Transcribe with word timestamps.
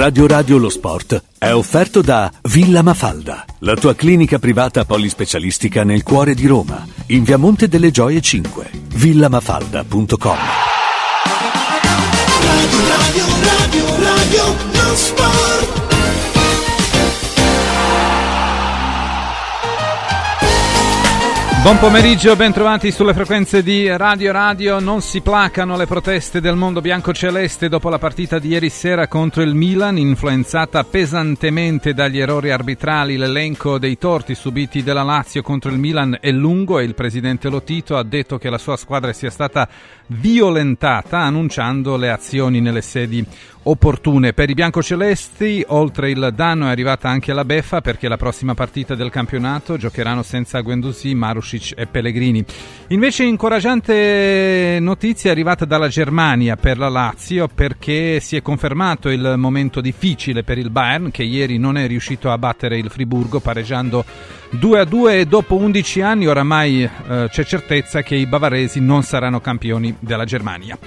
Radio 0.00 0.26
Radio 0.26 0.56
lo 0.56 0.70
sport 0.70 1.22
è 1.36 1.52
offerto 1.52 2.00
da 2.00 2.32
Villa 2.44 2.80
Mafalda, 2.80 3.44
la 3.58 3.74
tua 3.74 3.94
clinica 3.94 4.38
privata 4.38 4.86
polispecialistica 4.86 5.84
nel 5.84 6.02
cuore 6.04 6.32
di 6.32 6.46
Roma, 6.46 6.86
in 7.08 7.22
via 7.22 7.36
Monte 7.36 7.68
delle 7.68 7.90
Gioie 7.90 8.22
5. 8.22 8.70
villamafalda.com. 8.94 10.38
Radio 12.40 12.88
Radio 12.88 13.24
Radio 13.42 13.59
Buon 21.62 21.78
pomeriggio, 21.78 22.34
bentrovati 22.36 22.90
sulle 22.90 23.12
frequenze 23.12 23.62
di 23.62 23.86
Radio 23.94 24.32
Radio. 24.32 24.80
Non 24.80 25.02
si 25.02 25.20
placano 25.20 25.76
le 25.76 25.86
proteste 25.86 26.40
del 26.40 26.56
mondo 26.56 26.80
bianco-celeste 26.80 27.68
dopo 27.68 27.90
la 27.90 27.98
partita 27.98 28.38
di 28.38 28.48
ieri 28.48 28.70
sera 28.70 29.08
contro 29.08 29.42
il 29.42 29.54
Milan, 29.54 29.98
influenzata 29.98 30.82
pesantemente 30.84 31.92
dagli 31.92 32.18
errori 32.18 32.50
arbitrali. 32.50 33.18
L'elenco 33.18 33.78
dei 33.78 33.98
torti 33.98 34.34
subiti 34.34 34.82
dalla 34.82 35.02
Lazio 35.02 35.42
contro 35.42 35.70
il 35.70 35.78
Milan 35.78 36.16
è 36.18 36.30
lungo 36.30 36.78
e 36.78 36.84
il 36.84 36.94
presidente 36.94 37.50
Lotito 37.50 37.98
ha 37.98 38.04
detto 38.04 38.38
che 38.38 38.48
la 38.48 38.56
sua 38.56 38.78
squadra 38.78 39.12
sia 39.12 39.30
stata 39.30 39.68
violentata, 40.10 41.18
annunciando 41.18 41.96
le 41.96 42.10
azioni 42.10 42.60
nelle 42.60 42.82
sedi 42.82 43.24
opportune. 43.64 44.32
Per 44.32 44.48
i 44.48 44.54
biancocelesti, 44.54 45.64
oltre 45.68 46.10
il 46.10 46.32
danno 46.34 46.66
è 46.66 46.70
arrivata 46.70 47.08
anche 47.08 47.32
la 47.32 47.44
beffa 47.44 47.80
perché 47.80 48.08
la 48.08 48.16
prossima 48.16 48.54
partita 48.54 48.94
del 48.94 49.10
campionato 49.10 49.76
giocheranno 49.76 50.22
senza 50.22 50.60
Guendouzi, 50.60 51.14
Marusic 51.14 51.74
e 51.76 51.86
Pellegrini. 51.86 52.44
Invece 52.88 53.24
incoraggiante 53.24 54.78
notizia 54.80 55.30
è 55.30 55.32
arrivata 55.32 55.64
dalla 55.64 55.88
Germania 55.88 56.56
per 56.56 56.78
la 56.78 56.88
Lazio 56.88 57.48
perché 57.48 58.20
si 58.20 58.36
è 58.36 58.42
confermato 58.42 59.08
il 59.10 59.34
momento 59.36 59.80
difficile 59.80 60.42
per 60.42 60.58
il 60.58 60.70
Bayern 60.70 61.10
che 61.10 61.22
ieri 61.22 61.58
non 61.58 61.76
è 61.76 61.86
riuscito 61.86 62.30
a 62.30 62.38
battere 62.38 62.78
il 62.78 62.90
Friburgo 62.90 63.40
pareggiando 63.40 64.04
2 64.52 64.80
a 64.80 64.84
2 64.84 65.18
e 65.20 65.26
dopo 65.26 65.56
11 65.56 66.00
anni 66.00 66.26
oramai 66.26 66.82
eh, 66.82 67.28
c'è 67.30 67.44
certezza 67.44 68.02
che 68.02 68.16
i 68.16 68.26
bavaresi 68.26 68.80
non 68.80 69.02
saranno 69.02 69.40
campioni 69.40 69.94
della 70.00 70.24
Germania. 70.24 70.78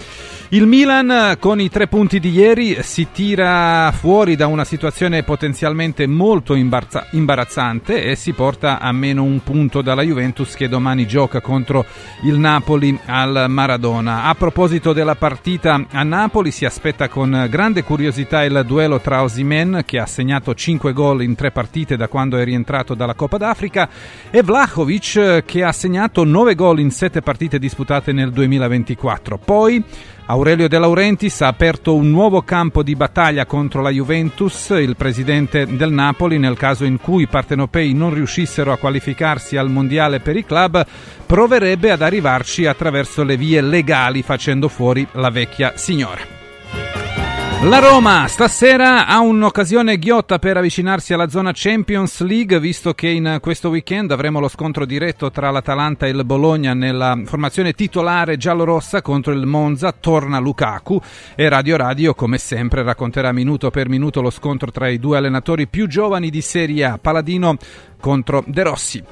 Il 0.50 0.68
Milan 0.68 1.38
con 1.40 1.60
i 1.60 1.68
tre 1.68 1.88
punti 1.88 2.20
di 2.20 2.30
ieri 2.30 2.78
si 2.84 3.08
tira 3.12 3.92
fuori 3.92 4.36
da 4.36 4.46
una 4.46 4.64
situazione 4.64 5.24
potenzialmente 5.24 6.06
molto 6.06 6.54
imbarza- 6.54 7.08
imbarazzante 7.12 8.04
e 8.04 8.16
si 8.16 8.34
porta 8.34 8.80
a 8.80 8.92
meno 8.92 9.24
un 9.24 9.42
punto 9.42 9.82
dalla 9.82 10.04
Juventus 10.04 10.54
che 10.54 10.70
domani 10.70 11.08
gioca 11.08 11.42
contro 11.42 11.86
il 12.26 12.38
Napoli 12.38 13.00
al 13.06 13.46
Maradona. 13.48 14.26
A 14.26 14.36
proposito 14.36 14.94
della 14.94 15.16
partita 15.16 15.86
a 15.90 16.04
Napoli 16.04 16.52
si 16.52 16.66
aspetta 16.66 17.08
con 17.08 17.48
grande 17.50 17.84
curiosità 17.84 18.44
il 18.44 18.64
duello 18.68 19.00
tra 19.00 19.24
Osimen 19.24 19.82
che 19.86 19.98
ha 19.98 20.06
segnato 20.06 20.54
5 20.54 20.94
gol 20.94 21.24
in 21.24 21.34
tre 21.34 21.50
partite 21.50 21.98
da 21.98 22.08
quando 22.08 22.38
è 22.38 22.44
rientrato 22.44 22.94
dalla 22.94 23.16
Coppa 23.16 23.38
d'Africa 23.38 23.90
e 24.30 24.44
Vlahovic 24.44 25.44
che 25.46 25.64
ha 25.64 25.72
segnato 25.72 26.24
9 26.24 26.54
gol 26.54 26.80
in 26.80 26.92
7 26.92 27.22
partite 27.22 27.58
disputate 27.58 28.12
nel 28.12 28.32
2024. 28.32 29.03
Poi 29.38 29.84
Aurelio 30.26 30.70
De 30.70 30.80
Laurentiis 30.80 31.42
ha 31.42 31.48
aperto 31.48 31.94
un 31.96 32.10
nuovo 32.10 32.44
campo 32.44 32.82
di 32.82 32.96
battaglia 32.96 33.46
contro 33.46 33.82
la 33.82 33.90
Juventus, 33.90 34.70
il 34.70 34.96
presidente 34.96 35.66
del 35.66 35.92
Napoli, 35.92 36.40
nel 36.40 36.56
caso 36.56 36.86
in 36.86 36.98
cui 36.98 37.24
i 37.24 37.28
partenopei 37.28 37.94
non 37.94 38.14
riuscissero 38.14 38.72
a 38.72 38.78
qualificarsi 38.78 39.58
al 39.58 39.70
mondiale 39.70 40.22
per 40.22 40.38
i 40.38 40.46
club, 40.46 40.86
proverebbe 41.26 41.92
ad 41.92 42.02
arrivarci 42.02 42.66
attraverso 42.66 43.24
le 43.24 43.36
vie 43.36 43.60
legali 43.62 44.22
facendo 44.22 44.70
fuori 44.70 45.06
la 45.14 45.30
vecchia 45.30 45.74
signora. 45.76 46.43
La 47.64 47.80
Roma 47.80 48.28
stasera 48.28 49.08
ha 49.08 49.22
un'occasione 49.22 49.98
ghiotta 49.98 50.38
per 50.38 50.58
avvicinarsi 50.58 51.14
alla 51.14 51.30
zona 51.30 51.52
Champions 51.54 52.20
League, 52.20 52.60
visto 52.60 52.94
che 52.94 53.08
in 53.08 53.38
questo 53.40 53.70
weekend 53.70 54.12
avremo 54.12 54.42
lo 54.42 54.50
scontro 54.50 54.86
diretto 54.86 55.32
tra 55.32 55.50
l'Atalanta 55.50 56.06
e 56.06 56.10
il 56.10 56.26
Bologna 56.26 56.74
nella 56.74 57.18
formazione 57.24 57.72
titolare 57.72 58.36
giallorossa 58.36 59.02
contro 59.02 59.32
il 59.32 59.46
Monza. 59.46 59.94
Torna 59.94 60.40
Lukaku 60.40 61.00
e 61.36 61.48
Radio 61.48 61.78
Radio, 61.78 62.14
come 62.14 62.38
sempre, 62.38 62.84
racconterà 62.84 63.32
minuto 63.32 63.72
per 63.72 63.88
minuto 63.88 64.22
lo 64.22 64.30
scontro 64.30 64.70
tra 64.70 64.90
i 64.90 65.00
due 65.00 65.16
allenatori 65.16 65.66
più 65.68 65.88
giovani 65.88 66.30
di 66.30 66.42
Serie 66.42 66.84
A, 66.84 66.98
Paladino 66.98 67.56
contro 67.98 68.44
De 68.46 68.64
Rossi. 68.64 69.04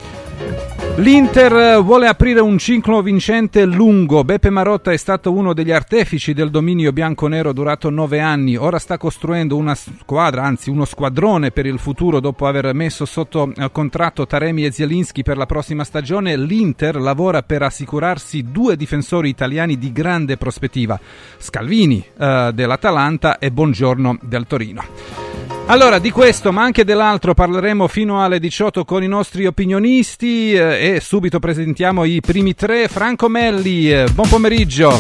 L'Inter 0.97 1.81
vuole 1.81 2.05
aprire 2.07 2.41
un 2.41 2.57
ciclo 2.59 3.01
vincente 3.01 3.65
lungo. 3.65 4.23
Beppe 4.23 4.49
Marotta 4.49 4.91
è 4.91 4.97
stato 4.97 5.31
uno 5.31 5.53
degli 5.53 5.71
artefici 5.71 6.33
del 6.33 6.51
dominio 6.51 6.91
bianco-nero 6.91 7.53
durato 7.53 7.89
nove 7.89 8.19
anni. 8.19 8.55
Ora 8.55 8.77
sta 8.77 8.97
costruendo 8.97 9.55
una 9.55 9.73
squadra, 9.73 10.43
anzi 10.43 10.69
uno 10.69 10.85
squadrone 10.85 11.51
per 11.51 11.65
il 11.65 11.79
futuro 11.79 12.19
dopo 12.19 12.45
aver 12.45 12.73
messo 12.73 13.05
sotto 13.05 13.51
contratto 13.71 14.27
Taremi 14.27 14.65
e 14.65 14.71
Zielinski 14.71 15.23
per 15.23 15.37
la 15.37 15.47
prossima 15.47 15.83
stagione. 15.83 16.37
L'Inter 16.37 16.97
lavora 16.97 17.41
per 17.41 17.63
assicurarsi 17.63 18.43
due 18.51 18.75
difensori 18.75 19.29
italiani 19.29 19.77
di 19.77 19.91
grande 19.91 20.37
prospettiva, 20.37 20.99
Scalvini 21.37 22.05
eh, 22.19 22.51
dell'Atalanta 22.53 23.39
e 23.39 23.49
Bongiorno 23.49 24.19
del 24.21 24.45
Torino. 24.45 25.30
Allora, 25.67 25.99
di 25.99 26.11
questo, 26.11 26.51
ma 26.51 26.63
anche 26.63 26.83
dell'altro, 26.83 27.33
parleremo 27.33 27.87
fino 27.87 28.21
alle 28.21 28.39
18 28.39 28.83
con 28.83 29.03
i 29.03 29.07
nostri 29.07 29.45
opinionisti 29.45 30.53
eh, 30.53 30.95
e 30.95 30.99
subito 30.99 31.39
presentiamo 31.39 32.03
i 32.03 32.19
primi 32.19 32.53
tre. 32.53 32.89
Franco 32.89 33.29
Melli, 33.29 33.89
eh, 33.91 34.05
buon 34.13 34.27
pomeriggio. 34.27 34.91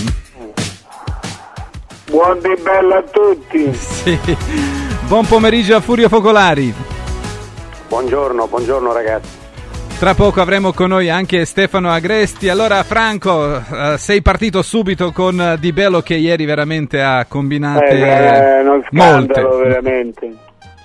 Buon 2.09 2.39
di 2.39 2.61
bello 2.61 2.95
a 2.95 3.03
tutti. 3.03 3.69
Sì. 3.73 4.17
Buon 5.07 5.25
pomeriggio 5.25 5.75
a 5.75 5.81
Furio 5.81 6.07
Focolari. 6.07 6.73
Buongiorno, 7.89 8.47
buongiorno 8.47 8.93
ragazzi. 8.93 9.39
Tra 9.99 10.13
poco 10.15 10.39
avremo 10.39 10.71
con 10.71 10.87
noi 10.89 11.09
anche 11.09 11.43
Stefano 11.43 11.91
Agresti. 11.91 12.47
Allora, 12.47 12.81
Franco, 12.83 13.57
eh, 13.57 13.97
sei 13.97 14.21
partito 14.21 14.61
subito 14.61 15.11
con 15.11 15.57
Di 15.59 15.73
Bello 15.73 15.99
che 16.01 16.15
ieri 16.15 16.45
veramente 16.45 17.01
ha 17.01 17.25
combinato 17.27 17.83
Eh, 17.83 18.61
uno 18.61 18.81
molte. 18.91 19.41
veramente. 19.43 20.33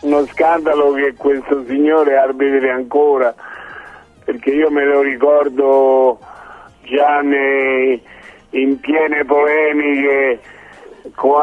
Uno 0.07 0.25
scandalo 0.27 0.93
che 0.93 1.15
questo 1.17 1.65
signore 1.67 2.17
arbitri 2.17 2.71
ancora, 2.71 3.35
perché 4.25 4.51
io 4.51 4.71
me 4.71 4.85
lo 4.85 5.01
ricordo 5.01 6.21
già 6.83 7.23
nei- 7.23 8.01
in 8.51 8.79
piene 8.79 9.25
polemiche 9.25 10.39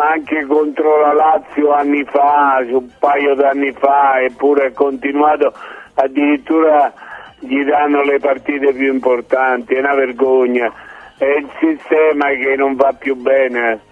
anche 0.02 0.46
contro 0.46 1.02
la 1.02 1.12
Lazio 1.12 1.74
anni 1.74 2.06
fa, 2.06 2.64
un 2.70 2.88
paio 3.00 3.36
d'anni 3.36 3.74
fa, 3.74 4.22
eppure 4.22 4.68
ha 4.68 4.72
continuato 4.72 5.54
addirittura 5.96 6.94
gli 7.40 7.66
danno 7.66 8.02
le 8.04 8.20
partite 8.20 8.72
più 8.72 8.94
importanti, 8.94 9.74
è 9.74 9.80
una 9.80 9.94
vergogna, 9.94 10.72
è 11.18 11.26
il 11.26 11.50
sistema 11.60 12.28
che 12.30 12.56
non 12.56 12.76
va 12.76 12.94
più 12.98 13.16
bene. 13.16 13.92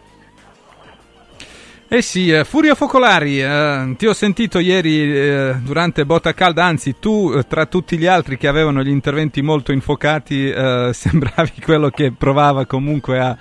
Eh 1.93 2.01
sì, 2.01 2.31
eh, 2.31 2.45
Furio 2.45 2.73
Focolari, 2.73 3.41
eh, 3.41 3.95
ti 3.97 4.07
ho 4.07 4.13
sentito 4.13 4.59
ieri 4.59 5.13
eh, 5.13 5.55
durante 5.61 6.05
Botta 6.05 6.33
Calda, 6.33 6.63
anzi 6.63 6.97
tu 6.99 7.33
eh, 7.35 7.45
tra 7.45 7.65
tutti 7.65 7.97
gli 7.97 8.05
altri 8.05 8.37
che 8.37 8.47
avevano 8.47 8.81
gli 8.81 8.87
interventi 8.87 9.41
molto 9.41 9.73
infocati 9.73 10.49
eh, 10.49 10.91
sembravi 10.95 11.59
quello 11.61 11.89
che 11.89 12.13
provava 12.17 12.65
comunque 12.65 13.19
a, 13.19 13.37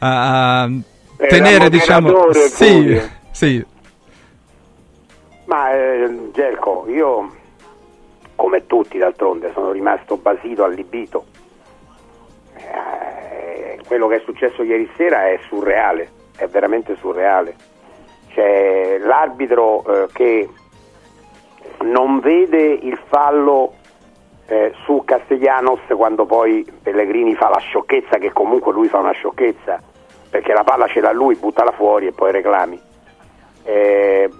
a- 0.00 0.62
a 0.64 0.70
tenere, 1.16 1.70
diciamo... 1.70 2.30
Sì, 2.30 3.00
sì, 3.30 3.64
Ma 5.46 5.72
eh, 5.72 6.30
Gelco, 6.34 6.84
io 6.90 7.34
come 8.34 8.66
tutti 8.66 8.98
d'altronde 8.98 9.50
sono 9.54 9.70
rimasto 9.72 10.18
basito, 10.18 10.62
allibito. 10.62 11.24
Quello 13.86 14.08
che 14.08 14.16
è 14.16 14.22
successo 14.26 14.62
ieri 14.62 14.86
sera 14.94 15.26
è 15.26 15.40
surreale, 15.48 16.10
è 16.36 16.46
veramente 16.48 16.94
surreale. 17.00 17.67
C'è 18.38 18.98
l'arbitro 18.98 19.84
eh, 19.84 20.06
che 20.12 20.48
non 21.80 22.20
vede 22.20 22.62
il 22.62 22.96
fallo 23.08 23.74
eh, 24.46 24.72
su 24.84 25.02
Castellanos 25.04 25.80
quando 25.96 26.24
poi 26.24 26.64
Pellegrini 26.80 27.34
fa 27.34 27.48
la 27.48 27.58
sciocchezza, 27.58 28.18
che 28.18 28.32
comunque 28.32 28.72
lui 28.72 28.86
fa 28.86 28.98
una 28.98 29.10
sciocchezza, 29.10 29.82
perché 30.30 30.52
la 30.52 30.62
palla 30.62 30.86
ce 30.86 31.00
l'ha 31.00 31.10
lui, 31.10 31.34
buttala 31.34 31.72
fuori 31.72 32.06
e 32.06 32.12
poi 32.12 32.30
reclami. 32.30 32.80
Eh, 33.64 34.30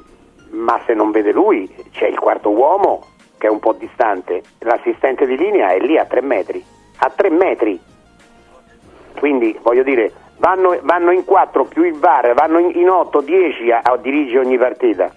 ma 0.51 0.81
se 0.87 0.95
non 0.95 1.11
vede 1.11 1.33
lui 1.33 1.69
c'è 1.91 2.07
il 2.07 2.21
quarto 2.21 2.51
uomo 2.51 3.05
che 3.37 3.49
è 3.49 3.51
un 3.51 3.59
po' 3.59 3.73
distante, 3.73 4.43
l'assistente 4.61 5.27
di 5.27 5.37
linea 5.37 5.71
è 5.71 5.81
lì 5.81 5.99
a 5.99 6.05
tre 6.05 6.21
metri, 6.21 6.65
a 6.99 7.11
tre 7.11 7.31
metri. 7.31 7.81
Quindi 9.19 9.59
voglio 9.61 9.83
dire, 9.83 10.13
vanno, 10.39 10.77
vanno 10.83 11.11
in 11.11 11.25
quattro 11.25 11.65
più 11.65 11.85
il 11.85 11.95
VAR, 11.95 12.35
vanno 12.35 12.59
in, 12.59 12.73
in 12.75 12.89
otto, 12.89 13.21
dieci 13.21 13.71
a, 13.71 13.81
a 13.83 13.97
dirigere 13.97 14.45
ogni 14.45 14.59
partita, 14.59 15.13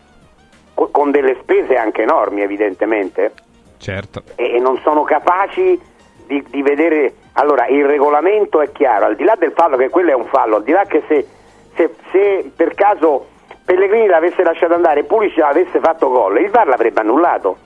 co- 0.74 0.90
con 0.90 1.12
delle 1.12 1.38
spese 1.42 1.76
anche 1.76 2.04
enormi 2.04 2.42
evidentemente 2.42 3.32
certo. 3.78 4.24
e, 4.36 4.56
e 4.56 4.60
non 4.60 4.80
sono 4.80 5.04
capaci 5.04 5.80
di, 6.28 6.44
di 6.50 6.62
vedere. 6.62 7.16
Allora, 7.34 7.68
il 7.68 7.86
regolamento 7.86 8.62
è 8.62 8.72
chiaro, 8.72 9.06
al 9.06 9.16
di 9.16 9.24
là 9.24 9.36
del 9.38 9.54
fallo, 9.54 9.78
che 9.78 9.90
quello 9.90 10.10
è 10.10 10.16
un 10.16 10.26
fallo, 10.26 10.58
al 10.58 10.64
di 10.64 10.72
là 10.72 10.84
che 10.84 11.04
se, 11.08 11.26
se- 11.76 11.96
se 12.12 12.52
per 12.56 12.74
caso 12.74 13.28
Pellegrini 13.64 14.08
l'avesse 14.08 14.44
lasciato 14.44 14.74
andare 14.74 15.02
e 15.02 15.04
Pulisic 15.04 15.42
avesse 15.42 15.80
fatto 15.80 16.10
gol, 16.10 16.42
il 16.42 16.50
VAR 16.50 16.68
l'avrebbe 16.68 17.00
annullato 17.00 17.58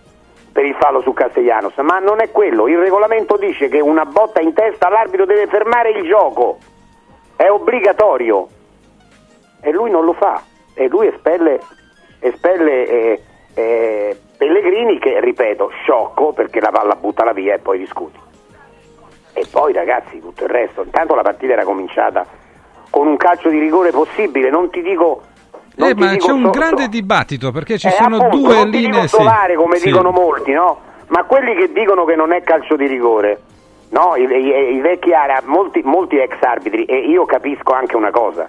per 0.51 0.63
il 0.65 0.75
fallo 0.75 1.01
su 1.01 1.11
Castellanos, 1.13 1.75
ma 1.77 1.99
non 1.99 2.21
è 2.21 2.31
quello, 2.31 2.67
il 2.67 2.77
regolamento 2.77 3.35
dice 3.37 3.67
che 3.67 3.81
una 3.81 4.05
botta 4.05 4.39
in 4.39 4.53
testa 4.53 4.87
l'arbitro 4.87 5.25
deve 5.25 5.47
fermare 5.47 5.89
il 5.89 6.07
gioco, 6.07 6.59
è 7.35 7.49
obbligatorio 7.49 8.47
e 9.61 9.71
lui 9.71 9.89
non 9.89 10.05
lo 10.05 10.13
fa 10.13 10.41
e 10.73 10.87
lui 10.87 11.07
espelle, 11.07 11.59
espelle 12.19 12.87
eh, 12.87 13.23
eh, 13.53 14.19
Pellegrini 14.37 14.99
che, 14.99 15.19
ripeto, 15.21 15.69
sciocco 15.81 16.33
perché 16.33 16.59
la 16.59 16.71
palla 16.71 16.95
buttala 16.95 17.31
via 17.33 17.55
e 17.55 17.59
poi 17.59 17.77
discuti. 17.79 18.19
E 19.33 19.45
poi 19.51 19.73
ragazzi 19.73 20.19
tutto 20.19 20.43
il 20.43 20.49
resto, 20.49 20.83
intanto 20.83 21.15
la 21.15 21.21
partita 21.21 21.53
era 21.53 21.63
cominciata 21.63 22.25
con 22.89 23.07
un 23.07 23.17
calcio 23.17 23.49
di 23.49 23.59
rigore 23.59 23.91
possibile, 23.91 24.49
non 24.49 24.69
ti 24.69 24.81
dico... 24.81 25.21
non 25.75 25.89
Eh, 25.89 25.95
ma 25.95 26.15
c'è 26.15 26.31
un 26.31 26.43
so- 26.45 26.49
grande 26.51 26.87
dibattito 26.87 27.51
perché 27.51 27.77
ci 27.77 27.87
eh, 27.87 27.91
sono 27.91 28.17
appunto, 28.17 28.37
due 28.47 28.55
non 28.55 28.69
linee. 28.69 29.01
dico 29.01 29.17
sì. 29.21 29.55
come 29.55 29.75
Sì. 29.77 29.87
dicono 29.87 30.11
molti, 30.11 30.51
no? 30.53 30.79
Ma 31.07 31.23
quelli 31.25 31.53
che 31.55 31.71
dicono 31.71 32.05
che 32.05 32.15
non 32.15 32.31
è 32.31 32.41
calcio 32.43 32.75
di 32.75 32.87
rigore, 32.87 33.41
no? 33.95 34.15
I, 34.17 34.23
i- 34.23 34.75
i 34.75 34.81
vecchi 34.81 35.13
ara, 35.13 35.41
molti, 35.45 35.81
molti 35.83 36.17
ex 36.17 36.35
arbitri, 36.41 36.83
e 36.85 36.97
io 36.97 37.25
capisco 37.25 37.71
anche 37.73 37.95
una 37.95 38.11
cosa. 38.11 38.47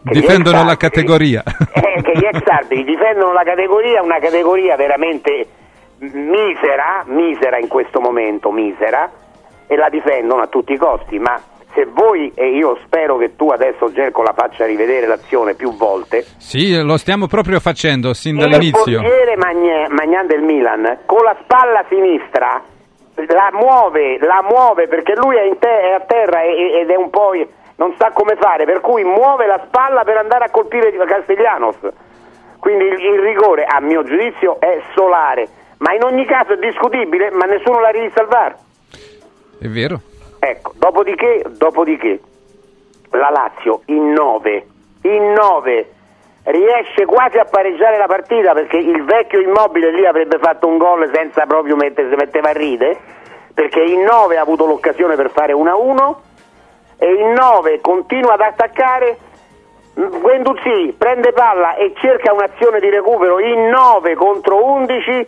Difendono 0.00 0.58
la 0.64 0.70
arbitri- 0.70 0.88
categoria. 0.88 1.42
eh, 1.74 2.00
che 2.02 2.12
gli 2.14 2.24
ex 2.24 2.40
arbitri 2.46 2.84
difendono 2.84 3.32
la 3.32 3.42
categoria, 3.44 4.02
una 4.02 4.18
categoria 4.18 4.76
veramente 4.76 5.46
misera, 5.98 7.04
misera 7.06 7.58
in 7.58 7.68
questo 7.68 8.00
momento, 8.00 8.50
misera, 8.50 9.10
e 9.66 9.76
la 9.76 9.88
difendono 9.88 10.42
a 10.42 10.46
tutti 10.46 10.72
i 10.72 10.76
costi, 10.78 11.18
ma 11.18 11.38
se 11.74 11.86
voi, 11.86 12.30
e 12.34 12.50
io 12.56 12.78
spero 12.84 13.16
che 13.18 13.36
tu 13.36 13.50
adesso 13.50 13.92
Gerco 13.92 14.22
la 14.22 14.32
faccia 14.32 14.64
rivedere 14.64 15.06
l'azione 15.06 15.54
più 15.54 15.74
volte, 15.76 16.24
Sì, 16.38 16.80
lo 16.80 16.96
stiamo 16.96 17.26
proprio 17.26 17.60
facendo 17.60 18.14
sin 18.14 18.36
il 18.38 18.42
dall'inizio. 18.48 19.00
portiere 19.00 19.36
Magna- 19.36 19.86
Magnan 19.90 20.26
del 20.26 20.40
Milan 20.42 20.98
con 21.04 21.22
la 21.22 21.36
spalla 21.42 21.84
sinistra 21.88 22.62
la 23.28 23.50
muove, 23.52 24.18
la 24.18 24.44
muove 24.48 24.88
perché 24.88 25.14
lui 25.14 25.36
è, 25.36 25.56
te- 25.58 25.80
è 25.80 25.92
a 25.92 26.00
terra 26.00 26.42
e- 26.42 26.80
ed 26.80 26.90
è 26.90 26.96
un 26.96 27.10
po' 27.10 27.32
non 27.76 27.94
sa 27.98 28.10
come 28.10 28.36
fare, 28.36 28.64
per 28.64 28.80
cui 28.80 29.04
muove 29.04 29.46
la 29.46 29.60
spalla 29.66 30.04
per 30.04 30.16
andare 30.16 30.44
a 30.44 30.50
colpire 30.50 30.92
Castellanos. 30.92 31.76
Quindi 32.58 32.84
il, 32.84 32.98
il 32.98 33.20
rigore, 33.20 33.64
a 33.64 33.80
mio 33.80 34.02
giudizio, 34.02 34.58
è 34.60 34.80
solare, 34.94 35.48
ma 35.78 35.92
in 35.92 36.02
ogni 36.02 36.24
caso 36.24 36.54
è 36.54 36.56
discutibile, 36.56 37.30
ma 37.30 37.44
nessuno 37.44 37.80
l'ha 37.80 37.90
risalvato. 37.90 38.58
È 39.58 39.68
vero. 39.68 40.00
Ecco, 40.38 40.72
dopodiché, 40.76 41.44
dopodiché 41.50 42.20
la 43.10 43.30
Lazio 43.30 43.82
in 43.86 44.12
9, 44.12 44.66
in 45.02 45.32
9 45.32 45.90
riesce 46.46 47.04
quasi 47.06 47.38
a 47.38 47.44
pareggiare 47.44 47.98
la 47.98 48.06
partita 48.06 48.52
perché 48.52 48.76
il 48.76 49.04
vecchio 49.04 49.40
immobile 49.40 49.90
lì 49.92 50.06
avrebbe 50.06 50.38
fatto 50.38 50.66
un 50.66 50.78
gol 50.78 51.10
senza 51.12 51.44
proprio 51.46 51.76
mettersi, 51.76 52.14
metteva 52.14 52.50
a 52.50 52.52
ride, 52.52 52.96
perché 53.52 53.80
in 53.80 54.02
9 54.02 54.36
ha 54.36 54.42
avuto 54.42 54.66
l'occasione 54.66 55.16
per 55.16 55.30
fare 55.30 55.52
1-1 55.52 56.14
e 56.98 57.14
in 57.14 57.32
9 57.32 57.80
continua 57.80 58.34
ad 58.34 58.40
attaccare. 58.40 59.18
Guendouzi 59.94 60.94
prende 60.96 61.32
palla 61.32 61.74
e 61.74 61.94
cerca 61.96 62.32
un'azione 62.32 62.80
di 62.80 62.90
recupero 62.90 63.40
in 63.40 63.68
9 63.68 64.14
contro 64.14 64.62
11 64.62 65.26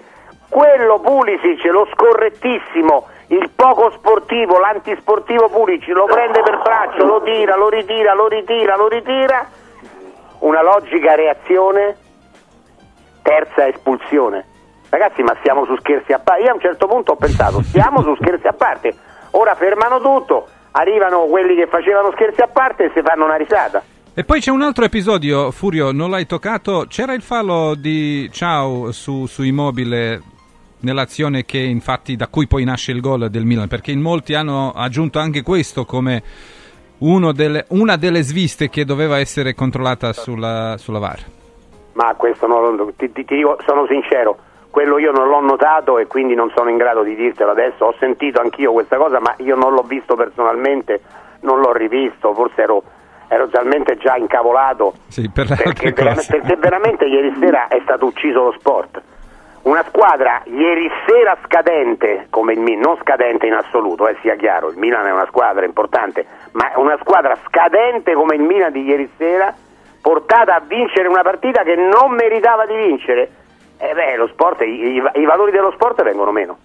quello 0.50 1.00
Pulisic, 1.00 1.64
lo 1.64 1.86
scorrettissimo 1.92 3.06
il 3.28 3.50
poco 3.54 3.90
sportivo, 3.90 4.58
l'antisportivo 4.58 5.48
Pulisic 5.48 5.88
lo 5.88 6.04
prende 6.04 6.42
per 6.42 6.58
braccio, 6.62 7.04
lo 7.04 7.22
tira, 7.22 7.56
lo 7.56 7.68
ritira, 7.68 8.14
lo 8.14 8.28
ritira, 8.28 8.76
lo 8.76 8.88
ritira 8.88 9.48
una 10.40 10.62
logica 10.62 11.14
reazione 11.14 11.96
terza 13.23 13.67
espulsione. 13.67 14.46
Ragazzi 14.88 15.23
ma 15.23 15.37
siamo 15.43 15.64
su 15.64 15.76
scherzi 15.76 16.12
a 16.12 16.19
parte. 16.19 16.43
Io 16.43 16.50
a 16.50 16.55
un 16.55 16.61
certo 16.61 16.87
punto 16.87 17.12
ho 17.12 17.17
pensato 17.17 17.62
stiamo 17.62 18.02
su 18.02 18.14
scherzi 18.17 18.46
a 18.46 18.52
parte. 18.52 18.94
Ora 19.32 19.55
fermano 19.55 20.00
tutto 20.00 20.49
arrivano 20.73 21.26
quelli 21.26 21.55
che 21.55 21.67
facevano 21.67 22.11
scherzi 22.12 22.40
a 22.40 22.49
parte 22.49 22.85
e 22.85 22.90
si 22.94 23.02
fanno 23.02 23.25
una 23.25 23.37
risata. 23.37 23.82
E 24.14 24.25
poi 24.25 24.40
c'è 24.40 24.50
un 24.50 24.62
altro 24.62 24.85
episodio, 24.85 25.50
Furio, 25.50 25.93
non 25.93 26.11
l'hai 26.11 26.26
toccato. 26.26 26.87
C'era 26.88 27.12
il 27.12 27.23
fallo 27.23 27.75
di 27.75 28.29
Ciao 28.32 28.90
su, 28.90 29.26
su 29.26 29.43
Immobile 29.43 30.20
nell'azione 30.81 31.44
che 31.44 31.58
infatti 31.58 32.17
da 32.17 32.26
cui 32.26 32.46
poi 32.46 32.64
nasce 32.64 32.93
il 32.93 33.00
gol 33.00 33.31
del 33.31 33.44
Milan, 33.44 33.69
perché 33.69 33.93
in 33.93 34.00
molti 34.00 34.35
hanno 34.35 34.73
aggiunto 34.73 35.19
anche 35.19 35.43
questo 35.43 35.85
come 35.85 36.23
delle- 37.32 37.64
una 37.68 37.96
delle 37.96 38.22
sviste 38.22 38.68
che 38.68 38.84
doveva 38.84 39.18
essere 39.18 39.54
controllata 39.54 40.12
sulla, 40.12 40.74
sulla 40.78 40.98
VAR. 40.98 41.18
ma 41.92 42.14
questo 42.16 42.46
non 42.46 42.76
lo- 42.76 42.92
ti, 42.96 43.10
ti- 43.12 43.24
ti 43.24 43.34
dico, 43.36 43.56
sono 43.66 43.86
sincero 43.88 44.38
quello 44.70 44.98
io 44.98 45.10
non 45.10 45.28
l'ho 45.28 45.40
notato 45.40 45.98
e 45.98 46.06
quindi 46.06 46.34
non 46.34 46.52
sono 46.54 46.68
in 46.70 46.76
grado 46.76 47.02
di 47.02 47.14
dirtelo 47.16 47.50
adesso 47.50 47.86
ho 47.86 47.94
sentito 47.98 48.40
anch'io 48.40 48.72
questa 48.72 48.96
cosa 48.96 49.18
ma 49.18 49.34
io 49.38 49.56
non 49.56 49.72
l'ho 49.72 49.82
visto 49.82 50.14
personalmente 50.14 51.00
non 51.40 51.60
l'ho 51.60 51.72
rivisto 51.72 52.34
forse 52.34 52.62
ero, 52.62 52.82
ero 53.28 53.48
talmente 53.48 53.96
già 53.96 54.14
incavolato 54.16 54.94
Sì, 55.08 55.28
per 55.30 55.46
perché, 55.48 55.68
altre 55.68 55.92
vera- 55.92 56.14
cose. 56.14 56.30
perché 56.38 56.56
veramente 56.56 57.04
ieri 57.06 57.34
sera 57.40 57.66
è 57.68 57.80
stato 57.82 58.06
ucciso 58.06 58.44
lo 58.44 58.54
sport. 58.58 59.00
Una 59.68 59.84
squadra 59.86 60.40
ieri 60.46 60.88
sera 61.06 61.36
scadente 61.44 62.28
come 62.30 62.54
il 62.54 62.58
Milan, 62.58 62.80
non 62.80 62.96
scadente 63.02 63.44
in 63.46 63.52
assoluto, 63.52 64.08
eh, 64.08 64.16
sia 64.22 64.34
chiaro, 64.34 64.70
il 64.70 64.78
Milan 64.78 65.04
è 65.06 65.12
una 65.12 65.26
squadra 65.26 65.66
importante, 65.66 66.24
ma 66.52 66.70
una 66.76 66.96
squadra 67.02 67.36
scadente 67.46 68.14
come 68.14 68.36
il 68.36 68.40
Milan 68.40 68.72
di 68.72 68.82
ieri 68.84 69.10
sera, 69.18 69.54
portata 70.00 70.54
a 70.54 70.62
vincere 70.66 71.06
una 71.08 71.20
partita 71.20 71.64
che 71.64 71.74
non 71.76 72.14
meritava 72.14 72.64
di 72.64 72.76
vincere. 72.76 73.30
E 73.76 73.92
beh, 73.92 74.26
sport, 74.32 74.62
i, 74.62 74.94
i- 74.94 75.20
i 75.20 75.24
valori 75.26 75.50
dello 75.50 75.72
sport 75.72 76.02
vengono 76.02 76.32
meno. 76.32 76.58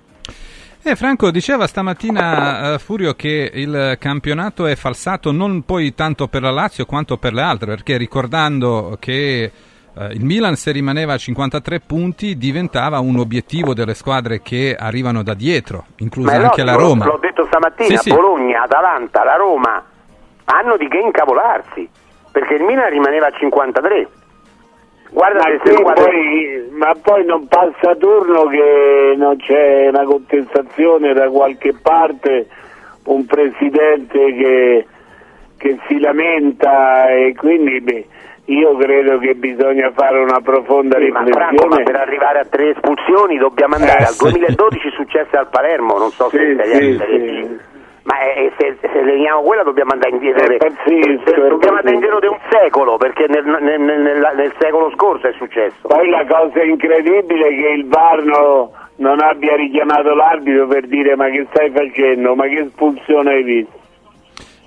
Eh, 0.81 0.95
Franco 0.95 1.29
diceva 1.29 1.67
stamattina 1.67 2.75
eh, 2.75 2.79
Furio 2.79 3.15
che 3.15 3.51
il 3.53 3.97
campionato 3.99 4.65
è 4.65 4.75
falsato 4.75 5.33
non 5.33 5.63
poi 5.63 5.93
tanto 5.93 6.27
per 6.27 6.41
la 6.41 6.51
Lazio 6.51 6.85
quanto 6.85 7.17
per 7.17 7.33
le 7.33 7.41
altre, 7.41 7.67
perché 7.67 7.97
ricordando 7.97 8.95
che 8.97 9.51
eh, 9.97 10.05
il 10.13 10.23
Milan 10.23 10.55
se 10.55 10.71
rimaneva 10.71 11.13
a 11.13 11.17
53 11.17 11.79
punti 11.81 12.37
diventava 12.37 12.99
un 12.99 13.17
obiettivo 13.19 13.73
delle 13.73 13.93
squadre 13.93 14.41
che 14.41 14.75
arrivano 14.77 15.23
da 15.23 15.33
dietro, 15.33 15.85
inclusa 15.97 16.33
anche 16.35 16.63
la 16.63 16.75
Roma. 16.75 17.05
L'ho 17.05 17.19
detto 17.21 17.45
stamattina, 17.45 17.87
Sì, 17.97 17.97
sì. 17.97 18.09
Bologna, 18.09 18.63
Atalanta, 18.63 19.23
la 19.23 19.35
Roma 19.35 19.83
hanno 20.45 20.77
di 20.77 20.87
che 20.87 20.97
incavolarsi, 20.97 21.87
perché 22.31 22.55
il 22.55 22.63
Milan 22.63 22.89
rimaneva 22.89 23.27
a 23.27 23.31
53. 23.31 24.07
Guarda 25.11 25.37
Ma, 25.47 25.59
se 25.63 25.75
guarda- 25.81 26.01
poi, 26.03 26.67
ma 26.71 26.95
poi 27.01 27.25
non 27.25 27.47
passa 27.47 27.95
turno 27.95 28.45
che 28.47 29.13
non 29.15 29.37
c'è 29.37 29.89
una 29.89 30.03
contestazione 30.05 31.13
da 31.13 31.29
qualche 31.29 31.73
parte, 31.79 32.47
un 33.03 33.23
presidente 33.25 34.17
che, 34.33 34.87
che 35.57 35.77
si 35.87 35.99
lamenta 35.99 37.09
e 37.11 37.35
quindi 37.37 37.79
beh, 37.79 38.07
io 38.45 38.75
credo 38.77 39.17
che 39.19 39.35
bisogna 39.35 39.91
fare 39.95 40.19
una 40.19 40.41
profonda 40.41 40.97
Sì, 40.99 41.07
ma 41.07 41.23
Franco, 41.25 41.37
ma 41.39 41.49
riflessione. 41.77 41.83
per 41.83 41.95
arrivare 41.95 42.39
a 42.39 42.45
tre 42.45 42.69
espulsioni 42.71 43.37
dobbiamo 43.37 43.75
andare 43.75 43.99
Eh, 43.99 44.03
al 44.03 44.13
sì. 44.13 44.29
2012 44.29 44.89
successe 44.91 45.37
al 45.37 45.47
Palermo, 45.49 45.97
non 45.97 46.09
so 46.11 46.27
se 46.29 46.37
Sì, 46.37 46.43
italiani 46.51 46.91
sì, 46.91 46.97
Serie 46.97 47.19
sì. 47.19 47.47
D. 47.47 47.59
Ma 48.03 48.19
eh, 48.19 48.51
se, 48.57 48.75
se 48.81 49.01
veniamo 49.01 49.43
quella 49.43 49.63
dobbiamo 49.63 49.91
andare 49.93 50.09
indietro. 50.11 50.43
È 50.43 50.47
de- 50.49 50.57
pazzesco, 50.57 51.35
è 51.45 51.47
dobbiamo 51.47 51.77
andare 51.77 51.93
indietro 51.95 52.19
di 52.19 52.27
un 52.27 52.37
secolo, 52.49 52.97
perché 52.97 53.27
nel, 53.29 53.45
nel- 53.45 53.79
nel- 53.79 54.33
nel- 54.35 54.53
secolo 54.59 54.91
scorso 54.91 55.27
è 55.27 55.33
successo. 55.37 55.87
Poi 55.87 56.09
la 56.09 56.25
cosa 56.27 56.61
incredibile 56.63 57.47
è 57.47 57.49
che 57.61 57.67
il 57.77 57.87
VAR 57.87 58.23
no- 58.23 58.73
non 58.97 59.21
abbia 59.21 59.55
richiamato 59.55 60.13
l'arbitro 60.15 60.67
per 60.67 60.85
dire 60.87 61.15
ma 61.15 61.29
che 61.29 61.47
stai 61.49 61.71
facendo, 61.71 62.35
ma 62.35 62.43
che 62.47 62.59
espulsione 62.59 63.31
hai 63.35 63.43
visto? 63.43 63.79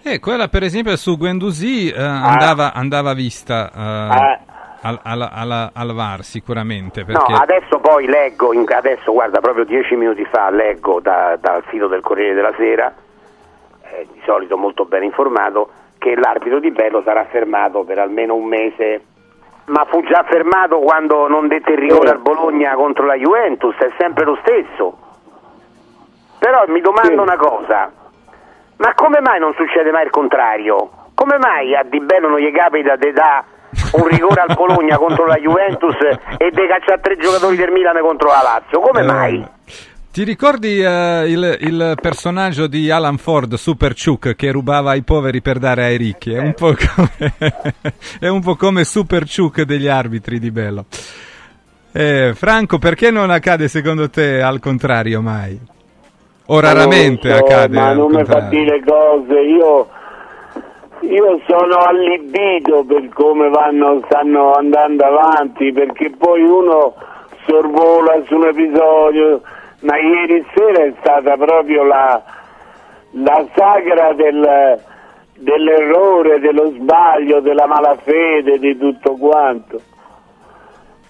Eh, 0.09 0.21
quella 0.21 0.47
per 0.47 0.63
esempio 0.63 0.95
su 0.97 1.17
Guendouzi 1.19 1.91
eh, 1.91 2.01
andava, 2.01 2.73
andava 2.73 3.13
vista 3.13 3.71
eh, 3.75 3.81
Ah. 3.81 4.39
al, 4.83 5.01
alla- 5.03 5.33
alla- 5.33 5.71
al 5.75 5.93
VAR 5.95 6.23
sicuramente. 6.23 7.05
Perché... 7.05 7.33
No, 7.33 7.39
adesso 7.39 7.81
poi 7.81 8.07
leggo, 8.07 8.53
in- 8.53 8.65
adesso 8.71 9.13
guarda, 9.13 9.41
proprio 9.41 9.65
dieci 9.65 9.97
minuti 9.97 10.25
fa 10.31 10.49
leggo 10.51 11.01
da- 11.01 11.37
dal 11.41 11.65
sito 11.71 11.89
del 11.89 12.03
Corriere 12.03 12.35
della 12.35 12.53
Sera, 12.57 12.95
eh, 13.83 14.07
di 14.13 14.21
solito 14.25 14.57
molto 14.57 14.85
ben 14.85 15.03
informato, 15.03 15.71
che 15.99 16.15
l'arbitro 16.15 16.61
di 16.61 16.71
Bello 16.71 17.03
sarà 17.05 17.25
fermato 17.25 17.83
per 17.83 17.99
almeno 17.99 18.37
un 18.37 18.45
mese. 18.47 19.01
Ma 19.65 19.85
fu 19.91 20.05
già 20.05 20.25
fermato 20.29 20.79
quando 20.79 21.27
non 21.27 21.49
dette 21.49 21.73
il 21.73 21.79
rigore 21.79 22.11
al 22.11 22.21
Bologna 22.21 22.75
contro 22.75 23.05
la 23.07 23.17
Juventus, 23.17 23.75
è 23.79 23.91
sempre 23.99 24.25
lo 24.25 24.39
stesso. 24.43 24.97
Però 26.39 26.63
mi 26.69 26.81
domando 26.81 27.23
una 27.23 27.37
cosa, 27.37 27.91
ma 28.77 28.93
come 28.95 29.21
mai 29.21 29.39
non 29.41 29.53
succede 29.57 29.91
mai 29.91 30.05
il 30.05 30.11
contrario? 30.11 30.91
Come 31.15 31.39
mai 31.39 31.75
a 31.75 31.83
Di 31.83 32.01
Bello 32.01 32.29
non 32.29 32.39
gli 32.39 32.53
capita 32.53 32.97
di 32.97 33.13
dare 33.13 33.45
un 33.93 34.07
rigore 34.07 34.41
al 34.47 34.55
Bologna 34.55 34.97
contro 35.01 35.27
la 35.27 35.37
Juventus 35.37 35.97
e 36.37 36.51
di 36.51 36.67
cacciare 36.69 37.01
tre 37.01 37.17
giocatori 37.17 37.57
del 37.57 37.71
Milan 37.73 37.99
contro 38.01 38.29
la 38.29 38.43
Lazio? 38.43 38.81
Come 38.81 39.01
Eh, 39.01 39.05
mai? 39.05 39.47
Ti 40.13 40.25
ricordi 40.25 40.81
eh, 40.81 41.25
il, 41.27 41.59
il 41.61 41.95
personaggio 42.01 42.67
di 42.67 42.91
Alan 42.91 43.19
Ford, 43.19 43.53
Super 43.55 43.93
Chuck, 43.95 44.35
che 44.35 44.51
rubava 44.51 44.93
ai 44.93 45.03
poveri 45.03 45.43
per 45.43 45.59
dare 45.59 45.85
ai 45.85 45.99
ricchi? 45.99 46.33
È 46.33 46.39
un 46.39 46.55
po' 46.55 46.75
come, 46.75 47.35
è 48.19 48.29
un 48.29 48.41
po' 48.41 48.57
come 48.57 48.85
Super 48.85 49.25
Chuck 49.25 49.63
degli 49.63 49.89
arbitri 49.89 50.39
di 50.39 50.51
Bello. 50.51 50.87
Eh, 51.93 52.33
Franco, 52.35 52.79
perché 52.79 53.11
non 53.11 53.31
accade 53.31 53.69
secondo 53.69 54.09
te 54.09 54.41
al 54.41 54.59
contrario 54.59 55.21
mai? 55.21 55.59
O 56.49 56.61
raramente 56.61 57.29
so, 57.29 57.37
accade 57.37 57.77
Ma 57.77 57.93
non 57.93 58.13
mi 58.13 58.25
fa 58.25 58.41
dire 58.43 58.81
cose, 58.85 59.35
io, 59.41 59.89
io 61.01 61.41
sono 61.47 61.77
allibito 61.79 62.85
per 62.85 63.09
come 63.09 63.49
vanno, 63.49 64.01
stanno 64.05 64.53
andando 64.53 65.05
avanti, 65.05 65.73
perché 65.73 66.11
poi 66.11 66.43
uno 66.43 66.95
sorvola 67.47 68.23
su 68.27 68.37
un 68.37 68.47
episodio, 68.47 69.43
ma 69.81 69.99
ieri 69.99 70.45
sera 70.55 70.85
è 70.85 70.93
stata 71.01 71.37
proprio 71.37 71.83
la, 71.83 72.23
la 73.11 73.45
sagra 73.53 74.13
del, 74.13 74.81
dell'errore, 75.39 76.39
dello 76.39 76.73
sbaglio, 76.77 77.41
della 77.41 77.67
malafede, 77.67 78.61
di 78.61 78.77
tutto 78.79 79.17
quanto. 79.17 79.81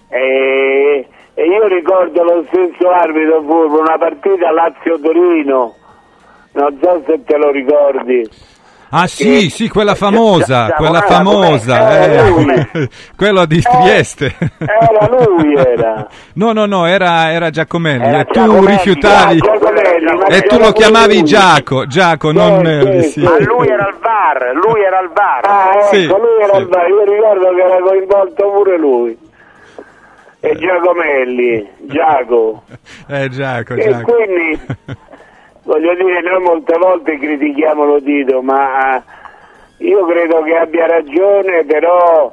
E, 0.09 1.07
e 1.33 1.45
io 1.45 1.67
ricordo 1.67 2.23
lo 2.23 2.45
stesso 2.47 2.89
arbitro 2.89 3.41
furbo, 3.41 3.79
una 3.81 3.97
partita 3.97 4.51
Lazio-Torino, 4.51 5.75
non 6.53 6.79
so 6.81 7.03
se 7.05 7.23
te 7.25 7.37
lo 7.37 7.51
ricordi. 7.51 8.29
Ah 8.89 9.05
sì, 9.05 9.49
sì, 9.49 9.67
quella 9.67 9.95
famosa, 9.95 10.71
quella 10.77 11.01
famosa, 11.01 12.05
eh, 12.05 12.87
quello 13.17 13.45
di 13.45 13.57
Eh, 13.57 13.61
Trieste. 13.61 14.33
era 14.59 15.09
lui, 15.25 15.53
era. 15.55 16.07
No, 16.35 16.53
no, 16.53 16.65
no, 16.65 16.85
era, 16.85 17.31
era 17.33 17.49
Giacomelli 17.49 18.05
Era 18.05 18.19
e 18.21 18.25
tu 18.25 18.33
Giacomelli, 18.33 18.67
rifiutavi 18.67 19.37
Giacomelli, 19.39 20.21
e 20.29 20.41
tu 20.43 20.57
lo 20.57 20.71
chiamavi. 20.71 21.23
Giaco, 21.23 21.85
Giaco, 21.85 22.31
non 22.31 22.59
Sì, 22.59 22.61
Melli, 22.63 23.03
sì, 23.03 23.09
sì. 23.09 23.23
Ma 23.23 23.37
lui 23.39 23.67
era 23.67 23.85
al 23.87 23.95
bar, 23.99 24.51
lui 24.53 24.81
era 24.81 24.99
al 24.99 25.09
bar. 25.11 25.45
Ah, 25.45 25.71
ecco, 25.91 26.17
lui 26.17 26.41
era 26.43 26.57
il 26.57 26.67
bar, 26.67 26.87
io 26.87 27.03
ricordo 27.03 27.53
che 27.55 27.61
era 27.61 27.79
coinvolto 27.81 28.51
pure 28.51 28.77
lui. 28.77 29.17
E 30.39 30.55
Giacomelli, 30.55 31.67
Giaco. 31.87 32.63
Eh, 33.09 33.27
Giaco, 33.29 33.73
E 33.73 33.89
Giaco. 33.89 34.13
quindi, 34.13 34.59
voglio 35.63 35.95
dire, 35.95 36.21
noi 36.21 36.41
molte 36.43 36.77
volte 36.77 37.17
critichiamo 37.17 37.85
lo 37.85 38.01
Tito, 38.01 38.41
ma 38.41 39.03
io 39.77 40.05
credo 40.05 40.43
che 40.43 40.55
abbia 40.55 40.85
ragione, 40.85 41.63
però, 41.65 42.31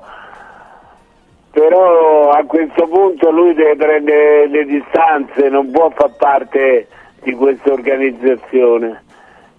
però 1.51 2.31
a 2.31 2.45
questo 2.45 2.87
punto 2.89 3.31
lui 3.31 3.55
deve 3.55 3.77
prendere 3.77 4.49
le 4.49 4.65
distanze, 4.65 5.49
non 5.49 5.71
può 5.71 5.91
far 5.95 6.15
parte 6.17 6.87
di 7.23 7.33
questa 7.33 7.73
organizzazione 7.73 9.03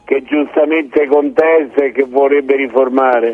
che 0.06 0.22
giustamente 0.22 1.08
contesta 1.08 1.84
e 1.84 1.92
che 1.92 2.04
vorrebbe 2.08 2.56
riformare. 2.56 3.34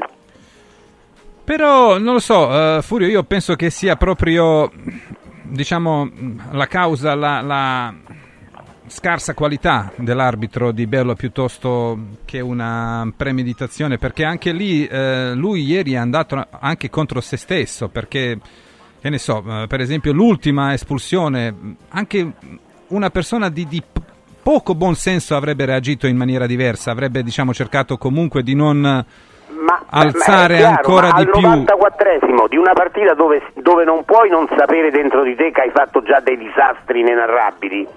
Però 1.44 1.98
non 1.98 2.14
lo 2.14 2.20
so, 2.20 2.78
eh, 2.78 2.82
Furio, 2.82 3.08
io 3.08 3.24
penso 3.24 3.56
che 3.56 3.70
sia 3.70 3.96
proprio, 3.96 4.72
diciamo, 5.42 6.10
la 6.52 6.68
causa, 6.68 7.16
la, 7.16 7.42
la 7.42 7.94
scarsa 8.88 9.34
qualità 9.34 9.92
dell'arbitro 9.96 10.72
di 10.72 10.86
Bello 10.86 11.16
piuttosto 11.16 11.98
che 12.26 12.42
una 12.42 13.12
premeditazione, 13.16 13.98
perché 13.98 14.24
anche 14.24 14.52
lì 14.52 14.86
eh, 14.86 15.34
lui 15.34 15.64
ieri 15.64 15.94
è 15.94 15.98
andato 15.98 16.46
anche 16.60 16.90
contro 16.90 17.22
se 17.22 17.38
stesso, 17.38 17.88
perché, 17.88 18.38
che 19.02 19.10
ne 19.10 19.18
so, 19.18 19.44
eh, 19.48 19.68
per 19.68 19.80
esempio 19.80 20.12
l'ultima 20.14 20.74
espulsione, 20.74 21.76
anche 21.90 22.34
una 22.88 23.10
persona 23.10 23.50
di, 23.50 23.66
di 23.68 23.82
poco 24.44 24.76
buon 24.76 24.96
senso 24.96 25.36
avrebbe 25.36 25.66
reagito 25.66 26.06
in 26.06 26.18
maniera 26.18 26.46
diversa, 26.46 26.92
avrebbe 26.92 27.24
diciamo 27.24 27.54
cercato 27.54 27.98
comunque 27.98 28.44
di 28.44 28.54
non... 28.54 29.06
Ma, 29.62 29.80
alzare 29.92 30.54
ma 30.54 30.60
chiaro, 30.60 30.76
ancora 30.78 31.08
ma 31.10 31.14
di 31.14 31.22
al 31.22 31.30
più. 31.30 31.48
94esimo 31.48 32.48
di 32.48 32.58
una 32.58 32.74
partita 32.74 33.14
dove, 33.14 33.42
dove 33.56 33.84
non 33.84 34.04
puoi 34.06 34.30
non 34.30 34.48
sapere 34.58 34.90
dentro 34.92 35.22
di 35.24 35.36
te 35.36 35.52
che 35.52 35.62
hai 35.62 35.72
fatto 35.72 36.02
già 36.02 36.20
dei 36.20 36.38
disastri 36.38 37.02
inenarrabili 37.02 37.88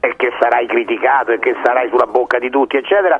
e 0.00 0.14
che 0.16 0.32
sarai 0.38 0.66
criticato 0.66 1.32
e 1.32 1.38
che 1.38 1.56
sarai 1.64 1.88
sulla 1.88 2.06
bocca 2.06 2.38
di 2.38 2.50
tutti, 2.50 2.76
eccetera. 2.76 3.18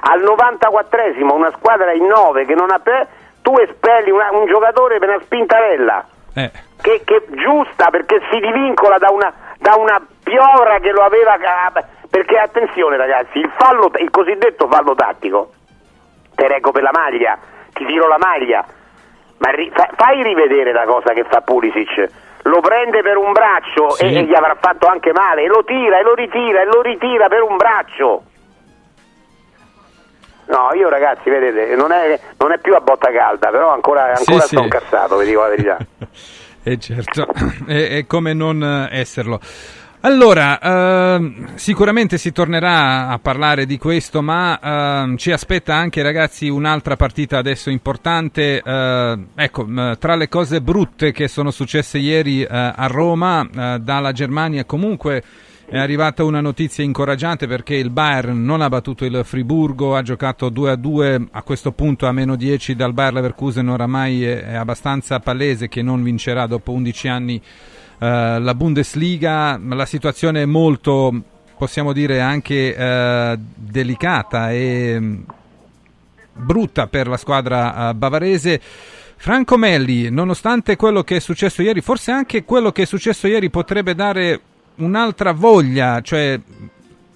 Al 0.00 0.20
94esimo 0.22 1.34
una 1.34 1.50
squadra 1.56 1.92
in 1.92 2.06
9 2.06 2.44
che 2.46 2.54
non 2.54 2.70
ha 2.70 2.78
pe- 2.78 3.06
tu 3.42 3.56
espelli 3.58 4.10
una- 4.10 4.30
un 4.30 4.46
giocatore 4.46 4.98
per 4.98 5.08
una 5.08 5.20
spintarella 5.20 6.06
Eh, 6.34 6.50
che, 6.80 7.02
che 7.04 7.26
giusta 7.30 7.90
perché 7.90 8.20
si 8.30 8.38
divincola 8.38 8.98
da 8.98 9.10
una, 9.10 9.32
da 9.58 9.74
una 9.76 10.00
piovra 10.22 10.78
che 10.78 10.92
lo 10.92 11.02
aveva 11.02 11.36
perché 12.08 12.38
attenzione 12.38 12.96
ragazzi 12.96 13.38
il 13.38 13.50
fallo 13.58 13.90
il 13.96 14.10
cosiddetto 14.10 14.68
fallo 14.68 14.94
tattico 14.94 15.50
te 16.42 16.48
reggo 16.48 16.72
per 16.72 16.82
la 16.82 16.90
maglia 16.92 17.38
ti 17.72 17.84
tiro 17.86 18.08
la 18.08 18.18
maglia 18.18 18.64
ma 19.38 19.50
ri- 19.50 19.70
fa- 19.72 19.90
fai 19.96 20.22
rivedere 20.24 20.72
la 20.72 20.84
cosa 20.84 21.12
che 21.12 21.22
fa 21.24 21.40
Pulisic 21.40 22.08
lo 22.42 22.60
prende 22.60 23.00
per 23.02 23.16
un 23.16 23.30
braccio 23.30 23.90
Sì. 23.90 24.06
e, 24.06 24.14
e 24.18 24.22
gli 24.24 24.34
avrà 24.34 24.56
fatto 24.60 24.88
anche 24.88 25.12
male 25.12 25.42
e 25.44 25.46
lo 25.46 25.62
tira 25.64 26.00
e 26.00 26.02
lo 26.02 26.14
ritira 26.14 26.62
e 26.62 26.64
lo 26.64 26.82
ritira 26.82 27.28
per 27.28 27.42
un 27.42 27.56
braccio 27.56 28.22
No, 30.44 30.70
io 30.74 30.88
ragazzi, 30.90 31.30
vedete, 31.30 31.74
non 31.76 31.92
è, 31.92 32.18
non 32.36 32.52
è 32.52 32.58
più 32.58 32.74
a 32.74 32.80
botta 32.80 33.10
calda, 33.10 33.48
però 33.50 33.72
ancora, 33.72 34.14
Sì, 34.16 34.24
ancora 34.28 34.46
sì. 34.46 34.56
sto 34.56 34.62
incazzato, 34.64 35.16
vi 35.16 35.24
dico 35.26 35.40
la 35.40 35.48
verità. 35.48 35.76
E 36.64 36.78
certo, 36.78 37.26
è, 37.66 37.96
è 37.98 38.06
come 38.06 38.34
non 38.34 38.62
eh, 38.62 38.88
esserlo. 39.00 39.40
Allora, 40.04 40.58
ehm, 40.58 41.54
sicuramente 41.54 42.18
si 42.18 42.32
tornerà 42.32 43.06
a 43.06 43.20
parlare 43.20 43.66
di 43.66 43.78
questo, 43.78 44.20
ma 44.20 44.58
ehm, 44.60 45.16
ci 45.16 45.30
aspetta 45.30 45.76
anche, 45.76 46.02
ragazzi, 46.02 46.48
un'altra 46.48 46.96
partita 46.96 47.38
adesso 47.38 47.70
importante. 47.70 48.60
eh, 48.64 49.18
ecco, 49.36 49.64
tra 50.00 50.16
le 50.16 50.28
cose 50.28 50.60
brutte 50.60 51.12
che 51.12 51.28
sono 51.28 51.52
successe 51.52 51.98
ieri 51.98 52.42
eh, 52.42 52.48
a 52.50 52.86
Roma, 52.88 53.48
eh, 53.48 53.78
dalla 53.78 54.10
Germania 54.10 54.64
comunque 54.64 55.22
è 55.68 55.78
arrivata 55.78 56.24
una 56.24 56.40
notizia 56.40 56.82
incoraggiante 56.82 57.46
perché 57.46 57.76
il 57.76 57.90
Bayern 57.90 58.44
non 58.44 58.60
ha 58.60 58.68
battuto 58.68 59.04
il 59.04 59.22
Friburgo, 59.24 59.94
ha 59.94 60.02
giocato 60.02 60.48
2 60.48 60.70
a 60.72 60.76
2, 60.76 61.28
a 61.30 61.42
questo 61.44 61.70
punto 61.70 62.06
a 62.06 62.12
meno 62.12 62.34
10 62.34 62.74
dal 62.74 62.92
Bayer 62.92 63.12
Leverkusen 63.14 63.68
oramai 63.68 64.24
è, 64.24 64.46
è 64.46 64.54
abbastanza 64.54 65.20
palese 65.20 65.68
che 65.68 65.80
non 65.80 66.02
vincerà 66.02 66.46
dopo 66.46 66.72
11 66.72 67.08
anni 67.08 67.40
eh, 68.02 68.40
la 68.40 68.54
Bundesliga, 68.54 69.60
la 69.62 69.86
situazione 69.86 70.42
è 70.42 70.46
molto, 70.46 71.14
possiamo 71.56 71.92
dire, 71.92 72.20
anche 72.20 72.74
eh, 72.74 73.38
delicata 73.38 74.50
e 74.50 74.98
mh, 74.98 75.24
brutta 76.32 76.88
per 76.88 77.06
la 77.06 77.16
squadra 77.16 77.90
eh, 77.90 77.94
bavarese. 77.94 78.60
Franco 79.14 79.56
Melli, 79.56 80.10
nonostante 80.10 80.74
quello 80.74 81.02
che 81.04 81.16
è 81.16 81.20
successo 81.20 81.62
ieri, 81.62 81.80
forse 81.80 82.10
anche 82.10 82.42
quello 82.42 82.72
che 82.72 82.82
è 82.82 82.86
successo 82.86 83.28
ieri 83.28 83.50
potrebbe 83.50 83.94
dare 83.94 84.40
un'altra 84.78 85.30
voglia, 85.30 86.00
cioè 86.00 86.40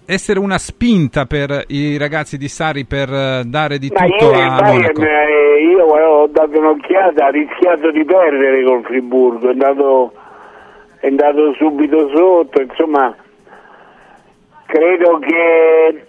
essere 0.07 0.39
una 0.39 0.59
spinta 0.59 1.27
per 1.27 1.65
i 1.67 1.97
ragazzi 1.97 2.39
di 2.39 2.47
Sari 2.47 2.85
per 2.85 3.13
eh, 3.13 3.43
dare 3.45 3.79
di 3.79 3.91
Ma 3.93 4.07
tutto 4.07 4.31
ieri 4.31 4.41
a 4.41 4.55
Bayern, 4.55 4.93
Monaco. 4.95 5.03
io 5.03 5.85
ho 5.85 6.29
dato 6.29 6.59
un'occhiata, 6.61 7.27
ha 7.27 7.31
rischiato 7.31 7.91
di 7.91 8.05
perdere 8.05 8.63
col 8.63 8.85
Friburgo, 8.85 9.49
è 9.49 9.51
andato, 9.51 10.13
è 11.01 11.07
andato 11.09 11.53
subito 11.55 12.09
sotto, 12.15 12.61
insomma 12.61 13.15
credo 14.67 15.19
che 15.19 16.07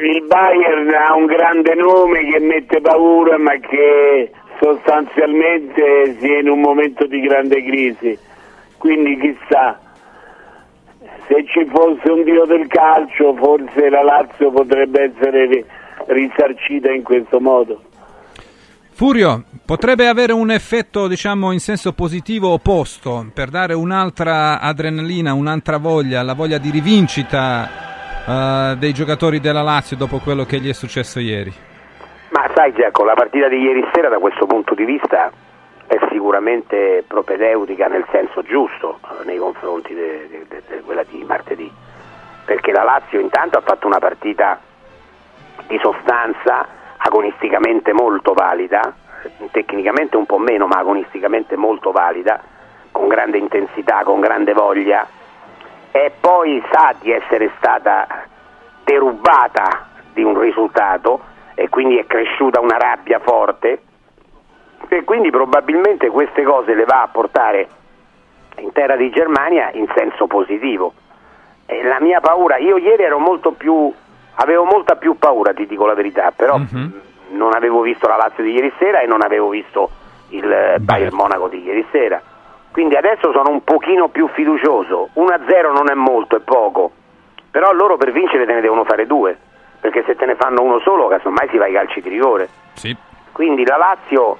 il 0.00 0.22
Bayern 0.26 0.92
ha 0.94 1.14
un 1.14 1.26
grande 1.26 1.74
nome 1.74 2.24
che 2.30 2.38
mette 2.40 2.80
paura 2.80 3.38
ma 3.38 3.52
che 3.58 4.30
sostanzialmente 4.60 6.16
si 6.18 6.32
è 6.32 6.38
in 6.38 6.48
un 6.48 6.60
momento 6.60 7.06
di 7.06 7.20
grande 7.20 7.62
crisi, 7.64 8.18
quindi 8.78 9.18
chissà. 9.18 9.78
Se 11.26 11.44
ci 11.46 11.64
fosse 11.66 12.10
un 12.10 12.24
dio 12.24 12.44
del 12.44 12.66
calcio, 12.66 13.34
forse 13.36 13.88
la 13.88 14.02
Lazio 14.02 14.50
potrebbe 14.50 15.12
essere 15.14 15.46
ri- 15.46 15.64
risarcita 16.06 16.90
in 16.90 17.02
questo 17.04 17.40
modo. 17.40 17.80
Furio, 18.90 19.44
potrebbe 19.70 20.08
avere 20.08 20.32
un 20.32 20.50
effetto, 20.50 21.06
diciamo, 21.06 21.52
in 21.52 21.60
senso 21.60 21.92
positivo 21.92 22.48
opposto, 22.48 23.30
per 23.32 23.50
dare 23.50 23.72
un'altra 23.72 24.58
adrenalina, 24.58 25.32
un'altra 25.32 25.78
voglia, 25.78 26.24
la 26.24 26.34
voglia 26.34 26.58
di 26.58 26.70
rivincita 26.70 27.68
eh, 28.26 28.76
dei 28.78 28.92
giocatori 28.92 29.38
della 29.38 29.62
Lazio 29.62 29.96
dopo 29.96 30.18
quello 30.18 30.42
che 30.42 30.58
gli 30.58 30.68
è 30.68 30.72
successo 30.72 31.20
ieri. 31.20 31.52
Ma 32.30 32.50
sai 32.52 32.72
Giacomo, 32.72 33.10
la 33.10 33.14
partita 33.14 33.46
di 33.46 33.58
ieri 33.58 33.88
sera 33.92 34.08
da 34.08 34.18
questo 34.18 34.44
punto 34.44 34.74
di 34.74 34.84
vista 34.84 35.30
è 35.86 35.98
sicuramente 36.10 37.04
propedeutica 37.06 37.86
nel 37.86 38.06
senso 38.10 38.42
giusto 38.42 38.98
eh, 39.04 39.24
nei 39.24 39.38
confronti 39.38 39.94
di 39.94 40.82
quella 40.84 41.04
di 41.04 41.22
martedì, 41.22 41.70
perché 42.44 42.72
la 42.72 42.82
Lazio 42.82 43.20
intanto 43.20 43.58
ha 43.58 43.62
fatto 43.62 43.86
una 43.86 44.00
partita 44.00 44.58
di 45.68 45.78
sostanza 45.80 46.66
agonisticamente 46.96 47.92
molto 47.92 48.32
valida, 48.32 48.94
tecnicamente 49.50 50.16
un 50.16 50.26
po' 50.26 50.38
meno 50.38 50.66
ma 50.66 50.78
agonisticamente 50.78 51.56
molto 51.56 51.90
valida, 51.92 52.40
con 52.92 53.08
grande 53.08 53.38
intensità, 53.38 54.02
con 54.04 54.20
grande 54.20 54.52
voglia 54.52 55.06
e 55.92 56.12
poi 56.20 56.62
sa 56.70 56.94
di 57.00 57.10
essere 57.10 57.50
stata 57.56 58.06
derubata 58.84 59.88
di 60.12 60.22
un 60.22 60.38
risultato 60.38 61.20
e 61.54 61.68
quindi 61.68 61.98
è 61.98 62.06
cresciuta 62.06 62.60
una 62.60 62.76
rabbia 62.76 63.18
forte 63.20 63.82
e 64.88 65.04
quindi 65.04 65.30
probabilmente 65.30 66.08
queste 66.08 66.42
cose 66.42 66.74
le 66.74 66.84
va 66.84 67.02
a 67.02 67.08
portare 67.08 67.68
in 68.58 68.72
terra 68.72 68.96
di 68.96 69.10
Germania 69.10 69.70
in 69.72 69.86
senso 69.94 70.26
positivo. 70.26 70.94
E 71.66 71.82
la 71.84 72.00
mia 72.00 72.20
paura, 72.20 72.56
io 72.56 72.76
ieri 72.76 73.04
ero 73.04 73.18
molto 73.18 73.52
più, 73.52 73.92
avevo 74.34 74.64
molta 74.64 74.96
più 74.96 75.16
paura, 75.18 75.52
ti 75.52 75.66
dico 75.66 75.86
la 75.86 75.94
verità, 75.94 76.32
però 76.34 76.58
Mhm. 76.58 77.00
Non 77.30 77.54
avevo 77.54 77.80
visto 77.80 78.06
la 78.08 78.16
Lazio 78.16 78.42
di 78.44 78.52
ieri 78.52 78.72
sera 78.78 79.00
e 79.00 79.06
non 79.06 79.22
avevo 79.22 79.48
visto 79.48 79.90
il 80.30 80.50
eh, 80.50 80.76
Bayern 80.78 81.14
Monaco 81.14 81.48
di 81.48 81.62
ieri 81.62 81.84
sera. 81.90 82.20
Quindi 82.70 82.94
adesso 82.96 83.32
sono 83.32 83.50
un 83.50 83.64
pochino 83.64 84.08
più 84.08 84.28
fiducioso. 84.28 85.08
1-0 85.14 85.72
non 85.72 85.90
è 85.90 85.94
molto, 85.94 86.36
è 86.36 86.40
poco. 86.40 86.92
Però 87.50 87.72
loro 87.72 87.96
per 87.96 88.12
vincere 88.12 88.46
te 88.46 88.52
ne 88.52 88.60
devono 88.60 88.84
fare 88.84 89.06
due, 89.06 89.36
perché 89.80 90.04
se 90.06 90.14
te 90.14 90.24
ne 90.24 90.36
fanno 90.36 90.62
uno 90.62 90.78
solo, 90.80 91.08
casomai 91.08 91.48
si 91.50 91.56
va 91.58 91.64
ai 91.64 91.72
calci 91.72 92.00
di 92.00 92.08
rigore. 92.08 92.48
Sì. 92.74 92.96
Quindi 93.32 93.64
la 93.64 93.76
Lazio 93.76 94.36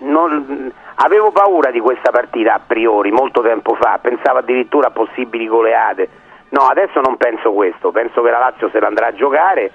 non- 0.00 0.70
avevo 0.96 1.30
paura 1.30 1.70
di 1.70 1.80
questa 1.80 2.10
partita 2.10 2.54
a 2.54 2.60
priori, 2.64 3.10
molto 3.10 3.40
tempo 3.40 3.74
fa, 3.74 3.98
pensavo 4.00 4.38
addirittura 4.38 4.88
a 4.88 4.90
possibili 4.90 5.46
goleate. 5.46 6.08
No, 6.50 6.66
adesso 6.66 7.00
non 7.00 7.16
penso 7.16 7.52
questo, 7.52 7.90
penso 7.90 8.22
che 8.22 8.30
la 8.30 8.38
Lazio 8.38 8.68
se 8.70 8.78
la 8.78 8.86
andrà 8.88 9.06
a 9.08 9.14
giocare. 9.14 9.70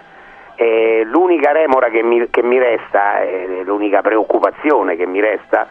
E 0.62 1.06
l'unica 1.06 1.54
remora 1.54 1.88
che 1.88 2.04
mi, 2.04 2.30
che 2.30 2.44
mi 2.44 2.60
resta, 2.60 3.22
e 3.22 3.62
l'unica 3.64 4.02
preoccupazione 4.02 4.98
che 4.98 5.06
mi 5.06 5.22
resta, 5.22 5.66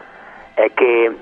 è 0.55 0.71
che 0.73 1.15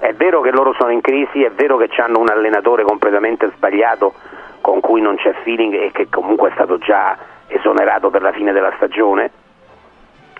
è 0.00 0.12
vero 0.12 0.42
che 0.42 0.50
loro 0.50 0.74
sono 0.74 0.90
in 0.90 1.00
crisi, 1.00 1.42
è 1.42 1.50
vero 1.50 1.78
che 1.78 1.88
hanno 2.02 2.18
un 2.18 2.28
allenatore 2.28 2.82
completamente 2.82 3.50
sbagliato 3.56 4.12
con 4.60 4.80
cui 4.80 5.00
non 5.00 5.16
c'è 5.16 5.32
feeling 5.44 5.72
e 5.72 5.92
che 5.92 6.10
comunque 6.10 6.50
è 6.50 6.52
stato 6.52 6.76
già 6.76 7.16
esonerato 7.46 8.10
per 8.10 8.20
la 8.20 8.32
fine 8.32 8.52
della 8.52 8.74
stagione, 8.76 9.30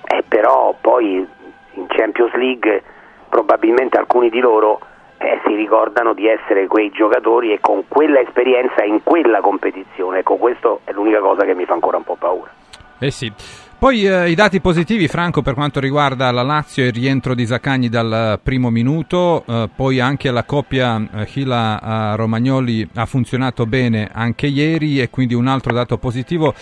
eh, 0.08 0.22
però 0.28 0.74
poi 0.78 1.26
in 1.72 1.86
Champions 1.86 2.34
League 2.34 2.82
probabilmente 3.30 3.96
alcuni 3.96 4.28
di 4.28 4.40
loro 4.40 4.80
eh, 5.16 5.40
si 5.46 5.54
ricordano 5.54 6.12
di 6.12 6.28
essere 6.28 6.66
quei 6.66 6.90
giocatori 6.90 7.54
e 7.54 7.58
con 7.58 7.88
quella 7.88 8.20
esperienza 8.20 8.84
in 8.84 9.02
quella 9.02 9.40
competizione. 9.40 10.18
Ecco, 10.18 10.36
questo 10.36 10.80
è 10.84 10.92
l'unica 10.92 11.20
cosa 11.20 11.46
che 11.46 11.54
mi 11.54 11.64
fa 11.64 11.72
ancora 11.72 11.96
un 11.96 12.04
po' 12.04 12.16
paura. 12.16 12.64
Eh 12.98 13.10
sì. 13.10 13.32
Poi 13.78 14.06
eh, 14.06 14.30
i 14.30 14.34
dati 14.34 14.60
positivi, 14.62 15.06
Franco, 15.06 15.42
per 15.42 15.52
quanto 15.52 15.80
riguarda 15.80 16.30
la 16.30 16.42
Lazio 16.42 16.82
e 16.82 16.86
il 16.86 16.94
rientro 16.94 17.34
di 17.34 17.44
Zaccagni 17.44 17.90
dal 17.90 18.40
primo 18.42 18.70
minuto, 18.70 19.44
eh, 19.46 19.68
poi 19.74 20.00
anche 20.00 20.30
la 20.30 20.44
coppia 20.44 20.96
eh, 21.12 21.28
Hila-Romagnoli 21.30 22.88
ha 22.94 23.04
funzionato 23.04 23.66
bene 23.66 24.08
anche 24.10 24.46
ieri 24.46 24.98
e 24.98 25.10
quindi 25.10 25.34
un 25.34 25.46
altro 25.46 25.74
dato 25.74 25.98
positivo. 25.98 26.54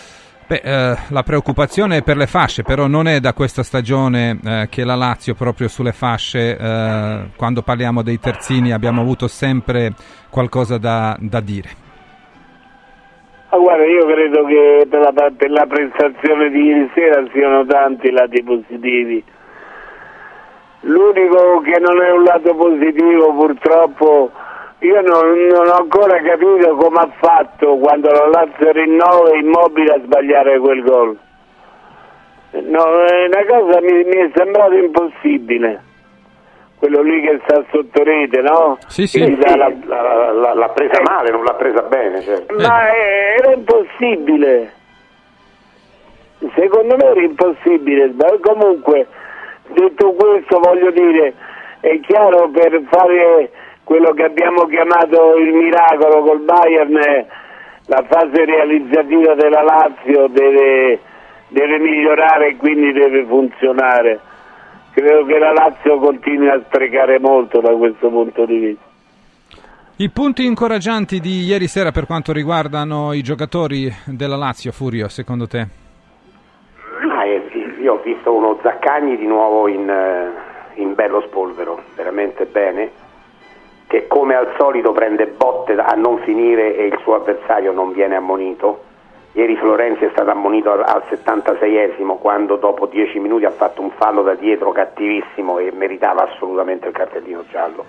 Beh, 0.45 0.61
eh, 0.61 0.97
la 1.07 1.23
preoccupazione 1.23 1.97
è 1.97 2.03
per 2.03 2.17
le 2.17 2.27
fasce, 2.27 2.63
però 2.63 2.85
non 2.85 3.07
è 3.07 3.21
da 3.21 3.31
questa 3.31 3.63
stagione 3.63 4.37
eh, 4.43 4.67
che 4.69 4.83
la 4.83 4.95
Lazio 4.95 5.35
proprio 5.35 5.69
sulle 5.69 5.93
fasce, 5.93 6.57
eh, 6.57 7.29
quando 7.37 7.61
parliamo 7.61 8.01
dei 8.01 8.19
terzini, 8.19 8.73
abbiamo 8.73 8.99
avuto 8.99 9.29
sempre 9.29 9.93
qualcosa 10.29 10.77
da, 10.77 11.17
da 11.19 11.39
dire. 11.39 11.83
Ma 13.55 13.61
guarda, 13.61 13.85
io 13.85 14.05
credo 14.05 14.43
che 14.43 14.85
per 14.89 14.99
la, 14.99 15.31
per 15.31 15.49
la 15.49 15.65
prestazione 15.65 16.49
di 16.49 16.61
ieri 16.61 16.91
sera 16.93 17.23
siano 17.31 17.65
tanti 17.65 18.07
i 18.07 18.11
lati 18.11 18.43
positivi. 18.43 19.23
L'unico 20.81 21.61
che 21.61 21.79
non 21.79 22.01
è 22.01 22.11
un 22.11 22.23
lato 22.23 22.53
positivo 22.53 23.33
purtroppo, 23.33 24.29
io 24.79 25.01
non, 25.01 25.37
non 25.47 25.67
ho 25.69 25.77
ancora 25.77 26.21
capito 26.21 26.75
come 26.75 26.97
ha 26.97 27.09
fatto 27.17 27.77
quando 27.77 28.11
la 28.11 28.27
Lazio 28.27 28.71
rinnova 28.73 29.37
immobile 29.37 29.93
a 29.93 30.01
sbagliare 30.03 30.59
quel 30.59 30.83
gol. 30.83 31.17
No, 32.51 33.03
è 33.05 33.25
una 33.25 33.45
cosa 33.47 33.79
mi, 33.79 34.03
mi 34.03 34.17
è 34.17 34.31
sembrato 34.35 34.73
impossibile. 34.73 35.81
Quello 36.85 37.01
lì 37.01 37.19
che 37.21 37.39
sta 37.47 37.63
sotto 37.71 38.03
rete, 38.03 38.41
no? 38.41 38.77
Sì, 38.85 39.07
sì. 39.07 39.35
La- 39.39 39.55
L'ha, 39.85 40.31
l'ha- 40.33 40.53
l'ha 40.53 40.69
presa 40.69 40.99
Eh. 40.99 41.01
male, 41.01 41.31
non 41.31 41.43
l'ha 41.43 41.55
presa 41.55 41.81
bene. 41.81 42.21
certo. 42.21 42.53
ma 42.57 42.89
eh, 42.93 43.35
era 43.39 43.53
impossibile. 43.55 44.71
Secondo 46.55 46.95
me 46.95 47.03
era 47.05 47.21
impossibile. 47.21 48.13
Ma 48.15 48.27
comunque, 48.39 49.07
detto 49.73 50.11
questo, 50.13 50.59
voglio 50.59 50.91
dire, 50.91 51.33
è 51.79 51.99
chiaro 52.01 52.49
per 52.49 52.79
fare 52.91 53.49
quello 53.83 54.11
che 54.13 54.23
abbiamo 54.25 54.65
chiamato 54.67 55.37
il 55.37 55.53
miracolo 55.53 56.21
col 56.21 56.41
Bayern, 56.41 57.25
la 57.87 58.03
fase 58.07 58.45
realizzativa 58.45 59.33
della 59.33 59.63
Lazio 59.63 60.27
deve, 60.27 60.99
deve 61.47 61.79
migliorare 61.79 62.49
e 62.49 62.55
quindi 62.57 62.91
deve 62.93 63.25
funzionare. 63.25 64.19
Credo 64.95 65.25
che 65.25 65.37
la 65.37 65.51
Lazio 65.51 65.97
continui 65.97 66.47
a 66.47 66.61
sprecare 66.63 67.19
molto 67.19 67.59
da 67.59 67.75
questo 67.75 68.07
punto 68.07 68.45
di 68.45 68.57
vista. 68.59 68.83
I 69.97 70.09
punti 70.09 70.45
incoraggianti 70.45 71.19
di 71.19 71.41
ieri 71.41 71.67
sera 71.67 71.91
per 71.91 72.05
quanto 72.05 72.31
riguardano 72.31 73.11
i 73.11 73.21
giocatori 73.21 73.93
della 74.05 74.37
Lazio, 74.37 74.71
Furio, 74.71 75.09
secondo 75.09 75.47
te? 75.47 75.67
Ah, 77.09 77.25
io 77.25 77.93
ho 77.93 78.01
visto 78.01 78.33
uno 78.33 78.57
Zaccagni 78.61 79.17
di 79.17 79.27
nuovo 79.27 79.67
in, 79.67 79.89
eh, 79.89 80.79
in 80.79 80.93
bello 80.93 81.23
spolvero, 81.27 81.81
veramente 81.97 82.45
bene, 82.45 82.89
che 83.87 84.07
come 84.07 84.35
al 84.35 84.53
solito 84.57 84.93
prende 84.93 85.27
botte 85.27 85.73
a 85.73 85.93
non 85.95 86.19
finire 86.19 86.77
e 86.77 86.85
il 86.85 86.97
suo 87.01 87.15
avversario 87.15 87.73
non 87.73 87.91
viene 87.91 88.15
ammonito. 88.15 88.84
Ieri 89.35 89.57
Florenzi 89.57 90.05
è 90.05 90.09
stato 90.11 90.29
ammonito 90.29 90.71
al, 90.71 90.79
al 90.79 91.03
76esimo 91.09 92.17
quando 92.17 92.55
dopo 92.55 92.85
10 92.85 93.19
minuti 93.19 93.43
ha 93.43 93.51
fatto 93.51 93.81
un 93.81 93.91
fallo 93.91 94.21
da 94.21 94.33
dietro 94.33 94.71
cattivissimo 94.71 95.59
e 95.59 95.73
meritava 95.73 96.23
assolutamente 96.23 96.87
il 96.87 96.93
cartellino 96.93 97.43
giallo. 97.49 97.83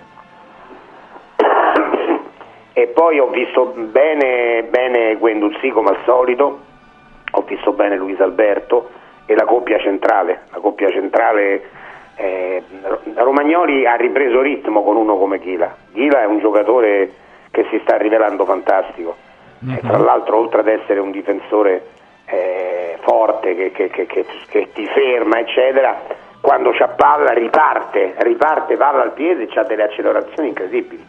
E 2.73 2.87
poi 2.87 3.19
ho 3.19 3.27
visto 3.29 3.73
bene, 3.75 4.63
bene 4.69 5.15
Guendouzi 5.15 5.69
come 5.69 5.91
al 5.91 5.99
solito, 6.03 6.59
ho 7.31 7.41
visto 7.43 7.71
bene 7.71 7.95
Luis 7.95 8.19
Alberto 8.19 8.89
e 9.25 9.33
la 9.33 9.45
coppia 9.45 9.79
centrale. 9.79 10.41
La 10.51 10.59
coppia 10.59 10.91
centrale 10.91 11.63
eh, 12.17 12.61
Romagnoli 13.13 13.87
ha 13.87 13.95
ripreso 13.95 14.41
ritmo 14.41 14.83
con 14.83 14.97
uno 14.97 15.15
come 15.17 15.39
Ghila. 15.39 15.77
Ghila 15.93 16.23
è 16.23 16.25
un 16.25 16.39
giocatore 16.39 17.09
che 17.51 17.65
si 17.69 17.79
sta 17.83 17.95
rivelando 17.95 18.43
fantastico. 18.43 19.26
E 19.65 19.79
tra 19.79 19.97
l'altro, 19.97 20.37
oltre 20.37 20.59
ad 20.61 20.67
essere 20.67 20.99
un 20.99 21.11
difensore 21.11 21.87
eh, 22.25 22.97
forte 23.01 23.55
che, 23.55 23.71
che- 23.71 23.89
che- 23.89 24.05
che- 24.05 24.69
ti 24.73 24.85
ferma, 24.87 25.39
eccetera, 25.39 26.01
quando 26.41 26.71
c'ha 26.71 26.89
palla 26.89 27.31
riparte, 27.33 28.15
riparte 28.19 28.75
palla 28.75 29.01
al 29.03 29.13
piede 29.13 29.43
e 29.43 29.59
ha 29.59 29.63
delle 29.63 29.83
accelerazioni 29.83 30.49
incredibili. 30.49 31.05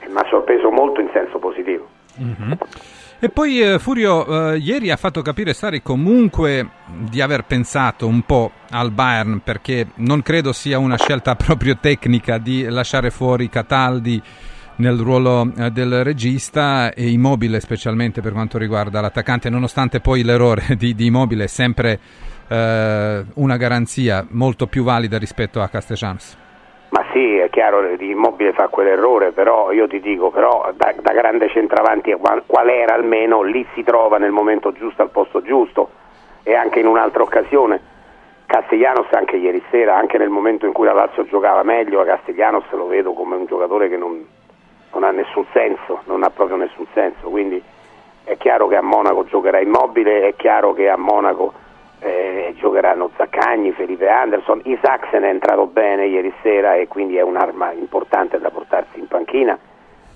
E 0.00 0.08
mi 0.08 0.16
ha 0.16 0.26
sorpreso 0.28 0.70
molto 0.70 1.00
in 1.00 1.10
senso 1.12 1.38
positivo. 1.38 1.88
E 3.18 3.28
poi 3.30 3.60
eh, 3.62 3.78
Furio 3.78 4.52
eh, 4.52 4.58
ieri 4.58 4.90
ha 4.90 4.96
fatto 4.96 5.22
capire 5.22 5.54
Sari 5.54 5.80
comunque 5.82 6.68
di 6.86 7.20
aver 7.22 7.44
pensato 7.44 8.06
un 8.06 8.22
po' 8.22 8.50
al 8.70 8.90
Bayern 8.90 9.40
perché 9.42 9.86
non 9.96 10.22
credo 10.22 10.52
sia 10.52 10.78
una 10.78 10.98
scelta 10.98 11.34
proprio 11.36 11.76
tecnica 11.80 12.36
di 12.38 12.64
lasciare 12.64 13.10
fuori 13.10 13.48
Cataldi 13.48 14.22
nel 14.76 14.98
ruolo 14.98 15.50
eh, 15.58 15.70
del 15.70 16.04
regista 16.04 16.92
e 16.92 17.08
Immobile 17.08 17.60
specialmente 17.60 18.20
per 18.20 18.32
quanto 18.32 18.58
riguarda 18.58 19.00
l'attaccante 19.00 19.48
nonostante 19.48 20.00
poi 20.00 20.22
l'errore 20.22 20.74
di, 20.78 20.94
di 20.94 21.06
Immobile 21.06 21.44
è 21.44 21.48
sempre 21.48 21.98
eh, 22.48 23.24
una 23.34 23.56
garanzia 23.56 24.26
molto 24.30 24.66
più 24.66 24.84
valida 24.84 25.18
rispetto 25.18 25.60
a 25.60 25.68
Castellanos. 25.68 26.44
Ma 26.90 27.04
sì, 27.12 27.36
è 27.36 27.50
chiaro, 27.50 27.84
Immobile 27.98 28.52
fa 28.52 28.68
quell'errore, 28.68 29.32
però 29.32 29.72
io 29.72 29.86
ti 29.88 30.00
dico, 30.00 30.30
però 30.30 30.72
da, 30.74 30.94
da 31.00 31.12
grande 31.12 31.48
centravanti 31.48 32.14
qual, 32.14 32.68
era 32.68 32.94
almeno, 32.94 33.42
lì 33.42 33.66
si 33.74 33.82
trova 33.82 34.18
nel 34.18 34.30
momento 34.30 34.72
giusto 34.72 35.02
al 35.02 35.10
posto 35.10 35.42
giusto 35.42 35.90
e 36.42 36.54
anche 36.54 36.80
in 36.80 36.86
un'altra 36.86 37.22
occasione. 37.22 37.94
Castellanos 38.46 39.10
anche 39.10 39.36
ieri 39.36 39.62
sera, 39.70 39.96
anche 39.96 40.18
nel 40.18 40.28
momento 40.28 40.66
in 40.66 40.72
cui 40.72 40.86
la 40.86 40.92
Lazio 40.92 41.26
giocava 41.26 41.64
meglio, 41.64 42.04
Castellanos 42.04 42.70
lo 42.70 42.86
vedo 42.86 43.12
come 43.12 43.34
un 43.34 43.46
giocatore 43.46 43.88
che 43.88 43.96
non, 43.96 44.24
non 44.96 45.04
ha 45.04 45.10
nessun 45.10 45.44
senso, 45.52 46.00
non 46.04 46.22
ha 46.22 46.30
proprio 46.30 46.56
nessun 46.56 46.86
senso, 46.94 47.28
quindi 47.28 47.62
è 48.24 48.36
chiaro 48.38 48.66
che 48.66 48.76
a 48.76 48.82
Monaco 48.82 49.24
giocherà 49.24 49.60
Immobile, 49.60 50.26
è 50.26 50.34
chiaro 50.36 50.72
che 50.72 50.88
a 50.88 50.96
Monaco 50.96 51.52
eh, 52.00 52.54
giocheranno 52.56 53.10
Zaccagni, 53.14 53.72
Felipe 53.72 54.08
Anderson, 54.08 54.62
Isaacsen 54.64 55.22
è 55.22 55.28
entrato 55.28 55.66
bene 55.66 56.06
ieri 56.06 56.32
sera 56.42 56.76
e 56.76 56.88
quindi 56.88 57.16
è 57.18 57.20
un'arma 57.20 57.72
importante 57.72 58.38
da 58.38 58.50
portarsi 58.50 58.98
in 58.98 59.06
panchina, 59.06 59.58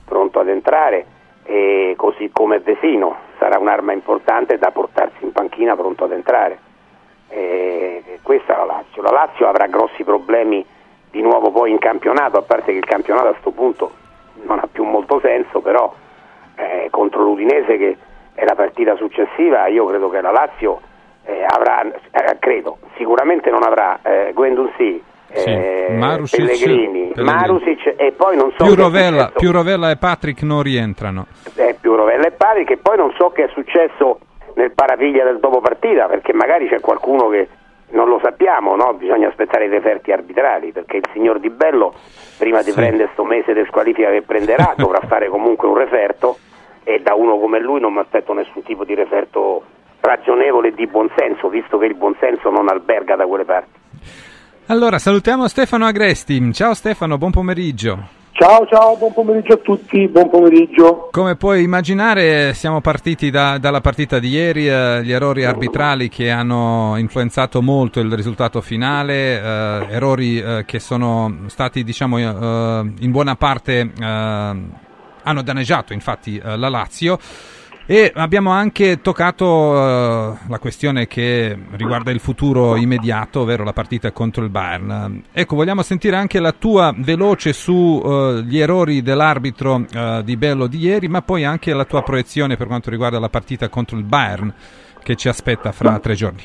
pronto 0.07 0.41
ad 0.41 0.49
entrare, 0.49 1.07
e 1.45 1.93
così 1.97 2.31
come 2.33 2.59
Vesino 2.61 3.17
sarà 3.39 3.59
un'arma 3.59 3.93
importante 3.93 4.57
da 4.57 4.71
portarsi 4.71 5.25
in 5.25 5.33
panchina 5.33 5.77
pronto 5.77 6.05
ad 6.05 6.13
entrare. 6.13 6.59
E 7.29 8.19
questa 8.23 8.55
è 8.55 8.57
la 8.57 8.65
Lazio. 8.65 9.03
La 9.03 9.11
Lazio 9.11 9.47
avrà 9.47 9.67
grossi 9.67 10.05
problemi 10.05 10.65
di 11.11 11.21
nuovo 11.21 11.51
poi 11.51 11.71
in 11.71 11.79
campionato, 11.79 12.39
a 12.39 12.43
parte 12.43 12.73
che 12.73 12.79
il 12.79 12.85
campionato 12.85 13.29
a 13.29 13.31
questo 13.31 13.51
punto 13.51 14.00
non 14.47 14.59
ha 14.59 14.69
più 14.71 14.85
molto 14.85 15.21
senso, 15.21 15.61
però 15.61 15.93
eh, 16.57 16.89
contro 16.91 17.23
l'Udinese 17.23 17.77
che 17.77 17.97
è 18.35 18.45
la 18.45 18.55
partita 18.55 18.97
successiva, 18.97 19.67
io 19.69 19.85
credo 19.87 20.09
che 20.11 20.21
la 20.21 20.31
Lazio 20.31 20.81
eh, 21.25 21.45
avrà, 21.47 21.83
eh, 21.83 22.37
credo, 22.39 22.79
sicuramente 22.97 23.51
non 23.51 23.63
avrà 23.63 23.99
eh, 24.03 24.33
Guendouzi, 24.33 25.03
Sì, 25.33 25.49
eh, 25.49 25.87
Marusic- 25.91 26.41
Pellegrini, 26.45 27.13
Pellegrini. 27.13 27.25
Marusic 27.25 27.95
e 27.97 28.13
poi 28.17 28.37
non 28.37 28.53
so 28.57 28.65
Più 28.65 28.75
Rovella, 28.75 29.31
più 29.37 29.53
Rovella 29.53 29.91
e 29.91 29.97
Patrick 29.97 30.43
non 30.43 30.63
rientrano. 30.63 31.27
eh, 31.55 31.77
più 31.81 31.95
Rovella 31.95 32.27
e 32.27 32.31
Pari 32.33 32.65
che 32.65 32.79
poi 32.79 32.97
non 32.97 33.13
so 33.17 33.31
che 33.31 33.45
è 33.45 33.49
successo 33.53 34.19
nel 34.55 34.73
parapiglia 34.73 35.23
del 35.25 35.39
dopo 35.39 35.61
partita 35.61 36.07
perché 36.09 36.33
magari 36.33 36.69
c'è 36.69 36.81
qualcuno 36.81 37.29
che 37.29 37.47
non 37.93 38.09
lo 38.09 38.19
sappiamo, 38.23 38.77
no? 38.77 38.95
bisogna 38.95 39.29
aspettare 39.29 39.67
i 39.67 39.69
referti 39.69 40.13
arbitrali 40.13 40.73
perché 40.73 40.99
il 40.99 41.09
signor 41.13 41.41
Di 41.41 41.51
Bello 41.51 41.95
prima 42.39 42.59
di 42.63 42.71
Sì. 42.71 42.75
prendere 42.77 43.11
sto 43.13 43.25
mese 43.25 43.53
di 43.53 43.65
squalifica 43.67 44.11
che 44.11 44.23
prenderà 44.23 44.75
dovrà 44.79 45.01
fare 45.07 45.29
comunque 45.29 45.69
un 45.69 45.77
referto 45.77 46.39
e 46.85 47.01
da 47.01 47.15
uno 47.15 47.39
come 47.39 47.61
lui 47.61 47.81
non 47.81 47.93
mi 47.93 47.99
aspetto 48.01 48.33
nessun 48.33 48.63
tipo 48.63 48.85
di 48.85 48.95
referto 48.95 49.63
ragionevole 50.01 50.69
e 50.69 50.73
di 50.75 50.87
buonsenso 50.87 51.49
visto 51.49 51.77
che 51.79 51.87
il 51.87 51.95
buonsenso 51.95 52.49
non 52.51 52.69
alberga 52.69 53.17
da 53.17 53.27
quelle 53.27 53.45
parti. 53.45 53.79
Allora, 54.67 54.99
salutiamo 54.99 55.49
Stefano 55.49 55.85
Agresti. 55.85 56.53
Ciao 56.53 56.75
Stefano, 56.75 57.19
buon 57.19 57.33
pomeriggio. 57.33 58.19
Ciao, 58.41 58.67
ciao, 58.67 58.97
buon 58.97 59.13
pomeriggio 59.13 59.53
a 59.53 59.57
tutti, 59.59 60.09
buon 60.09 60.31
pomeriggio. 60.31 61.11
Come 61.11 61.37
puoi 61.37 61.63
immaginare, 61.63 62.55
siamo 62.55 62.81
partiti 62.81 63.29
da- 63.29 63.59
dalla 63.59 63.83
partita 63.83 64.19
di 64.19 64.31
ieri, 64.31 64.67
eh, 64.67 65.03
gli 65.05 65.13
errori 65.13 65.45
arbitrali 65.45 66.09
che 66.09 66.31
hanno 66.31 66.95
influenzato 66.97 67.61
molto 67.61 68.01
il 68.01 68.11
risultato 68.11 68.63
finale, 68.63 69.43
eh, 69.43 69.87
errori 69.91 70.41
eh, 70.41 70.65
che 70.65 70.79
sono 70.79 71.41
stati, 71.49 71.85
diciamo, 71.85 72.19
eh, 72.19 72.93
in 73.01 73.11
buona 73.11 73.37
parte 73.37 73.81
eh, 73.81 74.05
hanno 74.05 75.43
danneggiato 75.43 75.93
infatti 75.93 76.41
eh, 76.43 76.57
la 76.57 76.71
Lazio. 76.71 77.19
E 77.87 78.13
abbiamo 78.15 78.51
anche 78.51 79.01
toccato 79.01 79.45
eh, 79.45 80.33
la 80.49 80.59
questione 80.61 81.09
che 81.09 81.57
riguarda 81.73 82.13
il 82.13 82.21
futuro 82.21 82.77
immediato, 82.77 83.41
ovvero 83.41 83.65
la 83.65 83.73
partita 83.73 84.13
contro 84.13 84.45
il 84.45 84.51
Bayern. 84.51 85.23
Ecco, 85.33 85.57
vogliamo 85.57 85.83
sentire 85.83 86.15
anche 86.15 86.39
la 86.39 86.53
tua 86.53 86.95
veloce 86.97 87.53
sugli 87.53 88.59
errori 88.59 89.03
dell'arbitro 89.03 89.85
eh, 89.93 90.23
di 90.25 90.37
Bello 90.37 90.69
di 90.69 90.79
ieri, 90.79 91.09
ma 91.09 91.23
poi 91.23 91.45
anche 91.45 91.75
la 91.75 91.85
tua 91.85 92.03
proiezione 92.03 92.57
per 92.57 92.69
quanto 92.69 92.91
riguarda 92.91 93.19
la 93.19 93.29
partita 93.29 93.69
contro 93.69 93.97
il 93.97 94.05
Bayern 94.05 94.55
che 95.03 95.17
ci 95.17 95.29
aspetta 95.29 95.73
fra 95.73 95.99
tre 95.99 96.15
giorni. 96.15 96.43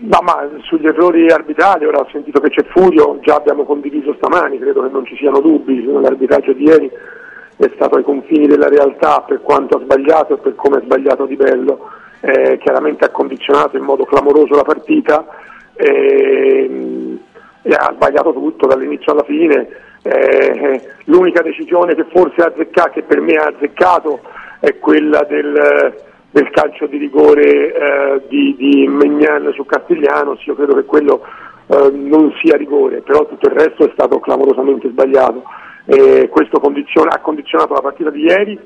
No, 0.00 0.20
ma 0.22 0.48
sugli 0.62 0.86
errori 0.86 1.28
arbitrali, 1.28 1.84
ora 1.84 1.98
ho 1.98 2.08
sentito 2.12 2.40
che 2.40 2.50
c'è 2.50 2.64
Furio, 2.68 3.18
già 3.20 3.34
abbiamo 3.34 3.64
condiviso 3.64 4.14
stamani, 4.16 4.58
credo 4.58 4.82
che 4.82 4.90
non 4.90 5.04
ci 5.04 5.16
siano 5.16 5.40
dubbi, 5.40 5.84
l'arbitraggio 5.84 6.52
di 6.52 6.62
ieri 6.62 6.90
è 7.58 7.70
stato 7.74 7.96
ai 7.96 8.04
confini 8.04 8.46
della 8.46 8.68
realtà 8.68 9.20
per 9.26 9.42
quanto 9.42 9.76
ha 9.76 9.80
sbagliato 9.80 10.34
e 10.34 10.38
per 10.38 10.54
come 10.54 10.78
ha 10.78 10.82
sbagliato 10.82 11.26
Di 11.26 11.36
Bello, 11.36 11.90
Eh, 12.20 12.58
chiaramente 12.58 13.04
ha 13.04 13.10
condizionato 13.10 13.76
in 13.76 13.84
modo 13.84 14.04
clamoroso 14.04 14.56
la 14.56 14.64
partita 14.64 15.24
e, 15.76 17.16
e 17.62 17.70
ha 17.70 17.92
sbagliato 17.94 18.32
tutto 18.32 18.66
dall'inizio 18.66 19.12
alla 19.12 19.22
fine. 19.22 19.68
Eh, 20.02 20.80
l'unica 21.04 21.42
decisione 21.42 21.94
che 21.94 22.06
forse 22.10 22.42
ha 22.42 22.46
azzeccato, 22.46 22.90
che 22.94 23.02
per 23.04 23.20
me 23.20 23.34
ha 23.34 23.52
azzeccato, 23.54 24.20
è 24.58 24.78
quella 24.80 25.22
del, 25.28 25.94
del 26.32 26.50
calcio 26.50 26.86
di 26.86 26.98
rigore 26.98 27.72
eh, 27.72 28.22
di, 28.26 28.56
di 28.56 28.88
Megnan 28.88 29.52
su 29.54 29.64
Castiglianos, 29.64 30.44
io 30.46 30.56
credo 30.56 30.74
che 30.74 30.86
quello 30.86 31.22
eh, 31.68 31.90
non 31.92 32.32
sia 32.42 32.56
rigore, 32.56 33.00
però 33.02 33.26
tutto 33.26 33.48
il 33.48 33.54
resto 33.54 33.84
è 33.84 33.90
stato 33.92 34.18
clamorosamente 34.18 34.88
sbagliato. 34.88 35.44
Eh, 35.90 36.28
questo 36.28 36.60
condiziona- 36.60 37.14
ha 37.14 37.20
condizionato 37.20 37.72
la 37.72 37.80
partita 37.80 38.10
di 38.10 38.20
ieri 38.20 38.60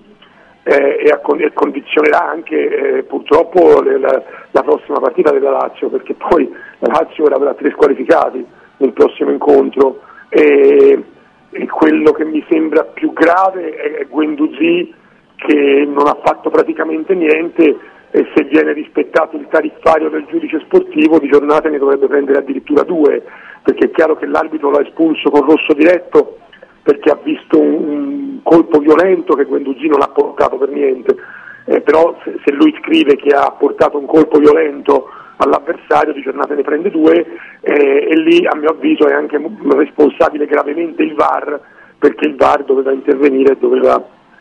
eh, 0.64 1.04
e, 1.04 1.08
ha 1.08 1.20
e 1.38 1.52
condizionerà 1.52 2.28
anche 2.28 2.56
eh, 2.56 3.02
purtroppo 3.04 3.80
le- 3.80 3.98
la, 3.98 4.22
la 4.50 4.62
prossima 4.62 4.98
partita 4.98 5.30
della 5.30 5.50
Lazio, 5.52 5.88
perché 5.88 6.14
poi 6.14 6.52
la 6.80 6.98
Lazio 6.98 7.24
avrà 7.26 7.54
tre 7.54 7.70
squalificati 7.70 8.44
nel 8.78 8.92
prossimo 8.92 9.30
incontro. 9.30 10.00
E, 10.30 11.00
e 11.50 11.66
quello 11.68 12.10
che 12.10 12.24
mi 12.24 12.44
sembra 12.50 12.82
più 12.84 13.12
grave 13.12 13.70
è, 13.70 13.92
è 13.98 14.06
Guendouzi 14.08 14.92
che 15.36 15.84
non 15.86 16.08
ha 16.08 16.18
fatto 16.24 16.50
praticamente 16.50 17.14
niente 17.14 17.78
e 18.10 18.26
se 18.34 18.44
viene 18.44 18.72
rispettato 18.72 19.36
il 19.36 19.46
tariffario 19.48 20.08
del 20.08 20.26
giudice 20.28 20.58
sportivo 20.64 21.20
di 21.20 21.28
giornate 21.28 21.68
ne 21.68 21.78
dovrebbe 21.78 22.08
prendere 22.08 22.38
addirittura 22.38 22.82
due, 22.82 23.22
perché 23.62 23.86
è 23.86 23.90
chiaro 23.92 24.16
che 24.16 24.26
l'arbitro 24.26 24.70
l'ha 24.70 24.82
espulso 24.82 25.30
con 25.30 25.46
rosso 25.46 25.72
diretto 25.72 26.38
perché 26.82 27.10
ha 27.10 27.18
visto 27.22 27.58
un, 27.58 27.84
un 27.84 28.38
colpo 28.42 28.78
violento 28.78 29.34
che 29.34 29.44
Guendouzi 29.44 29.86
non 29.88 30.02
ha 30.02 30.08
portato 30.08 30.56
per 30.56 30.68
niente, 30.70 31.16
Eh, 31.64 31.80
però 31.80 32.16
se, 32.24 32.40
se 32.44 32.52
lui 32.52 32.74
scrive 32.82 33.14
che 33.14 33.32
ha 33.34 33.48
portato 33.56 33.96
un 33.96 34.06
colpo 34.06 34.38
violento 34.38 35.08
all'avversario 35.36 36.12
di 36.12 36.20
giornate 36.20 36.54
ne 36.56 36.62
prende 36.62 36.90
due 36.90 37.24
eh, 37.60 38.08
e 38.10 38.16
lì 38.16 38.44
a 38.46 38.56
mio 38.56 38.70
avviso 38.70 39.06
è 39.06 39.12
anche 39.14 39.38
responsabile 39.76 40.46
gravemente 40.46 41.04
il 41.04 41.14
VAR 41.14 41.60
perché 41.98 42.26
il 42.26 42.34
VAR 42.34 42.64
doveva 42.64 42.90
intervenire 42.90 43.52
e 43.52 43.56
doveva, 43.58 43.94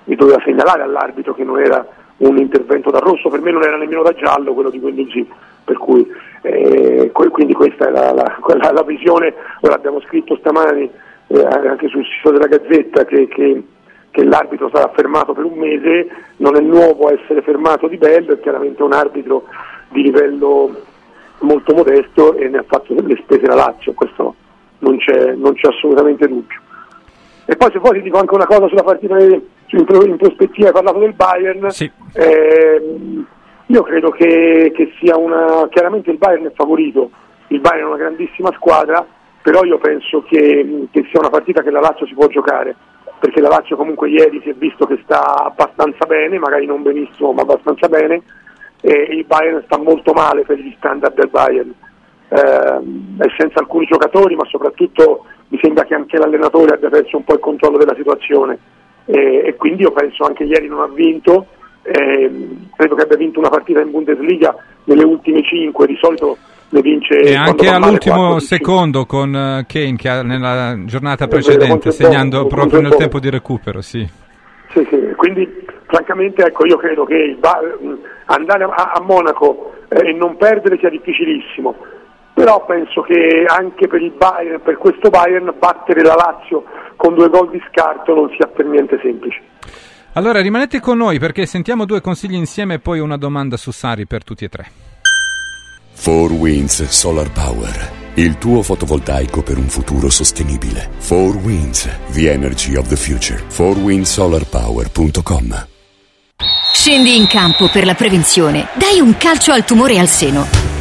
e 0.05 0.15
doveva 0.15 0.41
segnalare 0.43 0.81
all'arbitro 0.81 1.35
che 1.35 1.43
non 1.43 1.59
era 1.59 1.85
un 2.17 2.37
intervento 2.37 2.89
da 2.89 2.97
rosso, 2.99 3.29
per 3.29 3.41
me 3.41 3.51
non 3.51 3.61
era 3.63 3.77
nemmeno 3.77 4.01
da 4.01 4.13
giallo 4.13 4.53
quello 4.55 4.71
di 4.71 4.79
Guendouzi, 4.79 5.27
per 5.63 5.77
cui 5.77 6.03
eh, 6.41 7.11
quindi 7.11 7.53
questa 7.53 7.87
è 7.87 7.91
la, 7.91 8.11
la- 8.13 8.37
quella- 8.39 8.71
la 8.71 8.83
visione, 8.83 9.33
ora 9.61 9.75
abbiamo 9.75 10.01
scritto 10.01 10.35
stamani 10.37 10.89
eh, 11.33 11.67
anche 11.67 11.87
sul 11.87 12.05
sito 12.05 12.31
della 12.31 12.47
Gazzetta 12.47 13.05
che, 13.05 13.27
che- 13.27 13.63
che 14.11 14.23
l'arbitro 14.25 14.69
sarà 14.73 14.91
fermato 14.93 15.31
per 15.33 15.45
un 15.45 15.57
mese, 15.57 16.07
non 16.37 16.57
è 16.57 16.59
nuovo 16.59 17.09
essere 17.13 17.41
fermato 17.43 17.87
di 17.87 17.95
bello, 17.97 18.33
è 18.33 18.39
chiaramente 18.41 18.83
un 18.83 18.91
arbitro 18.91 19.45
di 19.89 20.01
livello 20.03 20.69
molto 21.39 21.73
modesto 21.73 22.35
e 22.35 22.49
ne 22.49 22.57
ha 22.57 22.65
fatto 22.67 22.93
le 22.93 23.15
spese 23.23 23.45
la 23.45 23.55
Lazio, 23.55 23.93
questo 23.93 24.35
non 24.79 24.97
c'è, 24.97 25.33
non 25.35 25.53
c'è 25.53 25.69
assolutamente 25.69 26.27
dubbio. 26.27 26.59
E 27.45 27.55
poi 27.55 27.71
se 27.71 27.79
vuoi 27.79 27.93
ti 27.95 28.01
dico 28.01 28.17
anche 28.19 28.35
una 28.35 28.45
cosa 28.45 28.67
sulla 28.67 28.83
partita 28.83 29.17
in 29.17 30.17
prospettiva, 30.17 30.67
hai 30.67 30.73
parlato 30.73 30.99
del 30.99 31.13
Bayern, 31.13 31.69
Sì. 31.69 31.89
Ehm, 32.13 33.25
io 33.67 33.81
credo 33.83 34.09
che, 34.09 34.71
che 34.75 34.91
sia 34.99 35.15
una. 35.17 35.67
Chiaramente 35.69 36.11
il 36.11 36.17
Bayern 36.17 36.45
è 36.47 36.51
favorito, 36.53 37.09
il 37.47 37.61
Bayern 37.61 37.85
è 37.85 37.87
una 37.87 37.97
grandissima 37.97 38.51
squadra, 38.57 39.05
però 39.41 39.63
io 39.63 39.77
penso 39.77 40.23
che, 40.23 40.87
che 40.91 41.05
sia 41.09 41.19
una 41.19 41.29
partita 41.29 41.61
che 41.61 41.71
la 41.71 41.79
Lazio 41.79 42.05
si 42.05 42.13
può 42.13 42.27
giocare, 42.27 42.75
perché 43.19 43.41
la 43.41 43.49
Lazio 43.49 43.75
comunque 43.75 44.09
ieri 44.09 44.39
si 44.41 44.49
è 44.49 44.53
visto 44.53 44.85
che 44.85 44.99
sta 45.03 45.45
abbastanza 45.45 46.05
bene, 46.05 46.39
magari 46.39 46.65
non 46.65 46.83
benissimo, 46.83 47.33
ma 47.33 47.41
abbastanza 47.41 47.87
bene, 47.87 48.21
e 48.81 48.91
il 49.11 49.25
Bayern 49.25 49.61
sta 49.65 49.77
molto 49.77 50.13
male 50.13 50.43
per 50.43 50.57
gli 50.57 50.73
standard 50.77 51.15
del 51.15 51.29
Bayern. 51.29 51.73
Ehm, 52.29 53.17
è 53.19 53.27
senza 53.37 53.59
alcuni 53.59 53.85
giocatori, 53.85 54.35
ma 54.35 54.45
soprattutto 54.45 55.25
mi 55.49 55.59
sembra 55.61 55.83
che 55.83 55.95
anche 55.95 56.17
l'allenatore 56.17 56.75
abbia 56.75 56.89
perso 56.89 57.17
un 57.17 57.23
po' 57.23 57.33
il 57.33 57.39
controllo 57.39 57.77
della 57.77 57.95
situazione 57.95 58.57
e, 59.05 59.43
e 59.45 59.55
quindi 59.55 59.83
io 59.83 59.91
penso 59.91 60.23
anche 60.23 60.43
ieri 60.43 60.67
non 60.67 60.79
ha 60.79 60.87
vinto, 60.87 61.47
ehm, 61.81 62.69
credo 62.75 62.95
che 62.95 63.03
abbia 63.03 63.17
vinto 63.17 63.39
una 63.39 63.49
partita 63.49 63.81
in 63.81 63.91
Bundesliga 63.91 64.55
nelle 64.85 65.03
ultime 65.03 65.43
5, 65.43 65.87
di 65.87 65.97
solito 65.99 66.37
ne 66.71 66.81
vince 66.81 67.15
E 67.19 67.35
anche 67.35 67.67
all'ultimo 67.69 68.15
4 68.15 68.33
di 68.35 68.39
cinque. 68.39 68.57
secondo 68.57 69.05
con 69.05 69.35
eh, 69.35 69.65
Kane 69.67 69.95
che 69.95 70.09
ha- 70.09 70.23
nella 70.23 70.75
giornata 70.85 71.27
precedente, 71.27 71.91
segnando 71.91 72.47
proprio 72.47 72.81
nel 72.81 72.95
tempo 72.95 73.19
di 73.19 73.29
recupero, 73.29 73.81
sì. 73.81 74.07
Sì, 74.73 74.87
sì, 74.89 74.99
quindi 75.17 75.47
francamente 75.85 76.45
ecco, 76.45 76.65
io 76.65 76.77
credo 76.77 77.03
che 77.05 77.37
mh, 77.37 77.93
andare 78.25 78.63
a, 78.63 78.91
a 78.95 79.01
Monaco 79.01 79.73
eh, 79.89 80.09
e 80.09 80.13
non 80.13 80.37
perdere 80.37 80.77
sia 80.79 80.89
difficilissimo, 80.89 81.75
però 82.33 82.63
penso 82.65 83.01
che 83.01 83.43
anche 83.47 83.87
per, 83.87 84.01
il 84.01 84.11
Bayern, 84.11 84.61
per 84.61 84.77
questo 84.77 85.09
Bayern 85.09 85.53
battere 85.59 86.01
la 86.03 86.15
Lazio 86.15 86.63
con 86.95 87.15
due 87.15 87.27
gol 87.27 87.49
di 87.49 87.61
scarto 87.69 88.13
non 88.15 88.29
sia 88.37 88.47
per 88.47 88.65
niente 88.65 88.97
semplice. 89.03 89.41
Allora 90.13 90.41
rimanete 90.41 90.79
con 90.79 90.97
noi 90.97 91.19
perché 91.19 91.45
sentiamo 91.45 91.85
due 91.85 91.99
consigli 92.01 92.35
insieme 92.35 92.75
e 92.75 92.79
poi 92.79 92.99
una 92.99 93.17
domanda 93.17 93.57
su 93.57 93.71
Sari 93.71 94.05
per 94.05 94.23
tutti 94.23 94.45
e 94.45 94.49
tre. 94.49 94.65
4 95.95 96.33
Winds 96.33 96.87
Solar 96.87 97.31
Power. 97.31 97.99
Il 98.15 98.37
tuo 98.37 98.61
fotovoltaico 98.61 99.41
per 99.41 99.57
un 99.57 99.69
futuro 99.69 100.09
sostenibile. 100.09 100.89
4 101.07 101.39
Winds, 101.43 101.89
the 102.11 102.29
energy 102.31 102.75
of 102.75 102.87
the 102.87 102.95
future. 102.95 103.41
4windsolarpower.com 103.49 105.67
Scendi 106.73 107.15
in 107.15 107.27
campo 107.27 107.69
per 107.69 107.85
la 107.85 107.93
prevenzione. 107.93 108.69
Dai 108.73 108.99
un 108.99 109.15
calcio 109.17 109.51
al 109.51 109.63
tumore 109.63 109.99
al 109.99 110.07
seno. 110.07 110.80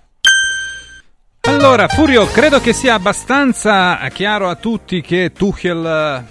Allora, 1.43 1.87
Furio, 1.87 2.27
credo 2.27 2.61
che 2.61 2.71
sia 2.71 2.93
abbastanza 2.93 3.97
chiaro 4.13 4.47
a 4.47 4.55
tutti 4.55 5.01
che 5.01 5.31
Tuchel 5.33 5.83
eh, 5.83 6.23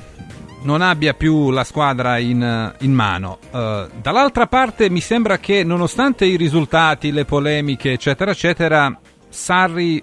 non 0.62 0.82
abbia 0.82 1.14
più 1.14 1.50
la 1.50 1.64
squadra 1.64 2.18
in, 2.18 2.40
eh, 2.40 2.84
in 2.84 2.92
mano. 2.92 3.38
Uh, 3.50 3.90
dall'altra 4.00 4.46
parte 4.46 4.88
mi 4.88 5.00
sembra 5.00 5.38
che 5.38 5.64
nonostante 5.64 6.26
i 6.26 6.36
risultati, 6.36 7.10
le 7.10 7.24
polemiche, 7.24 7.92
eccetera, 7.92 8.30
eccetera, 8.30 8.96
Sarri 9.28 10.02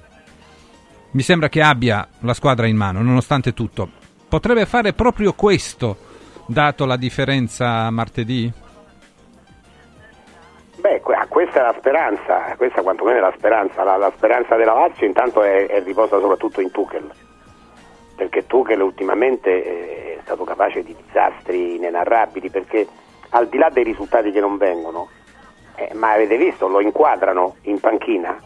mi 1.11 1.21
sembra 1.21 1.47
che 1.47 1.61
abbia 1.61 2.05
la 2.19 2.33
squadra 2.33 2.67
in 2.67 2.75
mano, 2.75 3.01
nonostante 3.01 3.53
tutto. 3.53 3.89
Potrebbe 4.27 4.65
fare 4.65 4.91
proprio 4.91 5.31
questo, 5.33 5.97
dato 6.47 6.85
la 6.85 6.97
differenza 6.97 7.89
martedì? 7.89 8.51
Beh, 10.79 11.01
questa 11.01 11.59
è 11.59 11.63
la 11.63 11.75
speranza, 11.77 12.53
questa 12.55 12.83
quantomeno 12.83 13.17
è 13.17 13.21
la 13.21 13.33
speranza. 13.35 13.83
La, 13.83 13.97
la 13.97 14.11
speranza 14.15 14.55
della 14.55 14.73
Lazio 14.73 15.07
intanto 15.07 15.41
è, 15.41 15.65
è, 15.65 15.81
riposa 15.81 16.19
soprattutto 16.19 16.61
in 16.61 16.69
Tuchel, 16.69 17.09
perché 18.15 18.45
Tuchel 18.45 18.81
ultimamente 18.81 20.17
è 20.17 20.19
stato 20.21 20.43
capace 20.43 20.83
di 20.83 20.95
disastri 21.03 21.75
inenarrabili, 21.75 22.51
perché 22.51 22.87
al 23.29 23.47
di 23.47 23.57
là 23.57 23.69
dei 23.69 23.83
risultati 23.83 24.31
che 24.31 24.39
non 24.39 24.57
vengono, 24.57 25.09
eh, 25.75 25.89
ma 25.95 26.11
avete 26.11 26.37
visto, 26.37 26.67
lo 26.67 26.79
inquadrano 26.79 27.55
in 27.63 27.79
panchina 27.79 28.39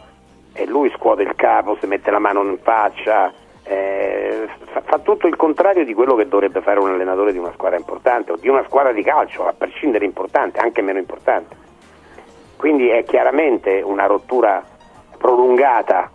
e 0.54 0.66
lui 0.66 0.90
scuote 0.96 1.22
il 1.22 1.34
capo, 1.34 1.76
si 1.80 1.86
mette 1.86 2.10
la 2.10 2.18
mano 2.18 2.42
in 2.42 2.58
faccia, 2.62 3.30
eh, 3.64 4.48
fa, 4.70 4.80
fa, 4.80 4.98
tutto 5.00 5.26
il 5.26 5.36
contrario 5.36 5.84
di 5.84 5.92
quello 5.92 6.14
che 6.14 6.26
dovrebbe 6.26 6.62
fare 6.62 6.80
un 6.80 6.90
allenatore 6.90 7.32
di 7.32 7.38
una 7.38 7.52
squadra 7.52 7.78
importante 7.78 8.32
o 8.32 8.36
di 8.36 8.48
una 8.48 8.64
squadra 8.64 8.92
di 8.92 9.02
calcio, 9.02 9.46
a 9.46 9.52
prescindere 9.52 10.06
importante, 10.06 10.60
anche 10.60 10.80
meno 10.80 10.98
importante. 10.98 11.61
Quindi 12.62 12.90
è 12.90 13.02
chiaramente 13.02 13.82
una 13.84 14.06
rottura 14.06 14.62
prolungata 15.18 16.12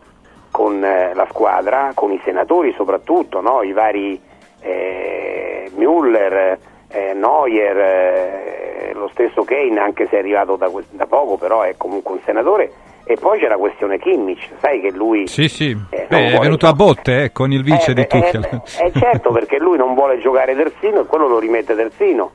con 0.49 0.81
eh, 0.81 1.13
la 1.13 1.27
squadra, 1.29 1.91
con 1.93 2.13
i 2.13 2.21
senatori 2.23 2.73
soprattutto, 2.77 3.41
no? 3.41 3.63
i 3.63 3.73
vari 3.73 4.17
eh, 4.61 5.69
Müller, 5.75 6.57
eh, 6.87 7.13
Neuer, 7.13 7.77
eh, 7.77 8.91
lo 8.93 9.09
stesso 9.11 9.43
Kane, 9.43 9.77
anche 9.77 10.07
se 10.07 10.15
è 10.15 10.19
arrivato 10.19 10.55
da, 10.55 10.71
da 10.91 11.05
poco, 11.05 11.35
però 11.35 11.63
è 11.63 11.75
comunque 11.75 12.13
un 12.13 12.21
senatore 12.23 12.71
e 13.03 13.17
poi 13.19 13.39
c'è 13.39 13.49
la 13.49 13.57
questione 13.57 13.99
Kimmich, 13.99 14.47
sai 14.61 14.79
che 14.79 14.91
lui... 14.91 15.27
Sì, 15.27 15.49
sì, 15.49 15.77
eh, 15.89 16.05
Beh, 16.07 16.31
è 16.31 16.39
venuto 16.39 16.67
a 16.67 16.71
botte 16.71 17.23
eh, 17.23 17.31
con 17.33 17.51
il 17.51 17.61
vice 17.61 17.91
eh, 17.91 17.93
di 17.93 18.07
Tuchel. 18.07 18.61
Eh, 18.85 18.91
certo, 18.97 19.31
perché 19.33 19.59
lui 19.59 19.75
non 19.75 19.95
vuole 19.95 20.17
giocare 20.21 20.55
terzino 20.55 21.01
e 21.01 21.05
quello 21.07 21.27
lo 21.27 21.39
rimette 21.39 21.75
terzino. 21.75 22.31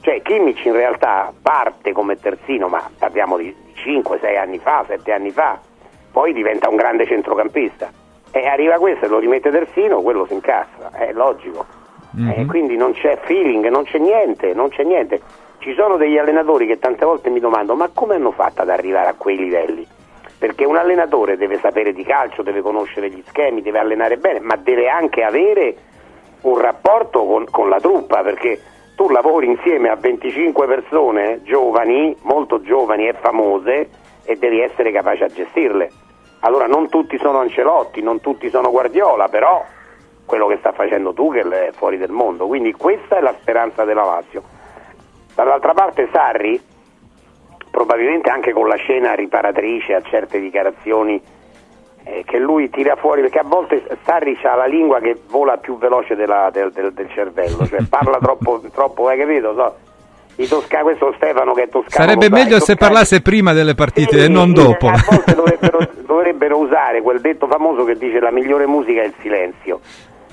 Cioè 0.00 0.22
Kimmich 0.22 0.64
in 0.64 0.72
realtà 0.72 1.32
parte 1.42 1.92
come 1.92 2.16
terzino, 2.16 2.68
ma 2.68 2.88
parliamo 2.98 3.36
di 3.36 3.54
5-6 3.76 4.38
anni 4.38 4.58
fa, 4.58 4.84
7 4.86 5.12
anni 5.12 5.30
fa, 5.30 5.58
poi 6.10 6.32
diventa 6.32 6.68
un 6.68 6.76
grande 6.76 7.06
centrocampista. 7.06 7.90
E 8.32 8.46
arriva 8.46 8.76
questo 8.76 9.06
e 9.06 9.08
lo 9.08 9.18
rimette 9.18 9.50
terzino, 9.50 10.02
quello 10.02 10.26
si 10.26 10.34
incassa, 10.34 10.90
è 10.92 11.12
logico. 11.12 11.78
Mm-hmm. 12.18 12.48
quindi 12.48 12.76
non 12.76 12.92
c'è 12.92 13.20
feeling, 13.22 13.68
non 13.68 13.84
c'è 13.84 13.98
niente, 13.98 14.52
non 14.52 14.68
c'è 14.68 14.82
niente. 14.82 15.20
Ci 15.58 15.74
sono 15.74 15.96
degli 15.96 16.18
allenatori 16.18 16.66
che 16.66 16.78
tante 16.78 17.04
volte 17.04 17.30
mi 17.30 17.38
domando 17.38 17.76
ma 17.76 17.88
come 17.92 18.16
hanno 18.16 18.32
fatto 18.32 18.62
ad 18.62 18.68
arrivare 18.68 19.10
a 19.10 19.14
quei 19.14 19.36
livelli? 19.36 19.86
perché 20.40 20.64
un 20.64 20.76
allenatore 20.76 21.36
deve 21.36 21.58
sapere 21.58 21.92
di 21.92 22.02
calcio, 22.02 22.40
deve 22.40 22.62
conoscere 22.62 23.10
gli 23.10 23.22
schemi, 23.26 23.60
deve 23.60 23.78
allenare 23.78 24.16
bene, 24.16 24.40
ma 24.40 24.56
deve 24.56 24.88
anche 24.88 25.22
avere 25.22 25.76
un 26.40 26.58
rapporto 26.58 27.26
con, 27.26 27.44
con 27.50 27.68
la 27.68 27.78
truppa, 27.78 28.22
perché 28.22 28.58
tu 29.00 29.08
lavori 29.08 29.46
insieme 29.46 29.88
a 29.88 29.96
25 29.96 30.66
persone 30.66 31.40
giovani, 31.42 32.14
molto 32.24 32.60
giovani 32.60 33.08
e 33.08 33.14
famose, 33.14 33.88
e 34.24 34.36
devi 34.36 34.60
essere 34.60 34.92
capace 34.92 35.24
a 35.24 35.28
gestirle. 35.28 35.90
Allora 36.40 36.66
non 36.66 36.90
tutti 36.90 37.16
sono 37.16 37.38
Ancelotti, 37.38 38.02
non 38.02 38.20
tutti 38.20 38.50
sono 38.50 38.70
Guardiola, 38.70 39.28
però 39.28 39.64
quello 40.26 40.46
che 40.48 40.58
sta 40.58 40.72
facendo 40.72 41.14
Tuchel 41.14 41.50
è 41.50 41.70
fuori 41.72 41.96
del 41.96 42.10
mondo, 42.10 42.46
quindi 42.46 42.74
questa 42.74 43.16
è 43.16 43.20
la 43.22 43.34
speranza 43.40 43.84
della 43.84 44.04
Lazio. 44.04 44.42
Dall'altra 45.34 45.72
parte 45.72 46.10
Sarri 46.12 46.60
probabilmente 47.70 48.28
anche 48.28 48.52
con 48.52 48.68
la 48.68 48.76
scena 48.76 49.14
riparatrice 49.14 49.94
a 49.94 50.02
certe 50.02 50.38
dichiarazioni 50.38 51.18
eh, 52.04 52.22
che 52.24 52.38
lui 52.38 52.70
tira 52.70 52.96
fuori, 52.96 53.20
perché 53.20 53.38
a 53.38 53.44
volte 53.44 53.82
Sarri 54.04 54.38
ha 54.42 54.54
la 54.54 54.66
lingua 54.66 55.00
che 55.00 55.20
vola 55.28 55.56
più 55.58 55.78
veloce 55.78 56.14
della, 56.14 56.50
del, 56.52 56.72
del, 56.72 56.92
del, 56.92 57.10
cervello, 57.10 57.66
cioè 57.66 57.80
parla 57.88 58.18
troppo, 58.18 58.60
troppo 58.72 59.08
hai 59.08 59.18
capito? 59.18 59.54
So, 59.54 59.76
i 60.36 60.46
toscani, 60.46 60.82
questo 60.84 61.12
Stefano 61.16 61.52
che 61.52 61.64
è 61.64 61.68
toscano. 61.68 62.08
Sarebbe 62.08 62.30
meglio 62.30 62.60
se 62.60 62.76
parlasse 62.76 63.20
prima 63.20 63.52
delle 63.52 63.74
partite 63.74 64.18
sì, 64.18 64.24
e 64.24 64.28
non 64.28 64.52
dopo. 64.52 64.88
A 64.88 65.02
volte 65.06 65.34
dovrebbero, 65.36 65.78
dovrebbero, 66.06 66.58
usare 66.58 67.02
quel 67.02 67.20
detto 67.20 67.46
famoso 67.46 67.84
che 67.84 67.96
dice 67.96 68.20
la 68.20 68.30
migliore 68.30 68.66
musica 68.66 69.02
è 69.02 69.06
il 69.06 69.14
silenzio. 69.20 69.80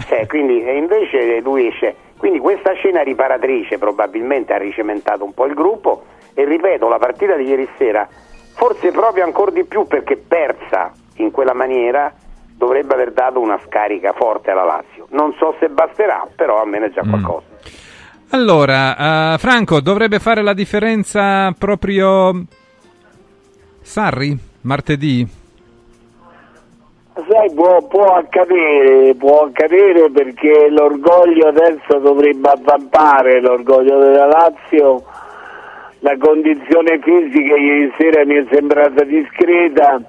Cioè, 0.08 0.28
quindi, 0.28 0.64
e 0.64 0.78
invece 0.78 1.40
lui 1.42 1.68
esce. 1.68 1.96
Quindi 2.18 2.40
questa 2.40 2.74
scena 2.74 3.02
riparatrice 3.02 3.78
probabilmente 3.78 4.54
ha 4.54 4.58
ricementato 4.58 5.24
un 5.24 5.34
po' 5.34 5.46
il 5.46 5.54
gruppo 5.54 6.04
e 6.34 6.46
ripeto, 6.46 6.88
la 6.88 6.98
partita 6.98 7.36
di 7.36 7.44
ieri 7.44 7.68
sera, 7.78 8.08
forse 8.56 8.92
proprio 8.92 9.24
ancora 9.24 9.52
di 9.52 9.66
più 9.66 9.86
perché 9.86 10.18
persa 10.18 10.92
in 11.18 11.32
quella 11.32 11.54
maniera, 11.54 12.14
dovrebbe 12.56 12.94
aver 12.94 13.12
dato 13.12 13.40
una 13.40 13.60
scarica 13.66 14.14
forte 14.14 14.52
alla 14.52 14.64
Lazio. 14.64 15.08
Non 15.12 15.34
so 15.38 15.56
se 15.60 15.70
basterà, 15.70 16.28
però 16.36 16.62
almeno 16.62 16.86
è 16.86 16.92
già 16.92 17.04
mm. 17.06 17.10
qualcosa. 17.10 17.46
Mm. 17.52 17.86
Allora, 18.30 19.34
uh, 19.34 19.38
Franco, 19.38 19.80
dovrebbe 19.80 20.20
fare 20.20 20.42
la 20.42 20.54
differenza 20.54 21.54
proprio 21.58 22.44
Sarri 23.82 24.38
martedì? 24.62 25.26
Sai, 27.14 27.52
può, 27.54 27.82
può, 27.88 28.16
accadere, 28.16 29.16
può 29.16 29.46
accadere 29.46 30.12
perché 30.12 30.70
l'orgoglio 30.70 31.48
adesso 31.48 31.98
dovrebbe 32.00 32.50
avvampare, 32.50 33.42
l'orgoglio 33.42 33.98
della 33.98 34.28
Lazio 34.28 35.04
la 36.02 36.16
condizione 36.20 37.00
fisica 37.02 37.56
ieri 37.56 37.92
sera 37.98 38.24
mi 38.24 38.36
è 38.36 38.46
sembrata 38.52 39.04
discreta, 39.04 40.00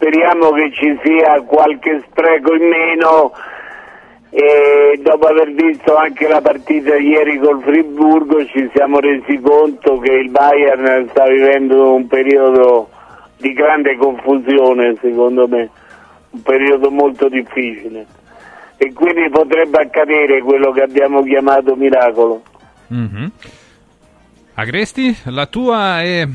speriamo 0.00 0.50
che 0.52 0.72
ci 0.72 0.98
sia 1.04 1.42
qualche 1.42 2.02
spreco 2.08 2.54
in 2.54 2.68
meno 2.68 3.32
e 4.30 4.98
dopo 5.02 5.26
aver 5.26 5.52
visto 5.52 5.94
anche 5.94 6.26
la 6.26 6.40
partita 6.40 6.96
ieri 6.96 7.38
col 7.38 7.60
Friburgo 7.60 8.46
ci 8.46 8.70
siamo 8.72 8.98
resi 8.98 9.38
conto 9.40 9.98
che 9.98 10.12
il 10.12 10.30
Bayern 10.30 11.06
sta 11.10 11.26
vivendo 11.26 11.92
un 11.92 12.06
periodo 12.06 12.88
di 13.36 13.52
grande 13.52 13.96
confusione 13.98 14.96
secondo 15.02 15.46
me, 15.46 15.68
un 16.30 16.42
periodo 16.42 16.90
molto 16.90 17.28
difficile 17.28 18.06
e 18.78 18.94
quindi 18.94 19.28
potrebbe 19.28 19.82
accadere 19.82 20.40
quello 20.40 20.70
che 20.70 20.80
abbiamo 20.80 21.22
chiamato 21.22 21.76
miracolo. 21.76 22.42
Mm-hmm. 22.94 23.26
Agresti, 24.54 25.14
la 25.24 25.44
tua 25.44 26.00
è 26.00 26.26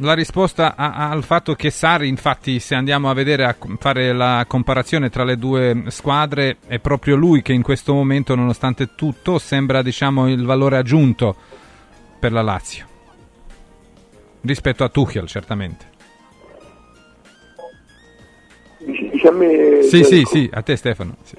la 0.00 0.14
risposta 0.14 0.74
a, 0.76 0.92
a, 0.92 1.10
al 1.10 1.24
fatto 1.24 1.54
che 1.54 1.70
Sari, 1.70 2.08
infatti, 2.08 2.58
se 2.60 2.74
andiamo 2.74 3.10
a 3.10 3.14
vedere 3.14 3.44
a 3.44 3.56
fare 3.78 4.12
la 4.12 4.44
comparazione 4.46 5.08
tra 5.10 5.24
le 5.24 5.36
due 5.36 5.84
squadre, 5.88 6.58
è 6.66 6.78
proprio 6.78 7.16
lui 7.16 7.42
che 7.42 7.52
in 7.52 7.62
questo 7.62 7.94
momento, 7.94 8.34
nonostante 8.34 8.90
tutto, 8.94 9.38
sembra 9.38 9.82
diciamo 9.82 10.28
il 10.28 10.44
valore 10.44 10.76
aggiunto 10.76 11.34
per 12.18 12.32
la 12.32 12.42
Lazio 12.42 12.86
rispetto 14.42 14.84
a 14.84 14.88
Tuchel, 14.88 15.26
certamente. 15.26 15.88
Dici 18.78 19.26
a 19.26 19.32
me? 19.32 19.82
Sì, 19.82 20.04
sì, 20.04 20.22
sì, 20.24 20.48
a 20.52 20.62
te 20.62 20.76
Stefano. 20.76 21.16
Sì. 21.22 21.36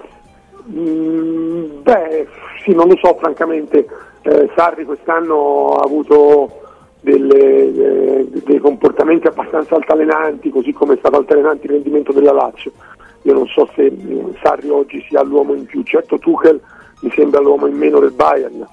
Mm, 0.72 1.82
beh, 1.82 2.28
sì, 2.64 2.74
non 2.74 2.88
lo 2.88 2.96
so 3.02 3.18
francamente 3.20 3.88
eh, 4.22 4.50
Sarri 4.56 4.86
quest'anno 4.86 5.74
ha 5.74 5.84
avuto 5.84 6.61
delle, 7.02 7.72
de, 7.72 8.28
dei 8.46 8.60
comportamenti 8.60 9.28
abbastanza 9.28 9.76
altalenanti, 9.76 10.50
così 10.50 10.72
come 10.72 10.94
è 10.94 10.98
stato 10.98 11.18
altalenante 11.18 11.66
il 11.66 11.74
rendimento 11.74 12.14
della 12.14 12.32
Lazio. 12.32 12.72
Io 13.24 13.34
non 13.34 13.48
so 13.48 13.70
se 13.76 13.86
eh, 13.86 14.24
Sarri 14.42 14.70
oggi 14.70 15.04
sia 15.08 15.22
l'uomo 15.24 15.54
in 15.54 15.66
più, 15.66 15.84
certo 15.84 16.18
Tuchel 16.18 16.60
mi 17.02 17.12
sembra 17.12 17.40
l'uomo 17.40 17.68
in 17.68 17.76
meno 17.76 18.00
del 18.00 18.12
Bayern 18.12 18.66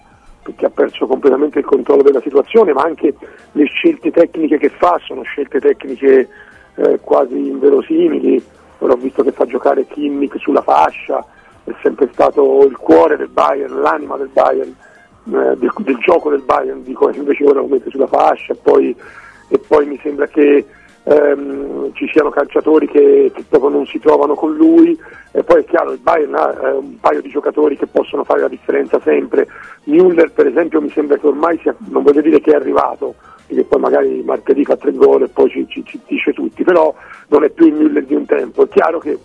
perché 0.42 0.64
ha 0.64 0.70
perso 0.70 1.06
completamente 1.06 1.58
il 1.58 1.66
controllo 1.66 2.02
della 2.02 2.22
situazione, 2.22 2.72
ma 2.72 2.82
anche 2.82 3.14
le 3.52 3.64
scelte 3.66 4.10
tecniche 4.10 4.56
che 4.56 4.70
fa 4.70 4.98
sono 5.04 5.22
scelte 5.22 5.60
tecniche 5.60 6.28
eh, 6.76 6.98
quasi 7.02 7.36
inverosimili, 7.36 8.42
ora 8.78 8.94
ho 8.94 8.96
visto 8.96 9.22
che 9.22 9.32
fa 9.32 9.44
giocare 9.44 9.86
Kimmich 9.86 10.38
sulla 10.38 10.62
fascia, 10.62 11.22
è 11.64 11.74
sempre 11.82 12.08
stato 12.12 12.64
il 12.64 12.78
cuore 12.78 13.18
del 13.18 13.28
Bayern, 13.28 13.78
l'anima 13.78 14.16
del 14.16 14.30
Bayern, 14.32 14.70
eh, 14.70 14.87
del, 15.28 15.72
del, 15.78 15.98
gioco 15.98 16.30
del 16.30 16.42
Bayern, 16.42 16.82
dico 16.82 17.10
invece 17.10 17.44
ora 17.44 17.60
lo 17.60 17.66
mette 17.66 17.90
sulla 17.90 18.06
fascia 18.06 18.54
poi, 18.60 18.94
e 19.48 19.58
poi 19.58 19.86
mi 19.86 19.98
sembra 20.02 20.26
che 20.26 20.64
ehm, 21.04 21.92
ci 21.94 22.08
siano 22.12 22.30
calciatori 22.30 22.86
che, 22.86 23.30
che, 23.34 23.44
proprio 23.48 23.70
non 23.70 23.86
si 23.86 23.98
trovano 23.98 24.34
con 24.34 24.54
lui. 24.54 24.98
E 25.30 25.42
poi 25.44 25.60
è 25.60 25.64
chiaro 25.64 25.92
il 25.92 25.98
Bayern 25.98 26.34
ha 26.34 26.58
eh, 26.62 26.72
un 26.72 26.98
paio 27.00 27.20
di 27.20 27.28
giocatori 27.28 27.76
che 27.76 27.86
possono 27.86 28.24
fare 28.24 28.40
la 28.40 28.48
differenza 28.48 29.00
sempre. 29.00 29.46
Müller 29.84 30.30
per 30.32 30.46
esempio 30.46 30.80
mi 30.80 30.90
sembra 30.90 31.16
che 31.18 31.26
ormai 31.26 31.58
sia, 31.62 31.74
non 31.88 32.02
voglio 32.02 32.22
dire 32.22 32.40
che 32.40 32.52
è 32.52 32.56
arrivato 32.56 33.14
perché 33.46 33.64
poi 33.64 33.80
magari 33.80 34.22
martedì 34.22 34.62
fa 34.62 34.76
tre 34.76 34.92
gol 34.92 35.22
e 35.22 35.28
poi 35.28 35.48
ci, 35.48 35.66
ci, 35.68 35.82
ci 35.82 35.98
dice 36.06 36.34
tutti 36.34 36.62
però 36.64 36.94
non 37.28 37.44
è 37.44 37.48
più 37.48 37.66
il 37.66 37.74
Müller 37.74 38.04
di 38.04 38.14
un 38.14 38.26
tempo. 38.26 38.64
È 38.64 38.68
chiaro 38.68 38.98
che 38.98 39.18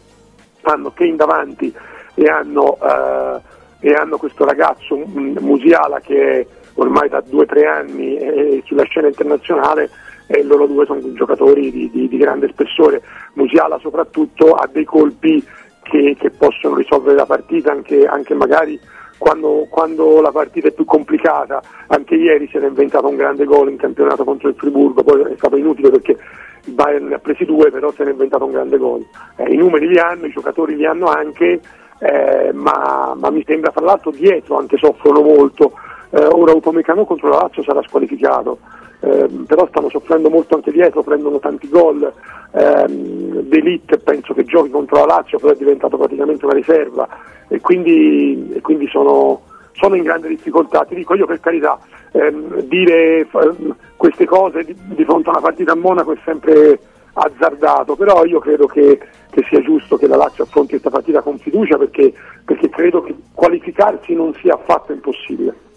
hanno 0.61 0.91
Kane 0.93 1.15
davanti 1.15 1.73
e 2.15 2.25
hanno, 2.25 2.77
eh, 2.81 3.41
e 3.83 3.91
hanno 3.91 4.17
questo 4.17 4.45
ragazzo 4.45 4.95
Musiala 4.95 5.99
che 5.99 6.47
ormai 6.75 7.09
da 7.09 7.19
due 7.19 7.43
o 7.43 7.45
tre 7.45 7.65
anni 7.65 8.15
è 8.15 8.61
sulla 8.63 8.85
scena 8.85 9.07
internazionale 9.07 9.89
e 10.27 10.41
loro 10.43 10.67
due 10.67 10.85
sono 10.85 11.01
giocatori 11.11 11.69
di, 11.69 11.91
di, 11.91 12.07
di 12.07 12.17
grande 12.17 12.47
spessore. 12.47 13.01
Musiala 13.33 13.77
soprattutto 13.79 14.53
ha 14.53 14.69
dei 14.71 14.85
colpi 14.85 15.45
che, 15.81 16.15
che 16.17 16.29
possono 16.29 16.75
risolvere 16.75 17.17
la 17.17 17.25
partita 17.25 17.73
anche, 17.73 18.05
anche 18.05 18.33
magari 18.33 18.79
quando, 19.17 19.67
quando, 19.69 20.21
la 20.21 20.31
partita 20.31 20.69
è 20.69 20.71
più 20.71 20.85
complicata. 20.85 21.61
Anche 21.87 22.15
ieri 22.15 22.47
si 22.47 22.55
era 22.55 22.67
inventato 22.67 23.09
un 23.09 23.17
grande 23.17 23.43
gol 23.43 23.69
in 23.69 23.77
campionato 23.77 24.23
contro 24.23 24.47
il 24.47 24.55
Friburgo, 24.55 25.03
poi 25.03 25.23
è 25.23 25.35
stato 25.35 25.57
inutile 25.57 25.89
perché 25.89 26.17
il 26.63 26.73
Bayern 26.73 27.07
ne 27.07 27.15
ha 27.15 27.19
presi 27.19 27.43
due, 27.43 27.69
però 27.69 27.91
si 27.91 28.01
era 28.01 28.11
inventato 28.11 28.45
un 28.45 28.51
grande 28.51 28.77
gol. 28.77 29.05
Eh, 29.35 29.51
I 29.51 29.57
numeri 29.57 29.89
li 29.89 29.99
hanno, 29.99 30.25
i 30.25 30.31
giocatori 30.31 30.77
li 30.77 30.85
hanno 30.85 31.07
anche, 31.07 31.59
eh, 32.03 32.51
ma, 32.53 33.15
ma, 33.17 33.29
mi 33.29 33.43
sembra 33.45 33.71
fra 33.71 33.83
l'altro 33.85 34.11
dietro 34.11 34.57
anche 34.57 34.77
soffrono 34.77 35.21
molto. 35.21 35.73
Eh, 36.09 36.23
ora 36.25 36.53
Upamecano 36.53 37.05
contro 37.05 37.29
la 37.29 37.37
Lazio 37.37 37.63
sarà 37.63 37.81
squalificato 37.81 38.59
eh, 39.03 39.27
però 39.45 39.67
stanno 39.67 39.89
soffrendo 39.89 40.29
molto 40.29 40.55
anche 40.55 40.71
dietro, 40.71 41.03
prendono 41.03 41.39
tanti 41.39 41.67
gol. 41.67 42.11
Eh, 42.51 42.85
D'Elite 42.87 43.97
penso 43.97 44.33
che 44.33 44.45
giochi 44.45 44.69
contro 44.69 44.99
la 44.99 45.15
Lazio, 45.15 45.39
però 45.39 45.51
è 45.51 45.57
diventato 45.57 45.97
praticamente 45.97 46.45
una 46.45 46.53
riserva 46.53 47.07
e 47.49 47.59
quindi, 47.59 48.53
e 48.53 48.61
quindi 48.61 48.87
sono, 48.87 49.41
sono, 49.73 49.95
in 49.95 50.03
grande 50.03 50.29
difficoltà. 50.29 50.85
Ti 50.85 50.95
dico 50.95 51.15
io 51.15 51.25
per 51.25 51.41
carità, 51.41 51.77
ehm, 52.13 52.61
dire 52.61 53.27
ehm, 53.29 53.75
queste 53.97 54.25
cose 54.25 54.63
di, 54.63 54.73
di, 54.73 55.03
fronte 55.03 55.27
a 55.27 55.33
una 55.33 55.41
partita 55.41 55.73
a 55.73 55.75
Monaco 55.75 56.13
è 56.13 56.17
sempre 56.23 56.79
azzardato, 57.13 57.95
però 57.95 58.25
io 58.25 58.39
credo 58.39 58.65
che, 58.65 58.99
che 59.29 59.43
sia 59.47 59.61
giusto 59.61 59.97
che 59.97 60.07
la 60.07 60.15
Lazio 60.15 60.43
affronti 60.43 60.71
questa 60.71 60.89
partita 60.89 61.21
con 61.21 61.37
fiducia 61.37 61.77
perché, 61.77 62.13
perché 62.43 62.69
credo 62.69 63.01
che 63.01 63.15
qualificarsi 63.33 64.13
non 64.13 64.33
sia 64.35 64.55
affatto 64.55 64.91
impossibile. 64.91 65.71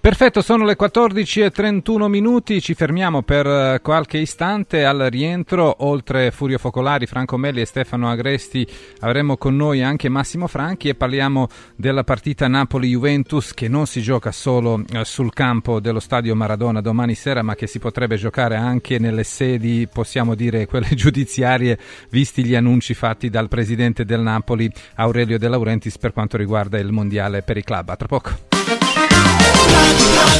Perfetto, 0.00 0.40
sono 0.40 0.64
le 0.64 0.78
14.31 0.80 2.06
minuti, 2.06 2.62
ci 2.62 2.72
fermiamo 2.72 3.20
per 3.20 3.46
eh, 3.46 3.80
qualche 3.82 4.16
istante 4.16 4.86
al 4.86 5.08
rientro, 5.10 5.84
oltre 5.84 6.30
Furio 6.30 6.56
Focolari, 6.56 7.04
Franco 7.04 7.36
Melli 7.36 7.60
e 7.60 7.66
Stefano 7.66 8.08
Agresti 8.08 8.66
avremo 9.00 9.36
con 9.36 9.56
noi 9.56 9.82
anche 9.82 10.08
Massimo 10.08 10.46
Franchi 10.46 10.88
e 10.88 10.94
parliamo 10.94 11.48
della 11.76 12.02
partita 12.02 12.48
Napoli-Juventus 12.48 13.52
che 13.52 13.68
non 13.68 13.84
si 13.84 14.00
gioca 14.00 14.32
solo 14.32 14.82
eh, 14.90 15.04
sul 15.04 15.34
campo 15.34 15.80
dello 15.80 16.00
stadio 16.00 16.34
Maradona 16.34 16.80
domani 16.80 17.14
sera 17.14 17.42
ma 17.42 17.54
che 17.54 17.66
si 17.66 17.78
potrebbe 17.78 18.16
giocare 18.16 18.56
anche 18.56 18.98
nelle 18.98 19.22
sedi, 19.22 19.86
possiamo 19.92 20.34
dire 20.34 20.64
quelle 20.64 20.88
giudiziarie, 20.96 21.78
visti 22.08 22.42
gli 22.42 22.54
annunci 22.54 22.94
fatti 22.94 23.28
dal 23.28 23.48
presidente 23.48 24.06
del 24.06 24.20
Napoli 24.20 24.72
Aurelio 24.94 25.38
De 25.38 25.48
Laurentiis 25.48 25.98
per 25.98 26.14
quanto 26.14 26.38
riguarda 26.38 26.78
il 26.78 26.90
mondiale 26.90 27.42
per 27.42 27.58
i 27.58 27.62
club. 27.62 27.90
A 27.90 27.96
tra 27.96 28.08
poco. 28.08 28.59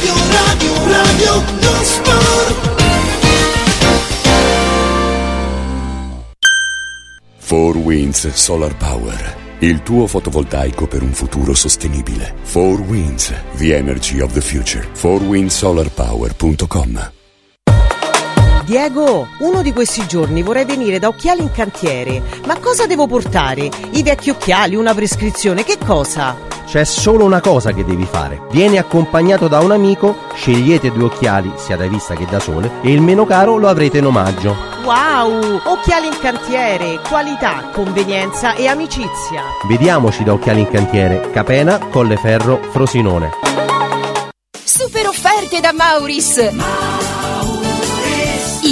Radio, 0.01 0.17
radio, 0.31 0.73
radio, 0.87 1.43
non 1.61 1.83
sport. 1.83 2.69
Four 7.37 7.77
Winds 7.77 8.33
Solar 8.33 8.75
Power. 8.77 9.37
Il 9.59 9.83
tuo 9.83 10.07
fotovoltaico 10.07 10.87
per 10.87 11.03
un 11.03 11.13
futuro 11.13 11.53
sostenibile. 11.53 12.33
Four 12.41 12.81
Winds, 12.81 13.31
the 13.57 13.75
energy 13.75 14.21
of 14.21 14.33
the 14.33 14.41
future. 14.41 14.87
Fourwindsolarpower.com 14.91 17.20
Diego, 18.63 19.27
uno 19.39 19.61
di 19.61 19.73
questi 19.73 20.05
giorni 20.07 20.43
vorrei 20.43 20.65
venire 20.65 20.99
da 20.99 21.07
Occhiali 21.07 21.41
in 21.41 21.51
Cantiere. 21.51 22.21
Ma 22.45 22.57
cosa 22.59 22.85
devo 22.85 23.07
portare? 23.07 23.69
I 23.91 24.03
vecchi 24.03 24.29
occhiali, 24.29 24.75
una 24.75 24.93
prescrizione, 24.93 25.63
che 25.63 25.77
cosa? 25.83 26.49
C'è 26.65 26.85
solo 26.85 27.25
una 27.25 27.41
cosa 27.41 27.73
che 27.73 27.83
devi 27.83 28.05
fare. 28.05 28.41
Vieni 28.51 28.77
accompagnato 28.77 29.47
da 29.47 29.59
un 29.59 29.71
amico, 29.71 30.15
scegliete 30.35 30.91
due 30.91 31.05
occhiali, 31.05 31.51
sia 31.57 31.75
da 31.75 31.85
vista 31.87 32.15
che 32.15 32.25
da 32.25 32.39
sole, 32.39 32.71
e 32.81 32.91
il 32.91 33.01
meno 33.01 33.25
caro 33.25 33.57
lo 33.57 33.67
avrete 33.67 33.97
in 33.97 34.05
omaggio. 34.05 34.55
Wow! 34.83 35.59
Occhiali 35.65 36.07
in 36.07 36.17
cantiere, 36.21 36.99
qualità, 37.07 37.69
convenienza 37.73 38.55
e 38.55 38.67
amicizia. 38.67 39.43
Vediamoci 39.67 40.23
da 40.23 40.33
Occhiali 40.33 40.61
in 40.61 40.69
Cantiere, 40.69 41.29
Capena, 41.31 41.77
Colleferro, 41.77 42.61
Frosinone. 42.71 43.31
Super 44.63 45.07
offerte 45.07 45.59
da 45.59 45.73
Mauris! 45.73 47.40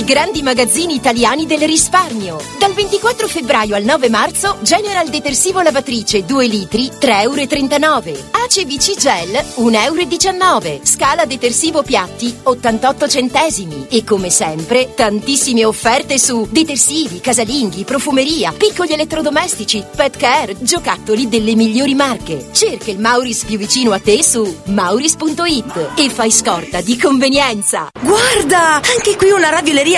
Grandi 0.10 0.42
magazzini 0.42 0.96
italiani 0.96 1.46
del 1.46 1.60
risparmio. 1.68 2.42
Dal 2.58 2.74
24 2.74 3.28
febbraio 3.28 3.76
al 3.76 3.84
9 3.84 4.10
marzo, 4.10 4.58
General 4.62 5.08
Detersivo 5.08 5.62
Lavatrice 5.62 6.26
2 6.26 6.48
litri 6.48 6.90
3,39 7.00 8.08
euro. 8.08 8.30
ACBC 8.32 8.98
Gel 8.98 9.30
1,19 9.58 10.66
euro. 10.66 10.80
Scala 10.82 11.26
Detersivo 11.26 11.84
Piatti 11.84 12.36
88 12.42 13.08
centesimi. 13.08 13.86
E 13.88 14.04
come 14.04 14.32
sempre, 14.32 14.96
tantissime 14.96 15.64
offerte 15.64 16.18
su 16.18 16.48
detersivi, 16.50 17.22
casalinghi, 17.22 17.84
profumeria, 17.84 18.52
piccoli 18.52 18.94
elettrodomestici, 18.94 19.86
pet 19.96 20.18
care, 20.18 20.56
giocattoli 20.60 21.30
delle 21.30 21.54
migliori 21.54 21.94
marche. 21.94 22.48
Cerca 22.52 22.90
il 22.90 22.98
Mauris 22.98 23.44
più 23.44 23.60
vicino 23.60 23.92
a 23.92 24.00
te 24.00 24.24
su 24.24 24.62
mauris.it 24.66 25.92
e 25.96 26.10
fai 26.10 26.32
scorta 26.32 26.82
di 26.82 26.98
convenienza. 26.98 27.90
Guarda, 28.02 28.78
anche 28.78 29.16
qui 29.16 29.30
una 29.30 29.50
ravioleria 29.50 29.98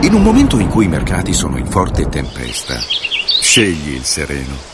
In 0.00 0.14
un 0.14 0.22
momento 0.22 0.58
in 0.58 0.68
cui 0.68 0.86
i 0.86 0.88
mercati 0.88 1.32
sono 1.32 1.58
in 1.58 1.66
forte 1.66 2.08
tempesta, 2.08 2.78
scegli 3.40 3.94
il 3.94 4.04
sereno. 4.04 4.73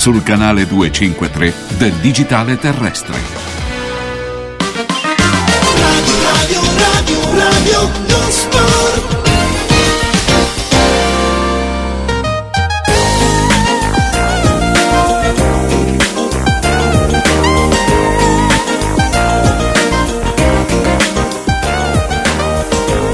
sul 0.00 0.22
canale 0.22 0.66
253 0.66 1.52
del 1.76 1.92
digitale 2.00 2.56
terrestre. 2.56 3.18
Radio, 5.76 6.60
radio, 6.78 7.20
radio, 7.34 8.19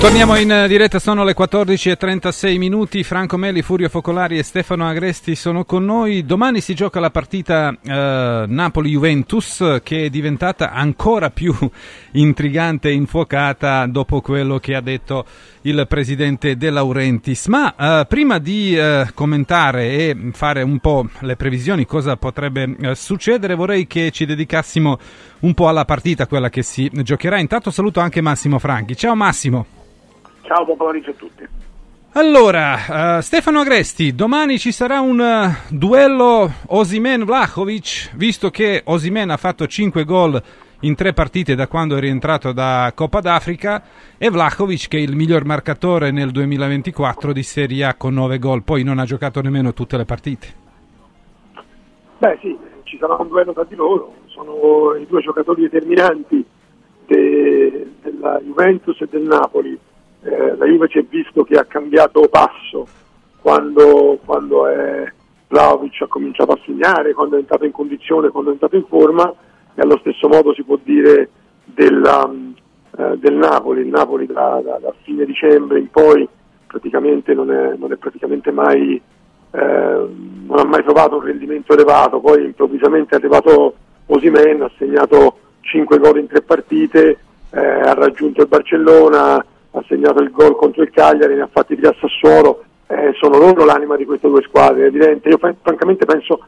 Torniamo 0.07 0.37
in 0.37 0.67
diretta, 0.69 1.01
sono 1.01 1.25
le 1.25 1.35
14.36 1.37 2.59
minuti, 2.59 3.03
Franco 3.03 3.37
Meli, 3.37 3.61
Furio 3.61 3.89
Focolari 3.89 4.39
e 4.39 4.45
Stefano 4.45 4.87
Agresti 4.87 5.35
sono 5.35 5.65
con 5.65 5.85
noi. 5.85 6.25
Domani 6.25 6.61
si 6.61 6.75
gioca 6.75 7.01
la 7.01 7.11
partita 7.11 7.71
eh, 7.71 8.45
Napoli-Juventus 8.47 9.81
che 9.83 10.05
è 10.05 10.09
diventata 10.09 10.71
ancora 10.71 11.31
più 11.31 11.53
intrigante 12.13 12.89
e 12.89 12.93
infuocata 12.93 13.85
dopo 13.87 14.21
quello 14.21 14.59
che 14.59 14.77
ha 14.77 14.81
detto 14.81 15.27
il 15.63 15.85
presidente 15.89 16.57
De 16.57 16.71
Laurentiis. 16.71 17.47
Ma 17.49 17.75
eh, 17.75 18.07
prima 18.07 18.39
di 18.39 18.79
eh, 18.79 19.09
commentare 19.13 19.89
e 19.89 20.17
fare 20.31 20.63
un 20.63 20.79
po' 20.79 21.09
le 21.19 21.35
previsioni, 21.35 21.85
cosa 21.85 22.17
potrebbe 22.17 22.77
eh, 22.79 22.95
succedere, 22.95 23.57
vorrei 23.57 23.89
che 23.89 24.13
ci 24.13 24.25
dedicassimo 24.25 24.99
un 25.41 25.53
po' 25.53 25.67
alla 25.67 25.85
partita, 25.85 26.29
quella 26.29 26.49
che 26.49 26.63
si 26.63 26.89
giocherà. 26.93 27.41
Intanto 27.41 27.73
saluto 27.73 27.99
anche 27.99 28.21
Massimo 28.21 28.61
Franchi. 28.61 28.97
Ciao 28.97 29.17
Massimo. 29.17 29.67
Ciao, 30.47 30.65
buon 30.65 30.77
pomeriggio 30.77 31.11
a 31.11 31.15
tutti. 31.15 31.49
Allora, 32.13 33.17
uh, 33.17 33.21
Stefano 33.21 33.61
Agresti, 33.61 34.15
domani 34.15 34.59
ci 34.59 34.71
sarà 34.71 35.01
un 35.01 35.19
uh, 35.19 35.75
duello 35.75 36.49
Osimen-Vlahovic, 36.69 38.15
visto 38.15 38.51
che 38.51 38.81
Osimen 38.85 39.31
ha 39.31 39.37
fatto 39.37 39.67
5 39.67 40.05
gol 40.05 40.41
in 40.81 40.95
tre 40.95 41.13
partite 41.13 41.57
da 41.57 41.67
quando 41.67 41.97
è 41.97 42.01
rientrato 42.01 42.53
da 42.53 42.93
Coppa 42.95 43.21
d'Africa 43.21 43.83
e 44.17 44.31
Vlahovic 44.31 44.87
che 44.87 44.99
è 44.99 45.01
il 45.01 45.17
miglior 45.17 45.45
marcatore 45.45 46.13
nel 46.13 46.31
2024 46.31 47.33
di 47.33 47.43
Serie 47.43 47.85
A 47.85 47.95
con 47.95 48.15
9 48.15 48.39
gol, 48.39 48.63
poi 48.63 48.85
non 48.85 49.01
ha 49.01 49.05
giocato 49.05 49.41
nemmeno 49.41 49.73
tutte 49.73 49.97
le 49.97 50.05
partite. 50.05 50.47
Beh 52.19 52.39
sì, 52.41 52.57
ci 52.85 52.97
sarà 52.99 53.17
un 53.17 53.27
duello 53.29 53.53
tra 53.53 53.65
di 53.65 53.75
loro, 53.75 54.15
sono 54.27 54.95
i 54.95 55.07
due 55.07 55.23
giocatori 55.23 55.63
determinanti 55.63 56.43
de- 57.07 57.91
della 58.01 58.41
Juventus 58.43 59.01
e 59.01 59.09
del 59.11 59.23
Napoli. 59.23 59.79
Eh, 60.27 60.57
la 60.57 60.67
Juve 60.67 60.89
ci 60.89 60.99
è 60.99 61.05
visto 61.09 61.45
che 61.45 61.55
ha 61.55 61.65
cambiato 61.65 62.27
passo 62.29 62.87
quando, 63.41 64.19
quando 64.25 64.67
è 64.67 65.13
Vlaovic 65.47 66.03
ha 66.03 66.09
cominciato 66.09 66.51
a 66.53 66.59
segnare, 66.65 67.15
quando 67.15 67.37
è 67.37 67.39
entrato 67.39 67.65
in 67.65 67.71
condizione, 67.71 68.31
quando 68.31 68.51
è 68.51 68.55
entrato 68.55 68.75
in 68.75 68.87
forma 68.89 69.33
e 69.75 69.81
allo 69.81 69.99
stesso 69.99 70.27
modo 70.27 70.53
si 70.53 70.65
può 70.65 70.77
dire 70.83 71.31
della, 71.65 72.29
eh, 72.99 73.17
del 73.19 73.35
Napoli. 73.35 73.83
Il 73.83 73.89
Napoli 73.89 74.27
da, 74.27 74.61
da, 74.65 74.79
da, 74.81 74.93
fine 75.03 75.25
dicembre 75.25 75.79
in 75.79 75.91
poi 75.91 76.29
praticamente 76.67 77.33
non 77.33 77.53
è, 77.53 77.77
non 77.77 77.93
è 77.93 77.97
praticamente 77.97 78.51
mai, 78.51 79.01
eh, 79.53 79.61
non 79.61 80.59
ha 80.59 80.65
mai 80.65 80.83
trovato 80.83 81.17
un 81.17 81.23
rendimento 81.23 81.73
elevato, 81.73 82.19
poi 82.19 82.45
improvvisamente 82.45 83.15
è 83.15 83.19
arrivato 83.19 83.75
Osimen, 84.07 84.63
ha 84.63 84.71
segnato 84.77 85.39
5 85.61 85.99
gol 85.99 86.19
in 86.19 86.27
tre 86.27 86.43
partite, 86.43 87.19
eh, 87.51 87.61
ha 87.61 87.95
raggiunto 87.95 88.43
il 88.43 88.49
Barcellona, 88.49 89.45
ha 89.79 89.85
segnato 89.87 90.23
il 90.23 90.31
gol 90.31 90.57
contro 90.57 90.83
il 90.83 90.91
Cagliari, 90.91 91.35
ne 91.35 91.43
ha 91.43 91.49
fatti 91.53 91.77
tre 91.77 91.89
a 91.89 91.97
Sassuolo, 92.01 92.65
eh, 92.87 93.13
sono 93.21 93.39
loro 93.39 93.65
l'anima 93.65 93.97
di 93.97 94.05
queste 94.05 94.29
due 94.29 94.43
squadre, 94.43 94.85
è 94.85 94.87
evidente. 94.87 95.29
Io 95.29 95.39
francamente 95.39 96.05
penso 96.07 96.41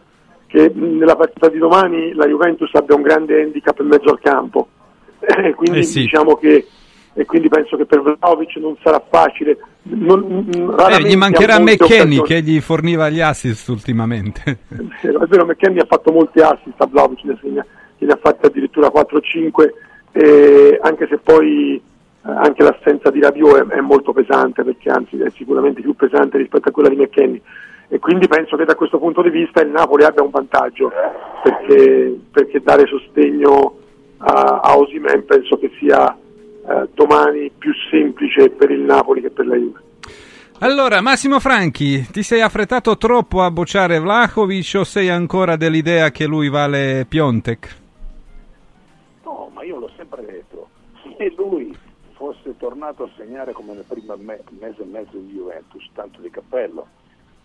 che 0.47 0.71
nella 0.75 1.17
partita 1.17 1.49
di 1.49 1.59
domani 1.59 2.15
la 2.15 2.27
Juventus 2.27 2.73
abbia 2.75 2.97
un 2.97 3.03
grande 3.03 3.43
handicap 3.43 3.79
in 3.81 3.87
mezzo 3.89 4.09
al 4.09 4.21
campo, 4.21 4.69
e 5.21 5.55
quindi, 5.55 5.81
Eh 5.81 5.83
sì. 5.83 6.01
diciamo 6.01 6.37
che, 6.37 6.67
e 7.13 7.25
quindi 7.27 7.49
penso 7.49 7.77
che 7.77 7.85
per 7.85 8.01
Vlaovic 8.01 8.57
non 8.57 8.77
sarà 8.83 9.03
facile. 9.11 9.59
Non, 9.83 10.49
Eh, 10.91 11.03
gli 11.03 11.17
mancherà 11.17 11.59
McKenny 11.59 12.23
che 12.23 12.41
gli 12.43 12.61
forniva 12.61 13.09
gli 13.11 13.21
assist 13.21 13.69
ultimamente. 13.69 14.59
È 14.69 15.27
vero, 15.29 15.45
McKenny 15.45 15.81
ha 15.81 15.87
fatto 15.87 16.13
molti 16.13 16.41
assist 16.41 16.81
a 16.81 16.87
Vlaovic, 16.87 17.25
ne, 17.25 17.39
segna- 17.43 17.67
ne 17.99 18.13
ha 18.13 18.19
fatti 18.21 18.47
addirittura 18.47 18.89
4-5, 18.89 19.73
e 20.13 20.79
anche 20.81 21.07
se 21.09 21.19
poi 21.19 21.75
eh, 21.75 21.83
anche 22.23 22.63
l'assenza 22.63 23.11
di 23.11 23.21
Rabiot 23.21 23.69
è, 23.69 23.77
è 23.77 23.81
molto 23.81 24.13
pesante, 24.13 24.65
perché 24.65 24.91
anzi 24.91 25.19
è 25.19 25.31
sicuramente 25.31 25.81
più 25.81 25.95
pesante 25.95 26.39
rispetto 26.39 26.69
a 26.69 26.73
quella 26.73 26.89
di 26.89 26.97
McKenny. 26.97 27.41
E 27.89 27.99
quindi 27.99 28.29
penso 28.29 28.57
che 28.57 28.65
da 28.65 28.75
questo 28.75 28.99
punto 28.99 29.23
di 29.23 29.31
vista 29.31 29.63
il 29.63 29.71
Napoli 29.71 30.05
abbia 30.05 30.23
un 30.23 30.31
vantaggio, 30.31 30.93
perché, 31.43 32.19
perché 32.31 32.61
dare 32.61 32.87
sostegno 32.87 33.77
a, 34.19 34.61
a 34.63 34.77
Osimhen 34.77 35.25
penso 35.25 35.59
che 35.59 35.71
sia 35.79 36.15
eh, 36.15 36.89
domani 36.93 37.51
più 37.57 37.73
semplice 37.91 38.51
per 38.51 38.71
il 38.71 38.81
Napoli 38.81 39.23
che 39.23 39.31
per 39.31 39.47
la 39.47 39.57
Juve. 39.57 39.81
Allora, 40.61 41.01
Massimo 41.01 41.39
Franchi, 41.39 42.05
ti 42.11 42.25
sei 42.25 42.41
affrettato 42.41 42.99
troppo 42.99 43.43
a 43.43 43.51
bocciare 43.51 44.01
Vlahovic 44.01 44.73
o 44.75 44.85
sei 44.85 45.09
ancora 45.09 45.57
dell'idea 45.57 46.11
che 46.11 46.27
lui 46.27 46.49
vale 46.49 47.07
Piontek? 47.09 47.77
No, 49.23 49.51
ma 49.55 49.63
io 49.63 49.79
l'ho 49.79 49.91
sempre 49.97 50.27
detto, 50.27 50.69
se 51.17 51.33
lui 51.37 51.75
fosse 52.33 52.57
tornato 52.59 53.05
a 53.05 53.11
segnare 53.17 53.53
come 53.53 53.73
nel 53.73 53.85
primo 53.85 54.15
me- 54.17 54.43
mese 54.59 54.83
e 54.83 54.87
mezzo 54.87 55.17
di 55.17 55.33
Juventus, 55.33 55.89
tanto 55.95 56.21
di 56.21 56.29
cappello. 56.29 56.87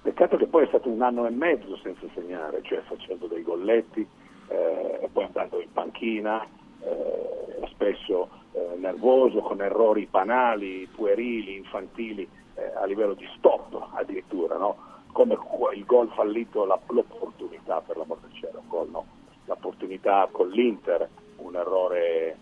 Peccato 0.01 0.35
che 0.35 0.47
poi 0.47 0.65
è 0.65 0.67
stato 0.67 0.89
un 0.89 1.01
anno 1.01 1.25
e 1.25 1.29
mezzo 1.29 1.77
senza 1.77 2.05
segnare, 2.13 2.61
cioè 2.63 2.81
facendo 2.81 3.27
dei 3.27 3.43
golletti 3.43 4.05
eh, 4.49 4.99
e 5.01 5.09
poi 5.09 5.23
andando 5.23 5.61
in 5.61 5.71
panchina, 5.71 6.45
eh, 6.81 7.65
spesso 7.67 8.29
eh, 8.51 8.75
nervoso, 8.75 9.39
con 9.39 9.61
errori 9.61 10.05
banali, 10.11 10.85
puerili, 10.93 11.55
infantili, 11.55 12.27
eh, 12.55 12.71
a 12.75 12.85
livello 12.85 13.13
di 13.13 13.27
stop 13.37 13.91
addirittura, 13.93 14.57
no? 14.57 14.75
come 15.13 15.37
il 15.75 15.85
gol 15.85 16.09
fallito, 16.09 16.65
la- 16.65 16.79
l'opportunità 16.87 17.79
per 17.79 17.95
l'amor 17.95 18.17
del 18.19 18.33
cielo, 18.33 18.59
un 18.59 18.67
gol 18.67 18.89
no, 18.89 19.05
l'opportunità 19.45 20.27
con 20.29 20.49
l'Inter, 20.49 21.07
un 21.37 21.55
errore 21.55 22.37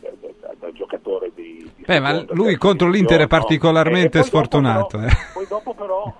da, 0.00 0.08
da- 0.20 0.54
da 0.58 0.72
giocatore 0.72 1.30
di, 1.34 1.70
di 1.76 1.84
Beh, 1.84 2.00
ma 2.00 2.24
lui 2.30 2.56
contro 2.56 2.88
l'Inter 2.88 3.18
è 3.18 3.22
no? 3.22 3.26
particolarmente 3.28 4.18
E 4.18 4.20
poi 4.20 4.22
dopo 4.22 4.26
sfortunato. 4.26 4.98
però- 4.98 5.08
eh. 5.10 5.16
Poi 5.32 5.46
dopo 5.48 5.74
però 5.74 6.14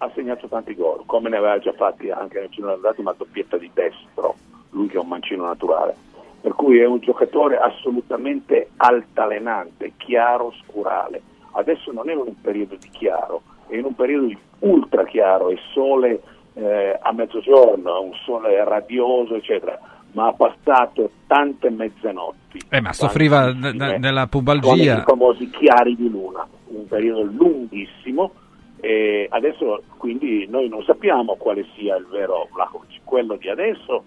ha 0.00 0.10
segnato 0.14 0.46
tanti 0.48 0.74
gol, 0.74 1.02
come 1.06 1.28
ne 1.28 1.36
aveva 1.38 1.58
già 1.58 1.72
fatti 1.72 2.10
anche 2.10 2.38
nel 2.40 2.48
girone 2.50 2.74
andati, 2.74 3.02
ma 3.02 3.12
doppietta 3.16 3.56
di 3.56 3.70
destro, 3.74 4.36
lui 4.70 4.86
che 4.88 4.96
è 4.96 5.00
un 5.00 5.08
mancino 5.08 5.44
naturale. 5.44 5.96
Per 6.40 6.52
cui 6.54 6.78
è 6.78 6.86
un 6.86 7.00
giocatore 7.00 7.56
assolutamente 7.58 8.70
altalenante, 8.76 9.92
chiaro, 9.96 10.52
scurale. 10.64 11.20
Adesso 11.52 11.90
non 11.92 12.08
è 12.08 12.12
in 12.12 12.18
un 12.18 12.40
periodo 12.40 12.76
di 12.76 12.88
chiaro, 12.90 13.42
è 13.66 13.74
in 13.76 13.84
un 13.84 13.94
periodo 13.94 14.26
di 14.26 14.38
ultra 14.60 15.04
chiaro, 15.04 15.50
è 15.50 15.56
sole 15.72 16.20
eh, 16.54 16.96
a 17.00 17.12
mezzogiorno, 17.12 18.00
un 18.00 18.14
sole 18.24 18.62
radioso, 18.64 19.34
eccetera, 19.34 19.78
ma 20.12 20.28
ha 20.28 20.32
passato 20.32 21.10
tante 21.26 21.70
mezzanotti. 21.70 22.60
Eh, 22.70 22.80
ma 22.80 22.92
soffriva 22.92 23.52
d- 23.52 23.72
d- 23.72 23.96
della 23.98 24.26
con 24.26 24.40
i 24.40 24.44
pubalgia. 24.44 25.02
famosi 25.02 25.50
chiari 25.50 25.94
di 25.94 26.08
luna, 26.08 26.46
un 26.68 26.86
periodo 26.86 27.22
lunghissimo 27.22 28.32
E 28.80 29.26
adesso 29.30 29.82
quindi 29.96 30.46
noi 30.48 30.68
non 30.68 30.84
sappiamo 30.84 31.34
quale 31.34 31.66
sia 31.74 31.96
il 31.96 32.06
vero 32.06 32.48
Vlahovic, 32.52 33.00
quello 33.02 33.34
di 33.34 33.48
adesso, 33.48 34.04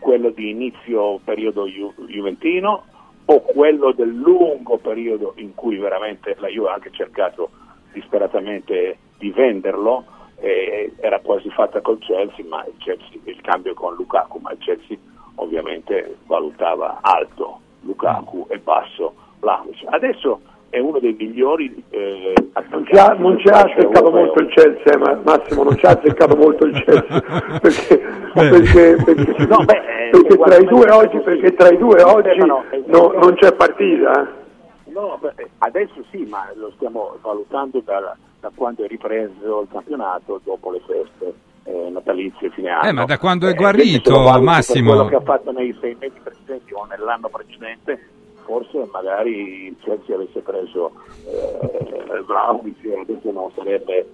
quello 0.00 0.30
di 0.30 0.50
inizio 0.50 1.18
periodo 1.22 1.66
ju- 1.66 1.94
juventino 2.06 2.84
o 3.26 3.40
quello 3.42 3.92
del 3.92 4.12
lungo 4.12 4.78
periodo 4.78 5.34
in 5.36 5.54
cui 5.54 5.76
veramente 5.76 6.34
la 6.40 6.48
Juve 6.48 6.70
ha 6.70 6.74
anche 6.74 6.90
cercato 6.90 7.50
disperatamente 7.92 8.98
di 9.18 9.30
venderlo, 9.30 10.04
e 10.40 10.92
era 11.00 11.20
quasi 11.20 11.48
fatta 11.50 11.80
col 11.80 11.98
Chelsea, 11.98 12.44
ma 12.48 12.64
il, 12.64 12.74
Chelsea, 12.78 13.20
il 13.24 13.40
cambio 13.40 13.74
con 13.74 13.94
Lukaku, 13.94 14.38
ma 14.38 14.50
il 14.52 14.58
Chelsea 14.58 14.96
ovviamente 15.38 16.16
valutava 16.26 16.98
alto 17.00 17.60
Lukaku 17.82 18.46
e 18.48 18.58
basso 18.58 19.14
Vlahovic. 19.40 19.84
Adesso 19.86 20.40
è 20.70 20.78
uno 20.78 20.98
dei 20.98 21.14
migliori 21.18 21.82
eh, 21.90 22.34
Non 22.70 22.84
ci 22.86 22.94
ha, 22.96 23.14
non 23.14 23.38
ci 23.38 23.48
ha 23.48 23.60
azzeccato 23.60 24.10
molto 24.10 24.40
il 24.42 24.48
Chelsea, 24.48 24.98
ma 24.98 25.18
Massimo 25.24 25.62
non 25.62 25.76
ci 25.76 25.86
ha 25.86 25.90
azzeccato 25.90 26.36
molto 26.36 26.66
il 26.66 26.82
Chelsea 26.84 27.20
perché, 27.60 27.98
perché, 28.34 28.96
perché- 29.04 29.46
No, 29.46 29.64
beh, 29.64 30.08
eh, 30.08 30.10
perché 30.10 30.36
tra 30.36 30.56
i 30.58 30.64
due 30.66 30.90
oggi, 30.90 31.18
perché 31.20 31.54
tra 31.54 31.68
i 31.70 31.78
due 31.78 32.02
oggi 32.02 32.36
no, 32.44 32.64
eh, 32.70 32.82
no- 32.86 33.12
non 33.12 33.34
c'è 33.34 33.52
partita. 33.54 34.22
eh. 34.22 34.46
No, 34.92 35.16
beh, 35.20 35.48
adesso 35.58 36.04
sì, 36.10 36.26
ma 36.28 36.50
lo 36.54 36.70
stiamo 36.76 37.16
valutando 37.22 37.80
da, 37.84 38.14
da 38.40 38.50
quando 38.54 38.84
è 38.84 38.88
ripreso 38.88 39.60
il 39.62 39.68
campionato 39.70 40.40
dopo 40.44 40.70
le 40.72 40.80
feste 40.86 41.32
eh, 41.68 41.90
natalizie 41.90 42.50
fine 42.50 42.70
anno. 42.70 42.88
Eh, 42.88 42.92
ma 42.92 43.04
da 43.04 43.18
quando 43.18 43.46
è 43.46 43.50
Eh, 43.50 43.54
guarito, 43.54 44.18
valuto 44.22 44.42
Massimo. 44.42 44.90
Quello 44.94 45.08
che 45.08 45.14
ha 45.16 45.20
fatto 45.20 45.52
nei 45.52 45.76
sei 45.80 45.96
mesi 46.00 46.18
precedenti 46.22 46.72
o 46.72 46.84
nell'anno 46.86 47.28
precedente, 47.28 48.08
forse 48.44 48.88
magari 48.92 49.66
il 49.66 49.76
Chelsea 49.82 50.14
avesse 50.14 50.40
preso 50.40 50.92
eh, 51.26 52.22
Vlahovic 52.26 52.84
e 52.84 53.00
adesso 53.00 53.30
non 53.30 53.50
sarebbe 53.54 54.06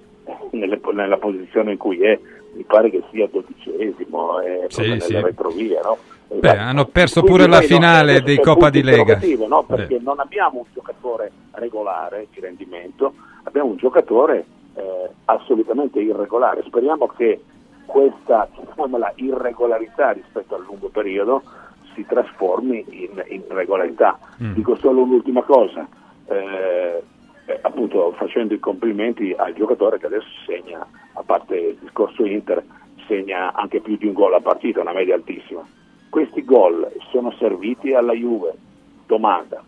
nelle- 0.50 0.80
nella 0.92 1.16
posizione 1.18 1.72
in 1.72 1.78
cui 1.78 2.00
è. 2.02 2.18
Mi 2.54 2.62
pare 2.62 2.88
che 2.88 3.02
sia 3.10 3.26
dodicesimo, 3.30 4.38
eh, 4.40 4.66
Sì, 4.68 4.82
sì. 5.00 5.12
nelle 5.12 5.26
retrovie, 5.26 5.80
no? 5.82 5.98
Beh, 6.38 6.56
hanno 6.56 6.84
perso 6.86 7.20
Quindi 7.20 7.38
pure 7.42 7.50
la 7.50 7.60
finale 7.60 8.22
dei 8.22 8.38
Coppa 8.38 8.70
di 8.70 8.82
Lega. 8.82 9.18
no? 9.48 9.60
Eh. 9.62 9.64
Perché 9.66 9.98
non 10.00 10.20
abbiamo 10.20 10.58
un 10.58 10.64
giocatore 10.72 11.30
regolare 11.52 12.28
di 12.32 12.40
rendimento, 12.40 13.12
abbiamo 13.42 13.70
un 13.70 13.76
giocatore 13.76 14.44
eh, 14.74 15.10
assolutamente 15.26 16.00
irregolare. 16.00 16.62
Speriamo 16.66 17.06
che 17.08 17.42
questa 17.86 18.48
chiamiamola 18.52 19.12
irregolarità 19.16 20.12
rispetto 20.12 20.54
al 20.54 20.64
lungo 20.64 20.88
periodo 20.88 21.42
si 21.94 22.04
trasformi 22.06 22.84
in, 22.88 23.22
in 23.28 23.44
regolarità. 23.48 24.18
Mm. 24.42 24.52
Dico 24.54 24.76
solo 24.76 25.02
un'ultima 25.02 25.42
cosa, 25.42 25.86
eh, 26.26 27.02
eh, 27.46 27.58
appunto 27.62 28.12
facendo 28.12 28.54
i 28.54 28.58
complimenti 28.58 29.34
al 29.36 29.54
giocatore 29.54 29.98
che 29.98 30.06
adesso 30.06 30.28
segna, 30.46 30.86
a 31.12 31.22
parte 31.22 31.56
il 31.56 31.76
discorso 31.80 32.24
Inter, 32.24 32.62
segna 33.06 33.52
anche 33.52 33.80
più 33.80 33.96
di 33.96 34.06
un 34.06 34.12
gol 34.14 34.34
a 34.34 34.40
partita, 34.40 34.80
una 34.80 34.92
media 34.92 35.14
altissima. 35.14 35.66
Questi 36.08 36.44
gol 36.44 36.90
sono 37.10 37.32
serviti 37.32 37.92
alla 37.92 38.12
Juve? 38.12 38.54
Domanda. 39.06 39.62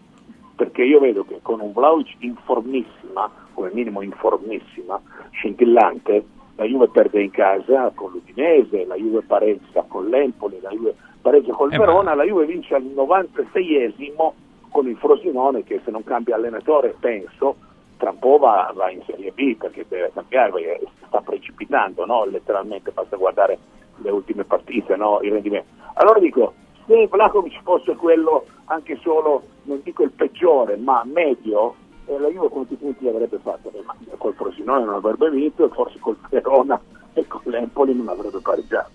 Perché 0.56 0.82
io 0.82 1.00
vedo 1.00 1.24
che 1.24 1.40
con 1.42 1.60
un 1.60 1.72
Vlaovic 1.72 2.16
informissima, 2.20 3.30
come 3.52 3.70
minimo 3.72 4.00
informissima, 4.00 5.00
scintillante, 5.32 6.24
la 6.56 6.64
Juve 6.64 6.88
perde 6.88 7.22
in 7.22 7.30
casa 7.30 7.92
con 7.94 8.12
l'Udinese, 8.12 8.86
la 8.86 8.94
Juve 8.94 9.22
pareggia 9.22 9.84
con 9.86 10.08
l'Empoli, 10.08 10.58
la 10.62 10.70
Juve 10.70 10.94
pareggia 11.20 11.52
col 11.52 11.72
Eh, 11.72 11.78
ma- 11.78 11.84
Verona, 11.84 12.14
la 12.14 12.24
Juve 12.24 12.46
vince 12.46 12.74
al 12.74 12.84
96esimo 12.84 14.32
con 14.70 14.88
il 14.88 14.96
Frosinone 14.96 15.64
che 15.64 15.80
se 15.84 15.90
non 15.90 16.02
cambia 16.04 16.36
allenatore 16.36 16.96
penso 16.98 17.56
tra 17.96 18.10
un 18.10 18.18
po' 18.18 18.38
va, 18.38 18.72
va 18.74 18.90
in 18.90 19.02
Serie 19.06 19.32
B 19.32 19.56
perché 19.56 19.86
deve 19.88 20.10
cambiare, 20.12 20.50
perché 20.52 20.86
sta 21.06 21.20
precipitando, 21.20 22.04
no? 22.04 22.24
letteralmente 22.24 22.90
basta 22.90 23.16
guardare 23.16 23.58
le 23.96 24.10
ultime 24.10 24.44
partite, 24.44 24.96
no? 24.96 25.18
il 25.22 25.32
rendimento. 25.32 25.68
Allora 25.94 26.18
dico, 26.18 26.52
se 26.86 27.06
Vlahovic 27.08 27.60
fosse 27.62 27.94
quello 27.96 28.44
anche 28.66 28.96
solo, 29.02 29.42
non 29.64 29.80
dico 29.82 30.02
il 30.02 30.10
peggiore, 30.10 30.76
ma 30.76 31.02
medio, 31.04 31.74
eh, 32.06 32.18
la 32.18 32.28
Juve 32.28 32.48
quanti 32.48 32.76
punti 32.76 33.08
avrebbe 33.08 33.38
fatto? 33.38 33.70
Eh, 33.72 33.82
ma 33.84 33.94
col 34.16 34.34
Frosinone 34.34 34.84
non 34.84 34.94
avrebbe 34.94 35.30
vinto 35.30 35.64
e 35.64 35.68
forse 35.68 35.98
col 35.98 36.16
Verona 36.30 36.80
e 37.12 37.26
con 37.26 37.40
l'Empoli 37.44 37.94
non 37.94 38.08
avrebbe 38.08 38.38
pareggiato. 38.38 38.90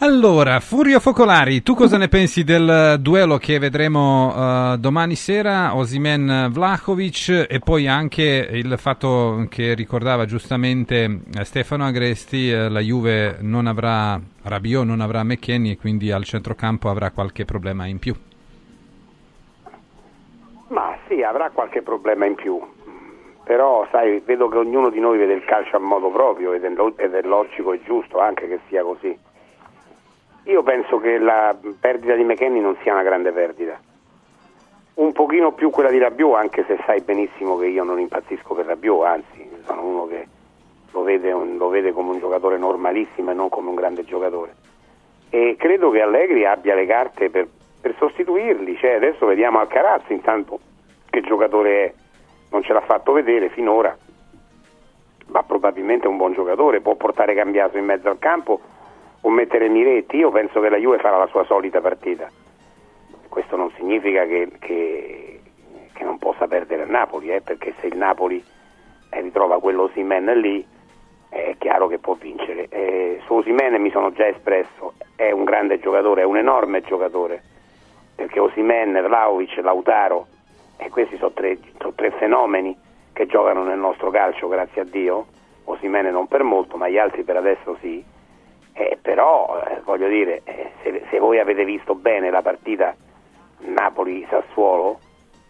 Allora, 0.00 0.60
Furio 0.60 1.00
Focolari, 1.00 1.64
tu 1.64 1.74
cosa 1.74 1.98
ne 1.98 2.06
pensi 2.06 2.44
del 2.44 2.98
duello 3.00 3.36
che 3.36 3.58
vedremo 3.58 4.32
eh, 4.32 4.76
domani 4.78 5.16
sera, 5.16 5.74
Osimen 5.74 6.50
Vlahovic 6.52 7.46
e 7.50 7.58
poi 7.58 7.88
anche 7.88 8.22
il 8.22 8.78
fatto 8.78 9.44
che 9.48 9.74
ricordava 9.74 10.24
giustamente 10.24 11.22
eh, 11.36 11.44
Stefano 11.44 11.84
Agresti, 11.84 12.48
eh, 12.48 12.68
la 12.68 12.78
Juve 12.78 13.38
non 13.40 13.66
avrà 13.66 14.20
Rabiot, 14.44 14.84
non 14.84 15.00
avrà 15.00 15.24
McKenny 15.24 15.72
e 15.72 15.76
quindi 15.76 16.12
al 16.12 16.22
centrocampo 16.22 16.88
avrà 16.88 17.10
qualche 17.10 17.44
problema 17.44 17.86
in 17.86 17.98
più. 17.98 18.14
Ma 20.68 20.96
sì, 21.08 21.24
avrà 21.24 21.50
qualche 21.50 21.82
problema 21.82 22.24
in 22.24 22.36
più. 22.36 22.56
Però, 23.42 23.84
sai, 23.90 24.22
vedo 24.24 24.48
che 24.48 24.58
ognuno 24.58 24.90
di 24.90 25.00
noi 25.00 25.18
vede 25.18 25.32
il 25.32 25.44
calcio 25.44 25.74
a 25.74 25.80
modo 25.80 26.08
proprio 26.10 26.52
ed 26.52 26.62
è 26.62 27.22
logico 27.22 27.72
e 27.72 27.80
giusto 27.82 28.20
anche 28.20 28.46
che 28.46 28.60
sia 28.68 28.84
così. 28.84 29.26
Io 30.48 30.62
penso 30.62 30.98
che 30.98 31.18
la 31.18 31.54
perdita 31.78 32.14
di 32.14 32.24
McKenny 32.24 32.60
non 32.60 32.74
sia 32.80 32.94
una 32.94 33.02
grande 33.02 33.32
perdita. 33.32 33.78
Un 34.94 35.12
pochino 35.12 35.52
più 35.52 35.68
quella 35.68 35.90
di 35.90 35.98
Rabiot, 35.98 36.36
anche 36.36 36.64
se 36.66 36.78
sai 36.86 37.02
benissimo 37.02 37.58
che 37.58 37.66
io 37.66 37.84
non 37.84 38.00
impazzisco 38.00 38.54
per 38.54 38.64
Rabiot, 38.64 39.04
anzi, 39.04 39.46
sono 39.66 39.84
uno 39.84 40.06
che 40.06 40.26
lo 40.90 41.02
vede, 41.02 41.30
lo 41.32 41.68
vede 41.68 41.92
come 41.92 42.12
un 42.12 42.18
giocatore 42.18 42.56
normalissimo 42.56 43.30
e 43.30 43.34
non 43.34 43.50
come 43.50 43.68
un 43.68 43.74
grande 43.74 44.04
giocatore. 44.04 44.54
E 45.28 45.54
credo 45.58 45.90
che 45.90 46.00
Allegri 46.00 46.46
abbia 46.46 46.74
le 46.74 46.86
carte 46.86 47.28
per, 47.28 47.46
per 47.82 47.94
sostituirli. 47.98 48.74
Cioè, 48.78 48.94
adesso 48.94 49.26
vediamo 49.26 49.58
Alcaraz, 49.58 50.08
intanto 50.08 50.58
che 51.10 51.20
giocatore 51.20 51.84
è. 51.84 51.92
Non 52.50 52.62
ce 52.62 52.72
l'ha 52.72 52.80
fatto 52.80 53.12
vedere 53.12 53.50
finora, 53.50 53.94
ma 55.26 55.42
probabilmente 55.42 56.06
è 56.06 56.08
un 56.08 56.16
buon 56.16 56.32
giocatore, 56.32 56.80
può 56.80 56.94
portare 56.94 57.34
cambiato 57.34 57.76
in 57.76 57.84
mezzo 57.84 58.08
al 58.08 58.18
campo 58.18 58.76
o 59.22 59.30
mettere 59.30 59.68
Miretti. 59.68 60.16
Io 60.16 60.30
penso 60.30 60.60
che 60.60 60.68
la 60.68 60.76
Juve 60.76 60.98
farà 60.98 61.18
la 61.18 61.26
sua 61.26 61.44
solita 61.44 61.80
partita. 61.80 62.28
Questo 63.28 63.56
non 63.56 63.70
significa 63.76 64.24
che, 64.26 64.48
che- 64.58 65.40
che 65.92 66.04
non 66.04 66.18
possa 66.18 66.46
perdere 66.46 66.82
a 66.82 66.86
Napoli, 66.86 67.30
eh, 67.34 67.40
perché 67.40 67.74
se 67.80 67.88
il 67.88 67.96
Napoli 67.96 68.42
eh, 69.10 69.20
ritrova 69.20 69.60
quello 69.60 69.90
Simen 69.94 70.26
lì, 70.40 70.64
è 71.28 71.54
chiaro 71.58 71.88
che 71.88 71.98
può 71.98 72.14
vincere. 72.14 72.68
Eh, 72.68 73.20
su 73.26 73.34
Osimene 73.34 73.78
mi 73.78 73.90
sono 73.90 74.12
già 74.12 74.26
espresso, 74.26 74.94
è 75.16 75.30
un 75.30 75.44
grande 75.44 75.78
giocatore, 75.78 76.22
è 76.22 76.24
un 76.24 76.36
enorme 76.36 76.80
giocatore, 76.82 77.42
perché 78.14 78.38
Osimen, 78.40 78.92
Vlaovic, 78.92 79.56
Lautaro, 79.58 80.26
e 80.78 80.88
questi 80.90 81.16
sono 81.16 81.32
tre, 81.32 81.58
sono 81.78 81.92
tre 81.94 82.12
fenomeni 82.12 82.76
che 83.12 83.26
giocano 83.26 83.64
nel 83.64 83.78
nostro 83.78 84.10
calcio, 84.10 84.48
grazie 84.48 84.82
a 84.82 84.84
Dio. 84.84 85.26
Osimene 85.64 86.10
non 86.10 86.28
per 86.28 86.44
molto, 86.44 86.76
ma 86.76 86.88
gli 86.88 86.96
altri 86.98 87.24
per 87.24 87.36
adesso 87.36 87.76
sì. 87.80 88.02
Eh, 88.78 88.96
però, 89.02 89.60
eh, 89.66 89.80
voglio 89.82 90.06
dire, 90.06 90.42
eh, 90.44 90.70
se, 90.84 91.02
se 91.10 91.18
voi 91.18 91.40
avete 91.40 91.64
visto 91.64 91.96
bene 91.96 92.30
la 92.30 92.42
partita 92.42 92.94
Napoli-Sassuolo, 93.58 95.00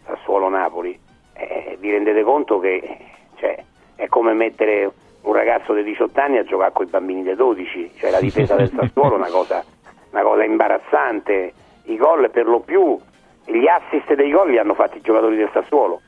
Sassuolo-Napoli, 0.07 0.99
eh, 1.33 1.77
vi 1.79 1.91
rendete 1.91 2.23
conto 2.23 2.57
che 2.59 2.97
cioè, 3.35 3.63
è 3.95 4.07
come 4.07 4.33
mettere 4.33 4.91
un 5.21 5.33
ragazzo 5.33 5.73
di 5.73 5.83
18 5.83 6.19
anni 6.19 6.37
a 6.39 6.43
giocare 6.43 6.71
con 6.71 6.87
i 6.87 6.89
bambini 6.89 7.21
dei 7.21 7.35
12, 7.35 7.91
cioè 7.97 8.09
la 8.09 8.19
difesa 8.19 8.55
del 8.55 8.71
Sassuolo 8.75 9.13
è 9.13 9.17
una 9.17 9.29
cosa, 9.29 9.63
una 10.09 10.23
cosa 10.23 10.43
imbarazzante, 10.43 11.53
i 11.83 11.97
gol 11.97 12.31
per 12.31 12.47
lo 12.47 12.61
più, 12.61 12.97
gli 13.45 13.67
assist 13.67 14.11
dei 14.15 14.31
gol 14.31 14.49
li 14.49 14.57
hanno 14.57 14.73
fatti 14.73 14.97
i 14.97 15.01
giocatori 15.01 15.35
del 15.35 15.51
Sassuolo, 15.53 16.01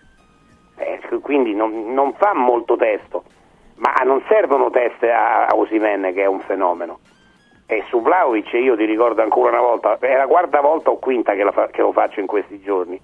Eh, 0.78 0.99
quindi 1.22 1.53
non, 1.53 1.93
non 1.93 2.13
fa 2.13 2.34
molto 2.34 2.76
testo, 2.78 3.26
ma 3.76 3.93
non 4.03 4.24
servono 4.28 4.72
test 4.72 5.03
a, 5.03 5.45
a 5.45 5.55
Osimhen 5.55 6.13
che 6.15 6.24
è 6.24 6.26
un 6.26 6.39
fenomeno. 6.39 6.97
E 7.72 7.86
su 7.88 8.01
Vlaovic 8.01 8.51
io 8.51 8.76
ti 8.76 8.84
ricordo 8.84 9.22
ancora 9.22 9.51
una 9.51 9.61
volta, 9.61 9.97
è 9.97 10.17
la 10.17 10.28
quarta 10.28 10.59
volta 10.59 10.89
o 10.89 10.97
quinta 10.99 11.34
che, 11.36 11.49
fa- 11.53 11.67
che 11.67 11.80
lo 11.82 11.93
faccio 11.93 12.19
in 12.19 12.26
questi 12.28 12.59
giorni, 12.59 12.99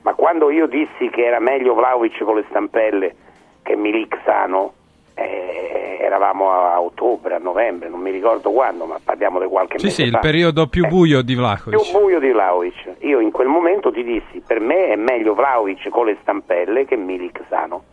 ma 0.00 0.14
quando 0.14 0.50
io 0.50 0.66
dissi 0.66 1.08
che 1.08 1.24
era 1.24 1.38
meglio 1.38 1.74
Vlaovic 1.74 2.24
con 2.24 2.34
le 2.34 2.44
stampelle 2.48 3.14
che 3.62 3.76
Milik 3.76 4.18
sano, 4.24 4.72
eh, 5.14 5.98
eravamo 6.00 6.50
a, 6.50 6.72
a 6.72 6.80
ottobre, 6.80 7.36
a 7.36 7.38
novembre, 7.38 7.88
non 7.90 8.00
mi 8.00 8.10
ricordo 8.10 8.50
quando, 8.50 8.86
ma 8.86 8.98
parliamo 9.04 9.38
di 9.38 9.46
qualche 9.46 9.78
Sì, 9.78 9.84
mese 9.84 10.02
sì, 10.02 10.08
il 10.08 10.14
fa. 10.14 10.18
periodo 10.18 10.66
più 10.66 10.88
buio 10.88 11.22
di 11.22 11.34
più 11.34 11.42
Vlahovic. 11.42 11.92
buio 11.92 12.18
di 12.18 12.30
Vlaovic. 12.32 12.94
Io 13.02 13.20
in 13.20 13.30
quel 13.30 13.46
momento 13.46 13.92
ti 13.92 14.02
dissi, 14.02 14.42
per 14.44 14.58
me 14.58 14.86
è 14.88 14.96
meglio 14.96 15.34
Vlaovic 15.34 15.88
con 15.90 16.06
le 16.06 16.16
stampelle 16.22 16.86
che 16.86 16.96
Milik 16.96 17.42
sano. 17.48 17.84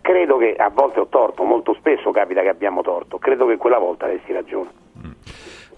Credo 0.00 0.38
che 0.38 0.56
a 0.56 0.70
volte 0.74 0.98
ho 0.98 1.06
torto, 1.06 1.44
molto 1.44 1.72
spesso 1.74 2.10
capita 2.10 2.40
che 2.42 2.48
abbiamo 2.48 2.82
torto, 2.82 3.18
credo 3.18 3.46
che 3.46 3.58
quella 3.58 3.78
volta 3.78 4.06
avessi 4.06 4.32
ragione. 4.32 4.88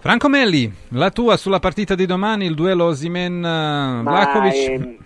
Franco 0.03 0.27
Melli, 0.27 0.69
la 0.99 1.11
tua 1.11 1.37
sulla 1.37 1.59
partita 1.59 1.95
di 1.95 2.05
domani, 2.05 2.43
il 2.45 2.55
duello 2.55 2.87
Osimen-Vlahovic? 2.87 4.67
ehm, 4.67 4.97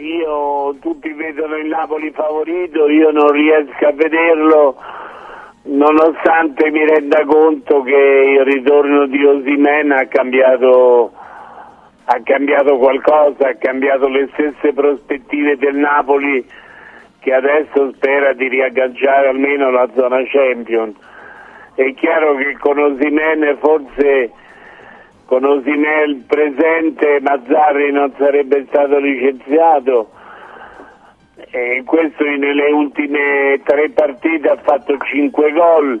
io 0.00 0.74
tutti 0.80 1.12
vedono 1.12 1.56
il 1.56 1.66
Napoli 1.66 2.10
favorito, 2.10 2.88
io 2.88 3.10
non 3.10 3.30
riesco 3.32 3.86
a 3.86 3.92
vederlo 3.92 4.76
nonostante 5.64 6.70
mi 6.70 6.86
renda 6.86 7.22
conto 7.26 7.82
che 7.82 8.38
il 8.38 8.42
ritorno 8.46 9.04
di 9.08 9.22
Osimen 9.22 9.92
ha 9.92 10.06
cambiato, 10.06 11.12
ha 12.06 12.18
cambiato 12.24 12.78
qualcosa, 12.78 13.46
ha 13.46 13.56
cambiato 13.56 14.08
le 14.08 14.26
stesse 14.32 14.72
prospettive 14.72 15.58
del 15.58 15.74
Napoli 15.74 16.42
che 17.18 17.34
adesso 17.34 17.92
spera 17.92 18.32
di 18.32 18.48
riagganciare 18.48 19.28
almeno 19.28 19.70
la 19.70 19.86
zona 19.94 20.22
Champions. 20.24 20.96
È 21.74 21.94
chiaro 21.94 22.34
che 22.36 22.56
con 22.58 22.78
Osimen 22.78 23.56
forse 23.60 24.32
con 25.30 25.44
Osimel 25.44 26.24
presente 26.26 27.20
Mazzarri 27.20 27.92
non 27.92 28.12
sarebbe 28.18 28.66
stato 28.68 28.98
licenziato. 28.98 30.10
E 31.52 31.84
questo 31.86 32.24
nelle 32.24 32.72
ultime 32.72 33.60
tre 33.62 33.90
partite 33.90 34.48
ha 34.48 34.56
fatto 34.56 34.98
cinque 34.98 35.52
gol. 35.52 36.00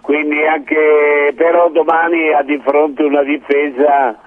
Quindi 0.00 0.44
anche 0.44 1.32
però 1.36 1.70
domani 1.70 2.32
ha 2.32 2.42
di 2.42 2.60
fronte 2.64 3.04
una 3.04 3.22
difesa 3.22 4.18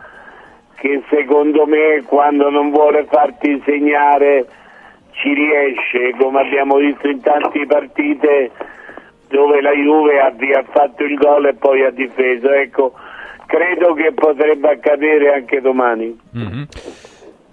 che 0.75 1.03
secondo 1.09 1.65
me 1.65 2.01
quando 2.05 2.49
non 2.49 2.71
vuole 2.71 3.05
farti 3.09 3.61
segnare 3.65 4.45
ci 5.11 5.33
riesce 5.33 6.15
come 6.17 6.41
abbiamo 6.41 6.77
visto 6.77 7.09
in 7.09 7.19
tante 7.21 7.65
partite 7.65 8.51
dove 9.30 9.61
la 9.61 9.73
Juve 9.73 10.19
ha 10.19 10.34
fatto 10.71 11.03
il 11.03 11.15
gol 11.15 11.47
e 11.47 11.53
poi 11.55 11.84
ha 11.84 11.91
difeso 11.91 12.49
ecco 12.51 12.93
credo 13.47 13.93
che 13.93 14.13
potrebbe 14.13 14.69
accadere 14.69 15.34
anche 15.34 15.61
domani. 15.61 16.19
Mm-hmm. 16.38 16.63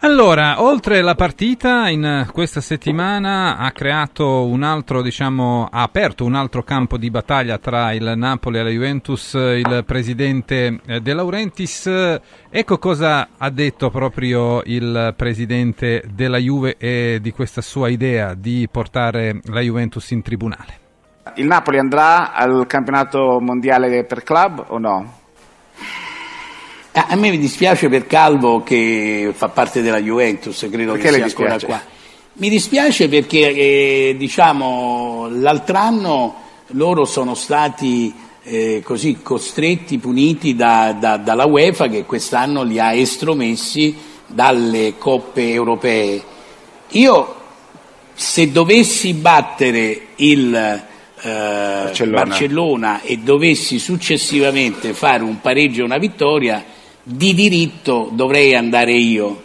Allora, 0.00 0.62
oltre 0.62 1.00
la 1.00 1.14
partita 1.14 1.88
in 1.88 2.28
questa 2.30 2.60
settimana 2.60 3.56
ha 3.56 3.70
creato 3.70 4.44
un 4.44 4.62
altro, 4.62 5.00
diciamo, 5.00 5.66
ha 5.70 5.80
aperto 5.80 6.26
un 6.26 6.34
altro 6.34 6.62
campo 6.62 6.98
di 6.98 7.08
battaglia 7.08 7.56
tra 7.56 7.90
il 7.92 8.12
Napoli 8.14 8.58
e 8.58 8.62
la 8.62 8.68
Juventus 8.68 9.32
il 9.32 9.82
presidente 9.86 10.78
eh, 10.84 11.00
De 11.00 11.14
Laurentiis. 11.14 12.20
Ecco 12.50 12.76
cosa 12.76 13.28
ha 13.38 13.48
detto 13.48 13.88
proprio 13.88 14.60
il 14.66 15.14
presidente 15.16 16.04
della 16.12 16.36
Juve 16.36 16.76
e 16.76 17.18
di 17.22 17.30
questa 17.30 17.62
sua 17.62 17.88
idea 17.88 18.34
di 18.34 18.68
portare 18.70 19.40
la 19.44 19.60
Juventus 19.60 20.10
in 20.10 20.20
tribunale. 20.20 20.83
Il 21.36 21.46
Napoli 21.46 21.78
andrà 21.78 22.32
al 22.32 22.66
campionato 22.66 23.40
mondiale 23.40 24.04
per 24.04 24.22
club 24.22 24.64
o 24.68 24.78
no? 24.78 25.18
Ah, 26.92 27.06
a 27.08 27.16
me 27.16 27.30
mi 27.30 27.38
dispiace 27.38 27.88
per 27.88 28.06
Calvo 28.06 28.62
che 28.62 29.32
fa 29.34 29.48
parte 29.48 29.82
della 29.82 30.00
Juventus, 30.00 30.66
credo 30.70 30.92
perché 30.92 31.08
che 31.08 31.14
sia 31.14 31.24
ancora 31.24 31.58
qua. 31.58 31.80
Mi 32.34 32.48
dispiace 32.48 33.08
perché 33.08 33.52
eh, 33.52 34.14
diciamo, 34.16 35.28
l'altro 35.30 35.76
anno 35.76 36.34
loro 36.68 37.04
sono 37.04 37.34
stati 37.34 38.14
eh, 38.42 38.82
così 38.84 39.20
costretti, 39.22 39.98
puniti 39.98 40.54
da, 40.54 40.92
da, 40.92 41.16
dalla 41.16 41.46
UEFA 41.46 41.88
che 41.88 42.04
quest'anno 42.04 42.62
li 42.62 42.78
ha 42.78 42.92
estromessi 42.92 43.96
dalle 44.26 44.94
coppe 44.98 45.52
europee. 45.52 46.22
Io 46.90 47.34
se 48.12 48.52
dovessi 48.52 49.14
battere 49.14 50.08
il 50.16 50.92
Barcellona. 51.30 52.24
Barcellona 52.24 53.00
e 53.02 53.18
dovessi 53.18 53.78
successivamente 53.78 54.92
fare 54.92 55.22
un 55.22 55.40
pareggio 55.40 55.80
e 55.80 55.84
una 55.84 55.98
vittoria, 55.98 56.64
di 57.02 57.34
diritto 57.34 58.10
dovrei 58.12 58.54
andare 58.54 58.92
io, 58.92 59.42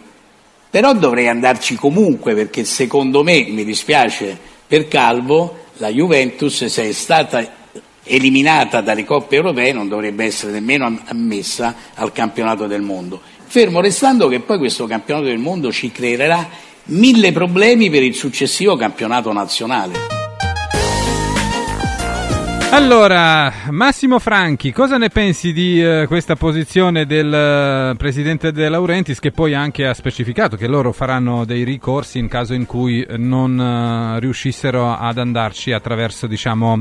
però 0.70 0.94
dovrei 0.94 1.28
andarci 1.28 1.74
comunque 1.74 2.34
perché 2.34 2.64
secondo 2.64 3.22
me, 3.22 3.46
mi 3.48 3.64
dispiace 3.64 4.38
per 4.66 4.88
Calvo, 4.88 5.64
la 5.78 5.88
Juventus 5.88 6.64
se 6.66 6.88
è 6.88 6.92
stata 6.92 7.58
eliminata 8.04 8.80
dalle 8.80 9.04
coppe 9.04 9.36
europee 9.36 9.72
non 9.72 9.88
dovrebbe 9.88 10.24
essere 10.24 10.52
nemmeno 10.52 11.00
ammessa 11.06 11.74
al 11.94 12.12
campionato 12.12 12.66
del 12.66 12.82
mondo. 12.82 13.20
Fermo 13.46 13.80
restando 13.80 14.28
che 14.28 14.40
poi 14.40 14.58
questo 14.58 14.86
campionato 14.86 15.26
del 15.26 15.38
mondo 15.38 15.72
ci 15.72 15.90
creerà 15.90 16.48
mille 16.84 17.32
problemi 17.32 17.90
per 17.90 18.02
il 18.02 18.14
successivo 18.14 18.76
campionato 18.76 19.32
nazionale. 19.32 20.29
Allora, 22.72 23.52
Massimo 23.70 24.20
Franchi, 24.20 24.72
cosa 24.72 24.96
ne 24.96 25.08
pensi 25.08 25.52
di 25.52 25.82
eh, 25.82 26.06
questa 26.06 26.36
posizione 26.36 27.04
del 27.04 27.32
eh, 27.34 27.96
presidente 27.96 28.52
De 28.52 28.68
Laurentiis 28.68 29.18
che 29.18 29.32
poi 29.32 29.54
anche 29.54 29.88
ha 29.88 29.92
specificato 29.92 30.56
che 30.56 30.68
loro 30.68 30.92
faranno 30.92 31.44
dei 31.44 31.64
ricorsi 31.64 32.20
in 32.20 32.28
caso 32.28 32.54
in 32.54 32.66
cui 32.66 33.04
non 33.16 33.58
eh, 33.58 34.20
riuscissero 34.20 34.88
ad 34.88 35.18
andarci 35.18 35.72
attraverso, 35.72 36.28
diciamo, 36.28 36.78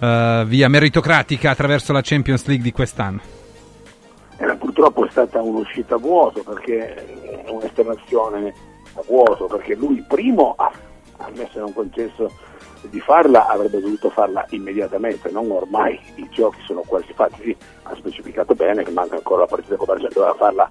eh, 0.00 0.44
via 0.46 0.68
meritocratica 0.68 1.50
attraverso 1.50 1.92
la 1.92 2.00
Champions 2.02 2.46
League 2.46 2.64
di 2.64 2.72
quest'anno? 2.72 3.20
Eh, 4.38 4.56
purtroppo 4.56 5.04
è 5.04 5.10
stata 5.10 5.42
un'uscita 5.42 5.96
a 5.96 5.98
vuoto 5.98 6.42
perché 6.42 6.94
è 7.44 7.50
un'esternazione 7.50 8.54
a 8.94 9.02
vuoto 9.06 9.44
perché 9.44 9.74
lui 9.74 10.02
primo 10.08 10.54
ha 10.56 10.72
ammesso 11.18 11.58
e 11.58 11.60
non 11.60 11.74
concesso 11.74 12.32
di 12.88 13.00
farla 13.00 13.46
avrebbe 13.46 13.80
dovuto 13.80 14.10
farla 14.10 14.44
immediatamente, 14.50 15.30
non 15.30 15.50
ormai 15.50 15.98
i 16.16 16.28
giochi 16.30 16.60
sono 16.62 16.82
quasi 16.86 17.12
fatti, 17.12 17.42
sì, 17.42 17.56
ha 17.82 17.94
specificato 17.94 18.54
bene 18.54 18.84
che 18.84 18.90
manca 18.90 19.16
ancora 19.16 19.40
la 19.40 19.46
partita 19.46 19.76
con 19.76 19.86
Barcellona, 19.86 20.14
doveva 20.14 20.34
farla 20.34 20.68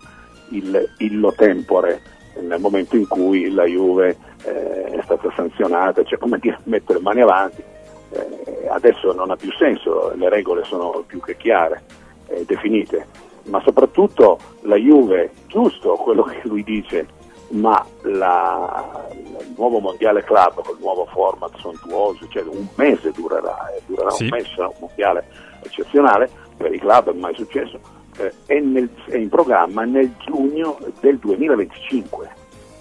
il, 0.49 0.89
illo 0.97 1.32
tempore 1.34 2.01
nel 2.41 2.60
momento 2.60 2.95
in 2.95 3.07
cui 3.07 3.51
la 3.51 3.66
Juve 3.66 4.18
eh, 4.43 4.84
è 4.86 5.01
stata 5.03 5.32
sanzionata, 5.36 6.03
cioè 6.03 6.18
come 6.18 6.39
dire 6.39 6.60
mettere 6.64 6.99
mani 6.99 7.22
avanti, 7.22 7.64
eh, 8.12 8.68
adesso 8.70 9.12
non 9.14 9.32
ha 9.32 9.36
più 9.36 9.51
senso, 9.53 10.14
le 10.16 10.30
regole 10.30 10.64
sono 10.64 11.03
più 11.05 11.20
che 11.20 11.38
chiare, 11.38 11.84
eh, 12.28 12.45
definite, 12.45 13.07
ma 13.45 13.62
soprattutto 13.62 14.39
la 14.62 14.76
Juve, 14.76 15.32
giusto 15.47 15.93
quello 15.95 16.24
che 16.24 16.41
lui 16.43 16.64
dice, 16.64 17.07
ma 17.50 17.84
la, 18.02 19.08
il 19.14 19.54
nuovo 19.58 19.80
mondiale 19.80 20.24
club 20.24 20.62
con 20.64 20.76
il 20.76 20.82
nuovo 20.82 21.06
format 21.08 21.56
sontuoso, 21.58 22.28
cioè 22.30 22.43
un 22.43 22.68
mese 22.76 23.12
durerà, 23.12 23.68
eh, 23.76 23.82
durerà 23.86 24.12
Sì. 24.12 24.24
un 24.24 24.30
mese, 24.32 24.50
sarà 24.56 24.68
un 24.68 24.76
mondiale 24.80 25.28
eccezionale, 25.64 26.30
per 26.58 26.74
i 26.74 26.80
club 26.80 27.12
è 27.12 27.18
mai 27.18 27.34
successo, 27.36 27.80
eh, 28.18 28.34
è, 28.45 28.60
nel- 28.60 28.89
è 29.08 29.18
in 29.18 29.30
programma 29.30 29.84
nel 29.84 30.14
giugno 30.20 30.78
del 31.00 31.18
2025. 31.18 32.30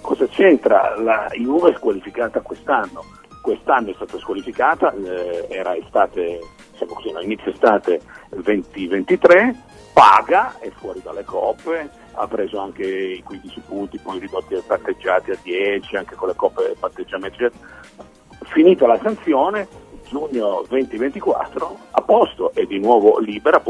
Cosa 0.01 0.27
c'entra? 0.29 0.95
La 1.01 1.29
Juve 1.33 1.71
è 1.71 1.75
squalificata 1.77 2.41
quest'anno, 2.41 3.05
quest'anno 3.43 3.91
è 3.91 3.95
stata 3.95 4.19
squalificata, 4.19 4.93
eh, 4.95 5.47
era 5.51 5.75
estate, 5.77 6.41
diciamo 6.73 6.93
così, 6.95 7.11
no, 7.13 7.21
inizio 7.21 7.51
estate 7.53 8.01
2023, 8.31 9.55
paga, 9.93 10.55
è 10.61 10.71
fuori 10.71 11.01
dalle 11.03 11.25
coppe, 11.25 11.91
ha 12.19 12.27
preso 12.27 12.59
anche 12.59 12.85
i 12.85 13.23
15 13.23 13.61
punti, 13.67 13.99
poi 13.99 14.19
ridotti 14.19 14.55
ai 14.55 14.63
patteggiati 14.67 15.31
a 15.31 15.39
10, 15.43 15.97
anche 15.97 16.15
con 16.15 16.29
le 16.29 16.35
coppe 16.35 16.75
eccetera. 17.27 17.59
Finita 18.45 18.87
la 18.87 18.99
sanzione, 19.03 19.69
giugno 20.09 20.65
2024, 20.69 21.77
a 21.91 22.01
posto, 22.01 22.51
è 22.55 22.65
di 22.65 22.79
nuovo 22.79 23.19
libera, 23.19 23.61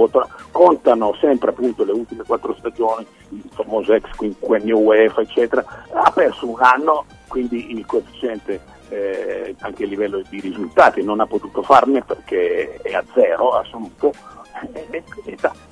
contano 0.50 1.14
sempre 1.20 1.50
appunto 1.50 1.84
le 1.84 1.92
ultime 1.92 2.24
quattro 2.24 2.54
stagioni, 2.58 3.06
il 3.30 3.42
famoso 3.52 3.92
ex 3.92 4.08
quinquennio 4.16 4.78
UEFA, 4.78 5.20
eccetera, 5.20 5.64
ha 5.92 6.10
perso 6.10 6.48
un 6.48 6.60
anno, 6.60 7.04
quindi 7.26 7.72
il 7.72 7.84
coefficiente 7.84 8.60
eh, 8.90 9.54
anche 9.60 9.84
a 9.84 9.86
livello 9.86 10.22
di 10.28 10.40
risultati 10.40 11.02
non 11.02 11.20
ha 11.20 11.26
potuto 11.26 11.62
farne 11.62 12.02
perché 12.02 12.78
è 12.82 12.94
a 12.94 13.04
zero 13.12 13.50
assoluto, 13.50 14.12
e- 14.12 14.14
e- 14.14 14.14
e 14.14 14.37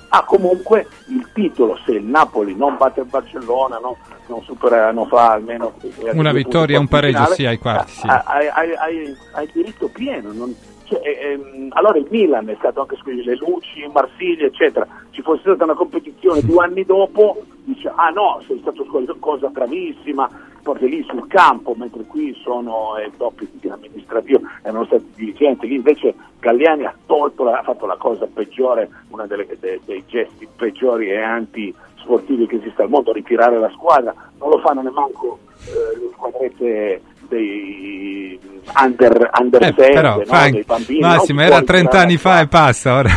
ha 0.09 0.25
comunque 0.25 0.87
il 1.09 1.29
titolo 1.33 1.79
se 1.85 1.93
il 1.93 2.05
Napoli 2.05 2.55
non 2.55 2.77
batte 2.77 3.01
il 3.01 3.07
Barcellona, 3.07 3.79
no, 3.79 3.97
non 4.29 4.43
supera, 4.43 4.93
non 4.93 5.07
fa 5.09 5.33
almeno 5.33 5.75
eh, 5.83 6.11
Una 6.13 6.33
vittoria 6.33 6.77
e 6.77 6.79
un 6.79 6.89
pareggio, 6.89 7.17
finale, 7.19 7.35
sì, 7.35 7.47
ai 7.47 7.59
quarti, 7.59 7.93
sì. 7.93 8.07
ha- 8.07 8.25
hai, 8.25 9.51
diritto 9.53 9.89
pieno. 9.89 10.33
non- 10.33 10.55
cioè, 10.85 11.01
ehm, 11.03 11.71
allora 11.73 11.99
il 11.99 12.07
Milan 12.11 12.49
è 12.49 12.55
stato 12.59 12.81
anche 12.81 12.97
scusi, 12.97 13.25
le 13.25 13.35
luci, 13.37 13.85
Marsiglia, 13.93 14.47
eccetera. 14.47 14.87
Ci 15.11 15.21
fosse 15.21 15.41
stata 15.41 15.65
una 15.65 15.75
competizione 15.75 16.43
due 16.43 16.65
anni 16.65 16.85
dopo, 16.85 17.43
dice 17.67 17.93
ah 17.95 18.09
no, 18.11 18.41
sei 18.47 18.59
stato 18.61 18.85
squalificato, 18.85 19.19
cosa 19.21 19.51
gravissima, 19.53 20.29
porti 20.63 20.89
lì 20.89 21.05
sul 21.09 21.27
campo, 21.29 21.75
mentre 21.77 22.05
qui 22.05 22.33
sono 22.43 22.97
eh, 22.97 23.11
doppio 23.17 23.47
di 23.53 23.69
amministrativo, 23.69 24.41
erano 24.63 24.85
stati 24.87 25.05
dirigenti, 25.15 25.67
lì 25.69 25.75
invece 25.77 26.15
Galliani 26.41 26.85
ha 26.85 26.95
tolto, 27.07 27.45
la- 27.45 27.59
ha 27.59 27.63
fatto 27.63 27.87
la 27.87 27.97
cosa 27.97 28.27
peggiore, 28.33 28.89
uno 29.11 29.27
dei 29.27 30.05
gesti 30.07 30.47
peggiori 30.57 31.09
e 31.11 31.21
anti-sportivi 31.21 32.47
che 32.47 32.57
esiste 32.57 32.83
al 32.83 32.89
mondo, 32.89 33.13
ritirare 33.13 33.59
la 33.59 33.71
squadra, 33.71 34.15
non 34.39 34.51
lo 34.51 34.59
fanno 34.59 34.83
neanche 34.83 35.27
eh, 35.67 35.99
le 35.99 36.11
squadrette 36.15 37.03
dei 37.29 38.39
under, 38.81 39.31
under 39.41 39.63
Eh, 39.63 39.75
7, 39.77 39.93
però, 39.93 40.17
no? 40.17 40.25
Frank- 40.25 40.53
dei 40.53 40.63
bambini. 40.65 41.01
Massimo, 41.01 41.39
non 41.41 41.47
era 41.49 41.55
puoi 41.57 41.67
30 41.67 41.83
ritirare 41.91 42.05
anni 42.07 42.17
fa 42.17 42.41
e 42.41 42.47
passa 42.49 42.95
ora. 42.95 43.11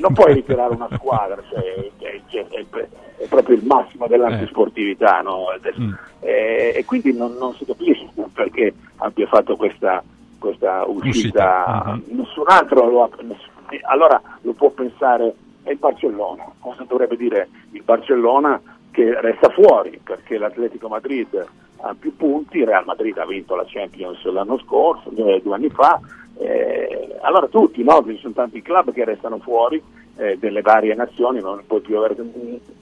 non 0.00 0.12
puoi 0.12 0.32
ritirare 0.34 0.74
una 0.74 0.88
squadra, 0.94 1.42
cioè, 1.50 1.62
è, 1.98 2.20
è- 2.28 2.44
è- 2.70 2.88
è 3.26 3.28
proprio 3.28 3.56
il 3.56 3.64
massimo 3.64 4.06
dell'antisportività, 4.06 5.20
no? 5.20 5.46
Del- 5.60 5.98
eh, 6.20 6.72
e 6.74 6.84
quindi 6.84 7.12
non, 7.16 7.34
non 7.38 7.54
si 7.54 7.64
capisce 7.64 8.08
perché 8.32 8.72
abbia 8.96 9.26
fatto 9.26 9.56
questa, 9.56 10.02
questa 10.38 10.84
uscita, 10.86 11.98
nessun 12.06 12.44
altro 12.46 12.88
lo 12.88 13.02
ha 13.04 13.10
ness- 13.22 13.54
allora 13.82 14.20
lo 14.42 14.52
può 14.52 14.70
pensare 14.70 15.34
è 15.62 15.70
il 15.70 15.78
Barcellona, 15.78 16.44
cosa 16.60 16.84
dovrebbe 16.86 17.16
dire 17.16 17.48
il 17.72 17.82
Barcellona? 17.82 18.60
Che 18.92 19.20
resta 19.20 19.50
fuori 19.50 20.00
perché 20.02 20.38
l'Atletico 20.38 20.88
Madrid 20.88 21.46
ha 21.80 21.94
più 21.98 22.16
punti, 22.16 22.58
il 22.58 22.66
Real 22.66 22.84
Madrid 22.86 23.18
ha 23.18 23.26
vinto 23.26 23.54
la 23.54 23.64
Champions 23.66 24.24
l'anno 24.24 24.58
scorso, 24.60 25.10
eh, 25.14 25.40
due 25.42 25.54
anni 25.54 25.68
fa, 25.68 26.00
eh, 26.38 27.18
allora 27.20 27.46
tutti, 27.48 27.82
no? 27.82 28.02
ci 28.06 28.16
sono 28.18 28.32
tanti 28.32 28.62
club 28.62 28.92
che 28.92 29.04
restano 29.04 29.38
fuori 29.38 29.82
eh, 30.16 30.36
delle 30.38 30.62
varie 30.62 30.94
nazioni, 30.94 31.40
non 31.40 31.62
puoi 31.66 31.80
più 31.80 31.96
avere, 31.98 32.16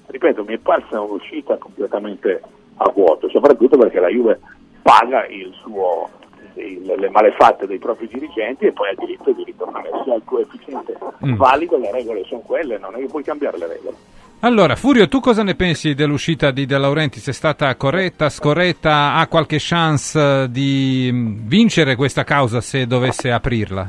ripeto, 0.06 0.44
mi 0.44 0.54
è 0.54 0.58
parsa 0.58 1.00
un'uscita 1.00 1.56
completamente 1.56 2.40
a 2.76 2.90
vuoto, 2.94 3.28
soprattutto 3.28 3.76
perché 3.76 4.00
la 4.00 4.08
Juve 4.08 4.40
paga 4.82 5.26
il 5.26 5.52
suo, 5.62 6.08
il- 6.54 6.94
le 6.96 7.10
malefatte 7.10 7.66
dei 7.66 7.78
propri 7.78 8.06
dirigenti 8.08 8.66
e 8.66 8.72
poi 8.72 8.88
ha 8.90 8.94
diritto 8.98 9.32
di 9.32 9.44
ritornare. 9.44 9.90
Se 10.04 10.10
ha 10.10 10.14
il 10.14 10.22
coefficiente 10.24 10.96
Mm. 11.24 11.34
valido, 11.36 11.76
le 11.78 11.90
regole 11.90 12.24
sono 12.24 12.40
quelle, 12.40 12.78
non 12.78 12.94
è 12.94 12.98
che 12.98 13.06
puoi 13.06 13.22
cambiare 13.22 13.56
le 13.58 13.66
regole. 13.66 13.96
Allora, 14.40 14.76
Furio, 14.76 15.08
tu 15.08 15.20
cosa 15.20 15.42
ne 15.42 15.54
pensi 15.54 15.94
dell'uscita 15.94 16.50
di 16.50 16.66
De 16.66 16.76
Laurentiis? 16.76 17.28
È 17.28 17.32
stata 17.32 17.74
corretta, 17.76 18.28
scorretta? 18.28 19.14
Ha 19.14 19.26
qualche 19.26 19.56
chance 19.58 20.48
di 20.50 21.08
mh, 21.10 21.46
vincere 21.48 21.96
questa 21.96 22.24
causa 22.24 22.60
se 22.60 22.86
dovesse 22.86 23.30
aprirla? 23.32 23.88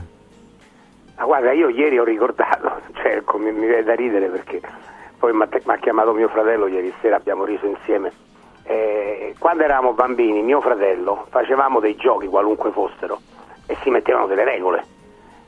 Ma 1.26 1.32
guarda, 1.32 1.54
io 1.54 1.70
ieri 1.70 1.98
ho 1.98 2.04
ricordato, 2.04 2.82
cioè, 3.02 3.24
come 3.24 3.50
mi 3.52 3.66
viene 3.66 3.82
da 3.82 3.96
ridere 3.96 4.28
perché 4.28 4.62
poi 5.18 5.34
mi 5.34 5.42
ha 5.42 5.78
chiamato 5.78 6.14
mio 6.14 6.28
fratello 6.28 6.68
ieri 6.68 6.94
sera, 7.02 7.16
abbiamo 7.16 7.46
riso 7.46 7.66
insieme. 7.66 8.12
Eh, 8.62 9.34
quando 9.40 9.64
eravamo 9.64 9.94
bambini, 9.94 10.44
mio 10.44 10.62
fratello, 10.62 11.26
facevamo 11.30 11.80
dei 11.80 11.96
giochi 11.96 12.28
qualunque 12.28 12.70
fossero 12.70 13.20
e 13.66 13.76
si 13.82 13.90
mettevano 13.90 14.28
delle 14.28 14.44
regole. 14.44 14.86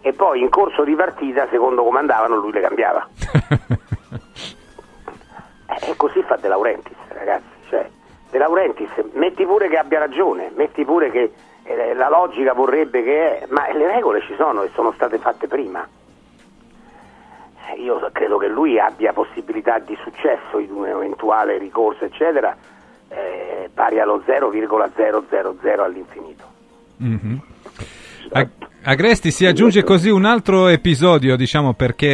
E 0.01 0.13
poi 0.13 0.39
in 0.41 0.49
corso 0.49 0.83
di 0.83 0.95
partita, 0.95 1.47
secondo 1.51 1.83
come 1.83 1.99
andavano, 1.99 2.37
lui 2.37 2.51
le 2.51 2.61
cambiava. 2.61 3.07
Eh, 5.69 5.91
E 5.91 5.95
così 5.97 6.23
fa 6.23 6.37
De 6.37 6.47
Laurentiis, 6.47 6.97
ragazzi. 7.09 7.43
Cioè, 7.69 7.87
De 8.31 8.37
Laurentiis, 8.37 8.89
metti 9.13 9.45
pure 9.45 9.67
che 9.67 9.77
abbia 9.77 9.99
ragione, 9.99 10.49
metti 10.55 10.85
pure 10.85 11.11
che 11.11 11.33
la 11.95 12.09
logica 12.09 12.53
vorrebbe 12.53 13.03
che 13.03 13.39
è, 13.39 13.45
ma 13.49 13.71
le 13.73 13.87
regole 13.87 14.21
ci 14.21 14.33
sono 14.37 14.63
e 14.63 14.69
sono 14.73 14.91
state 14.93 15.17
fatte 15.17 15.47
prima. 15.47 15.87
Eh, 17.69 17.81
Io 17.81 18.09
credo 18.13 18.37
che 18.37 18.47
lui 18.47 18.79
abbia 18.79 19.11
possibilità 19.13 19.79
di 19.79 19.97
successo 20.01 20.59
in 20.59 20.71
un 20.71 20.87
eventuale 20.87 21.57
ricorso, 21.57 22.05
eccetera, 22.05 22.55
eh, 23.09 23.69
pari 23.73 23.99
allo 23.99 24.21
0,000 24.25 25.83
all'infinito. 25.83 26.43
Mhm. 26.97 27.41
A- 28.31 28.47
Agresti 28.89 29.31
si 29.31 29.45
aggiunge 29.45 29.83
così 29.83 30.09
un 30.09 30.23
altro 30.23 30.67
episodio, 30.69 31.35
diciamo, 31.35 31.73
perché 31.73 32.07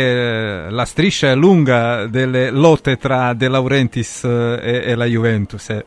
eh, 0.66 0.70
la 0.72 0.86
striscia 0.86 1.30
è 1.30 1.36
lunga 1.36 2.08
delle 2.08 2.50
lotte 2.50 2.98
tra 2.98 3.34
De 3.34 3.48
Laurentiis 3.48 4.24
eh, 4.24 4.60
e, 4.60 4.82
e 4.92 4.96
la 4.96 5.06
Juventus. 5.06 5.70
eh. 5.70 5.86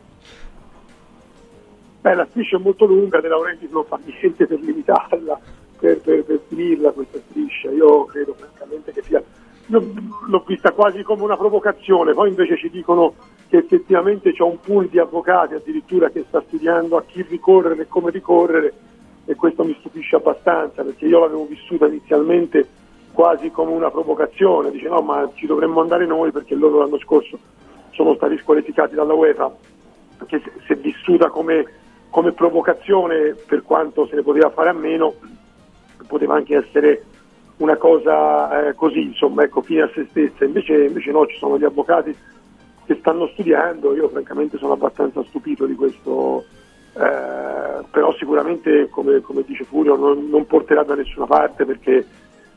Beh, 2.07 2.15
la 2.15 2.27
striscia 2.29 2.55
è 2.55 2.59
molto 2.61 2.85
lunga, 2.85 3.19
De 3.19 3.27
Laurentiis 3.27 3.69
non 3.69 3.83
fa 3.83 3.99
niente 4.01 4.47
per 4.47 4.61
limitarla, 4.61 5.37
per, 5.77 5.99
per, 5.99 6.23
per 6.23 6.39
finirla 6.47 6.91
questa 6.91 7.19
striscia. 7.29 7.69
Io 7.71 8.05
credo 8.05 8.33
francamente 8.33 8.93
che 8.93 9.01
sia. 9.01 9.21
L'ho 9.65 10.43
vista 10.47 10.71
quasi 10.71 11.03
come 11.03 11.23
una 11.23 11.35
provocazione, 11.35 12.13
poi 12.13 12.29
invece 12.29 12.55
ci 12.55 12.69
dicono 12.69 13.13
che 13.49 13.57
effettivamente 13.57 14.31
c'è 14.31 14.43
un 14.43 14.57
pool 14.61 14.87
di 14.87 14.99
avvocati 14.99 15.55
addirittura 15.55 16.09
che 16.09 16.23
sta 16.29 16.41
studiando 16.47 16.95
a 16.95 17.03
chi 17.03 17.25
ricorrere 17.27 17.81
e 17.81 17.87
come 17.89 18.11
ricorrere 18.11 18.73
e 19.25 19.35
questo 19.35 19.65
mi 19.65 19.75
stupisce 19.79 20.15
abbastanza 20.15 20.83
perché 20.83 21.05
io 21.05 21.19
l'avevo 21.19 21.45
vissuta 21.45 21.87
inizialmente 21.87 22.65
quasi 23.11 23.51
come 23.51 23.71
una 23.73 23.91
provocazione, 23.91 24.71
dice 24.71 24.87
no 24.87 25.01
ma 25.01 25.29
ci 25.33 25.45
dovremmo 25.45 25.81
andare 25.81 26.05
noi 26.05 26.31
perché 26.31 26.55
loro 26.55 26.79
l'anno 26.79 26.99
scorso 26.99 27.37
sono 27.91 28.15
stati 28.15 28.37
squalificati 28.37 28.95
dalla 28.95 29.13
UEFA, 29.13 29.53
che 30.25 30.41
se, 30.43 30.51
se 30.65 30.75
vissuta 30.75 31.29
come, 31.29 31.65
come 32.09 32.31
provocazione 32.31 33.35
per 33.45 33.63
quanto 33.63 34.07
se 34.07 34.15
ne 34.15 34.21
poteva 34.21 34.49
fare 34.49 34.69
a 34.69 34.73
meno, 34.73 35.13
poteva 36.07 36.35
anche 36.35 36.55
essere 36.55 37.03
una 37.57 37.75
cosa 37.75 38.67
eh, 38.67 38.75
così, 38.75 39.01
insomma, 39.01 39.43
ecco, 39.43 39.61
fine 39.61 39.81
a 39.81 39.91
se 39.93 40.07
stessa, 40.09 40.45
invece, 40.45 40.85
invece 40.85 41.11
no, 41.11 41.25
ci 41.25 41.37
sono 41.37 41.57
gli 41.57 41.63
avvocati 41.63 42.15
che 42.85 42.95
stanno 42.99 43.27
studiando, 43.27 43.95
io 43.95 44.07
francamente 44.09 44.57
sono 44.57 44.73
abbastanza 44.73 45.23
stupito 45.23 45.65
di 45.65 45.75
questo, 45.75 46.45
eh, 46.93 47.83
però 47.91 48.13
sicuramente 48.17 48.89
come, 48.89 49.21
come 49.21 49.43
dice 49.45 49.65
Furio 49.65 49.95
non, 49.95 50.29
non 50.29 50.45
porterà 50.45 50.83
da 50.83 50.95
nessuna 50.95 51.25
parte 51.25 51.65
perché, 51.65 52.05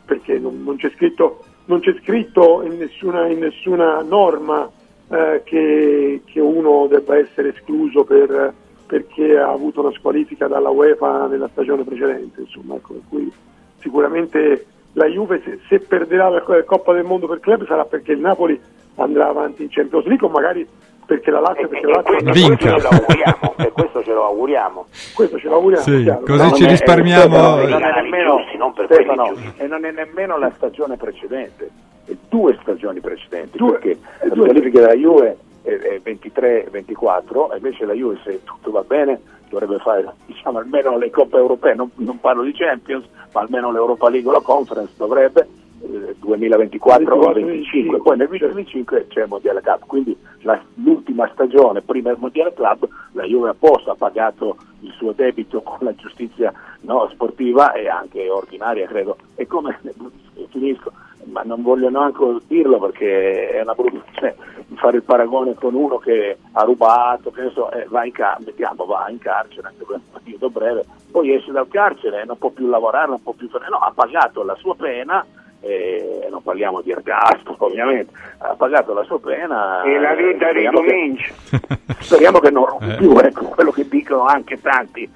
perché 0.05 0.39
non, 0.39 0.63
non 0.63 0.77
c'è 0.77 0.91
scritto, 0.91 1.45
non 1.65 1.81
c'è 1.81 1.95
scritto 2.03 2.63
in, 2.63 2.77
nessuna, 2.77 3.27
in 3.27 3.39
nessuna 3.39 4.03
norma 4.03 4.71
eh, 5.09 5.43
che, 5.45 6.23
che 6.25 6.41
uno 6.41 6.87
debba 6.89 7.17
essere 7.17 7.55
escluso 7.55 8.05
per- 8.05 8.55
perché 8.95 9.39
ha 9.39 9.49
avuto 9.53 9.81
una 9.83 9.93
squalifica 9.93 10.49
dalla 10.49 10.71
UEFA 10.71 11.29
nella 11.29 11.49
stagione 11.53 11.85
precedente, 11.85 12.41
insomma, 12.41 12.75
ecco, 12.75 12.95
per 12.95 13.03
cui 13.09 13.33
sicuramente 13.79 14.67
la 14.95 15.07
Juve 15.07 15.41
se, 15.45 15.61
se 15.69 15.79
perderà 15.79 16.29
la 16.29 16.41
Co- 16.43 16.65
Coppa 16.65 16.93
del 16.93 17.05
Mondo 17.05 17.29
per 17.29 17.39
club 17.39 17.65
sarà 17.69 17.85
perché 17.85 18.11
il 18.11 18.19
Napoli 18.19 18.61
andrà 18.97 19.29
avanti 19.29 19.63
in 19.63 19.69
Champions 19.71 20.05
League 20.07 20.27
o 20.27 20.31
magari 20.31 20.67
perché 21.07 21.31
la 21.31 21.39
Lazio, 21.39 21.69
perché 21.69 21.87
la 21.87 22.03
Lazio 22.03 22.17
andrà 22.17 22.33
Questo 22.33 22.57
ce 22.57 22.71
lo 22.71 22.89
auguriamo, 22.89 23.55
per 23.57 23.73
questo 23.73 24.03
ce 24.03 24.13
lo 24.13 24.25
auguriamo. 24.25 24.87
questo 25.15 25.39
ce 25.39 25.49
lo 25.49 25.55
auguriamo 25.55 25.85
Sì, 25.85 26.03
chiaro. 26.03 26.21
così 26.25 26.43
No, 26.43 26.51
ci 26.53 26.65
è- 26.65 26.69
risparmiamo- 26.69 27.61
eh, 27.61 27.67
non 27.69 27.83
è 27.85 27.95
nemmeno, 28.03 28.35
quelli 28.75 28.89
Stefano, 28.93 29.25
giusti. 29.35 29.53
e 29.57 29.67
non 29.69 29.85
è 29.85 29.91
nemmeno 29.93 30.37
la 30.37 30.51
stagione 30.57 30.97
precedente, 30.97 31.71
è 32.07 32.13
due 32.29 32.59
stagioni 32.63 32.99
precedenti, 33.01 33.57
Due- 33.57 33.71
perché 33.73 33.91
eh, 33.91 33.99
la 34.29 34.35
due- 34.35 34.45
squalifica 34.49 34.81
della 34.81 34.95
Juve 34.95 35.27
è, 35.27 35.31
è 35.31 35.37
23-24, 35.65 37.53
e 37.53 37.57
invece 37.57 37.85
la 37.85 37.93
Juve 37.93 38.19
se 38.25 38.41
tutto 38.45 38.71
va 38.71 38.83
bene 38.83 39.21
dovrebbe 39.51 39.79
fare 39.79 40.15
diciamo, 40.27 40.59
almeno 40.59 40.97
le 40.97 41.11
coppe 41.11 41.37
europee, 41.37 41.75
non, 41.75 41.91
non 41.97 42.21
parlo 42.21 42.43
di 42.43 42.53
Champions, 42.53 43.05
ma 43.33 43.41
almeno 43.41 43.71
l'Europa 43.73 44.09
League 44.09 44.29
o 44.29 44.33
la 44.33 44.41
Conference 44.41 44.93
dovrebbe, 44.97 45.47
eh, 45.83 46.15
2024 46.21 47.17
o 47.17 47.33
25, 47.33 48.01
poi 48.01 48.17
nel 48.17 48.29
2025 48.29 49.07
c'è 49.09 49.23
il 49.23 49.29
Mondiale 49.29 49.61
Cup, 49.61 49.87
quindi 49.87 50.17
la- 50.43 50.63
l'ultima 50.75 51.29
stagione 51.33 51.83
prima 51.83 52.11
del 52.11 52.19
Mondiale 52.21 52.55
Club 52.55 52.89
la 53.13 53.25
Juve 53.25 53.51
apposta 53.51 53.93
ha 53.93 53.97
pagato 53.97 54.57
il 54.81 54.93
suo 54.97 55.13
debito 55.13 55.61
con 55.63 55.79
la 55.81 55.95
giustizia 55.95 56.53
no, 56.83 57.09
sportiva 57.13 57.73
e 57.73 57.89
anche 57.89 58.29
ordinaria 58.29 58.87
credo, 58.87 59.17
e 59.35 59.47
come 59.47 59.79
finisco, 60.51 60.93
ma 61.25 61.43
non 61.43 61.63
voglio 61.63 61.89
neanche 61.91 62.25
dirlo 62.47 62.79
perché 62.79 63.51
è 63.51 63.61
una 63.63 63.75
brutta 63.75 64.03
cioè, 64.13 64.35
fare 64.75 64.97
il 64.97 65.03
paragone 65.03 65.55
con 65.55 65.75
uno 65.75 65.99
che 65.99 66.39
ha 66.53 66.63
rubato, 66.63 67.31
che 67.31 67.43
ne 67.43 67.51
so, 67.51 67.71
eh, 67.73 67.87
va 67.89 68.05
in 68.05 68.13
carcere, 68.13 68.45
mettiamo, 68.47 68.85
va 68.87 69.07
in 69.09 69.19
carcere 69.19 69.69
anche 69.69 69.85
per 69.85 69.97
un 69.97 70.21
periodo 70.23 70.51
breve, 70.51 70.85
poi 71.11 71.35
esce 71.35 71.53
dal 71.53 71.69
carcere, 71.69 72.25
non 72.25 72.39
può 72.39 72.51
più 72.51 72.67
lavorare, 72.69 73.09
non 73.09 73.23
può 73.23 73.33
più 73.33 73.49
fare, 73.49 73.67
no, 73.69 73.77
ha 73.77 73.93
pagato 73.95 74.43
la 74.43 74.55
sua 74.57 74.75
pena, 74.75 75.25
eh, 75.61 76.27
non 76.31 76.43
parliamo 76.43 76.81
di 76.81 76.91
ergastolo 76.91 77.57
ovviamente, 77.67 78.13
ha 78.39 78.55
pagato 78.55 78.95
la 78.95 79.05
sua 79.05 79.21
pena 79.21 79.83
E 79.83 79.99
la 79.99 80.15
vita 80.15 80.49
eh, 80.49 80.53
ricomincia. 80.53 81.33
speriamo 82.01 82.39
che 82.39 82.51
non 82.51 82.65
rubi 82.67 82.91
Eh. 82.91 82.97
più, 82.97 83.19
ecco, 83.19 83.45
quello 83.47 83.71
che 83.71 83.87
dicono 83.89 84.25
anche 84.25 84.61
tanti, 84.61 85.09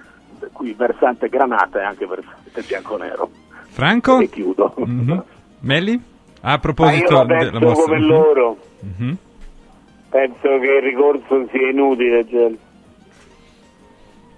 qui 0.52 0.74
versante 0.74 1.28
granata 1.28 1.80
e 1.80 1.84
anche 1.84 2.06
versante 2.06 2.62
bianconero. 2.66 3.30
Franco? 3.70 4.20
E 4.20 4.28
chiudo. 4.28 4.74
Mhm. 4.76 5.24
Melli? 5.64 6.00
A 6.42 6.58
proposito 6.58 7.14
la 7.14 7.24
della 7.24 7.58
mossa. 7.58 7.82
come 7.82 8.00
loro. 8.00 8.56
Mhm. 8.80 9.16
Penso 10.10 10.40
che 10.60 10.78
il 10.78 10.82
ricorso 10.82 11.48
sia 11.50 11.70
inutile. 11.70 12.26
Cioè. 12.28 12.52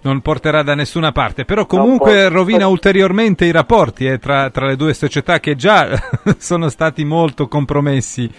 Non 0.02 0.20
porterà 0.20 0.62
da 0.62 0.74
nessuna 0.76 1.10
parte, 1.10 1.44
però 1.44 1.66
comunque 1.66 2.28
rovina 2.28 2.68
ulteriormente 2.68 3.44
i 3.44 3.50
rapporti 3.50 4.06
eh, 4.06 4.18
tra, 4.18 4.50
tra 4.50 4.66
le 4.66 4.76
due 4.76 4.94
società 4.94 5.40
che 5.40 5.56
già 5.56 5.88
sono 6.38 6.68
stati 6.68 7.04
molto 7.04 7.48
compromessi 7.48 8.30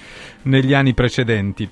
negli 0.44 0.74
anni 0.74 0.94
precedenti. 0.94 1.70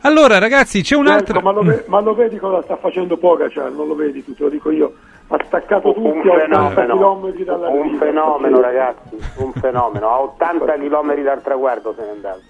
Allora 0.00 0.38
ragazzi, 0.38 0.80
c'è 0.80 0.96
Certo, 0.96 1.00
un'altra... 1.00 1.40
ma, 1.40 1.52
lo 1.52 1.62
ve- 1.62 1.84
ma 1.86 2.00
lo 2.00 2.14
vedi 2.14 2.36
cosa 2.36 2.60
sta 2.62 2.76
facendo 2.76 3.16
Pogacar, 3.16 3.70
non 3.70 3.86
lo 3.86 3.94
vedi 3.94 4.24
tu, 4.24 4.34
te 4.34 4.42
lo 4.42 4.48
dico 4.48 4.72
io. 4.72 4.92
Ha 5.34 5.44
staccato 5.46 5.88
Un 5.96 6.12
tutti 6.12 6.28
a 6.28 6.32
80 6.34 6.68
fenomeno, 6.70 7.20
km 7.20 7.44
dalla 7.44 7.68
un 7.68 7.82
riva. 7.84 8.04
fenomeno 8.04 8.60
ragazzi, 8.60 9.16
un 9.36 9.52
fenomeno, 9.52 10.08
a 10.10 10.20
80 10.20 10.72
km 10.74 11.22
dal 11.22 11.42
traguardo 11.42 11.94
se 11.96 12.02
ne 12.02 12.06
è 12.08 12.10
andato. 12.10 12.40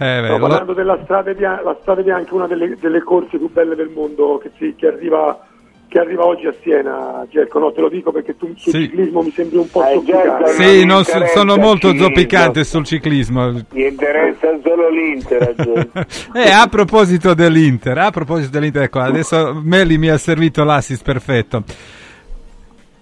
Eh, 0.00 0.20
beh, 0.20 0.38
parlando 0.38 0.74
della 0.74 0.98
strada 1.02 1.32
bianca, 1.34 1.62
la 1.64 1.76
strada 1.80 2.02
bianca 2.02 2.30
è 2.30 2.34
una 2.34 2.46
delle, 2.46 2.76
delle 2.78 3.02
corse 3.02 3.36
più 3.36 3.50
belle 3.50 3.74
del 3.74 3.88
mondo 3.88 4.38
che, 4.38 4.52
si- 4.58 4.76
che 4.76 4.86
arriva 4.86 5.40
che 5.88 5.98
arriva 5.98 6.24
oggi 6.26 6.46
a 6.46 6.54
Siena, 6.62 7.26
Gerco. 7.30 7.58
No, 7.58 7.72
te 7.72 7.80
lo 7.80 7.88
dico 7.88 8.12
perché 8.12 8.36
tu 8.36 8.52
sul 8.56 8.72
Sì. 8.72 8.82
ciclismo 8.82 9.22
mi 9.22 9.30
sembri 9.32 9.56
un 9.58 9.68
po' 9.70 9.82
Eh, 9.86 9.94
zoppicato. 9.94 10.44
Gerco, 10.44 10.46
Sì, 10.62 10.80
interessa 10.80 11.26
sono 11.28 11.56
molto 11.56 11.88
ciclismo. 11.88 12.06
zoppicante 12.14 12.64
sul 12.64 12.84
ciclismo. 12.84 13.50
Mi 13.72 13.86
interessa 13.86 14.48
solo 14.62 14.88
l'Inter. 14.90 15.54
Eh, 16.34 16.50
a 16.50 16.66
proposito 16.68 17.34
dell'Inter, 17.34 17.96
a 17.98 18.10
proposito 18.10 18.50
dell'Inter, 18.50 18.82
ecco, 18.82 19.00
adesso 19.00 19.60
Meli 19.64 19.98
mi 19.98 20.08
ha 20.08 20.18
servito 20.18 20.62
l'assist 20.64 21.02
perfetto. 21.02 21.62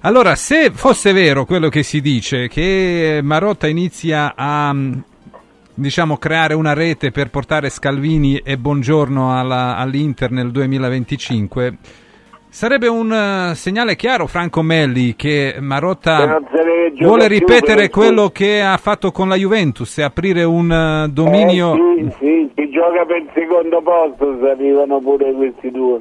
Allora, 0.00 0.36
se 0.36 0.70
fosse 0.72 1.12
vero 1.12 1.44
quello 1.44 1.68
che 1.68 1.82
si 1.82 2.00
dice, 2.00 2.46
che 2.48 3.18
Marotta 3.22 3.66
inizia 3.66 4.34
a 4.36 4.74
diciamo 5.78 6.16
creare 6.16 6.54
una 6.54 6.72
rete 6.72 7.10
per 7.10 7.28
portare 7.28 7.68
Scalvini 7.68 8.38
e 8.38 8.56
Buongiorno 8.56 9.36
alla- 9.38 9.76
all'Inter 9.76 10.30
nel 10.30 10.50
2025, 10.52 11.76
sarebbe 12.56 12.88
un 12.88 13.12
eh, 13.12 13.54
segnale 13.54 13.96
chiaro, 13.96 14.26
Franco 14.26 14.62
Melli, 14.62 15.14
che 15.14 15.56
Marotta 15.60 16.40
vuole 17.00 17.28
ripetere 17.28 17.90
quello 17.90 18.30
che 18.30 18.62
ha 18.62 18.78
fatto 18.78 19.12
con 19.12 19.28
la 19.28 19.34
Juventus 19.34 19.98
e 19.98 20.02
aprire 20.02 20.42
un 20.42 20.72
eh, 20.72 21.12
dominio... 21.12 21.74
Eh, 21.74 22.10
sì, 22.12 22.16
sì, 22.18 22.50
si 22.54 22.70
gioca 22.70 23.04
per 23.04 23.18
il 23.18 23.28
secondo 23.34 23.82
posto, 23.82 24.38
se 24.40 24.48
arrivano 24.48 24.98
pure 25.00 25.34
questi 25.34 25.70
due. 25.70 26.00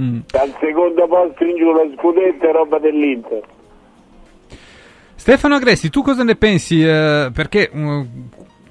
Mm. 0.00 0.20
Dal 0.26 0.54
secondo 0.58 1.06
posto 1.06 1.44
in 1.44 1.56
giù 1.56 1.72
lo 1.72 1.92
scudetto 1.94 2.48
è 2.48 2.52
roba 2.52 2.78
dell'Inter. 2.78 3.42
Stefano 5.16 5.56
Agressi, 5.56 5.90
tu 5.90 6.00
cosa 6.00 6.24
ne 6.24 6.34
pensi? 6.34 6.82
eh, 6.82 7.28
perché 7.30 7.70
mm, 7.76 8.00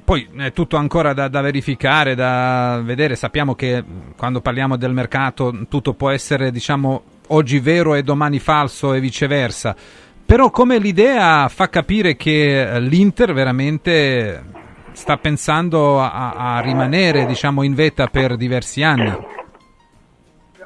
poi 0.06 0.30
è 0.38 0.51
tutto 0.51 0.78
ancora 0.78 1.14
da, 1.14 1.28
da 1.28 1.41
verificare, 1.41 2.14
da 2.14 2.80
vedere. 2.84 3.16
Sappiamo 3.16 3.56
che 3.56 3.82
mm, 3.82 4.12
quando 4.16 4.39
parliamo 4.39 4.78
del 4.78 4.93
mercato 4.93 5.51
tutto 5.68 5.93
può 5.93 6.12
essere, 6.12 6.51
diciamo, 6.51 7.01
oggi 7.30 7.58
vero 7.60 7.95
e 7.95 8.03
domani 8.03 8.38
falso 8.38 8.93
e 8.93 8.99
viceversa. 8.99 9.76
Però 10.24 10.51
come 10.51 10.78
l'idea 10.78 11.47
fa 11.49 11.70
capire 11.70 12.16
che 12.16 12.62
eh, 12.62 12.80
l'Inter 12.80 13.34
veramente 13.34 14.43
sta 14.91 15.18
pensando 15.18 15.99
a, 15.99 16.34
a 16.56 16.60
rimanere, 16.60 17.26
diciamo, 17.26 17.64
in 17.64 17.74
vetta 17.74 18.06
per 18.06 18.38
diversi 18.38 18.84
anni. 18.84 19.10
ha 19.10 19.16
un 19.16 19.26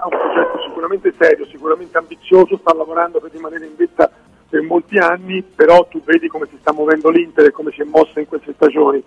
progetto 0.09 0.61
sicuramente 0.67 1.13
serio, 1.17 1.45
sicuramente 1.45 1.97
ambizioso, 1.97 2.57
sta 2.57 2.75
lavorando 2.75 3.21
per 3.21 3.31
rimanere 3.31 3.65
in 3.65 3.75
vetta 3.77 4.11
per 4.49 4.61
molti 4.63 4.97
anni, 4.97 5.41
però 5.43 5.87
tu 5.87 6.01
vedi 6.03 6.27
come 6.27 6.45
si 6.49 6.57
sta 6.59 6.73
muovendo 6.73 7.09
l'Inter 7.09 7.45
e 7.45 7.51
come 7.51 7.71
si 7.71 7.81
è 7.81 7.85
mossa 7.85 8.19
in 8.19 8.27
queste 8.27 8.51
stagioni. 8.53 9.01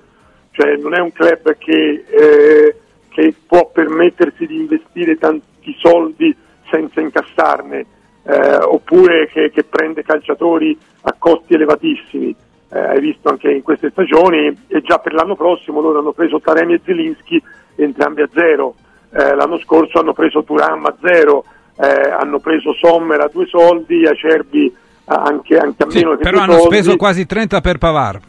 Cioè 0.52 0.76
non 0.76 0.94
è 0.94 1.00
un 1.00 1.12
club 1.12 1.56
che, 1.58 2.04
eh, 2.06 2.76
che 3.08 3.34
può 3.46 3.70
permettersi 3.72 4.46
di 4.46 4.56
investire 4.60 5.16
tanti 5.16 5.74
soldi 5.78 6.34
senza 6.70 7.00
incassarne, 7.00 7.86
eh, 8.24 8.56
oppure 8.56 9.28
che, 9.28 9.50
che 9.50 9.64
prende 9.64 10.02
calciatori 10.02 10.78
a 11.02 11.14
costi 11.18 11.54
elevatissimi. 11.54 12.34
Eh, 12.70 12.78
hai 12.78 13.00
visto 13.00 13.28
anche 13.28 13.50
in 13.50 13.62
queste 13.62 13.90
stagioni 13.90 14.46
e 14.68 14.80
già 14.82 14.98
per 14.98 15.12
l'anno 15.12 15.36
prossimo 15.36 15.80
loro 15.80 15.98
hanno 15.98 16.12
preso 16.12 16.40
Taremi 16.40 16.74
e 16.74 16.80
Zelinski 16.84 17.42
entrambi 17.76 18.22
a 18.22 18.28
zero. 18.32 18.74
Eh, 19.14 19.34
l'anno 19.34 19.58
scorso 19.58 19.98
hanno 19.98 20.14
preso 20.14 20.42
Turam 20.42 20.84
a 20.86 20.94
zero, 21.02 21.44
eh, 21.78 22.10
hanno 22.10 22.38
preso 22.38 22.72
Sommer 22.74 23.20
a 23.20 23.28
due 23.30 23.46
soldi, 23.46 24.06
Acerbi 24.06 24.74
anche, 25.04 25.58
anche 25.58 25.82
a 25.82 25.90
Sì, 25.90 25.98
meno 25.98 26.16
che 26.16 26.22
però 26.22 26.38
hanno 26.40 26.58
soldi. 26.58 26.76
speso 26.76 26.96
quasi 26.96 27.26
30 27.26 27.60
per 27.60 27.76
Pavar. 27.76 28.20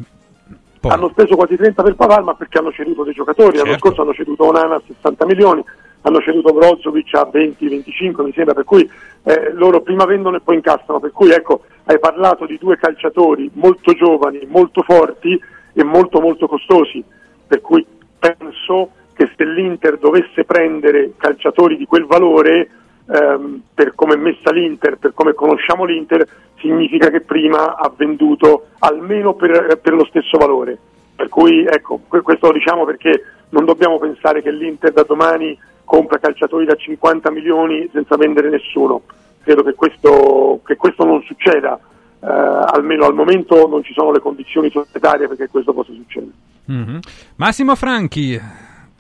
Poi. 0.84 0.92
Hanno 0.92 1.08
speso 1.14 1.38
quasi 1.38 1.56
30 1.56 1.82
per 1.82 1.96
Pavar, 1.96 2.24
ma 2.24 2.34
perché 2.34 2.58
hanno 2.58 2.74
ceduto 2.74 3.06
dei 3.06 3.14
giocatori. 3.14 3.56
L'anno 3.56 3.70
Certo. 3.70 3.88
scorso 3.88 4.02
hanno 4.02 4.14
ceduto 4.14 4.46
Onana 4.48 4.76
a 4.76 4.82
60 4.86 5.26
milioni, 5.26 5.64
hanno 6.02 6.20
ceduto 6.20 6.52
Brozovic 6.52 7.14
a 7.14 7.30
20-25, 7.32 8.22
mi 8.22 8.34
sembra, 8.34 8.54
per 8.54 8.66
cui 8.66 8.92
eh, 9.24 9.54
loro 9.54 9.80
prima 9.80 10.04
vendono 10.04 10.36
e 10.36 10.42
poi 10.42 10.56
incassano. 10.56 11.00
Per 11.00 11.14
cui 11.14 11.32
ecco, 11.32 11.62
hai 11.86 11.98
parlato 12.00 12.46
di 12.46 12.58
due 12.58 12.76
calciatori 12.76 13.50
molto 13.54 13.94
giovani, 13.94 14.46
molto 14.50 14.82
forti 14.82 15.42
e 15.72 15.84
molto 15.86 16.20
molto 16.20 16.48
costosi. 16.48 17.02
Per 17.48 17.62
cui 17.62 17.86
penso 18.20 18.90
che 19.14 19.32
se 19.38 19.46
l'Inter 19.46 19.98
dovesse 19.98 20.44
prendere 20.44 21.14
calciatori 21.16 21.78
di 21.78 21.86
quel 21.86 22.04
valore, 22.04 22.70
ehm, 23.08 23.62
per 23.74 23.96
come 23.96 24.16
è 24.16 24.18
messa 24.18 24.52
l'Inter, 24.52 24.98
per 24.98 25.14
come 25.14 25.34
conosciamo 25.34 25.86
l'Inter, 25.86 26.28
significa 26.60 27.10
che 27.10 27.22
prima 27.22 27.76
ha 27.76 27.92
venduto 27.96 28.68
almeno 28.80 29.34
per, 29.34 29.80
per 29.82 29.94
lo 29.94 30.06
stesso 30.06 30.38
valore. 30.38 30.78
Per 31.16 31.30
cui 31.30 31.66
ecco, 31.66 32.02
que- 32.08 32.22
questo 32.22 32.48
lo 32.48 32.54
diciamo 32.54 32.86
perché 32.86 33.24
non 33.50 33.66
dobbiamo 33.66 34.00
pensare 34.00 34.42
che 34.42 34.52
l'Inter 34.52 34.92
da 34.92 35.04
domani 35.04 35.58
compra 35.84 36.18
calciatori 36.18 36.66
da 36.66 36.76
50 36.76 37.30
milioni 37.30 37.88
senza 37.92 38.16
vendere 38.16 38.50
nessuno. 38.50 39.02
Credo 39.44 39.64
che 39.64 39.74
questo, 39.74 40.62
che 40.66 40.76
questo 40.76 41.04
non 41.04 41.22
succeda, 41.24 41.78
eh, 42.22 42.28
almeno 42.28 43.06
al 43.06 43.14
momento 43.14 43.68
non 43.68 43.84
ci 43.84 43.94
sono 43.94 44.12
le 44.12 44.20
condizioni 44.20 44.70
societarie 44.72 45.28
perché 45.28 45.50
questo 45.50 45.74
possa 45.74 45.92
succedere. 45.92 46.32
Mhm. 46.66 47.00
Massimo 47.36 47.76
Franchi, 47.76 48.40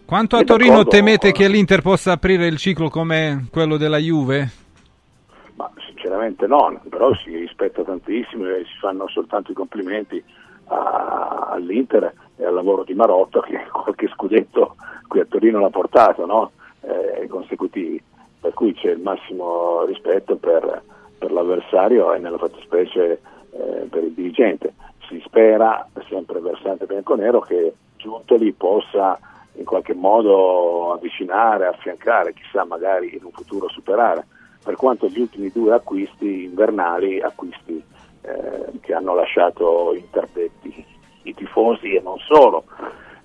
quanto 0.05 0.35
a 0.35 0.43
Torino 0.43 0.85
temete 0.85 1.31
che 1.31 1.47
l'Inter 1.47 1.81
possa 1.81 2.11
aprire 2.13 2.47
il 2.47 2.57
ciclo 2.57 2.89
come 2.89 3.47
quello 3.51 3.77
della 3.77 3.97
Juve? 3.97 4.51
Ma 5.55 5.71
sinceramente 5.87 6.47
no, 6.47 6.79
però 6.89 7.13
si 7.15 7.35
rispetta 7.35 7.83
tantissimo 7.83 8.47
e 8.47 8.63
si 8.65 8.77
fanno 8.79 9.07
soltanto 9.07 9.51
i 9.51 9.55
complimenti 9.55 10.23
a- 10.67 11.49
all'Inter 11.51 12.13
e 12.35 12.45
al 12.45 12.53
lavoro 12.53 12.83
di 12.83 12.93
Marotta 12.93 13.41
che 13.41 13.65
qualche 13.71 14.07
scudetto 14.09 14.75
qui 15.07 15.19
a 15.19 15.25
Torino 15.25 15.59
l'ha 15.59 15.69
portato, 15.69 16.25
no? 16.25 16.51
Eh, 16.81 17.27
consecutivi. 17.27 18.01
Per 18.41 18.53
cui 18.53 18.73
c'è 18.73 18.91
il 18.91 18.99
massimo 18.99 19.85
rispetto 19.85 20.35
per, 20.35 20.83
per 21.17 21.31
l'avversario 21.31 22.13
e 22.13 22.19
nella 22.19 22.37
fattispecie 22.37 23.21
eh, 23.51 23.87
per 23.89 24.03
il 24.03 24.11
dirigente. 24.11 24.73
Si 25.07 25.21
spera, 25.25 25.87
sempre 26.09 26.39
versante 26.41 26.85
bianconero, 26.85 27.39
che 27.39 27.73
Giuntoli 27.95 28.51
possa 28.51 29.17
in 29.55 29.65
qualche 29.65 29.93
modo 29.93 30.93
avvicinare, 30.93 31.67
affiancare, 31.67 32.33
chissà 32.33 32.65
magari 32.65 33.15
in 33.15 33.23
un 33.23 33.31
futuro 33.31 33.69
superare 33.69 34.25
per 34.63 34.75
quanto 34.75 35.07
gli 35.07 35.19
ultimi 35.19 35.51
due 35.51 35.73
acquisti 35.73 36.45
invernali, 36.45 37.21
acquisti 37.21 37.83
eh, 38.21 38.79
che 38.79 38.93
hanno 38.93 39.13
lasciato 39.13 39.93
interdetti 39.93 40.85
i 41.23 41.33
tifosi 41.33 41.93
e 41.93 42.01
non 42.01 42.17
solo, 42.19 42.63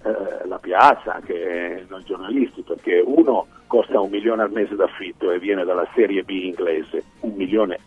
eh, 0.02 0.46
la 0.46 0.58
piazza, 0.58 1.14
anche 1.14 1.86
noi 1.88 2.02
giornalisti, 2.04 2.62
perché 2.62 3.02
uno 3.04 3.46
costa 3.66 4.00
un 4.00 4.10
milione 4.10 4.42
al 4.42 4.50
mese 4.50 4.74
d'affitto 4.74 5.30
e 5.30 5.38
viene 5.38 5.64
dalla 5.64 5.86
Serie 5.94 6.22
B 6.22 6.30
inglese, 6.30 7.04
un 7.20 7.34
milione 7.34 7.78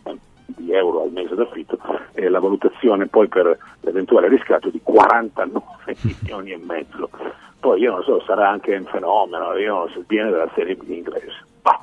di 0.56 0.72
euro 0.72 1.02
al 1.02 1.12
mese 1.12 1.34
d'affitto 1.34 1.78
e 2.12 2.28
la 2.28 2.40
valutazione 2.40 3.06
poi 3.06 3.28
per 3.28 3.56
l'eventuale 3.80 4.28
riscatto 4.28 4.68
di 4.70 4.80
49 4.82 5.64
milioni 6.02 6.52
e 6.52 6.58
mezzo. 6.58 7.10
Poi 7.60 7.80
io 7.80 7.92
non 7.92 8.02
so, 8.02 8.20
sarà 8.22 8.48
anche 8.48 8.74
un 8.74 8.84
fenomeno, 8.86 9.56
io 9.56 9.74
non 9.74 9.88
so, 9.90 10.02
viene 10.06 10.30
dalla 10.30 10.50
Serie 10.54 10.74
B 10.74 10.88
inglese. 10.88 11.44
Bah. 11.62 11.78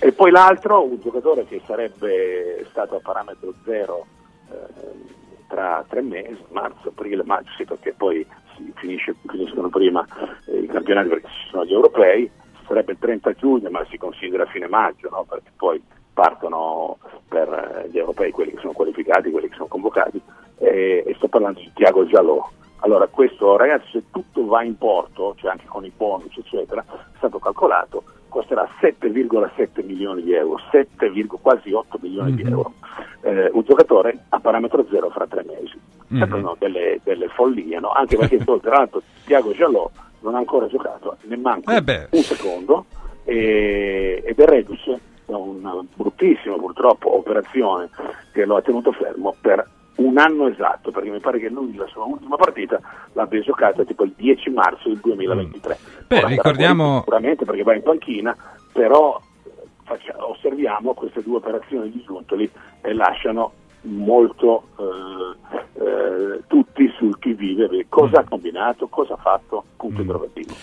E 0.00 0.12
poi 0.12 0.30
l'altro, 0.30 0.84
un 0.84 0.98
giocatore 1.00 1.44
che 1.44 1.60
sarebbe 1.66 2.64
stato 2.70 2.96
a 2.96 3.00
parametro 3.02 3.52
zero 3.64 4.06
eh, 4.50 5.16
tra 5.48 5.84
tre 5.86 6.00
mesi, 6.00 6.38
marzo, 6.50 6.88
aprile, 6.88 7.24
maggio, 7.24 7.50
sì, 7.56 7.64
perché 7.64 7.92
poi 7.96 8.26
finisce- 8.76 9.16
finiscono 9.26 9.68
prima 9.68 10.06
eh, 10.46 10.60
i 10.60 10.66
campionati 10.66 11.08
perché 11.08 11.28
ci 11.28 11.48
sono 11.50 11.64
gli 11.64 11.72
europei, 11.72 12.30
sarebbe 12.66 12.92
il 12.92 12.98
30 12.98 13.32
giugno, 13.32 13.70
ma 13.70 13.84
si 13.90 13.98
considera 13.98 14.46
fine 14.46 14.68
maggio, 14.68 15.08
no? 15.10 15.24
perché 15.28 15.50
poi 15.56 15.82
partono 16.22 16.98
per 17.28 17.48
eh, 17.84 17.88
gli 17.90 17.98
europei 17.98 18.32
quelli 18.32 18.50
che 18.50 18.58
sono 18.60 18.72
qualificati, 18.72 19.30
quelli 19.30 19.48
che 19.48 19.54
sono 19.54 19.68
convocati, 19.68 20.20
e, 20.58 21.04
e 21.06 21.14
sto 21.14 21.28
parlando 21.28 21.60
di 21.60 21.70
Tiago 21.74 22.04
Giallò. 22.06 22.44
Allora, 22.80 23.06
questo 23.06 23.56
ragazzi, 23.56 23.86
se 23.92 24.02
tutto 24.10 24.44
va 24.46 24.64
in 24.64 24.76
porto, 24.76 25.34
cioè 25.38 25.52
anche 25.52 25.66
con 25.66 25.84
i 25.84 25.92
bonus, 25.96 26.36
eccetera, 26.36 26.84
è 26.88 27.16
stato 27.18 27.38
calcolato, 27.38 28.02
costerà 28.28 28.68
7,7 28.80 29.84
milioni 29.84 30.22
di 30.22 30.32
euro, 30.34 30.58
7, 30.72 31.12
quasi 31.40 31.72
8 31.72 31.98
milioni 32.00 32.34
di 32.34 32.42
Mhm. 32.42 32.50
euro. 32.52 32.72
Eh, 33.22 33.50
un 33.52 33.62
giocatore 33.62 34.24
a 34.30 34.40
parametro 34.40 34.84
zero 34.90 35.10
fra 35.10 35.26
tre 35.28 35.44
mesi. 35.46 35.78
Mhm. 36.08 36.18
Sembrano 36.18 36.56
delle, 36.58 36.98
delle 37.04 37.28
follie, 37.28 37.78
no? 37.78 37.90
anche 37.90 38.16
perché 38.16 38.38
tra 38.60 38.76
l'altro 38.78 39.02
Tiago 39.24 39.52
Giallò 39.52 39.88
non 40.20 40.34
ha 40.34 40.38
ancora 40.38 40.66
giocato 40.66 41.16
nemmeno 41.22 41.60
Eh 41.66 41.80
beh. 41.82 42.08
un 42.10 42.22
secondo 42.22 42.86
e- 43.24 44.22
ed 44.24 44.38
è 44.38 44.44
reduce 44.46 44.98
da 45.28 45.36
una 45.36 45.74
bruttissima 45.94 46.56
purtroppo 46.56 47.14
operazione 47.16 47.90
che 48.32 48.46
lo 48.46 48.56
ha 48.56 48.62
tenuto 48.62 48.92
fermo 48.92 49.34
per 49.40 49.66
un 49.96 50.16
anno 50.16 50.46
esatto, 50.48 50.90
perché 50.90 51.10
mi 51.10 51.18
pare 51.20 51.38
che 51.38 51.48
lui 51.50 51.74
la 51.74 51.86
sua 51.88 52.04
ultima 52.04 52.36
partita 52.36 52.80
l'abbia 53.12 53.40
giocata 53.40 53.84
tipo 53.84 54.04
il 54.04 54.14
10 54.16 54.48
marzo 54.50 54.88
del 54.88 54.98
2023. 54.98 55.78
Beh, 56.06 56.14
Ora 56.16 56.20
sarà 56.22 56.28
ricordiamo- 56.28 56.98
Sicuramente 57.00 57.44
perché 57.44 57.62
va 57.62 57.74
in 57.74 57.82
panchina, 57.82 58.34
però 58.72 59.20
faccia- 59.82 60.16
osserviamo 60.18 60.94
queste 60.94 61.22
due 61.22 61.36
operazioni 61.36 61.90
di 61.90 62.02
Giuntoli 62.06 62.50
e 62.80 62.92
lasciano 62.94 63.52
molto 63.82 64.68
eh, 64.78 65.82
eh, 65.84 66.40
tutti 66.46 66.88
sul 66.96 67.18
chi 67.18 67.34
vive, 67.34 67.68
cosa 67.88 68.20
ha 68.20 68.24
combinato, 68.24 68.86
cosa 68.86 69.14
ha 69.14 69.18
fatto, 69.18 69.64
punto 69.76 70.00
interrogativo. 70.00 70.54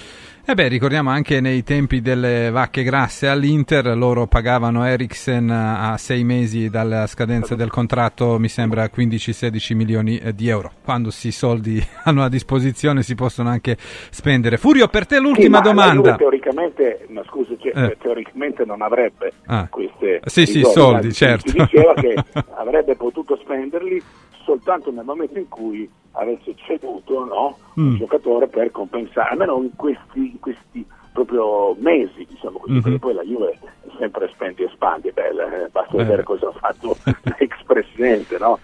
E 0.47 0.53
beh, 0.53 0.67
ricordiamo 0.67 1.09
anche 1.09 1.41
nei 1.41 1.63
tempi 1.63 2.01
delle 2.01 2.51
vacche 2.51 2.83
grasse 2.83 3.27
all'Inter, 3.27 3.97
loro 3.97 4.27
pagavano 4.27 4.85
Eriksen 4.85 5.49
a 5.49 5.97
sei 5.97 6.23
mesi 6.23 6.69
dalla 6.69 7.07
scadenza 7.07 7.55
del 7.55 7.71
contratto, 7.71 8.37
mi 8.37 8.47
sembra 8.47 8.87
15-16 8.95 9.73
milioni 9.75 10.19
eh, 10.19 10.35
di 10.35 10.47
euro. 10.47 10.71
Quando 10.83 11.09
si 11.09 11.31
soldi 11.31 11.83
hanno 12.05 12.21
a 12.21 12.29
disposizione 12.29 13.01
si 13.01 13.15
possono 13.15 13.49
anche 13.49 13.75
spendere. 14.11 14.57
Furio, 14.57 14.87
per 14.87 15.07
te 15.07 15.17
l'ultima 15.19 15.57
Sì, 15.57 15.63
domanda. 15.63 15.93
Juve 16.11 16.15
teoricamente, 16.17 17.07
ma 17.09 17.23
scusi, 17.25 17.57
cioè, 17.59 17.71
Eh. 17.83 17.97
teoricamente 17.99 18.65
non 18.65 18.83
avrebbe 18.83 19.31
Ah. 19.47 19.67
queste 19.67 20.21
Sì, 20.25 20.45
sì, 20.45 20.61
soldi, 20.63 21.11
certo. 21.11 21.49
Si 21.49 21.57
diceva 21.57 21.95
che 21.95 22.13
avrebbe 22.55 22.95
potuto 22.95 23.35
spenderli 23.41 23.99
soltanto 24.45 24.91
nel 24.91 25.03
momento 25.03 25.37
in 25.39 25.49
cui 25.49 25.89
avesse 26.13 26.53
ceduto 26.55 27.25
no, 27.25 27.57
un 27.73 27.89
Mm. 27.93 27.95
giocatore 27.97 28.47
per 28.47 28.71
compensare, 28.71 29.31
almeno 29.31 29.57
in 29.61 29.71
questi, 29.75 30.19
in 30.31 30.39
questi 30.39 30.85
proprio 31.11 31.75
mesi, 31.79 32.25
diciamo 32.29 32.59
così, 32.59 32.73
Mhm. 32.73 32.81
perché 32.81 32.99
poi 32.99 33.13
la 33.15 33.23
Juve 33.23 33.51
è 33.51 33.57
sempre 33.99 34.29
spendi 34.33 34.63
e 34.63 34.69
spandi, 34.73 35.11
bella, 35.11 35.43
eh, 35.65 35.67
basta 35.69 35.93
Eh. 35.93 35.97
vedere 35.97 36.23
cosa 36.23 36.47
ha 36.47 36.51
fatto 36.53 36.95
l'ex 37.37 37.61
presidente, 37.65 38.37
no? 38.37 38.59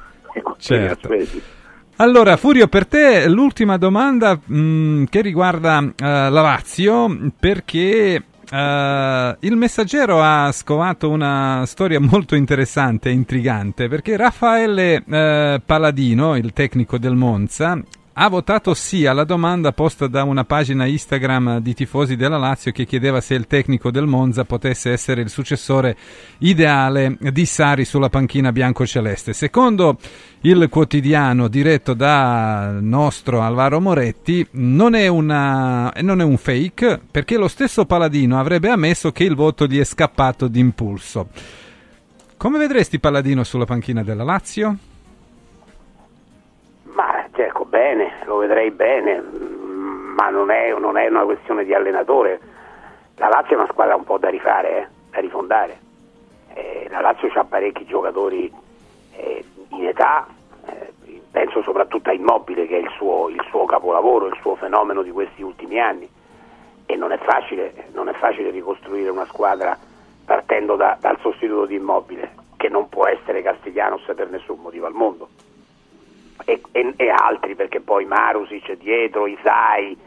Certo. 0.58 1.10
Allora, 1.98 2.38
Furio, 2.38 2.68
per 2.68 2.88
te 2.88 3.28
l'ultima 3.28 3.78
domanda 3.78 4.40
mh, 4.44 5.04
che 5.06 5.22
riguarda 5.22 5.80
eh, 5.82 5.94
la 6.00 6.30
Lazio, 6.30 7.32
perché 7.40 8.24
eh, 8.52 9.38
il 9.39 9.56
messaggero 9.56 10.22
ha 10.22 10.52
scovato 10.52 11.10
una 11.10 11.64
storia 11.66 11.99
molto 11.99 12.36
interessante 12.36 13.10
e 13.10 13.14
intrigante, 13.14 13.88
perché 13.88 14.18
Raffaele 14.18 15.04
eh, 15.08 15.62
Paladino, 15.66 16.36
il 16.36 16.52
tecnico 16.52 16.97
del 16.97 17.16
Monza, 17.16 17.82
ha 18.14 18.28
votato 18.28 18.74
sì 18.74 19.05
alla 19.05 19.24
domanda 19.24 19.72
posta 19.72 20.07
da 20.07 20.24
una 20.24 20.43
pagina 20.43 20.86
Instagram 20.86 21.59
di 21.59 21.74
tifosi 21.74 22.18
della 22.18 22.38
Lazio 22.38 22.72
che 22.74 22.86
chiedeva 22.86 23.22
se 23.22 23.36
il 23.36 23.47
tecnico 23.47 23.89
del 23.89 24.05
Monza 24.05 24.43
potesse 24.43 24.91
essere 24.91 25.22
il 25.22 25.30
successore 25.30 25.95
ideale 26.39 27.18
di 27.20 27.45
Sari 27.45 27.86
sulla 27.86 28.09
panchina 28.09 28.51
biancoceleste. 28.51 29.32
Secondo 29.32 29.97
il 30.41 30.68
quotidiano 30.70 31.47
diretto 31.47 31.93
da 31.93 32.78
nostro 32.82 33.41
Alvaro 33.41 33.80
Moretti 33.80 34.45
non 34.51 34.93
è, 34.93 35.07
una, 35.07 35.93
non 36.01 36.20
è 36.20 36.24
un 36.24 36.38
fake 36.38 36.99
perché 37.09 37.38
lo 37.38 37.47
stesso 37.47 37.86
Paladino 37.86 38.38
avrebbe 38.38 38.70
ammesso 38.70 39.14
che 39.14 39.24
il 39.24 39.36
voto 39.36 39.68
gli 39.68 39.80
è 39.80 39.86
scappato 39.86 40.49
d'impulso. 40.49 41.30
Come 42.36 42.57
vedresti 42.57 42.99
Paladino 42.99 43.43
sulla 43.45 43.66
panchina 43.66 44.03
della 44.03 44.24
Lazio? 44.24 44.78
Bene, 47.72 48.15
lo 48.26 48.36
vedrei 48.36 48.69
bene, 48.69 49.22
ma 49.22 50.30
non 50.30 50.51
è, 50.51 50.78
non 50.78 50.97
è 50.97 51.07
una 51.07 51.24
questione 51.24 51.63
di 51.63 51.74
allenatore. 51.74 52.38
La 53.15 53.30
Lazio 53.30 53.55
è 53.55 53.59
una 53.59 53.72
squadra 53.72 53.95
un 53.95 54.03
po' 54.03 54.17
da 54.17 54.28
rifare, 54.28 54.78
eh, 54.78 54.88
da 55.09 55.19
rifondare. 55.22 55.80
Eh, 56.53 56.88
la 56.89 56.99
Lazio 56.99 57.32
ha 57.34 57.45
parecchi 57.45 57.86
giocatori 57.86 58.51
eh, 59.15 59.45
in 59.69 59.88
età, 59.88 60.28
eh, 60.65 61.22
penso 61.32 61.61
soprattutto 61.61 62.09
a 62.09 62.13
Immobile 62.13 62.67
che 62.67 62.76
è 62.76 62.82
il 62.82 62.91
suo, 62.97 63.30
il 63.30 63.41
suo 63.47 63.63
capolavoro, 63.63 64.28
il 64.28 64.38
suo 64.41 64.55
fenomeno 64.55 65.01
di 65.01 65.11
questi 65.11 65.41
ultimi 65.41 65.80
anni. 65.80 66.09
E 66.86 66.95
non 66.97 67.13
è 67.13 67.17
facile, 67.19 67.88
non 67.93 68.09
è 68.09 68.13
facile 68.15 68.49
ricostruire 68.49 69.09
una 69.09 69.26
squadra 69.28 69.78
partendo 70.26 70.76
da- 70.76 70.97
dal 70.99 71.17
sostituto 71.22 71.67
di 71.67 71.76
Immobile, 71.76 72.32
che 72.57 72.67
non 72.67 72.89
può 72.89 73.07
essere 73.07 73.41
Castiglianos 73.41 74.03
per 74.13 74.30
nessun 74.30 74.59
motivo 74.59 74.88
al 74.88 74.93
mondo 74.93 75.30
e, 76.46 76.62
e- 76.72 76.94
e 76.96 77.10
altri 77.10 77.56
perché 77.56 77.80
poi 77.80 78.06
Marusic 78.06 78.78
dietro, 78.78 79.28
Isai 79.28 79.98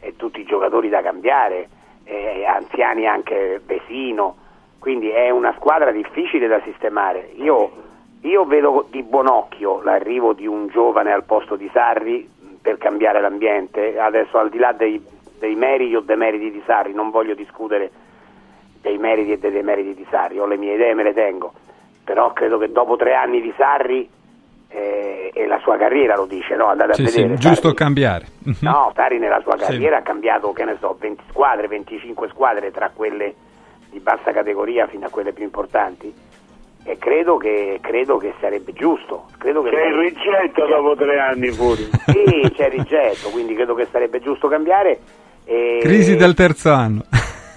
e 0.00 0.16
tutti 0.16 0.40
i 0.40 0.44
giocatori 0.44 0.88
da 0.88 1.02
cambiare, 1.02 1.68
eh, 2.04 2.44
anziani 2.44 3.06
anche 3.06 3.60
Vesino, 3.64 4.36
quindi 4.78 5.10
è 5.10 5.30
una 5.30 5.54
squadra 5.56 5.90
difficile 5.92 6.46
da 6.46 6.60
sistemare. 6.62 7.30
Io, 7.36 7.70
io 8.22 8.44
vedo 8.44 8.86
di 8.90 9.02
buon 9.02 9.28
occhio 9.28 9.82
l'arrivo 9.82 10.32
di 10.32 10.46
un 10.46 10.68
giovane 10.68 11.12
al 11.12 11.24
posto 11.24 11.56
di 11.56 11.68
Sarri 11.72 12.28
per 12.60 12.78
cambiare 12.78 13.20
l'ambiente, 13.20 13.98
adesso 13.98 14.38
al 14.38 14.50
di 14.50 14.58
là 14.58 14.72
dei, 14.72 15.02
dei 15.38 15.54
meriti 15.54 15.94
o 15.94 16.00
demeriti 16.00 16.50
di 16.50 16.62
Sarri, 16.66 16.92
non 16.92 17.10
voglio 17.10 17.34
discutere 17.34 17.90
dei 18.80 18.96
meriti 18.98 19.32
e 19.32 19.38
dei 19.38 19.50
demeriti 19.50 19.94
di 19.94 20.06
Sarri, 20.10 20.38
ho 20.38 20.46
le 20.46 20.56
mie 20.56 20.74
idee, 20.74 20.94
me 20.94 21.02
le 21.02 21.12
tengo, 21.12 21.52
però 22.04 22.32
credo 22.32 22.56
che 22.58 22.72
dopo 22.72 22.96
tre 22.96 23.14
anni 23.14 23.40
di 23.42 23.52
Sarri 23.56 24.08
eh, 24.70 25.30
e 25.34 25.46
la 25.46 25.58
sua 25.62 25.76
carriera 25.76 26.16
lo 26.16 26.26
dice, 26.26 26.54
no? 26.56 26.66
Andate 26.66 26.94
Sì, 26.94 27.02
a 27.02 27.06
sì, 27.08 27.20
vedere. 27.22 27.38
giusto 27.38 27.62
Sarri- 27.62 27.74
cambiare. 27.76 28.26
No, 28.60 28.92
Sarri 28.94 29.18
nella 29.18 29.40
sua 29.42 29.56
Sì. 29.58 29.64
carriera 29.64 29.98
ha 29.98 30.02
cambiato, 30.02 30.52
che 30.52 30.64
ne 30.64 30.76
so, 30.80 30.96
20 30.98 31.22
squadre, 31.30 31.66
25 31.68 32.28
squadre 32.28 32.70
tra 32.70 32.90
quelle 32.94 33.34
di 33.90 33.98
bassa 34.00 34.30
categoria 34.32 34.86
fino 34.86 35.06
a 35.06 35.10
quelle 35.10 35.32
più 35.32 35.44
importanti. 35.44 36.12
E 36.82 36.96
credo 36.96 37.36
che, 37.36 37.78
credo 37.82 38.16
che 38.16 38.32
sarebbe 38.40 38.72
giusto. 38.72 39.26
Credo 39.38 39.62
che 39.62 39.70
C'è 39.70 39.86
il 39.86 39.94
rigetto 39.96 40.66
dopo 40.66 40.94
tre 40.96 41.18
anni 41.18 41.50
pure. 41.52 41.82
Sì, 42.06 42.50
c'è 42.54 42.66
il 42.66 42.72
rigetto, 42.72 43.28
quindi 43.30 43.54
credo 43.54 43.74
che 43.74 43.86
sarebbe 43.90 44.20
giusto 44.20 44.48
cambiare. 44.48 44.98
E... 45.44 45.78
Crisi 45.82 46.16
del 46.16 46.34
terzo 46.34 46.70
anno. 46.72 47.02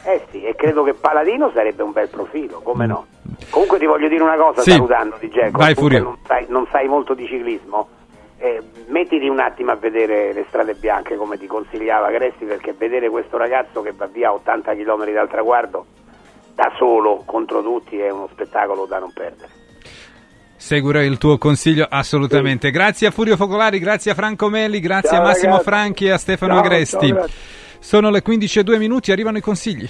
Eh 0.05 0.22
sì, 0.32 0.43
e 0.43 0.55
credo 0.55 0.84
che 0.84 0.93
Paladino 0.93 1.49
sarebbe 1.53 1.84
un 1.84 1.93
bel 1.93 2.09
profilo, 2.09 2.59
come 2.61 2.86
no? 2.86 3.05
Comunque 3.49 3.79
ti 3.79 3.86
voglio 3.86 4.07
dire 4.07 4.23
una 4.23 4.36
cosa, 4.36 4.61
Sì. 4.61 4.71
salutando 4.71 5.17
di 5.19 5.29
Geco, 5.29 5.57
Vai, 5.57 5.75
non 5.77 6.17
sai, 6.25 6.45
non 6.49 6.67
sai 6.71 6.88
molto 6.88 7.13
di 7.13 7.25
ciclismo, 7.27 7.88
eh, 8.38 8.61
mettiti 8.88 9.27
un 9.27 9.39
attimo 9.39 9.71
a 9.71 9.75
vedere 9.75 10.34
le 10.34 10.45
strade 10.47 10.73
bianche 10.75 11.15
come 11.15 11.38
ti 11.38 11.47
consigliava 11.47 12.09
Gresti, 12.11 12.45
perché 12.45 12.73
vedere 12.77 13.09
questo 13.09 13.38
ragazzo 13.38 13.81
che 13.81 13.91
va 13.95 14.07
via 14.07 14.29
a 14.29 14.34
80 14.34 14.73
km 14.75 15.11
dal 15.13 15.29
traguardo 15.29 15.86
da 16.55 16.71
solo 16.77 17.23
contro 17.25 17.61
tutti 17.63 17.97
è 17.97 18.09
uno 18.11 18.27
spettacolo 18.31 18.86
da 18.86 18.99
non 18.99 19.11
perdere. 19.13 19.49
Seguirò 20.55 21.01
il 21.01 21.17
tuo 21.17 21.38
consiglio 21.38 21.86
assolutamente. 21.89 22.71
Grazie 22.71 23.07
a 23.07 23.11
Furio 23.11 23.36
Focolari, 23.36 23.79
grazie 23.79 24.11
a 24.11 24.13
Franco 24.13 24.47
Melli, 24.49 24.79
grazie 24.79 25.09
Ciao, 25.09 25.19
a 25.19 25.23
Massimo 25.23 25.51
ragazzi. 25.57 25.69
Franchi 25.69 26.05
e 26.05 26.11
a 26.11 26.17
Stefano 26.17 26.53
Ciao, 26.53 26.63
Agresti. 26.63 27.07
ciao. 27.09 27.27
Sono 27.79 28.09
le 28.09 28.21
15 28.21 28.59
e 28.59 28.63
2 28.63 28.77
minuti, 28.77 29.11
arrivano 29.11 29.38
i 29.38 29.41
consigli. 29.41 29.89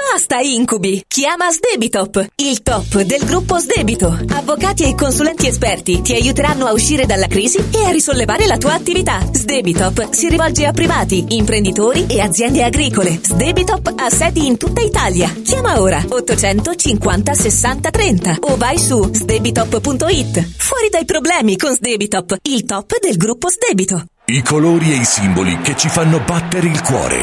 Basta 0.21 0.37
incubi! 0.37 1.03
Chiama 1.07 1.49
Sdebitop, 1.49 2.27
il 2.35 2.61
top 2.61 3.01
del 3.01 3.25
gruppo 3.25 3.57
Sdebito. 3.57 4.19
Avvocati 4.29 4.83
e 4.83 4.93
consulenti 4.93 5.47
esperti 5.47 6.01
ti 6.01 6.13
aiuteranno 6.13 6.67
a 6.67 6.73
uscire 6.73 7.07
dalla 7.07 7.25
crisi 7.25 7.57
e 7.57 7.85
a 7.85 7.89
risollevare 7.89 8.45
la 8.45 8.59
tua 8.59 8.73
attività. 8.73 9.19
Sdebitop 9.31 10.11
si 10.11 10.29
rivolge 10.29 10.67
a 10.67 10.73
privati, 10.73 11.25
imprenditori 11.29 12.05
e 12.05 12.21
aziende 12.21 12.63
agricole. 12.63 13.19
Sdebitop 13.19 13.93
ha 13.95 14.11
sedi 14.11 14.45
in 14.45 14.57
tutta 14.57 14.81
Italia. 14.81 15.27
Chiama 15.43 15.81
ora 15.81 16.05
850 16.07 17.33
60 17.33 17.89
30 17.89 18.37
o 18.41 18.57
vai 18.57 18.77
su 18.77 19.09
sdebitop.it. 19.11 20.53
Fuori 20.55 20.89
dai 20.91 21.05
problemi 21.05 21.57
con 21.57 21.73
Sdebitop, 21.73 22.37
il 22.43 22.65
top 22.65 22.99
del 22.99 23.17
gruppo 23.17 23.49
Sdebito. 23.49 24.05
I 24.25 24.43
colori 24.43 24.91
e 24.91 24.97
i 24.97 25.03
simboli 25.03 25.59
che 25.61 25.75
ci 25.75 25.89
fanno 25.89 26.19
battere 26.19 26.67
il 26.67 26.81
cuore, 26.83 27.17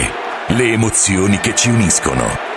le 0.49 0.73
emozioni 0.73 1.39
che 1.39 1.55
ci 1.55 1.71
uniscono, 1.71 2.57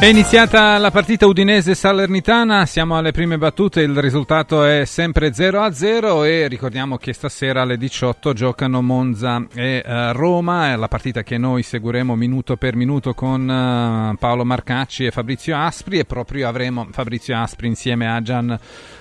È 0.00 0.06
iniziata 0.06 0.78
la 0.78 0.92
partita 0.92 1.26
udinese-salernitana, 1.26 2.66
siamo 2.66 2.96
alle 2.96 3.10
prime 3.10 3.36
battute, 3.36 3.80
il 3.80 4.00
risultato 4.00 4.62
è 4.62 4.84
sempre 4.84 5.30
0-0 5.30 6.24
e 6.24 6.46
ricordiamo 6.46 6.98
che 6.98 7.12
stasera 7.12 7.62
alle 7.62 7.76
18 7.76 8.32
giocano 8.32 8.80
Monza 8.80 9.44
e 9.52 9.82
eh, 9.84 10.12
Roma, 10.12 10.70
è 10.70 10.76
la 10.76 10.86
partita 10.86 11.24
che 11.24 11.36
noi 11.36 11.64
seguiremo 11.64 12.14
minuto 12.14 12.56
per 12.56 12.76
minuto 12.76 13.12
con 13.12 13.50
eh, 13.50 14.16
Paolo 14.20 14.44
Marcacci 14.44 15.04
e 15.04 15.10
Fabrizio 15.10 15.56
Aspri 15.56 15.98
e 15.98 16.04
proprio 16.04 16.46
avremo 16.46 16.86
Fabrizio 16.92 17.36
Aspri 17.36 17.66
insieme 17.66 18.08
a 18.08 18.22
Gian 18.22 18.56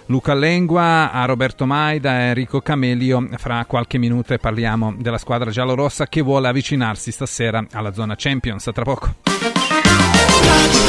Luca 0.07 0.33
Lengua, 0.33 1.11
a 1.11 1.25
Roberto 1.25 1.67
Maida 1.67 2.21
e 2.21 2.23
Enrico 2.29 2.59
Camelio. 2.61 3.29
Fra 3.37 3.63
qualche 3.65 3.99
minuto 3.99 4.33
e 4.33 4.39
parliamo 4.39 4.95
della 4.97 5.19
squadra 5.19 5.51
giallorossa 5.51 6.07
che 6.07 6.21
vuole 6.21 6.47
avvicinarsi 6.47 7.11
stasera 7.11 7.63
alla 7.73 7.93
zona 7.93 8.15
Champions. 8.17 8.67
Tra 8.73 8.83
poco. 8.83 9.46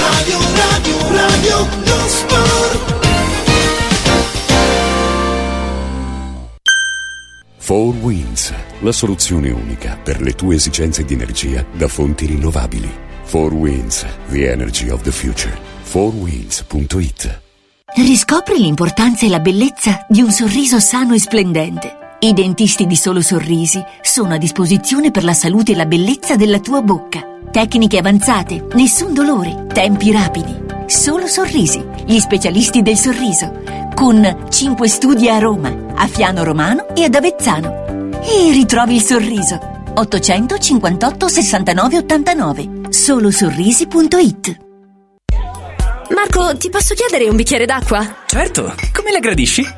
Radio, 0.08 0.38
radio, 0.54 0.96
radio, 1.10 1.68
lo 1.84 2.08
sport. 2.08 2.96
Four 7.58 7.94
Winds, 7.96 8.54
la 8.80 8.92
soluzione 8.92 9.50
unica 9.50 9.98
per 10.02 10.22
le 10.22 10.32
tue 10.32 10.54
esigenze 10.54 11.04
di 11.04 11.12
energia 11.12 11.62
da 11.72 11.88
fonti 11.88 12.24
rinnovabili. 12.24 12.90
Four 13.24 13.52
Winds, 13.52 14.06
the 14.30 14.50
energy 14.50 14.88
of 14.88 15.02
the 15.02 15.12
future. 15.12 15.54
Fourwinds.it 15.82 17.40
Riscopri 17.96 18.58
l'importanza 18.58 19.26
e 19.26 19.28
la 19.28 19.40
bellezza 19.40 20.06
di 20.08 20.22
un 20.22 20.30
sorriso 20.30 20.80
sano 20.80 21.12
e 21.12 21.18
splendente. 21.18 22.07
I 22.20 22.32
dentisti 22.32 22.86
di 22.88 22.96
Solo 22.96 23.20
Sorrisi 23.20 23.80
sono 24.02 24.34
a 24.34 24.38
disposizione 24.38 25.12
per 25.12 25.22
la 25.22 25.34
salute 25.34 25.70
e 25.70 25.76
la 25.76 25.86
bellezza 25.86 26.34
della 26.34 26.58
tua 26.58 26.82
bocca. 26.82 27.24
Tecniche 27.52 27.98
avanzate, 27.98 28.66
nessun 28.72 29.14
dolore, 29.14 29.66
tempi 29.72 30.10
rapidi. 30.10 30.66
Solo 30.86 31.28
Sorrisi, 31.28 31.80
gli 32.06 32.18
specialisti 32.18 32.82
del 32.82 32.96
sorriso. 32.96 33.62
Con 33.94 34.46
5 34.48 34.88
studi 34.88 35.28
a 35.28 35.38
Roma, 35.38 35.72
a 35.94 36.08
Fiano 36.08 36.42
Romano 36.42 36.88
e 36.96 37.04
ad 37.04 37.14
Avezzano. 37.14 38.10
E 38.20 38.50
ritrovi 38.50 38.96
il 38.96 39.02
sorriso. 39.02 39.76
858 39.94 41.28
69 41.28 41.96
89 41.98 42.70
solosorrisi.it 42.90 44.56
Marco, 46.10 46.56
ti 46.56 46.68
posso 46.68 46.94
chiedere 46.94 47.28
un 47.28 47.36
bicchiere 47.36 47.64
d'acqua? 47.64 48.16
Certo, 48.26 48.74
come 48.92 49.12
la 49.12 49.20
gradisci? 49.20 49.77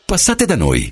Passate 0.05 0.45
da 0.45 0.55
noi. 0.55 0.91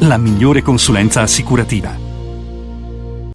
la 0.00 0.16
migliore 0.16 0.62
consulenza 0.62 1.20
assicurativa. 1.22 2.03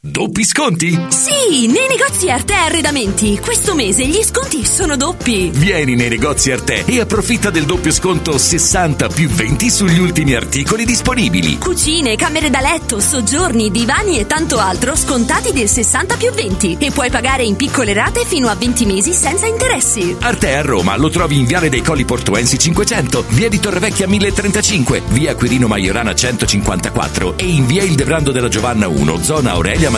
Doppi 0.09 0.43
sconti? 0.43 0.89
Sì, 1.09 1.67
nei 1.67 1.87
negozi 1.87 2.31
Arte 2.31 2.53
Arredamenti. 2.53 3.37
Questo 3.39 3.75
mese 3.75 4.07
gli 4.07 4.23
sconti 4.23 4.65
sono 4.65 4.97
doppi. 4.97 5.51
Vieni 5.53 5.93
nei 5.93 6.09
negozi 6.09 6.51
Arte 6.51 6.83
e 6.83 6.99
approfitta 6.99 7.51
del 7.51 7.65
doppio 7.65 7.91
sconto 7.91 8.35
60 8.35 9.07
più 9.07 9.29
20 9.29 9.69
sugli 9.69 9.99
ultimi 9.99 10.33
articoli 10.33 10.83
disponibili. 10.83 11.59
Cucine, 11.59 12.15
camere 12.15 12.49
da 12.49 12.59
letto, 12.59 12.99
soggiorni, 12.99 13.69
divani 13.69 14.17
e 14.17 14.25
tanto 14.25 14.57
altro 14.57 14.95
scontati 14.95 15.53
del 15.53 15.69
60 15.69 16.15
più 16.15 16.31
20 16.31 16.77
e 16.79 16.89
puoi 16.89 17.11
pagare 17.11 17.43
in 17.43 17.55
piccole 17.55 17.93
rate 17.93 18.25
fino 18.25 18.49
a 18.49 18.55
20 18.55 18.85
mesi 18.87 19.13
senza 19.13 19.45
interessi. 19.45 20.15
Arte 20.21 20.55
a 20.55 20.61
Roma 20.63 20.97
lo 20.97 21.09
trovi 21.09 21.37
in 21.37 21.45
Viale 21.45 21.69
dei 21.69 21.83
Colli 21.83 22.05
Portuensi 22.05 22.57
500, 22.57 23.25
via 23.29 23.47
di 23.47 23.59
Torrevecchia 23.59 24.07
1035, 24.07 25.03
via 25.09 25.35
Quirino 25.35 25.67
Maiorana 25.67 26.15
154 26.15 27.37
e 27.37 27.45
in 27.45 27.67
via 27.67 27.83
Il 27.83 27.93
Debrando 27.93 28.31
della 28.31 28.49
Giovanna 28.49 28.87
1, 28.87 29.21
zona 29.21 29.51
Aurelia 29.51 29.97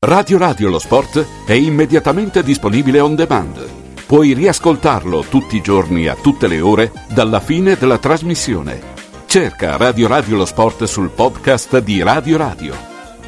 Radio 0.00 0.38
Radio 0.38 0.70
Lo 0.70 0.78
Sport 0.78 1.26
è 1.44 1.54
immediatamente 1.54 2.44
disponibile 2.44 3.00
on 3.00 3.16
demand. 3.16 3.68
Puoi 4.06 4.32
riascoltarlo 4.32 5.24
tutti 5.28 5.56
i 5.56 5.60
giorni 5.60 6.06
a 6.06 6.14
tutte 6.14 6.46
le 6.46 6.60
ore 6.60 6.92
dalla 7.08 7.40
fine 7.40 7.74
della 7.74 7.98
trasmissione. 7.98 8.80
Cerca 9.26 9.76
Radio 9.76 10.06
Radio 10.06 10.36
Lo 10.36 10.44
Sport 10.44 10.84
sul 10.84 11.10
podcast 11.10 11.78
di 11.80 12.00
Radio 12.00 12.36
Radio. 12.36 12.74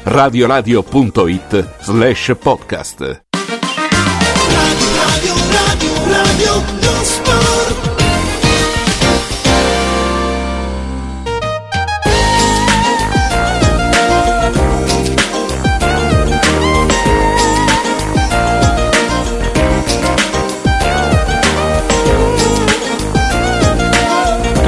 radioradio.it 0.03 1.73
slash 1.81 2.35
podcast. 2.39 3.21
Radio, 4.49 5.33
radio, 5.53 5.83
radio, 6.07 6.80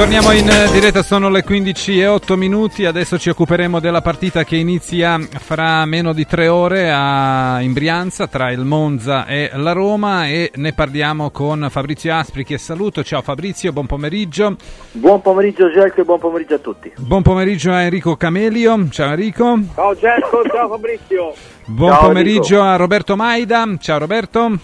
Torniamo 0.04 0.32
in 0.32 0.46
eh, 0.46 0.70
diretta, 0.70 1.02
sono 1.02 1.30
le 1.30 1.42
15 1.42 1.98
e 1.98 2.06
8 2.06 2.36
minuti, 2.36 2.84
adesso 2.84 3.18
ci 3.18 3.30
occuperemo 3.30 3.80
della 3.80 4.02
partita 4.02 4.44
che 4.44 4.56
inizia 4.56 5.18
fra 5.18 5.86
meno 5.86 6.12
di 6.12 6.26
tre 6.26 6.46
ore 6.46 6.92
a, 6.92 7.62
in 7.62 7.72
Brianza 7.72 8.26
tra 8.26 8.50
il 8.50 8.66
Monza 8.66 9.24
e 9.24 9.50
la 9.54 9.72
Roma 9.72 10.28
e 10.28 10.50
ne 10.56 10.74
parliamo 10.74 11.30
con 11.30 11.68
Fabrizio 11.70 12.14
Aspri 12.14 12.44
che 12.44 12.58
saluto, 12.58 13.02
ciao 13.02 13.22
Fabrizio, 13.22 13.72
buon 13.72 13.86
pomeriggio. 13.86 14.56
Buon 14.92 15.22
pomeriggio 15.22 15.70
Gelco 15.70 16.02
e 16.02 16.04
buon 16.04 16.18
pomeriggio 16.18 16.56
a 16.56 16.58
tutti. 16.58 16.92
Buon 16.98 17.22
pomeriggio 17.22 17.72
a 17.72 17.80
Enrico 17.80 18.14
Camelio, 18.16 18.86
ciao 18.90 19.08
Enrico. 19.08 19.58
Ciao 19.74 19.96
Gelco, 19.96 20.42
ciao 20.52 20.68
Fabrizio. 20.68 21.32
Buon 21.64 21.92
Ciao, 21.92 22.06
pomeriggio 22.08 22.60
a 22.60 22.76
Roberto 22.76 23.16
Maida, 23.16 23.66
ciao 23.78 23.96
Roberto. 23.96 24.58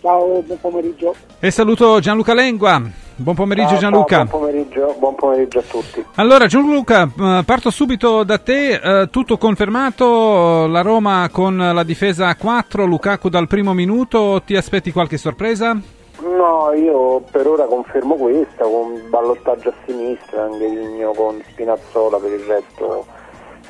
Ciao, 0.00 0.42
buon 0.42 0.60
pomeriggio. 0.60 1.14
E 1.40 1.50
saluto 1.50 1.98
Gianluca 2.00 2.34
Lengua. 2.34 2.80
Buon 3.16 3.34
pomeriggio 3.34 3.70
Ciao, 3.70 3.78
Gianluca. 3.78 4.16
ciao, 4.16 4.24
buon, 4.26 4.40
pomeriggio, 4.40 4.96
buon 4.98 5.14
pomeriggio 5.16 5.58
a 5.58 5.62
tutti. 5.62 6.04
Allora 6.14 6.46
Gianluca, 6.46 7.02
eh, 7.02 7.42
parto 7.44 7.70
subito 7.70 8.22
da 8.22 8.38
te, 8.38 8.74
eh, 8.74 9.08
tutto 9.10 9.36
confermato, 9.38 10.68
la 10.68 10.82
Roma 10.82 11.28
con 11.32 11.56
la 11.56 11.82
difesa 11.82 12.28
a 12.28 12.36
4, 12.36 12.84
Lukaku 12.84 13.28
dal 13.28 13.48
primo 13.48 13.74
minuto, 13.74 14.40
ti 14.44 14.54
aspetti 14.54 14.92
qualche 14.92 15.16
sorpresa? 15.16 15.76
No, 16.20 16.72
io 16.74 17.22
per 17.30 17.46
ora 17.48 17.64
confermo 17.64 18.14
questa, 18.14 18.64
con 18.64 19.00
ballottaggio 19.08 19.70
a 19.70 19.74
sinistra, 19.84 20.44
Angheligno 20.44 21.12
con 21.12 21.40
Spinazzola, 21.50 22.18
per 22.18 22.32
il 22.32 22.44
resto 22.44 23.06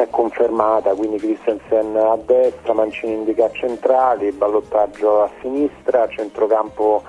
è 0.02 0.08
confermata, 0.10 0.94
quindi 0.94 1.18
Christensen 1.18 1.96
a 1.96 2.16
destra, 2.24 2.72
Mancini 2.72 3.14
indica 3.14 3.50
centrali, 3.52 4.32
ballottaggio 4.32 5.22
a 5.22 5.30
sinistra, 5.40 6.08
centrocampo 6.08 7.02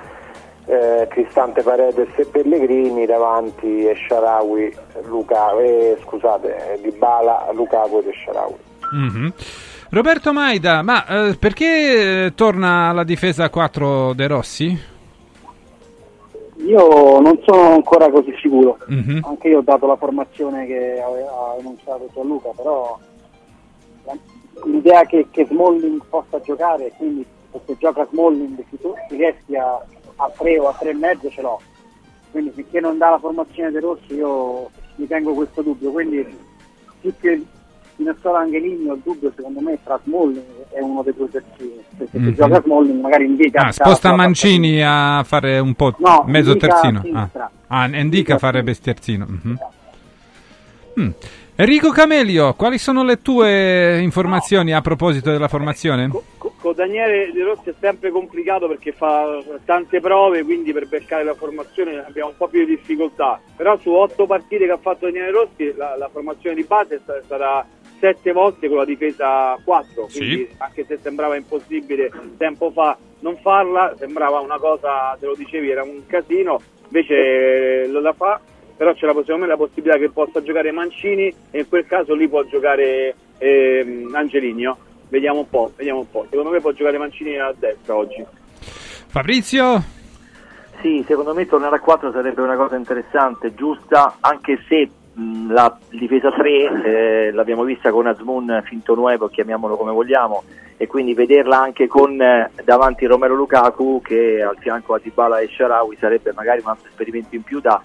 eh, 0.65 1.07
Cristante 1.09 1.63
Paredes 1.63 2.09
e 2.15 2.25
Pellegrini, 2.25 3.05
davanti 3.05 3.87
Esharawi, 3.87 4.75
Luca, 5.05 5.57
eh, 5.59 5.97
scusate, 6.03 6.73
eh, 6.73 6.81
Dybala, 6.81 7.49
Lukaku 7.53 8.03
e 8.05 8.09
Esharawi. 8.09 8.55
Mhm. 8.91 9.33
Roberto 9.91 10.31
Maida, 10.33 10.83
ma 10.83 11.05
eh, 11.05 11.35
perché 11.39 12.25
eh, 12.25 12.33
torna 12.35 12.89
alla 12.89 13.03
difesa 13.03 13.45
a 13.45 13.49
4 13.49 14.13
De 14.13 14.27
Rossi? 14.27 14.97
Io 16.65 17.19
non 17.19 17.39
sono 17.45 17.73
ancora 17.73 18.09
così 18.09 18.33
sicuro, 18.41 18.77
Mhm. 18.87 19.21
anche 19.23 19.47
io 19.47 19.59
ho 19.59 19.61
dato 19.61 19.87
la 19.87 19.95
formazione 19.95 20.65
che 20.65 21.01
aveva 21.01 21.55
annunciato 21.57 22.09
Gianluca, 22.13 22.49
però 22.55 22.97
l'idea 24.65 25.03
che, 25.05 25.27
che 25.31 25.45
Smalling 25.45 26.01
possa 26.09 26.41
giocare, 26.41 26.91
quindi 26.97 27.25
se 27.65 27.77
gioca 27.77 28.05
Smalling 28.11 28.61
si, 28.69 28.77
si 29.07 29.15
riesci 29.15 29.55
a, 29.55 29.81
a 30.17 30.31
3 30.37 30.59
o 30.59 30.67
a 30.67 30.75
3 30.77 30.89
e 30.89 30.93
mezzo 30.93 31.29
ce 31.29 31.41
l'ho, 31.41 31.61
quindi 32.31 32.51
finché 32.51 32.79
non 32.81 32.97
dà 32.97 33.11
la 33.11 33.19
formazione 33.19 33.71
dei 33.71 33.81
Rossi 33.81 34.13
io 34.15 34.69
mi 34.95 35.07
tengo 35.07 35.33
questo 35.33 35.61
dubbio, 35.61 35.91
quindi 35.91 36.25
più 36.99 37.13
che 37.21 37.41
Spinazzola 38.03 38.39
Angeligno 38.39 38.93
il 38.93 39.01
dubbio 39.03 39.29
secondo 39.35 39.59
me 39.59 39.77
tra 39.83 39.99
Smalling 40.05 40.41
è 40.71 40.79
uno 40.79 41.03
dei 41.03 41.13
due 41.13 41.29
terzini, 41.29 41.83
perché 41.97 42.17
Mhm. 42.17 42.25
se 42.27 42.33
gioca 42.35 42.61
Smalling 42.61 43.01
magari 43.01 43.25
indica 43.25 43.61
Ah, 43.67 43.71
sposta 43.73 44.15
Mancini 44.15 44.81
a 44.81 45.21
fare 45.25 45.59
un 45.59 45.73
po' 45.73 45.93
No, 45.97 46.23
mezzo 46.27 46.55
terzino. 46.55 47.01
sinistra. 47.01 47.51
Ah, 47.67 47.81
ah 47.83 47.97
indica 47.97 48.35
a 48.35 48.37
fare 48.37 48.63
besterzino. 48.63 49.25
Mhm. 49.27 49.57
Mm. 50.99 51.09
Enrico 51.55 51.89
Camelio, 51.91 52.53
quali 52.53 52.77
sono 52.77 53.03
le 53.03 53.21
tue 53.21 53.99
informazioni 54.01 54.73
a 54.73 54.79
proposito 54.79 55.29
della 55.29 55.49
formazione? 55.49 56.07
Co- 56.07 56.23
Con 56.61 56.73
Daniele 56.73 57.31
De 57.33 57.43
Rossi 57.43 57.69
è 57.69 57.73
sempre 57.79 58.11
complicato 58.11 58.67
perché 58.67 58.91
fa 58.93 59.41
tante 59.65 59.99
prove, 60.01 60.43
quindi 60.43 60.71
per 60.73 60.87
beccare 60.89 61.23
la 61.23 61.33
formazione 61.33 62.03
abbiamo 62.05 62.29
un 62.29 62.35
po' 62.37 62.47
più 62.47 62.65
di 62.65 62.75
difficoltà. 62.75 63.39
Però 63.57 63.77
su 63.77 63.91
otto 63.91 64.25
partite 64.25 64.65
che 64.65 64.71
ha 64.71 64.77
fatto 64.77 65.05
Daniele 65.05 65.31
Rossi 65.31 65.73
la, 65.75 65.95
la 65.97 66.09
formazione 66.11 66.55
di 66.55 66.63
base 66.63 67.01
sarà 67.27 67.65
sette 67.99 68.31
volte 68.31 68.67
con 68.67 68.77
la 68.77 68.85
difesa 68.85 69.57
4, 69.63 70.07
quindi 70.11 70.49
anche 70.57 70.85
se 70.85 70.97
sembrava 71.01 71.35
impossibile 71.35 72.11
tempo 72.37 72.71
fa 72.71 72.97
non 73.19 73.37
farla, 73.41 73.93
sembrava 73.97 74.39
una 74.39 74.57
cosa, 74.57 75.15
te 75.19 75.25
lo 75.25 75.35
dicevi, 75.35 75.69
era 75.69 75.83
un 75.83 76.05
casino, 76.07 76.61
invece 76.85 77.83
eh, 77.83 77.87
lo 77.87 77.99
la 77.99 78.13
fa, 78.13 78.39
però 78.75 78.93
c'è 78.93 79.05
la, 79.05 79.13
secondo 79.13 79.41
me 79.41 79.47
la 79.47 79.57
possibilità 79.57 79.97
che 79.97 80.09
possa 80.09 80.41
giocare 80.41 80.71
Mancini 80.71 81.33
e 81.51 81.59
in 81.59 81.67
quel 81.67 81.85
caso 81.85 82.13
lì 82.13 82.29
può 82.29 82.43
giocare 82.45 83.15
ehm, 83.37 84.09
Angeligno. 84.13 84.77
Vediamo 85.09 85.39
un 85.39 85.49
po', 85.49 85.71
vediamo 85.75 85.99
un 85.99 86.09
po'. 86.09 86.25
Secondo 86.29 86.51
me 86.51 86.61
può 86.61 86.71
giocare 86.71 86.97
Mancini 86.97 87.37
a 87.37 87.53
destra 87.57 87.95
oggi. 87.95 88.23
Fabrizio? 89.07 89.83
Sì, 90.81 91.03
secondo 91.05 91.33
me 91.33 91.45
tornare 91.45 91.75
a 91.75 91.79
4 91.79 92.11
sarebbe 92.11 92.41
una 92.41 92.55
cosa 92.55 92.77
interessante, 92.77 93.53
giusta, 93.53 94.15
anche 94.21 94.63
se 94.69 94.89
la 95.49 95.77
difesa 95.89 96.31
3 96.31 96.83
eh, 96.83 97.31
l'abbiamo 97.31 97.63
vista 97.63 97.91
con 97.91 98.07
Azmoun 98.07 98.61
finto 98.65 98.95
nuovo, 98.95 99.27
chiamiamolo 99.27 99.75
come 99.75 99.91
vogliamo, 99.91 100.43
e 100.77 100.87
quindi 100.87 101.13
vederla 101.13 101.59
anche 101.59 101.87
con 101.87 102.21
eh, 102.21 102.51
davanti 102.63 103.05
Romero 103.05 103.35
Lukaku 103.35 104.01
che 104.01 104.41
al 104.41 104.57
fianco 104.59 104.93
a 104.93 104.99
Dybala 105.01 105.39
e 105.39 105.49
Sharawi 105.49 105.97
sarebbe 105.99 106.31
magari 106.33 106.61
un 106.61 106.69
altro 106.69 106.87
esperimento 106.87 107.35
in 107.35 107.43
più 107.43 107.59
da 107.59 107.81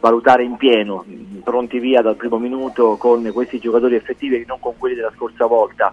valutare 0.00 0.44
in 0.44 0.56
pieno, 0.56 1.04
pronti 1.42 1.80
via 1.80 2.02
dal 2.02 2.16
primo 2.16 2.38
minuto 2.38 2.96
con 2.96 3.28
questi 3.32 3.58
giocatori 3.58 3.96
effettivi 3.96 4.36
e 4.36 4.44
non 4.46 4.60
con 4.60 4.74
quelli 4.78 4.94
della 4.94 5.12
scorsa 5.14 5.46
volta. 5.46 5.92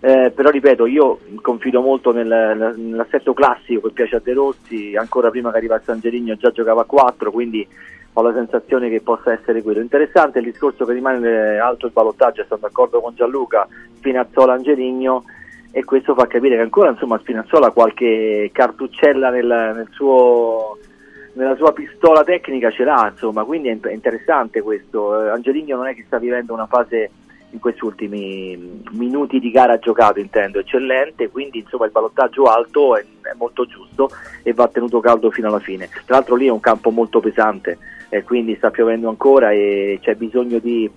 Eh, 0.00 0.32
però 0.34 0.50
ripeto, 0.50 0.84
io 0.84 1.20
confido 1.40 1.80
molto 1.80 2.12
nel- 2.12 2.74
nell'assetto 2.76 3.32
classico 3.32 3.88
che 3.88 3.94
piace 3.94 4.16
a 4.16 4.20
De 4.22 4.34
Rossi, 4.34 4.94
ancora 4.96 5.30
prima 5.30 5.50
che 5.50 5.56
arrivasse 5.56 5.92
Angeligno 5.92 6.34
già 6.34 6.50
giocava 6.50 6.82
a 6.82 6.84
4, 6.84 7.30
quindi 7.30 7.66
ho 8.16 8.22
la 8.22 8.32
sensazione 8.32 8.88
che 8.88 9.00
possa 9.00 9.32
essere 9.32 9.62
quello. 9.62 9.80
Interessante 9.80 10.38
il 10.38 10.44
discorso 10.44 10.84
che 10.84 10.92
rimane 10.92 11.58
alto 11.58 11.86
il 11.86 11.92
ballottaggio, 11.92 12.44
sono 12.46 12.60
d'accordo 12.60 13.00
con 13.00 13.14
Gianluca, 13.14 13.66
Spinazzola 13.96 14.52
Angeligno 14.54 15.24
e 15.72 15.84
questo 15.84 16.14
fa 16.14 16.28
capire 16.28 16.54
che 16.54 16.62
ancora 16.62 16.90
insomma 16.90 17.18
Spinazzola 17.18 17.66
ha 17.66 17.72
qualche 17.72 18.50
cartuccella 18.52 19.30
nel, 19.30 19.46
nel 19.46 19.88
suo, 19.90 20.78
nella 21.32 21.56
sua 21.56 21.72
pistola 21.72 22.22
tecnica 22.22 22.70
ce 22.70 22.84
l'ha, 22.84 23.08
insomma, 23.10 23.42
quindi 23.42 23.68
è, 23.68 23.92
interessante 23.92 24.62
questo. 24.62 25.24
Eh, 25.24 25.30
Angeligno 25.30 25.76
non 25.76 25.88
è 25.88 25.94
che 25.94 26.04
sta 26.06 26.18
vivendo 26.18 26.52
una 26.52 26.66
fase 26.66 27.10
in 27.54 27.60
questi 27.60 27.84
ultimi 27.84 28.56
mm, 28.56 28.98
minuti 28.98 29.38
di 29.38 29.50
gara 29.50 29.78
giocato, 29.78 30.20
intendo, 30.20 30.58
eccellente, 30.58 31.30
quindi 31.30 31.60
insomma 31.60 31.86
il 31.86 31.92
ballottaggio 31.92 32.44
alto 32.44 32.96
è, 32.96 33.00
è 33.00 33.32
molto 33.36 33.64
giusto 33.64 34.10
e 34.42 34.52
va 34.52 34.68
tenuto 34.68 35.00
caldo 35.00 35.30
fino 35.30 35.48
alla 35.48 35.60
fine. 35.60 35.88
Tra 36.04 36.16
l'altro 36.16 36.34
lì 36.34 36.46
è 36.46 36.50
un 36.50 36.60
campo 36.60 36.90
molto 36.90 37.20
pesante, 37.20 37.78
e 38.14 38.22
quindi 38.22 38.54
sta 38.54 38.70
piovendo 38.70 39.08
ancora 39.08 39.50
e 39.50 39.98
c'è 40.00 40.14
bisogno 40.14 40.60
di, 40.60 40.88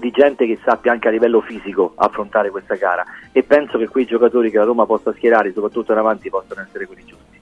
di 0.00 0.10
gente 0.10 0.46
che 0.46 0.58
sappia 0.64 0.92
anche 0.92 1.08
a 1.08 1.10
livello 1.10 1.42
fisico 1.42 1.92
affrontare 1.96 2.48
questa 2.48 2.74
gara 2.76 3.04
e 3.32 3.42
penso 3.42 3.76
che 3.76 3.88
quei 3.88 4.06
giocatori 4.06 4.50
che 4.50 4.56
la 4.56 4.64
Roma 4.64 4.86
possa 4.86 5.12
schierare, 5.12 5.52
soprattutto 5.52 5.92
in 5.92 5.98
avanti, 5.98 6.30
possano 6.30 6.62
essere 6.62 6.86
quelli 6.86 7.04
giusti. 7.04 7.40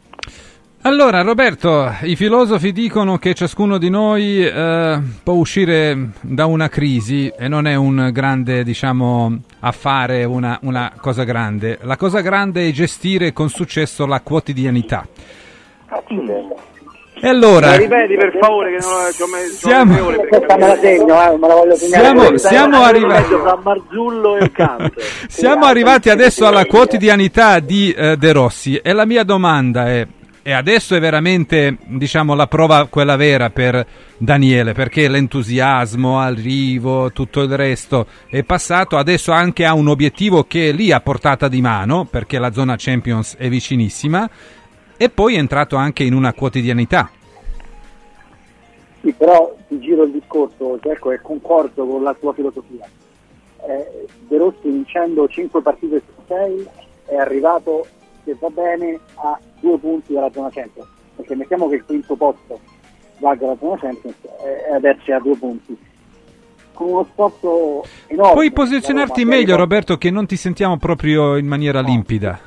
Allora, 0.85 1.23
Roberto, 1.23 1.95
i 2.03 2.17
filosofi 2.17 2.73
dicono 2.73 3.17
che 3.17 3.35
ciascuno 3.35 3.79
di 3.79 3.89
noi 3.89 4.45
eh, 4.45 4.99
può 5.23 5.35
uscire 5.35 6.11
da 6.21 6.47
una 6.47 6.69
crisi 6.69 7.29
e 7.39 7.47
non 7.47 7.69
è 7.69 7.77
un 7.77 8.11
grande, 8.13 8.65
diciamo, 8.65 9.43
affare, 9.61 10.25
una, 10.25 10.59
una 10.63 10.91
cosa 11.01 11.23
grande. 11.23 11.79
La 11.83 11.97
cosa 11.97 12.21
grande 12.21 12.67
è 12.67 12.73
gestire 12.73 13.33
con 13.33 13.49
successo 13.49 14.07
la 14.07 14.21
quotidianità. 14.23 15.07
E 17.25 17.29
allora, 17.29 17.69
La 17.69 17.77
ripeti 17.77 18.17
per 18.17 18.37
favore 18.41 18.77
che 18.77 18.85
non 18.85 19.13
ci 19.13 19.23
ho 19.23 19.27
messo 19.29 19.69
Siamo- 19.69 19.93
tre 19.93 20.01
ore 20.03 20.17
per 20.17 20.29
Questa 20.31 20.57
me 20.57 20.67
la 20.67 20.77
segno, 20.79 21.23
eh, 21.33 21.37
me 21.39 21.47
la 21.49 21.55
voglio 21.55 21.75
segnare. 21.77 22.05
Siamo- 22.05 22.37
siamo 22.39 22.83
arrivati- 22.83 23.35
fra 23.35 23.61
Marzullo 23.63 24.37
e 24.39 24.51
canto. 24.51 24.93
siamo 25.29 25.65
arrivati 25.67 26.11
adesso 26.11 26.45
alla 26.45 26.65
quotidianità 26.65 27.61
di 27.61 27.93
eh, 27.93 28.17
De 28.17 28.33
Rossi 28.33 28.79
e 28.79 28.93
la 28.93 29.07
mia 29.07 29.23
domanda 29.23 29.87
è, 29.87 30.05
e 30.43 30.53
adesso 30.53 30.97
è 30.97 31.01
veramente, 31.01 31.79
diciamo, 31.85 32.35
la 32.35 32.49
prova 32.49 32.87
quella 32.89 33.17
vera 33.17 33.51
per 33.51 33.87
Daniele, 34.19 34.73
perché 34.73 35.09
l'entusiasmo, 35.09 36.19
arrivo, 36.19 37.13
tutto 37.13 37.43
il 37.43 37.57
resto 37.57 38.07
è 38.29 38.43
passato, 38.43 38.97
adesso 38.97 39.31
anche 39.31 39.65
ha 39.65 39.75
un 39.75 39.89
obiettivo 39.89 40.45
che 40.45 40.71
è 40.71 40.73
lì 40.73 40.91
a 40.91 41.01
portata 41.01 41.47
di 41.47 41.61
mano, 41.61 42.05
perché 42.11 42.39
la 42.39 42.53
zona 42.53 42.75
Champions 42.77 43.37
è 43.37 43.49
vicinissima, 43.49 44.29
e 44.97 45.09
poi 45.09 45.37
è 45.37 45.39
entrato 45.39 45.77
anche 45.77 46.03
in 46.03 46.15
una 46.15 46.33
quotidianità. 46.33 47.11
Sì, 49.01 49.13
però 49.13 49.55
ti 49.69 49.79
giro 49.81 50.05
il 50.05 50.13
discorso, 50.13 50.79
ecco, 50.81 51.13
e 51.13 51.21
concordo 51.21 51.87
con 51.87 52.03
la 52.03 52.15
tua 52.15 52.33
filosofia. 52.33 52.89
Eh, 53.69 54.07
De 54.29 54.39
Rossi 54.39 54.69
vincendo 54.69 55.29
5 55.29 55.63
partite 55.63 56.03
su 56.05 56.23
6 56.27 56.69
è 57.07 57.17
arrivato, 57.17 57.87
se 58.25 58.37
va 58.39 58.49
bene, 58.49 58.99
a 59.15 59.39
due 59.61 59.79
punti 59.79 60.13
dalla 60.13 60.31
zona 60.33 60.51
Champions, 60.51 60.89
perché 61.17 61.35
mettiamo 61.35 61.69
che 61.69 61.77
il 61.77 61.85
quinto 61.85 62.15
posto 62.17 62.61
valga 63.19 63.47
la 63.47 63.57
zona 63.59 63.79
Champions 63.79 64.17
eh, 64.45 64.71
e 64.71 64.75
adesso 64.75 65.15
a 65.15 65.21
due 65.21 65.37
punti. 65.37 65.77
Con 66.73 66.89
uno 66.89 67.07
sforzo 67.13 67.85
enorme. 68.07 68.33
Puoi 68.33 68.51
posizionarti 68.51 69.23
Roma, 69.23 69.37
meglio, 69.37 69.55
che 69.55 69.61
Roberto, 69.61 69.99
che 69.99 70.11
non 70.11 70.27
ti 70.27 70.37
sentiamo 70.37 70.79
proprio 70.79 71.37
in 71.37 71.47
maniera 71.47 71.81
limpida. 71.81 72.41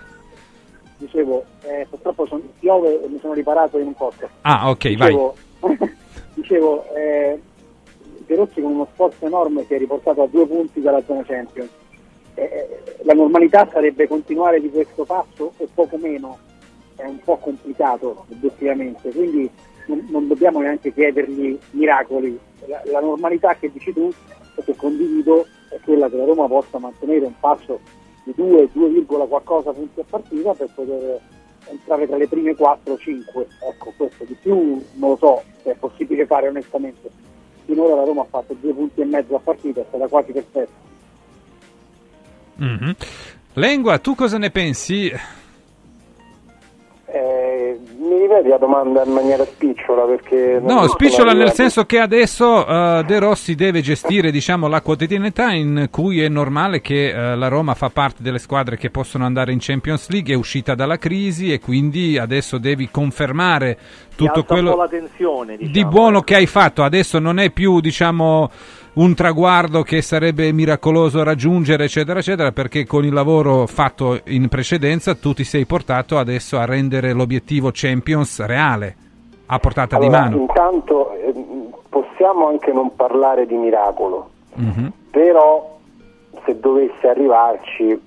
Dicevo, 0.98 1.46
eh, 1.64 1.86
purtroppo 1.90 2.26
son- 2.26 2.50
piove 2.60 3.04
e 3.04 3.08
mi 3.08 3.20
sono 3.20 3.34
riparato 3.34 3.78
in 3.78 3.88
un 3.88 3.94
posto. 3.94 4.28
Ah, 4.42 4.70
ok, 4.70 4.98
vai. 4.98 5.12
dicevo, 5.12 5.36
dicevo 6.34 6.96
eh, 6.96 7.40
De 8.26 8.36
Rossi 8.36 8.62
con 8.62 8.72
uno 8.72 8.88
sforzo 8.94 9.26
enorme 9.26 9.64
si 9.66 9.74
è 9.76 9.78
riportato 9.78 10.24
a 10.24 10.28
due 10.28 10.48
punti 10.48 10.82
dalla 10.82 11.04
zona 11.06 11.24
Champions. 11.24 11.70
La 13.04 13.14
normalità 13.14 13.68
sarebbe 13.72 14.08
continuare 14.08 14.60
di 14.60 14.70
questo 14.70 15.06
passo 15.06 15.54
o 15.56 15.68
poco 15.74 15.98
meno, 15.98 16.38
è 16.96 17.06
un 17.06 17.20
po' 17.24 17.38
complicato 17.38 18.26
obiettivamente, 18.30 19.10
quindi 19.12 19.50
non, 19.88 20.06
non 20.10 20.28
dobbiamo 20.28 20.60
neanche 20.60 20.94
chiedergli 20.94 21.58
miracoli. 21.72 22.38
La, 22.66 22.82
la 22.86 23.00
normalità 23.00 23.56
che 23.56 23.72
dici 23.72 23.94
tu, 23.94 24.12
e 24.56 24.64
che 24.64 24.76
condivido, 24.76 25.46
è 25.70 25.80
quella 25.84 26.10
che 26.10 26.18
la 26.18 26.26
Roma 26.26 26.48
possa 26.48 26.80
mantenere 26.80 27.26
un 27.26 27.40
passo 27.40 27.80
di 28.24 28.34
2, 28.36 28.70
2, 28.72 29.06
qualcosa 29.06 29.72
punti 29.72 30.00
a 30.00 30.06
partita 30.10 30.54
per 30.54 30.70
poter 30.74 31.22
entrare 31.70 32.08
tra 32.08 32.18
le 32.18 32.28
prime 32.28 32.52
4-5. 32.52 33.46
Ecco, 33.70 33.94
questo 33.98 34.24
di 34.24 34.36
più 34.42 34.82
non 34.94 35.12
lo 35.12 35.18
so 35.18 35.44
se 35.62 35.72
è 35.72 35.76
possibile 35.76 36.26
fare 36.26 36.48
onestamente. 36.48 37.10
Finora 37.66 37.96
la 37.96 38.04
Roma 38.04 38.22
ha 38.22 38.28
fatto 38.30 38.56
due 38.60 38.74
punti 38.74 39.02
e 39.02 39.06
mezzo 39.06 39.36
a 39.36 39.40
partita, 39.40 39.82
è 39.82 39.86
stata 39.88 40.08
quasi 40.08 40.32
perfetta. 40.32 40.94
Mhm. 42.56 42.96
Lengua, 43.54 44.00
tu 44.00 44.16
cosa 44.16 44.38
ne 44.38 44.50
pensi? 44.50 45.12
Eh, 47.08 47.80
mi 47.98 48.20
ripeti 48.20 48.50
la 48.50 48.58
domanda 48.58 49.04
in 49.06 49.14
maniera 49.14 49.46
spicciola 49.46 50.04
perché... 50.04 50.60
No, 50.62 50.86
spicciola 50.88 51.32
nel 51.32 51.54
senso 51.54 51.86
che 51.86 52.00
adesso 52.00 52.68
eh, 52.68 53.04
De 53.06 53.20
Rossi 53.20 53.56
deve 53.56 53.80
gestire 53.80 54.32
diciamo, 54.32 54.68
la 54.68 54.82
quotidianità 54.82 55.52
in 55.52 55.88
cui 55.90 56.22
è 56.22 56.28
normale 56.28 56.82
che 56.82 57.10
eh, 57.12 57.36
la 57.38 57.48
Roma 57.48 57.74
fa 57.74 57.90
parte 57.90 58.22
delle 58.22 58.40
squadre 58.40 58.76
che 58.76 58.90
possono 58.90 59.24
andare 59.24 59.54
in 59.54 59.60
Champions 59.62 60.10
League, 60.10 60.34
è 60.34 60.38
uscita 60.38 60.76
dalla 60.76 60.98
crisi 60.98 61.54
e 61.54 61.62
quindi 61.62 62.18
adesso 62.18 62.58
devi 62.58 62.90
confermare 62.92 63.78
tutto 64.16 64.44
quello 64.44 64.88
tensione, 64.90 65.58
diciamo. 65.58 65.72
di 65.72 65.86
buono 65.86 66.22
che 66.22 66.36
hai 66.36 66.48
fatto. 66.48 66.84
Adesso 66.84 67.20
non 67.20 67.40
è 67.40 67.50
più 67.50 67.80
diciamo, 67.80 68.50
un 68.96 69.14
traguardo 69.14 69.82
che 69.84 70.02
sarebbe 70.02 70.52
miracoloso 70.52 71.24
raggiungere, 71.24 71.86
eccetera, 71.86 72.20
eccetera, 72.20 72.52
perché 72.52 72.86
con 72.86 73.04
il 73.04 73.14
lavoro 73.14 73.66
fatto 73.68 74.20
in 74.26 74.48
precedenza 74.48 75.16
tu 75.16 75.34
ti 75.34 75.44
sei 75.44 75.66
portato 75.66 76.18
adesso 76.18 76.58
a 76.58 76.66
rendere 76.66 77.14
l'obiettivo 77.14 77.72
Champions 77.74 78.44
reale, 78.46 78.96
a 79.48 79.60
portata 79.60 79.98
Allora, 79.98 80.10
di 80.10 80.24
mano. 80.24 80.38
Intanto 80.42 81.14
eh, 81.14 81.34
possiamo 81.90 82.48
anche 82.48 82.72
non 82.72 82.96
parlare 82.96 83.46
di 83.46 83.56
miracolo, 83.56 84.30
Mhm. 84.56 84.92
però 85.12 85.78
se 86.46 86.58
dovesse 86.60 87.08
arrivarci 87.08 88.00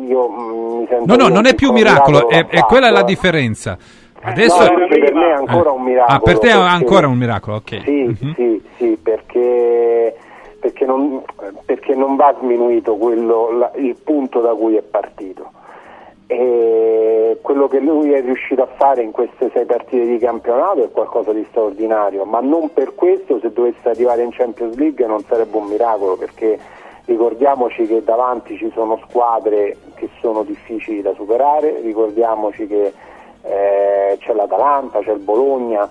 io 0.00 0.28
mm, 0.28 0.78
mi 0.78 0.86
sento... 0.88 1.16
No, 1.16 1.22
no, 1.22 1.28
non 1.28 1.46
è 1.46 1.54
più 1.54 1.72
miracolo, 1.72 2.26
va 2.28 2.36
è, 2.36 2.46
è 2.46 2.60
quella 2.62 2.90
la 2.90 3.02
differenza. 3.02 3.76
Adesso 4.22 4.58
No, 4.72 4.86
per 4.88 5.14
me 5.14 5.28
è 5.28 5.32
ancora 5.32 5.70
un 5.70 5.82
miracolo. 5.82 6.16
Ah, 6.16 6.20
per 6.20 6.38
te 6.38 6.48
è 6.48 6.52
ancora 6.52 7.06
un 7.06 7.16
miracolo, 7.16 7.56
ok. 7.56 7.80
Sì, 7.84 8.02
Mhm. 8.20 8.34
sì, 8.34 8.62
sì, 8.76 8.98
perché, 9.02 10.16
perché, 10.60 10.84
non, 10.84 11.22
perché 11.64 11.94
non 11.94 12.16
va 12.16 12.34
sminuito 12.40 12.96
quello, 12.96 13.50
la- 13.52 13.70
il 13.76 13.96
punto 14.02 14.40
da 14.40 14.54
cui 14.54 14.76
è 14.76 14.82
partito. 14.82 15.50
E 16.26 17.38
quello 17.40 17.68
che 17.68 17.78
lui 17.80 18.12
è 18.12 18.20
riuscito 18.20 18.60
a 18.62 18.68
fare 18.76 19.02
in 19.02 19.12
queste 19.12 19.50
sei 19.54 19.64
partite 19.64 20.04
di 20.04 20.18
campionato 20.18 20.84
è 20.84 20.90
qualcosa 20.90 21.32
di 21.32 21.44
straordinario, 21.48 22.24
ma 22.24 22.40
non 22.40 22.70
per 22.74 22.94
questo 22.94 23.38
se 23.40 23.50
dovesse 23.52 23.88
arrivare 23.88 24.22
in 24.22 24.30
Champions 24.32 24.76
League 24.76 25.06
non 25.06 25.20
sarebbe 25.26 25.56
un 25.56 25.64
miracolo, 25.66 26.16
perché 26.16 26.58
ricordiamoci 27.06 27.86
che 27.86 28.04
davanti 28.04 28.58
ci 28.58 28.70
sono 28.74 29.00
squadre 29.08 29.76
che 29.94 30.10
sono 30.20 30.42
difficili 30.42 31.00
da 31.00 31.14
superare, 31.14 31.80
ricordiamoci 31.82 32.66
che 32.66 32.92
eh, 33.48 34.16
c'è 34.20 34.32
l'Atalanta, 34.32 35.00
c'è 35.00 35.12
il 35.12 35.20
Bologna, 35.20 35.88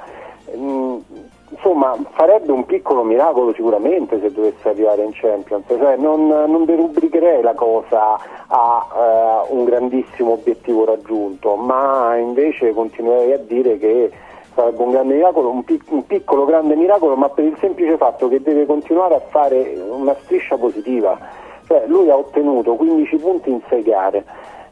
Mm, 0.55 0.99
insomma 1.49 1.97
farebbe 2.11 2.53
un 2.53 2.65
piccolo 2.65 3.03
miracolo 3.03 3.53
sicuramente 3.53 4.19
se 4.21 4.31
dovesse 4.31 4.69
arrivare 4.69 5.03
in 5.03 5.11
Champions, 5.11 5.65
cioè, 5.67 5.97
non, 5.97 6.27
non 6.27 6.63
derubricherei 6.63 7.41
la 7.41 7.53
cosa 7.53 8.17
a 8.47 9.43
eh, 9.49 9.53
un 9.53 9.65
grandissimo 9.65 10.31
obiettivo 10.33 10.85
raggiunto, 10.85 11.55
ma 11.55 12.15
invece 12.15 12.73
continuerei 12.73 13.33
a 13.33 13.39
dire 13.39 13.77
che 13.77 14.09
sarebbe 14.55 14.81
un 14.81 14.91
grande 14.91 15.15
miracolo, 15.15 15.49
un, 15.49 15.63
pic- 15.65 15.91
un 15.91 16.05
piccolo 16.05 16.45
grande 16.45 16.75
miracolo, 16.75 17.15
ma 17.15 17.27
per 17.27 17.43
il 17.43 17.57
semplice 17.59 17.97
fatto 17.97 18.29
che 18.29 18.41
deve 18.41 18.65
continuare 18.65 19.15
a 19.15 19.21
fare 19.27 19.77
una 19.89 20.15
striscia 20.21 20.55
positiva, 20.55 21.17
cioè 21.67 21.83
lui 21.87 22.09
ha 22.09 22.15
ottenuto 22.15 22.75
15 22.75 23.17
punti 23.17 23.49
in 23.49 23.59
6 23.67 23.83
gare 23.83 24.23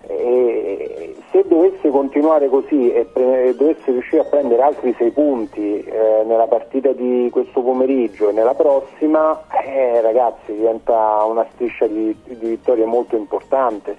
e 0.07 1.15
se 1.31 1.43
dovesse 1.47 1.89
continuare 1.89 2.47
così 2.47 2.91
e 2.91 3.05
pre- 3.05 3.55
dovesse 3.55 3.91
riuscire 3.91 4.21
a 4.21 4.25
prendere 4.25 4.61
altri 4.61 4.93
6 4.97 5.11
punti 5.11 5.79
eh, 5.79 6.23
nella 6.25 6.47
partita 6.47 6.91
di 6.91 7.29
questo 7.31 7.61
pomeriggio 7.61 8.29
e 8.29 8.33
nella 8.33 8.53
prossima, 8.53 9.43
eh, 9.65 10.01
ragazzi 10.01 10.53
diventa 10.53 11.23
una 11.23 11.45
striscia 11.53 11.87
di, 11.87 12.15
di 12.25 12.47
vittorie 12.47 12.85
molto 12.85 13.15
importante. 13.15 13.97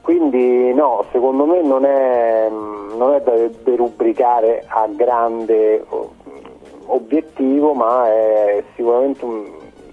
Quindi 0.00 0.72
no, 0.72 1.04
secondo 1.12 1.44
me 1.44 1.62
non 1.62 1.84
è, 1.84 2.48
non 2.50 3.14
è 3.14 3.20
da 3.20 3.32
derubricare 3.62 4.64
a 4.66 4.88
grande 4.88 5.84
obiettivo, 6.86 7.74
ma 7.74 8.08
è 8.08 8.64
sicuramente 8.74 9.24
un, 9.24 9.44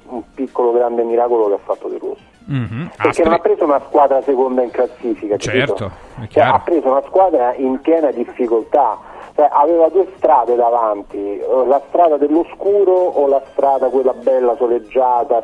un 0.10 0.24
piccolo 0.34 0.72
grande 0.72 1.04
miracolo 1.04 1.48
che 1.48 1.54
ha 1.54 1.60
fatto 1.60 1.88
De 1.88 1.98
Rossi. 1.98 2.27
Mhm. 2.50 2.92
Perché 3.02 3.24
non 3.24 3.34
ha 3.34 3.40
preso 3.40 3.64
una 3.66 3.82
squadra 3.88 4.22
seconda 4.22 4.62
in 4.64 4.72
classifica? 4.72 5.36
Certo, 5.38 5.92
Cioè, 6.30 6.44
ha 6.44 6.60
preso 6.60 6.90
una 6.90 7.04
squadra 7.06 7.54
in 7.56 7.80
piena 7.82 8.10
difficoltà, 8.12 8.98
Cioè, 9.36 9.50
aveva 9.52 9.88
due 9.90 10.08
strade 10.16 10.56
davanti, 10.56 11.40
la 11.68 11.82
strada 11.90 12.18
dell'oscuro 12.18 12.94
o 12.94 13.28
la 13.28 13.42
strada 13.52 13.88
quella 13.90 14.14
bella 14.14 14.56
soleggiata, 14.56 15.44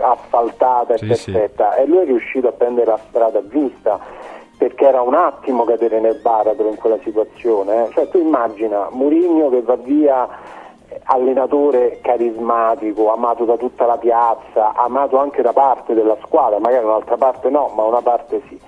asfaltata 0.00 0.94
e 0.94 0.98
Sì, 0.98 1.06
perfetta 1.32 1.74
e 1.74 1.86
lui 1.86 1.98
è 1.98 2.04
riuscito 2.04 2.48
a 2.48 2.52
prendere 2.52 2.86
la 2.92 2.98
strada 3.08 3.46
giusta 3.48 3.98
perché 4.56 4.86
era 4.86 5.02
un 5.02 5.14
attimo 5.14 5.64
cadere 5.64 5.98
nel 6.00 6.20
baratro 6.22 6.68
in 6.68 6.76
quella 6.76 6.98
situazione. 7.02 7.86
eh. 7.86 7.90
Cioè, 7.92 8.08
tu 8.08 8.18
immagina 8.18 8.88
Murigno 8.92 9.48
che 9.50 9.60
va 9.60 9.74
via 9.76 10.28
allenatore 11.04 11.98
carismatico, 12.02 13.12
amato 13.12 13.44
da 13.44 13.56
tutta 13.56 13.86
la 13.86 13.96
piazza, 13.96 14.74
amato 14.74 15.18
anche 15.18 15.42
da 15.42 15.52
parte 15.52 15.94
della 15.94 16.16
squadra, 16.22 16.58
magari 16.58 16.84
un'altra 16.84 17.16
parte 17.16 17.50
no, 17.50 17.70
ma 17.74 17.84
una 17.84 18.02
parte 18.02 18.42
sì. 18.48 18.58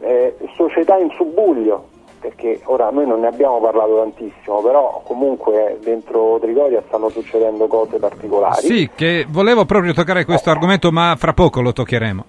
Eh, 0.00 0.36
società 0.54 0.96
in 0.96 1.10
subbuglio, 1.16 1.86
perché 2.20 2.60
ora 2.64 2.90
noi 2.90 3.06
non 3.06 3.20
ne 3.20 3.26
abbiamo 3.28 3.60
parlato 3.60 3.96
tantissimo, 3.96 4.60
però 4.60 5.02
comunque 5.04 5.78
dentro 5.82 6.38
Trigoria 6.40 6.82
stanno 6.86 7.08
succedendo 7.08 7.66
cose 7.66 7.98
particolari. 7.98 8.66
Sì, 8.66 8.90
che 8.94 9.26
volevo 9.28 9.64
proprio 9.64 9.92
toccare 9.92 10.24
questo 10.24 10.50
argomento, 10.50 10.90
ma 10.90 11.14
fra 11.16 11.32
poco 11.32 11.60
lo 11.60 11.72
toccheremo. 11.72 12.24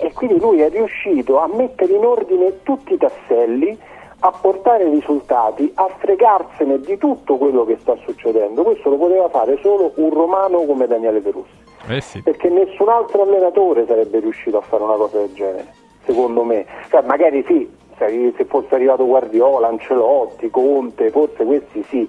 E 0.00 0.12
quindi 0.12 0.38
lui 0.38 0.60
è 0.60 0.70
riuscito 0.70 1.38
a 1.40 1.48
mettere 1.52 1.94
in 1.94 2.04
ordine 2.04 2.62
tutti 2.62 2.94
i 2.94 2.96
tasselli, 2.96 3.76
a 4.24 4.32
portare 4.40 4.88
risultati, 4.88 5.70
a 5.74 5.86
fregarsene 5.98 6.80
di 6.80 6.96
tutto 6.96 7.36
quello 7.36 7.66
che 7.66 7.76
sta 7.80 7.94
succedendo. 8.06 8.62
Questo 8.62 8.88
lo 8.88 8.96
poteva 8.96 9.28
fare 9.28 9.58
solo 9.60 9.92
un 9.96 10.08
romano 10.10 10.62
come 10.64 10.86
Daniele 10.86 11.20
Perussi, 11.20 11.52
Eh 11.88 12.00
sì. 12.00 12.22
perché 12.22 12.48
nessun 12.48 12.88
altro 12.88 13.22
allenatore 13.22 13.84
sarebbe 13.86 14.20
riuscito 14.20 14.56
a 14.56 14.62
fare 14.62 14.82
una 14.82 14.94
cosa 14.94 15.18
del 15.18 15.34
genere, 15.34 15.66
secondo 16.06 16.42
me. 16.42 16.64
Cioè, 16.88 17.02
magari 17.02 17.44
sì, 17.46 17.70
se 17.98 18.32
se 18.34 18.44
fosse 18.46 18.74
arrivato 18.74 19.04
Guardiola, 19.04 19.68
Ancelotti, 19.68 20.48
Conte, 20.48 21.10
forse 21.10 21.44
questi 21.44 21.84
sì, 21.90 22.08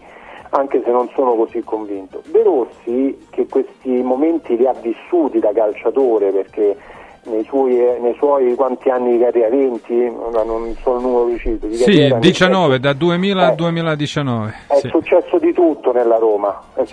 anche 0.52 0.82
se 0.86 0.92
non 0.92 1.10
sono 1.16 1.36
così 1.36 1.62
convinto. 1.64 2.22
De 2.28 2.44
Rossi, 2.44 3.28
che 3.30 3.46
questi 3.48 3.90
momenti 4.02 4.56
li 4.56 4.66
ha 4.66 4.74
vissuti 4.80 5.40
da 5.40 5.52
calciatore, 5.52 6.32
perché 6.32 6.78
nei 7.26 7.44
suoi, 7.46 7.76
nei 8.00 8.14
suoi 8.16 8.56
quanti 8.56 8.90
anni 8.90 9.14
di 9.18 9.24
carriera, 9.24 9.50
20, 9.50 10.14
ora 10.18 10.44
non 10.44 10.76
so 10.82 10.96
il 10.96 11.02
numero 11.02 11.26
preciso, 11.26 11.66
di 11.68 11.76
Sì, 11.76 11.84
carriera, 11.86 12.20
19, 12.20 12.80
da 12.80 12.94
2000 12.94 13.48
a 13.48 13.52
Eh. 13.52 13.56
2019. 13.56 14.54
è 14.68 14.76
sì. 14.78 14.88
successo 14.90 15.38
di 15.38 15.54
tutto 15.54 15.92
nella 15.92 16.18
Roma 16.18 16.62
e, 16.76 16.86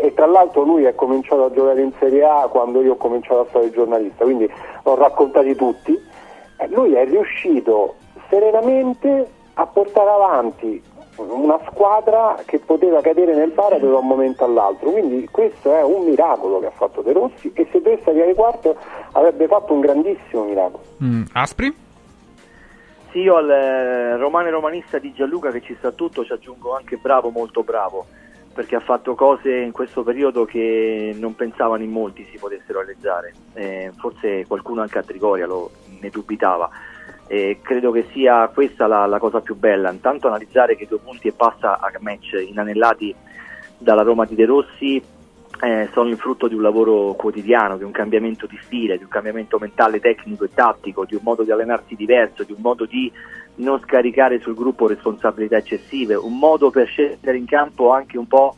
e- 0.00 0.14
tra 0.14 0.26
l'altro 0.26 0.62
lui 0.62 0.84
è 0.84 0.94
cominciato 0.94 1.44
a 1.44 1.50
giocare 1.52 1.80
in 1.82 1.92
Serie 1.98 2.24
A 2.24 2.48
quando 2.50 2.82
io 2.82 2.92
ho 2.92 2.96
cominciato 2.96 3.40
a 3.40 3.44
fare 3.44 3.66
il 3.66 3.72
giornalista, 3.72 4.24
quindi 4.24 4.50
l'ho 4.84 4.94
raccontati 4.94 5.54
tutti. 5.54 5.98
Lui 6.70 6.92
è 6.94 7.04
riuscito 7.04 7.94
serenamente 8.28 9.26
a 9.54 9.66
portare 9.66 10.10
avanti 10.10 10.82
una 11.22 11.58
squadra 11.70 12.36
che 12.44 12.58
poteva 12.58 13.00
cadere 13.00 13.34
nel 13.34 13.50
baratro 13.50 13.90
da 13.90 13.98
un 13.98 14.06
momento 14.06 14.44
all'altro, 14.44 14.90
quindi 14.90 15.28
questo 15.30 15.74
è 15.74 15.82
un 15.82 16.04
miracolo 16.04 16.60
che 16.60 16.66
ha 16.66 16.72
fatto 16.72 17.02
De 17.02 17.12
Rossi 17.12 17.50
e 17.54 17.66
se 17.70 17.80
dovesse 17.80 18.10
arrivare 18.10 18.34
quarto 18.34 18.76
avrebbe 19.12 19.46
fatto 19.46 19.72
un 19.72 19.80
grandissimo 19.80 20.44
miracolo. 20.44 20.82
Mm, 21.02 21.22
Aspri? 21.32 21.74
Sì, 23.10 23.20
io 23.20 23.36
al 23.36 23.50
eh, 23.50 24.16
romano 24.16 24.48
e 24.48 24.50
romanista 24.50 24.98
di 24.98 25.12
Gianluca 25.12 25.50
che 25.50 25.62
ci 25.62 25.74
sta 25.78 25.92
tutto 25.92 26.24
ci 26.24 26.32
aggiungo 26.32 26.76
anche 26.76 26.96
bravo, 26.96 27.30
molto 27.30 27.62
bravo, 27.62 28.06
perché 28.52 28.76
ha 28.76 28.80
fatto 28.80 29.14
cose 29.14 29.50
in 29.56 29.72
questo 29.72 30.02
periodo 30.02 30.44
che 30.44 31.14
non 31.18 31.34
pensavano 31.34 31.82
in 31.82 31.90
molti 31.90 32.26
si 32.30 32.38
potessero 32.38 32.80
realizzare. 32.80 33.32
Eh, 33.54 33.92
forse 33.96 34.46
qualcuno 34.46 34.82
anche 34.82 34.98
a 34.98 35.02
Trigoria 35.02 35.46
lo, 35.46 35.70
ne 36.00 36.10
dubitava. 36.10 36.68
E 37.28 37.60
credo 37.62 37.90
che 37.90 38.06
sia 38.10 38.48
questa 38.48 38.86
la, 38.86 39.06
la 39.06 39.18
cosa 39.18 39.40
più 39.40 39.54
bella, 39.54 39.92
intanto 39.92 40.26
analizzare 40.28 40.76
che 40.76 40.86
due 40.88 40.98
punti 40.98 41.28
e 41.28 41.32
passa 41.32 41.78
a 41.78 41.92
match 42.00 42.42
inanellati 42.48 43.14
dalla 43.76 44.02
Roma 44.02 44.24
di 44.24 44.34
De 44.34 44.46
Rossi 44.46 45.02
eh, 45.60 45.88
sono 45.92 46.08
il 46.08 46.16
frutto 46.16 46.48
di 46.48 46.54
un 46.54 46.62
lavoro 46.62 47.14
quotidiano, 47.14 47.76
di 47.76 47.84
un 47.84 47.90
cambiamento 47.90 48.46
di 48.46 48.58
stile, 48.62 48.96
di 48.96 49.02
un 49.02 49.08
cambiamento 49.08 49.58
mentale, 49.58 50.00
tecnico 50.00 50.44
e 50.44 50.50
tattico, 50.54 51.04
di 51.04 51.14
un 51.14 51.20
modo 51.22 51.42
di 51.42 51.50
allenarsi 51.50 51.94
diverso, 51.96 52.44
di 52.44 52.52
un 52.52 52.60
modo 52.60 52.86
di 52.86 53.10
non 53.56 53.80
scaricare 53.80 54.40
sul 54.40 54.54
gruppo 54.54 54.86
responsabilità 54.86 55.56
eccessive, 55.56 56.14
un 56.14 56.38
modo 56.38 56.70
per 56.70 56.86
scendere 56.86 57.36
in 57.36 57.46
campo 57.46 57.90
anche 57.90 58.16
un 58.16 58.26
po' 58.26 58.54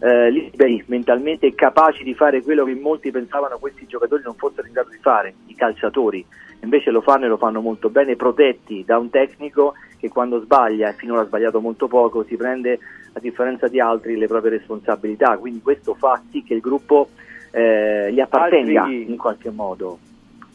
eh, 0.00 0.30
liberi 0.30 0.82
mentalmente 0.88 1.46
e 1.46 1.54
capaci 1.54 2.02
di 2.04 2.14
fare 2.14 2.42
quello 2.42 2.64
che 2.64 2.74
molti 2.74 3.10
pensavano 3.10 3.58
questi 3.58 3.86
giocatori 3.86 4.22
non 4.24 4.34
fossero 4.34 4.66
in 4.66 4.72
grado 4.72 4.90
di 4.90 4.98
fare, 5.00 5.34
i 5.46 5.54
calciatori. 5.54 6.24
Invece 6.62 6.90
lo 6.90 7.00
fanno 7.00 7.24
e 7.24 7.28
lo 7.28 7.36
fanno 7.36 7.60
molto 7.60 7.90
bene, 7.90 8.14
protetti 8.16 8.84
da 8.84 8.98
un 8.98 9.10
tecnico 9.10 9.74
che 9.98 10.08
quando 10.08 10.40
sbaglia, 10.40 10.90
e 10.90 10.94
finora 10.94 11.22
ha 11.22 11.26
sbagliato 11.26 11.60
molto 11.60 11.88
poco, 11.88 12.24
si 12.24 12.36
prende 12.36 12.78
a 13.14 13.20
differenza 13.20 13.66
di 13.68 13.80
altri 13.80 14.16
le 14.16 14.26
proprie 14.26 14.52
responsabilità, 14.52 15.36
quindi 15.38 15.60
questo 15.60 15.94
fa 15.94 16.20
sì 16.30 16.42
che 16.42 16.54
il 16.54 16.60
gruppo 16.60 17.08
eh, 17.50 18.10
gli 18.12 18.20
appartenga 18.20 18.82
Altri- 18.82 19.10
in 19.10 19.16
qualche 19.16 19.50
modo. 19.50 19.98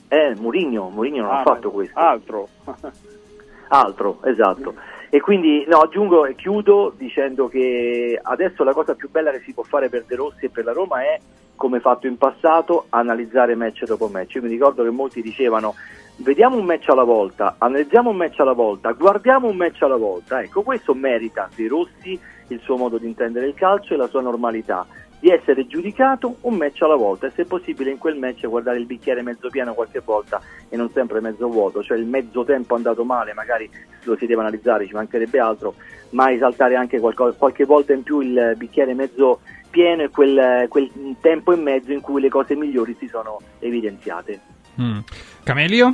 Eh, 0.07 0.33
Murigno, 0.39 0.89
Murigno 0.89 1.23
non 1.23 1.31
Ah, 1.31 1.39
ha 1.39 1.43
fatto 1.43 1.71
questo. 1.71 1.99
Altro. 1.99 2.47
Altro, 3.69 4.19
esatto. 4.23 4.75
E 5.09 5.19
quindi 5.19 5.65
no, 5.67 5.79
aggiungo 5.79 6.25
e 6.25 6.35
chiudo 6.35 6.93
dicendo 6.97 7.47
che 7.49 8.17
adesso 8.21 8.63
la 8.63 8.73
cosa 8.73 8.95
più 8.95 9.09
bella 9.09 9.31
che 9.31 9.41
si 9.41 9.53
può 9.53 9.63
fare 9.63 9.89
per 9.89 10.05
De 10.05 10.15
Rossi 10.15 10.45
e 10.45 10.49
per 10.49 10.63
la 10.63 10.71
Roma 10.71 11.01
è, 11.01 11.19
come 11.57 11.81
fatto 11.81 12.07
in 12.07 12.17
passato, 12.17 12.85
analizzare 12.89 13.55
match 13.55 13.83
dopo 13.83 14.07
match. 14.07 14.35
Io 14.35 14.43
mi 14.43 14.47
ricordo 14.47 14.83
che 14.83 14.89
molti 14.91 15.21
dicevano 15.21 15.75
vediamo 16.17 16.55
un 16.55 16.65
match 16.65 16.87
alla 16.87 17.03
volta, 17.03 17.55
analizziamo 17.57 18.11
un 18.11 18.15
match 18.15 18.39
alla 18.39 18.53
volta, 18.53 18.93
guardiamo 18.93 19.49
un 19.49 19.57
match 19.57 19.81
alla 19.81 19.97
volta. 19.97 20.41
Ecco, 20.41 20.61
questo 20.61 20.93
merita 20.93 21.49
De 21.53 21.67
Rossi 21.67 22.17
il 22.47 22.61
suo 22.61 22.77
modo 22.77 22.97
di 22.97 23.07
intendere 23.07 23.47
il 23.47 23.53
calcio 23.53 23.93
e 23.93 23.97
la 23.97 24.07
sua 24.07 24.21
normalità 24.21 24.85
di 25.19 25.29
essere 25.29 25.65
giudicato 25.65 26.37
un 26.41 26.55
match 26.55 26.81
alla 26.83 26.95
volta 26.95 27.27
e 27.27 27.31
se 27.35 27.45
possibile 27.45 27.91
in 27.91 27.97
quel 27.97 28.17
match 28.17 28.47
guardare 28.47 28.77
il 28.77 28.85
bicchiere 28.85 29.21
mezzo 29.23 29.49
pieno 29.49 29.73
qualche 29.73 30.01
volta 30.03 30.39
e 30.69 30.77
non 30.77 30.89
sempre 30.91 31.21
mezzo 31.21 31.47
vuoto, 31.47 31.81
cioè 31.81 31.97
il 31.97 32.05
mezzo 32.05 32.43
tempo 32.43 32.75
andato 32.75 33.03
male, 33.03 33.33
magari 33.33 33.69
lo 34.03 34.15
si 34.15 34.25
deve 34.25 34.41
analizzare, 34.41 34.85
ci 34.85 34.93
mancherebbe 34.93 35.39
altro, 35.39 35.75
ma 36.11 36.31
esaltare 36.31 36.75
anche 36.75 36.99
qualco- 36.99 37.33
qualche 37.33 37.65
volta 37.65 37.93
in 37.93 38.03
più 38.03 38.19
il 38.19 38.53
bicchiere 38.57 38.93
mezzo 38.93 39.39
pieno 39.69 40.03
e 40.03 40.09
quel, 40.09 40.67
quel 40.69 40.89
tempo 41.19 41.51
e 41.51 41.57
mezzo 41.57 41.91
in 41.91 42.01
cui 42.01 42.21
le 42.21 42.29
cose 42.29 42.55
migliori 42.55 42.95
si 42.99 43.07
sono 43.07 43.39
evidenziate. 43.59 44.39
Mm. 44.79 44.99
Camelio? 45.43 45.93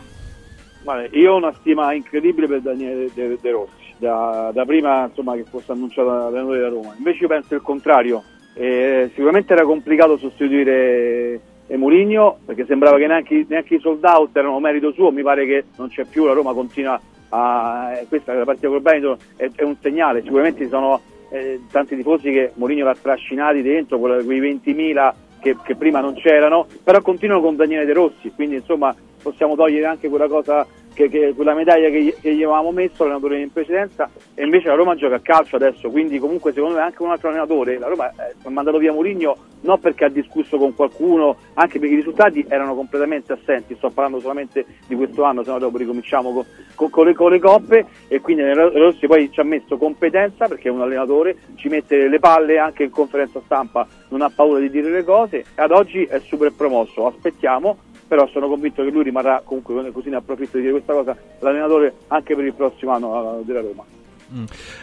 Guarda, 0.83 1.17
io 1.17 1.33
ho 1.33 1.37
una 1.37 1.53
stima 1.53 1.93
incredibile 1.93 2.47
per 2.47 2.59
Daniele 2.59 3.09
De, 3.13 3.37
De 3.39 3.51
Rossi, 3.51 3.93
da, 3.97 4.51
da 4.53 4.65
prima 4.65 5.05
insomma, 5.05 5.35
che 5.35 5.45
fosse 5.45 5.71
annunciato 5.71 6.09
l'allenatore 6.09 6.57
della 6.57 6.69
Roma. 6.69 6.93
Invece 6.97 7.19
io 7.21 7.27
penso 7.29 7.55
il 7.55 7.61
contrario. 7.61 8.23
Eh, 8.55 9.09
sicuramente 9.13 9.53
era 9.53 9.63
complicato 9.63 10.17
sostituire 10.17 11.39
eh, 11.67 11.77
Mourinho 11.77 12.37
perché 12.45 12.65
sembrava 12.65 12.97
che 12.97 13.07
neanche, 13.07 13.45
neanche 13.47 13.75
i 13.75 13.79
sold 13.79 14.03
out 14.03 14.35
erano 14.35 14.59
merito 14.59 14.91
suo. 14.91 15.11
Mi 15.11 15.23
pare 15.23 15.45
che 15.45 15.65
non 15.77 15.89
c'è 15.89 16.05
più, 16.05 16.25
la 16.25 16.33
Roma 16.33 16.53
continua 16.53 16.99
a. 17.29 17.93
eh, 17.99 18.05
questa 18.07 18.33
la 18.33 18.45
partita 18.45 18.67
col 18.67 18.81
Veneto 18.81 19.17
è, 19.35 19.49
è 19.55 19.63
un 19.63 19.75
segnale. 19.81 20.21
Sicuramente 20.21 20.63
ci 20.63 20.69
sono 20.69 21.01
eh, 21.29 21.61
tanti 21.71 21.95
tifosi 21.95 22.31
che 22.31 22.51
Mourinho 22.55 22.85
l'ha 22.85 22.95
trascinati 22.99 23.61
dentro, 23.61 23.97
quei 23.97 24.39
20.000 24.39 25.13
che, 25.39 25.57
che 25.61 25.75
prima 25.75 25.99
non 25.99 26.13
c'erano, 26.13 26.65
però 26.83 27.01
continuano 27.01 27.41
con 27.41 27.55
Daniele 27.55 27.85
De 27.85 27.93
Rossi, 27.93 28.31
quindi 28.33 28.55
insomma 28.55 28.95
possiamo 29.21 29.55
togliere 29.55 29.85
anche 29.85 30.09
quella 30.09 30.27
cosa, 30.27 30.65
che, 30.93 31.09
che- 31.09 31.33
quella 31.35 31.53
medaglia 31.53 31.89
che, 31.89 32.01
gli- 32.03 32.13
che 32.19 32.33
gli 32.33 32.43
avevamo 32.43 32.71
messo 32.71 33.03
allenatore 33.03 33.39
in 33.39 33.51
precedenza 33.51 34.09
e 34.33 34.43
invece 34.43 34.67
la 34.67 34.75
Roma 34.75 34.95
gioca 34.95 35.15
a 35.15 35.19
calcio 35.19 35.55
adesso, 35.55 35.89
quindi 35.89 36.19
comunque 36.19 36.53
secondo 36.53 36.75
me 36.75 36.81
anche 36.81 37.01
un 37.03 37.09
altro 37.11 37.29
allenatore, 37.29 37.77
la 37.79 37.87
Roma 37.87 38.09
eh, 38.09 38.33
ha 38.43 38.49
mandato 38.49 38.77
via 38.77 38.91
Mourinho 38.91 39.35
non 39.63 39.79
perché 39.79 40.03
ha 40.05 40.09
discusso 40.09 40.57
con 40.57 40.75
qualcuno, 40.75 41.37
anche 41.53 41.79
perché 41.79 41.93
i 41.93 41.97
risultati 41.97 42.45
erano 42.49 42.75
completamente 42.75 43.31
assenti, 43.31 43.75
sto 43.75 43.89
parlando 43.89 44.19
solamente 44.19 44.65
di 44.87 44.95
questo 44.95 45.23
anno, 45.23 45.41
se 45.43 45.51
no 45.51 45.59
dopo 45.59 45.77
ricominciamo 45.77 46.33
con, 46.33 46.45
con- 46.75 46.89
con 46.89 47.05
le, 47.05 47.13
con 47.13 47.31
le 47.31 47.39
coppe 47.39 47.85
e 48.09 48.19
quindi 48.19 48.43
Rossi 48.53 49.07
poi 49.07 49.31
ci 49.31 49.39
ha 49.39 49.43
messo 49.43 49.77
competenza 49.77 50.47
perché 50.47 50.67
è 50.67 50.71
un 50.71 50.81
allenatore, 50.81 51.37
ci 51.55 51.69
mette 51.69 52.09
le 52.09 52.19
palle 52.19 52.57
anche 52.59 52.83
in 52.83 52.89
conferenza 52.89 53.41
stampa, 53.45 53.87
non 54.09 54.21
ha 54.21 54.29
paura 54.29 54.59
di 54.59 54.69
dire 54.69 54.89
le 54.89 55.03
cose 55.05 55.37
e 55.37 55.45
ad 55.55 55.71
oggi 55.71 56.03
è 56.03 56.19
super 56.19 56.51
promosso, 56.51 57.07
aspettiamo, 57.07 57.77
però 58.05 58.27
sono 58.27 58.49
convinto 58.49 58.83
che 58.83 58.89
lui 58.91 59.03
rimarrà 59.03 59.41
comunque, 59.45 59.91
così 59.91 60.09
ne 60.09 60.17
approfitto 60.17 60.57
di 60.57 60.63
dire 60.63 60.73
questa 60.83 60.93
cosa, 60.93 61.17
l'allenatore 61.39 61.93
anche 62.07 62.35
per 62.35 62.45
il 62.45 62.53
prossimo 62.53 62.91
anno 62.91 63.39
eh, 63.39 63.45
della 63.45 63.61
Roma. 63.61 63.83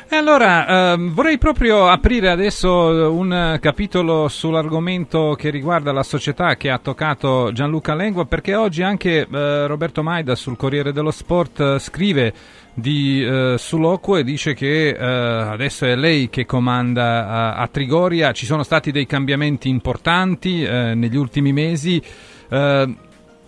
E 0.09 0.15
allora 0.15 0.93
ehm, 0.93 1.13
vorrei 1.13 1.37
proprio 1.37 1.89
aprire 1.89 2.31
adesso 2.31 2.93
eh, 2.93 3.05
un 3.07 3.59
capitolo 3.61 4.29
sull'argomento 4.29 5.35
che 5.37 5.51
riguarda 5.51 5.91
la 5.91 6.05
società 6.05 6.55
che 6.55 6.71
ha 6.71 6.79
toccato 6.79 7.51
Gianluca 7.53 7.95
Lengua 7.97 8.27
perché 8.27 8.55
oggi 8.55 8.83
anche 8.83 9.27
eh, 9.29 9.67
Roberto 9.67 10.05
Maida 10.05 10.37
sul 10.37 10.57
Corriere 10.57 10.93
dello 10.93 11.11
Sport 11.11 11.61
eh, 11.61 11.79
scrive 11.81 12.33
di 12.75 13.25
eh, 13.25 13.57
Suloquo 13.59 14.17
e 14.17 14.23
dice 14.23 14.55
che 14.55 14.91
eh, 14.91 15.05
adesso 15.05 15.85
è 15.85 15.97
lei 15.97 16.31
che 16.31 16.47
comanda 16.47 17.27
a, 17.27 17.55
a 17.55 17.67
Trigoria, 17.67 18.31
ci 18.31 18.47
sono 18.47 18.63
stati 18.63 18.93
dei 18.93 19.07
cambiamenti 19.07 19.69
importanti 19.69 20.61
negli 20.61 21.17
ultimi 21.17 21.53
mesi. 21.53 22.01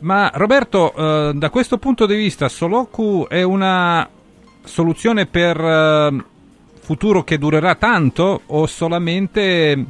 Eh, 0.02 0.04
ma 0.04 0.30
Roberto, 0.34 0.92
eh, 0.94 1.32
da 1.34 1.50
questo 1.50 1.78
punto 1.78 2.06
di 2.06 2.16
vista, 2.16 2.48
Soloku 2.48 3.26
è 3.28 3.42
una 3.42 4.08
soluzione 4.64 5.26
per 5.26 5.58
eh, 5.58 6.24
futuro 6.80 7.22
che 7.22 7.38
durerà 7.38 7.74
tanto 7.74 8.42
o 8.46 8.66
solamente 8.66 9.84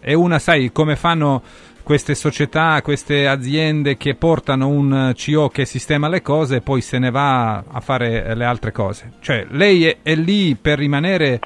è 0.00 0.12
una, 0.12 0.38
sai, 0.38 0.70
come 0.72 0.96
fanno 0.96 1.42
queste 1.82 2.14
società, 2.14 2.80
queste 2.82 3.26
aziende 3.26 3.96
che 3.96 4.14
portano 4.14 4.68
un 4.68 5.12
CO 5.14 5.48
che 5.48 5.66
sistema 5.66 6.08
le 6.08 6.22
cose 6.22 6.56
e 6.56 6.60
poi 6.60 6.80
se 6.80 6.98
ne 6.98 7.10
va 7.10 7.58
a 7.58 7.80
fare 7.80 8.24
eh, 8.24 8.34
le 8.34 8.44
altre 8.44 8.72
cose? 8.72 9.12
Cioè, 9.20 9.46
lei 9.50 9.86
è, 9.86 9.98
è 10.02 10.14
lì 10.14 10.54
per 10.56 10.78
rimanere 10.78 11.40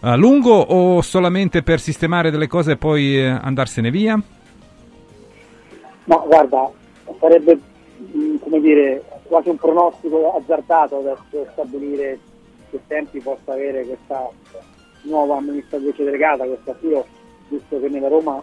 a 0.00 0.16
lungo 0.16 0.54
o 0.54 1.00
solamente 1.02 1.62
per 1.62 1.80
sistemare 1.80 2.30
delle 2.30 2.46
cose 2.46 2.72
e 2.72 2.76
poi 2.76 3.18
eh, 3.18 3.26
andarsene 3.26 3.90
via? 3.90 4.20
Ma 6.06 6.16
guarda, 6.16 6.70
sarebbe 7.18 7.58
mh, 7.96 8.36
come 8.40 8.60
dire, 8.60 9.02
quasi 9.24 9.48
un 9.48 9.56
pronostico 9.56 10.34
azzardato 10.36 10.98
adesso 10.98 11.46
stabilire 11.52 12.18
che 12.70 12.80
tempi 12.86 13.20
possa 13.20 13.52
avere 13.52 13.84
questa 13.84 14.28
nuova 15.02 15.36
amministratrice 15.36 16.04
delegata, 16.04 16.44
questa 16.44 16.74
FIO, 16.74 17.04
visto 17.48 17.80
che 17.80 17.88
nella 17.88 18.08
Roma 18.08 18.42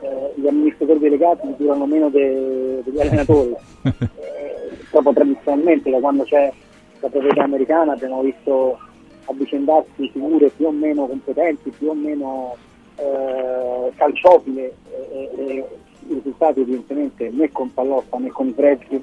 eh, 0.00 0.32
gli 0.34 0.46
amministratori 0.46 0.98
delegati 0.98 1.54
durano 1.56 1.86
meno 1.86 2.08
de- 2.08 2.82
degli 2.82 3.00
allenatori. 3.00 3.54
Eh, 4.18 4.76
proprio 4.90 5.12
tradizionalmente, 5.12 5.90
da 5.90 5.98
quando 5.98 6.24
c'è 6.24 6.52
la 7.00 7.08
proprietà 7.08 7.42
americana 7.44 7.92
abbiamo 7.92 8.22
visto 8.22 8.78
avvicendarsi 9.26 10.10
figure 10.10 10.48
più 10.50 10.66
o 10.66 10.70
meno 10.70 11.06
competenti, 11.06 11.70
più 11.70 11.88
o 11.88 11.94
meno 11.94 12.56
eh, 12.96 13.92
calciopile 13.96 14.74
e, 15.10 15.30
e 15.36 15.68
i 16.08 16.14
risultati 16.14 16.60
evidentemente 16.60 17.30
né 17.30 17.50
con 17.50 17.72
Pallotta 17.72 18.18
né 18.18 18.28
con 18.28 18.54
prezzi 18.54 19.00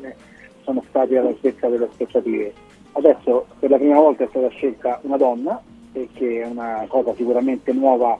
sono 0.62 0.84
stati 0.90 1.16
all'altezza 1.16 1.68
delle 1.68 1.86
aspettative. 1.86 2.54
Adesso 2.94 3.46
per 3.60 3.70
la 3.70 3.78
prima 3.78 4.00
volta 4.00 4.24
è 4.24 4.28
stata 4.30 4.48
scelta 4.50 5.00
una 5.04 5.18
donna, 5.18 5.62
che 5.92 6.42
è 6.42 6.46
una 6.46 6.86
cosa 6.88 7.14
sicuramente 7.16 7.72
nuova 7.74 8.18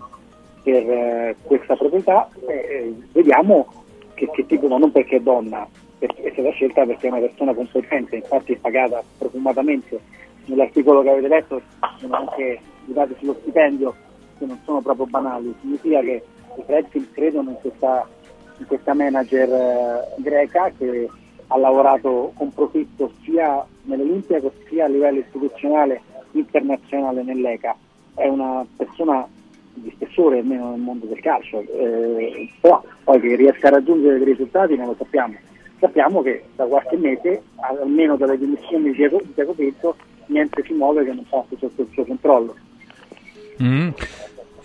per 0.64 0.90
eh, 0.90 1.36
questa 1.44 1.76
proprietà, 1.76 2.30
e, 2.48 2.54
e 2.54 2.96
vediamo 3.12 3.68
che, 4.14 4.30
che 4.32 4.46
tipo, 4.46 4.68
ma 4.68 4.78
non 4.78 4.92
perché 4.92 5.18
è 5.18 5.20
donna, 5.20 5.68
è 6.00 6.32
stata 6.34 6.52
scelta 6.52 6.86
perché 6.86 7.08
è 7.08 7.12
una 7.12 7.20
persona 7.20 7.54
competente, 7.54 8.18
infatti 8.18 8.54
è 8.54 8.58
pagata 8.58 9.04
profumatamente. 9.18 10.00
Nell'articolo 10.46 11.02
che 11.02 11.10
avete 11.10 11.28
letto, 11.28 11.62
sono 12.00 12.16
anche 12.16 12.60
i 12.86 12.94
dati 12.94 13.16
sullo 13.20 13.36
stipendio 13.40 13.96
che 14.38 14.46
non 14.46 14.60
sono 14.66 14.82
proprio 14.82 15.06
banali, 15.06 15.54
significa 15.62 16.02
che 16.02 16.24
i 16.58 16.64
prezzi 16.66 17.10
credono 17.12 17.52
in 17.52 17.58
questa, 17.62 18.08
in 18.58 18.66
questa 18.68 18.94
manager 18.94 19.50
eh, 19.50 20.22
greca 20.22 20.72
che 20.78 21.10
ha 21.48 21.58
lavorato 21.58 22.32
con 22.36 22.54
profitto 22.54 23.12
sia 23.24 23.66
nell'Olimpiaco 23.84 24.54
sia 24.68 24.86
a 24.86 24.88
livello 24.88 25.20
istituzionale 25.20 26.02
internazionale 26.32 27.24
nell'ECA. 27.24 27.76
È 28.16 28.28
una 28.28 28.66
persona 28.76 29.28
di 29.74 29.92
spessore 29.92 30.40
almeno 30.40 30.72
nel 30.72 30.80
mondo 30.80 31.06
del 31.06 31.20
calcio, 31.20 31.62
eh, 31.62 32.50
però 32.60 32.84
poi 33.04 33.20
che 33.20 33.36
riesca 33.36 33.68
a 33.68 33.72
raggiungere 33.72 34.18
dei 34.18 34.28
risultati 34.28 34.76
non 34.76 34.88
lo 34.88 34.96
sappiamo. 34.98 35.36
Sappiamo 35.80 36.22
che 36.22 36.44
da 36.56 36.66
qualche 36.66 36.96
mese, 36.96 37.42
almeno 37.56 38.16
dalle 38.16 38.38
dimissioni 38.38 38.92
di 38.92 39.10
di 39.10 39.54
Pinto, 39.56 39.96
niente 40.28 40.64
si 40.64 40.74
muove 40.74 41.04
che 41.04 41.12
non 41.12 41.26
passi 41.28 41.58
sotto 41.60 41.82
il 41.82 41.88
suo 41.92 42.06
controllo. 42.06 42.56
Mm. 43.62 43.90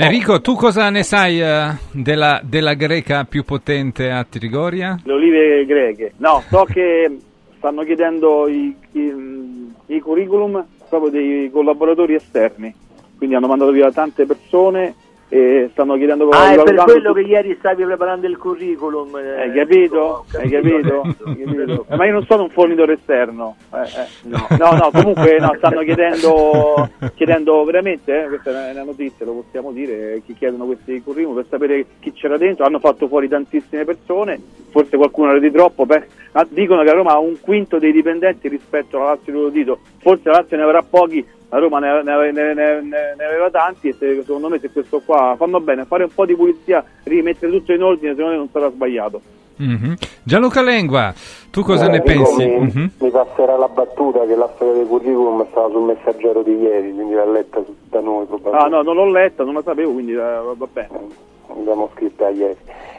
Enrico, 0.01 0.41
tu 0.41 0.55
cosa 0.55 0.91
ne 0.91 1.03
sai 1.03 1.41
eh, 1.43 1.71
della, 1.91 2.41
della 2.45 2.75
greca 2.75 3.25
più 3.25 3.43
potente 3.43 4.11
a 4.13 4.25
Trigoria? 4.25 4.97
Le 5.03 5.13
olive 5.13 5.67
greche. 5.67 6.13
No, 6.19 6.41
so 6.49 6.63
che 6.71 7.19
stanno 7.57 7.83
chiedendo 7.83 8.47
i, 8.47 8.73
i- 8.93 9.73
i 9.87 9.99
curriculum 9.99 10.65
proprio 10.89 11.11
dei 11.11 11.51
collaboratori 11.51 12.15
esterni, 12.15 12.73
quindi 13.17 13.35
hanno 13.35 13.49
mandato 13.49 13.73
via 13.73 13.91
tante 13.91 14.25
persone 14.25 14.95
e 15.31 15.69
stanno 15.73 15.97
chiedendo 15.97 16.29
Ah, 16.31 16.53
è 16.53 16.63
per 16.63 16.75
quello 16.85 17.13
che 17.13 17.21
ieri 17.21 17.55
stavi 17.59 17.85
preparando 17.85 18.27
il 18.27 18.39
curriculum. 18.39 19.17
eh, 19.17 19.43
Hai 19.43 19.53
capito? 19.53 19.99
ho 19.99 20.25
Hai 20.39 20.49
capito? 20.49 21.03
Hai 21.25 21.37
capito? 21.37 21.87
Eh, 21.91 21.97
Ma 21.97 22.07
io 22.07 22.13
non 22.13 22.25
sono 22.27 22.45
un 22.45 22.51
fornitore 22.51 22.95
esterno. 22.95 23.57
Eh, 23.75 23.79
eh. 23.81 24.29
No, 24.59 24.73
no, 24.73 24.91
comunque 24.93 25.39
no, 25.39 25.55
stanno 25.59 25.83
chiedendo, 25.83 26.89
chiedendo 27.15 27.65
veramente, 27.65 28.25
eh, 28.25 28.29
questa 28.29 28.69
è 28.69 28.73
una 28.73 28.85
notizia, 28.85 29.27
lo 29.27 29.43
possiamo 29.45 29.73
dire, 29.73 30.23
chi 30.25 30.35
chiedono 30.35 30.65
questi 30.67 31.03
curriculum 31.03 31.37
per 31.37 31.47
sapere 31.49 31.85
chi 32.01 32.13
c'era 32.13 32.37
dentro. 32.39 32.65
Hanno 32.65 32.79
fatto 32.79 33.07
fuori 33.09 33.29
tantissime 33.29 33.85
persone, 33.85 34.41
forse 34.71 34.97
qualcuno 34.97 35.31
era 35.31 35.39
di 35.39 35.51
troppo. 35.51 35.85
ma 35.87 36.47
dicono 36.49 36.83
che 36.83 36.91
a 36.91 36.95
Roma 36.95 37.13
ha 37.13 37.19
un 37.19 37.39
quinto 37.41 37.79
dei 37.79 37.93
dipendenti 37.93 38.49
rispetto 38.49 38.97
alla 38.99 39.11
Lazio 39.11 39.33
di 39.33 39.39
Lodito. 39.39 39.79
Forse 39.99 40.29
la 40.31 40.39
Lazio 40.39 40.57
ne 40.57 40.63
avrà 40.63 40.83
pochi 40.83 41.25
la 41.51 41.59
Roma 41.59 41.79
ne, 41.79 42.03
ne- 42.03 42.33
ne- 42.33 42.55
ne- 42.55 43.15
ne 43.17 43.25
aveva 43.25 43.51
tanti 43.51 43.89
e 43.89 43.95
se- 43.99 44.23
secondo 44.23 44.49
me 44.49 44.59
se 44.59 44.71
questo 44.71 45.01
qua 45.05 45.35
fanno 45.39 45.61
bene, 45.61 45.85
fare 45.87 46.05
un 46.05 46.11
po' 46.15 46.27
di 46.27 46.35
pulizia, 46.37 46.85
rimettere 47.05 47.51
tutto 47.53 47.73
in 47.73 47.83
ordine, 47.83 48.11
secondo 48.15 48.31
me 48.33 48.37
non 48.39 48.49
sarà 48.53 48.71
sbagliato. 48.71 49.21
Mhm. 49.57 49.95
Gianluca 50.23 50.63
Lengua, 50.63 51.13
tu 51.51 51.63
cosa 51.63 51.87
Eh, 51.87 51.91
ne 51.91 52.01
pensi? 52.03 52.47
Mi, 52.47 52.59
Mhm. 52.61 52.91
mi 53.01 53.11
passerà 53.11 53.57
la 53.57 53.67
battuta 53.69 54.25
che 54.25 54.37
la 54.37 54.49
storia 54.55 54.75
del 54.75 54.87
curriculum 54.87 55.45
stava 55.51 55.69
sul 55.71 55.83
messaggero 55.83 56.43
di 56.43 56.55
ieri, 56.59 56.93
quindi 56.93 57.15
l'ha 57.15 57.25
letta 57.25 57.61
da 57.91 58.01
noi 58.01 58.27
probabilmente. 58.27 58.65
Ah 58.67 58.69
no, 58.69 58.83
non 58.83 58.95
l'ho 58.95 59.11
letta, 59.11 59.43
non 59.43 59.55
la 59.55 59.63
sapevo, 59.63 59.93
quindi 59.93 60.13
eh, 60.13 60.17
va 60.17 60.67
bene. 60.73 60.89
L'abbiamo 61.49 61.91
scritta 61.95 62.29
ieri. 62.29 62.57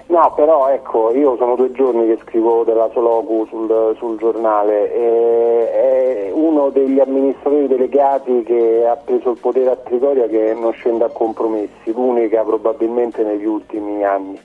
No, 0.10 0.34
però 0.36 0.70
ecco, 0.70 1.12
io 1.14 1.36
sono 1.38 1.56
due 1.56 1.72
giorni 1.72 2.08
che 2.08 2.18
scrivo 2.24 2.64
della 2.64 2.90
Solocu 2.94 3.46
sul, 3.48 3.96
sul 4.00 4.18
giornale 4.18 4.92
e 4.92 5.72
è 5.72 6.32
uno 6.34 6.72
degli 6.72 7.00
amministratori 7.00 7.68
delegati 7.68 8.42
che 8.42 8.88
ha 8.88 8.96
preso 8.96 9.30
il 9.30 9.40
potere 9.40 9.70
a 9.70 9.76
Trigoria 9.76 10.26
che 10.26 10.56
non 10.60 10.72
scende 10.72 11.04
a 11.04 11.10
compromessi, 11.10 11.94
l'unica 11.94 12.42
probabilmente 12.42 13.22
negli 13.22 13.46
ultimi 13.46 14.04
anni. 14.04 14.42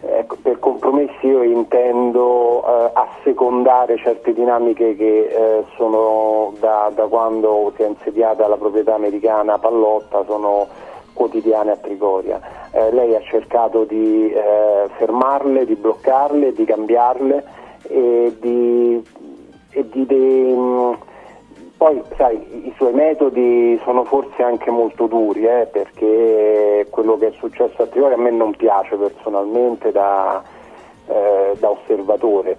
Ecco, 0.00 0.36
per 0.40 0.60
compromessi 0.60 1.26
io 1.26 1.42
intendo 1.42 2.62
eh, 2.64 2.90
assecondare 2.92 3.96
certe 3.96 4.32
dinamiche 4.32 4.94
che 4.94 5.26
eh, 5.26 5.64
sono 5.74 6.52
da, 6.60 6.88
da 6.94 7.08
quando 7.08 7.72
si 7.74 7.82
è 7.82 7.88
insediata 7.88 8.46
la 8.46 8.56
proprietà 8.56 8.94
americana 8.94 9.58
Pallotta, 9.58 10.22
sono 10.24 10.68
quotidiane 11.18 11.72
a 11.72 11.76
Trigoria. 11.76 12.40
Eh, 12.70 12.92
lei 12.92 13.16
ha 13.16 13.20
cercato 13.22 13.82
di 13.82 14.30
eh, 14.32 14.88
fermarle, 14.96 15.66
di 15.66 15.74
bloccarle, 15.74 16.52
di 16.52 16.64
cambiarle 16.64 17.44
e 17.88 18.36
di, 18.40 19.02
e 19.72 19.88
di- 19.90 20.06
di- 20.06 20.52
mh, 20.54 20.98
poi 21.76 22.02
sai, 22.16 22.36
i 22.66 22.72
suoi 22.76 22.92
metodi 22.92 23.78
sono 23.84 24.04
forse 24.04 24.42
anche 24.42 24.70
molto 24.70 25.06
duri, 25.06 25.44
eh, 25.44 25.68
perché 25.70 26.86
quello 26.90 27.16
che 27.18 27.28
è 27.28 27.32
successo 27.38 27.82
a 27.82 27.86
Trigoria 27.86 28.16
a 28.16 28.20
me 28.20 28.30
non 28.30 28.52
piace 28.56 28.96
personalmente 28.96 29.90
da, 29.92 30.42
eh, 31.08 31.56
da 31.58 31.70
osservatore, 31.70 32.56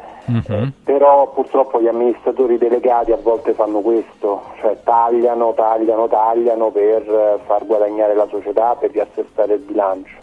però 0.84 1.32
purtroppo 1.32 1.80
gli 1.82 1.88
amministratori 1.88 2.58
delegati 2.58 3.12
a 3.12 3.18
volte 3.22 3.54
fanno 3.54 3.80
questo, 3.80 4.42
cioè 4.60 4.78
tagliano, 4.84 5.54
tagliano, 5.54 6.08
tagliano 6.08 6.72
per 6.72 7.02
eh, 7.02 7.40
far 7.46 7.66
guadagnare 7.66 8.16
la 8.16 8.28
società, 8.28 8.76
per 8.76 8.92
riassestare 8.92 9.54
il 9.54 9.60
bilancio. 9.60 10.18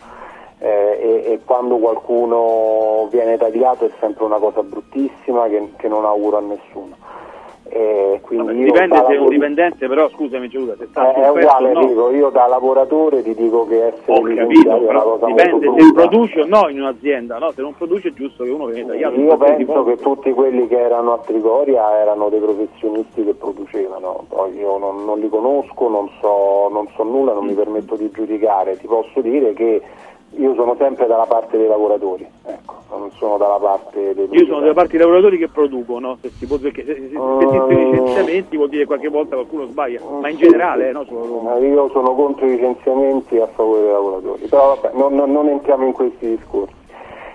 Eh, 0.59 1.23
e, 1.27 1.32
e 1.32 1.40
quando 1.44 1.77
qualcuno 1.77 3.09
viene 3.11 3.36
tagliato 3.36 3.85
è 3.85 3.90
sempre 4.01 4.24
una 4.24 4.39
cosa 4.39 4.62
bruttissima 4.62 5.48
che, 5.48 5.73
che 5.77 5.86
non 5.86 6.05
auguro 6.05 6.39
a 6.39 6.40
nessuno. 6.40 6.97
Eh, 7.68 8.20
quindi 8.22 8.59
io 8.59 8.64
Dipende 8.64 9.05
se 9.06 9.14
è 9.14 9.18
un 9.18 9.28
dipendente, 9.28 9.88
però 9.88 10.09
scusami 10.09 10.48
Giuda, 10.48 10.76
se 10.78 10.86
sta 10.86 11.12
eh, 11.12 11.22
è 11.22 11.28
uguale 11.30 11.72
no. 11.72 11.80
Enrico, 11.80 12.10
io 12.12 12.30
da 12.30 12.47
lavoratore 12.47 13.22
ti 13.22 13.34
dico 13.34 13.66
che 13.66 13.86
essere 13.86 14.18
Ho 14.18 14.22
capito, 14.22 14.76
è 14.76 14.86
però 14.86 15.18
dipende 15.24 15.72
se 15.76 15.93
produce 15.93 16.40
o 16.43 16.47
no 16.47 16.68
in 16.68 16.80
un'azienda, 16.80 17.38
no? 17.38 17.51
Se 17.51 17.62
non 17.62 17.74
produce 17.74 18.09
è 18.09 18.12
giusto 18.12 18.44
che 18.44 18.51
uno 18.51 18.66
viene 18.66 18.88
tagliato. 18.88 19.20
Io 19.20 19.36
penso 19.36 19.84
che 19.84 19.97
tutti 19.97 20.32
quelli 20.32 20.68
che 20.68 20.78
erano 20.78 21.14
a 21.14 21.18
Trigoria 21.18 21.98
erano 21.98 22.28
dei 22.28 22.40
professionisti 22.40 23.24
che 23.24 23.34
producevano, 23.34 24.24
poi 24.28 24.56
io 24.56 24.78
non, 24.78 25.05
non 25.05 25.18
li 25.18 25.28
conosco, 25.28 25.88
non 25.88 26.09
so, 26.20 26.68
non 26.70 26.86
so 26.94 27.02
nulla, 27.02 27.32
non 27.32 27.47
mi 27.47 27.55
permetto 27.55 27.97
di 27.97 28.10
giudicare, 28.10 28.76
ti 28.76 28.86
posso 28.86 29.20
dire 29.20 29.52
che 29.55 29.82
io 30.31 30.55
sono 30.55 30.74
sempre 30.77 31.07
dalla 31.07 31.24
parte 31.24 31.57
dei 31.57 31.66
lavoratori, 31.66 32.27
ecco, 32.44 32.74
non 32.90 33.11
sono 33.12 33.36
dalla 33.39 33.57
parte 33.59 34.15
dei 34.15 34.28
Io 34.31 34.44
sono 34.47 34.61
della 34.61 34.74
parte 34.74 34.90
dei 34.97 35.01
lavoratori 35.01 35.39
che 35.39 35.48
producono, 35.48 36.19
se, 36.20 36.31
si 36.31 36.47
può, 36.47 36.59
perché 36.59 36.85
se, 36.85 36.94
se, 36.94 36.98
se 37.01 37.05
esistono 37.15 37.70
i 37.70 37.90
licenziamenti 37.90 38.57
vuol 38.57 38.69
dire 38.69 38.82
che 38.82 38.86
qualche 38.86 39.09
volta 39.09 39.35
qualcuno 39.36 39.65
sbaglia, 39.66 40.01
ma 40.20 40.28
in 40.28 40.36
generale, 40.36 40.89
eh, 40.89 40.93
no, 40.93 41.05
Roma. 41.09 41.57
Eh, 41.57 41.66
Io 41.69 41.89
sono 41.90 42.15
contro 42.15 42.47
i 42.47 42.51
licenziamenti 42.51 43.39
a 43.39 43.47
favore 43.47 43.82
dei 43.82 43.93
lavoratori, 43.93 44.47
però 44.47 44.77
vabbè, 44.78 44.97
non, 44.97 45.15
non- 45.15 45.32
non 45.32 45.48
entriamo 45.48 45.86
in 45.86 45.93
questi 45.93 46.28
discorsi. 46.36 46.74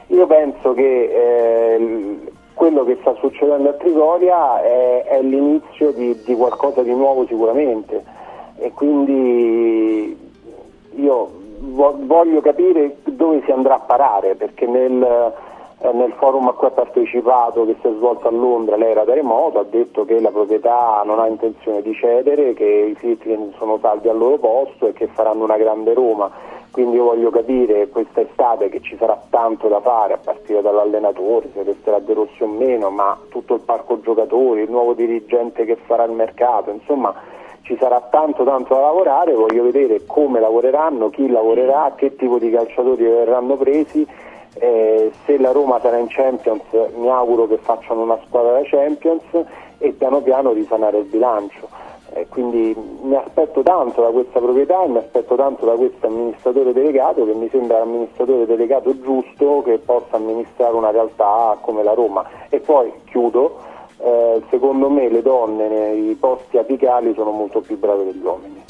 Io 0.07 0.27
penso 0.27 0.73
che 0.73 1.73
eh, 1.75 2.17
quello 2.53 2.83
che 2.83 2.97
sta 2.99 3.15
succedendo 3.15 3.69
a 3.69 3.73
Trigoria 3.73 4.61
è, 4.61 5.05
è 5.05 5.21
l'inizio 5.23 5.91
di, 5.91 6.15
di 6.23 6.35
qualcosa 6.35 6.83
di 6.83 6.93
nuovo 6.93 7.25
sicuramente. 7.25 8.03
E 8.57 8.71
quindi 8.73 10.15
io 10.97 11.29
voglio 11.61 12.41
capire 12.41 12.97
dove 13.03 13.41
si 13.45 13.51
andrà 13.51 13.75
a 13.75 13.79
parare 13.79 14.35
perché 14.35 14.65
nel, 14.65 15.01
eh, 15.01 15.93
nel 15.93 16.13
forum 16.17 16.47
a 16.47 16.53
cui 16.53 16.67
ha 16.67 16.71
partecipato 16.71 17.65
che 17.65 17.75
si 17.81 17.87
è 17.87 17.91
svolto 17.91 18.27
a 18.27 18.31
Londra 18.31 18.75
lei 18.75 18.91
era 18.91 19.03
da 19.03 19.13
remoto 19.13 19.59
ha 19.59 19.65
detto 19.69 20.03
che 20.05 20.19
la 20.19 20.31
proprietà 20.31 21.01
non 21.05 21.19
ha 21.19 21.27
intenzione 21.27 21.81
di 21.81 21.93
cedere 21.93 22.53
che 22.53 22.65
i 22.65 22.95
Friedkin 22.95 23.53
sono 23.57 23.77
saldi 23.79 24.09
al 24.09 24.17
loro 24.17 24.37
posto 24.37 24.87
e 24.87 24.93
che 24.93 25.07
faranno 25.07 25.43
una 25.43 25.57
grande 25.57 25.93
Roma. 25.93 26.49
Quindi 26.71 26.95
io 26.95 27.03
voglio 27.03 27.29
capire 27.31 27.89
questa 27.89 28.21
estate 28.21 28.69
che 28.69 28.79
ci 28.79 28.95
sarà 28.95 29.21
tanto 29.29 29.67
da 29.67 29.81
fare 29.81 30.13
a 30.13 30.17
partire 30.17 30.61
dall'allenatore 30.61 31.49
se 31.53 31.63
resterà 31.63 31.99
De 31.99 32.13
Rossi 32.13 32.41
o 32.43 32.47
meno 32.47 32.89
ma 32.89 33.19
tutto 33.27 33.55
il 33.55 33.59
parco 33.59 33.99
giocatori 33.99 34.61
il 34.61 34.69
nuovo 34.69 34.93
dirigente 34.93 35.65
che 35.65 35.75
farà 35.75 36.05
il 36.05 36.13
mercato 36.13 36.71
insomma 36.71 37.13
ci 37.71 37.77
sarà 37.77 38.01
tanto 38.01 38.43
tanto 38.43 38.73
da 38.73 38.81
lavorare, 38.81 39.33
voglio 39.33 39.63
vedere 39.63 40.05
come 40.05 40.41
lavoreranno, 40.41 41.09
chi 41.09 41.29
lavorerà, 41.29 41.93
che 41.95 42.17
tipo 42.17 42.37
di 42.37 42.51
calciatori 42.51 43.05
verranno 43.05 43.55
presi, 43.55 44.05
eh, 44.55 45.09
se 45.23 45.37
la 45.37 45.53
Roma 45.53 45.79
sarà 45.79 45.97
in 45.97 46.07
Champions 46.09 46.63
mi 46.97 47.09
auguro 47.09 47.47
che 47.47 47.55
facciano 47.55 48.01
una 48.01 48.19
squadra 48.25 48.59
da 48.59 48.61
Champions 48.65 49.23
e 49.77 49.91
piano 49.91 50.19
piano 50.19 50.51
risanare 50.51 50.97
il 50.97 51.05
bilancio. 51.05 51.69
Eh, 52.13 52.27
quindi 52.27 52.75
mi 53.03 53.15
aspetto 53.15 53.61
tanto 53.61 54.01
da 54.01 54.09
questa 54.09 54.41
proprietà 54.41 54.83
e 54.83 54.89
mi 54.89 54.97
aspetto 54.97 55.35
tanto 55.35 55.65
da 55.65 55.75
questo 55.75 56.07
amministratore 56.07 56.73
delegato 56.73 57.23
che 57.23 57.33
mi 57.33 57.47
sembra 57.47 57.77
l'amministratore 57.77 58.45
delegato 58.45 58.99
giusto 58.99 59.61
che 59.63 59.77
possa 59.77 60.17
amministrare 60.17 60.75
una 60.75 60.91
realtà 60.91 61.57
come 61.61 61.83
la 61.83 61.93
Roma. 61.93 62.27
E 62.49 62.59
poi 62.59 62.91
chiudo, 63.05 63.59
eh, 64.03 64.41
secondo 64.49 64.89
me 64.89 65.09
le 65.09 65.21
donne 65.21 65.67
nei 65.67 66.15
posti 66.15 66.57
apicali 66.57 67.13
sono 67.13 67.31
molto 67.31 67.61
più 67.61 67.77
brave 67.77 68.05
degli 68.05 68.21
uomini. 68.23 68.63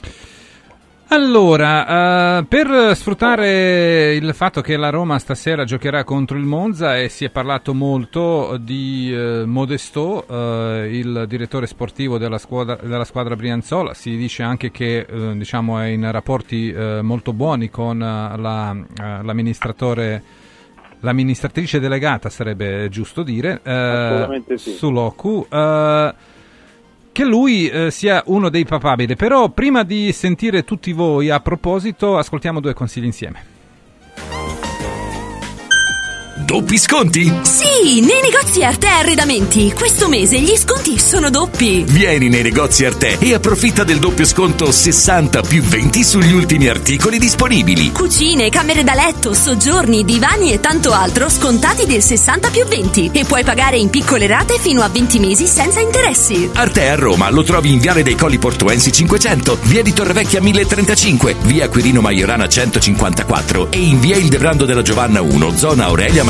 Allora, 1.14 2.38
eh, 2.40 2.46
per 2.46 2.96
sfruttare 2.96 4.14
il 4.16 4.34
fatto 4.34 4.62
che 4.62 4.78
la 4.78 4.90
Roma 4.90 5.20
stasera 5.20 5.66
giocherà 5.66 6.06
contro 6.06 6.38
il 6.38 6.46
Monza 6.46 6.98
e 6.98 7.10
si 7.10 7.26
è 7.26 7.30
parlato 7.30 7.74
molto 7.74 8.56
di 8.58 9.14
eh, 9.14 9.44
Modesto, 9.46 10.26
eh, 10.26 10.88
il 10.90 11.26
direttore 11.28 11.68
sportivo 11.68 12.18
della 12.18 12.38
squadra, 12.38 12.78
della 12.82 13.04
squadra 13.04 13.36
Brianzola, 13.36 13.94
si 13.94 14.16
dice 14.16 14.44
anche 14.44 14.72
che 14.72 15.06
diciamo, 15.36 15.80
è 15.80 15.88
in 15.88 16.10
rapporti 16.10 16.74
molto 17.02 17.34
buoni 17.34 17.70
con 17.70 18.00
la, 18.00 18.74
l'amministratore, 19.22 20.24
l'amministratrice 21.02 21.80
delegata, 21.80 22.30
sarebbe 22.30 22.90
giusto 22.90 23.22
dire, 23.24 23.60
eh, 23.64 24.42
sì. 24.56 24.72
su 24.72 24.90
Locu. 24.90 25.46
eh, 25.50 26.14
che 27.12 27.26
lui 27.26 27.68
eh, 27.68 27.92
sia 27.92 28.24
uno 28.28 28.50
dei 28.50 28.66
papabili. 28.66 29.16
Però 29.16 29.50
prima 29.50 29.84
di 29.84 30.12
sentire 30.12 30.64
tutti 30.64 30.94
voi 30.94 31.30
a 31.30 31.40
proposito, 31.40 32.18
ascoltiamo 32.18 32.60
due 32.60 32.74
consigli 32.74 33.06
insieme. 33.06 33.51
Doppi 36.46 36.78
sconti? 36.78 37.32
Sì, 37.44 38.02
nei 38.02 38.20
negozi 38.22 38.64
Arte 38.64 38.88
Arredamenti. 38.88 39.72
Questo 39.74 40.10
mese 40.10 40.40
gli 40.40 40.56
sconti 40.56 40.98
sono 40.98 41.30
doppi. 41.30 41.84
Vieni 41.88 42.30
nei 42.30 42.42
negozi 42.42 42.84
Arte 42.84 43.18
e 43.20 43.34
approfitta 43.36 43.84
del 43.84 44.00
doppio 44.00 44.26
sconto 44.26 44.72
60 44.72 45.42
più 45.42 45.62
20 45.62 46.04
sugli 46.04 46.34
ultimi 46.34 46.68
articoli 46.68 47.20
disponibili. 47.20 47.92
Cucine, 47.92 48.50
camere 48.50 48.84
da 48.84 48.96
letto, 48.96 49.34
soggiorni, 49.34 50.04
divani 50.04 50.52
e 50.52 50.60
tanto 50.60 50.92
altro 50.94 51.30
scontati 51.30 51.86
del 51.86 52.02
60 52.02 52.50
più 52.50 52.66
20 52.66 53.12
e 53.14 53.24
puoi 53.24 53.44
pagare 53.44 53.78
in 53.78 53.90
piccole 53.90 54.26
rate 54.26 54.58
fino 54.60 54.82
a 54.82 54.90
20 54.90 55.20
mesi 55.20 55.46
senza 55.46 55.80
interessi. 55.80 56.50
Arte 56.54 56.90
a 56.90 56.96
Roma 56.96 57.30
lo 57.30 57.44
trovi 57.44 57.72
in 57.72 57.80
Viale 57.80 58.02
dei 58.02 58.16
Colli 58.16 58.40
Portuensi 58.40 58.92
500, 58.92 59.60
Via 59.64 59.84
di 59.84 59.94
Torrevecchia 59.94 60.42
1035, 60.42 61.36
Via 61.44 61.70
Quirino 61.70 62.02
Maiorana 62.02 62.48
154 62.48 63.72
e 63.72 63.78
in 63.78 64.00
Via 64.00 64.16
Il 64.16 64.28
Debrando 64.28 64.66
della 64.66 64.82
Giovanna 64.82 65.22
1, 65.22 65.56
zona 65.56 65.86
Aurelia 65.86 66.30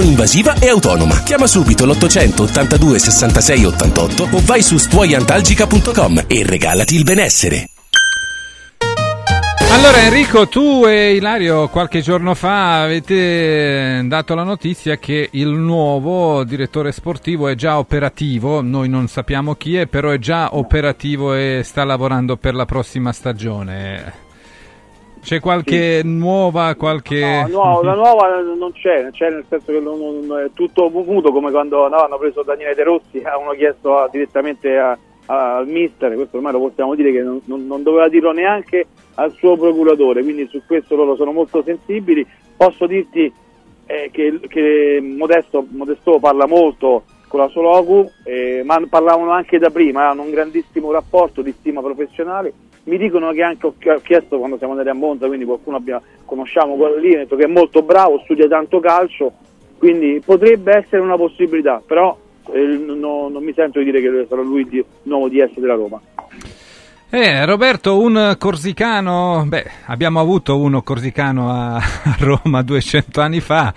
invasiva 0.00 0.54
e 0.58 0.68
autonoma. 0.68 1.22
Chiama 1.22 1.46
subito 1.46 1.86
l'800 1.86 2.42
82 2.42 2.98
66 2.98 3.64
88 3.64 4.28
o 4.32 4.40
vai 4.44 4.62
su 4.62 4.76
stuoiantalgica.com 4.76 6.24
e 6.26 6.42
regalati 6.44 6.96
il 6.96 7.04
benessere. 7.04 7.68
Allora 9.70 10.02
Enrico, 10.02 10.48
tu 10.48 10.86
e 10.86 11.14
Ilario 11.14 11.68
qualche 11.68 12.00
giorno 12.00 12.34
fa 12.34 12.82
avete 12.82 14.02
dato 14.06 14.34
la 14.34 14.42
notizia 14.42 14.96
che 14.96 15.28
il 15.32 15.48
nuovo 15.50 16.42
direttore 16.42 16.90
sportivo 16.90 17.46
è 17.48 17.54
già 17.54 17.78
operativo, 17.78 18.60
noi 18.60 18.88
non 18.88 19.06
sappiamo 19.08 19.54
chi 19.54 19.76
è, 19.76 19.86
però 19.86 20.10
è 20.10 20.18
già 20.18 20.56
operativo 20.56 21.34
e 21.34 21.60
sta 21.64 21.84
lavorando 21.84 22.36
per 22.36 22.54
la 22.54 22.64
prossima 22.64 23.12
stagione. 23.12 24.26
C'è 25.20 25.40
qualche 25.40 26.02
nuova, 26.04 26.74
qualche... 26.76 27.44
No, 27.48 27.62
no, 27.76 27.82
la 27.82 27.94
nuova 27.94 28.40
non 28.40 28.72
c'è, 28.72 29.08
c'è 29.10 29.30
nel 29.30 29.44
senso 29.48 29.72
che 29.72 29.80
non- 29.80 29.98
non- 30.26 30.40
è 30.40 30.50
tutto 30.54 30.88
muto 30.90 31.30
come 31.32 31.50
quando 31.50 31.88
no, 31.88 31.96
hanno 31.96 32.18
preso 32.18 32.42
Daniele 32.42 32.74
De 32.74 32.82
Rossi, 32.84 33.18
avevano 33.18 33.52
chiesto 33.52 33.98
a- 33.98 34.08
direttamente 34.10 34.76
a- 34.78 34.96
a- 35.26 35.56
al 35.56 35.66
mister, 35.68 36.14
questo 36.14 36.36
ormai 36.36 36.52
lo 36.52 36.60
possiamo 36.60 36.94
dire 36.94 37.12
che 37.12 37.22
non, 37.22 37.40
non- 37.44 37.66
non 37.66 37.82
doveva 37.82 38.08
dirlo 38.08 38.32
neanche 38.32 38.86
al 39.16 39.32
suo 39.32 39.56
procuratore, 39.56 40.22
quindi 40.22 40.46
su 40.50 40.62
questo 40.66 40.94
loro 40.96 41.16
sono 41.16 41.32
molto 41.32 41.62
sensibili. 41.62 42.26
Posso 42.56 42.86
dirti 42.86 43.30
eh, 43.86 44.10
che, 44.12 44.38
che 44.48 45.00
Modesto, 45.02 45.64
Modesto 45.70 46.18
parla 46.18 46.46
molto 46.46 47.04
con 47.26 47.40
la 47.40 47.48
Sologu, 47.48 48.10
eh, 48.24 48.62
ma 48.64 48.80
parlavano 48.88 49.30
anche 49.30 49.58
da 49.58 49.70
prima, 49.70 50.08
hanno 50.10 50.22
un 50.22 50.30
grandissimo 50.30 50.90
rapporto 50.92 51.42
di 51.42 51.54
stima 51.58 51.80
professionale. 51.82 52.52
Mi 52.88 52.96
dicono 52.96 53.32
che 53.32 53.42
anche 53.42 53.66
ho 53.66 53.74
ch- 53.78 53.94
ho 53.94 54.00
chiesto 54.00 54.38
quando 54.38 54.56
siamo 54.56 54.72
andati 54.72 54.88
a 54.88 54.94
Monza, 54.94 55.26
quindi 55.26 55.44
qualcuno 55.44 55.76
abbia, 55.76 56.00
conosciamo 56.24 56.74
quello 56.74 56.96
lì, 56.96 57.14
ha 57.14 57.18
detto 57.18 57.36
che 57.36 57.44
è 57.44 57.46
molto 57.46 57.82
bravo, 57.82 58.18
studia 58.24 58.48
tanto 58.48 58.80
calcio, 58.80 59.30
quindi 59.76 60.22
potrebbe 60.24 60.74
essere 60.78 61.02
una 61.02 61.16
possibilità, 61.16 61.82
però 61.86 62.16
eh, 62.50 62.62
no- 62.62 63.28
non 63.28 63.44
mi 63.44 63.52
sento 63.52 63.78
di 63.80 63.84
dire 63.84 64.00
che 64.00 64.26
sarà 64.26 64.40
lui 64.40 64.66
il 64.70 64.84
nuovo 65.02 65.28
DS 65.28 65.58
della 65.58 65.74
Roma. 65.74 66.00
Eh, 67.10 67.44
Roberto, 67.44 68.00
un 68.00 68.36
corsicano, 68.38 69.44
beh, 69.46 69.70
abbiamo 69.86 70.20
avuto 70.20 70.58
uno 70.58 70.80
corsicano 70.80 71.50
a, 71.50 71.78
Roma 72.20 72.62
200 72.62 73.20
anni 73.20 73.40
fa, 73.40 73.72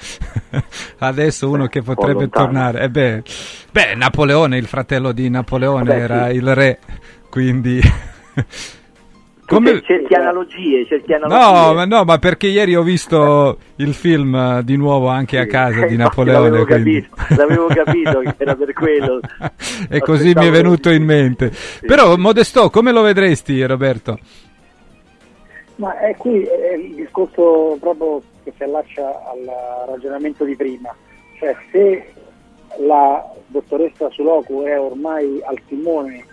adesso 0.99 1.49
uno 1.49 1.67
che 1.67 1.81
potrebbe 1.81 2.29
tornare. 2.29 2.83
Eh 2.83 2.89
beh, 2.89 3.23
beh, 3.71 3.95
Napoleone, 3.95 4.57
il 4.57 4.67
fratello 4.67 5.11
di 5.11 5.29
Napoleone, 5.29 5.83
Vabbè, 5.83 5.99
era 5.99 6.29
sì. 6.29 6.35
il 6.35 6.55
re, 6.55 6.79
quindi... 7.29 7.81
Cer- 9.59 9.83
cerchi 9.85 10.13
analogie, 10.13 10.85
cerchi 10.85 11.13
analogie. 11.13 11.67
No, 11.67 11.73
ma 11.73 11.85
no, 11.85 12.03
ma 12.03 12.17
perché 12.17 12.47
ieri 12.47 12.75
ho 12.75 12.83
visto 12.83 13.57
il 13.77 13.93
film 13.93 14.33
eh, 14.35 14.61
di 14.63 14.77
nuovo 14.77 15.07
anche 15.07 15.37
a 15.39 15.45
casa 15.45 15.85
di 15.85 15.95
Napoleone. 15.97 16.49
L'avevo 16.49 16.65
quindi- 16.65 17.01
capito, 17.01 17.41
l'avevo 17.41 17.67
capito 17.67 18.19
che 18.19 18.33
era 18.37 18.55
per 18.55 18.73
quello. 18.73 19.19
e 19.89 19.99
così 19.99 20.33
mi 20.35 20.47
è 20.47 20.51
venuto 20.51 20.89
in 20.89 21.03
mente. 21.03 21.51
Però, 21.85 22.15
Modesto, 22.17 22.69
come 22.69 22.91
lo 22.91 23.01
vedresti, 23.01 23.63
Roberto? 23.65 24.17
Ma 25.75 25.97
è 25.99 26.15
qui 26.15 26.43
è 26.43 26.73
il 26.75 26.95
discorso 26.95 27.75
proprio 27.79 28.21
che 28.43 28.53
si 28.55 28.63
allaccia 28.63 29.03
al 29.03 29.49
ragionamento 29.87 30.43
di 30.45 30.55
prima, 30.55 30.93
cioè 31.39 31.55
se 31.71 32.13
la 32.79 33.25
dottoressa 33.47 34.09
Suloku 34.11 34.63
è 34.63 34.79
ormai 34.79 35.41
al 35.43 35.59
timone 35.67 36.23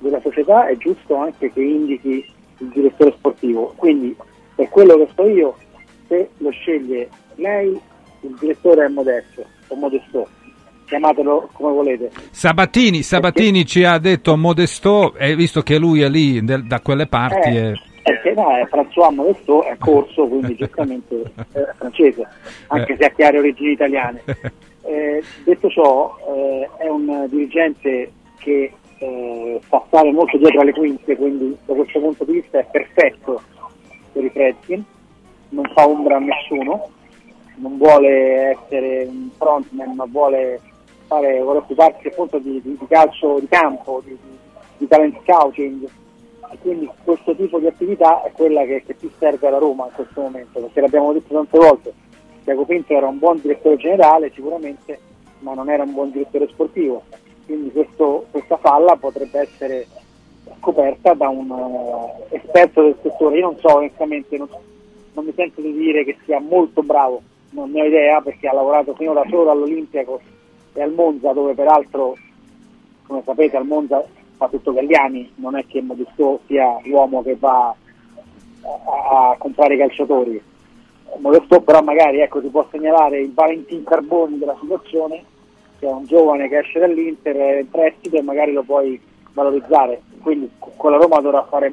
della 0.00 0.20
società 0.20 0.66
è 0.66 0.76
giusto 0.76 1.16
anche 1.16 1.52
che 1.52 1.62
indichi 1.62 2.24
il 2.58 2.68
direttore 2.68 3.12
sportivo, 3.16 3.72
quindi 3.76 4.14
per 4.54 4.68
quello 4.68 4.96
che 4.96 5.08
so 5.14 5.26
io, 5.26 5.56
se 6.08 6.28
lo 6.38 6.50
sceglie 6.50 7.08
lei, 7.36 7.78
il 8.22 8.36
direttore 8.40 8.84
è 8.84 8.88
Modesto 8.88 9.44
o 9.68 9.76
Modesto, 9.76 10.28
chiamatelo 10.86 11.50
come 11.52 11.72
volete. 11.72 12.10
Sabatini, 12.30 13.02
Sabatini 13.02 13.64
ci 13.66 13.84
ha 13.84 13.98
detto 13.98 14.36
Modesto, 14.36 15.14
e 15.16 15.36
visto 15.36 15.62
che 15.62 15.78
lui 15.78 16.00
è 16.02 16.08
lì 16.08 16.42
del- 16.44 16.66
da 16.66 16.80
quelle 16.80 17.06
parti, 17.06 17.48
Eh, 17.48 17.72
è- 17.72 17.86
Perché 18.08 18.32
no, 18.32 18.56
è 18.56 18.66
François 18.70 19.12
Modesto 19.14 19.62
è 19.64 19.76
corso, 19.76 20.26
quindi 20.26 20.54
giustamente 20.56 21.22
è 21.52 21.60
francese, 21.76 22.26
anche 22.68 22.96
se 22.98 23.04
ha 23.04 23.10
chiare 23.10 23.38
origini 23.38 23.72
italiane. 23.72 24.22
Eh, 24.88 25.22
detto 25.44 25.68
ciò, 25.68 26.16
eh, 26.34 26.66
è 26.78 26.88
un 26.88 27.26
dirigente 27.28 28.10
che 28.38 28.72
eh, 28.98 29.60
stare 29.86 30.12
molto 30.12 30.36
dietro 30.36 30.60
alle 30.60 30.72
quinte, 30.72 31.16
quindi 31.16 31.56
da 31.64 31.74
questo 31.74 32.00
punto 32.00 32.24
di 32.24 32.32
vista 32.32 32.58
è 32.58 32.66
perfetto 32.70 33.40
per 34.12 34.24
i 34.24 34.30
Fredkin, 34.30 34.84
non 35.50 35.70
fa 35.74 35.88
ombra 35.88 36.16
a 36.16 36.20
nessuno, 36.20 36.88
non 37.56 37.76
vuole 37.76 38.56
essere 38.56 39.06
un 39.08 39.30
frontman, 39.36 39.94
ma 39.94 40.04
vuole, 40.08 40.60
fare, 41.06 41.40
vuole 41.40 41.58
occuparsi 41.58 42.08
appunto 42.08 42.38
di, 42.38 42.60
di- 42.62 42.76
di 42.78 42.86
calcio 42.86 43.38
di 43.40 43.48
campo, 43.48 44.02
di, 44.04 44.16
di- 44.76 44.88
talent 44.88 45.18
scouting, 45.22 45.88
e 46.50 46.58
quindi 46.60 46.88
questo 47.04 47.34
tipo 47.36 47.58
di 47.58 47.66
attività 47.66 48.22
è 48.22 48.32
quella 48.32 48.64
che, 48.64 48.82
che 48.86 48.94
più 48.94 49.10
serve 49.18 49.46
alla 49.48 49.58
Roma 49.58 49.86
in 49.86 49.92
questo 49.92 50.20
momento, 50.20 50.60
perché 50.60 50.80
l'abbiamo 50.80 51.12
detto 51.12 51.34
tante 51.34 51.58
volte, 51.58 51.92
Tiago 52.44 52.64
Pinto 52.64 52.92
era 52.94 53.06
un 53.06 53.18
buon 53.18 53.38
direttore 53.40 53.76
generale 53.76 54.30
sicuramente, 54.34 54.98
ma 55.40 55.54
non 55.54 55.68
era 55.68 55.82
un 55.82 55.92
buon 55.92 56.10
direttore 56.10 56.48
sportivo, 56.48 57.02
quindi 57.48 57.72
questo- 57.72 58.26
questa 58.30 58.58
falla 58.58 58.94
potrebbe 58.96 59.40
essere 59.40 59.86
coperta 60.60 61.14
da 61.14 61.30
un 61.30 61.50
eh, 62.30 62.36
esperto 62.36 62.82
del 62.82 62.96
settore. 63.00 63.38
Io 63.38 63.46
non 63.46 63.58
so 63.58 63.76
onestamente, 63.76 64.36
non, 64.36 64.48
non 65.14 65.24
mi 65.24 65.32
sento 65.34 65.62
di 65.62 65.72
dire 65.72 66.04
che 66.04 66.18
sia 66.26 66.40
molto 66.40 66.82
bravo, 66.82 67.22
non 67.50 67.70
ne 67.70 67.80
ho 67.80 67.84
idea 67.86 68.20
perché 68.20 68.48
ha 68.48 68.52
lavorato 68.52 68.94
finora 68.94 69.24
solo 69.30 69.50
all'Olimpiakos 69.50 70.20
e 70.74 70.82
al 70.82 70.92
Monza 70.92 71.32
dove 71.32 71.54
peraltro 71.54 72.16
come 73.06 73.22
sapete 73.24 73.56
al 73.56 73.64
Monza 73.64 74.04
fa 74.36 74.48
tutto 74.48 74.74
Galliani, 74.74 75.32
non 75.36 75.56
è 75.56 75.64
che 75.66 75.80
Modesto 75.80 76.40
sia 76.46 76.78
l'uomo 76.84 77.22
che 77.22 77.34
va 77.36 77.68
a, 77.68 79.30
a 79.30 79.36
comprare 79.38 79.74
i 79.74 79.78
calciatori. 79.78 80.40
Modesto 81.16 81.62
però 81.62 81.80
magari 81.80 82.20
ecco, 82.20 82.42
si 82.42 82.48
può 82.48 82.66
segnalare 82.70 83.20
il 83.20 83.32
Valentin 83.32 83.82
Carboni 83.84 84.38
della 84.38 84.56
situazione, 84.60 85.24
che 85.78 85.86
è 85.86 85.90
un 85.90 86.04
giovane 86.06 86.48
che 86.48 86.58
esce 86.58 86.78
dall'Inter, 86.78 87.36
è 87.36 87.58
in 87.60 87.70
prestito 87.70 88.16
e 88.16 88.22
magari 88.22 88.52
lo 88.52 88.62
puoi 88.62 89.00
valorizzare. 89.32 90.00
Quindi 90.20 90.50
co- 90.58 90.72
con 90.76 90.90
la 90.90 90.96
Roma 90.96 91.20
dovrà 91.20 91.44
fare 91.44 91.72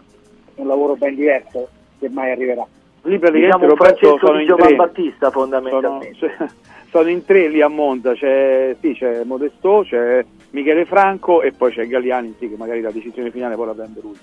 un 0.55 0.67
lavoro 0.67 0.95
ben 0.95 1.15
diverso 1.15 1.67
che 1.99 2.09
mai 2.09 2.31
arriverà. 2.31 2.65
Lì 3.03 3.19
praticamente 3.19 3.45
Diciamo 3.45 3.63
un 3.63 3.69
Roberto 3.69 3.97
Francesco 3.97 4.25
sono 4.25 4.37
di 4.37 4.43
in 4.43 4.47
Giovan 4.49 4.67
tre. 4.67 4.75
Battista 4.75 5.31
fondamentalmente. 5.31 6.13
Sono, 6.15 6.31
cioè, 6.37 6.47
sono 6.89 7.09
in 7.09 7.25
tre 7.25 7.47
lì 7.49 7.61
a 7.61 7.67
Monza, 7.67 8.13
c'è, 8.13 8.75
sì, 8.79 8.93
c'è 8.93 9.23
Modesto, 9.23 9.83
c'è 9.85 10.25
Michele 10.51 10.85
Franco 10.85 11.41
e 11.41 11.51
poi 11.51 11.71
c'è 11.71 11.87
Galliani, 11.87 12.35
sì, 12.39 12.49
che 12.49 12.55
magari 12.57 12.81
la 12.81 12.91
decisione 12.91 13.31
finale 13.31 13.55
poi 13.55 13.65
la 13.67 13.73
prende 13.73 13.99
lui. 14.01 14.17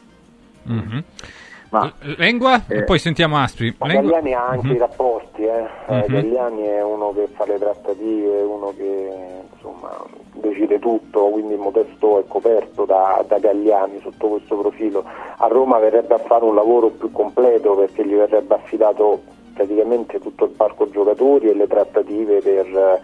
Mhm. 0.64 1.04
L- 1.80 2.14
Lengua? 2.18 2.62
eh, 2.68 2.82
Poi 2.84 2.98
sentiamo 2.98 3.38
Aspri. 3.38 3.74
Ma 3.78 3.86
Lengua- 3.86 4.20
Galliani 4.20 4.34
ha 4.34 4.46
anche 4.46 4.66
Mhm. 4.68 4.74
i 4.74 4.78
rapporti, 4.78 5.42
eh. 5.44 5.64
Mhm. 5.86 6.04
Galliani 6.06 6.62
è 6.64 6.82
uno 6.82 7.12
che 7.12 7.28
fa 7.34 7.46
le 7.46 7.58
trattative, 7.58 8.42
uno 8.42 8.72
che 8.76 9.10
insomma 9.54 9.90
decide 10.34 10.78
tutto, 10.78 11.26
quindi 11.30 11.54
Modesto 11.56 12.18
è 12.18 12.24
coperto 12.28 12.84
da, 12.84 13.24
da 13.26 13.38
Galliani 13.38 14.00
sotto 14.02 14.28
questo 14.28 14.56
profilo. 14.56 15.04
A 15.36 15.46
Roma 15.46 15.78
verrebbe 15.78 16.14
a 16.14 16.18
fare 16.18 16.44
un 16.44 16.54
lavoro 16.54 16.88
più 16.88 17.10
completo 17.10 17.74
perché 17.74 18.04
gli 18.04 18.14
verrebbe 18.14 18.54
affidato 18.54 19.20
praticamente 19.54 20.18
tutto 20.18 20.44
il 20.44 20.50
parco 20.50 20.90
giocatori 20.90 21.48
e 21.48 21.54
le 21.54 21.66
trattative 21.66 22.40
per 22.40 22.66
eh, 22.66 23.00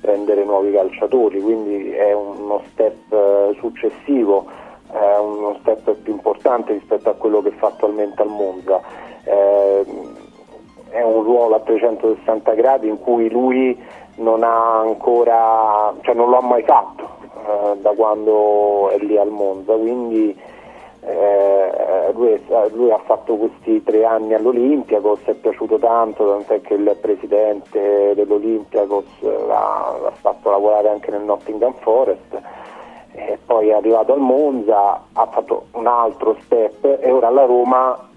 prendere 0.00 0.44
nuovi 0.44 0.72
calciatori, 0.72 1.40
quindi 1.40 1.90
è 1.90 2.12
uno 2.12 2.62
step 2.72 3.12
eh, 3.12 3.56
successivo, 3.60 4.46
è 4.92 5.18
uno 5.18 5.56
step 5.60 5.92
più 6.02 6.12
importante 6.12 6.72
rispetto 6.72 7.10
a 7.10 7.14
quello 7.14 7.42
che 7.42 7.50
fa 7.52 7.68
attualmente 7.68 8.22
al 8.22 8.28
Monza. 8.28 8.80
Eh, 9.24 9.84
è 10.90 11.02
un 11.02 11.22
ruolo 11.22 11.54
a 11.54 11.60
360 11.60 12.52
gradi 12.54 12.88
in 12.88 12.98
cui 12.98 13.30
lui 13.30 13.78
non 14.16 14.42
ha 14.42 14.80
ancora, 14.80 15.94
cioè 16.02 16.14
non 16.14 16.28
lo 16.28 16.38
ha 16.38 16.42
mai 16.42 16.62
fatto 16.62 17.08
eh, 17.46 17.76
da 17.78 17.90
quando 17.90 18.90
è 18.90 18.98
lì 18.98 19.16
al 19.16 19.30
Monza, 19.30 19.74
quindi 19.74 20.36
eh, 21.02 22.12
lui, 22.12 22.42
lui 22.72 22.90
ha 22.90 22.98
fatto 22.98 23.36
questi 23.36 23.82
tre 23.82 24.04
anni 24.04 24.34
all'Olimpiakos, 24.34 25.22
è 25.24 25.34
piaciuto 25.34 25.78
tanto, 25.78 26.28
tant'è 26.28 26.60
che 26.60 26.74
il 26.74 26.96
presidente 27.00 28.12
dell'Olimpiakos 28.14 29.06
eh, 29.22 29.46
l'ha, 29.46 29.98
l'ha 30.02 30.12
fatto 30.12 30.50
lavorare 30.50 30.88
anche 30.88 31.10
nel 31.10 31.22
Nottingham 31.22 31.74
Forest 31.80 32.40
e 33.12 33.38
poi 33.44 33.68
è 33.68 33.72
arrivato 33.72 34.12
al 34.12 34.20
Monza, 34.20 35.02
ha 35.12 35.26
fatto 35.26 35.66
un 35.72 35.86
altro 35.86 36.36
step 36.44 36.98
e 37.00 37.10
ora 37.10 37.28
alla 37.28 37.44
Roma 37.44 38.08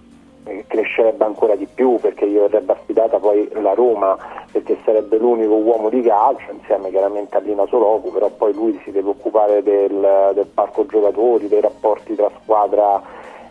eh, 0.46 0.66
crescerebbe 0.68 1.24
ancora 1.24 1.56
di 1.56 1.68
più 1.74 1.98
perché 2.00 2.28
gli 2.28 2.38
verrebbe 2.38 2.74
affidata 2.74 3.18
poi 3.18 3.50
la 3.54 3.74
Roma 3.74 4.18
perché 4.52 4.78
sarebbe 4.84 5.18
l'unico 5.18 5.56
uomo 5.56 5.90
di 5.90 6.02
calcio 6.02 6.52
insieme 6.52 6.90
chiaramente 6.90 7.38
a 7.38 7.40
Lina 7.40 7.66
Soloku 7.66 8.12
però 8.12 8.30
poi 8.30 8.54
lui 8.54 8.80
si 8.84 8.92
deve 8.92 9.10
occupare 9.10 9.64
del, 9.64 10.32
del 10.34 10.48
parco 10.54 10.86
giocatori, 10.86 11.48
dei 11.48 11.62
rapporti 11.62 12.16
tra 12.16 12.30
squadra 12.42 13.02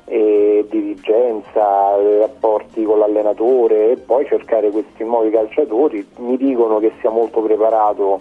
e 0.05 0.67
dirigenza, 0.69 1.97
dei 1.97 2.19
rapporti 2.19 2.85
con 2.85 2.99
l'allenatore 2.99 3.93
e 3.93 3.97
poi 3.97 4.27
cercare 4.27 4.71
questi 4.71 5.05
nuovi 5.05 5.31
calciatori. 5.31 6.07
Mi 6.19 6.37
dicono 6.37 6.79
che 6.81 6.93
sia 7.01 7.09
molto 7.09 7.41
preparato 7.41 8.21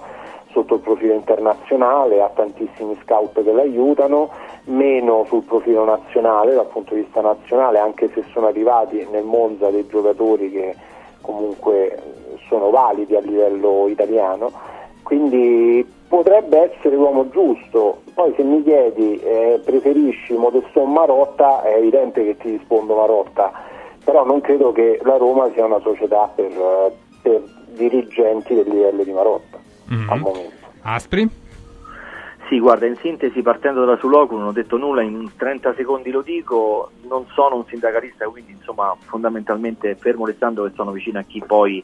sotto 0.51 0.75
il 0.75 0.81
profilo 0.81 1.13
internazionale, 1.13 2.21
ha 2.21 2.29
tantissimi 2.29 2.97
scout 3.03 3.43
che 3.43 3.51
l'aiutano, 3.51 4.29
meno 4.65 5.25
sul 5.27 5.43
profilo 5.43 5.83
nazionale, 5.83 6.53
dal 6.53 6.67
punto 6.67 6.93
di 6.93 7.01
vista 7.01 7.21
nazionale, 7.21 7.79
anche 7.79 8.09
se 8.13 8.23
sono 8.31 8.47
arrivati 8.47 9.05
nel 9.09 9.23
Monza 9.23 9.69
dei 9.69 9.87
giocatori 9.87 10.51
che 10.51 10.75
comunque 11.21 11.97
sono 12.47 12.69
validi 12.69 13.15
a 13.15 13.21
livello 13.21 13.87
italiano, 13.87 14.51
quindi 15.03 15.85
potrebbe 16.07 16.71
essere 16.71 16.95
l'uomo 16.95 17.29
giusto. 17.29 18.01
Poi 18.13 18.33
se 18.35 18.43
mi 18.43 18.61
chiedi 18.63 19.19
eh, 19.19 19.61
preferisci 19.63 20.33
Modesto 20.33 20.81
o 20.81 20.85
Marotta, 20.85 21.63
è 21.63 21.75
evidente 21.77 22.23
che 22.23 22.37
ti 22.37 22.49
rispondo 22.51 22.95
Marotta, 22.95 23.51
però 24.03 24.25
non 24.25 24.41
credo 24.41 24.71
che 24.71 24.99
la 25.03 25.17
Roma 25.17 25.49
sia 25.53 25.65
una 25.65 25.79
società 25.79 26.29
per, 26.33 26.51
eh, 26.51 26.91
per 27.21 27.41
dirigenti 27.73 28.53
del 28.53 28.67
livello 28.67 29.03
di 29.03 29.11
Marotta 29.11 29.50
al 30.09 30.19
momento. 30.19 30.51
Aspri? 30.81 31.29
Sì, 32.47 32.59
guarda, 32.59 32.85
in 32.85 32.97
sintesi, 32.97 33.41
partendo 33.41 33.85
dalla 33.85 33.97
Sulocu, 33.97 34.35
non 34.35 34.47
ho 34.47 34.51
detto 34.51 34.75
nulla, 34.75 35.01
in 35.01 35.31
30 35.37 35.73
secondi 35.73 36.11
lo 36.11 36.21
dico, 36.21 36.91
non 37.07 37.25
sono 37.33 37.55
un 37.55 37.65
sindacalista, 37.65 38.25
quindi 38.25 38.51
insomma 38.51 38.93
fondamentalmente 39.05 39.95
fermo 39.95 40.25
restando 40.25 40.63
che 40.63 40.73
sono 40.75 40.91
vicino 40.91 41.19
a 41.19 41.23
chi 41.23 41.41
poi 41.45 41.81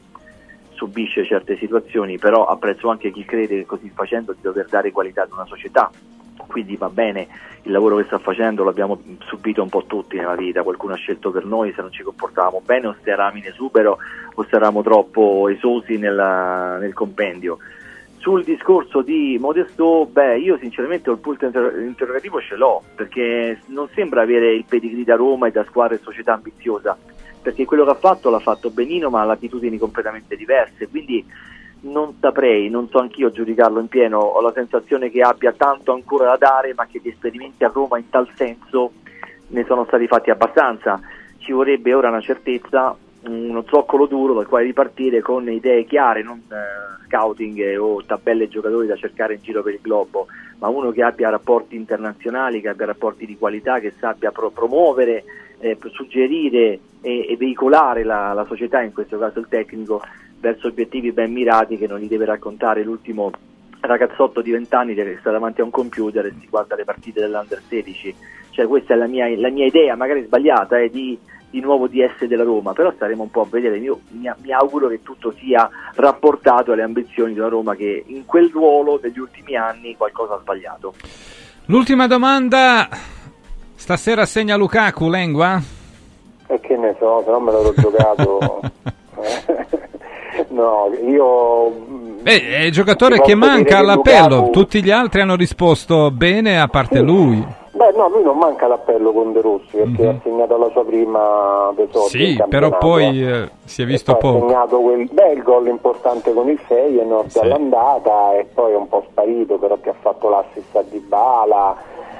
subisce 0.72 1.24
certe 1.24 1.56
situazioni, 1.56 2.18
però 2.18 2.44
apprezzo 2.46 2.90
anche 2.90 3.10
chi 3.10 3.24
crede 3.24 3.56
che 3.56 3.66
così 3.66 3.90
facendo 3.94 4.32
di 4.32 4.40
dover 4.42 4.66
dare 4.66 4.92
qualità 4.92 5.22
ad 5.22 5.32
una 5.32 5.46
società. 5.46 5.90
Quindi 6.46 6.76
va 6.76 6.88
bene, 6.88 7.26
il 7.62 7.72
lavoro 7.72 7.96
che 7.96 8.04
sta 8.04 8.18
facendo 8.18 8.62
l'abbiamo 8.62 9.00
subito 9.26 9.62
un 9.62 9.68
po' 9.70 9.84
tutti 9.86 10.16
nella 10.16 10.36
vita, 10.36 10.62
qualcuno 10.62 10.92
ha 10.92 10.96
scelto 10.96 11.30
per 11.30 11.44
noi 11.44 11.72
se 11.74 11.80
non 11.80 11.92
ci 11.92 12.02
comportavamo 12.02 12.62
bene 12.64 12.88
o 12.88 12.96
se 13.02 13.10
eravamo 13.10 13.38
in 13.38 13.46
esubero 13.46 13.98
o 14.34 14.42
se 14.44 14.54
eravamo 14.54 14.82
troppo 14.82 15.48
esosi 15.48 15.96
nella- 15.96 16.76
nel 16.78 16.92
compendio. 16.92 17.58
Sul 18.18 18.42
discorso 18.44 19.00
di 19.00 19.38
Modesto, 19.40 20.06
beh, 20.10 20.38
io 20.38 20.58
sinceramente 20.58 21.10
il 21.10 21.18
punto 21.18 21.46
inter- 21.46 21.78
interrogativo 21.80 22.40
ce 22.40 22.56
l'ho, 22.56 22.82
perché 22.94 23.60
non 23.66 23.88
sembra 23.94 24.22
avere 24.22 24.52
il 24.52 24.64
pedigree 24.68 25.04
da 25.04 25.14
Roma 25.14 25.46
e 25.46 25.52
da 25.52 25.64
squadra 25.64 25.94
e 25.94 26.00
società 26.02 26.34
ambiziosa, 26.34 26.96
perché 27.40 27.64
quello 27.64 27.84
che 27.84 27.90
ha 27.90 27.94
fatto 27.94 28.28
l'ha 28.28 28.40
fatto 28.40 28.70
benino, 28.70 29.08
ma 29.08 29.22
ha 29.22 29.30
attitudini 29.30 29.78
completamente 29.78 30.36
diverse, 30.36 30.88
quindi 30.88 31.24
non 31.80 32.16
saprei, 32.20 32.68
non 32.68 32.88
so 32.88 32.98
anch'io 32.98 33.30
giudicarlo 33.30 33.78
in 33.78 33.86
pieno, 33.86 34.18
ho 34.18 34.40
la 34.40 34.52
sensazione 34.52 35.10
che 35.10 35.20
abbia 35.20 35.52
tanto 35.52 35.92
ancora 35.92 36.26
da 36.26 36.36
dare, 36.36 36.74
ma 36.74 36.86
che 36.86 37.00
gli 37.00 37.08
esperimenti 37.08 37.62
a 37.62 37.70
Roma 37.72 37.98
in 37.98 38.10
tal 38.10 38.28
senso 38.34 38.92
ne 39.48 39.64
sono 39.64 39.84
stati 39.84 40.06
fatti 40.08 40.30
abbastanza. 40.30 41.00
Ci 41.38 41.52
vorrebbe 41.52 41.94
ora 41.94 42.08
una 42.08 42.20
certezza, 42.20 42.96
uno 43.28 43.64
zoccolo 43.66 44.06
duro 44.06 44.34
dal 44.34 44.46
quale 44.46 44.64
ripartire 44.64 45.20
con 45.20 45.48
idee 45.50 45.84
chiare, 45.84 46.22
non 46.22 46.42
eh, 46.50 47.04
scouting 47.06 47.78
o 47.78 48.02
tabelle 48.04 48.48
giocatori 48.48 48.86
da 48.86 48.96
cercare 48.96 49.34
in 49.34 49.42
giro 49.42 49.62
per 49.62 49.74
il 49.74 49.80
globo, 49.80 50.26
ma 50.58 50.68
uno 50.68 50.90
che 50.90 51.02
abbia 51.02 51.30
rapporti 51.30 51.76
internazionali, 51.76 52.60
che 52.60 52.68
abbia 52.68 52.86
rapporti 52.86 53.26
di 53.26 53.36
qualità, 53.36 53.78
che 53.78 53.92
sappia 53.98 54.30
pro- 54.30 54.50
promuovere, 54.50 55.24
eh, 55.58 55.76
suggerire 55.90 56.78
e, 57.00 57.26
e 57.28 57.36
veicolare 57.36 58.04
la, 58.04 58.32
la 58.32 58.44
società, 58.44 58.82
in 58.82 58.92
questo 58.92 59.18
caso 59.18 59.38
il 59.38 59.48
tecnico, 59.48 60.02
verso 60.40 60.68
obiettivi 60.68 61.12
ben 61.12 61.32
mirati 61.32 61.76
che 61.76 61.86
non 61.86 61.98
gli 61.98 62.08
deve 62.08 62.24
raccontare 62.24 62.82
l'ultimo 62.84 63.30
ragazzotto 63.80 64.40
di 64.40 64.50
20 64.50 64.74
anni 64.74 64.94
che 64.94 65.16
sta 65.20 65.30
davanti 65.30 65.60
a 65.60 65.64
un 65.64 65.70
computer 65.70 66.26
e 66.26 66.34
si 66.40 66.48
guarda 66.48 66.74
le 66.74 66.84
partite 66.84 67.20
dell'Under 67.20 67.60
16. 67.66 68.14
Cioè 68.50 68.66
questa 68.66 68.94
è 68.94 68.96
la 68.96 69.06
mia, 69.06 69.28
la 69.36 69.50
mia 69.50 69.66
idea, 69.66 69.94
magari 69.94 70.24
sbagliata, 70.24 70.78
eh, 70.78 70.90
di, 70.90 71.16
di 71.50 71.60
nuovo 71.60 71.86
DS 71.86 72.24
della 72.26 72.44
Roma, 72.44 72.72
però 72.72 72.92
staremo 72.94 73.22
un 73.22 73.30
po' 73.30 73.42
a 73.42 73.46
vedere. 73.50 73.78
Io 73.78 74.00
mi, 74.10 74.30
mi 74.42 74.52
auguro 74.52 74.88
che 74.88 75.02
tutto 75.02 75.32
sia 75.38 75.68
rapportato 75.94 76.72
alle 76.72 76.82
ambizioni 76.82 77.34
della 77.34 77.48
Roma 77.48 77.74
che 77.74 78.04
in 78.06 78.24
quel 78.26 78.50
ruolo 78.52 78.98
degli 79.00 79.18
ultimi 79.18 79.56
anni 79.56 79.96
qualcosa 79.96 80.34
ha 80.34 80.40
sbagliato. 80.40 80.94
L'ultima 81.66 82.06
domanda. 82.06 82.88
Stasera 83.74 84.26
segna 84.26 84.56
Lukaku, 84.56 85.08
Lengua? 85.08 85.62
E 86.46 86.60
che 86.60 86.76
ne 86.76 86.96
so, 86.98 87.22
se 87.24 87.30
no 87.30 87.40
me 87.40 87.52
l'ero 87.52 87.74
giocato. 87.76 88.60
no, 90.48 90.90
io. 91.06 91.70
Beh, 92.22 92.56
è 92.56 92.60
il 92.62 92.72
giocatore 92.72 93.20
che 93.20 93.34
manca 93.34 93.78
all'appello. 93.78 94.36
Lukaku- 94.36 94.52
Tutti 94.52 94.82
gli 94.82 94.90
altri 94.90 95.20
hanno 95.20 95.36
risposto 95.36 96.10
bene, 96.10 96.60
a 96.60 96.68
parte 96.68 97.00
lui. 97.00 97.44
Beh, 97.78 97.92
no, 97.92 98.08
lui 98.08 98.24
non 98.24 98.36
manca 98.38 98.66
l'appello 98.66 99.12
con 99.12 99.32
De 99.32 99.40
Rossi 99.40 99.76
perché 99.76 100.08
ha 100.08 100.14
segnato 100.24 100.56
la 100.56 100.68
sua 100.70 100.84
prima 100.84 101.70
Mhm. 101.70 101.86
Sì, 102.08 102.42
però 102.48 102.76
poi 102.76 103.22
eh, 103.24 103.48
si 103.66 103.82
è 103.82 103.84
visto 103.84 104.10
E 104.10 104.16
poi 104.16 104.30
Ha 104.30 104.32
poco. 104.32 104.48
segnato 104.48 104.80
quel 104.80 105.08
bel 105.12 105.42
gol 105.44 105.68
importante 105.68 106.32
con 106.32 106.48
il 106.48 106.58
Feyenoord 106.58 107.28
Sì. 107.28 107.38
all'andata 107.38 108.32
e 108.34 108.46
poi 108.52 108.72
è 108.72 108.74
un 108.76 108.88
po' 108.88 109.04
sparito, 109.10 109.58
però 109.58 109.76
che 109.80 109.90
ha 109.90 109.94
fatto 110.00 110.28
l'assist 110.28 110.74
a 110.74 110.82
Dybala. 110.82 111.76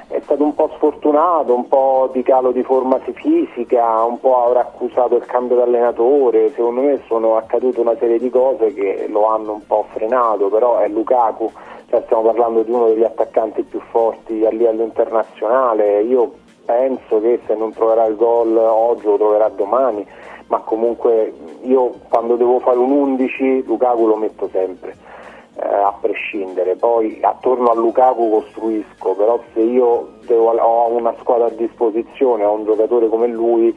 È 0.07 0.19
stato 0.23 0.41
un 0.43 0.55
po' 0.55 0.69
sfortunato, 0.75 1.53
un 1.53 1.67
po' 1.67 2.09
di 2.13 2.23
calo 2.23 2.51
di 2.51 2.63
forma 2.63 2.97
fisica, 3.13 4.01
un 4.05 4.19
po' 4.21 4.45
avrà 4.45 4.61
accusato 4.61 5.17
il 5.17 5.25
cambio 5.25 5.57
d'allenatore. 5.57 6.51
Secondo 6.55 6.81
me 6.81 7.01
sono 7.07 7.35
accadute 7.35 7.81
una 7.81 7.95
serie 7.99 8.17
di 8.17 8.29
cose 8.29 8.73
che 8.73 9.07
lo 9.09 9.27
hanno 9.27 9.51
un 9.51 9.65
po' 9.67 9.85
frenato, 9.91 10.47
però 10.47 10.77
è 10.77 10.87
Lukaku, 10.87 11.51
cioè 11.89 12.03
stiamo 12.05 12.23
parlando 12.23 12.61
di 12.61 12.71
uno 12.71 12.87
degli 12.87 13.03
attaccanti 13.03 13.63
più 13.63 13.79
forti 13.89 14.45
a 14.45 14.49
livello 14.49 14.83
internazionale. 14.83 16.01
Io 16.01 16.33
penso 16.65 17.19
che 17.19 17.39
se 17.47 17.55
non 17.55 17.73
troverà 17.73 18.05
il 18.05 18.15
gol 18.15 18.55
oggi 18.55 19.05
lo 19.05 19.17
troverà 19.17 19.49
domani, 19.49 20.05
ma 20.47 20.59
comunque 20.59 21.33
io 21.63 21.93
quando 22.07 22.35
devo 22.35 22.59
fare 22.59 22.77
un 22.77 22.91
11 22.91 23.63
Lukaku 23.65 24.05
lo 24.05 24.15
metto 24.15 24.47
sempre, 24.51 24.95
eh, 25.55 25.65
a 25.65 25.93
prescindere. 25.99 26.75
Poi 26.75 27.19
attorno 27.21 27.71
a 27.71 27.75
Lukaku 27.75 28.29
costruisco, 28.29 29.15
però 29.15 29.41
se 29.53 29.61
io 29.61 30.09
devo- 30.27 30.51
ho 30.51 30.89
una 30.95 31.15
squadra 31.19 31.47
a 31.47 31.51
disposizione, 31.51 32.43
ho 32.43 32.53
un 32.53 32.65
giocatore 32.65 33.09
come 33.09 33.27
lui, 33.27 33.75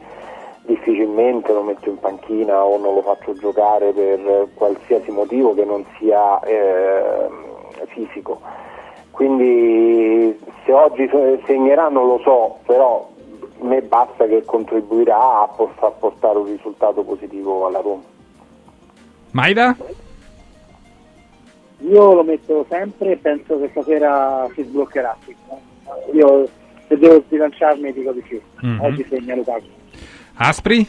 difficilmente 0.65 1.51
lo 1.51 1.63
metto 1.63 1.89
in 1.89 1.99
panchina 1.99 2.63
o 2.63 2.77
non 2.77 2.93
lo 2.93 3.01
faccio 3.01 3.33
giocare 3.33 3.91
per 3.91 4.47
qualsiasi 4.53 5.11
motivo 5.11 5.53
che 5.53 5.65
non 5.65 5.83
sia 5.97 6.39
eh, 6.41 7.51
fisico. 7.87 8.41
Quindi 9.11 10.37
se 10.65 10.71
oggi 10.73 11.07
se- 11.09 11.41
segnerà 11.45 11.87
non 11.89 12.07
lo 12.07 12.19
so, 12.23 12.57
però 12.65 13.09
a 13.61 13.65
me 13.65 13.81
basta 13.81 14.25
che 14.25 14.43
contribuirà 14.43 15.41
a, 15.43 15.47
por- 15.47 15.73
a 15.79 15.89
portare 15.91 16.37
un 16.39 16.45
risultato 16.45 17.03
positivo 17.03 17.65
alla 17.67 17.79
Roma. 17.81 18.01
Maida? 19.31 19.75
Io 21.79 22.13
lo 22.13 22.23
metto 22.23 22.65
sempre 22.69 23.11
e 23.11 23.17
penso 23.17 23.59
che 23.59 23.67
stasera 23.69 24.47
si 24.53 24.63
sbloccherà. 24.63 25.15
Io 26.13 26.47
se 26.87 26.97
devo 26.97 27.21
sbilanciarmi 27.25 27.91
dico 27.91 28.11
di 28.13 28.23
sì. 28.27 28.41
Mhm. 28.61 28.79
Oggi 28.81 29.05
segna 29.09 29.35
Lukaku. 29.35 29.65
Aspri? 30.35 30.87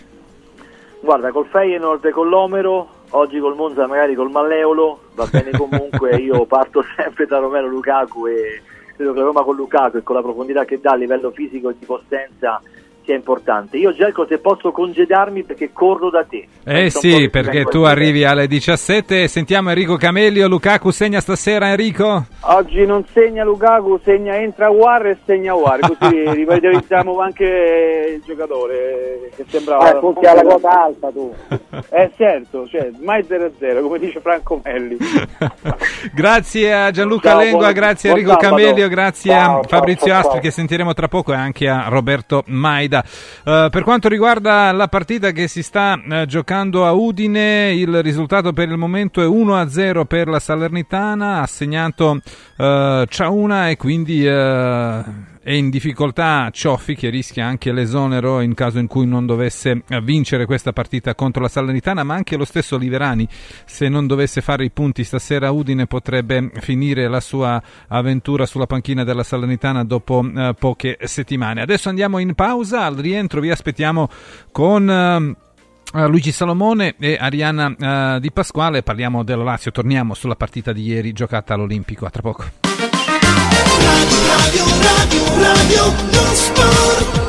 Guarda, 1.00 1.30
col 1.32 1.46
Feyenoord 1.46 2.04
e 2.04 2.10
con 2.10 2.28
l'Omero, 2.28 2.88
oggi 3.16 3.38
col 3.38 3.54
Monza 3.54 3.86
magari 3.86 4.14
col 4.14 4.30
Malleolo, 4.30 5.00
va 5.14 5.26
bene 5.26 5.50
comunque, 5.56 6.16
io 6.16 6.46
parto 6.46 6.84
sempre 6.96 7.26
da 7.26 7.38
Romero 7.38 7.66
Lukaku 7.66 8.26
e 8.26 8.62
credo 8.94 9.12
che 9.12 9.20
Roma 9.20 9.42
con 9.42 9.56
Lukaku 9.56 9.98
e 9.98 10.02
con 10.02 10.16
la 10.16 10.22
profondità 10.22 10.64
che 10.64 10.80
dà 10.80 10.92
a 10.92 10.96
livello 10.96 11.30
fisico 11.30 11.70
e 11.70 11.76
di 11.78 11.84
potenza 11.84 12.60
sia 13.04 13.14
importante. 13.14 13.76
Io 13.76 13.92
Gelco 13.92 14.26
se 14.26 14.38
posso 14.38 14.72
congedarmi 14.72 15.44
perché 15.44 15.72
corro 15.72 16.10
da 16.10 16.24
te. 16.24 16.46
Eh 16.64 16.72
Penso 16.72 17.00
sì, 17.00 17.28
perché 17.30 17.64
tu 17.64 17.82
arrivi 17.82 18.24
alle 18.24 18.46
17. 18.46 19.28
Sentiamo 19.28 19.68
Enrico 19.70 19.96
Camelio. 19.96 20.48
Lukaku 20.48 20.90
segna 20.90 21.20
stasera, 21.20 21.70
Enrico? 21.70 22.24
Oggi 22.40 22.84
non 22.86 23.04
segna 23.12 23.44
Lukaku, 23.44 24.00
segna 24.04 24.36
entra 24.36 24.70
War 24.70 25.06
e 25.06 25.18
segna 25.24 25.54
War, 25.54 25.80
così 25.80 26.24
rivitalizziamo 26.30 27.18
anche 27.20 28.14
il 28.16 28.22
giocatore 28.24 29.30
che 29.36 29.44
sembrava... 29.48 29.90
Eh, 29.96 29.98
punti 29.98 30.26
alla 30.26 30.42
quota 30.42 30.82
alta 30.84 31.10
tu. 31.10 31.34
Eh 31.90 32.10
certo, 32.16 32.66
cioè, 32.68 32.90
mai 33.00 33.22
0-0, 33.22 33.82
come 33.82 33.98
dice 33.98 34.20
Franco 34.20 34.60
Melli. 34.64 34.96
Grazie 36.12 36.72
a 36.72 36.90
Gianluca 36.90 37.30
Ciao, 37.30 37.38
Lengua, 37.38 37.60
buon- 37.60 37.72
grazie 37.72 38.10
a 38.10 38.12
Enrico. 38.12 38.36
Camelio, 38.36 38.88
grazie 38.88 39.32
Ciao, 39.32 39.60
a 39.60 39.62
Fabrizio 39.62 40.06
ciao, 40.06 40.16
Astri 40.18 40.32
ciao. 40.32 40.40
che 40.40 40.50
sentiremo 40.50 40.92
tra 40.92 41.08
poco 41.08 41.32
e 41.32 41.36
anche 41.36 41.68
a 41.68 41.86
Roberto 41.88 42.42
Maida. 42.46 42.93
Eh, 43.02 43.68
per 43.70 43.82
quanto 43.82 44.08
riguarda 44.08 44.70
la 44.72 44.88
partita 44.88 45.30
che 45.32 45.48
si 45.48 45.62
sta 45.62 46.00
eh, 46.00 46.26
giocando 46.26 46.86
a 46.86 46.92
Udine, 46.92 47.72
il 47.72 48.02
risultato 48.02 48.52
per 48.52 48.68
il 48.68 48.76
momento 48.76 49.22
è 49.22 49.26
1-0 49.26 50.04
per 50.04 50.28
la 50.28 50.38
Salernitana, 50.38 51.40
ha 51.40 51.46
segnato 51.46 52.20
eh, 52.56 53.06
Ciauna 53.08 53.70
e 53.70 53.76
quindi 53.76 54.26
eh, 54.26 55.32
è 55.44 55.52
in 55.52 55.68
difficoltà 55.68 56.48
Cioffi 56.50 56.94
che 56.94 57.10
rischia 57.10 57.44
anche 57.44 57.70
l'esonero 57.70 58.40
in 58.40 58.54
caso 58.54 58.78
in 58.78 58.86
cui 58.86 59.06
non 59.06 59.26
dovesse 59.26 59.82
eh, 59.86 60.00
vincere 60.00 60.46
questa 60.46 60.72
partita 60.72 61.14
contro 61.14 61.42
la 61.42 61.48
Salernitana, 61.48 62.02
ma 62.02 62.14
anche 62.14 62.38
lo 62.38 62.46
stesso 62.46 62.78
Liverani 62.78 63.28
se 63.66 63.90
non 63.90 64.06
dovesse 64.06 64.40
fare 64.40 64.64
i 64.64 64.70
punti 64.70 65.04
stasera 65.04 65.50
Udine 65.50 65.86
potrebbe 65.86 66.50
finire 66.60 67.08
la 67.08 67.20
sua 67.20 67.62
avventura 67.88 68.46
sulla 68.46 68.64
panchina 68.64 69.04
della 69.04 69.22
Salernitana 69.22 69.84
dopo 69.84 70.24
eh, 70.34 70.54
poche 70.58 70.96
settimane. 71.02 71.60
Adesso 71.60 71.90
andiamo 71.90 72.16
in 72.16 72.34
pausa, 72.34 72.86
al 72.86 72.94
rientro 72.96 73.42
vi 73.42 73.50
aspettiamo 73.50 74.08
con... 74.50 74.88
ehm, 74.88 75.36
uh, 75.92 76.08
Luigi 76.08 76.32
Salomone 76.32 76.94
e 76.98 77.18
Arianna 77.20 78.14
uh, 78.16 78.18
Di 78.18 78.32
Pasquale. 78.32 78.82
Parliamo 78.82 79.22
dello 79.22 79.42
Lazio. 79.42 79.70
Torniamo 79.70 80.14
sulla 80.14 80.36
partita 80.36 80.72
di 80.72 80.84
ieri 80.84 81.12
giocata 81.12 81.52
all'Olimpico. 81.52 82.06
A 82.06 82.10
tra 82.10 82.22
poco. 82.22 82.63
Radio, 83.94 84.64
radio, 84.80 85.24
radio, 85.38 85.94
lo 86.10 86.34
sport. 86.34 87.22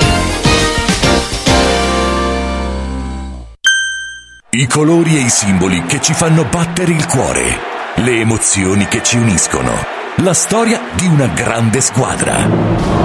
I 4.50 4.68
colori 4.68 5.18
e 5.18 5.22
i 5.22 5.30
simboli 5.30 5.84
che 5.84 6.02
ci 6.02 6.14
fanno 6.14 6.46
battere 6.46 6.94
il 6.94 7.06
cuore. 7.08 7.60
Le 7.96 8.20
emozioni 8.20 8.88
che 8.88 9.04
ci 9.04 9.18
uniscono. 9.18 9.72
La 10.18 10.34
storia 10.34 10.80
di 10.96 11.06
una 11.06 11.28
grande 11.28 11.82
squadra. 11.82 13.05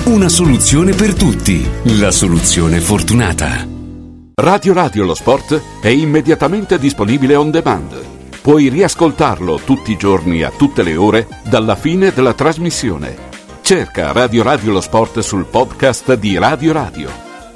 Una 0.05 0.29
soluzione 0.29 0.93
per 0.93 1.13
tutti. 1.13 1.63
La 1.99 2.09
soluzione 2.11 2.81
fortunata. 2.81 3.67
Radio 4.33 4.73
Radio 4.73 5.05
lo 5.05 5.13
sport 5.13 5.61
è 5.79 5.89
immediatamente 5.89 6.79
disponibile 6.79 7.35
on 7.35 7.51
demand. 7.51 8.03
Puoi 8.41 8.69
riascoltarlo 8.69 9.59
tutti 9.63 9.91
i 9.91 9.97
giorni 9.97 10.41
a 10.41 10.49
tutte 10.49 10.81
le 10.81 10.95
ore 10.95 11.27
dalla 11.47 11.75
fine 11.75 12.11
della 12.11 12.33
trasmissione. 12.33 13.29
Cerca 13.61 14.11
Radio 14.11 14.41
Radio 14.41 14.71
lo 14.71 14.81
sport 14.81 15.19
sul 15.19 15.45
podcast 15.45 16.15
di 16.15 16.35
Radio 16.37 16.73
Radio. 16.73 17.09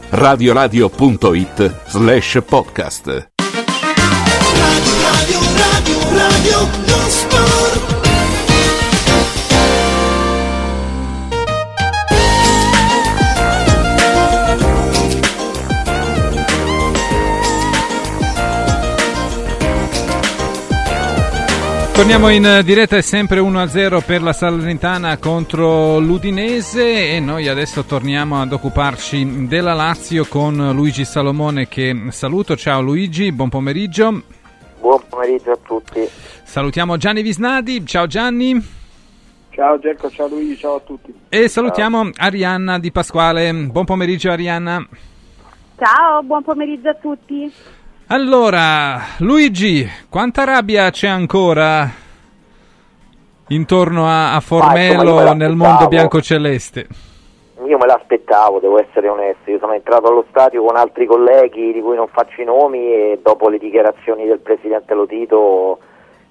radioradio.it 0.09 1.81
slash 1.87 2.43
podcast. 2.47 3.07
Radio, 3.07 3.25
radio, 5.57 5.99
radio, 6.15 6.59
lo 6.85 7.09
sport. 7.09 7.64
Torniamo 22.07 22.29
in 22.29 22.61
diretta, 22.63 22.97
è 22.97 23.01
sempre 23.01 23.39
1-0 23.39 24.05
per 24.05 24.21
la 24.21 24.31
Salernitana 24.31 25.17
contro 25.17 25.97
l'Udinese 25.97 27.15
e 27.15 27.19
noi 27.19 27.47
adesso 27.47 27.83
torniamo 27.83 28.39
ad 28.39 28.53
occuparci 28.53 29.47
della 29.47 29.73
Lazio 29.73 30.25
con 30.25 30.69
Luigi 30.71 31.03
Salomone 31.03 31.67
che 31.67 32.09
saluto. 32.09 32.55
Ciao 32.55 32.79
Luigi, 32.79 33.31
buon 33.31 33.49
pomeriggio. 33.49 34.21
Buon 34.79 35.01
pomeriggio 35.09 35.53
a 35.53 35.57
tutti. 35.65 36.07
Salutiamo 36.43 36.95
Gianni 36.97 37.23
Visnadi, 37.23 37.83
ciao 37.87 38.05
Gianni. 38.05 38.63
Ciao 39.49 39.79
Gerco, 39.79 40.07
ciao 40.11 40.27
Luigi, 40.27 40.57
ciao 40.57 40.75
a 40.75 40.81
tutti. 40.81 41.11
E 41.27 41.47
salutiamo 41.47 42.11
Arianna 42.17 42.77
Di 42.77 42.91
Pasquale, 42.91 43.51
buon 43.51 43.85
pomeriggio 43.85 44.29
Arianna. 44.29 44.87
Ciao, 45.75 46.21
buon 46.21 46.43
pomeriggio 46.43 46.89
a 46.89 46.95
tutti. 47.01 47.51
Allora, 48.07 48.97
Luigi, 49.17 49.83
quanta 50.09 50.43
rabbia 50.43 50.91
c'è 50.91 51.07
ancora 51.07 51.89
intorno 53.47 54.05
a, 54.05 54.35
a 54.35 54.39
Formello 54.41 55.13
insomma, 55.13 55.33
nel 55.33 55.55
mondo 55.55 55.87
biancoceleste? 55.87 56.87
Io 57.65 57.77
me 57.79 57.87
l'aspettavo, 57.87 58.59
devo 58.59 58.79
essere 58.79 59.09
onesto. 59.09 59.49
Io 59.49 59.57
sono 59.57 59.73
entrato 59.73 60.05
allo 60.05 60.23
stadio 60.29 60.63
con 60.63 60.75
altri 60.75 61.07
colleghi 61.07 61.73
di 61.73 61.81
cui 61.81 61.95
non 61.95 62.07
faccio 62.07 62.41
i 62.41 62.45
nomi 62.45 62.93
e 62.93 63.19
dopo 63.23 63.49
le 63.49 63.57
dichiarazioni 63.57 64.27
del 64.27 64.39
presidente 64.39 64.93
Lotito, 64.93 65.79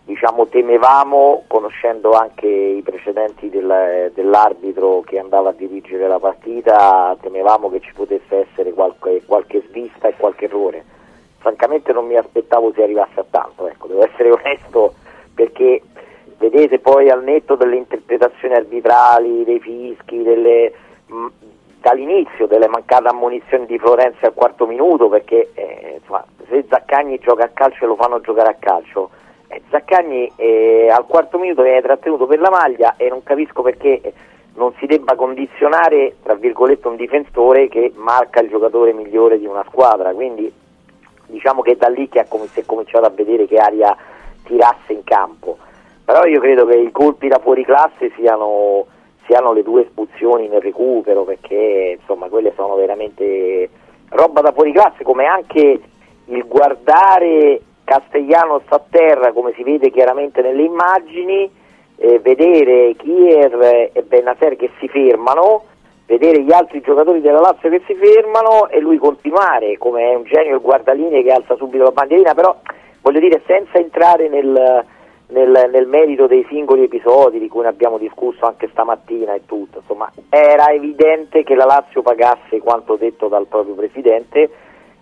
diciamo, 0.04 0.46
temevamo, 0.46 1.42
conoscendo 1.48 2.12
anche 2.12 2.46
i 2.46 2.82
precedenti 2.82 3.50
del- 3.50 4.12
dell'arbitro 4.14 5.02
che 5.04 5.18
andava 5.18 5.48
a 5.48 5.54
dirigere 5.54 6.06
la 6.06 6.20
partita, 6.20 7.16
temevamo 7.20 7.68
che 7.68 7.80
ci 7.80 7.92
potesse 7.92 8.46
essere 8.48 8.72
qualche, 8.72 9.24
qualche 9.26 9.64
svista 9.68 10.06
e 10.06 10.14
qualche 10.16 10.44
errore. 10.44 10.84
Francamente 11.44 11.92
non 11.92 12.06
mi 12.06 12.16
aspettavo 12.16 12.72
si 12.72 12.80
arrivasse 12.80 13.20
a 13.20 13.24
tanto, 13.28 13.68
ecco, 13.68 13.86
devo 13.86 14.02
essere 14.02 14.30
onesto 14.32 14.94
perché 15.34 15.82
vedete 16.38 16.78
poi 16.78 17.10
al 17.10 17.22
netto 17.22 17.54
delle 17.54 17.76
interpretazioni 17.76 18.54
arbitrali, 18.54 19.44
dei 19.44 19.60
fischi, 19.60 20.22
delle, 20.22 20.72
mh, 21.04 21.26
dall'inizio 21.82 22.46
delle 22.46 22.66
mancate 22.66 23.08
ammonizioni 23.08 23.66
di 23.66 23.78
Florenzi 23.78 24.24
al 24.24 24.32
quarto 24.32 24.66
minuto, 24.66 25.10
perché 25.10 25.50
eh, 25.52 25.98
insomma, 25.98 26.24
se 26.48 26.64
Zaccagni 26.66 27.18
gioca 27.18 27.44
a 27.44 27.50
calcio 27.52 27.84
e 27.84 27.88
lo 27.88 27.96
fanno 27.96 28.22
giocare 28.22 28.48
a 28.48 28.56
calcio, 28.58 29.10
eh, 29.48 29.60
Zaccagni 29.68 30.32
eh, 30.36 30.88
al 30.90 31.04
quarto 31.04 31.38
minuto 31.38 31.60
viene 31.60 31.82
trattenuto 31.82 32.24
per 32.24 32.40
la 32.40 32.48
maglia 32.48 32.94
e 32.96 33.10
non 33.10 33.22
capisco 33.22 33.60
perché 33.60 34.00
eh, 34.00 34.12
non 34.54 34.72
si 34.78 34.86
debba 34.86 35.14
condizionare, 35.14 36.16
tra 36.22 36.36
virgolette, 36.36 36.88
un 36.88 36.96
difensore 36.96 37.68
che 37.68 37.92
marca 37.96 38.40
il 38.40 38.48
giocatore 38.48 38.94
migliore 38.94 39.38
di 39.38 39.44
una 39.44 39.64
squadra, 39.68 40.14
quindi 40.14 40.62
diciamo 41.26 41.62
che 41.62 41.72
è 41.72 41.76
da 41.76 41.88
lì 41.88 42.08
che 42.08 42.20
ha 42.20 42.26
com- 42.26 42.46
si 42.46 42.60
è 42.60 42.64
cominciato 42.64 43.06
a 43.06 43.10
vedere 43.10 43.46
che 43.46 43.56
aria 43.56 43.96
tirasse 44.44 44.92
in 44.92 45.04
campo. 45.04 45.58
Però 46.04 46.24
io 46.24 46.40
credo 46.40 46.66
che 46.66 46.76
i 46.76 46.90
colpi 46.92 47.28
da 47.28 47.38
fuori 47.38 47.64
classe 47.64 48.12
siano, 48.14 48.86
siano 49.26 49.52
le 49.52 49.62
due 49.62 49.82
espulsioni 49.82 50.48
nel 50.48 50.60
recupero, 50.60 51.24
perché 51.24 51.96
insomma 51.98 52.28
quelle 52.28 52.52
sono 52.54 52.74
veramente 52.74 53.68
roba 54.10 54.40
da 54.42 54.52
fuori 54.52 54.72
classe, 54.72 55.02
come 55.02 55.24
anche 55.24 55.80
il 56.26 56.46
guardare 56.46 57.60
Castellanos 57.84 58.64
a 58.68 58.82
terra, 58.90 59.32
come 59.32 59.52
si 59.54 59.62
vede 59.62 59.90
chiaramente 59.90 60.42
nelle 60.42 60.62
immagini, 60.62 61.50
eh, 61.96 62.18
vedere 62.18 62.94
Kier 62.96 63.90
e 63.92 64.02
Bennaser 64.02 64.56
che 64.56 64.70
si 64.78 64.88
fermano, 64.88 65.64
vedere 66.06 66.42
gli 66.42 66.52
altri 66.52 66.80
giocatori 66.80 67.20
della 67.20 67.40
Lazio 67.40 67.70
che 67.70 67.82
si 67.86 67.94
fermano 67.94 68.68
e 68.68 68.80
lui 68.80 68.98
continuare 68.98 69.78
come 69.78 70.10
è 70.10 70.14
un 70.14 70.24
genio 70.24 70.56
il 70.56 70.60
guardalinee 70.60 71.22
che 71.22 71.32
alza 71.32 71.56
subito 71.56 71.84
la 71.84 71.90
bandierina, 71.90 72.34
però 72.34 72.56
voglio 73.00 73.20
dire 73.20 73.42
senza 73.46 73.78
entrare 73.78 74.28
nel, 74.28 74.84
nel- 75.28 75.68
nel 75.70 75.86
merito 75.86 76.26
dei 76.26 76.44
singoli 76.48 76.84
episodi 76.84 77.38
di 77.38 77.48
cui 77.48 77.62
ne 77.62 77.68
abbiamo 77.68 77.98
discusso 77.98 78.44
anche 78.44 78.68
stamattina 78.70 79.34
e 79.34 79.42
tutto, 79.46 79.78
insomma 79.78 80.10
era 80.28 80.68
evidente 80.70 81.42
che 81.42 81.54
la 81.54 81.64
Lazio 81.64 82.02
pagasse 82.02 82.60
quanto 82.60 82.96
detto 82.96 83.28
dal 83.28 83.46
proprio 83.46 83.74
presidente 83.74 84.50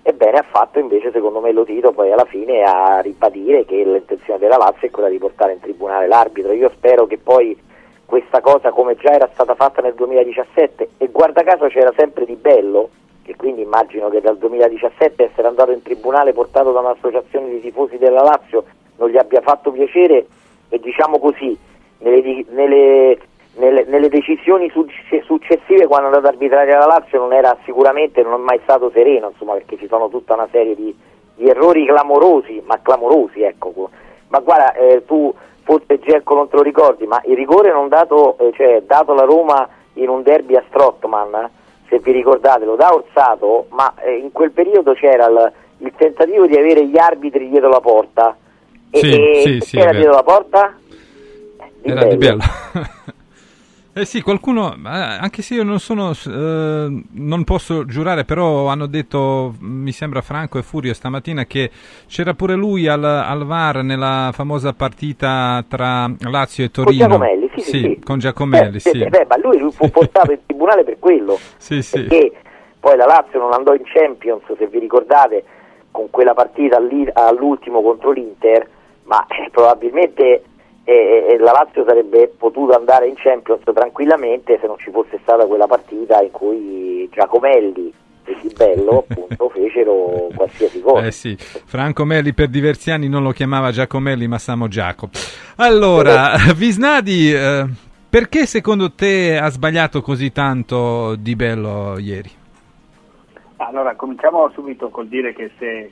e 0.05 0.13
bene 0.15 0.39
ha 0.39 0.45
fatto 0.49 0.81
invece 0.81 1.13
secondo 1.13 1.41
me 1.41 1.53
Lotito 1.53 1.93
poi 1.93 2.11
alla 2.11 2.25
fine 2.25 2.63
a 2.63 3.01
ribadire 3.01 3.65
che 3.65 3.85
l'intenzione 3.85 4.41
della 4.41 4.57
Lazio 4.57 4.89
è 4.89 4.91
quella 4.91 5.09
di 5.09 5.19
portare 5.19 5.53
in 5.53 5.61
tribunale 5.61 6.09
l'arbitro. 6.09 6.53
Io 6.53 6.71
spero 6.71 7.07
che 7.07 7.19
poi 7.19 7.57
questa 8.13 8.43
cosa 8.43 8.73
come 8.73 8.95
già 8.97 9.13
era 9.13 9.27
stata 9.33 9.55
fatta 9.55 9.81
nel 9.81 9.95
2017 9.95 10.91
e 10.99 11.07
guarda 11.07 11.43
caso 11.45 11.69
c'era 11.69 11.91
sempre 11.97 12.27
di 12.27 12.35
bello 12.35 12.91
che 13.23 13.35
quindi 13.37 13.63
immagino 13.63 14.11
che 14.11 14.21
dal 14.21 14.37
2017 14.37 15.31
essere 15.31 15.49
andato 15.49 15.71
in 15.71 15.81
tribunale 15.81 16.35
portato 16.35 16.73
da 16.73 16.81
un'associazione 16.81 17.49
di 17.49 17.63
tifosi 17.63 17.97
della 17.97 18.21
Lazio 18.21 18.65
non 18.99 19.09
gli 19.09 19.17
abbia 19.17 19.41
fatto 19.41 19.71
piacere 19.71 20.27
e 20.69 20.79
diciamo 20.79 21.19
così 21.19 21.57
nelle, 22.01 22.45
nelle- 22.51 23.19
nelle- 23.55 23.85
nelle 23.85 24.09
decisioni 24.11 24.69
succe- 24.69 25.23
successive 25.23 25.87
quando 25.87 26.11
è 26.11 26.15
andato 26.15 26.27
ad 26.27 26.35
arbitrare 26.35 26.71
la 26.71 26.85
Lazio 26.85 27.19
non 27.19 27.33
era 27.33 27.57
sicuramente 27.65 28.21
non 28.21 28.35
è 28.35 28.43
mai 28.43 28.61
stato 28.63 28.91
sereno 28.91 29.31
insomma 29.31 29.55
perché 29.55 29.79
ci 29.79 29.87
sono 29.87 30.11
tutta 30.11 30.35
una 30.35 30.49
serie 30.51 30.75
di, 30.75 30.95
di 31.37 31.49
errori 31.49 31.87
clamorosi 31.87 32.61
ma 32.67 32.79
clamorosi 32.83 33.41
ecco. 33.41 33.89
Ma 34.29 34.39
guarda 34.41 34.75
eh, 34.75 35.03
tu 35.07 35.35
forse 35.63 35.99
Gerco 36.01 36.35
non 36.35 36.49
te 36.49 36.57
lo 36.57 36.63
ricordi 36.63 37.07
ma 37.07 37.21
il 37.25 37.37
rigore 37.37 37.73
non 37.73 37.89
dato 37.89 38.37
eh, 38.39 38.53
cioè 38.55 38.83
dato 38.87 39.15
la 39.15 39.25
Roma 39.25 39.69
in 39.95 40.09
un 40.09 40.23
derby 40.23 40.57
a 40.57 40.65
Strottman 40.69 41.51
se 41.89 41.99
vi 41.99 42.13
ricordate 42.13 42.65
lo 42.65 42.77
dà 42.77 42.95
Orsato 42.95 43.67
ma 43.71 43.95
eh, 44.01 44.17
in 44.17 44.33
quel 44.33 44.51
periodo 44.51 44.95
c'era 44.95 45.27
il, 45.27 45.53
il 45.79 45.93
tentativo 45.97 46.47
di 46.47 46.57
avere 46.57 46.87
gli 46.87 46.99
arbitri 46.99 47.49
dietro 47.49 47.69
la 47.69 47.81
porta 47.81 48.37
e, 48.95 48.99
Sì, 48.99 49.11
e 49.11 49.41
sì, 49.43 49.59
chi 49.59 49.67
sì, 49.67 49.77
dietro 49.77 50.13
la 50.13 50.23
porta? 50.23 50.77
Di 51.81 51.91
Era 51.91 52.05
di 52.05 52.17
Bello. 52.17 52.43
Eh 53.95 54.07
sì, 54.07 54.23
qualcuno, 54.23 54.75
anche 54.85 55.43
se 55.43 55.53
io 55.53 55.65
non 55.65 55.79
sono, 55.79 56.13
eh, 56.13 57.03
non 57.11 57.45
posso 57.45 57.85
giurare, 57.85 58.25
però 58.25 58.69
hanno 58.69 58.87
detto, 58.87 59.53
mi 59.61 59.93
sembra 59.93 60.23
Franco 60.23 60.57
e 60.57 60.63
Furio 60.63 60.95
stamattina, 60.95 61.45
che 61.45 61.71
c'era 62.07 62.33
pure 62.33 62.55
lui 62.55 62.89
al, 62.89 63.05
al 63.05 63.45
VAR 63.45 63.83
nella 63.83 64.31
famosa 64.33 64.73
partita 64.73 65.63
tra 65.69 66.11
Lazio 66.21 66.65
e 66.65 66.71
Con 66.71 66.85
Torino. 66.85 67.07
Giacomelli, 67.07 67.51
sì, 67.55 67.61
sì, 67.61 67.79
sì. 67.81 68.01
con 68.03 68.19
Giacomelli, 68.19 68.77
Eh, 68.77 68.81
sì. 68.81 68.99
eh, 69.03 69.09
beh, 69.11 69.27
ma 69.29 69.37
lui, 69.37 69.71
fu 69.71 69.89
portato 69.93 70.33
in 70.33 70.39
tribunale 70.47 70.85
per 70.85 70.97
quello. 70.99 71.39
Sì, 71.59 71.83
sì. 71.83 72.01
Perché 72.01 72.33
poi 72.81 72.97
la 72.97 73.05
Lazio 73.05 73.41
non 73.41 73.53
andò 73.53 73.75
in 73.75 73.83
Champions, 73.85 74.43
se 74.57 74.67
vi 74.69 74.79
ricordate, 74.79 75.45
con 75.91 76.09
quella 76.09 76.33
partita 76.33 76.79
all'ultimo 76.79 77.83
contro 77.83 78.11
l'Inter, 78.13 78.67
ma 79.05 79.23
eh, 79.27 79.51
probabilmente 79.51 80.45
eh, 80.85 81.27
eh, 81.31 81.39
la 81.39 81.53
Lazio 81.53 81.85
sarebbe 81.87 82.33
potuta 82.37 82.77
andare 82.77 83.07
in 83.07 83.15
Champions 83.17 83.63
tranquillamente 83.73 84.59
se 84.61 84.67
non 84.67 84.79
ci 84.79 84.91
fosse 84.91 85.19
stata 85.23 85.47
quella 85.47 85.67
partita 85.67 86.21
in 86.21 86.31
cui 86.31 87.09
Giacomelli 87.13 87.93
e 88.25 88.37
Di 88.41 88.53
Bello 88.57 89.05
appunto 89.09 89.49
fecero 89.55 90.29
qualsiasi 90.35 90.81
cosa. 90.81 91.07
Eh 91.07 91.13
sì, 91.13 91.37
Franco 91.37 92.05
Melli 92.05 92.33
per 92.33 92.49
diversi 92.49 92.91
anni 92.91 93.09
non 93.09 93.23
lo 93.23 93.31
chiamava 93.31 93.71
Giacomelli 93.71 94.27
ma 94.27 94.39
Samo 94.39 94.69
Giaco. 94.69 95.11
Allora, 95.57 96.33
Visnadi, 96.57 97.33
eh, 97.33 97.65
perché 98.09 98.47
secondo 98.47 98.93
te 98.93 99.39
ha 99.39 99.49
sbagliato 99.51 100.03
così 100.03 100.33
tanto 100.33 101.15
Di 101.17 101.37
Bello 101.37 101.97
ieri? 101.99 102.31
Allora, 103.57 103.95
cominciamo 103.95 104.51
subito 104.53 104.89
col 104.89 105.07
dire 105.07 105.33
che 105.33 105.51
se 105.59 105.67
eh, 105.67 105.85
eh, 105.85 105.91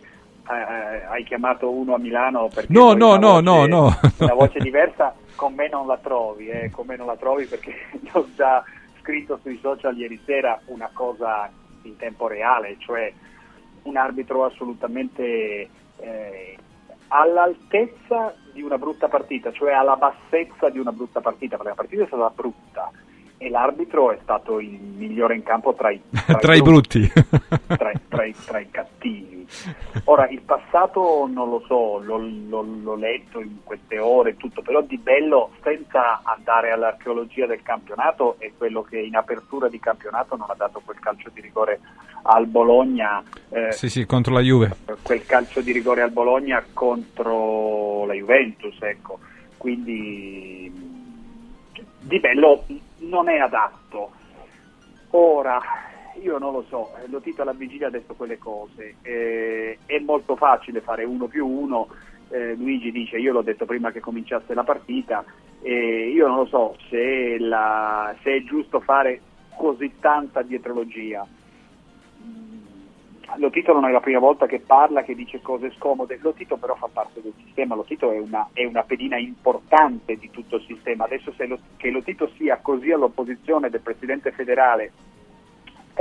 hai 0.51 1.25
chiamato 1.25 1.71
uno 1.71 1.95
a 1.95 1.99
Milano 1.99 2.49
perché 2.53 2.73
No, 2.73 2.93
no, 2.93 3.17
no, 3.17 3.41
voce- 3.41 3.43
no, 3.43 3.67
no. 3.67 3.99
una 4.19 4.35
voce 4.35 4.59
diversa, 4.59 5.15
con 5.37 5.55
me 5.55 5.69
non 5.69 5.87
la 5.87 5.99
trovi, 5.99 6.49
eh, 6.49 6.71
con 6.71 6.87
me 6.87 6.97
non 6.97 7.07
la 7.07 7.17
trovi 7.17 7.47
perché 7.47 7.75
ho 8.13 8.27
già 8.35 8.63
scritto 9.01 9.39
sui 9.43 9.59
social 9.61 9.97
ieri 9.97 10.21
sera 10.25 10.61
una 10.67 10.91
cosa 10.93 11.51
in 11.83 11.97
tempo 11.97 12.27
reale, 12.27 12.77
cioè 12.79 13.13
un 13.83 13.97
arbitro 13.97 14.45
assolutamente 14.45 15.69
eh, 15.99 16.59
all'altezza 17.09 18.35
di 18.53 18.63
una 18.63 18.77
brutta 18.79 19.09
partita, 19.09 19.53
cioè 19.53 19.73
alla 19.73 19.97
bassezza 19.97 20.69
di 20.69 20.79
una 20.79 20.93
brutta 20.93 21.21
partita, 21.21 21.57
perché 21.57 21.71
la 21.71 21.77
partita 21.77 22.03
è 22.03 22.07
stata 22.07 22.31
brutta 22.35 22.91
e 23.43 23.49
l'arbitro 23.49 24.13
è 24.13 24.19
stato 24.23 24.61
il 24.61 24.69
migliore 24.79 25.35
in 25.35 25.43
campo 25.43 25.73
tra 25.73 25.91
i, 25.91 25.99
Tra 26.39 26.55
i 26.55 26.61
brutti. 26.61 27.11
tra, 27.69 27.91
i- 27.91 28.01
tra 28.07 28.25
i, 28.27 28.35
tra 28.45 28.63
cattivi. 28.71 29.47
Ora, 30.05 30.29
il 30.29 30.43
passato 30.43 31.27
non 31.27 31.49
lo 31.49 31.63
so, 31.67 31.99
l'ho, 32.01 32.19
l'ho- 32.19 32.63
l'ho 32.83 32.95
letto 32.97 33.41
in 33.41 33.65
queste 33.65 33.99
ore 33.99 34.37
tutto, 34.37 34.61
però 34.61 34.83
di 34.83 34.99
bello, 34.99 35.53
senza 35.63 36.21
andare 36.23 36.71
all'archeologia 36.71 37.47
del 37.47 37.63
campionato, 37.63 38.37
è 38.39 38.53
quello 38.59 38.83
che 38.83 38.99
in 38.99 39.17
apertura 39.17 39.69
di 39.69 39.81
campionato 39.81 40.37
non 40.37 40.47
ha 40.51 40.55
dato 40.55 40.83
quel 40.85 40.99
calcio 41.01 41.31
di 41.33 41.41
rigore 41.41 41.81
al 42.25 42.47
Bologna. 42.47 43.23
eh, 43.49 43.73
Sì, 43.73 43.89
sì, 43.89 44.05
contro 44.05 44.35
la 44.35 44.41
Juve. 44.41 44.77
quel 45.03 45.25
calcio 45.25 45.63
di 45.63 45.73
rigore 45.73 46.03
al 46.03 46.11
Bologna 46.11 46.63
contro 46.75 48.05
la 48.05 48.13
Juventus, 48.13 48.77
ecco. 48.83 49.19
Quindi 49.57 50.71
di 52.03 52.19
bello 52.21 52.65
non 53.01 53.29
è 53.29 53.39
adatto. 53.39 54.11
Ora, 55.11 55.61
io 56.23 56.39
non 56.39 56.53
lo 56.53 56.65
so, 56.69 56.91
eh, 56.97 57.09
Lotito 57.09 57.43
alla 57.43 57.53
vigilia 57.53 57.89
ha 57.89 57.91
detto 57.91 58.15
quelle 58.15 58.39
cose, 58.39 58.97
eh, 59.03 59.79
è 59.87 59.99
molto 59.99 60.37
facile 60.37 60.81
fare 60.81 61.05
uno 61.05 61.27
più 61.27 61.47
uno, 61.47 61.89
eh, 62.29 62.55
Luigi 62.55 62.93
dice 62.93 63.19
io 63.19 63.33
l'ho 63.33 63.43
detto 63.43 63.65
prima 63.65 63.91
che 63.91 64.01
cominciasse 64.01 64.55
la 64.55 64.63
partita 64.63 65.25
e 65.63 66.11
io 66.11 66.29
non 66.29 66.37
lo 66.37 66.47
so 66.47 66.77
se, 66.89 67.39
la- 67.39 68.15
se 68.23 68.37
è 68.37 68.43
giusto 68.45 68.81
fare 68.81 69.21
così 69.57 69.93
tanta 69.99 70.43
dietrologia. 70.43 71.27
Lo 73.37 73.51
Tito 73.51 73.73
non 73.73 73.85
è 73.85 73.91
la 73.91 74.01
prima 74.01 74.19
volta 74.19 74.47
che 74.47 74.61
parla, 74.61 75.03
che 75.03 75.15
dice 75.15 75.41
cose 75.41 75.71
scomode, 75.73 76.19
Lo 76.21 76.33
Tito 76.33 76.57
però 76.57 76.75
fa 76.75 76.89
parte 76.93 77.21
del 77.23 77.33
sistema, 77.45 77.75
Lo 77.75 77.85
Tito 77.85 78.11
è 78.11 78.19
una, 78.19 78.49
è 78.53 78.65
una 78.65 78.83
pedina 78.83 79.17
importante 79.17 80.17
di 80.17 80.31
tutto 80.31 80.57
il 80.57 80.65
sistema. 80.67 81.05
Adesso 81.05 81.33
lo, 81.47 81.59
che 81.77 81.91
Lo 81.91 82.03
Tito 82.03 82.29
sia 82.37 82.59
così 82.61 82.91
all'opposizione 82.91 83.71
del 83.71 83.81
Presidente 83.81 84.33
federale, 84.33 84.93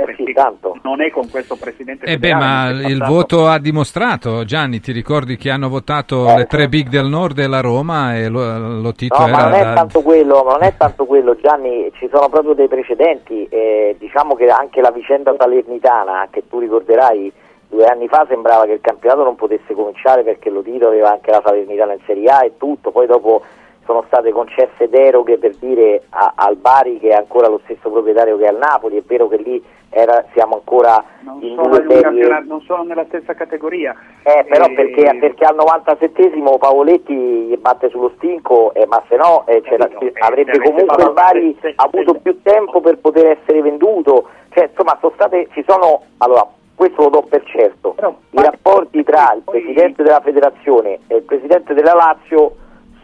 perché 0.04 0.34
non 0.82 1.00
è 1.02 1.10
con 1.10 1.28
questo 1.30 1.56
Presidente 1.56 2.06
Eh 2.06 2.18
beh, 2.18 2.34
ma 2.34 2.68
il 2.70 2.98
passato- 2.98 3.12
voto 3.12 3.46
ha 3.48 3.58
dimostrato, 3.58 4.44
Gianni, 4.44 4.80
ti 4.80 4.92
ricordi 4.92 5.36
che 5.36 5.50
hanno 5.50 5.68
votato 5.68 6.34
le 6.36 6.46
tre 6.46 6.68
big 6.68 6.88
del 6.88 7.06
nord 7.06 7.38
e 7.38 7.46
la 7.46 7.60
Roma 7.60 8.16
e 8.16 8.28
lo, 8.28 8.80
lo 8.80 8.92
Tito 8.92 9.18
No, 9.18 9.26
era 9.28 9.36
ma 9.36 9.42
non 9.44 9.54
è 9.54 9.74
tanto 9.74 10.02
quello, 10.02 10.42
ma 10.44 10.52
non 10.52 10.62
è 10.62 10.74
tanto 10.76 11.04
quello, 11.04 11.36
Gianni, 11.36 11.90
ci 11.94 12.08
sono 12.12 12.28
proprio 12.28 12.54
dei 12.54 12.68
precedenti, 12.68 13.46
eh, 13.48 13.96
diciamo 13.98 14.34
che 14.34 14.46
anche 14.48 14.80
la 14.80 14.90
vicenda 14.90 15.34
salernitana, 15.36 16.28
che 16.30 16.44
tu 16.48 16.58
ricorderai, 16.58 17.32
due 17.68 17.84
anni 17.84 18.08
fa 18.08 18.26
sembrava 18.28 18.64
che 18.64 18.72
il 18.72 18.80
campionato 18.80 19.22
non 19.22 19.36
potesse 19.36 19.74
cominciare 19.74 20.22
perché 20.22 20.50
lo 20.50 20.62
Tito 20.62 20.88
aveva 20.88 21.12
anche 21.12 21.30
la 21.30 21.40
Salernitana 21.44 21.92
in 21.92 22.00
Serie 22.06 22.28
A 22.28 22.44
e 22.44 22.56
tutto, 22.56 22.90
poi 22.90 23.06
dopo 23.06 23.42
sono 23.84 24.04
state 24.06 24.30
concesse 24.30 24.88
deroghe 24.88 25.38
per 25.38 25.54
dire 25.56 26.02
a- 26.10 26.32
al 26.36 26.56
Bari 26.56 26.98
che 26.98 27.08
è 27.08 27.14
ancora 27.14 27.48
lo 27.48 27.60
stesso 27.64 27.90
proprietario 27.90 28.36
che 28.38 28.46
al 28.46 28.56
Napoli, 28.56 28.96
è 28.98 29.02
vero 29.06 29.28
che 29.28 29.36
lì 29.36 29.62
era- 29.90 30.24
siamo 30.32 30.54
ancora 30.54 31.02
non 31.20 31.38
in 31.42 31.56
due 31.56 31.84
serie 31.88 32.42
non 32.46 32.60
sono 32.62 32.84
nella 32.84 33.04
stessa 33.08 33.34
categoria. 33.34 33.94
eh, 34.22 34.44
però 34.48 34.66
Eh, 34.66 34.74
perché, 34.74 35.16
perché 35.18 35.44
al 35.44 35.56
97esimo 35.56 36.58
Paoletti 36.58 37.12
gli 37.14 37.56
batte 37.56 37.88
sullo 37.90 38.12
stinco, 38.16 38.72
eh, 38.74 38.86
ma 38.86 39.02
se 39.08 39.16
no 39.16 39.44
eh, 39.46 39.60
c'era- 39.62 39.88
avrebbe 40.20 40.52
se 40.52 40.58
avesse 40.58 40.70
comunque 40.70 41.02
il 41.02 41.12
Bari 41.12 41.58
se- 41.60 41.68
se- 41.68 41.74
avuto 41.76 42.14
più 42.20 42.40
tempo 42.42 42.80
per 42.80 42.98
poter 42.98 43.38
essere 43.40 43.60
venduto. 43.62 44.28
Cioè, 44.50 44.68
insomma, 44.70 44.96
sono 45.00 45.12
state, 45.14 45.48
ci 45.52 45.64
sono, 45.66 46.02
allora, 46.18 46.46
questo 46.74 47.02
lo 47.02 47.08
do 47.10 47.22
per 47.22 47.42
certo, 47.44 47.94
i 48.30 48.42
rapporti 48.42 49.02
tra 49.04 49.32
il 49.34 49.42
Presidente 49.44 50.02
della 50.02 50.20
Federazione 50.20 50.98
e 51.08 51.16
il 51.16 51.22
Presidente 51.22 51.74
della 51.74 51.94
Lazio 51.94 52.52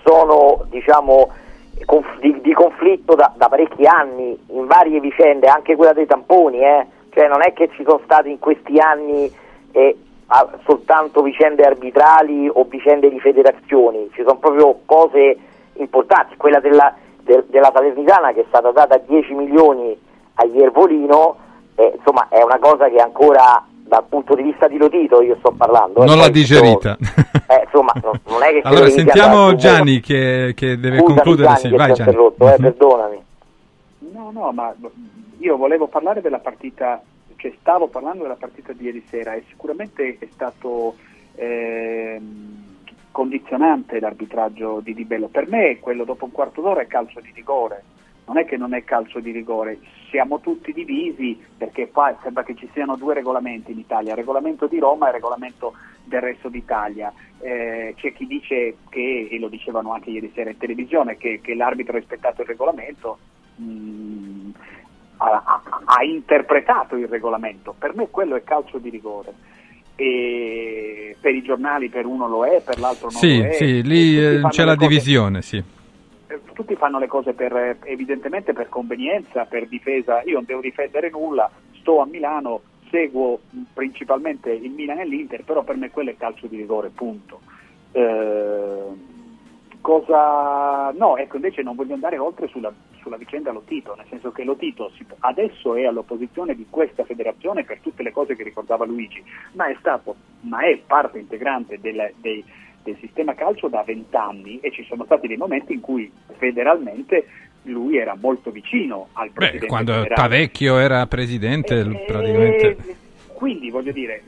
sono, 0.04 0.64
diciamo, 0.70 1.28
di, 2.20 2.40
di 2.40 2.52
conflitto 2.52 3.14
da, 3.14 3.32
da 3.36 3.48
parecchi 3.48 3.84
anni 3.86 4.38
in 4.48 4.66
varie 4.66 5.00
vicende, 5.00 5.46
anche 5.48 5.76
quella 5.76 5.92
dei 5.92 6.06
tamponi, 6.06 6.60
eh. 6.60 6.86
Cioè, 7.10 7.28
non 7.28 7.42
è 7.42 7.52
che 7.52 7.68
ci 7.70 7.82
sono 7.84 8.00
stati 8.04 8.30
in 8.30 8.38
questi 8.38 8.78
anni 8.78 9.32
eh, 9.72 9.96
a- 10.26 10.48
soltanto 10.64 11.22
vicende 11.22 11.64
arbitrali 11.64 12.48
o 12.52 12.64
vicende 12.64 13.08
di 13.08 13.20
federazioni, 13.20 14.10
ci 14.12 14.22
sono 14.22 14.38
proprio 14.38 14.80
cose 14.84 15.36
importanti, 15.74 16.36
quella 16.36 16.60
della, 16.60 16.94
del- 17.22 17.44
della 17.48 17.70
Salernitana 17.72 18.32
che 18.32 18.40
è 18.40 18.44
stata 18.48 18.70
data 18.70 18.98
10 18.98 19.34
milioni 19.34 19.98
agli 20.34 20.60
Ervolino, 20.60 21.36
eh, 21.76 21.92
insomma 21.96 22.28
è 22.28 22.42
una 22.42 22.58
cosa 22.58 22.88
che 22.88 22.98
ancora 22.98 23.64
dal 23.86 24.04
punto 24.08 24.34
di 24.34 24.42
vista 24.42 24.66
di 24.68 24.76
Lotito 24.78 25.22
io 25.22 25.36
sto 25.38 25.52
parlando. 25.52 26.02
eh, 26.02 26.06
non 26.06 26.16
l'ha 26.16 26.22
poi 26.24 26.32
digerita. 26.32 26.96
eh, 27.46 27.62
insomma, 27.64 27.92
non, 28.02 28.18
non 28.26 28.42
è 28.42 28.50
che 28.52 28.60
Allora 28.68 28.88
sentiamo 28.88 29.54
Gianni 29.54 30.00
che, 30.00 30.52
che 30.56 30.78
deve 30.78 30.98
Scusami, 30.98 31.14
concludere. 31.14 31.48
Gianni, 31.48 31.60
Sì, 31.60 31.68
vai 31.76 31.92
Gianni. 31.92 32.10
interrotto, 32.10 32.48
eh, 32.48 32.52
Mhm. 32.52 32.62
perdonami. 32.62 33.22
No, 34.12 34.30
no, 34.32 34.50
ma 34.52 34.74
io 35.38 35.56
volevo 35.56 35.86
parlare 35.86 36.20
della 36.20 36.38
partita, 36.38 37.00
cioè 37.36 37.52
stavo 37.60 37.86
parlando 37.88 38.22
della 38.22 38.36
partita 38.38 38.72
di 38.72 38.84
ieri 38.84 39.04
sera 39.08 39.34
e 39.34 39.44
sicuramente 39.48 40.16
è 40.18 40.26
stato 40.32 40.94
ehm, 41.36 42.64
condizionante 43.12 44.00
l'arbitraggio 44.00 44.80
di 44.82 44.94
Di 44.94 45.04
Bello. 45.04 45.28
Per 45.28 45.48
me 45.48 45.78
quello 45.80 46.04
dopo 46.04 46.24
un 46.24 46.32
quarto 46.32 46.60
d'ora 46.60 46.80
è 46.82 46.86
calcio 46.86 47.20
di 47.20 47.30
rigore, 47.34 47.82
non 48.26 48.38
è 48.38 48.44
che 48.44 48.56
non 48.56 48.74
è 48.74 48.82
calcio 48.84 49.20
di 49.20 49.30
rigore, 49.30 49.78
siamo 50.10 50.40
tutti 50.40 50.72
divisi 50.72 51.38
perché 51.56 51.90
qua 51.90 52.16
sembra 52.22 52.42
che 52.42 52.54
ci 52.56 52.68
siano 52.72 52.96
due 52.96 53.14
regolamenti 53.14 53.72
in 53.72 53.78
Italia, 53.78 54.10
il 54.12 54.16
regolamento 54.18 54.66
di 54.66 54.78
Roma 54.78 55.06
e 55.06 55.08
il 55.08 55.14
regolamento 55.14 55.74
del 56.04 56.20
resto 56.20 56.48
d'Italia. 56.48 57.12
Eh, 57.40 57.94
c'è 57.96 58.12
chi 58.12 58.26
dice 58.26 58.76
che, 58.88 59.28
e 59.30 59.38
lo 59.38 59.48
dicevano 59.48 59.92
anche 59.92 60.10
ieri 60.10 60.30
sera 60.34 60.50
in 60.50 60.58
televisione, 60.58 61.16
che, 61.16 61.40
che 61.40 61.54
l'arbitro 61.54 61.96
ha 61.96 61.98
rispettato 62.00 62.42
il 62.42 62.48
regolamento, 62.48 63.18
mh, 63.56 64.50
ha, 65.18 65.42
ha- 65.44 65.62
ha 65.84 66.02
interpretato 66.04 66.96
il 66.96 67.06
regolamento, 67.08 67.74
per 67.78 67.94
me 67.94 68.08
quello 68.10 68.34
è 68.34 68.42
calcio 68.42 68.78
di 68.78 68.90
rigore. 68.90 69.32
E 69.94 71.16
per 71.20 71.34
i 71.34 71.42
giornali 71.42 71.88
per 71.88 72.04
uno 72.06 72.28
lo 72.28 72.44
è, 72.44 72.60
per 72.62 72.78
l'altro 72.78 73.08
non 73.10 73.16
Sì, 73.18 73.38
lo 73.38 73.44
è. 73.44 73.52
sì, 73.52 73.82
lì 73.82 74.18
eh, 74.18 74.40
c'è 74.50 74.64
la 74.64 74.74
cose- 74.74 74.88
divisione, 74.88 75.42
sì. 75.42 75.62
Eh, 76.28 76.40
tutti 76.52 76.74
fanno 76.76 76.98
le 76.98 77.06
cose 77.06 77.32
per, 77.32 77.56
eh, 77.56 77.78
evidentemente 77.84 78.52
per 78.52 78.68
convenienza, 78.68 79.44
per 79.44 79.66
difesa. 79.66 80.22
Io 80.24 80.34
non 80.34 80.44
devo 80.44 80.60
difendere 80.60 81.10
nulla, 81.10 81.50
sto 81.80 82.00
a 82.00 82.06
Milano, 82.06 82.60
seguo 82.90 83.40
principalmente 83.72 84.50
il 84.50 84.70
Milan 84.70 85.00
e 85.00 85.06
l'Inter, 85.06 85.44
però 85.44 85.62
per 85.62 85.76
me 85.76 85.90
quello 85.90 86.10
è 86.10 86.16
calcio 86.16 86.46
di 86.46 86.56
rigore, 86.56 86.90
punto. 86.90 87.40
Eh, 87.92 89.14
cosa 89.80 90.90
no, 90.90 91.16
ecco 91.16 91.36
invece 91.36 91.62
non 91.62 91.76
voglio 91.76 91.94
andare 91.94 92.18
oltre 92.18 92.48
sulla, 92.48 92.72
sulla 93.00 93.16
vicenda 93.16 93.52
Lotito, 93.52 93.94
nel 93.94 94.06
senso 94.08 94.32
che 94.32 94.42
Lotito 94.42 94.90
adesso 95.20 95.76
è 95.76 95.84
all'opposizione 95.84 96.56
di 96.56 96.66
questa 96.68 97.04
federazione 97.04 97.62
per 97.62 97.78
tutte 97.78 98.02
le 98.02 98.10
cose 98.10 98.34
che 98.34 98.42
ricordava 98.42 98.84
Luigi, 98.84 99.22
ma 99.52 99.66
è 99.66 99.76
stato, 99.78 100.16
ma 100.40 100.60
è 100.66 100.76
parte 100.84 101.20
integrante 101.20 101.78
del, 101.80 102.12
dei- 102.16 102.44
del 102.86 102.96
sistema 103.00 103.34
calcio 103.34 103.68
da 103.68 103.82
vent'anni 103.82 104.60
e 104.60 104.70
ci 104.70 104.84
sono 104.84 105.04
stati 105.04 105.26
dei 105.26 105.36
momenti 105.36 105.72
in 105.72 105.80
cui 105.80 106.10
federalmente 106.38 107.26
lui 107.62 107.96
era 107.96 108.14
molto 108.14 108.50
vicino 108.50 109.08
al 109.14 109.28
Beh, 109.30 109.32
presidente 109.32 109.66
quando 109.66 109.92
federale. 109.92 110.14
Tavecchio 110.14 110.78
era 110.78 111.06
presidente, 111.06 111.82
l- 111.82 112.04
praticamente... 112.06 112.66
E 112.68 112.76
quindi 113.34 113.70
voglio 113.70 113.92
dire, 113.92 114.22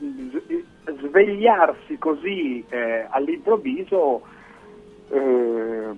svegliarsi 0.85 1.97
così 1.97 2.63
eh, 2.69 3.07
all'improvviso, 3.09 4.21
ehm, 5.09 5.97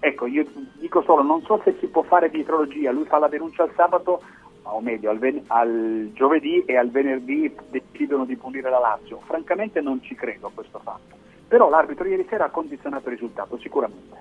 ecco, 0.00 0.26
io 0.26 0.44
dico 0.80 1.02
solo, 1.02 1.22
non 1.22 1.42
so 1.42 1.60
se 1.64 1.76
si 1.78 1.86
può 1.86 2.02
fare 2.02 2.28
dietrologia, 2.28 2.90
lui 2.90 3.04
fa 3.04 3.18
la 3.18 3.28
denuncia 3.28 3.62
al 3.62 3.72
sabato, 3.76 4.20
o 4.62 4.80
meglio, 4.80 5.10
al, 5.10 5.18
ven- 5.18 5.44
al 5.46 6.10
giovedì 6.12 6.64
e 6.64 6.76
al 6.76 6.90
venerdì 6.90 7.54
decidono 7.70 8.24
di 8.24 8.34
punire 8.34 8.68
la 8.68 8.80
Lazio. 8.80 9.20
Francamente 9.24 9.80
non 9.80 10.02
ci 10.02 10.16
credo 10.16 10.48
a 10.48 10.50
questo 10.52 10.80
fatto. 10.82 11.14
Però 11.48 11.68
l'arbitro 11.68 12.06
ieri 12.06 12.26
sera 12.28 12.46
ha 12.46 12.50
condizionato 12.50 13.08
il 13.08 13.14
risultato, 13.14 13.58
sicuramente. 13.58 14.16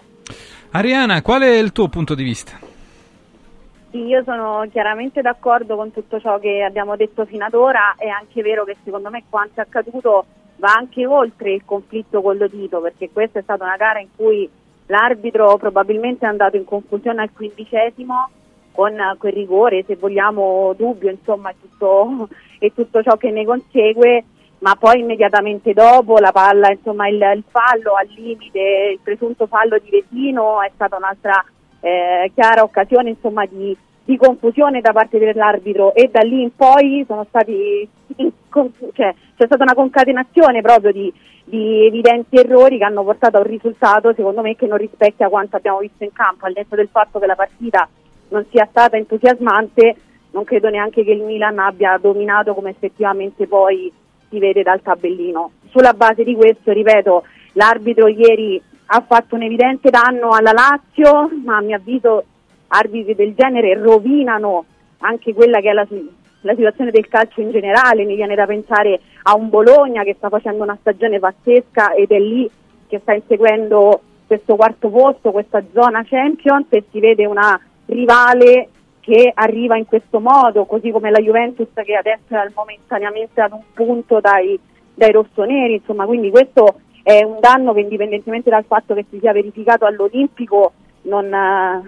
Ariana, 0.72 1.22
qual 1.22 1.41
è 1.41 1.57
il 1.57 1.72
tuo 1.72 1.88
punto 1.88 2.15
di 2.15 2.23
vista? 2.23 2.57
Sì, 3.91 4.03
io 4.06 4.23
sono 4.23 4.65
chiaramente 4.72 5.22
d'accordo 5.22 5.76
con 5.76 5.91
tutto 5.91 6.19
ciò 6.19 6.38
che 6.38 6.64
abbiamo 6.64 6.95
detto 6.95 7.26
fino 7.26 7.45
ad 7.45 7.53
ora, 7.53 7.95
è 7.97 8.07
anche 8.07 8.41
vero 8.41 8.65
che 8.65 8.76
secondo 8.84 9.10
me 9.10 9.23
quanto 9.30 9.61
è 9.61 9.64
accaduto 9.64 10.26
va 10.57 10.73
anche 10.73 11.06
oltre 11.06 11.53
il 11.53 11.64
conflitto 11.65 12.22
con 12.22 12.38
Lotito, 12.38 12.81
perché 12.81 13.10
questa 13.11 13.39
è 13.39 13.43
stata 13.43 13.64
una 13.64 13.77
gara 13.77 13.99
in 13.99 14.10
cui 14.15 14.49
l'arbitro 14.88 15.57
probabilmente 15.57 16.26
è 16.26 16.30
andato 16.30 16.57
in 16.57 16.65
confusione 16.65 17.22
al 17.22 17.31
quindicesimo 17.34 18.30
con 18.72 18.93
quel 19.18 19.34
rigore, 19.34 19.85
se 19.88 19.95
vogliamo 19.95 20.73
dubbio, 20.76 21.10
insomma, 21.10 21.53
tutto, 21.60 22.27
e 22.60 22.73
tutto 22.73 23.02
ciò 23.02 23.15
che 23.15 23.31
ne 23.31 23.45
consegue, 23.45 24.26
ma 24.65 24.75
poi 24.75 25.01
immediatamente 25.01 25.73
dopo 25.73 26.17
la 26.17 26.31
palla, 26.31 26.71
insomma, 26.71 27.07
il, 27.07 27.21
il 27.35 27.43
fallo 27.51 27.93
al 27.93 28.07
limite, 28.15 28.93
il 28.93 28.99
presunto 29.03 29.45
fallo 29.45 29.77
di 29.77 29.91
Vesino 29.91 30.59
è 30.63 30.71
stata 30.73 30.95
un'altra 30.95 31.45
eh, 31.81 32.31
chiara 32.33 32.63
occasione 32.63 33.09
insomma, 33.09 33.45
di, 33.45 33.77
di 34.03 34.17
confusione 34.17 34.81
da 34.81 34.91
parte 34.91 35.19
dell'arbitro. 35.19 35.93
E 35.93 36.09
da 36.11 36.21
lì 36.21 36.41
in 36.41 36.55
poi 36.55 37.05
sono 37.07 37.27
stati 37.29 37.87
cioè, 38.93 39.13
c'è 39.37 39.45
stata 39.45 39.61
una 39.61 39.75
concatenazione 39.75 40.61
proprio 40.61 40.91
di, 40.91 41.13
di 41.43 41.85
evidenti 41.85 42.37
errori 42.37 42.79
che 42.79 42.85
hanno 42.85 43.03
portato 43.03 43.37
a 43.37 43.41
un 43.41 43.45
risultato 43.45 44.13
secondo 44.15 44.41
me 44.41 44.55
che 44.55 44.65
non 44.65 44.79
rispecchia 44.79 45.29
quanto 45.29 45.57
abbiamo 45.57 45.77
visto 45.77 46.03
in 46.03 46.11
campo, 46.11 46.47
al 46.47 46.53
netto 46.55 46.75
del 46.75 46.89
fatto 46.91 47.19
che 47.19 47.27
la 47.27 47.35
partita 47.35 47.87
non 48.29 48.43
sia 48.49 48.65
stata 48.67 48.97
entusiasmante, 48.97 49.95
non 50.31 50.43
credo 50.43 50.69
neanche 50.69 51.03
che 51.03 51.11
il 51.11 51.21
Milan 51.21 51.59
abbia 51.59 51.99
dominato 52.01 52.55
come 52.55 52.71
effettivamente 52.71 53.45
poi 53.45 53.93
si 54.36 54.40
vede 54.40 54.64
dal 54.64 54.82
tabellino. 54.82 55.52
Sulla 55.70 55.94
base 55.94 56.24
di 56.24 56.36
questo, 56.36 56.74
ripeto, 56.74 57.24
l'arbitro 57.53 58.07
ieri 58.07 58.62
ha 58.88 59.03
fatto 59.07 59.36
un 59.36 59.44
evidente 59.44 59.90
danno 59.90 60.30
alla 60.30 60.52
Lazio, 60.52 61.30
ma 61.44 61.57
a 61.57 61.62
mio 61.62 61.78
avviso 61.78 62.24
arbitri 62.68 63.16
del 63.16 63.34
genere 63.34 63.76
rovinano 63.76 64.66
anche 64.99 65.34
quella 65.34 65.60
che 65.60 65.70
è 65.70 65.74
la, 65.74 65.88
la 66.41 66.53
situazione 66.53 66.91
del 66.91 67.07
calcio 67.07 67.41
in 67.41 67.52
generale, 67.52 68.03
mi 68.03 68.16
viene 68.16 68.36
da 68.36 68.45
pensare 68.45 68.99
a 69.24 69.36
un 69.36 69.49
Bologna 69.49 70.03
che 70.03 70.16
sta 70.18 70.30
facendo 70.30 70.64
una 70.64 70.78
stagione 70.80 71.20
pazzesca 71.20 71.94
ed 71.94 72.12
è 72.12 72.20
lì 72.20 72.49
che 72.88 72.99
sta 72.99 73.14
inseguendo 73.14 74.02
questo 74.28 74.56
quarto 74.56 74.90
posto, 74.90 75.32
questa 75.32 75.64
zona 75.74 76.03
Champions 76.03 76.68
e 76.70 76.84
si 76.91 76.99
vede 76.99 77.26
una 77.26 77.60
rivale 77.86 78.70
che 79.06 79.32
arriva 79.36 79.77
in 79.77 79.86
questo 79.86 80.19
modo, 80.19 80.65
così 80.65 80.90
come 80.90 81.11
la 81.11 81.19
Juventus 81.19 81.68
che 81.76 81.94
adesso 81.94 82.30
è 82.30 82.52
momentaneamente 82.56 83.40
ad 83.40 83.52
un 83.52 83.61
punto 83.72 84.19
dai, 84.19 84.60
dai 84.95 85.11
rossoneri, 85.11 85.76
insomma, 85.76 86.07
quindi 86.07 86.32
questo 86.32 86.80
è 87.03 87.23
un 87.23 87.38
danno 87.40 87.72
che 87.73 87.82
indipendentemente 87.82 88.49
dal 88.49 88.65
fatto 88.65 88.95
che 88.95 89.06
si 89.11 89.19
sia 89.19 89.32
verificato 89.32 89.86
all'Olimpico 89.86 90.73
non, 91.03 91.32
eh, 91.32 91.82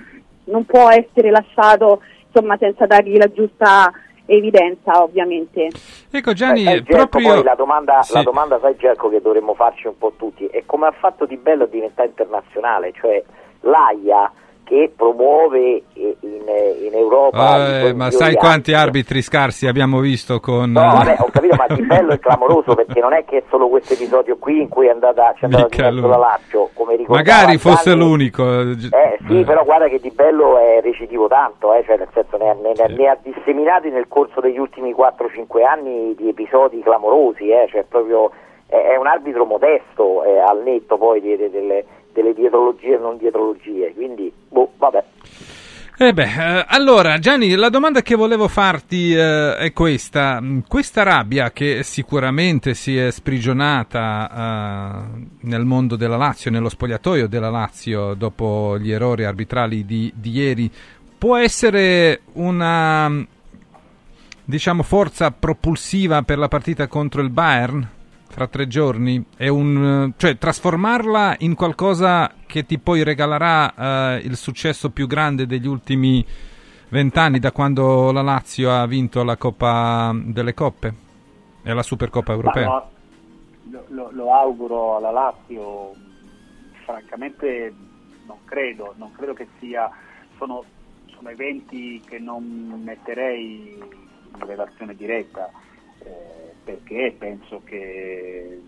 non 0.44 0.66
può 0.66 0.92
essere 0.92 1.32
lasciato 1.32 2.04
insomma, 2.28 2.56
senza 2.58 2.86
dargli 2.86 3.18
la 3.18 3.32
giusta 3.32 3.92
evidenza 4.28 5.02
ovviamente. 5.02 5.70
Ecco 6.12 6.34
Gianni, 6.34 6.66
Eh, 6.66 6.72
eh, 6.72 6.84
Gerco, 6.84 7.08
proprio... 7.08 7.34
poi 7.34 7.44
la 7.44 7.56
domanda, 7.56 8.04
Sì. 8.04 8.14
la 8.14 8.22
domanda, 8.22 8.60
sai 8.60 8.76
Gerco, 8.76 9.10
che 9.10 9.22
dovremmo 9.22 9.56
farci 9.56 9.88
un 9.88 9.98
po' 9.98 10.14
tutti, 10.18 10.46
è 10.46 10.62
come 10.68 10.86
ha 10.86 10.92
fatto 10.92 11.26
Di 11.26 11.38
Bello 11.38 11.64
a 11.64 11.68
diventare 11.68 12.10
internazionale, 12.10 12.92
cioè 12.94 13.24
l'AIA 13.62 14.32
che 14.68 14.92
promuove 14.96 15.84
eh, 15.94 16.18
in, 16.20 16.44
eh, 16.46 16.88
in 16.88 16.94
Europa... 16.94 17.80
Eh, 17.80 17.94
ma 17.94 18.12
sai 18.12 18.36
quanti 18.36 18.74
arbitri. 18.74 19.22
scarsi 19.22 19.66
abbiamo 19.66 20.02
visto 20.02 20.42
con... 20.42 20.72
No, 20.72 20.82
vabbè, 20.82 21.16
ho 21.20 21.30
capito, 21.32 21.56
ma 21.56 21.74
Di 21.74 21.82
Bello 21.84 22.12
è 22.12 22.20
clamoroso 22.20 22.76
perché 22.76 23.00
non 23.00 23.14
è 23.14 23.24
che 23.24 23.38
è 23.38 23.44
solo 23.50 23.70
questo 23.70 23.94
episodio 23.94 24.36
qui 24.38 24.62
in 24.62 24.68
cui 24.68 24.88
è 24.88 24.90
andata, 24.90 25.34
c'è 25.40 25.46
andata 25.46 25.90
la 25.90 26.18
Lazio, 26.18 26.70
come 26.74 26.98
Magari 27.08 27.58
fosse 27.58 27.92
Gianni. 27.92 28.02
l'unico. 28.04 28.62
Eh 28.62 29.18
sì, 29.26 29.44
però 29.46 29.64
guarda 29.64 29.88
che 29.88 30.00
Di 30.00 30.12
Bello 30.12 30.58
è 30.58 30.82
recidivo 30.82 31.28
tanto, 31.28 31.74
eh, 31.74 31.84
cioè 31.86 31.98
nel 31.98 32.10
senso 32.14 32.36
ne 32.36 32.50
ha, 32.50 32.54
ne- 32.54 32.74
ne- 32.76 32.94
ne 32.94 33.08
ha 33.08 33.18
disseminati 33.22 33.90
nel 33.90 34.10
corso 34.10 34.42
degli 34.42 34.58
ultimi 34.58 34.94
4-5 34.94 35.64
anni 35.64 36.14
di 36.16 36.28
episodi 36.28 36.82
clamorosi, 36.82 37.50
eh, 37.50 37.68
cioè 37.72 37.86
proprio 37.88 38.32
è, 38.68 38.76
è 38.76 38.98
un 38.98 39.08
arbitro 39.08 39.46
modesto 39.46 40.24
eh, 40.26 40.38
al 40.40 40.62
netto 40.64 40.98
poi 40.98 41.22
delle, 41.22 41.86
delle 42.18 42.34
dietrologie 42.34 42.96
e 42.96 42.98
non 42.98 43.18
dietrologie, 43.18 43.94
quindi 43.94 44.32
boh, 44.50 44.72
vabbè. 44.78 45.04
Eh 46.00 46.14
beh, 46.14 46.24
eh, 46.24 46.66
allora 46.68 47.18
Gianni, 47.18 47.56
la 47.56 47.70
domanda 47.70 48.02
che 48.02 48.16
volevo 48.16 48.48
farti 48.48 49.14
eh, 49.14 49.56
è 49.56 49.74
questa. 49.74 50.42
Questa 50.68 51.04
rabbia 51.04 51.52
che 51.52 51.82
sicuramente 51.84 52.74
si 52.74 52.98
è 52.98 53.12
sprigionata 53.12 54.30
eh, 54.30 55.26
nel 55.42 55.66
mondo 55.66 55.96
della 55.96 56.18
Lazio, 56.18 56.52
nello 56.52 56.70
spogliatoio 56.70 57.28
della 57.28 57.50
Lazio 57.50 58.14
dopo 58.16 58.78
gli 58.80 58.92
errori 58.92 59.26
arbitrali 59.26 59.86
di, 59.86 60.12
di 60.16 60.32
ieri, 60.32 60.72
può 61.18 61.36
essere 61.36 62.22
una 62.34 63.26
diciamo 64.44 64.84
forza 64.84 65.32
propulsiva 65.32 66.22
per 66.22 66.38
la 66.38 66.48
partita 66.48 66.88
contro 66.88 67.22
il 67.22 67.30
Bayern 67.30 67.96
fra 68.30 68.48
tre 68.48 68.68
giorni? 68.68 69.24
È 69.36 69.48
un, 69.48 70.10
eh, 70.10 70.14
cioè 70.18 70.38
trasformarla 70.38 71.36
in 71.40 71.56
qualcosa 71.56 72.32
che 72.46 72.66
ti 72.66 72.80
poi 72.80 73.04
regalerà 73.04 74.16
eh, 74.16 74.22
il 74.24 74.36
successo 74.36 74.90
più 74.92 75.08
grande 75.08 75.46
degli 75.46 75.68
ultimi 75.68 76.26
vent'anni 76.90 77.40
da 77.40 77.52
quando 77.52 78.12
la 78.12 78.22
Lazio 78.22 78.72
ha 78.72 78.86
vinto 78.86 79.24
la 79.24 79.36
Coppa 79.38 80.12
delle 80.16 80.54
Coppe 80.54 80.94
e 81.64 81.74
la 81.74 81.84
Supercoppa 81.84 82.32
Europea? 82.32 82.66
No, 82.68 82.90
lo, 83.72 83.84
lo- 83.90 84.10
lo 84.12 84.34
auguro 84.34 84.98
alla 84.98 85.12
Lazio, 85.12 85.94
francamente 86.86 87.74
non 88.26 88.38
credo, 88.46 88.94
non 88.98 89.12
credo 89.14 89.34
che 89.34 89.48
sia, 89.60 89.90
sono, 90.38 90.64
sono 91.08 91.30
eventi 91.30 92.02
che 92.06 92.20
non 92.20 92.82
metterei 92.84 93.78
in 93.78 94.46
relazione 94.46 94.96
diretta, 94.96 95.50
eh, 96.04 96.47
perché 96.68 97.16
penso 97.18 97.62
che 97.64 98.62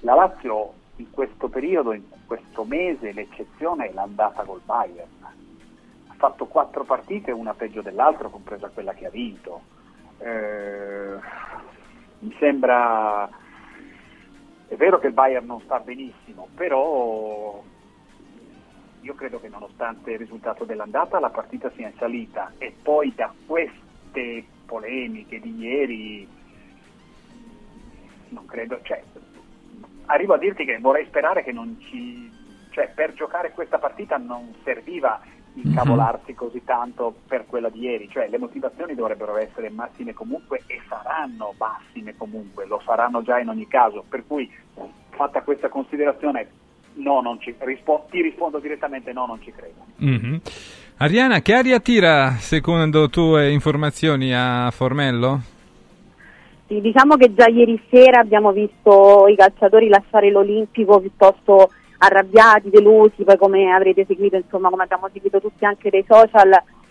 la 0.00 0.14
Lazio 0.14 0.72
in 0.96 1.10
questo 1.10 1.48
periodo, 1.48 1.92
in 1.92 2.02
questo 2.26 2.64
mese, 2.64 3.12
l'eccezione 3.12 3.88
è 3.88 3.92
l'andata 3.92 4.42
col 4.42 4.60
Bayern. 4.64 5.08
Ha 5.22 6.14
fatto 6.16 6.46
quattro 6.46 6.82
partite, 6.82 7.30
una 7.30 7.54
peggio 7.54 7.82
dell'altra, 7.82 8.26
compresa 8.26 8.68
quella 8.68 8.94
che 8.94 9.06
ha 9.06 9.10
vinto. 9.10 9.60
Eh, 10.18 11.18
mi 12.18 12.34
sembra 12.40 13.30
è 14.66 14.74
vero 14.74 14.98
che 14.98 15.06
il 15.06 15.12
Bayern 15.12 15.46
non 15.46 15.60
sta 15.60 15.78
benissimo, 15.78 16.48
però 16.56 17.62
io 19.02 19.14
credo 19.14 19.38
che 19.38 19.48
nonostante 19.48 20.12
il 20.12 20.18
risultato 20.18 20.64
dell'andata 20.64 21.20
la 21.20 21.30
partita 21.30 21.70
sia 21.76 21.92
salita 21.98 22.52
e 22.58 22.74
poi 22.82 23.12
da 23.14 23.32
queste 23.46 24.44
polemiche 24.64 25.38
di 25.40 25.54
ieri 25.58 26.40
non 28.32 28.46
credo, 28.46 28.80
cioè 28.82 29.02
arrivo 30.06 30.34
a 30.34 30.38
dirti 30.38 30.64
che 30.64 30.78
vorrei 30.78 31.06
sperare 31.06 31.42
che 31.42 31.52
non 31.52 31.78
ci 31.80 32.30
cioè 32.72 32.90
per 32.94 33.12
giocare 33.12 33.52
questa 33.52 33.78
partita 33.78 34.16
non 34.16 34.54
serviva 34.64 35.20
incavolarsi 35.54 36.34
così 36.34 36.62
tanto 36.64 37.14
per 37.26 37.44
quella 37.46 37.68
di 37.68 37.80
ieri, 37.80 38.08
cioè 38.10 38.28
le 38.28 38.38
motivazioni 38.38 38.94
dovrebbero 38.94 39.36
essere 39.36 39.68
massime 39.68 40.14
comunque 40.14 40.62
e 40.66 40.80
saranno 40.88 41.54
massime 41.58 42.16
comunque, 42.16 42.66
lo 42.66 42.80
saranno 42.84 43.22
già 43.22 43.38
in 43.38 43.48
ogni 43.48 43.68
caso, 43.68 44.02
per 44.08 44.24
cui 44.26 44.50
fatta 45.10 45.42
questa 45.42 45.68
considerazione 45.68 46.48
no, 46.94 47.20
non 47.20 47.38
ci, 47.40 47.54
rispo- 47.58 48.06
ti 48.10 48.22
rispondo 48.22 48.58
direttamente 48.58 49.12
no, 49.12 49.26
non 49.26 49.42
ci 49.42 49.52
credo. 49.52 49.84
Mhm. 49.96 50.40
Ariana, 50.98 51.40
che 51.40 51.54
aria 51.54 51.80
tira 51.80 52.30
secondo 52.38 53.10
tue 53.10 53.50
informazioni 53.50 54.34
a 54.34 54.70
Formello? 54.70 55.40
Sì, 56.72 56.80
diciamo 56.80 57.16
che 57.16 57.34
già 57.34 57.48
ieri 57.48 57.78
sera 57.90 58.20
abbiamo 58.20 58.50
visto 58.50 59.26
i 59.26 59.36
calciatori 59.36 59.90
lasciare 59.90 60.30
l'Olimpico 60.30 61.00
piuttosto 61.00 61.68
arrabbiati, 61.98 62.70
delusi, 62.70 63.24
poi 63.24 63.36
come 63.36 63.70
avrete 63.70 64.06
seguito, 64.06 64.36
insomma, 64.36 64.70
come 64.70 64.84
abbiamo 64.84 65.06
seguito 65.12 65.38
tutti 65.38 65.66
anche 65.66 65.90
dai 65.90 66.02
social, 66.08 66.50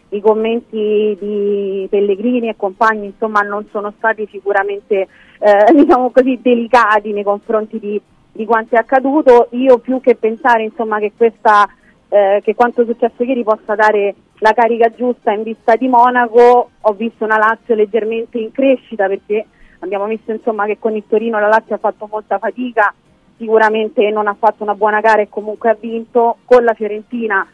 i 0.10 0.22
commenti 0.22 1.18
di 1.20 1.88
Pellegrini 1.90 2.50
e 2.50 2.56
compagni, 2.56 3.08
insomma, 3.08 3.40
non 3.40 3.66
sono 3.72 3.92
stati 3.98 4.28
sicuramente, 4.30 5.08
eh, 5.40 5.74
diciamo 5.74 6.12
così, 6.12 6.38
delicati 6.40 7.12
nei 7.12 7.24
confronti 7.24 7.80
di, 7.80 8.00
di 8.34 8.46
quanto 8.46 8.76
è 8.76 8.78
accaduto. 8.78 9.48
Io 9.54 9.80
più 9.80 10.00
che 10.00 10.14
pensare, 10.14 10.62
insomma, 10.62 11.00
che 11.00 11.14
questa 11.18 11.68
eh, 12.10 12.40
che 12.44 12.54
quanto 12.54 12.86
successo 12.86 13.24
ieri 13.24 13.44
possa 13.44 13.74
dare 13.74 14.14
la 14.42 14.52
carica 14.54 14.92
giusta 14.94 15.32
in 15.32 15.42
vista 15.42 15.76
di 15.76 15.88
Monaco, 15.88 16.70
ho 16.80 16.94
visto 16.94 17.24
una 17.24 17.38
Lazio 17.38 17.74
leggermente 17.74 18.38
in 18.38 18.52
crescita 18.52 19.08
perché 19.08 19.48
abbiamo 19.82 20.06
visto 20.06 20.32
insomma 20.32 20.66
che 20.66 20.80
con 20.80 20.96
il 20.96 21.04
Torino 21.08 21.40
la 21.40 21.48
Lazio 21.48 21.76
ha 21.76 21.80
fatto 21.80 22.08
molta 22.10 22.40
fatica, 22.40 22.94
sicuramente 23.38 24.10
non 24.10 24.28
ha 24.28 24.36
fatto 24.38 24.64
una 24.64 24.76
buona 24.76 25.00
gara 25.00 25.22
e 25.22 25.30
comunque 25.30 25.70
ha 25.70 25.78
vinto, 25.80 26.38
con 26.46 26.64
la 26.64 26.74
Fiorentina 26.74 27.48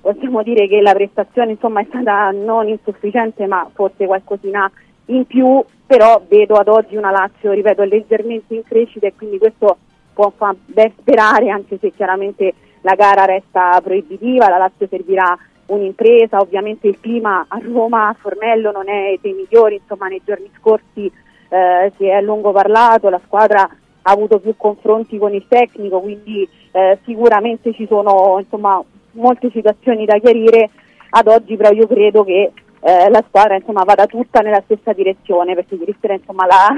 possiamo 0.00 0.42
dire 0.42 0.66
che 0.66 0.80
la 0.80 0.94
prestazione 0.94 1.52
insomma 1.52 1.80
è 1.80 1.86
stata 1.88 2.30
non 2.30 2.68
insufficiente 2.68 3.46
ma 3.46 3.68
forse 3.72 4.06
qualcosina 4.06 4.70
in 5.06 5.26
più, 5.26 5.62
però 5.86 6.22
vedo 6.28 6.54
ad 6.54 6.68
oggi 6.68 6.96
una 6.96 7.10
Lazio, 7.10 7.52
ripeto, 7.52 7.82
leggermente 7.84 8.54
in 8.54 8.62
crescita 8.64 9.06
e 9.06 9.14
quindi 9.14 9.38
questo 9.38 9.76
può 10.12 10.32
far 10.36 10.54
ben 10.64 10.92
sperare 10.98 11.50
anche 11.50 11.78
se 11.78 11.90
chiaramente 11.90 12.54
la 12.82 12.94
gara 12.94 13.24
resta 13.24 13.80
proibitiva, 13.82 14.48
la 14.48 14.58
Lazio 14.58 14.86
servirà 14.88 15.36
un'impresa, 15.66 16.38
ovviamente 16.38 16.88
il 16.88 16.98
clima 17.00 17.44
a 17.48 17.60
Roma, 17.62 18.08
a 18.08 18.16
Formello 18.18 18.72
non 18.72 18.88
è 18.88 19.16
dei 19.20 19.32
migliori, 19.32 19.76
insomma 19.76 20.08
nei 20.08 20.22
giorni 20.24 20.50
scorsi 20.58 21.10
eh, 21.52 21.92
si 21.98 22.06
è 22.06 22.12
a 22.12 22.20
lungo 22.20 22.50
parlato, 22.50 23.10
la 23.10 23.20
squadra 23.26 23.60
ha 23.60 24.10
avuto 24.10 24.40
più 24.40 24.54
confronti 24.56 25.18
con 25.18 25.34
il 25.34 25.44
tecnico, 25.46 26.00
quindi 26.00 26.48
eh, 26.72 26.98
sicuramente 27.04 27.74
ci 27.74 27.86
sono 27.86 28.38
insomma, 28.38 28.82
molte 29.12 29.50
situazioni 29.50 30.06
da 30.06 30.18
chiarire, 30.18 30.70
ad 31.10 31.28
oggi 31.28 31.56
però 31.56 31.70
io 31.70 31.86
credo 31.86 32.24
che 32.24 32.52
eh, 32.80 33.10
la 33.10 33.22
squadra 33.28 33.56
insomma, 33.56 33.84
vada 33.84 34.06
tutta 34.06 34.40
nella 34.40 34.62
stessa 34.64 34.94
direzione, 34.94 35.54
perché 35.54 35.74
ieri 35.74 35.94
sera 36.00 36.14
insomma, 36.14 36.46
la, 36.46 36.68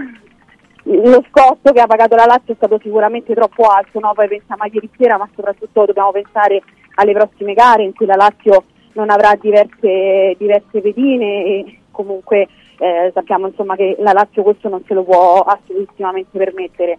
lo 0.83 1.25
scotto 1.31 1.73
che 1.73 1.81
ha 1.81 1.87
pagato 1.87 2.17
la 2.17 2.27
Lazio 2.27 2.53
è 2.53 2.57
stato 2.57 2.81
sicuramente 2.83 3.33
troppo 3.33 3.67
alto, 3.67 4.01
no? 4.01 4.13
poi 4.13 4.27
pensiamo 4.27 4.65
a 4.65 4.71
ieri 4.73 4.91
sera, 4.99 5.17
ma 5.17 5.29
soprattutto 5.37 5.85
dobbiamo 5.85 6.11
pensare 6.11 6.61
alle 6.97 7.13
prossime 7.13 7.55
gare 7.55 7.85
in 7.85 7.95
cui 7.95 8.07
la 8.07 8.17
Lazio 8.17 8.65
non 8.95 9.11
avrà 9.11 9.37
diverse, 9.41 10.35
diverse 10.37 10.81
pedine 10.81 11.45
e 11.45 11.79
comunque 11.93 12.49
eh, 12.85 13.11
sappiamo 13.15 13.47
insomma, 13.47 13.77
che 13.77 13.97
la 13.99 14.13
Lazio 14.13 14.43
questo 14.43 14.69
non 14.69 14.83
se 14.87 14.93
lo 14.93 15.05
può 15.05 15.41
assolutissimamente 15.41 16.37
permettere. 16.37 16.99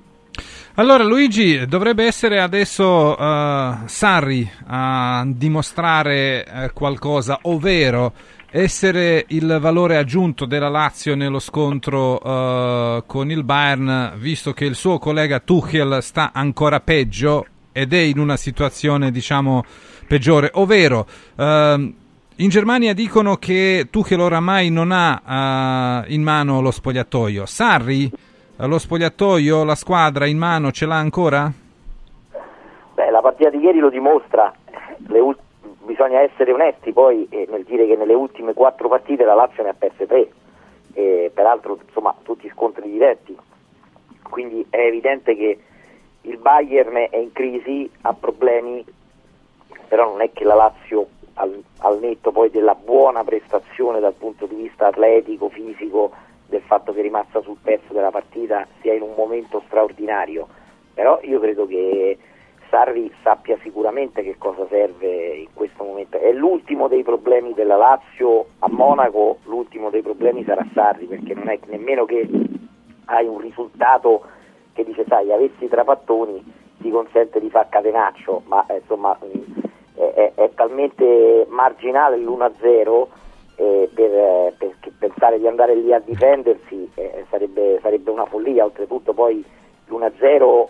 Allora 0.77 1.03
Luigi, 1.03 1.65
dovrebbe 1.67 2.05
essere 2.05 2.41
adesso 2.41 3.15
eh, 3.17 3.73
Sarri 3.85 4.49
a 4.67 5.23
dimostrare 5.27 6.43
eh, 6.43 6.71
qualcosa, 6.73 7.39
ovvero 7.43 8.11
essere 8.49 9.25
il 9.29 9.57
valore 9.61 9.97
aggiunto 9.97 10.45
della 10.45 10.69
Lazio 10.69 11.15
nello 11.15 11.39
scontro 11.39 12.19
eh, 12.21 13.03
con 13.05 13.29
il 13.29 13.43
Bayern, 13.43 14.13
visto 14.17 14.53
che 14.53 14.65
il 14.65 14.75
suo 14.75 14.97
collega 14.97 15.39
Tuchel 15.39 15.99
sta 16.01 16.31
ancora 16.33 16.79
peggio 16.79 17.45
ed 17.71 17.93
è 17.93 17.99
in 17.99 18.19
una 18.19 18.37
situazione 18.37 19.11
diciamo 19.11 19.63
peggiore, 20.07 20.49
ovvero 20.53 21.05
ehm, 21.37 21.93
in 22.37 22.49
Germania 22.49 22.93
dicono 22.93 23.37
che 23.37 23.87
Tuchel 23.89 24.19
oramai 24.19 24.69
non 24.69 24.91
ha 24.91 26.03
eh, 26.05 26.13
in 26.13 26.21
mano 26.21 26.59
lo 26.59 26.71
spogliatoio. 26.71 27.45
Sarri 27.45 28.11
eh, 28.11 28.67
lo 28.67 28.77
spogliatoio, 28.77 29.63
la 29.63 29.75
squadra 29.75 30.25
in 30.25 30.37
mano 30.37 30.71
ce 30.71 30.85
l'ha 30.85 30.97
ancora? 30.97 31.49
Beh, 32.93 33.09
la 33.09 33.21
partita 33.21 33.49
di 33.49 33.59
ieri 33.59 33.79
lo 33.79 33.89
dimostra, 33.89 34.53
Le 35.07 35.19
ul- 35.19 35.37
bisogna 35.85 36.19
essere 36.19 36.51
onesti 36.51 36.91
poi 36.91 37.25
eh, 37.29 37.47
nel 37.49 37.63
dire 37.63 37.87
che 37.87 37.95
nelle 37.95 38.13
ultime 38.13 38.53
quattro 38.53 38.89
partite 38.89 39.23
la 39.23 39.33
Lazio 39.33 39.63
ne 39.63 39.69
ha 39.69 39.75
perse 39.77 40.05
tre, 40.05 40.29
e 40.93 41.31
peraltro 41.33 41.77
insomma 41.85 42.13
tutti 42.23 42.49
scontri 42.53 42.89
diretti, 42.89 43.35
quindi 44.23 44.65
è 44.69 44.79
evidente 44.79 45.35
che 45.35 45.59
il 46.21 46.37
Bayern 46.37 46.95
è 47.09 47.15
in 47.15 47.31
crisi, 47.31 47.89
ha 48.01 48.13
problemi, 48.13 48.83
però 49.87 50.09
non 50.09 50.21
è 50.21 50.31
che 50.33 50.43
la 50.43 50.55
Lazio 50.55 51.07
al, 51.35 51.63
al 51.79 51.99
netto 51.99 52.31
poi 52.31 52.49
della 52.49 52.75
buona 52.75 53.23
prestazione 53.23 53.99
dal 53.99 54.13
punto 54.13 54.45
di 54.45 54.55
vista 54.55 54.87
atletico, 54.87 55.49
fisico, 55.49 56.11
del 56.47 56.61
fatto 56.61 56.93
che 56.93 56.99
è 56.99 57.03
rimasta 57.03 57.41
sul 57.41 57.57
pezzo 57.61 57.93
della 57.93 58.11
partita 58.11 58.67
sia 58.81 58.93
in 58.93 59.01
un 59.01 59.13
momento 59.15 59.63
straordinario, 59.65 60.47
però 60.93 61.19
io 61.23 61.39
credo 61.39 61.65
che 61.65 62.17
Sarri 62.69 63.11
sappia 63.23 63.57
sicuramente 63.61 64.23
che 64.23 64.35
cosa 64.37 64.65
serve 64.67 65.35
in 65.35 65.53
questo 65.53 65.83
momento. 65.83 66.17
È 66.17 66.31
l'ultimo 66.31 66.87
dei 66.87 67.03
problemi 67.03 67.53
della 67.53 67.75
Lazio 67.75 68.47
a 68.59 68.69
Monaco, 68.69 69.39
l'ultimo 69.45 69.89
dei 69.89 70.01
problemi 70.01 70.43
sarà 70.43 70.65
Sarri, 70.73 71.05
perché 71.05 71.33
non 71.33 71.49
è 71.49 71.59
nemmeno 71.67 72.05
che 72.05 72.27
hai 73.05 73.27
un 73.27 73.39
risultato 73.39 74.23
che 74.73 74.83
dice 74.83 75.05
sai, 75.07 75.31
avessi 75.31 75.65
i 75.65 75.69
trapattoni 75.69 76.43
ti 76.79 76.89
consente 76.89 77.39
di 77.39 77.49
far 77.49 77.69
catenaccio, 77.69 78.43
ma 78.45 78.65
eh, 78.67 78.77
insomma 78.77 79.17
è, 79.95 80.13
è, 80.13 80.31
è 80.35 80.51
talmente 80.53 81.45
marginale 81.49 82.17
l'1-0 82.17 83.05
eh, 83.57 83.89
per, 83.93 84.11
eh, 84.11 84.53
per, 84.57 84.73
pensare 84.99 85.39
di 85.39 85.47
andare 85.47 85.75
lì 85.75 85.93
a 85.93 85.99
difendersi 85.99 86.89
eh, 86.95 87.25
sarebbe, 87.29 87.79
sarebbe, 87.81 88.11
una 88.11 88.25
follia, 88.25 88.65
oltretutto 88.65 89.13
poi 89.13 89.43
l'1-0 89.87 90.65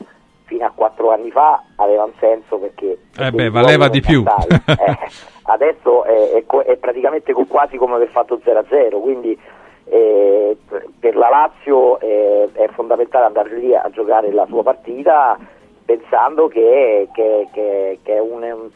fino 0.46 0.66
a 0.66 0.72
quattro 0.74 1.12
anni 1.12 1.32
fa 1.32 1.64
aveva 1.78 2.04
un 2.04 2.14
senso 2.20 2.58
perché, 2.58 3.00
eh 3.18 3.32
beh, 3.32 3.50
valeva 3.50 3.88
di 3.88 4.02
più. 4.02 4.24
eh, 4.66 4.98
adesso 5.44 6.04
è, 6.04 6.44
è, 6.44 6.76
praticamente 6.78 7.34
quasi 7.34 7.78
come 7.78 7.96
aver 7.96 8.10
fatto 8.10 8.40
0-0 8.44 9.02
quindi 9.02 9.38
eh, 9.86 10.58
per 11.00 11.16
la 11.16 11.30
Lazio 11.30 12.00
è 12.00 12.68
fondamentale 12.74 13.26
andare 13.26 13.56
lì 13.56 13.76
a 13.76 13.90
giocare 13.92 14.32
la 14.32 14.46
sua 14.48 14.64
partita 14.64 15.38
pensando 15.86 16.48
che, 16.48 17.08
che, 17.14 17.48
che, 17.54 18.00
che 18.02 18.14
è 18.14 18.20
un, 18.20 18.42
un 18.42 18.70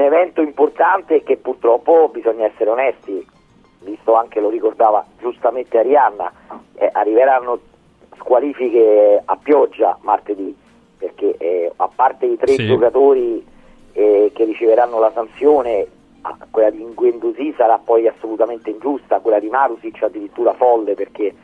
evento 0.00 0.40
importante 0.40 1.22
che 1.22 1.36
purtroppo 1.36 2.08
bisogna 2.08 2.46
essere 2.46 2.70
onesti 2.70 3.26
visto 3.84 4.14
anche 4.14 4.40
lo 4.40 4.48
ricordava 4.48 5.04
giustamente 5.20 5.78
Arianna, 5.78 6.32
eh, 6.74 6.88
arriveranno 6.92 7.58
squalifiche 8.16 9.22
a 9.24 9.36
pioggia 9.36 9.96
martedì, 10.00 10.56
perché 10.98 11.36
eh, 11.36 11.72
a 11.76 11.88
parte 11.94 12.26
i 12.26 12.36
tre 12.36 12.52
sì. 12.54 12.66
giocatori 12.66 13.44
eh, 13.92 14.30
che 14.34 14.44
riceveranno 14.44 14.98
la 14.98 15.12
sanzione, 15.12 15.86
quella 16.50 16.70
di 16.70 16.82
Nguendusi 16.82 17.52
sarà 17.56 17.78
poi 17.78 18.08
assolutamente 18.08 18.70
ingiusta, 18.70 19.20
quella 19.20 19.38
di 19.38 19.48
Marusic 19.48 20.02
addirittura 20.02 20.54
folle 20.54 20.94
perché 20.94 21.34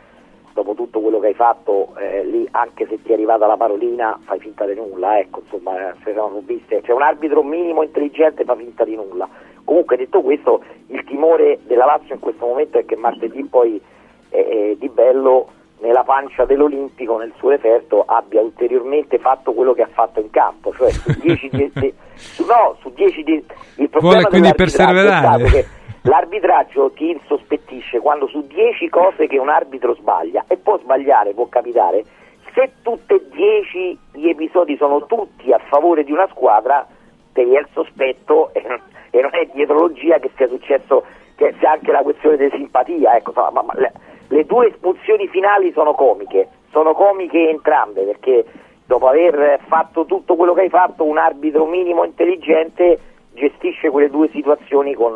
dopo 0.52 0.74
tutto 0.74 1.00
quello 1.00 1.18
che 1.20 1.28
hai 1.28 1.34
fatto 1.34 1.94
eh, 1.96 2.24
lì 2.24 2.46
anche 2.50 2.86
se 2.86 3.02
ti 3.02 3.10
è 3.10 3.14
arrivata 3.14 3.46
la 3.46 3.56
parolina 3.56 4.18
fai 4.24 4.38
finta 4.38 4.64
di 4.66 4.74
nulla, 4.74 5.18
ecco 5.18 5.40
insomma 5.44 5.94
se 6.04 6.12
sono 6.12 6.40
viste, 6.44 6.80
c'è 6.82 6.92
un 6.92 7.02
arbitro 7.02 7.42
minimo 7.42 7.82
intelligente 7.82 8.44
fa 8.44 8.56
finta 8.56 8.84
di 8.84 8.94
nulla 8.94 9.28
Comunque 9.70 9.96
detto 9.96 10.20
questo, 10.20 10.64
il 10.88 11.04
timore 11.04 11.60
della 11.66 11.84
Lazio 11.84 12.14
in 12.14 12.20
questo 12.20 12.44
momento 12.44 12.78
è 12.78 12.84
che 12.84 12.96
martedì 12.96 13.44
poi 13.44 13.80
eh, 14.30 14.76
Di 14.76 14.88
Bello 14.88 15.48
nella 15.78 16.02
pancia 16.02 16.44
dell'Olimpico, 16.44 17.16
nel 17.18 17.32
suo 17.36 17.50
referto, 17.50 18.02
abbia 18.04 18.40
ulteriormente 18.40 19.18
fatto 19.18 19.52
quello 19.52 19.72
che 19.72 19.82
ha 19.82 19.88
fatto 19.92 20.18
in 20.18 20.28
campo, 20.30 20.74
cioè 20.74 20.90
su 20.90 21.12
10 21.20 21.48
di, 21.50 21.70
di, 21.80 21.94
su, 22.16 22.44
no, 22.44 22.76
su 22.80 22.90
10 22.92 23.22
di, 23.22 23.44
il 23.76 23.88
problema 23.88 24.14
Vuole 24.16 24.28
quindi 24.28 24.54
perseverare. 24.54 25.78
È 26.02 26.08
l'arbitraggio 26.08 26.92
ti 26.92 27.10
insospettisce 27.10 28.00
quando 28.00 28.26
su 28.26 28.46
10 28.46 28.88
cose 28.88 29.26
che 29.26 29.38
un 29.38 29.50
arbitro 29.50 29.94
sbaglia, 29.94 30.44
e 30.48 30.56
può 30.56 30.78
sbagliare, 30.78 31.34
può 31.34 31.46
capitare, 31.48 32.04
se 32.54 32.72
tutte 32.82 33.14
e 33.14 33.28
10 33.30 33.98
gli 34.12 34.28
episodi 34.28 34.76
sono 34.76 35.04
tutti 35.06 35.52
a 35.52 35.58
favore 35.68 36.02
di 36.04 36.12
una 36.12 36.26
squadra, 36.28 36.86
te 37.32 37.44
viene 37.44 37.60
il 37.60 37.68
sospetto 37.72 38.50
e 38.54 39.20
non 39.20 39.30
è 39.34 39.48
dietrologia 39.52 40.18
che 40.18 40.30
sia 40.36 40.48
successo, 40.48 41.04
che 41.36 41.54
sia 41.58 41.72
anche 41.72 41.92
la 41.92 42.02
questione 42.02 42.36
di 42.36 42.50
simpatia, 42.50 43.16
ecco, 43.16 43.32
ma, 43.34 43.50
ma, 43.50 43.72
le, 43.74 43.92
le 44.28 44.44
due 44.46 44.68
espulsioni 44.68 45.28
finali 45.28 45.70
sono 45.72 45.92
comiche, 45.92 46.48
sono 46.70 46.94
comiche 46.94 47.50
entrambe 47.50 48.04
perché 48.04 48.44
dopo 48.86 49.06
aver 49.06 49.60
fatto 49.68 50.06
tutto 50.06 50.34
quello 50.34 50.54
che 50.54 50.62
hai 50.62 50.70
fatto 50.70 51.04
un 51.04 51.18
arbitro 51.18 51.66
minimo 51.66 52.04
intelligente 52.04 52.98
gestisce 53.34 53.90
quelle 53.90 54.10
due 54.10 54.28
situazioni 54.32 54.94
con, 54.94 55.14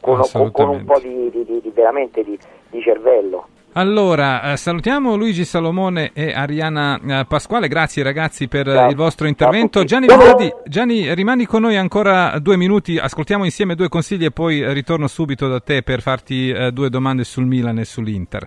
con, 0.00 0.20
con, 0.32 0.50
con 0.50 0.68
un 0.68 0.84
po' 0.84 0.98
di, 1.00 1.30
di, 1.30 1.44
di, 1.44 1.70
veramente 1.74 2.22
di 2.22 2.38
cervello. 2.82 3.48
Allora, 3.76 4.52
eh, 4.52 4.56
salutiamo 4.56 5.16
Luigi 5.16 5.44
Salomone 5.44 6.12
e 6.14 6.32
Ariana 6.32 7.00
eh, 7.00 7.24
Pasquale, 7.26 7.66
grazie 7.66 8.04
ragazzi 8.04 8.46
per 8.46 8.66
Ciao. 8.66 8.88
il 8.88 8.94
vostro 8.94 9.26
intervento. 9.26 9.82
Gianni, 9.82 10.06
Vinardi, 10.06 10.52
Gianni, 10.64 11.12
rimani 11.12 11.44
con 11.44 11.62
noi 11.62 11.76
ancora 11.76 12.38
due 12.38 12.56
minuti, 12.56 12.98
ascoltiamo 12.98 13.44
insieme 13.44 13.74
due 13.74 13.88
consigli 13.88 14.26
e 14.26 14.30
poi 14.30 14.72
ritorno 14.72 15.08
subito 15.08 15.48
da 15.48 15.58
te 15.58 15.82
per 15.82 16.02
farti 16.02 16.50
eh, 16.50 16.70
due 16.70 16.88
domande 16.88 17.24
sul 17.24 17.46
Milan 17.46 17.80
e 17.80 17.84
sull'Inter. 17.84 18.46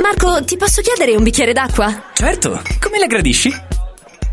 Marco, 0.00 0.44
ti 0.44 0.56
posso 0.56 0.80
chiedere 0.80 1.16
un 1.16 1.24
bicchiere 1.24 1.52
d'acqua? 1.52 1.86
Certo, 2.12 2.50
come 2.80 3.00
la 3.00 3.06
gradisci? 3.06 3.77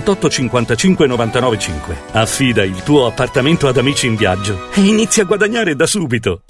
78 0.00 0.28
55 0.28 1.06
99 1.06 1.58
5. 1.58 1.96
Affida 2.12 2.64
il 2.64 2.82
tuo 2.82 3.06
appartamento 3.06 3.68
ad 3.68 3.76
amici 3.76 4.06
in 4.06 4.16
viaggio 4.16 4.70
e 4.72 4.80
inizia 4.80 5.22
a 5.22 5.26
guadagnare 5.26 5.76
da 5.76 5.86
subito. 5.86 6.42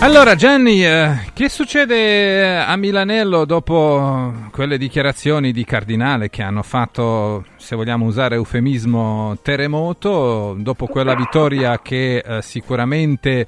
Allora 0.00 0.36
Gianni, 0.36 0.84
eh, 0.84 1.30
che 1.32 1.48
succede 1.48 2.56
a 2.56 2.76
Milanello 2.76 3.44
dopo 3.44 4.32
quelle 4.52 4.78
dichiarazioni 4.78 5.50
di 5.50 5.64
Cardinale 5.64 6.30
che 6.30 6.42
hanno 6.42 6.62
fatto, 6.62 7.44
se 7.56 7.74
vogliamo 7.74 8.06
usare 8.06 8.36
eufemismo, 8.36 9.38
terremoto, 9.42 10.56
dopo 10.58 10.86
quella 10.86 11.16
vittoria 11.16 11.80
che 11.82 12.18
eh, 12.18 12.42
sicuramente 12.42 13.46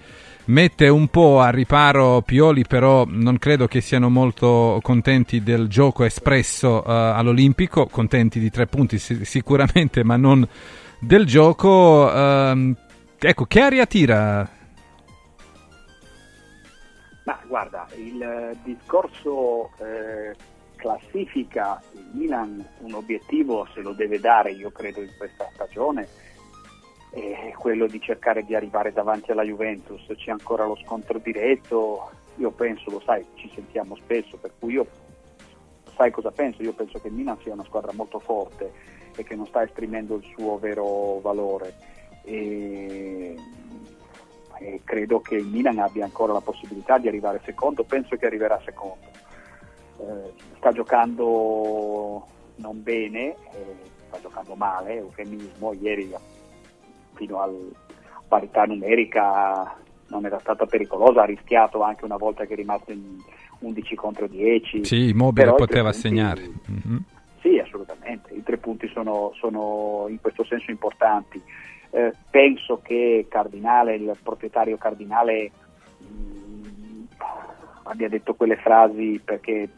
mette 0.51 0.89
un 0.89 1.09
po' 1.09 1.41
a 1.41 1.51
riparo 1.51 2.21
Pioli, 2.23 2.65
però 2.67 3.05
non 3.09 3.39
credo 3.39 3.67
che 3.67 3.81
siano 3.81 4.11
molto 4.11 4.81
contenti 4.83 5.43
del 5.43 5.69
gioco 5.69 6.05
espresso 6.05 6.83
uh, 6.85 6.91
all'Olimpico, 6.91 7.87
contenti 7.87 8.41
di 8.41 8.51
tre 8.51 8.67
punti 8.67 8.99
sicuramente, 8.99 10.05
ma 10.05 10.17
non 10.17 10.47
del 10.99 11.25
gioco. 11.25 12.11
Uh, 12.13 12.75
ecco, 13.19 13.45
che 13.45 13.61
aria 13.61 13.87
tira? 13.87 14.59
Ma 17.25 17.39
guarda, 17.47 17.87
il 17.97 18.57
discorso 18.65 19.71
eh, 19.79 20.35
classifica 20.75 21.81
il 21.93 22.09
Milan 22.13 22.65
un 22.79 22.95
obiettivo 22.95 23.69
se 23.73 23.83
lo 23.83 23.93
deve 23.93 24.19
dare, 24.19 24.51
io 24.51 24.71
credo, 24.71 25.01
in 25.01 25.11
questa 25.17 25.49
stagione 25.55 26.09
è 27.11 27.53
quello 27.59 27.87
di 27.87 28.01
cercare 28.01 28.45
di 28.45 28.55
arrivare 28.55 28.93
davanti 28.93 29.33
alla 29.33 29.43
Juventus, 29.43 30.05
c'è 30.15 30.31
ancora 30.31 30.65
lo 30.65 30.77
scontro 30.77 31.19
diretto, 31.19 32.11
io 32.37 32.51
penso, 32.51 32.91
lo 32.91 33.01
sai, 33.05 33.25
ci 33.35 33.51
sentiamo 33.55 33.97
spesso, 33.97 34.37
per 34.37 34.53
cui 34.59 34.75
io 34.75 34.87
sai 35.95 36.11
cosa 36.11 36.31
penso? 36.31 36.63
Io 36.63 36.73
penso 36.73 36.99
che 36.99 37.09
il 37.09 37.15
Milan 37.15 37.39
sia 37.43 37.53
una 37.53 37.65
squadra 37.65 37.93
molto 37.93 38.19
forte 38.21 38.73
e 39.17 39.25
che 39.25 39.35
non 39.35 39.47
sta 39.47 39.63
esprimendo 39.63 40.17
il 40.17 40.25
suo 40.35 40.59
vero 40.59 41.19
valore 41.21 41.75
e, 42.23 43.37
e 44.59 44.81
credo 44.85 45.21
che 45.21 45.35
il 45.35 45.47
Milan 45.47 45.79
abbia 45.79 46.05
ancora 46.05 46.33
la 46.33 46.41
possibilità 46.41 46.97
di 46.99 47.09
arrivare 47.09 47.41
secondo, 47.45 47.85
penso 47.85 48.17
che 48.17 48.27
arriverà 48.27 48.61
secondo. 48.65 49.09
Eh, 49.99 50.33
sta 50.57 50.73
giocando 50.73 52.27
non 52.57 52.83
bene, 52.83 53.35
eh, 53.53 53.77
sta 54.07 54.21
giocando 54.21 54.55
male, 54.55 54.97
eufemismo, 54.97 55.73
ieri 55.75 56.15
fino 57.21 57.43
alla 57.43 57.59
parità 58.27 58.65
numerica 58.65 59.77
non 60.09 60.25
era 60.25 60.39
stata 60.39 60.65
pericolosa, 60.65 61.23
ha 61.23 61.27
rischiato 61.27 61.83
anche 61.83 62.07
una 62.07 62.17
volta 62.17 62.47
che 62.47 62.55
è 62.55 62.57
rimasto 62.57 62.91
in 62.93 63.19
11 63.59 63.95
contro 63.95 64.27
10. 64.27 64.85
Sì, 64.87 65.11
Immobile 65.11 65.45
Però 65.45 65.57
poteva 65.57 65.91
punti- 65.91 65.99
segnare. 65.99 66.51
Mhm. 66.67 67.05
Sì, 67.43 67.59
assolutamente, 67.59 68.33
i 68.35 68.43
tre 68.43 68.57
punti 68.57 68.89
sono, 68.89 69.33
sono 69.35 70.07
in 70.09 70.19
questo 70.21 70.45
senso 70.45 70.71
importanti. 70.71 71.41
Eh, 71.91 72.13
penso 72.31 72.81
che 72.83 73.27
Cardinale, 73.29 73.95
il 73.97 74.17
proprietario 74.23 74.77
Cardinale, 74.79 75.51
mh, 75.99 77.05
abbia 77.85 78.09
detto 78.09 78.35
quelle 78.35 78.57
frasi 78.57 79.21
perché, 79.25 79.69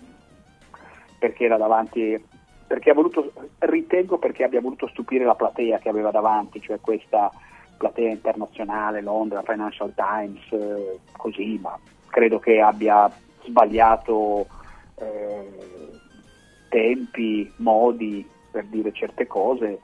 perché 1.18 1.44
era 1.44 1.56
davanti, 1.56 2.20
perché 2.72 2.88
ha 2.88 2.94
voluto, 2.94 3.30
ritengo 3.58 4.16
perché 4.16 4.44
abbia 4.44 4.62
voluto 4.62 4.88
stupire 4.88 5.26
la 5.26 5.34
platea 5.34 5.78
che 5.78 5.90
aveva 5.90 6.10
davanti, 6.10 6.58
cioè 6.58 6.80
questa 6.80 7.30
platea 7.76 8.08
internazionale, 8.08 9.02
Londra, 9.02 9.42
Financial 9.42 9.92
Times, 9.94 10.40
eh, 10.52 10.98
così, 11.14 11.58
ma 11.60 11.78
credo 12.06 12.38
che 12.38 12.62
abbia 12.62 13.12
sbagliato 13.44 14.46
eh, 14.94 15.50
tempi, 16.70 17.52
modi 17.56 18.26
per 18.50 18.64
dire 18.64 18.90
certe 18.92 19.26
cose, 19.26 19.78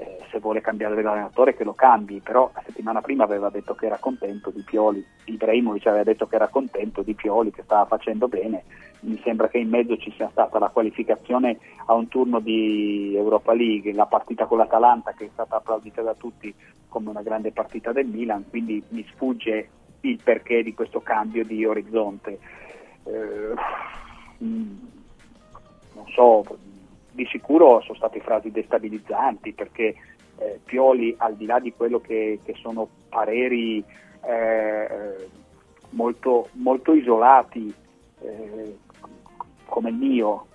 eh, 0.00 0.18
se 0.30 0.38
vuole 0.38 0.62
cambiare 0.62 0.94
l'allenatore 1.02 1.54
che 1.54 1.62
lo 1.62 1.74
cambi, 1.74 2.20
però 2.20 2.50
la 2.54 2.62
settimana 2.64 3.02
prima 3.02 3.24
aveva 3.24 3.50
detto 3.50 3.74
che 3.74 3.84
era 3.84 3.98
contento 3.98 4.50
di 4.50 4.62
Pioli, 4.62 5.04
Ibrahimovic 5.24 5.86
aveva 5.86 6.04
detto 6.04 6.26
che 6.26 6.36
era 6.36 6.48
contento 6.48 7.02
di 7.02 7.12
Pioli, 7.12 7.50
che 7.50 7.62
stava 7.62 7.84
facendo 7.84 8.26
bene, 8.26 8.64
mi 9.00 9.20
sembra 9.22 9.48
che 9.48 9.58
in 9.58 9.68
mezzo 9.68 9.98
ci 9.98 10.10
sia 10.12 10.30
stata 10.30 10.58
la 10.58 10.68
qualificazione 10.68 11.58
a 11.84 11.92
un 11.92 12.08
turno 12.08 12.40
di 12.40 13.12
Europa 13.14 13.52
League, 13.52 13.92
la 13.92 14.06
partita 14.06 14.46
con 14.46 14.56
l'Atalanta 14.56 15.12
che 15.12 15.26
è 15.26 15.30
stata 15.32 15.56
applaudita 15.56 16.00
da 16.00 16.14
tutti 16.14 16.54
come 16.88 17.10
una 17.10 17.22
grande 17.22 17.52
partita 17.52 17.92
del 17.92 18.06
Milan, 18.06 18.48
quindi 18.48 18.82
mi 18.88 19.06
sfugge 19.12 19.68
il 20.00 20.18
perché 20.22 20.62
di 20.62 20.72
questo 20.72 21.00
cambio 21.00 21.44
di 21.44 21.64
orizzonte. 21.66 22.38
Eh, 23.04 23.54
mm, 24.42 24.78
non 25.94 26.06
so, 26.08 26.42
di 27.20 27.26
sicuro 27.30 27.82
sono 27.82 27.98
state 27.98 28.20
frasi 28.20 28.50
destabilizzanti 28.50 29.52
perché 29.52 29.94
eh, 30.38 30.58
Pioli, 30.64 31.14
al 31.18 31.36
di 31.36 31.44
là 31.44 31.58
di 31.58 31.72
quello 31.74 32.00
che, 32.00 32.40
che 32.42 32.54
sono 32.54 32.88
pareri 33.10 33.84
eh, 34.24 35.28
molto, 35.90 36.48
molto 36.52 36.94
isolati 36.94 37.72
eh, 38.22 38.76
come 39.66 39.90
il 39.90 39.96
mio, 39.96 40.46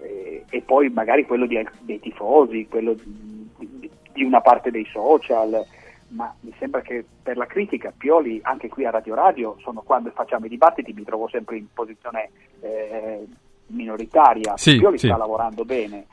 eh, 0.00 0.44
e 0.48 0.62
poi 0.62 0.88
magari 0.88 1.26
quello 1.26 1.46
di- 1.46 1.68
dei 1.80 2.00
tifosi, 2.00 2.66
quello 2.68 2.94
di, 2.94 3.50
di- 3.58 3.90
di 4.12 4.24
una 4.24 4.40
parte 4.40 4.70
dei 4.70 4.86
social, 4.86 5.62
ma 6.08 6.34
mi 6.40 6.54
sembra 6.58 6.80
che 6.80 7.04
per 7.22 7.36
la 7.36 7.46
critica 7.46 7.92
Pioli, 7.96 8.40
anche 8.42 8.68
qui 8.68 8.86
a 8.86 8.90
Radio 8.90 9.14
Radio, 9.14 9.56
sono 9.60 9.82
quando 9.82 10.10
facciamo 10.10 10.46
i 10.46 10.48
dibattiti 10.48 10.92
mi 10.94 11.04
trovo 11.04 11.28
sempre 11.28 11.58
in 11.58 11.66
posizione 11.72 12.30
eh, 12.60 13.26
minoritaria, 13.68 14.56
Sì, 14.56 14.78
Pioli 14.78 14.98
sì. 14.98 15.06
sta 15.06 15.16
lavorando 15.16 15.64
bene, 15.64 16.06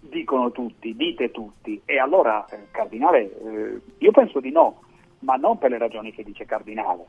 dicono 0.00 0.50
tutti, 0.52 0.94
dite 0.94 1.30
tutti, 1.30 1.80
e 1.84 1.98
allora 1.98 2.44
eh, 2.50 2.66
Cardinale, 2.70 3.20
eh, 3.22 3.80
io 3.98 4.10
penso 4.10 4.40
di 4.40 4.50
no, 4.50 4.80
ma 5.20 5.34
non 5.36 5.58
per 5.58 5.70
le 5.70 5.78
ragioni 5.78 6.12
che 6.12 6.22
dice 6.22 6.44
Cardinale. 6.44 7.04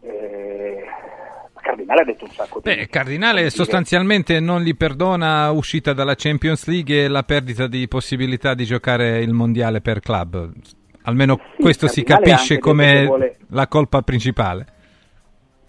Eh, 0.00 0.84
Cardinale 1.62 2.02
ha 2.02 2.04
detto 2.04 2.24
un 2.24 2.30
sacco 2.30 2.60
di 2.60 2.74
Beh, 2.74 2.88
Cardinale 2.88 3.48
sostanzialmente 3.48 4.38
non 4.38 4.60
gli 4.60 4.76
perdona 4.76 5.50
uscita 5.50 5.94
dalla 5.94 6.14
Champions 6.14 6.66
League 6.66 7.04
e 7.04 7.08
la 7.08 7.22
perdita 7.22 7.66
di 7.66 7.88
possibilità 7.88 8.52
di 8.52 8.64
giocare 8.64 9.20
il 9.22 9.32
mondiale 9.32 9.80
per 9.80 10.00
club. 10.00 10.52
Almeno 11.04 11.38
questo 11.58 11.86
si 11.86 12.02
Cardinale 12.02 12.32
ha 12.32 12.36
capisce 12.36 12.58
come 12.58 13.06
vuole- 13.06 13.36
la 13.48 13.66
colpa 13.66 14.02
principale. 14.02 14.66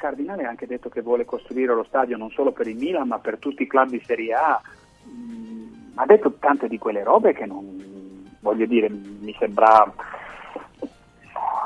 Cardinale 0.05 0.45
ha 0.45 0.49
anche 0.49 0.67
detto 0.67 0.89
che 0.89 1.01
vuole 1.01 1.25
costruire 1.25 1.73
lo 1.73 1.83
stadio 1.83 2.15
non 2.15 2.29
solo 2.29 2.51
per 2.51 2.67
il 2.67 2.75
Milan 2.77 3.07
ma 3.07 3.17
per 3.17 3.39
tutti 3.39 3.63
i 3.63 3.67
club 3.67 3.89
di 3.89 4.01
Serie 4.05 4.33
A. 4.33 4.61
Mm, 5.07 5.67
ha 5.95 6.05
detto 6.05 6.33
tante 6.33 6.67
di 6.67 6.77
quelle 6.77 7.03
robe 7.03 7.33
che 7.33 7.45
non 7.47 8.27
voglio 8.41 8.65
dire, 8.67 8.87
mi 8.89 9.35
sembra 9.39 9.91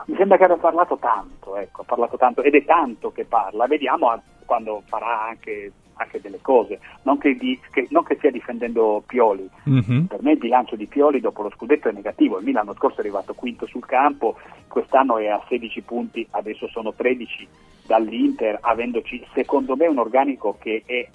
mi 0.06 0.16
sembra 0.16 0.38
che 0.38 0.44
abbia 0.45 0.56
parlato 0.57 0.98
tanto, 0.98 1.56
ecco, 1.57 1.82
ha 1.82 1.84
parlato 1.84 2.18
tanto 2.18 2.41
ed 2.41 2.56
è 2.56 2.64
tanto 2.66 3.11
che 3.11 3.26
parla, 3.26 3.68
vediamo 3.68 4.10
quando 4.45 4.82
farà 4.86 5.28
anche, 5.28 5.72
anche 5.95 6.20
delle 6.22 6.40
cose, 6.41 6.80
non 7.03 7.18
che, 7.20 7.36
di- 7.36 7.60
che- 7.70 7.88
non 7.91 8.03
che 8.03 8.16
stia 8.16 8.32
difendendo 8.32 9.03
Pioli, 9.06 9.48
Mhm. 9.66 10.06
per 10.07 10.24
me 10.24 10.32
il 10.32 10.38
bilancio 10.40 10.76
di 10.78 10.88
Pioli 10.88 11.20
dopo 11.20 11.44
lo 11.44 11.52
scudetto 11.52 11.90
è 11.90 11.91
negativo. 11.91 12.40
Il 12.40 12.45
Milan 12.45 12.66
l'anno 12.66 12.78
scorso 12.78 12.98
è 12.98 12.99
arrivato 13.02 13.34
quinto 13.36 13.68
sul 13.68 13.86
campo, 13.86 14.38
quest'anno 14.68 15.18
è 15.20 15.28
a 15.28 15.44
16 15.48 15.82
punti, 15.82 16.26
adesso 16.32 16.68
sono 16.70 16.94
13 16.94 17.48
dall'Inter, 17.90 18.60
avendoci 18.61 19.26
secondo 19.34 19.76
me 19.76 19.88
un 19.88 19.98
organico 19.98 20.57
che 20.61 20.84
è 20.86 21.10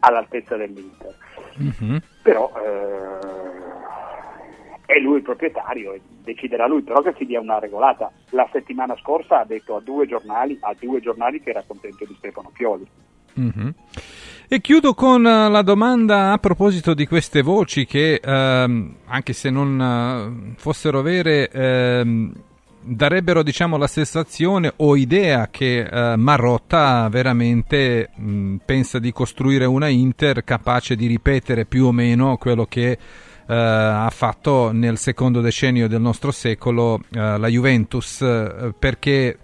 all'altezza 0.00 0.56
dell'Inter. 0.56 1.14
Mhm. 1.56 2.02
Però 2.22 2.52
eh, 2.54 3.18
è 4.84 4.98
lui 5.00 5.16
il 5.16 5.22
proprietario 5.22 5.94
e 5.94 6.02
deciderà 6.22 6.66
lui, 6.66 6.82
però 6.82 7.00
che 7.00 7.14
si 7.16 7.24
dia 7.24 7.40
una 7.40 7.58
regolata. 7.58 8.12
La 8.30 8.46
settimana 8.52 8.94
scorsa 8.96 9.40
ha 9.40 9.44
detto 9.46 9.76
a 9.76 9.80
due 9.80 10.06
giornali, 10.06 10.58
a 10.60 10.74
due 10.78 11.00
giornali 11.00 11.40
che 11.40 11.48
era 11.50 11.64
contento 11.66 12.04
di 12.04 12.14
Stefano 12.18 12.50
Pioli. 12.52 12.86
Mhm. 13.32 13.74
E 14.50 14.60
chiudo 14.60 14.92
con 14.92 15.26
eh, 15.26 15.48
la 15.48 15.62
domanda 15.62 16.32
a 16.32 16.38
proposito 16.38 16.92
di 16.92 17.06
queste 17.06 17.40
voci 17.40 17.86
che, 17.86 18.20
ehm, 18.22 18.96
anche 19.06 19.32
se 19.32 19.48
non 19.50 19.80
eh, 19.80 20.54
fossero 20.56 21.00
vere, 21.00 21.48
ehm, 21.50 22.32
darebbero 22.88 23.42
diciamo, 23.42 23.76
la 23.76 23.86
sensazione 23.86 24.72
o 24.76 24.96
idea 24.96 25.48
che 25.50 25.80
eh, 25.80 26.16
Marotta 26.16 27.08
veramente 27.10 28.10
mh, 28.14 28.56
pensa 28.64 28.98
di 28.98 29.12
costruire 29.12 29.64
una 29.64 29.88
Inter 29.88 30.44
capace 30.44 30.96
di 30.96 31.06
ripetere 31.06 31.64
più 31.64 31.86
o 31.86 31.92
meno 31.92 32.36
quello 32.36 32.66
che 32.66 32.90
eh, 32.90 33.54
ha 33.54 34.10
fatto 34.10 34.72
nel 34.72 34.98
secondo 34.98 35.40
decennio 35.40 35.88
del 35.88 36.00
nostro 36.00 36.30
secolo 36.30 37.00
eh, 37.10 37.38
la 37.38 37.48
Juventus, 37.48 38.20
eh, 38.20 38.74
perché 38.78 39.38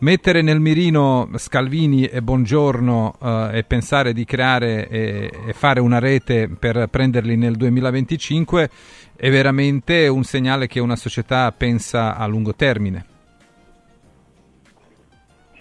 mettere 0.00 0.40
nel 0.40 0.60
mirino 0.60 1.28
Scalvini 1.34 2.06
e 2.06 2.22
Buongiorno 2.22 3.14
eh, 3.22 3.58
e 3.58 3.64
pensare 3.64 4.12
di 4.12 4.24
creare 4.24 4.88
e, 4.88 5.30
e 5.48 5.52
fare 5.52 5.80
una 5.80 5.98
rete 5.98 6.48
per 6.48 6.88
prenderli 6.90 7.36
nel 7.36 7.56
2025 7.56 8.70
è 9.16 9.30
veramente 9.30 10.08
un 10.08 10.22
segnale 10.22 10.66
che 10.66 10.80
una 10.80 10.96
società 10.96 11.52
pensa 11.52 12.16
a 12.16 12.26
lungo 12.26 12.54
termine. 12.54 13.04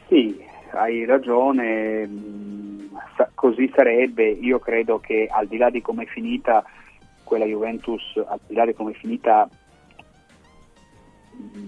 Sì, 0.07 0.41
hai 0.71 1.03
ragione, 1.05 2.09
sa- 3.17 3.29
così 3.33 3.69
sarebbe. 3.75 4.29
Io 4.29 4.59
credo 4.59 4.99
che 4.99 5.27
al 5.29 5.47
di 5.47 5.57
là 5.57 5.69
di 5.69 5.81
come 5.81 6.03
è 6.03 6.07
finita 6.07 6.63
quella 7.25 7.45
Juventus, 7.45 8.01
al 8.15 8.39
di 8.47 8.55
là 8.55 8.65
di 8.65 8.73
come 8.73 8.91
è 8.91 8.95
finita 8.95 9.47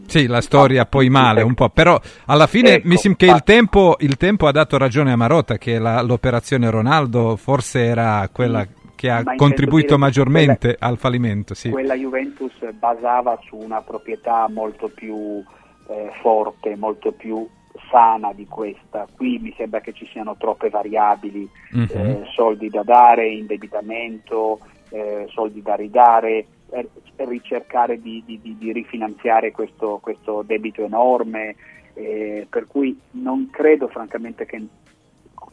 Sì, 0.08 0.28
la 0.28 0.42
storia 0.42 0.86
poi 0.86 1.08
male 1.10 1.42
un 1.42 1.54
po', 1.54 1.70
però 1.70 1.98
alla 2.26 2.48
fine 2.48 2.74
Ecco, 2.76 2.88
mi 2.90 2.98
sembra 2.98 3.26
che 3.28 3.32
il 3.34 3.44
tempo, 3.44 3.96
il 4.00 4.18
tempo 4.18 4.48
ha 4.48 4.52
dato 4.52 4.78
ragione 4.78 5.12
a 5.14 5.16
Marotta, 5.16 5.58
che 5.58 5.80
la- 5.80 6.02
l'operazione 6.02 6.70
Ronaldo 6.70 7.38
forse 7.38 7.86
era 7.86 8.28
quella 8.32 8.68
che 8.96 9.10
ha 9.10 9.22
Ma 9.24 9.36
contribuito 9.36 9.98
maggiormente 9.98 10.76
al 10.78 10.98
fallimento. 10.98 11.54
Sì. 11.54 11.70
quella 11.70 11.96
Juventus 11.96 12.52
basava 12.74 13.40
su 13.48 13.56
una 13.56 13.82
proprietà 13.82 14.48
molto 14.50 14.90
più 14.94 15.42
eh, 15.90 16.12
forte, 16.22 16.76
molto 16.76 17.12
più 17.12 17.48
sana 17.90 18.32
di 18.34 18.46
questa. 18.48 19.08
Qui 19.16 19.40
mi 19.40 19.54
sembra 19.58 19.80
che 19.82 19.92
ci 19.94 20.08
siano 20.12 20.36
troppe 20.38 20.70
variabili, 20.70 21.50
Mhm. 21.72 21.88
eh, 21.90 22.22
soldi 22.36 22.70
da 22.70 22.84
dare, 22.84 23.28
indebitamento, 23.28 24.60
eh, 24.92 25.26
soldi 25.30 25.62
da 25.62 25.76
ridare, 25.76 26.46
eh, 26.70 26.88
ricercare 27.16 28.00
di, 28.00 28.24
di- 28.26 28.40
di- 28.58 28.72
rifinanziare 28.72 29.52
questo, 29.52 30.00
questo 30.02 30.44
debito 30.44 30.84
enorme, 30.84 31.56
eh, 31.94 32.46
per 32.50 32.68
cui 32.68 32.98
non 33.12 33.50
credo 33.52 33.88
francamente 33.88 34.46
che 34.46 34.62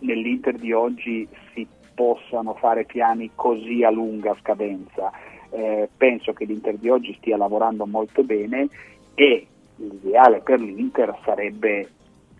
nell'Inter 0.00 0.56
di 0.56 0.72
oggi 0.72 1.26
si 1.52 1.66
possano 1.94 2.54
fare 2.54 2.84
piani 2.84 3.30
così 3.34 3.82
a 3.82 3.90
lunga 3.90 4.36
scadenza. 4.40 5.10
Eh, 5.50 5.88
penso 5.96 6.32
che 6.32 6.44
l'Inter 6.44 6.76
di 6.76 6.88
oggi 6.88 7.14
stia 7.18 7.36
lavorando 7.36 7.86
molto 7.86 8.22
bene 8.22 8.68
e 9.14 9.46
l'ideale 9.76 10.40
per 10.40 10.60
l'Inter 10.60 11.16
sarebbe, 11.24 11.88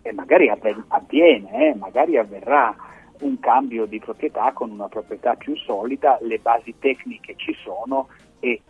e 0.01 0.13
magari 0.13 0.49
avviene, 0.87 1.69
eh, 1.71 1.75
magari 1.75 2.17
avverrà 2.17 2.75
un 3.19 3.39
cambio 3.39 3.85
di 3.85 3.99
proprietà 3.99 4.51
con 4.53 4.71
una 4.71 4.87
proprietà 4.87 5.35
più 5.35 5.55
solida, 5.55 6.17
le 6.21 6.39
basi 6.39 6.75
tecniche 6.79 7.35
ci 7.35 7.53
sono 7.63 8.07
e 8.39 8.61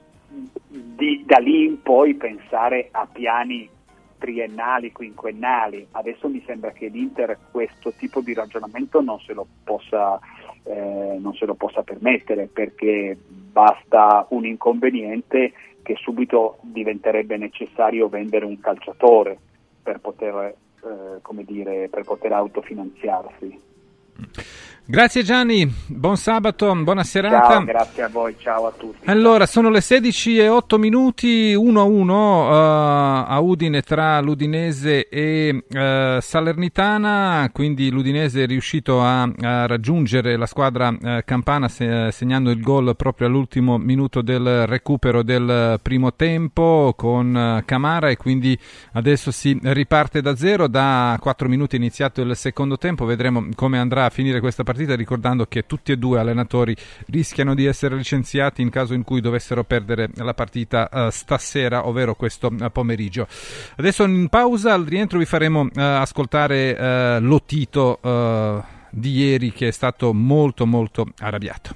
di- 0.68 1.24
da 1.26 1.38
lì 1.38 1.66
in 1.66 1.82
poi 1.82 2.14
pensare 2.16 2.90
a 2.92 3.08
piani 3.12 3.70
triennali, 4.18 4.92
quinquennali. 4.92 5.88
Adesso 5.92 6.28
mi 6.28 6.44
sembra 6.46 6.72
che 6.72 6.88
l'Inter 6.88 7.38
questo 7.52 7.92
tipo 7.94 8.22
di 8.22 8.34
ragionamento 8.34 9.02
non 9.02 9.20
se 9.20 9.34
lo 9.34 9.48
possa, 9.64 10.20
eh, 10.64 11.18
non 11.20 11.34
se 11.34 11.46
lo 11.46 11.56
possa 11.56 11.82
permettere 11.82 12.48
perché 12.48 13.18
basta 13.26 14.28
un 14.30 14.46
inconveniente 14.46 15.54
che 15.82 15.96
subito 15.96 16.58
diventerebbe 16.62 17.38
necessario 17.38 18.10
vendere 18.10 18.46
un 18.46 18.60
calciatore 18.60 19.40
per 19.82 20.00
poter, 20.00 20.56
eh, 20.84 21.44
dire, 21.46 21.88
per 21.90 22.04
poter 22.04 22.34
autofinanziarsi. 22.34 23.69
Grazie 24.90 25.22
Gianni, 25.22 25.72
buon 25.86 26.18
sabato, 26.18 26.74
buona 26.78 27.04
serata. 27.04 27.48
Ciao, 27.48 27.64
grazie 27.64 28.02
a 28.02 28.08
voi, 28.08 28.36
ciao 28.40 28.66
a 28.66 28.74
tutti. 28.76 29.08
Allora, 29.08 29.46
sono 29.46 29.70
le 29.70 29.82
16 29.82 30.40
e 30.40 30.48
8 30.48 30.80
minuti, 30.80 31.54
1 31.54 31.80
a 31.80 31.84
1 31.84 32.48
uh, 32.48 33.26
a 33.28 33.40
Udine 33.40 33.84
tra 33.84 34.20
l'Udinese 34.20 35.08
e 35.08 35.64
uh, 35.64 36.20
Salernitana, 36.20 37.52
quindi 37.54 37.92
l'Udinese 37.92 38.42
è 38.42 38.48
riuscito 38.48 39.00
a, 39.00 39.32
a 39.42 39.68
raggiungere 39.68 40.36
la 40.38 40.48
squadra 40.48 40.88
uh, 40.88 41.20
campana 41.24 41.68
se, 41.68 42.10
segnando 42.12 42.50
il 42.50 42.60
gol 42.60 42.96
proprio 42.96 43.28
all'ultimo 43.28 43.78
minuto 43.78 44.24
del 44.24 44.66
recupero 44.66 45.22
del 45.22 45.80
primo 45.84 46.16
tempo 46.16 46.96
con 46.98 47.62
Camara 47.64 48.10
e 48.10 48.18
quindi 48.18 48.58
adesso 48.94 49.30
si 49.30 49.56
riparte 49.62 50.24
da 50.24 50.36
zero, 50.36 50.68
da 50.68 51.16
4 51.22 51.48
minuti 51.48 51.76
è 51.76 51.78
iniziato 51.78 52.22
il 52.22 52.36
secondo 52.36 52.80
tempo, 52.80 53.06
vedremo 53.06 53.50
come 53.54 53.78
andrà 53.78 54.09
finire 54.10 54.40
questa 54.40 54.64
partita 54.64 54.96
ricordando 54.96 55.46
che 55.46 55.66
tutti 55.66 55.92
e 55.92 55.98
due 55.98 56.20
allenatori 56.20 56.76
rischiano 57.08 57.56
di 57.56 57.66
essere 57.66 57.96
licenziati 57.96 58.62
in 58.62 58.70
caso 58.70 58.94
in 58.94 59.04
cui 59.04 59.22
dovessero 59.22 59.64
perdere 59.64 60.10
la 60.16 60.34
partita 60.34 60.90
uh, 60.92 61.10
stasera, 61.10 61.88
ovvero 61.88 62.16
questo 62.16 62.48
uh, 62.48 62.72
pomeriggio. 62.72 63.28
Adesso 63.78 64.04
in 64.06 64.30
pausa, 64.30 64.74
al 64.74 64.86
rientro 64.86 65.20
vi 65.20 65.26
faremo 65.26 65.62
uh, 65.62 65.70
ascoltare 65.74 67.20
l'Otito 67.20 68.00
di 68.90 69.12
ieri 69.12 69.52
che 69.52 69.68
è 69.68 69.72
stato 69.72 70.14
molto 70.14 70.66
molto 70.66 71.06
arrabbiato. 71.20 71.76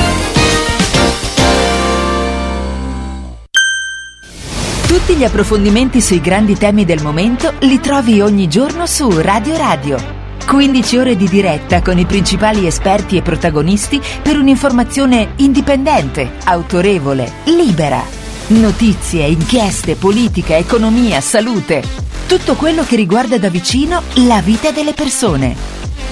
Tutti 4.99 5.17
gli 5.17 5.23
approfondimenti 5.23 6.01
sui 6.01 6.19
grandi 6.19 6.55
temi 6.55 6.83
del 6.83 7.01
momento 7.01 7.53
li 7.61 7.79
trovi 7.79 8.19
ogni 8.21 8.47
giorno 8.47 8.85
su 8.85 9.09
Radio 9.09 9.55
Radio. 9.55 9.97
15 10.45 10.97
ore 10.97 11.15
di 11.15 11.27
diretta 11.27 11.81
con 11.81 11.97
i 11.97 12.05
principali 12.05 12.67
esperti 12.67 13.15
e 13.15 13.21
protagonisti 13.21 13.99
per 14.21 14.37
un'informazione 14.37 15.31
indipendente, 15.37 16.33
autorevole, 16.43 17.31
libera. 17.45 18.03
Notizie, 18.47 19.25
inchieste, 19.25 19.95
politica, 19.95 20.57
economia, 20.57 21.21
salute. 21.21 21.81
Tutto 22.27 22.55
quello 22.55 22.83
che 22.83 22.97
riguarda 22.97 23.37
da 23.37 23.49
vicino 23.49 24.01
la 24.25 24.41
vita 24.41 24.71
delle 24.71 24.93
persone. 24.93 25.55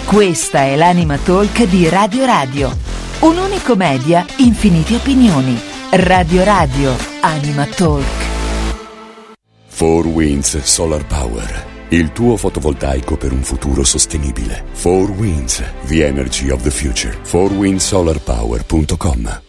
Questa 0.06 0.64
è 0.64 0.76
l'Anima 0.76 1.18
Talk 1.18 1.66
di 1.66 1.90
Radio 1.90 2.26
Radio. 2.26 2.76
Un 3.20 3.38
unico 3.38 3.76
media, 3.76 4.26
infinite 4.38 4.96
opinioni. 4.96 5.60
Radio 5.92 6.44
Radio, 6.46 6.96
Anima 7.20 7.66
Talk. 7.66 8.37
4 9.78 10.08
Winds 10.08 10.64
Solar 10.64 11.06
Power. 11.06 11.66
Il 11.90 12.12
tuo 12.12 12.36
fotovoltaico 12.36 13.16
per 13.16 13.32
un 13.32 13.44
futuro 13.44 13.84
sostenibile. 13.84 14.64
4 14.82 15.14
Winds, 15.16 15.64
the 15.86 16.04
energy 16.04 16.50
of 16.50 16.64
the 16.64 16.72
future. 16.72 17.16
4windsolarpower.com 17.24 19.42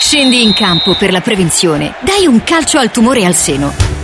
Scendi 0.00 0.42
in 0.42 0.54
campo 0.54 0.96
per 0.96 1.12
la 1.12 1.20
prevenzione. 1.20 1.94
Dai 2.02 2.26
un 2.26 2.42
calcio 2.42 2.78
al 2.78 2.90
tumore 2.90 3.24
al 3.24 3.36
seno. 3.36 4.03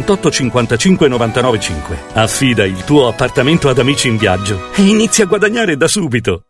78 0.01 0.31
55 0.31 1.07
99 1.07 1.59
5. 1.59 1.97
Affida 2.13 2.65
il 2.65 2.83
tuo 2.83 3.07
appartamento 3.07 3.69
ad 3.69 3.79
amici 3.79 4.07
in 4.07 4.17
viaggio 4.17 4.71
e 4.75 4.81
inizia 4.81 5.23
a 5.23 5.27
guadagnare 5.27 5.77
da 5.77 5.87
subito. 5.87 6.43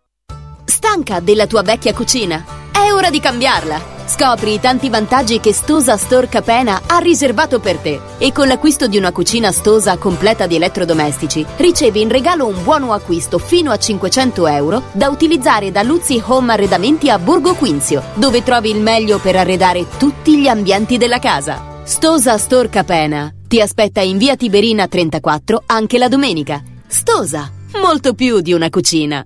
Stanca 0.63 1.19
della 1.19 1.47
tua 1.47 1.61
vecchia 1.61 1.93
cucina? 1.93 2.43
È 2.71 2.91
ora 2.91 3.09
di 3.09 3.19
cambiarla! 3.19 3.99
Scopri 4.05 4.55
i 4.55 4.59
tanti 4.59 4.89
vantaggi 4.89 5.39
che 5.39 5.53
Stosa 5.53 5.95
Store 5.95 6.27
Capena 6.27 6.81
ha 6.85 6.97
riservato 6.97 7.59
per 7.59 7.77
te 7.77 7.99
e 8.17 8.33
con 8.33 8.47
l'acquisto 8.47 8.87
di 8.87 8.97
una 8.97 9.11
cucina 9.11 9.51
Stosa 9.53 9.97
completa 9.97 10.47
di 10.47 10.55
elettrodomestici 10.55 11.45
ricevi 11.57 12.01
in 12.01 12.09
regalo 12.09 12.45
un 12.47 12.61
buono 12.61 12.91
acquisto 12.91 13.37
fino 13.37 13.71
a 13.71 13.77
500 13.77 14.47
euro 14.47 14.83
da 14.91 15.07
utilizzare 15.09 15.71
da 15.71 15.81
Luzzi 15.81 16.21
Home 16.25 16.51
Arredamenti 16.51 17.09
a 17.09 17.19
Borgo 17.19 17.53
Quinzio, 17.53 18.03
dove 18.15 18.43
trovi 18.43 18.71
il 18.71 18.81
meglio 18.81 19.17
per 19.19 19.37
arredare 19.37 19.85
tutti 19.97 20.37
gli 20.37 20.47
ambienti 20.47 20.97
della 20.97 21.19
casa. 21.19 21.70
Stosa 21.83 22.37
Store 22.37 22.69
Capena 22.69 23.33
ti 23.47 23.59
aspetta 23.59 24.01
in 24.01 24.17
via 24.17 24.35
Tiberina 24.35 24.87
34 24.87 25.63
anche 25.65 25.97
la 25.97 26.07
domenica. 26.07 26.63
Stosa, 26.87 27.51
molto 27.81 28.13
più 28.13 28.39
di 28.39 28.53
una 28.53 28.69
cucina. 28.69 29.25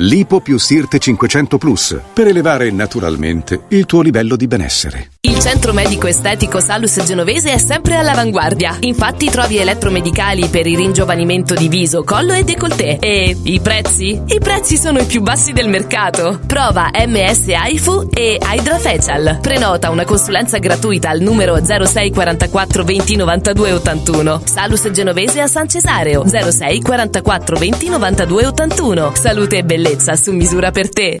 Lipo 0.00 0.40
più 0.40 0.58
Sirte 0.58 0.98
500 0.98 1.56
Plus 1.56 1.98
per 2.12 2.26
elevare 2.26 2.70
naturalmente 2.70 3.62
il 3.68 3.86
tuo 3.86 4.02
livello 4.02 4.36
di 4.36 4.46
benessere. 4.46 5.12
Il 5.20 5.38
centro 5.38 5.72
medico 5.72 6.06
estetico 6.06 6.60
Salus 6.60 7.02
Genovese 7.02 7.52
è 7.52 7.56
sempre 7.56 7.96
all'avanguardia. 7.96 8.76
Infatti 8.80 9.30
trovi 9.30 9.56
elettromedicali 9.56 10.48
per 10.48 10.66
il 10.66 10.76
ringiovanimento 10.76 11.54
di 11.54 11.68
viso, 11.68 12.04
collo 12.04 12.34
e 12.34 12.44
décolleté. 12.44 12.98
E 12.98 13.34
i 13.42 13.58
prezzi? 13.60 14.20
I 14.26 14.38
prezzi 14.38 14.76
sono 14.76 14.98
i 14.98 15.06
più 15.06 15.22
bassi 15.22 15.52
del 15.52 15.70
mercato. 15.70 16.40
Prova 16.46 16.90
MS 16.92 17.48
AIFU 17.48 18.10
e 18.12 18.38
Hydra 18.38 18.78
Facial. 18.78 19.38
Prenota 19.40 19.88
una 19.88 20.04
consulenza 20.04 20.58
gratuita 20.58 21.08
al 21.08 21.20
numero 21.20 21.58
06 21.64 22.10
44 22.10 22.84
20 22.84 23.16
92 23.16 23.72
81. 23.72 24.42
Salus 24.44 24.90
Genovese 24.90 25.40
a 25.40 25.46
San 25.46 25.68
Cesareo 25.68 26.26
06 26.26 26.82
44 26.82 27.56
20 27.56 27.88
92 27.88 28.46
81. 28.46 29.12
Salute 29.14 29.56
e 29.56 29.64
bellezza 29.64 29.85
su 30.16 30.32
misura 30.32 30.72
per 30.72 30.88
te. 30.88 31.20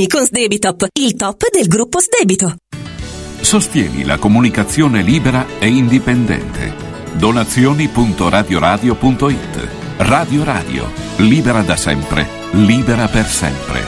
con 0.07 0.25
Sdebitop, 0.25 0.87
il 0.99 1.15
top 1.15 1.49
del 1.51 1.67
gruppo 1.67 1.99
Sdebito. 1.99 2.55
Sostieni 3.41 4.03
la 4.03 4.17
comunicazione 4.17 5.01
libera 5.01 5.45
e 5.59 5.67
indipendente. 5.67 6.73
Donazioni.radioradio.it 7.13 9.69
Radio 9.97 10.43
Radio, 10.43 10.91
libera 11.17 11.61
da 11.61 11.75
sempre, 11.75 12.27
libera 12.51 13.07
per 13.07 13.27
sempre. 13.27 13.83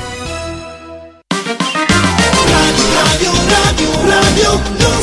Radio, 2.49 3.31
radio, 3.49 3.81
radio, 4.07 4.60
non 4.80 5.02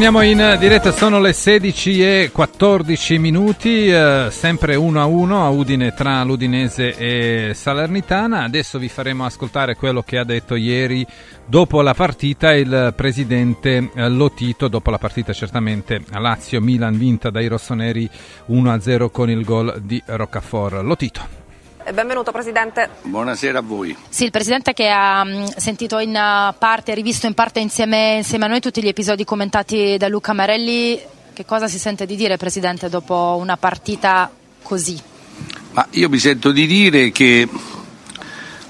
Torniamo 0.00 0.24
in 0.24 0.56
diretta, 0.58 0.92
sono 0.92 1.20
le 1.20 1.34
16 1.34 2.02
e 2.02 2.30
14 2.32 3.18
minuti, 3.18 3.86
eh, 3.88 4.28
sempre 4.30 4.74
1 4.74 4.98
a 4.98 5.04
1 5.04 5.44
a 5.44 5.50
Udine 5.50 5.92
tra 5.92 6.24
l'Udinese 6.24 6.96
e 6.96 7.52
Salernitana. 7.52 8.44
Adesso 8.44 8.78
vi 8.78 8.88
faremo 8.88 9.26
ascoltare 9.26 9.76
quello 9.76 10.00
che 10.00 10.16
ha 10.16 10.24
detto 10.24 10.54
ieri 10.54 11.06
dopo 11.44 11.82
la 11.82 11.92
partita 11.92 12.54
il 12.54 12.94
presidente 12.96 13.90
eh, 13.92 14.08
Lotito, 14.08 14.68
dopo 14.68 14.90
la 14.90 14.96
partita 14.96 15.34
certamente 15.34 16.02
a 16.12 16.18
Lazio-Milan 16.18 16.96
vinta 16.96 17.28
dai 17.28 17.46
rossoneri 17.46 18.08
1 18.46 18.72
a 18.72 18.80
0 18.80 19.10
con 19.10 19.28
il 19.28 19.44
gol 19.44 19.82
di 19.82 20.02
Roccafor. 20.06 20.82
Lotito. 20.82 21.39
Benvenuto 21.92 22.30
Presidente. 22.30 22.88
Buonasera 23.02 23.58
a 23.58 23.62
voi. 23.62 23.96
Sì, 24.08 24.24
il 24.24 24.30
Presidente 24.30 24.72
che 24.72 24.88
ha 24.88 25.24
mh, 25.24 25.56
sentito 25.56 25.98
in 25.98 26.10
uh, 26.10 26.54
parte, 26.56 26.94
rivisto 26.94 27.26
in 27.26 27.34
parte 27.34 27.58
insieme, 27.58 28.16
insieme 28.18 28.44
a 28.44 28.48
noi 28.48 28.60
tutti 28.60 28.80
gli 28.80 28.86
episodi 28.86 29.24
commentati 29.24 29.96
da 29.98 30.06
Luca 30.06 30.32
Marelli, 30.32 31.00
che 31.32 31.44
cosa 31.44 31.66
si 31.66 31.78
sente 31.78 32.06
di 32.06 32.14
dire 32.14 32.36
Presidente 32.36 32.88
dopo 32.88 33.36
una 33.40 33.56
partita 33.56 34.30
così? 34.62 35.00
Ma 35.72 35.86
io 35.90 36.08
mi 36.08 36.18
sento 36.18 36.52
di 36.52 36.66
dire 36.66 37.10
che 37.10 37.48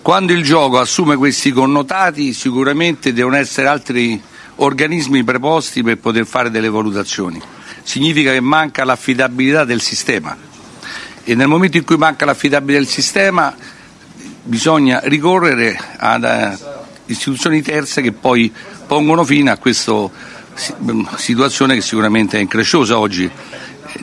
quando 0.00 0.32
il 0.32 0.42
gioco 0.42 0.78
assume 0.78 1.16
questi 1.16 1.50
connotati 1.50 2.32
sicuramente 2.32 3.12
devono 3.12 3.36
essere 3.36 3.68
altri 3.68 4.22
organismi 4.56 5.24
preposti 5.24 5.82
per 5.82 5.98
poter 5.98 6.24
fare 6.24 6.50
delle 6.50 6.70
valutazioni. 6.70 7.40
Significa 7.82 8.32
che 8.32 8.40
manca 8.40 8.84
l'affidabilità 8.84 9.64
del 9.64 9.82
sistema 9.82 10.48
e 11.30 11.36
nel 11.36 11.46
momento 11.46 11.76
in 11.76 11.84
cui 11.84 11.96
manca 11.96 12.24
l'affidabilità 12.24 12.80
del 12.80 12.88
sistema 12.88 13.54
bisogna 14.42 14.98
ricorrere 15.04 15.78
ad 15.96 16.24
uh, 16.24 16.64
istituzioni 17.06 17.62
terze 17.62 18.02
che 18.02 18.10
poi 18.10 18.52
pongono 18.88 19.22
fine 19.22 19.52
a 19.52 19.56
questa 19.56 19.92
mm, 19.92 21.04
situazione 21.14 21.76
che 21.76 21.82
sicuramente 21.82 22.36
è 22.36 22.40
incresciosa 22.40 22.98
oggi, 22.98 23.30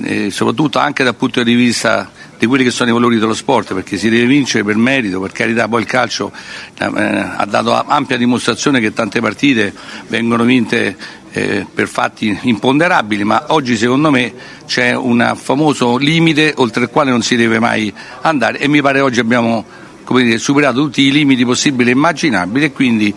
eh, 0.03 0.31
soprattutto 0.31 0.79
anche 0.79 1.03
dal 1.03 1.15
punto 1.15 1.43
di 1.43 1.53
vista 1.53 2.09
di 2.39 2.45
quelli 2.45 2.63
che 2.63 2.71
sono 2.71 2.91
i 2.91 2.93
valori 2.93 3.19
dello 3.19 3.33
sport, 3.33 3.73
perché 3.73 3.97
si 3.97 4.07
deve 4.07 4.25
vincere 4.25 4.63
per 4.63 4.77
merito, 4.77 5.19
per 5.19 5.33
carità 5.33 5.67
poi 5.67 5.81
il 5.81 5.87
calcio 5.87 6.31
eh, 6.77 6.85
ha 6.85 7.45
dato 7.45 7.73
ampia 7.73 8.15
dimostrazione 8.15 8.79
che 8.79 8.93
tante 8.93 9.19
partite 9.19 9.73
vengono 10.07 10.45
vinte 10.45 10.95
eh, 11.37 11.67
per 11.71 11.87
fatti 11.87 12.35
imponderabili, 12.41 13.23
ma 13.23 13.45
oggi 13.49 13.77
secondo 13.77 14.09
me 14.09 14.33
c'è 14.65 14.95
un 14.95 15.33
famoso 15.35 15.97
limite 15.97 16.53
oltre 16.57 16.83
il 16.83 16.89
quale 16.89 17.11
non 17.11 17.21
si 17.21 17.35
deve 17.35 17.59
mai 17.59 17.93
andare 18.21 18.57
e 18.57 18.67
mi 18.67 18.81
pare 18.81 19.01
oggi 19.01 19.19
abbiamo 19.19 19.63
dire, 20.07 20.39
superato 20.39 20.81
tutti 20.81 21.03
i 21.03 21.11
limiti 21.11 21.45
possibili 21.45 21.91
e 21.91 21.93
immaginabili 21.93 22.65
e 22.65 22.71
quindi 22.71 23.13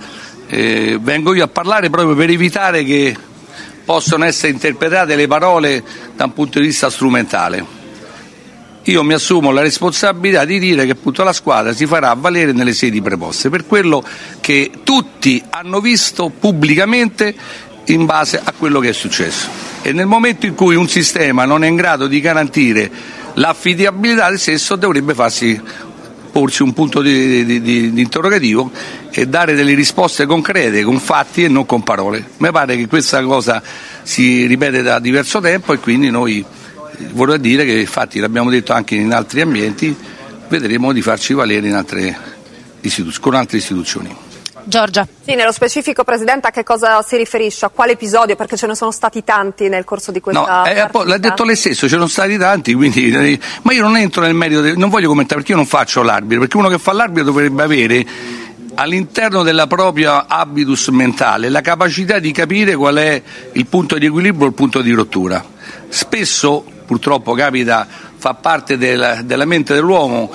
eh, 0.48 0.98
vengo 1.00 1.34
io 1.34 1.44
a 1.44 1.48
parlare 1.48 1.88
proprio 1.88 2.14
per 2.14 2.28
evitare 2.28 2.84
che 2.84 3.16
possano 3.86 4.26
essere 4.26 4.52
interpretate 4.52 5.16
le 5.16 5.26
parole 5.26 5.82
da 6.14 6.26
un 6.26 6.34
punto 6.34 6.60
di 6.60 6.66
vista 6.66 6.90
strumentale. 6.90 7.78
Io 8.84 9.02
mi 9.02 9.12
assumo 9.12 9.50
la 9.50 9.60
responsabilità 9.60 10.44
di 10.44 10.58
dire 10.58 10.84
che 10.84 10.92
appunto 10.92 11.22
la 11.22 11.32
squadra 11.32 11.72
si 11.72 11.86
farà 11.86 12.12
valere 12.14 12.52
nelle 12.52 12.72
sedi 12.72 13.00
preposte. 13.00 13.50
Per 13.50 13.66
quello 13.66 14.02
che 14.40 14.70
tutti 14.84 15.42
hanno 15.50 15.80
visto 15.80 16.30
pubblicamente 16.30 17.34
in 17.92 18.06
base 18.06 18.40
a 18.42 18.52
quello 18.56 18.80
che 18.80 18.90
è 18.90 18.92
successo. 18.92 19.48
E 19.82 19.92
nel 19.92 20.06
momento 20.06 20.46
in 20.46 20.54
cui 20.54 20.74
un 20.74 20.88
sistema 20.88 21.44
non 21.44 21.64
è 21.64 21.68
in 21.68 21.76
grado 21.76 22.06
di 22.06 22.20
garantire 22.20 22.90
l'affidabilità 23.34 24.28
del 24.28 24.38
stesso 24.38 24.76
dovrebbe 24.76 25.14
farsi 25.14 25.60
porsi 26.30 26.62
un 26.62 26.72
punto 26.72 27.02
di, 27.02 27.44
di, 27.44 27.60
di, 27.60 27.92
di, 27.92 28.00
interrogativo 28.00 28.70
e 29.10 29.26
dare 29.26 29.54
delle 29.54 29.74
risposte 29.74 30.26
concrete 30.26 30.82
con 30.82 30.98
fatti 31.00 31.44
e 31.44 31.48
non 31.48 31.66
con 31.66 31.82
parole. 31.82 32.24
Mi 32.36 32.50
pare 32.52 32.76
che 32.76 32.86
questa 32.86 33.22
cosa 33.22 33.62
si 34.02 34.46
ripete 34.46 34.82
da 34.82 35.00
diverso 35.00 35.40
tempo 35.40 35.72
e 35.72 35.78
quindi 35.78 36.10
noi 36.10 36.44
vorrei 37.12 37.40
dire 37.40 37.64
che 37.64 37.72
infatti 37.72 38.20
l'abbiamo 38.20 38.50
detto 38.50 38.72
anche 38.72 38.94
in 38.94 39.12
altri 39.12 39.40
ambienti, 39.40 39.94
vedremo 40.48 40.92
di 40.92 41.02
farci 41.02 41.34
valere 41.34 41.72
altre 41.72 42.16
con 43.20 43.34
altre 43.34 43.58
istituzioni. 43.58 44.29
Giorgia. 44.64 45.06
Sì, 45.24 45.34
nello 45.34 45.52
specifico 45.52 46.04
Presidente 46.04 46.48
a 46.48 46.50
che 46.50 46.62
cosa 46.62 47.02
si 47.02 47.16
riferisce? 47.16 47.66
A 47.66 47.68
quale 47.68 47.92
episodio? 47.92 48.36
Perché 48.36 48.56
ce 48.56 48.66
ne 48.66 48.74
sono 48.74 48.90
stati 48.90 49.24
tanti 49.24 49.68
nel 49.68 49.84
corso 49.84 50.10
di 50.10 50.20
questa 50.20 50.62
no, 50.62 50.64
eh, 50.66 51.04
L'ha 51.04 51.18
detto 51.18 51.44
lei 51.44 51.56
stesso, 51.56 51.86
ce 51.88 51.94
ne 51.94 52.00
sono 52.00 52.06
stati 52.06 52.36
tanti, 52.36 52.74
quindi, 52.74 53.10
eh, 53.10 53.38
ma 53.62 53.72
io 53.72 53.82
non 53.82 53.96
entro 53.96 54.22
nel 54.22 54.34
merito, 54.34 54.60
de... 54.60 54.74
non 54.74 54.88
voglio 54.88 55.08
commentare 55.08 55.36
perché 55.36 55.52
io 55.52 55.58
non 55.58 55.66
faccio 55.66 56.02
l'arbitro, 56.02 56.40
perché 56.40 56.56
uno 56.56 56.68
che 56.68 56.78
fa 56.78 56.92
l'arbitro 56.92 57.24
dovrebbe 57.24 57.62
avere 57.62 58.06
all'interno 58.74 59.42
della 59.42 59.66
propria 59.66 60.26
habitus 60.26 60.88
mentale 60.88 61.48
la 61.48 61.60
capacità 61.60 62.18
di 62.18 62.32
capire 62.32 62.74
qual 62.76 62.96
è 62.96 63.22
il 63.52 63.66
punto 63.66 63.98
di 63.98 64.06
equilibrio 64.06 64.46
o 64.46 64.48
il 64.48 64.54
punto 64.54 64.80
di 64.80 64.92
rottura. 64.92 65.44
Spesso 65.88 66.64
purtroppo 66.90 67.34
capita, 67.34 67.86
fa 68.16 68.34
parte 68.34 68.76
della, 68.76 69.22
della 69.22 69.44
mente 69.44 69.74
dell'uomo, 69.74 70.28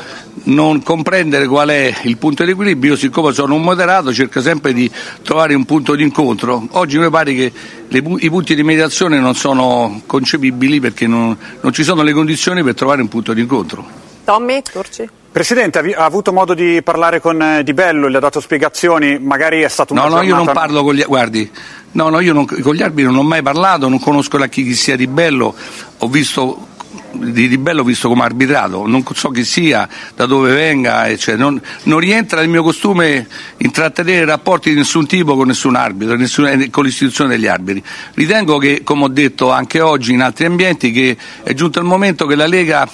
non 0.44 0.82
comprendere 0.82 1.48
qual 1.48 1.68
è 1.68 1.94
il 2.04 2.16
punto 2.16 2.46
di 2.46 2.52
equilibrio, 2.52 2.94
io 2.94 2.98
siccome 2.98 3.34
sono 3.34 3.56
un 3.56 3.62
moderato 3.62 4.14
cerco 4.14 4.42
sempre 4.42 4.72
di 4.72 4.90
trovare 5.22 5.54
un 5.54 5.66
punto 5.66 5.96
di 5.96 6.04
incontro. 6.04 6.66
Oggi 6.72 6.98
mi 6.98 7.10
pare 7.10 7.34
che 7.34 7.52
le, 7.90 8.04
i 8.20 8.30
punti 8.30 8.56
di 8.56 8.64
mediazione 8.64 9.20
non 9.20 9.36
sono 9.36 10.04
concepibili 10.06 10.80
perché 10.80 11.08
non, 11.08 11.38
non 11.60 11.74
ci 11.74 11.84
sono 11.84 12.04
le 12.04 12.14
condizioni 12.14 12.64
per 12.64 12.74
trovare 12.74 13.02
un 13.02 13.10
punto 13.10 13.34
di 13.34 13.42
incontro. 13.42 13.86
Tommy, 14.24 14.62
Turci. 14.62 15.10
Presidente, 15.36 15.80
ha 15.80 16.06
avuto 16.06 16.32
modo 16.32 16.54
di 16.54 16.82
parlare 16.82 17.20
con 17.20 17.42
eh, 17.42 17.62
Di 17.62 17.74
Bello, 17.74 18.10
gli 18.10 18.16
ha 18.16 18.22
dato 18.22 18.40
spiegazioni, 18.40 19.20
magari 19.20 19.64
è 19.64 19.68
stato 19.68 19.92
un 19.92 20.00
No, 20.00 20.08
no, 20.08 20.22
io 20.22 20.34
non 20.34 20.46
parlo 20.46 20.82
con 20.82 20.96
gli 20.96 21.04
guardi, 21.04 21.52
no, 21.92 22.08
no, 22.08 22.22
io 22.22 22.32
non, 22.32 22.46
con 22.46 22.74
gli 22.74 22.82
arbitri 22.82 23.04
non 23.04 23.18
ho 23.18 23.24
mai 23.24 23.42
parlato, 23.42 23.90
non 23.90 24.00
conosco 24.00 24.38
la 24.38 24.48
chi, 24.48 24.64
chi 24.64 24.74
sia 24.74 24.96
Di 24.96 25.08
Bello, 25.08 25.54
ho 25.98 26.08
visto 26.08 26.68
di, 27.12 27.50
di 27.50 27.58
Bello 27.58 27.84
visto 27.84 28.08
come 28.08 28.24
arbitrato, 28.24 28.88
non 28.88 29.04
so 29.14 29.30
chi 29.32 29.44
sia, 29.44 29.90
da 30.16 30.26
dove 30.26 30.54
venga, 30.54 31.14
cioè, 31.18 31.36
non, 31.36 31.62
non, 31.84 32.00
rientra 32.00 32.40
nel 32.40 32.48
mio 32.48 32.64
costume 32.64 33.28
intrattenere 33.58 34.24
rapporti 34.24 34.70
di 34.70 34.78
nessun 34.78 35.06
tipo 35.06 35.36
con 35.36 35.48
nessun 35.48 35.76
arbitro, 35.76 36.16
nessun, 36.16 36.48
eh, 36.48 36.70
con 36.70 36.86
l'istituzione 36.86 37.32
degli 37.32 37.48
arbitri. 37.48 37.84
Ritengo 38.14 38.58
che, 38.58 38.84
come 38.86 39.04
ho 39.04 39.10
detto 39.10 39.52
anche 39.52 39.82
oggi 39.82 40.14
in 40.14 40.22
altri 40.22 40.46
ambienti, 40.46 40.94
che 40.94 41.18
è 41.44 41.54
giunto 41.54 41.80
il 41.80 41.86
momento 41.86 42.26
che 42.26 42.36
la 42.36 42.48
Lega 42.48 42.90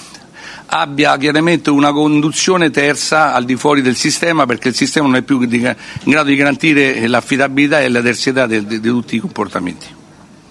abbia 0.74 1.18
chiaramente 1.18 1.68
una 1.68 1.92
conduzione 1.92 2.70
terza 2.70 3.34
al 3.34 3.44
di 3.44 3.56
fuori 3.56 3.82
del 3.82 3.94
sistema 3.94 4.46
perché 4.46 4.68
il 4.68 4.74
sistema 4.74 5.06
non 5.06 5.16
è 5.16 5.22
più 5.22 5.38
in 5.40 5.76
grado 6.04 6.28
di 6.28 6.36
garantire 6.36 7.06
l'affidabilità 7.06 7.80
e 7.80 7.90
la 7.90 8.00
terzietà 8.00 8.46
di, 8.46 8.64
di, 8.66 8.80
di 8.80 8.88
tutti 8.88 9.16
i 9.16 9.18
comportamenti. 9.18 9.86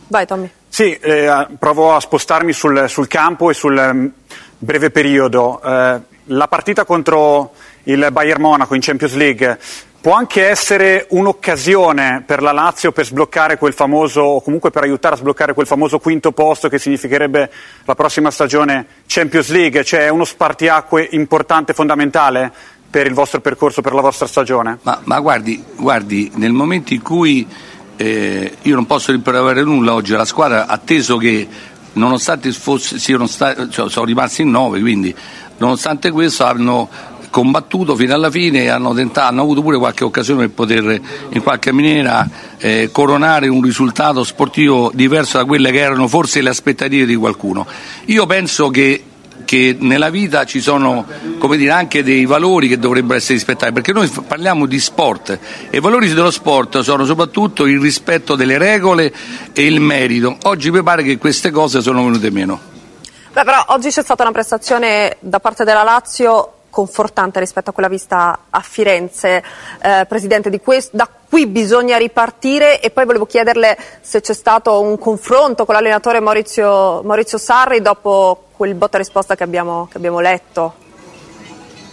Vai 0.08 0.28
Tommy. 0.28 0.50
Sì, 0.68 0.94
eh, 0.94 1.48
provo 1.58 1.96
a 1.96 2.00
spostarmi 2.00 2.54
sul, 2.54 2.86
sul 2.88 3.08
campo 3.08 3.50
e 3.50 3.54
sul 3.56 3.76
um, 3.76 4.12
breve 4.60 4.92
periodo. 4.92 5.60
Eh, 5.64 6.00
la 6.26 6.48
partita 6.48 6.86
contro 6.86 7.54
il 7.84 8.10
Bayern 8.12 8.42
Monaco 8.42 8.76
in 8.76 8.82
Champions 8.82 9.16
League 9.16 9.60
può 10.02 10.14
anche 10.14 10.48
essere 10.48 11.06
un'occasione 11.10 12.24
per 12.26 12.42
la 12.42 12.52
Lazio 12.52 12.92
per 12.92 13.06
sbloccare 13.06 13.58
quel 13.58 13.74
famoso, 13.74 14.22
o 14.22 14.42
comunque 14.42 14.72
per 14.72 14.84
aiutare 14.84 15.14
a 15.14 15.18
sbloccare 15.18 15.54
quel 15.54 15.68
famoso 15.68 16.00
quinto 16.00 16.32
posto 16.32 16.70
che 16.70 16.80
significherebbe 16.80 17.52
la 17.86 17.94
prossima 17.94 18.32
stagione 18.32 18.86
Champions 19.06 19.50
League, 19.50 19.84
cioè 19.84 20.10
uno 20.10 20.26
spartiacque 20.26 21.08
importante, 21.12 21.74
fondamentale 21.74 22.52
per 22.90 23.06
il 23.06 23.14
vostro 23.14 23.42
percorso, 23.42 23.82
per 23.82 23.94
la 23.94 24.02
vostra 24.02 24.26
stagione? 24.26 24.80
Ma, 24.82 25.00
ma 25.04 25.20
guardi, 25.20 25.64
guardi, 25.78 26.32
nel 26.36 26.52
momento 26.52 26.94
in 26.94 27.02
cui 27.04 27.48
eh, 27.96 28.58
io 28.60 28.76
non 28.76 28.88
posso 28.88 29.12
rimproverare 29.12 29.64
nulla 29.64 29.94
oggi 29.94 30.16
alla 30.16 30.26
squadra, 30.26 30.66
atteso 30.66 31.18
che 31.18 31.48
nonostante 31.94 32.52
fosse, 32.52 32.98
siano 32.98 33.28
stati, 33.28 33.70
cioè, 33.70 33.88
sono 33.90 34.06
rimasti 34.06 34.42
in 34.42 34.50
nove, 34.50 34.80
quindi 34.80 35.16
nonostante 35.58 36.10
questo 36.10 36.44
hanno 36.44 36.90
combattuto 37.32 37.96
fino 37.96 38.14
alla 38.14 38.30
fine 38.30 38.66
e 38.66 38.68
hanno, 38.68 38.94
tentato, 38.94 39.28
hanno 39.28 39.42
avuto 39.42 39.64
pure 39.64 39.80
qualche 39.80 40.04
occasione 40.04 40.42
per 40.42 40.52
poter 40.52 41.02
in 41.30 41.42
qualche 41.42 41.72
maniera 41.72 42.30
eh, 42.60 42.90
coronare 42.92 43.48
un 43.48 43.64
risultato 43.64 44.24
sportivo 44.24 44.92
diverso 44.94 45.38
da 45.38 45.46
quelle 45.46 45.72
che 45.72 45.80
erano 45.80 46.08
forse 46.08 46.42
le 46.42 46.50
aspettative 46.50 47.06
di 47.08 47.16
qualcuno. 47.16 47.66
Io 48.06 48.28
penso 48.28 48.70
che 48.70 49.06
che 49.44 49.76
nella 49.80 50.10
vita 50.10 50.46
ci 50.46 50.62
sono 50.62 51.06
dire, 51.58 51.72
anche 51.72 52.04
dei 52.04 52.26
valori 52.26 52.70
che 52.70 52.80
dovrebbero 52.80 53.18
essere 53.18 53.34
rispettati, 53.34 53.74
perché 53.74 53.92
noi 53.92 54.08
parliamo 54.08 54.66
di 54.66 54.80
sport 54.80 55.38
e 55.70 55.78
i 55.78 55.80
valori 55.82 56.08
dello 56.08 56.32
sport 56.32 56.80
sono 56.80 57.04
soprattutto 57.06 57.66
il 57.66 57.80
rispetto 57.80 58.36
delle 58.36 58.58
regole 58.58 59.12
e 59.52 59.66
il 59.66 59.82
merito. 59.82 60.38
Oggi 60.44 60.72
mi 60.72 60.82
pare 60.84 61.04
che 61.04 61.18
queste 61.18 61.52
cose 61.52 61.82
sono 61.82 62.04
venute 62.04 62.30
meno. 62.30 62.60
Beh, 63.34 63.44
però 63.44 63.64
oggi 63.68 63.90
c'è 63.90 64.04
stata 64.04 64.24
una 64.24 64.32
prestazione 64.32 65.18
da 65.20 65.40
parte 65.40 65.64
della 65.64 65.84
Lazio 65.84 66.54
confortante 66.72 67.40
rispetto 67.40 67.70
a 67.70 67.74
quella 67.74 67.88
vista 67.88 68.46
a 68.50 68.60
Firenze. 68.62 69.44
Eh, 69.84 70.06
Presidente, 70.08 70.50
di 70.50 70.60
quest- 70.60 70.96
da 70.96 71.08
qui 71.30 71.46
bisogna 71.46 71.98
ripartire 71.98 72.82
e 72.82 72.90
poi 72.90 73.06
volevo 73.06 73.28
chiederle 73.28 73.78
se 74.02 74.22
c'è 74.22 74.34
stato 74.34 74.82
un 74.82 74.98
confronto 74.98 75.66
con 75.66 75.76
l'allenatore 75.76 76.20
Maurizio, 76.20 77.04
Maurizio 77.04 77.38
Sarri 77.38 77.82
dopo 77.82 78.46
quel 78.58 78.74
botta 78.74 78.98
risposta 78.98 79.36
che 79.36 79.44
abbiamo, 79.44 79.88
che 79.92 79.98
abbiamo 79.98 80.20
letto. 80.20 80.81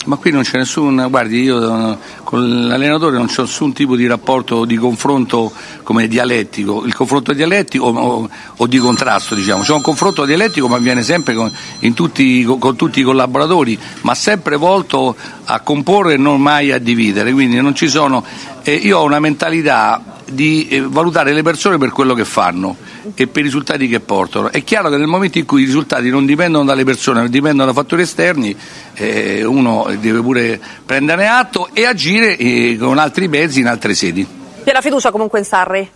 Ma 0.08 0.16
qui 0.16 0.30
non 0.30 0.40
c'è 0.40 0.56
nessun, 0.56 1.06
guardi, 1.10 1.42
io 1.42 1.90
eh, 1.92 1.96
con 2.24 2.66
l'allenatore 2.66 3.18
non 3.18 3.26
c'è 3.26 3.42
nessun 3.42 3.74
tipo 3.74 3.94
di 3.94 4.06
rapporto 4.06 4.64
di 4.64 4.76
confronto 4.76 5.52
come 5.82 6.08
dialettico, 6.08 6.86
il 6.86 6.94
confronto 6.94 7.34
dialettico 7.34 7.84
o, 7.84 8.26
o, 8.56 8.66
di 8.66 8.78
contrasto, 8.78 9.34
diciamo. 9.34 9.64
C'è 9.64 9.72
un 9.74 9.82
confronto 9.82 10.24
dialettico 10.24 10.66
ma 10.66 10.76
avviene 10.76 11.02
sempre 11.02 11.34
con, 11.34 11.52
tutti, 11.92 12.42
con, 12.42 12.74
tutti, 12.74 13.00
i 13.00 13.02
collaboratori, 13.02 13.78
ma 14.00 14.14
sempre 14.14 14.56
volto 14.56 15.14
a 15.44 15.60
comporre 15.60 16.14
e 16.14 16.16
non 16.16 16.40
mai 16.40 16.72
a 16.72 16.78
dividere. 16.78 17.30
Quindi 17.30 17.60
non 17.60 17.74
ci 17.74 17.88
sono. 17.88 18.24
Eh, 18.62 18.72
io 18.72 19.00
ho 19.00 19.04
una 19.04 19.20
mentalità 19.20 20.02
di 20.30 20.68
eh, 20.68 20.80
valutare 20.80 21.32
le 21.32 21.42
persone 21.42 21.78
per 21.78 21.90
quello 21.90 22.14
che 22.14 22.24
fanno 22.24 22.76
e 23.14 23.26
per 23.26 23.42
i 23.42 23.44
risultati 23.44 23.88
che 23.88 24.00
portano. 24.00 24.50
È 24.50 24.62
chiaro 24.64 24.88
che 24.88 24.96
nel 24.96 25.06
momento 25.06 25.38
in 25.38 25.44
cui 25.44 25.62
i 25.62 25.64
risultati 25.64 26.10
non 26.10 26.26
dipendono 26.26 26.64
dalle 26.64 26.84
persone, 26.84 27.20
ma 27.20 27.26
dipendono 27.28 27.66
da 27.66 27.72
fattori 27.72 28.02
esterni, 28.02 28.56
eh, 28.94 29.44
uno 29.44 29.86
deve 29.98 30.20
pure 30.20 30.60
prendere 30.84 31.26
atto 31.26 31.68
e 31.72 31.84
agire 31.86 32.36
eh, 32.36 32.76
con 32.78 32.98
altri 32.98 33.28
mezzi 33.28 33.60
in 33.60 33.66
altre 33.66 33.94
sedi. 33.94 34.26
Piena 34.62 34.80
fiducia 34.80 35.10
comunque 35.10 35.38
in 35.38 35.44
Sarri? 35.44 35.90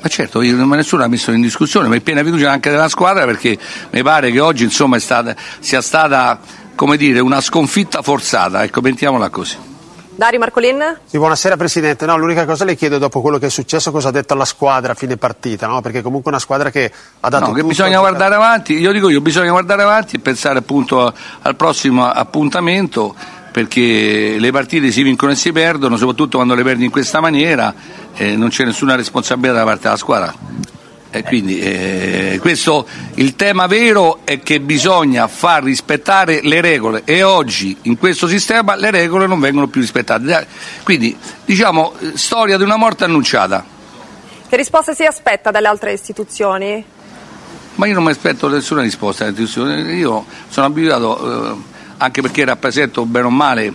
Ma 0.00 0.08
certo, 0.08 0.40
nessuno 0.40 1.02
ha 1.02 1.08
messo 1.08 1.32
in 1.32 1.40
discussione, 1.40 1.88
ma 1.88 1.96
è 1.96 2.00
piena 2.00 2.22
fiducia 2.22 2.50
anche 2.50 2.70
della 2.70 2.88
squadra 2.88 3.24
perché 3.24 3.58
mi 3.90 4.02
pare 4.02 4.30
che 4.30 4.38
oggi 4.38 4.64
insomma, 4.64 4.98
stata, 4.98 5.34
sia 5.58 5.80
stata 5.80 6.38
come 6.76 6.96
dire, 6.96 7.18
una 7.20 7.40
sconfitta 7.40 8.02
forzata, 8.02 8.62
ecco, 8.62 8.80
mettiamola 8.82 9.30
così. 9.30 9.56
Dario 10.16 10.38
Marcolin? 10.38 11.00
Sì, 11.04 11.18
buonasera 11.18 11.58
Presidente. 11.58 12.06
No, 12.06 12.16
l'unica 12.16 12.46
cosa 12.46 12.64
le 12.64 12.74
chiedo 12.74 12.96
dopo 12.96 13.20
quello 13.20 13.36
che 13.36 13.46
è 13.46 13.50
successo 13.50 13.90
cosa 13.90 14.08
ha 14.08 14.10
detto 14.10 14.32
alla 14.32 14.46
squadra 14.46 14.92
a 14.92 14.94
fine 14.94 15.18
partita, 15.18 15.66
no? 15.66 15.82
perché 15.82 16.00
comunque 16.00 16.30
è 16.30 16.34
una 16.34 16.42
squadra 16.42 16.70
che 16.70 16.90
ha 17.20 17.28
dato 17.28 17.48
no, 17.48 17.52
che 17.52 17.62
bisogna 17.62 17.98
guardare 17.98 18.34
avanti, 18.34 18.78
io 18.78 18.92
dico 18.92 19.10
io, 19.10 19.20
bisogna 19.20 19.50
guardare 19.50 19.82
avanti 19.82 20.16
e 20.16 20.18
pensare 20.20 20.60
appunto 20.60 21.12
al 21.42 21.54
prossimo 21.54 22.06
appuntamento 22.06 23.14
perché 23.52 24.36
le 24.38 24.50
partite 24.50 24.90
si 24.90 25.02
vincono 25.02 25.32
e 25.32 25.34
si 25.34 25.52
perdono, 25.52 25.98
soprattutto 25.98 26.38
quando 26.38 26.54
le 26.54 26.62
perdi 26.62 26.86
in 26.86 26.90
questa 26.90 27.20
maniera, 27.20 27.74
eh, 28.14 28.36
non 28.36 28.48
c'è 28.48 28.64
nessuna 28.64 28.94
responsabilità 28.94 29.58
da 29.58 29.64
parte 29.64 29.82
della 29.82 29.96
squadra. 29.96 30.34
E 31.16 31.22
quindi 31.22 31.58
eh, 31.58 32.38
questo, 32.40 32.86
il 33.14 33.36
tema 33.36 33.66
vero 33.66 34.20
è 34.24 34.40
che 34.40 34.60
bisogna 34.60 35.26
far 35.28 35.62
rispettare 35.62 36.40
le 36.42 36.60
regole 36.60 37.02
e 37.04 37.22
oggi 37.22 37.76
in 37.82 37.96
questo 37.96 38.28
sistema 38.28 38.74
le 38.76 38.90
regole 38.90 39.26
non 39.26 39.40
vengono 39.40 39.66
più 39.66 39.80
rispettate. 39.80 40.46
Quindi 40.82 41.16
diciamo 41.44 41.94
storia 42.14 42.56
di 42.56 42.62
una 42.62 42.76
morte 42.76 43.04
annunciata. 43.04 43.64
Che 44.48 44.56
risposte 44.56 44.94
si 44.94 45.04
aspetta 45.04 45.50
dalle 45.50 45.68
altre 45.68 45.92
istituzioni? 45.92 46.84
Ma 47.76 47.86
io 47.86 47.94
non 47.94 48.04
mi 48.04 48.10
aspetto 48.10 48.48
nessuna 48.48 48.82
risposta 48.82 49.24
dalle 49.24 49.42
istituzioni, 49.42 49.94
io 49.96 50.24
sono 50.48 50.66
abituato, 50.66 51.52
eh, 51.52 51.56
anche 51.96 52.20
perché 52.22 52.44
rappresento 52.44 53.04
bene 53.04 53.26
o 53.26 53.30
male 53.30 53.74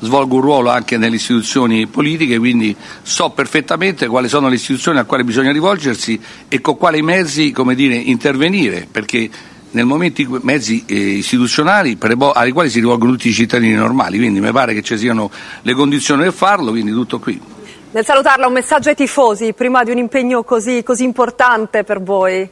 svolgo 0.00 0.36
un 0.36 0.40
ruolo 0.40 0.70
anche 0.70 0.96
nelle 0.96 1.16
istituzioni 1.16 1.86
politiche, 1.86 2.38
quindi 2.38 2.74
so 3.02 3.30
perfettamente 3.30 4.06
quali 4.06 4.28
sono 4.28 4.48
le 4.48 4.54
istituzioni 4.54 4.98
a 4.98 5.04
quali 5.04 5.24
bisogna 5.24 5.52
rivolgersi 5.52 6.20
e 6.48 6.60
con 6.60 6.76
quali 6.76 7.02
mezzi 7.02 7.54
dire, 7.74 7.94
intervenire, 7.94 8.86
perché 8.90 9.28
nel 9.72 9.84
momento 9.84 10.20
in 10.20 10.28
cui 10.28 10.40
mezzi 10.42 10.82
eh, 10.86 10.94
istituzionali 10.94 11.96
ai 12.34 12.50
quali 12.50 12.70
si 12.70 12.80
rivolgono 12.80 13.12
tutti 13.12 13.28
i 13.28 13.32
cittadini 13.32 13.74
normali, 13.74 14.18
quindi 14.18 14.40
mi 14.40 14.50
pare 14.50 14.74
che 14.74 14.82
ci 14.82 14.98
siano 14.98 15.30
le 15.62 15.74
condizioni 15.74 16.22
per 16.22 16.32
farlo, 16.32 16.70
quindi 16.70 16.90
tutto 16.92 17.18
qui. 17.18 17.40
Nel 17.92 18.04
salutarla 18.04 18.46
un 18.46 18.52
messaggio 18.52 18.88
ai 18.88 18.94
tifosi 18.94 19.52
prima 19.52 19.82
di 19.84 19.90
un 19.90 19.98
impegno 19.98 20.42
così, 20.44 20.82
così 20.82 21.04
importante 21.04 21.84
per 21.84 22.00
voi. 22.00 22.48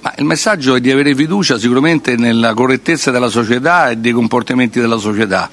Ma 0.00 0.14
il 0.16 0.24
messaggio 0.24 0.74
è 0.74 0.80
di 0.80 0.90
avere 0.90 1.14
fiducia 1.14 1.58
sicuramente 1.58 2.16
nella 2.16 2.54
correttezza 2.54 3.12
della 3.12 3.28
società 3.28 3.90
e 3.90 3.96
dei 3.96 4.10
comportamenti 4.10 4.80
della 4.80 4.96
società 4.96 5.48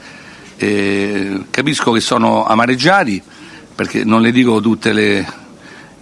eh, 0.59 1.45
capisco 1.49 1.91
che 1.91 2.01
sono 2.01 2.45
amareggiati 2.45 3.21
perché 3.73 4.03
non 4.03 4.21
le 4.21 4.33
dico 4.33 4.59
tutte 4.59 4.91
le, 4.91 5.25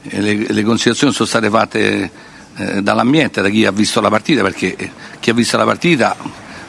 le, 0.01 0.47
le 0.47 0.63
considerazioni 0.63 1.13
sono 1.13 1.27
state 1.27 1.49
fatte 1.49 2.11
eh, 2.55 2.81
dall'ambiente, 2.81 3.41
da 3.41 3.49
chi 3.49 3.65
ha 3.65 3.71
visto 3.71 4.01
la 4.01 4.09
partita, 4.09 4.41
perché 4.41 4.75
eh, 4.75 4.91
chi 5.19 5.29
ha 5.29 5.33
visto 5.33 5.57
la 5.57 5.63
partita 5.63 6.15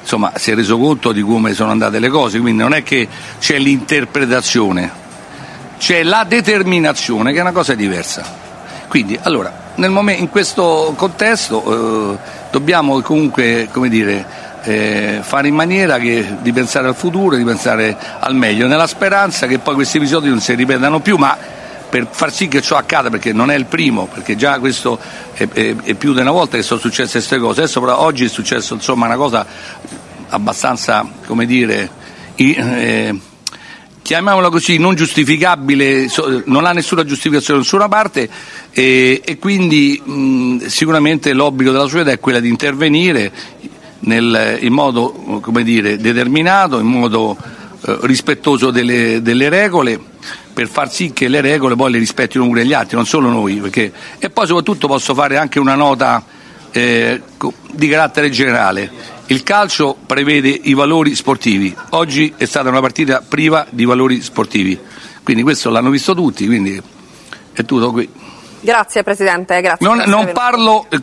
insomma, 0.02 0.32
si 0.36 0.50
è 0.50 0.54
reso 0.54 0.78
conto 0.78 1.12
di 1.12 1.22
come 1.22 1.54
sono 1.54 1.70
andate 1.70 1.98
le 1.98 2.10
cose, 2.10 2.38
quindi 2.40 2.62
non 2.62 2.74
è 2.74 2.82
che 2.82 3.08
c'è 3.38 3.58
l'interpretazione, 3.58 4.90
c'è 5.78 6.02
la 6.02 6.24
determinazione 6.28 7.32
che 7.32 7.38
è 7.38 7.40
una 7.40 7.52
cosa 7.52 7.74
diversa. 7.74 8.46
Quindi 8.88 9.18
allora, 9.22 9.72
momento, 9.76 10.20
in 10.20 10.28
questo 10.28 10.92
contesto 10.94 12.12
eh, 12.12 12.18
dobbiamo 12.50 13.00
comunque 13.00 13.68
come 13.72 13.88
dire, 13.88 14.26
eh, 14.68 15.20
fare 15.22 15.48
in 15.48 15.54
maniera 15.54 15.98
che, 15.98 16.36
di 16.42 16.52
pensare 16.52 16.88
al 16.88 16.94
futuro, 16.94 17.36
di 17.36 17.44
pensare 17.44 17.96
al 18.20 18.34
meglio, 18.34 18.66
nella 18.66 18.86
speranza 18.86 19.46
che 19.46 19.58
poi 19.58 19.74
questi 19.74 19.96
episodi 19.96 20.28
non 20.28 20.40
si 20.40 20.54
ripetano 20.54 21.00
più, 21.00 21.16
ma 21.16 21.36
per 21.88 22.06
far 22.10 22.30
sì 22.30 22.48
che 22.48 22.60
ciò 22.60 22.76
accada, 22.76 23.08
perché 23.08 23.32
non 23.32 23.50
è 23.50 23.54
il 23.54 23.64
primo, 23.64 24.06
perché 24.12 24.36
già 24.36 24.58
questo 24.58 24.98
è, 25.32 25.48
è, 25.48 25.74
è 25.74 25.94
più 25.94 26.12
di 26.12 26.20
una 26.20 26.30
volta 26.30 26.58
che 26.58 26.62
sono 26.62 26.78
successe 26.78 27.12
queste 27.12 27.38
cose, 27.38 27.62
adesso 27.62 27.80
però 27.80 27.98
oggi 27.98 28.26
è 28.26 28.28
successo 28.28 28.74
insomma, 28.74 29.06
una 29.06 29.16
cosa 29.16 29.46
abbastanza, 30.28 31.08
come 31.26 31.46
dire, 31.46 31.90
eh, 32.34 33.18
chiamiamola 34.02 34.48
così, 34.48 34.78
non 34.78 34.94
giustificabile, 34.94 36.08
non 36.44 36.64
ha 36.64 36.72
nessuna 36.72 37.04
giustificazione 37.04 37.58
da 37.58 37.64
nessuna 37.64 37.88
parte 37.88 38.28
e, 38.70 39.20
e 39.24 39.38
quindi 39.38 40.00
mh, 40.02 40.66
sicuramente 40.66 41.32
l'obbligo 41.32 41.72
della 41.72 41.84
società 41.84 42.10
è 42.10 42.18
quella 42.18 42.40
di 42.40 42.48
intervenire 42.48 43.30
nel, 44.00 44.58
in 44.60 44.72
modo 44.72 45.42
dire, 45.62 45.96
determinato, 45.96 46.78
in 46.78 46.86
modo 46.86 47.36
eh, 47.86 47.98
rispettoso 48.02 48.70
delle, 48.70 49.22
delle, 49.22 49.48
regole 49.48 50.00
per 50.52 50.68
far 50.68 50.90
sì 50.92 51.12
che 51.12 51.28
le 51.28 51.40
regole 51.40 51.76
poi 51.76 51.92
le 51.92 51.98
rispettino 51.98 52.44
pure 52.44 52.66
gli 52.66 52.72
altri, 52.72 52.96
non 52.96 53.06
solo 53.06 53.28
noi. 53.28 53.56
Perché... 53.56 53.92
E 54.18 54.30
poi 54.30 54.46
soprattutto 54.46 54.86
posso 54.86 55.14
fare 55.14 55.36
anche 55.36 55.58
una 55.58 55.74
nota 55.74 56.24
eh, 56.70 57.22
di 57.72 57.88
carattere 57.88 58.30
generale. 58.30 59.16
Il 59.26 59.42
calcio 59.42 59.96
prevede 60.06 60.48
i 60.48 60.74
valori 60.74 61.14
sportivi, 61.14 61.74
oggi 61.90 62.32
è 62.36 62.46
stata 62.46 62.70
una 62.70 62.80
partita 62.80 63.22
priva 63.26 63.66
di 63.68 63.84
valori 63.84 64.22
sportivi, 64.22 64.78
quindi 65.22 65.42
questo 65.42 65.68
l'hanno 65.68 65.90
visto 65.90 66.14
tutti, 66.14 66.46
quindi 66.46 66.80
è 67.52 67.64
tutto 67.64 67.92
qui. 67.92 68.08
Grazie 68.60 69.02
Presidente, 69.02 69.60
grazie. 69.60 69.86
Non, 69.86 70.02
non 70.06 70.30
parlo, 70.32 70.86
la 70.88 70.98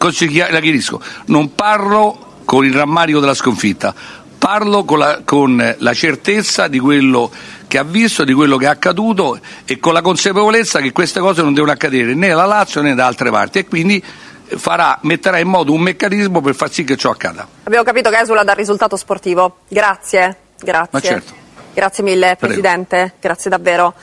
chiarisco, 0.60 1.00
non 1.28 1.54
parlo 1.54 2.25
con 2.46 2.66
il 2.66 2.74
rammarico 2.74 3.20
della 3.20 3.34
sconfitta, 3.34 3.94
parlo 4.38 4.86
con 4.86 5.00
la, 5.00 5.22
con 5.26 5.76
la 5.78 5.94
certezza 5.94 6.68
di 6.68 6.80
quello 6.80 7.32
che 7.68 7.78
ha 7.78 7.84
visto, 7.84 8.24
di 8.24 8.34
quello 8.34 8.58
che 8.58 8.66
è 8.66 8.70
accaduto 8.70 9.40
e 9.66 9.80
con 9.80 9.94
la 9.94 10.02
consapevolezza 10.02 10.80
che 10.80 10.92
queste 10.92 11.20
cose 11.20 11.42
non 11.42 11.54
devono 11.54 11.72
accadere 11.72 12.14
né 12.14 12.32
alla 12.32 12.46
Lazio 12.46 12.82
né 12.82 12.94
da 12.94 13.08
altre 13.08 13.32
parti 13.32 13.60
e 13.60 13.66
quindi 13.66 14.02
farà, 14.46 14.98
metterà 15.02 15.40
in 15.40 15.48
moto 15.48 15.74
un 15.74 15.82
meccanismo 15.82 16.42
per 16.42 16.56
far 16.56 16.72
sì 16.72 16.84
che 16.84 16.96
ciò 16.96 17.10
accada. 17.10 17.48
Abbiamo 17.64 17.84
capito 17.84 18.10
che 18.10 18.20
esula 18.20 18.44
dal 18.44 18.56
risultato 18.56 18.96
sportivo. 18.96 19.58
Grazie, 19.68 20.38
grazie. 20.60 21.02
Certo. 21.02 21.34
Grazie 21.74 22.04
mille 22.04 22.38
Presidente, 22.40 22.96
Prego. 22.98 23.16
grazie 23.20 23.50
davvero. 23.50 23.94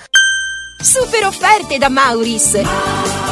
Super 0.82 1.26
offerte 1.26 1.78
da 1.78 1.88
Mauris. 1.88 3.31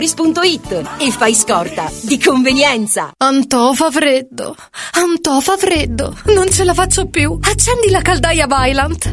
mauris.it 0.01 0.81
e 0.97 1.11
fai 1.11 1.35
scorta 1.35 1.91
di 2.01 2.19
convenienza. 2.19 3.11
Antò 3.17 3.73
fa 3.73 3.91
freddo. 3.91 4.55
Antò 4.93 5.39
fa 5.39 5.57
freddo. 5.57 6.17
Non 6.33 6.49
ce 6.49 6.63
la 6.63 6.73
faccio 6.73 7.05
più. 7.07 7.37
Accendi 7.39 7.89
la 7.91 8.01
caldaia 8.01 8.47
Vylant. 8.47 9.09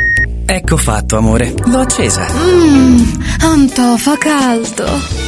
Ecco 0.47 0.77
fatto, 0.79 1.19
amore. 1.19 1.53
L'ho 1.67 1.81
accesa. 1.81 2.27
Mmm, 2.33 3.23
Antò 3.41 3.97
fa 3.99 4.17
caldo. 4.17 5.28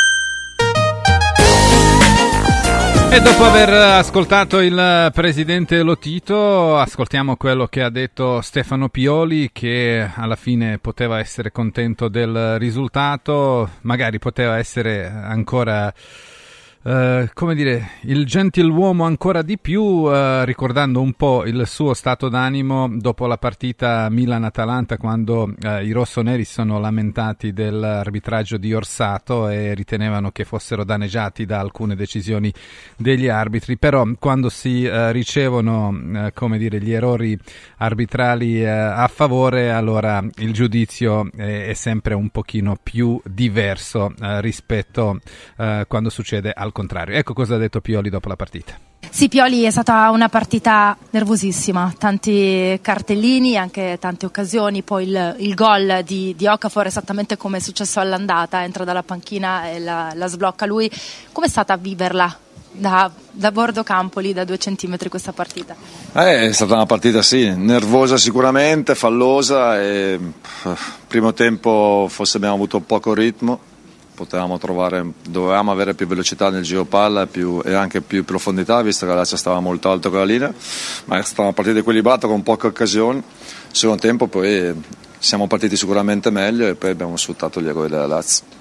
E 3.13 3.19
dopo 3.19 3.43
aver 3.43 3.69
ascoltato 3.69 4.61
il 4.61 5.11
presidente 5.13 5.81
Lotito, 5.83 6.77
ascoltiamo 6.77 7.35
quello 7.35 7.67
che 7.67 7.81
ha 7.81 7.89
detto 7.89 8.39
Stefano 8.39 8.87
Pioli, 8.87 9.49
che 9.51 10.09
alla 10.15 10.37
fine 10.37 10.77
poteva 10.77 11.19
essere 11.19 11.51
contento 11.51 12.07
del 12.07 12.57
risultato, 12.57 13.69
magari 13.81 14.17
poteva 14.17 14.57
essere 14.59 15.05
ancora 15.07 15.93
eh, 16.83 17.29
come 17.35 17.53
dire, 17.53 17.91
il 18.05 18.25
gentiluomo 18.25 19.05
ancora 19.05 19.43
di 19.43 19.59
più, 19.59 20.11
eh, 20.11 20.43
ricordando 20.45 20.99
un 20.99 21.13
po' 21.13 21.45
il 21.45 21.67
suo 21.67 21.93
stato 21.93 22.27
d'animo 22.27 22.89
dopo 22.91 23.27
la 23.27 23.37
partita 23.37 24.09
Milan-Atalanta, 24.09 24.97
quando 24.97 25.53
eh, 25.61 25.85
i 25.85 25.91
rossoneri 25.91 26.43
sono 26.43 26.79
lamentati 26.79 27.53
dell'arbitraggio 27.53 28.57
di 28.57 28.73
Orsato 28.73 29.47
e 29.47 29.75
ritenevano 29.75 30.31
che 30.31 30.43
fossero 30.43 30.83
danneggiati 30.83 31.45
da 31.45 31.59
alcune 31.59 31.95
decisioni 31.95 32.51
degli 32.97 33.27
arbitri. 33.27 33.77
Però, 33.77 34.03
quando 34.17 34.49
si 34.49 34.83
eh, 34.83 35.11
ricevono, 35.11 35.95
eh, 36.15 36.33
come 36.33 36.57
dire, 36.57 36.81
gli 36.81 36.91
errori 36.93 37.37
arbitrali 37.77 38.65
a 38.65 39.07
favore, 39.07 39.71
allora 39.71 40.23
il 40.37 40.51
giudizio 40.51 41.29
è, 41.35 41.67
è, 41.67 41.73
sempre 41.73 42.15
un 42.15 42.29
pochino 42.29 42.77
più 42.81 43.21
diverso 43.23 44.13
rispetto 44.39 45.19
a 45.57 45.85
quando 45.85 46.09
succede 46.09 46.51
al 46.55 46.70
contrario. 46.71 47.17
Ecco 47.17 47.33
cosa 47.33 47.55
ha 47.55 47.57
detto 47.57 47.81
Pioli 47.81 48.09
dopo 48.09 48.27
la 48.27 48.35
partita. 48.35 48.73
Sì, 49.09 49.27
Pioli 49.27 49.63
è 49.63 49.71
stata 49.71 50.09
una 50.09 50.29
partita 50.29 50.97
nervosissima, 51.09 51.93
tanti 51.97 52.79
cartellini, 52.81 53.57
anche 53.57 53.97
tante 53.99 54.25
occasioni, 54.25 54.83
poi 54.83 55.07
il, 55.07 55.35
il 55.39 55.53
gol 55.53 56.01
di, 56.05 56.33
di, 56.37 56.47
Okafor 56.47 56.85
esattamente 56.85 57.35
come 57.35 57.57
è 57.57 57.59
successo 57.59 57.99
all'andata, 57.99 58.63
entra 58.63 58.85
dalla 58.85 59.03
panchina 59.03 59.69
e 59.69 59.79
la, 59.79 60.11
la 60.15 60.27
sblocca 60.27 60.65
lui. 60.65 60.89
Come 61.31 61.47
è 61.47 61.49
stata 61.49 61.73
a 61.73 61.77
viverla 61.77 62.37
da, 62.71 63.11
da 63.31 63.51
bordo 63.51 63.83
campo 63.83 64.21
lì 64.21 64.31
da 64.31 64.45
due 64.45 64.57
centimetri 64.57 65.09
questa 65.09 65.33
partita? 65.33 65.75
Eh, 66.13 66.47
è 66.47 66.51
stata 66.53 66.75
una 66.75 66.85
partita 66.85 67.21
sì, 67.21 67.53
nervosa 67.53 68.17
sicuramente, 68.17 68.95
fallosa 68.95 69.81
e 69.81 70.19
primo 71.07 71.33
tempo 71.33 72.07
forse 72.09 72.37
abbiamo 72.37 72.55
avuto 72.55 72.79
poco 72.79 73.13
ritmo 73.13 73.70
potevamo 74.21 74.59
trovare, 74.59 75.03
dovevamo 75.27 75.71
avere 75.71 75.95
più 75.95 76.05
velocità 76.05 76.49
nel 76.49 76.61
giro 76.61 76.85
palla 76.85 77.25
più, 77.25 77.59
e 77.65 77.73
anche 77.73 78.01
più 78.01 78.23
profondità, 78.23 78.81
visto 78.83 79.05
che 79.05 79.11
la 79.11 79.17
Lazio 79.17 79.35
stava 79.35 79.59
molto 79.59 79.89
alto 79.89 80.09
con 80.09 80.19
la 80.19 80.25
linea, 80.25 80.53
ma 81.05 81.17
è 81.17 81.23
stata 81.23 81.41
una 81.41 81.53
partita 81.53 81.79
equilibrata 81.79 82.27
con 82.27 82.43
poche 82.43 82.67
occasioni. 82.67 83.21
Secondo 83.71 84.01
tempo 84.01 84.27
poi 84.27 84.73
siamo 85.17 85.47
partiti 85.47 85.75
sicuramente 85.75 86.29
meglio 86.29 86.67
e 86.67 86.75
poi 86.75 86.91
abbiamo 86.91 87.17
sfruttato 87.17 87.61
gli 87.61 87.67
errori 87.67 87.89
della 87.89 88.07
Lazio 88.07 88.60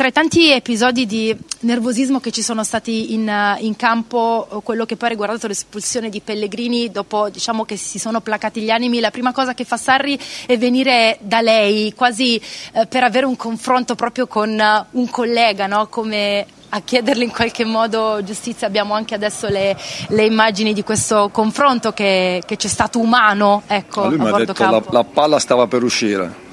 tra 0.00 0.08
i 0.08 0.12
tanti 0.12 0.50
episodi 0.50 1.04
di 1.04 1.36
nervosismo 1.60 2.20
che 2.20 2.30
ci 2.30 2.40
sono 2.40 2.64
stati 2.64 3.12
in, 3.12 3.30
in, 3.58 3.76
campo, 3.76 4.62
quello 4.64 4.86
che 4.86 4.96
poi 4.96 5.08
ha 5.08 5.10
riguardato 5.10 5.46
l'espulsione 5.46 6.08
di 6.08 6.22
Pellegrini, 6.22 6.90
dopo 6.90 7.28
diciamo 7.28 7.66
che 7.66 7.76
si 7.76 7.98
sono 7.98 8.22
placati 8.22 8.62
gli 8.62 8.70
animi, 8.70 9.00
la 9.00 9.10
prima 9.10 9.32
cosa 9.32 9.52
che 9.52 9.64
fa 9.64 9.76
Sarri 9.76 10.18
è 10.46 10.56
venire 10.56 11.18
da 11.20 11.42
lei, 11.42 11.92
quasi 11.92 12.40
eh, 12.72 12.86
per 12.86 13.02
avere 13.02 13.26
un 13.26 13.36
confronto 13.36 13.94
proprio 13.94 14.26
con 14.26 14.48
uh, 14.48 14.98
un 14.98 15.10
collega, 15.10 15.66
no? 15.66 15.88
come 15.88 16.46
a 16.70 16.80
chiederle 16.80 17.24
in 17.24 17.30
qualche 17.30 17.66
modo 17.66 18.22
giustizia. 18.24 18.66
Abbiamo 18.66 18.94
anche 18.94 19.14
adesso 19.14 19.48
le, 19.48 19.76
le 20.08 20.24
immagini 20.24 20.72
di 20.72 20.82
questo 20.82 21.28
confronto 21.30 21.92
che, 21.92 22.42
che 22.46 22.56
c'è 22.56 22.68
stato 22.68 23.00
umano. 23.00 23.64
Ecco, 23.66 24.08
lui 24.08 24.16
mi 24.16 24.28
ha 24.28 24.32
detto 24.32 24.54
che 24.54 24.64
la, 24.64 24.82
la 24.88 25.04
palla 25.04 25.38
stava 25.38 25.66
per 25.66 25.82
uscire 25.82 26.48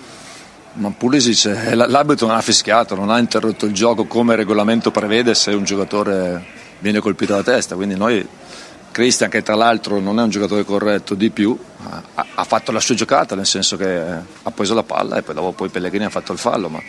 ma 0.77 0.91
Pulisic, 0.91 1.45
eh, 1.45 1.75
l'arbitro 1.75 2.27
non 2.27 2.35
ha 2.35 2.41
fischiato, 2.41 2.95
non 2.95 3.09
ha 3.09 3.17
interrotto 3.17 3.65
il 3.65 3.73
gioco 3.73 4.06
come 4.06 4.33
il 4.33 4.39
regolamento 4.39 4.91
prevede 4.91 5.33
se 5.33 5.51
un 5.51 5.64
giocatore 5.64 6.45
viene 6.80 6.99
colpito 6.99 7.33
alla 7.33 7.43
testa, 7.43 7.75
quindi 7.75 7.95
noi, 7.95 8.25
Cristian 8.91 9.30
che 9.30 9.41
tra 9.41 9.56
l'altro 9.56 9.99
non 9.99 10.19
è 10.19 10.23
un 10.23 10.30
giocatore 10.30 10.64
corretto 10.64 11.15
di 11.15 11.31
più, 11.31 11.57
ha, 12.14 12.43
fatto 12.43 12.72
la 12.72 12.80
sua 12.80 12.95
giocata, 12.95 13.35
nel 13.35 13.45
senso 13.45 13.77
che 13.77 13.99
ha 14.43 14.51
preso 14.51 14.73
la 14.73 14.83
palla 14.83 15.17
e 15.17 15.23
poi 15.23 15.33
dopo 15.33 15.51
poi 15.53 15.69
Pellegrini 15.69 16.06
ha 16.06 16.09
fatto 16.09 16.31
il 16.31 16.38
fallo, 16.38 16.69
ma 16.69 16.81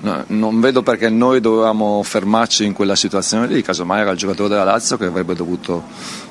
no, 0.00 0.24
non 0.28 0.60
vedo 0.60 0.82
perché 0.82 1.10
noi 1.10 1.40
dovevamo 1.40 2.02
fermarci 2.02 2.64
in 2.64 2.72
quella 2.72 2.96
situazione 2.96 3.46
lì, 3.46 3.62
casomai 3.62 4.00
era 4.00 4.10
il 4.10 4.18
giocatore 4.18 4.48
della 4.48 4.64
Lazio 4.64 4.96
che 4.96 5.06
avrebbe 5.06 5.34
dovuto 5.34 5.84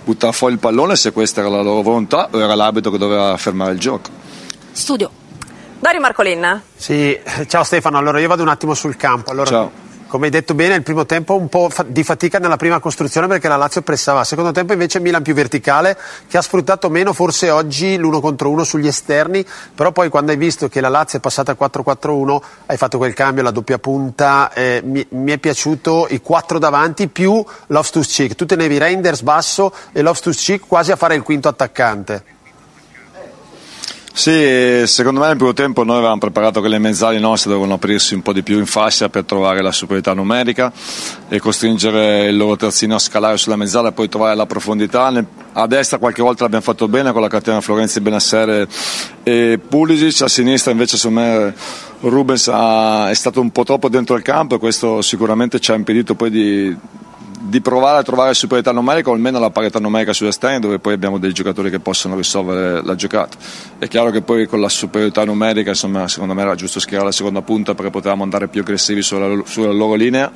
buttare 0.04 0.34
fuori 0.34 0.54
il 0.54 0.60
pallone 0.60 0.96
se 0.96 1.12
questa 1.12 1.42
era 1.42 1.50
la 1.50 1.62
loro 1.62 1.82
volontà 1.82 2.30
o 2.32 2.40
era 2.40 2.56
l'arbitro 2.56 2.92
che 2.92 2.98
doveva 2.98 3.36
fermare 3.38 3.74
il 3.74 3.80
gioco. 3.80 4.10
Studio. 4.72 5.25
Dario 5.86 6.02
Marcolin. 6.02 6.64
Sì, 6.76 7.16
ciao 7.46 7.64
Stefano, 7.64 8.00
allora 8.00 8.20
io 8.20 8.28
vado 8.28 8.42
un 8.42 8.48
attimo 8.48 8.74
sul 8.74 8.98
campo. 8.98 9.30
Allora, 9.30 9.50
ciao. 9.52 9.72
Come 10.08 10.26
hai 10.26 10.32
detto 10.32 10.56
bene, 10.56 10.74
il 10.74 10.82
primo 10.82 11.06
tempo 11.06 11.36
un 11.36 11.48
po' 11.48 11.70
di 11.86 12.04
fatica 12.04 12.40
nella 12.40 12.58
prima 12.58 12.80
costruzione 12.80 13.28
perché 13.28 13.48
la 13.48 13.56
Lazio 13.56 13.84
pressava. 13.84 14.24
Secondo 14.24 14.52
tempo 14.52 14.74
invece 14.74 15.00
Milan 15.00 15.22
più 15.22 15.36
verticale 15.36 15.96
che 16.28 16.40
ha 16.40 16.42
sfruttato 16.42 16.90
meno 16.90 17.14
forse 17.14 17.52
oggi 17.52 17.98
l'uno 17.98 18.20
contro 18.20 18.50
uno 18.50 18.64
sugli 18.64 18.88
esterni, 18.88 19.46
però 19.76 19.92
poi 19.92 20.10
quando 20.10 20.32
hai 20.32 20.38
visto 20.38 20.68
che 20.70 20.82
la 20.82 20.90
Lazio 20.90 21.20
è 21.20 21.22
passata 21.22 21.52
a 21.52 21.58
4-4-1 21.60 22.42
hai 22.66 22.78
fatto 22.78 22.98
quel 22.98 23.14
cambio, 23.14 23.44
la 23.44 23.52
doppia 23.52 23.78
punta, 23.78 24.52
eh, 24.54 24.82
mi, 24.84 25.06
mi, 25.10 25.34
è 25.34 25.38
piaciuto 25.38 26.08
i 26.10 26.20
quattro 26.20 26.58
davanti 26.58 27.10
più 27.10 27.46
Loftus-Cheek. 27.68 28.34
Tu 28.34 28.48
tenevi 28.48 28.80
Reinders 28.80 29.22
basso 29.22 29.72
e 29.92 30.02
Loftus-Cheek 30.02 30.66
quasi 30.66 30.92
a 30.92 30.96
fare 30.96 31.14
il 31.14 31.22
quinto 31.22 31.48
attaccante. 31.48 32.34
Sì, 34.18 34.84
secondo 34.86 35.20
me 35.20 35.28
nel 35.28 35.36
primo 35.36 35.52
tempo 35.52 35.84
noi 35.84 35.98
avevamo 35.98 36.20
preparato 36.20 36.62
che 36.62 36.70
le 36.70 36.80
mezzali 36.80 37.20
nostre 37.20 37.50
dovevano 37.50 37.74
aprirsi 37.76 38.14
un 38.14 38.22
po' 38.22 38.32
di 38.32 38.44
più 38.44 38.58
in 38.58 38.66
fascia 38.66 39.10
per 39.10 39.26
trovare 39.26 39.62
la 39.62 39.74
superiorità 39.74 40.14
numerica 40.14 40.72
e 41.28 41.38
costringere 41.40 42.28
il 42.28 42.38
loro 42.38 42.56
terzino 42.56 42.96
a 42.96 43.00
scalare 43.00 43.36
sulla 43.36 43.58
mezzala 43.58 43.90
e 43.90 43.92
poi 43.92 44.08
trovare 44.08 44.34
la 44.34 44.46
profondità. 44.46 45.12
A 45.52 45.68
destra 45.68 45.98
qualche 45.98 46.22
volta 46.22 46.44
l'abbiamo 46.44 46.64
fatto 46.64 46.88
bene 46.88 47.12
con 47.12 47.20
la 47.20 47.28
catena 47.28 47.60
Florenzi, 47.60 48.00
Benassere 48.00 48.70
e 49.22 49.60
Pulisic, 49.68 50.22
a 50.22 50.30
sinistra 50.30 50.72
invece 50.72 50.96
secondo 50.96 51.20
me 51.20 51.54
Rubens 52.00 52.48
ha, 52.48 53.10
è 53.10 53.14
stato 53.14 53.42
un 53.42 53.52
po' 53.52 53.66
troppo 53.66 53.90
dentro 53.90 54.16
il 54.16 54.24
campo 54.24 54.56
e 54.56 54.60
questo 54.60 55.02
sicuramente 55.02 55.60
ci 55.60 55.72
ha 55.72 55.76
impedito 55.76 56.16
poi 56.16 56.30
di 56.30 56.78
di 57.48 57.62
provare 57.62 58.00
a 58.00 58.04
trovare 58.04 58.34
superiorità 58.34 58.72
numerica 58.72 59.10
o 59.10 59.14
almeno 59.14 59.40
la 59.40 59.52
parità 59.52 59.80
numerica 59.80 60.14
sugli 60.14 60.30
esterni 60.30 60.60
dove 60.60 60.80
poi 60.80 60.94
abbiamo 60.94 61.20
dei 61.20 61.32
giocatori 61.32 61.70
che 61.70 61.80
possono 61.80 62.16
risolvere 62.16 62.84
la 62.84 62.96
giocata. 62.96 63.38
È 63.78 63.88
chiaro 63.88 64.10
che 64.10 64.22
poi 64.22 64.48
con 64.48 64.60
la 64.60 64.70
superiorità 64.70 65.24
numerica 65.24 65.70
insomma, 65.70 66.08
secondo 66.08 66.34
me 66.34 66.42
era 66.42 66.56
giusto 66.56 66.80
schierare 66.80 67.06
la 67.06 67.12
seconda 67.12 67.42
punta 67.42 67.76
perché 67.76 67.92
potevamo 67.92 68.24
andare 68.24 68.48
più 68.48 68.62
aggressivi 68.62 69.02
sulla, 69.02 69.44
sulla 69.46 69.72
loro 69.72 69.94
linea 69.94 70.32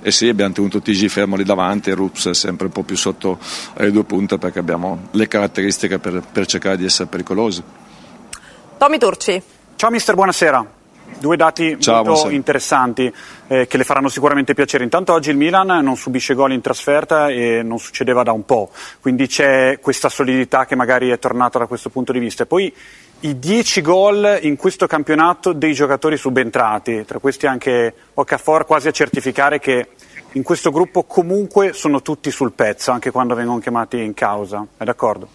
e 0.00 0.10
sì 0.10 0.28
abbiamo 0.28 0.54
tenuto 0.54 0.80
TG 0.80 1.08
fermo 1.08 1.36
lì 1.36 1.44
davanti 1.44 1.90
e 1.90 1.94
Rups 1.94 2.30
sempre 2.30 2.66
un 2.66 2.72
po' 2.72 2.82
più 2.82 2.96
sotto 2.96 3.38
le 3.76 3.90
due 3.90 4.04
punte 4.04 4.38
perché 4.38 4.58
abbiamo 4.58 5.08
le 5.10 5.28
caratteristiche 5.28 5.98
per, 5.98 6.22
per 6.32 6.46
cercare 6.46 6.76
di 6.76 6.84
essere 6.84 7.08
pericolosi. 7.08 7.62
Tommy 8.78 8.98
Turci. 8.98 9.42
Ciao 9.76 9.90
mister, 9.90 10.14
buonasera. 10.14 10.82
Due 11.24 11.36
dati 11.38 11.80
Ciao, 11.80 11.94
molto 11.94 12.10
buonasera. 12.10 12.34
interessanti 12.34 13.14
eh, 13.46 13.66
che 13.66 13.78
le 13.78 13.84
faranno 13.84 14.08
sicuramente 14.08 14.52
piacere. 14.52 14.84
Intanto 14.84 15.14
oggi 15.14 15.30
il 15.30 15.38
Milan 15.38 15.82
non 15.82 15.96
subisce 15.96 16.34
gol 16.34 16.52
in 16.52 16.60
trasferta 16.60 17.28
e 17.28 17.62
non 17.62 17.78
succedeva 17.78 18.22
da 18.22 18.32
un 18.32 18.44
po', 18.44 18.68
quindi 19.00 19.26
c'è 19.26 19.78
questa 19.80 20.10
solidità 20.10 20.66
che 20.66 20.76
magari 20.76 21.08
è 21.08 21.18
tornata 21.18 21.58
da 21.58 21.64
questo 21.64 21.88
punto 21.88 22.12
di 22.12 22.18
vista. 22.18 22.42
E 22.42 22.46
poi 22.46 22.70
i 23.20 23.38
10 23.38 23.80
gol 23.80 24.38
in 24.42 24.56
questo 24.56 24.86
campionato 24.86 25.54
dei 25.54 25.72
giocatori 25.72 26.18
subentrati, 26.18 27.06
tra 27.06 27.18
questi 27.20 27.46
anche 27.46 27.94
Okafor 28.12 28.66
quasi 28.66 28.88
a 28.88 28.92
certificare 28.92 29.58
che 29.58 29.88
in 30.32 30.42
questo 30.42 30.70
gruppo 30.70 31.04
comunque 31.04 31.72
sono 31.72 32.02
tutti 32.02 32.30
sul 32.30 32.52
pezzo, 32.52 32.90
anche 32.90 33.10
quando 33.10 33.34
vengono 33.34 33.60
chiamati 33.60 33.98
in 33.98 34.12
causa. 34.12 34.62
È 34.76 34.84
d'accordo? 34.84 35.28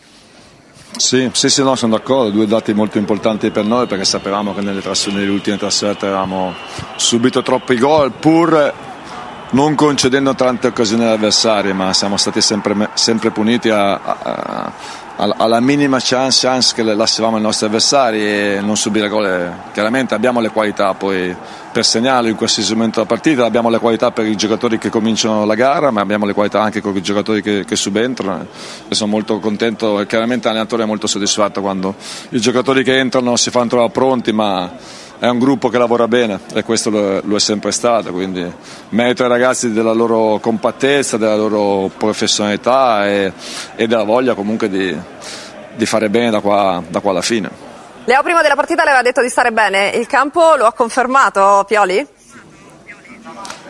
Sì, 0.96 1.30
sì, 1.34 1.50
sì, 1.50 1.64
no, 1.64 1.76
sono 1.76 1.96
d'accordo, 1.96 2.30
due 2.32 2.46
dati 2.48 2.74
molto 2.74 2.98
importanti 2.98 3.52
per 3.52 3.64
noi 3.64 3.88
perché 3.88 4.04
sapevamo 4.04 4.54
che 4.54 4.62
nelle, 4.62 4.82
nelle 5.12 5.30
ultime 5.30 5.58
trasferte 5.58 6.08
avevamo 6.08 6.54
subito 6.96 7.42
troppi 7.42 7.78
gol, 7.78 8.12
pur 8.12 8.74
non 9.52 9.76
concedendo 9.76 10.36
tante 10.36 10.68
occasioni 10.68 11.04
agli 11.04 11.14
avversari, 11.14 11.74
ma 11.74 11.94
siamo 11.94 12.18
stati 12.18 12.42
sempre, 12.42 12.90
sempre 12.94 13.32
puniti 13.32 13.70
a, 13.70 13.94
a, 13.94 14.74
alla 15.22 15.60
minima 15.60 15.98
chance, 16.00 16.48
chance 16.48 16.74
che 16.74 16.82
lasciavamo 16.82 17.36
ai 17.36 17.42
nostri 17.42 17.66
avversari 17.66 18.22
e 18.22 18.60
non 18.62 18.78
subire 18.78 19.10
gol. 19.10 19.54
Chiaramente 19.74 20.14
abbiamo 20.14 20.40
le 20.40 20.50
qualità 20.50 20.94
poi 20.94 21.36
per 21.72 21.86
segnarlo 21.86 22.30
in 22.30 22.36
qualsiasi 22.36 22.74
momento 22.74 23.02
della 23.02 23.06
partita, 23.06 23.44
abbiamo 23.44 23.70
le 23.70 23.80
qualità 23.80 24.12
per 24.12 24.26
i 24.26 24.38
giocatori 24.38 24.78
che 24.78 24.90
cominciano 24.90 25.44
la 25.44 25.56
gara, 25.56 25.92
ma 25.92 26.00
abbiamo 26.00 26.26
le 26.26 26.34
qualità 26.34 26.62
anche 26.62 26.80
con 26.80 26.96
i 26.96 27.02
giocatori 27.02 27.42
che, 27.42 27.66
che 27.66 27.76
subentrano 27.76 28.48
e 28.88 28.96
sono 28.96 29.12
molto 29.12 29.40
contento 29.40 30.00
e 30.00 30.06
chiaramente 30.06 30.48
l'allenatore 30.48 30.84
è 30.84 30.86
molto 30.86 31.06
soddisfatto 31.06 31.60
quando 31.60 31.96
i 32.30 32.40
giocatori 32.40 32.82
che 32.84 32.98
entrano 32.98 33.36
si 33.36 33.50
fanno 33.50 33.68
trovare 33.68 33.92
pronti, 33.92 34.32
ma 34.32 34.72
è 35.20 35.28
un 35.28 35.38
gruppo 35.38 35.68
che 35.68 35.78
lavora 35.78 36.08
bene 36.08 36.40
e 36.54 36.64
questo 36.64 36.90
lo, 36.90 37.22
lo 37.24 37.36
è 37.36 37.40
sempre 37.40 37.72
stato, 37.72 38.12
quindi 38.12 38.52
merito 38.90 39.24
ai 39.24 39.30
ragazzi 39.30 39.74
della 39.74 39.92
loro 39.92 40.40
compattezza, 40.40 41.18
della 41.18 41.36
loro 41.36 41.92
professionalità 41.96 43.06
e, 43.06 43.34
e 43.76 43.86
della 43.88 44.04
voglia 44.04 44.34
comunque 44.34 44.70
di, 44.70 44.98
di 45.76 45.86
fare 45.86 46.10
bene 46.10 46.30
da 46.30 46.40
qua, 46.40 46.82
da 46.88 47.02
qua 47.02 47.12
alla 47.12 47.22
fine. 47.22 47.68
Leo 48.06 48.24
prima 48.24 48.42
della 48.42 48.56
partita 48.56 48.84
le 48.84 48.90
aveva 48.90 49.04
detto 49.04 49.22
di 49.22 49.30
stare 49.30 49.52
bene, 49.52 49.90
il 49.90 50.08
campo 50.08 50.56
lo 50.56 50.66
ha 50.66 50.72
confermato 50.72 51.66
Pioli? 51.68 52.08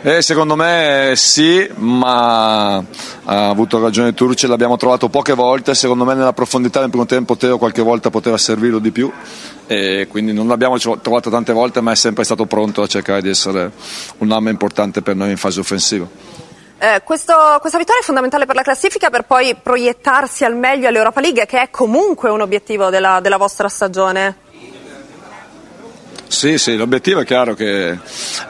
Eh, 0.02 0.22
secondo 0.22 0.56
me 0.56 1.12
sì, 1.14 1.70
ma 1.74 2.76
ha 2.76 3.48
avuto 3.50 3.78
ragione 3.78 4.14
Turci, 4.14 4.46
l'abbiamo 4.46 4.78
trovato 4.78 5.10
poche 5.10 5.34
volte, 5.34 5.74
secondo 5.74 6.06
me 6.06 6.14
nella 6.14 6.32
profondità 6.32 6.80
nel 6.80 6.88
primo 6.88 7.04
tempo 7.04 7.36
Teo 7.36 7.58
qualche 7.58 7.82
volta 7.82 8.08
poteva 8.08 8.38
servirlo 8.38 8.78
di 8.78 8.92
più 8.92 9.12
e 9.66 10.06
quindi 10.08 10.32
non 10.32 10.48
l'abbiamo 10.48 10.78
trovato 10.78 11.28
tante 11.28 11.52
volte 11.52 11.82
ma 11.82 11.92
è 11.92 11.96
sempre 11.96 12.24
stato 12.24 12.46
pronto 12.46 12.80
a 12.80 12.86
cercare 12.86 13.20
di 13.20 13.28
essere 13.28 13.72
un'arma 14.18 14.48
importante 14.48 15.02
per 15.02 15.16
noi 15.16 15.30
in 15.30 15.36
fase 15.36 15.60
offensiva. 15.60 16.08
Eh, 16.78 17.02
questo, 17.04 17.34
questa 17.60 17.76
vittoria 17.76 18.00
è 18.00 18.04
fondamentale 18.04 18.46
per 18.46 18.54
la 18.54 18.62
classifica 18.62 19.10
per 19.10 19.24
poi 19.24 19.54
proiettarsi 19.54 20.46
al 20.46 20.56
meglio 20.56 20.88
all'Europa 20.88 21.20
League 21.20 21.44
che 21.44 21.60
è 21.60 21.68
comunque 21.68 22.30
un 22.30 22.40
obiettivo 22.40 22.88
della, 22.88 23.20
della 23.20 23.36
vostra 23.36 23.68
stagione. 23.68 24.48
Sì, 26.30 26.58
sì, 26.58 26.76
l'obiettivo 26.76 27.18
è 27.18 27.24
chiaro 27.24 27.54
che 27.54 27.98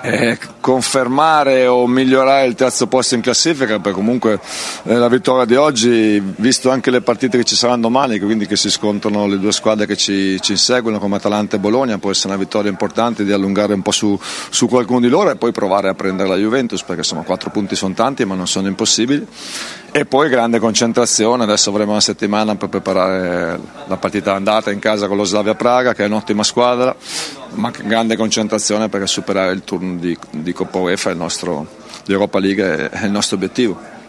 è 0.03 0.39
confermare 0.61 1.67
o 1.67 1.87
migliorare 1.87 2.47
il 2.47 2.55
terzo 2.55 2.87
posto 2.89 3.15
in 3.15 3.23
classifica, 3.23 3.79
perché 3.79 3.93
comunque 3.93 4.39
eh, 4.83 4.97
la 4.97 5.09
vittoria 5.09 5.47
di 5.47 5.57
oggi, 5.57 6.23
visto 6.37 6.69
anche 6.69 6.91
le 6.91 7.01
partite 7.01 7.39
che 7.39 7.45
ci 7.45 7.57
saranno 7.57 7.81
domani, 7.81 8.19
quindi 8.21 8.47
che 8.47 8.55
si 8.55 8.69
scontrano 8.69 9.27
le 9.27 9.39
due 9.39 9.51
squadre 9.51 9.87
che 9.87 9.97
ci, 9.97 10.39
ci 10.43 10.53
inseguono 10.53 10.99
come 10.99 11.17
Atalanta 11.17 11.57
e 11.57 11.59
Bologna, 11.59 11.97
può 11.97 12.11
essere 12.11 12.35
una 12.35 12.37
vittoria 12.37 12.71
importante 12.71 13.25
di 13.25 13.33
allungare 13.33 13.73
un 13.73 13.81
po' 13.81 13.93
su, 13.93 14.17
su 14.51 14.69
qualcuno 14.69 15.01
di 15.01 15.09
loro 15.09 15.31
e 15.31 15.37
poi 15.37 15.51
provare 15.51 15.89
a 15.89 15.95
prendere 15.95 16.29
la 16.29 16.37
Juventus, 16.37 16.83
perché 16.83 17.01
insomma 17.01 17.23
quattro 17.23 17.49
punti 17.49 17.77
sono 17.77 17.95
tanti 17.95 18.27
ma 18.27 18.35
non 18.35 18.47
sono 18.47 18.69
impossibili. 18.69 19.27
E 19.93 20.05
poi 20.05 20.29
grande 20.29 20.61
concentrazione, 20.61 21.43
adesso 21.43 21.71
avremo 21.71 21.91
una 21.91 22.01
settimana 22.01 22.55
per 22.55 22.69
preparare 22.69 23.59
la 23.87 23.97
partita 23.97 24.35
andata 24.35 24.71
in 24.71 24.79
casa 24.79 25.09
con 25.09 25.17
lo 25.17 25.25
Slavia 25.25 25.57
Praga, 25.57 25.95
che 25.95 26.05
è 26.05 26.07
un'ottima 26.07 26.45
squadra, 26.45 26.95
ma 27.55 27.71
grande 27.71 28.17
concentrazione 28.17 28.89
per 28.89 29.09
superare 29.09 29.53
il 29.53 29.65
turno 29.65 29.99
di, 29.99 30.17
di 30.31 30.53
Coppa 30.53 30.79
UEFA, 30.79 31.13
l'Europa 32.05 32.39
League 32.39 32.89
è 32.89 33.05
il 33.05 33.11
nostro 33.11 33.35
obiettivo. 33.35 34.00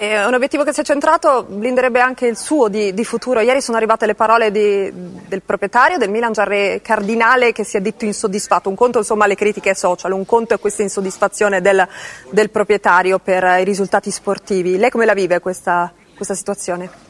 È 0.00 0.24
un 0.24 0.32
obiettivo 0.32 0.64
che 0.64 0.72
si 0.72 0.80
è 0.80 0.82
centrato, 0.82 1.44
blinderebbe 1.46 2.00
anche 2.00 2.26
il 2.26 2.38
suo 2.38 2.68
di, 2.68 2.94
di 2.94 3.04
futuro. 3.04 3.40
Ieri 3.40 3.60
sono 3.60 3.76
arrivate 3.76 4.06
le 4.06 4.14
parole 4.14 4.50
di, 4.50 4.90
del 4.94 5.42
proprietario 5.42 5.98
del 5.98 6.08
Milan, 6.08 6.32
Giarre 6.32 6.80
Cardinale, 6.80 7.52
che 7.52 7.64
si 7.64 7.76
è 7.76 7.82
detto 7.82 8.06
insoddisfatto. 8.06 8.70
Un 8.70 8.76
conto 8.76 8.96
insomma 8.96 9.26
le 9.26 9.34
critiche 9.34 9.74
social, 9.74 10.12
un 10.12 10.24
conto 10.24 10.54
è 10.54 10.58
questa 10.58 10.80
insoddisfazione 10.80 11.60
del, 11.60 11.86
del 12.30 12.48
proprietario 12.48 13.18
per 13.18 13.44
i 13.60 13.64
risultati 13.64 14.10
sportivi. 14.10 14.78
Lei 14.78 14.88
come 14.88 15.04
la 15.04 15.12
vive 15.12 15.38
questa, 15.38 15.92
questa 16.16 16.32
situazione? 16.34 17.09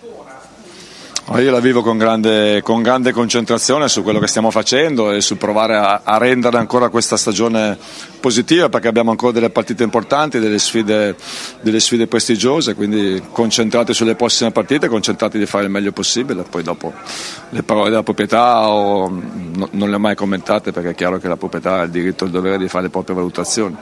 Io 1.38 1.52
la 1.52 1.60
vivo 1.60 1.80
con 1.80 1.96
grande, 1.96 2.60
con 2.60 2.82
grande, 2.82 3.12
concentrazione 3.12 3.88
su 3.88 4.02
quello 4.02 4.18
che 4.18 4.26
stiamo 4.26 4.50
facendo 4.50 5.12
e 5.12 5.20
sul 5.20 5.36
provare 5.36 5.76
a, 5.76 6.00
a, 6.02 6.18
rendere 6.18 6.58
ancora 6.58 6.88
questa 6.88 7.16
stagione 7.16 7.78
positiva 8.18 8.68
perché 8.68 8.88
abbiamo 8.88 9.12
ancora 9.12 9.30
delle 9.30 9.48
partite 9.48 9.84
importanti, 9.84 10.40
delle 10.40 10.58
sfide, 10.58 11.14
delle 11.60 11.78
sfide 11.78 12.08
prestigiose, 12.08 12.74
quindi 12.74 13.22
concentrati 13.30 13.94
sulle 13.94 14.16
prossime 14.16 14.50
partite, 14.50 14.88
concentrati 14.88 15.38
di 15.38 15.46
fare 15.46 15.64
il 15.64 15.70
meglio 15.70 15.92
possibile. 15.92 16.42
Poi 16.42 16.64
dopo 16.64 16.92
le 17.50 17.62
parole 17.62 17.90
della 17.90 18.02
proprietà 18.02 18.68
o, 18.68 19.08
no, 19.08 19.68
non 19.70 19.88
le 19.88 19.94
ho 19.94 20.00
mai 20.00 20.16
commentate 20.16 20.72
perché 20.72 20.90
è 20.90 20.94
chiaro 20.96 21.18
che 21.18 21.28
la 21.28 21.36
proprietà 21.36 21.78
ha 21.78 21.82
il 21.82 21.90
diritto 21.90 22.24
e 22.24 22.26
il 22.26 22.32
dovere 22.32 22.58
di 22.58 22.66
fare 22.66 22.84
le 22.84 22.90
proprie 22.90 23.14
valutazioni. 23.14 23.76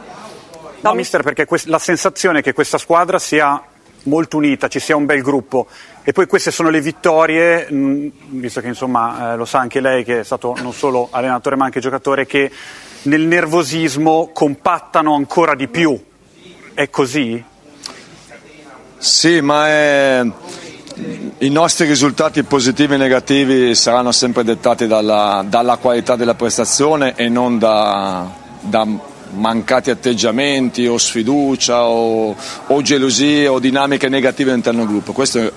No, 0.81 0.94
mister, 0.94 1.23
perché 1.23 1.47
la 1.65 1.78
sensazione 1.78 2.41
è 2.41 2.43
che 2.43 2.52
questa 2.52 2.77
squadra 2.77 3.18
sia 3.18 3.60
molto 4.05 4.36
unita, 4.36 4.68
ci 4.68 4.81
sia 4.81 4.97
un 4.97 5.07
bel 5.07 5.23
gruppo 5.23 5.67
e 6.02 6.12
poi 6.12 6.27
queste 6.27 6.51
sono 6.51 6.70
le 6.70 6.81
vittorie, 6.81 7.70
mh, 7.70 8.10
visto 8.28 8.60
che 8.60 8.68
insomma 8.68 9.33
eh, 9.33 9.36
lo 9.36 9.44
sa 9.44 9.59
anche 9.59 9.81
lei 9.81 10.05
che 10.05 10.20
è 10.20 10.25
stato 10.25 10.57
non 10.62 10.73
solo 10.73 11.09
allenatore 11.10 11.57
ma 11.57 11.67
anche 11.67 11.81
giocatore, 11.81 12.27
che 12.27 12.51
nel 13.02 13.23
nervosismo 13.23 14.31
compattano 14.33 15.15
ancora 15.15 15.55
di 15.55 15.68
più. 15.68 15.99
È 16.75 16.89
così? 16.91 17.43
Sì, 18.97 19.41
ma 19.41 19.68
è... 19.68 20.27
i 21.39 21.51
nostri 21.51 21.86
risultati 21.86 22.43
positivi 22.43 22.94
e 22.94 22.97
negativi 22.97 23.75
saranno 23.75 24.12
sempre 24.12 24.44
dettati 24.44 24.86
dalla, 24.86 25.44
dalla 25.47 25.77
qualità 25.77 26.17
della 26.17 26.35
prestazione 26.35 27.15
e 27.17 27.28
non 27.28 27.59
da, 27.59 28.28
da 28.60 28.86
mancati 29.34 29.90
atteggiamenti 29.90 30.86
o 30.86 30.98
sfiducia 30.98 31.84
o, 31.84 32.34
o 32.66 32.82
gelosie 32.82 33.48
o 33.48 33.58
dinamiche 33.58 34.08
negative 34.08 34.50
all'interno 34.50 34.81
del 34.81 34.89
gruppo. 34.89 35.12
Questo 35.12 35.52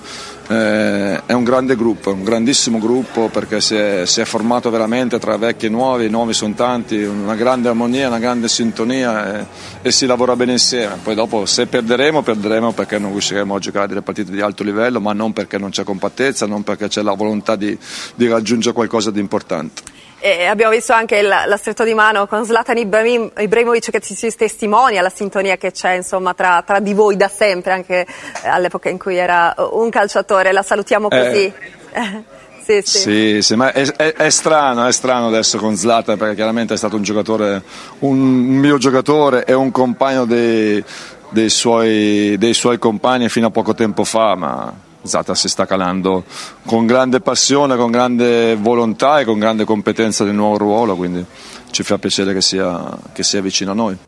eh, 0.48 1.22
è 1.24 1.32
un 1.32 1.44
grande 1.44 1.76
gruppo, 1.76 2.12
un 2.12 2.24
grandissimo 2.24 2.78
gruppo 2.78 3.28
perché 3.28 3.60
si 3.60 3.74
è, 3.74 4.02
si 4.06 4.20
è, 4.20 4.24
formato 4.24 4.70
veramente 4.70 5.18
tra 5.18 5.36
vecchi 5.36 5.66
e 5.66 5.68
nuovi, 5.68 6.06
i 6.06 6.10
nuovi 6.10 6.32
sono 6.32 6.54
tanti, 6.54 7.02
una 7.02 7.34
grande 7.34 7.68
armonia, 7.68 8.08
una 8.08 8.18
grande 8.18 8.48
sintonia 8.48 9.40
e, 9.40 9.46
e, 9.82 9.92
si 9.92 10.06
lavora 10.06 10.36
bene 10.36 10.52
insieme. 10.52 10.98
Poi 11.02 11.14
dopo 11.14 11.46
se 11.46 11.66
perderemo, 11.66 12.22
perderemo 12.22 12.72
perché 12.72 12.98
non 12.98 13.12
riusciremo 13.12 13.54
a 13.54 13.58
giocare 13.58 13.86
delle 13.86 14.02
partite 14.02 14.30
di 14.32 14.40
alto 14.40 14.62
livello, 14.62 15.00
ma 15.00 15.12
non 15.12 15.32
perché 15.32 15.58
non 15.58 15.70
c'è 15.70 15.84
compattezza, 15.84 16.46
non 16.46 16.62
perché 16.62 16.88
c'è 16.88 17.02
la 17.02 17.14
volontà 17.14 17.56
di, 17.56 17.76
di 18.14 18.28
raggiungere 18.28 18.74
qualcosa 18.74 19.10
di 19.10 19.20
importante. 19.20 20.01
E 20.24 20.44
abbiamo 20.44 20.70
visto 20.70 20.92
anche 20.92 21.20
la, 21.20 21.46
la 21.46 21.56
stretto 21.56 21.82
di 21.82 21.94
mano 21.94 22.28
con 22.28 22.44
Zlatan 22.44 22.78
Ibrahim, 22.78 23.32
Ibrahimovic 23.36 23.90
che 23.90 23.98
si 24.00 24.32
testimonia 24.36 25.02
la 25.02 25.10
sintonia 25.12 25.56
che 25.56 25.72
c'è 25.72 25.94
insomma, 25.94 26.32
tra, 26.32 26.62
tra, 26.64 26.78
di 26.78 26.94
voi 26.94 27.16
da 27.16 27.26
sempre, 27.26 27.72
anche 27.72 28.06
all'epoca 28.44 28.88
in 28.88 28.98
cui 28.98 29.16
era 29.16 29.52
un 29.72 29.90
calciatore. 29.90 30.52
La 30.52 30.62
salutiamo 30.62 31.08
così. 31.08 31.52
Eh. 31.92 32.22
sì, 32.62 32.80
sì. 32.84 32.98
sì, 32.98 33.42
sì 33.42 33.56
ma 33.56 33.72
è, 33.72 33.84
è, 33.84 34.12
è, 34.12 34.30
strano, 34.30 34.86
è 34.86 34.92
strano 34.92 35.26
adesso 35.26 35.58
con 35.58 35.74
Zlatan 35.74 36.16
perché 36.16 36.36
chiaramente 36.36 36.74
è 36.74 36.76
stato 36.76 36.94
un 36.94 37.02
giocatore, 37.02 37.60
un 37.98 38.16
mio 38.16 38.78
giocatore 38.78 39.44
e 39.44 39.54
un 39.54 39.72
compagno 39.72 40.24
dei, 40.24 40.84
dei, 41.30 41.50
suoi, 41.50 42.36
dei 42.38 42.54
suoi 42.54 42.78
compagni 42.78 43.28
fino 43.28 43.48
a 43.48 43.50
poco 43.50 43.74
tempo 43.74 44.04
fa, 44.04 44.36
ma 44.36 44.72
Zata 45.02 45.34
si 45.34 45.48
sta 45.48 45.66
calando 45.66 46.24
con 46.64 46.86
grande 46.86 47.20
passione, 47.20 47.76
con 47.76 47.90
grande 47.90 48.56
volontà 48.56 49.20
e 49.20 49.24
con 49.24 49.38
grande 49.38 49.64
competenza 49.64 50.24
del 50.24 50.34
nuovo 50.34 50.58
ruolo, 50.58 50.96
quindi 50.96 51.24
ci 51.70 51.82
fa 51.82 51.98
piacere 51.98 52.32
che 52.32 52.40
sia, 52.40 52.98
che 53.12 53.22
sia 53.22 53.40
vicino 53.40 53.72
a 53.72 53.74
noi. 53.74 53.98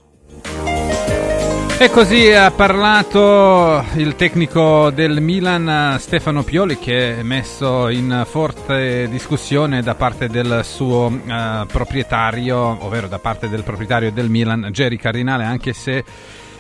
E 1.77 1.91
così 1.91 2.31
ha 2.31 2.53
parlato 2.53 3.85
il 3.97 4.15
tecnico 4.15 4.91
del 4.91 5.21
Milan 5.21 5.97
Stefano 5.99 6.45
Pioli 6.45 6.79
che 6.79 7.19
è 7.19 7.23
messo 7.23 7.89
in 7.89 8.25
forte 8.27 9.09
discussione 9.11 9.83
da 9.83 9.97
parte 9.97 10.29
del 10.29 10.61
suo 10.63 11.07
uh, 11.07 11.67
proprietario, 11.67 12.79
ovvero 12.85 13.09
da 13.09 13.19
parte 13.19 13.49
del 13.49 13.65
proprietario 13.65 14.13
del 14.13 14.31
Milan, 14.31 14.69
Jerry 14.71 14.97
Cardinale, 14.97 15.45
anche 15.45 15.73
se 15.73 16.05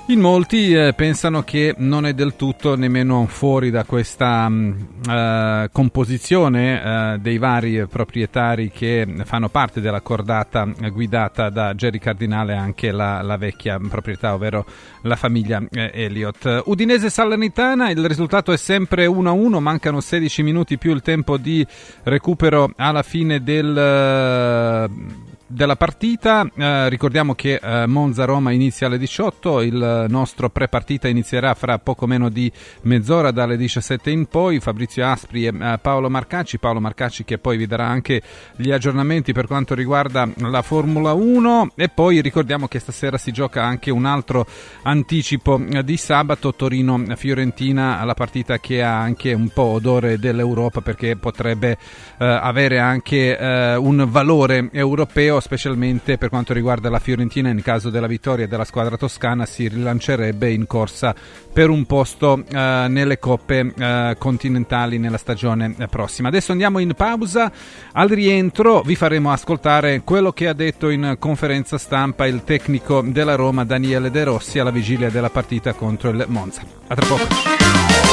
in 0.08 0.20
molti 0.20 0.74
eh, 0.74 0.92
pensano 0.92 1.42
che 1.44 1.74
non 1.78 2.04
è 2.04 2.12
del 2.12 2.36
tutto 2.36 2.76
nemmeno 2.76 3.24
fuori 3.26 3.70
da 3.70 3.84
questa 3.84 4.46
mh, 4.50 4.54
mm, 4.54 5.10
eh, 5.10 5.68
composizione 5.72 6.82
eh, 7.14 7.18
dei 7.20 7.38
vari 7.38 7.86
proprietari 7.86 8.70
che 8.70 9.06
fanno 9.24 9.48
parte 9.48 9.80
della 9.80 10.02
cordata 10.02 10.66
guidata 10.92 11.48
da 11.48 11.72
Jerry 11.74 11.98
Cardinale 11.98 12.54
anche 12.54 12.92
la, 12.92 13.22
la 13.22 13.38
vecchia 13.38 13.78
proprietà, 13.78 14.34
ovvero 14.34 14.66
la 15.02 15.16
famiglia 15.16 15.62
eh, 15.70 15.90
Elliott. 15.94 16.62
Udinese 16.66 17.08
Salernitana, 17.08 17.88
il 17.88 18.06
risultato 18.06 18.52
è 18.52 18.58
sempre 18.58 19.06
1-1, 19.06 19.58
mancano 19.58 20.00
16 20.00 20.42
minuti 20.42 20.76
più 20.76 20.92
il 20.92 21.00
tempo 21.00 21.38
di 21.38 21.66
recupero 22.02 22.70
alla 22.76 23.02
fine 23.02 23.42
del 23.42 25.22
della 25.54 25.76
partita. 25.76 26.50
Eh, 26.54 26.88
ricordiamo 26.88 27.34
che 27.34 27.60
eh, 27.62 27.86
Monza-Roma 27.86 28.50
inizia 28.50 28.88
alle 28.88 28.98
18, 28.98 29.62
il 29.62 30.06
nostro 30.08 30.50
pre-partita 30.50 31.06
inizierà 31.06 31.54
fra 31.54 31.78
poco 31.78 32.06
meno 32.06 32.28
di 32.28 32.50
mezz'ora 32.82 33.30
dalle 33.30 33.56
17 33.56 34.10
in 34.10 34.26
poi. 34.26 34.58
Fabrizio 34.58 35.06
Aspri 35.06 35.46
e 35.46 35.54
eh, 35.56 35.78
Paolo 35.80 36.10
Marcacci, 36.10 36.58
Paolo 36.58 36.80
Marcacci 36.80 37.24
che 37.24 37.38
poi 37.38 37.56
vi 37.56 37.66
darà 37.66 37.86
anche 37.86 38.20
gli 38.56 38.72
aggiornamenti 38.72 39.32
per 39.32 39.46
quanto 39.46 39.74
riguarda 39.74 40.28
la 40.38 40.62
Formula 40.62 41.12
1 41.12 41.72
e 41.76 41.88
poi 41.88 42.20
ricordiamo 42.20 42.66
che 42.66 42.80
stasera 42.80 43.16
si 43.16 43.30
gioca 43.30 43.62
anche 43.62 43.92
un 43.92 44.06
altro 44.06 44.46
anticipo 44.82 45.62
di 45.84 45.96
sabato 45.96 46.52
Torino-Fiorentina, 46.52 48.02
la 48.04 48.14
partita 48.14 48.58
che 48.58 48.82
ha 48.82 48.98
anche 48.98 49.32
un 49.32 49.48
po' 49.50 49.62
odore 49.62 50.18
dell'Europa 50.18 50.80
perché 50.80 51.16
potrebbe 51.16 51.78
eh, 52.18 52.24
avere 52.24 52.80
anche 52.80 53.38
eh, 53.38 53.76
un 53.76 54.04
valore 54.08 54.68
europeo, 54.72 55.40
specialmente 55.44 56.16
per 56.16 56.30
quanto 56.30 56.54
riguarda 56.54 56.88
la 56.88 56.98
Fiorentina 56.98 57.50
in 57.50 57.60
caso 57.60 57.90
della 57.90 58.06
vittoria 58.06 58.48
della 58.48 58.64
squadra 58.64 58.96
toscana 58.96 59.44
si 59.44 59.68
rilancerebbe 59.68 60.50
in 60.50 60.66
corsa 60.66 61.14
per 61.52 61.68
un 61.68 61.84
posto 61.84 62.42
eh, 62.50 62.86
nelle 62.88 63.18
coppe 63.18 63.74
eh, 63.76 64.16
continentali 64.18 64.96
nella 64.96 65.18
stagione 65.18 65.74
prossima. 65.90 66.28
Adesso 66.28 66.52
andiamo 66.52 66.78
in 66.78 66.94
pausa, 66.94 67.52
al 67.92 68.08
rientro 68.08 68.80
vi 68.80 68.94
faremo 68.94 69.30
ascoltare 69.32 70.00
quello 70.02 70.32
che 70.32 70.48
ha 70.48 70.54
detto 70.54 70.88
in 70.88 71.16
conferenza 71.18 71.76
stampa 71.76 72.26
il 72.26 72.42
tecnico 72.42 73.02
della 73.02 73.34
Roma 73.34 73.66
Daniele 73.66 74.10
De 74.10 74.24
Rossi 74.24 74.58
alla 74.58 74.70
vigilia 74.70 75.10
della 75.10 75.28
partita 75.28 75.74
contro 75.74 76.08
il 76.08 76.24
Monza. 76.28 76.62
A 76.86 76.94
tra 76.94 77.04
poco. 77.04 77.26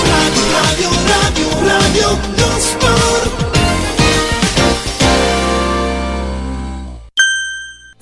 Radio, 0.04 0.90
radio, 1.08 1.50
radio, 1.66 3.51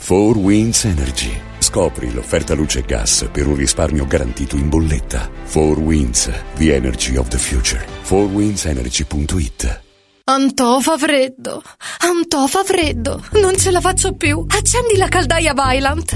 4 0.10 0.40
Winds 0.40 0.86
Energy. 0.86 1.40
Scopri 1.60 2.12
l'offerta 2.12 2.56
luce 2.56 2.80
e 2.80 2.82
gas 2.82 3.30
per 3.32 3.46
un 3.46 3.54
risparmio 3.54 4.08
garantito 4.08 4.56
in 4.56 4.68
bolletta. 4.68 5.30
4 5.52 5.80
Winds, 5.82 6.32
the 6.56 6.74
energy 6.74 7.16
of 7.16 7.28
the 7.28 7.38
future. 7.38 7.86
4windsenergy.it 8.06 9.82
Antò 10.24 10.80
fa 10.80 10.98
freddo. 10.98 11.62
Antò 12.00 12.48
fa 12.48 12.64
freddo. 12.64 13.24
Non 13.34 13.56
ce 13.56 13.70
la 13.70 13.82
faccio 13.82 14.14
più. 14.14 14.44
Accendi 14.48 14.98
la 14.98 15.10
caldaia 15.10 15.54
Vylant. 15.54 16.16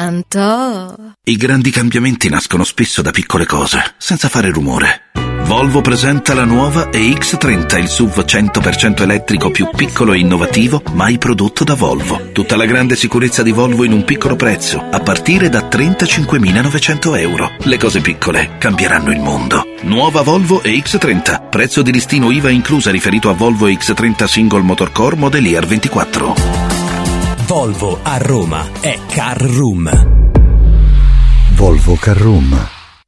Antò. 0.00 0.94
I 1.24 1.36
grandi 1.36 1.70
cambiamenti 1.70 2.28
nascono 2.28 2.62
spesso 2.62 3.02
da 3.02 3.10
piccole 3.10 3.46
cose, 3.46 3.94
senza 3.98 4.28
fare 4.28 4.48
rumore. 4.48 5.10
Volvo 5.42 5.80
presenta 5.80 6.34
la 6.34 6.44
nuova 6.44 6.90
EX30, 6.90 7.78
il 7.80 7.88
SUV 7.88 8.20
100% 8.20 9.02
elettrico 9.02 9.50
più 9.50 9.68
piccolo 9.74 10.12
e 10.12 10.18
innovativo 10.18 10.84
mai 10.92 11.18
prodotto 11.18 11.64
da 11.64 11.74
Volvo. 11.74 12.30
Tutta 12.30 12.54
la 12.54 12.64
grande 12.64 12.94
sicurezza 12.94 13.42
di 13.42 13.50
Volvo 13.50 13.82
in 13.82 13.90
un 13.90 14.04
piccolo 14.04 14.36
prezzo, 14.36 14.80
a 14.88 15.00
partire 15.00 15.48
da 15.48 15.68
35.900 15.68 17.18
euro. 17.18 17.50
Le 17.58 17.76
cose 17.76 18.00
piccole 18.00 18.50
cambieranno 18.58 19.10
il 19.10 19.18
mondo. 19.18 19.64
Nuova 19.82 20.22
Volvo 20.22 20.62
EX30, 20.62 21.48
prezzo 21.48 21.82
di 21.82 21.90
listino 21.90 22.30
IVA 22.30 22.50
inclusa 22.50 22.92
riferito 22.92 23.30
a 23.30 23.34
Volvo 23.34 23.66
EX30 23.66 24.26
Single 24.26 24.62
Motorcore 24.62 25.16
Modelier 25.16 25.66
24. 25.66 26.77
Volvo 27.48 27.98
a 28.02 28.18
Roma 28.18 28.72
è 28.78 28.98
Car 29.08 29.40
Room. 29.40 29.90
Volvo 31.54 31.94
Car 31.94 32.18
Room. 32.18 32.77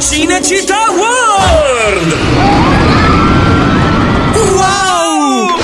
Cinecittà 0.00 0.90
World! 0.90 2.16
Wow! 4.34 5.58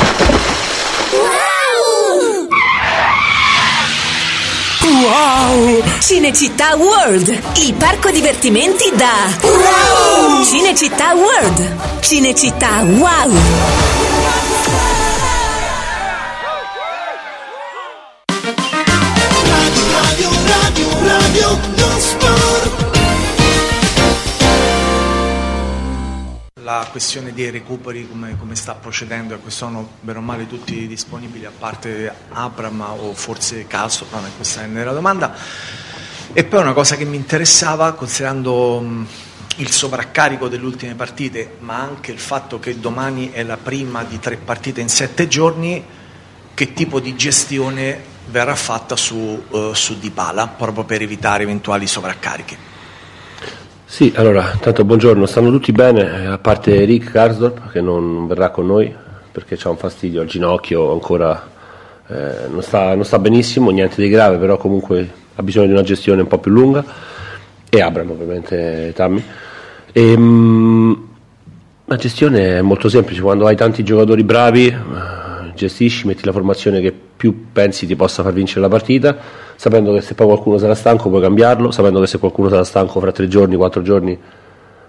Wow! 4.82 5.82
Cinecittà 6.00 6.76
World, 6.76 7.28
il 7.55 7.73
parco 7.74 8.10
divertimenti 8.10 8.92
da 8.94 9.26
Wow! 9.40 10.44
Cinecittà 10.44 11.15
World, 11.15 12.00
Cinecittà 12.00 12.82
Wow! 12.82 13.85
Questione 26.91 27.33
dei 27.33 27.51
recuperi 27.51 28.09
come, 28.09 28.37
come 28.39 28.55
sta 28.57 28.75
procedendo 28.75 29.35
e 29.35 29.39
che 29.43 29.51
sono 29.51 29.89
bene 30.01 30.19
o 30.19 30.23
male 30.23 30.47
tutti 30.47 30.87
disponibili 30.87 31.45
a 31.45 31.53
parte 31.57 32.13
Abram 32.31 32.81
o 32.81 33.15
forse 33.15 33.67
Caso, 33.67 34.07
vabbè, 34.11 34.29
questa 34.37 34.63
è 34.63 34.85
la 34.85 34.93
domanda. 34.93 35.35
E 36.33 36.45
poi 36.45 36.61
una 36.61 36.73
cosa 36.73 36.97
che 36.97 37.05
mi 37.05 37.17
interessava, 37.17 37.93
considerando 37.93 38.81
mh, 38.81 39.07
il 39.57 39.71
sovraccarico 39.71 40.49
delle 40.49 40.67
ultime 40.67 40.95
partite, 40.95 41.57
ma 41.61 41.81
anche 41.81 42.13
il 42.13 42.19
fatto 42.19 42.59
che 42.59 42.79
domani 42.79 43.31
è 43.31 43.43
la 43.43 43.57
prima 43.57 44.05
di 44.05 44.19
tre 44.19 44.37
partite 44.37 44.81
in 44.81 44.89
sette 44.89 45.29
giorni, 45.29 45.83
che 46.53 46.73
tipo 46.73 47.01
di 47.01 47.17
gestione 47.17 48.03
verrà 48.27 48.55
fatta 48.55 48.97
su, 48.97 49.45
uh, 49.49 49.73
su 49.73 49.99
Dybala 49.99 50.49
proprio 50.49 50.85
per 50.85 51.01
evitare 51.01 51.45
eventuali 51.45 51.87
sovraccarichi? 51.87 52.57
Sì, 53.89 54.12
allora, 54.16 54.50
intanto 54.52 54.84
buongiorno, 54.84 55.26
stanno 55.26 55.48
tutti 55.52 55.70
bene, 55.70 56.23
eh, 56.23 56.26
a 56.26 56.39
parte 56.39 56.84
Rick 56.84 57.12
Karsdorp 57.12 57.70
che 57.70 57.81
non 57.81 58.26
verrà 58.26 58.50
con 58.50 58.66
noi 58.66 58.92
perché 59.31 59.56
ha 59.62 59.70
un 59.70 59.76
fastidio 59.76 60.23
al 60.23 60.26
ginocchio 60.26 60.92
ancora, 60.92 61.48
eh, 62.08 62.48
non, 62.50 62.62
sta, 62.62 62.97
non, 62.97 63.05
sta, 63.05 63.20
benissimo, 63.20 63.70
niente 63.70 64.02
di 64.02 64.08
grave, 64.08 64.39
però 64.39 64.56
comunque 64.56 65.08
ha 65.36 65.42
bisogno 65.42 65.66
di 65.66 65.73
una 65.73 65.82
gestione 65.82 66.23
un 66.23 66.26
po' 66.26 66.39
più 66.39 66.50
lunga 66.50 66.84
e 67.70 67.81
Abram 67.81 68.10
ovviamente 68.10 68.92
Tammy. 68.92 69.23
E, 69.92 70.18
mh, 70.18 71.08
la 71.84 71.97
gestione 71.97 72.58
è 72.58 72.62
molto 72.62 72.89
semplice, 72.89 73.20
quando 73.20 73.47
hai 73.47 73.56
tanti 73.56 73.84
giocatori 73.84 74.24
bravi 74.24 74.66
eh, 74.66 74.74
gestisci, 75.57 76.07
metti 76.07 76.25
la 76.25 76.33
formazione 76.33 76.81
che 76.81 76.93
più 77.17 77.47
pensi 77.52 77.86
ti 77.86 77.97
possa 77.97 78.23
far 78.23 78.33
vincere 78.33 78.60
la 78.60 78.68
partita, 78.68 79.17
sapendo 79.57 79.93
che 79.93 80.01
se 80.01 80.15
poi 80.15 80.26
qualcuno 80.26 80.59
sarà 80.59 80.75
stanco 80.75 81.09
puoi 81.09 81.20
cambiarlo, 81.20 81.73
sapendo 81.73 81.99
che 82.01 82.07
se 82.07 82.18
qualcuno 82.18 82.49
sarà 82.49 82.62
stanco 82.62 83.01
fra 83.01 83.10
tre 83.10 83.26
giorni, 83.26 83.57
quattro 83.57 83.83
giorni 83.83 84.17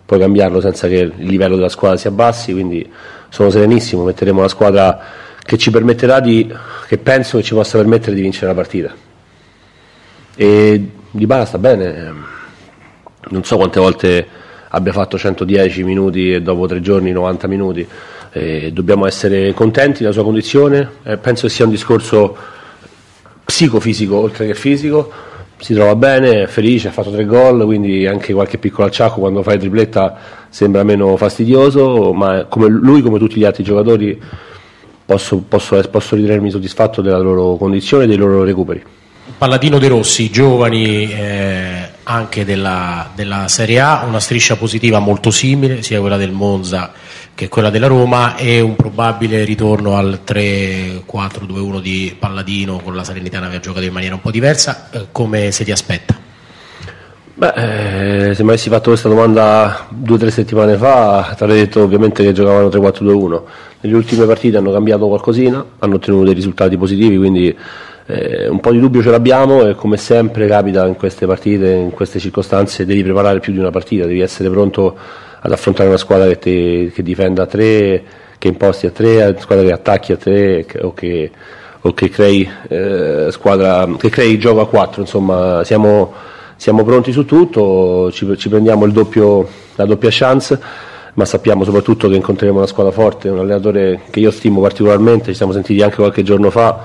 puoi 0.05 0.19
cambiarlo 0.19 0.61
senza 0.61 0.87
che 0.87 0.99
il 0.99 1.13
livello 1.17 1.55
della 1.55 1.69
squadra 1.69 1.97
si 1.97 2.07
abbassi, 2.07 2.53
quindi 2.53 2.87
sono 3.29 3.49
serenissimo, 3.49 4.03
metteremo 4.03 4.41
la 4.41 4.47
squadra 4.47 4.99
che 5.41 5.57
ci 5.57 5.71
permetterà 5.71 6.19
di, 6.19 6.53
che 6.87 6.97
penso 6.97 7.37
che 7.37 7.43
ci 7.43 7.53
possa 7.53 7.77
permettere 7.77 8.15
di 8.15 8.21
vincere 8.21 8.47
la 8.47 8.53
partita. 8.53 8.93
E 10.35 10.89
Di 11.09 11.25
Bala 11.25 11.45
sta 11.45 11.57
bene, 11.57 12.13
non 13.29 13.43
so 13.43 13.57
quante 13.57 13.79
volte 13.79 14.27
abbia 14.69 14.91
fatto 14.91 15.17
110 15.17 15.83
minuti 15.83 16.33
e 16.33 16.41
dopo 16.41 16.67
tre 16.67 16.81
giorni 16.81 17.11
90 17.11 17.47
minuti. 17.47 17.87
Eh, 18.37 18.71
dobbiamo 18.71 19.05
essere 19.05 19.53
contenti 19.53 20.01
della 20.01 20.13
sua 20.13 20.23
condizione, 20.23 20.89
eh, 21.03 21.17
penso 21.17 21.47
che 21.47 21.53
sia 21.53 21.65
un 21.65 21.71
discorso 21.71 22.35
psicofisico 23.43 24.15
oltre 24.15 24.45
che 24.47 24.55
fisico, 24.55 25.11
si 25.59 25.73
trova 25.73 25.95
bene, 25.95 26.43
è 26.43 26.47
felice, 26.47 26.89
ha 26.89 26.91
fatto 26.91 27.11
tre 27.11 27.25
gol, 27.25 27.65
quindi 27.65 28.05
anche 28.05 28.33
qualche 28.33 28.57
piccolo 28.57 28.87
acciacco 28.87 29.19
quando 29.19 29.41
fai 29.41 29.57
tripletta 29.57 30.17
sembra 30.49 30.83
meno 30.83 31.17
fastidioso, 31.17 32.13
ma 32.13 32.45
come 32.45 32.67
lui 32.67 33.01
come 33.01 33.17
tutti 33.17 33.39
gli 33.39 33.43
altri 33.43 33.63
giocatori 33.63 34.21
posso, 35.05 35.37
posso, 35.37 35.81
posso 35.89 36.15
ritenermi 36.15 36.51
soddisfatto 36.51 37.01
della 37.01 37.17
loro 37.17 37.55
condizione 37.55 38.03
e 38.03 38.07
dei 38.07 38.17
loro 38.17 38.43
recuperi. 38.43 38.83
Palladino 39.37 39.77
De 39.77 39.87
Rossi, 39.87 40.29
giovani 40.29 41.11
eh, 41.11 41.89
anche 42.03 42.45
della, 42.45 43.11
della, 43.13 43.47
Serie 43.47 43.79
A, 43.79 44.03
una 44.07 44.19
striscia 44.19 44.55
positiva 44.55 44.99
molto 44.99 45.31
simile, 45.31 45.81
sia 45.81 45.99
quella 45.99 46.17
del 46.17 46.31
Monza 46.31 46.91
che 47.37 47.49
quella 47.49 47.69
della 47.69 47.85
Roma 47.85 48.35
e 48.35 48.61
un 48.61 48.75
probabile 48.75 49.43
ritorno 49.43 49.95
al 49.95 50.21
3-4-2-1 50.25 51.79
di 51.81 52.15
Palladino 52.17 52.79
con 52.83 52.95
la 52.95 53.03
Salernitana 53.03 53.47
che 53.47 53.57
ha 53.57 53.59
giocato 53.59 53.85
in 53.85 53.93
maniera 53.93 54.15
un 54.15 54.21
po' 54.21 54.31
diversa, 54.31 54.89
eh, 54.89 55.05
come 55.11 55.51
se 55.51 55.63
ti 55.63 55.71
aspetta? 55.71 56.15
Beh, 57.35 58.29
eh, 58.29 58.33
se 58.33 58.41
mi 58.41 58.49
avessi 58.49 58.69
fatto 58.69 58.89
questa 58.89 59.07
domanda 59.07 59.85
due 59.89 60.15
o 60.15 60.17
tre 60.17 60.31
settimane 60.31 60.77
fa, 60.77 61.35
ti 61.37 61.43
avrei 61.43 61.59
detto 61.59 61.83
ovviamente 61.83 62.23
che 62.23 62.31
giocavano 62.31 62.69
3-4-2-1. 62.69 63.41
Nelle 63.81 63.95
ultime 63.95 64.25
partite 64.25 64.57
hanno 64.57 64.71
cambiato 64.71 65.07
qualcosina, 65.07 65.63
hanno 65.77 65.95
ottenuto 65.95 66.25
dei 66.25 66.33
risultati 66.33 66.75
positivi, 66.75 67.17
quindi 67.17 67.55
eh, 68.07 68.47
un 68.47 68.59
po' 68.59 68.71
di 68.71 68.79
dubbio 68.79 69.03
ce 69.03 69.11
l'abbiamo 69.11 69.63
e 69.67 69.75
come 69.75 69.97
sempre 69.97 70.47
capita 70.47 70.87
in 70.87 70.95
queste 70.95 71.27
partite, 71.27 71.69
in 71.69 71.91
queste 71.91 72.17
circostanze, 72.17 72.83
devi 72.83 73.03
preparare 73.03 73.39
più 73.39 73.53
di 73.53 73.59
una 73.59 73.69
partita, 73.69 74.07
devi 74.07 74.21
essere 74.21 74.49
pronto 74.49 74.97
ad 75.39 75.51
affrontare 75.51 75.89
una 75.89 75.97
squadra 75.97 76.27
che, 76.27 76.39
ti, 76.39 76.91
che 76.93 77.03
difenda 77.03 77.43
a 77.43 77.45
tre, 77.45 78.03
che 78.37 78.47
imposti 78.47 78.85
a 78.87 78.91
tre, 78.91 79.23
una 79.23 79.39
squadra 79.39 79.65
che 79.65 79.71
attacchi 79.71 80.11
a 80.11 80.17
tre 80.17 80.65
o 80.81 80.93
che, 80.93 81.31
o 81.81 81.93
che 81.93 82.09
crei, 82.09 82.49
eh, 82.69 83.27
squadra, 83.31 83.87
che 83.97 84.09
crei 84.09 84.37
gioco 84.37 84.61
a 84.61 84.67
quattro, 84.67 85.01
insomma 85.01 85.63
siamo, 85.63 86.13
siamo 86.55 86.83
pronti 86.83 87.11
su 87.11 87.25
tutto, 87.25 88.11
ci, 88.11 88.37
ci 88.37 88.49
prendiamo 88.49 88.87
doppio, 88.87 89.47
la 89.75 89.85
doppia 89.85 90.09
chance 90.11 90.85
ma 91.17 91.25
sappiamo 91.25 91.63
soprattutto 91.63 92.07
che 92.07 92.15
incontreremo 92.15 92.59
una 92.59 92.67
squadra 92.67 92.91
forte, 92.91 93.29
un 93.29 93.39
allenatore 93.39 94.01
che 94.11 94.19
io 94.19 94.29
stimo 94.29 94.61
particolarmente, 94.61 95.31
ci 95.31 95.33
siamo 95.33 95.51
sentiti 95.51 95.81
anche 95.81 95.95
qualche 95.95 96.21
giorno 96.21 96.51
fa, 96.51 96.79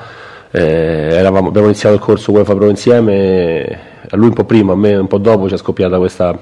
eh, 0.50 1.08
eravamo, 1.12 1.48
abbiamo 1.48 1.66
iniziato 1.66 1.94
il 1.94 2.00
corso 2.00 2.32
UEFA 2.32 2.54
Pro 2.54 2.70
insieme, 2.70 3.78
a 4.08 4.16
lui 4.16 4.28
un 4.28 4.32
po' 4.32 4.44
prima, 4.44 4.72
a 4.72 4.76
me 4.76 4.94
un 4.94 5.06
po' 5.06 5.18
dopo 5.18 5.48
ci 5.48 5.54
è 5.54 5.58
scoppiata 5.58 5.98
questa, 5.98 6.34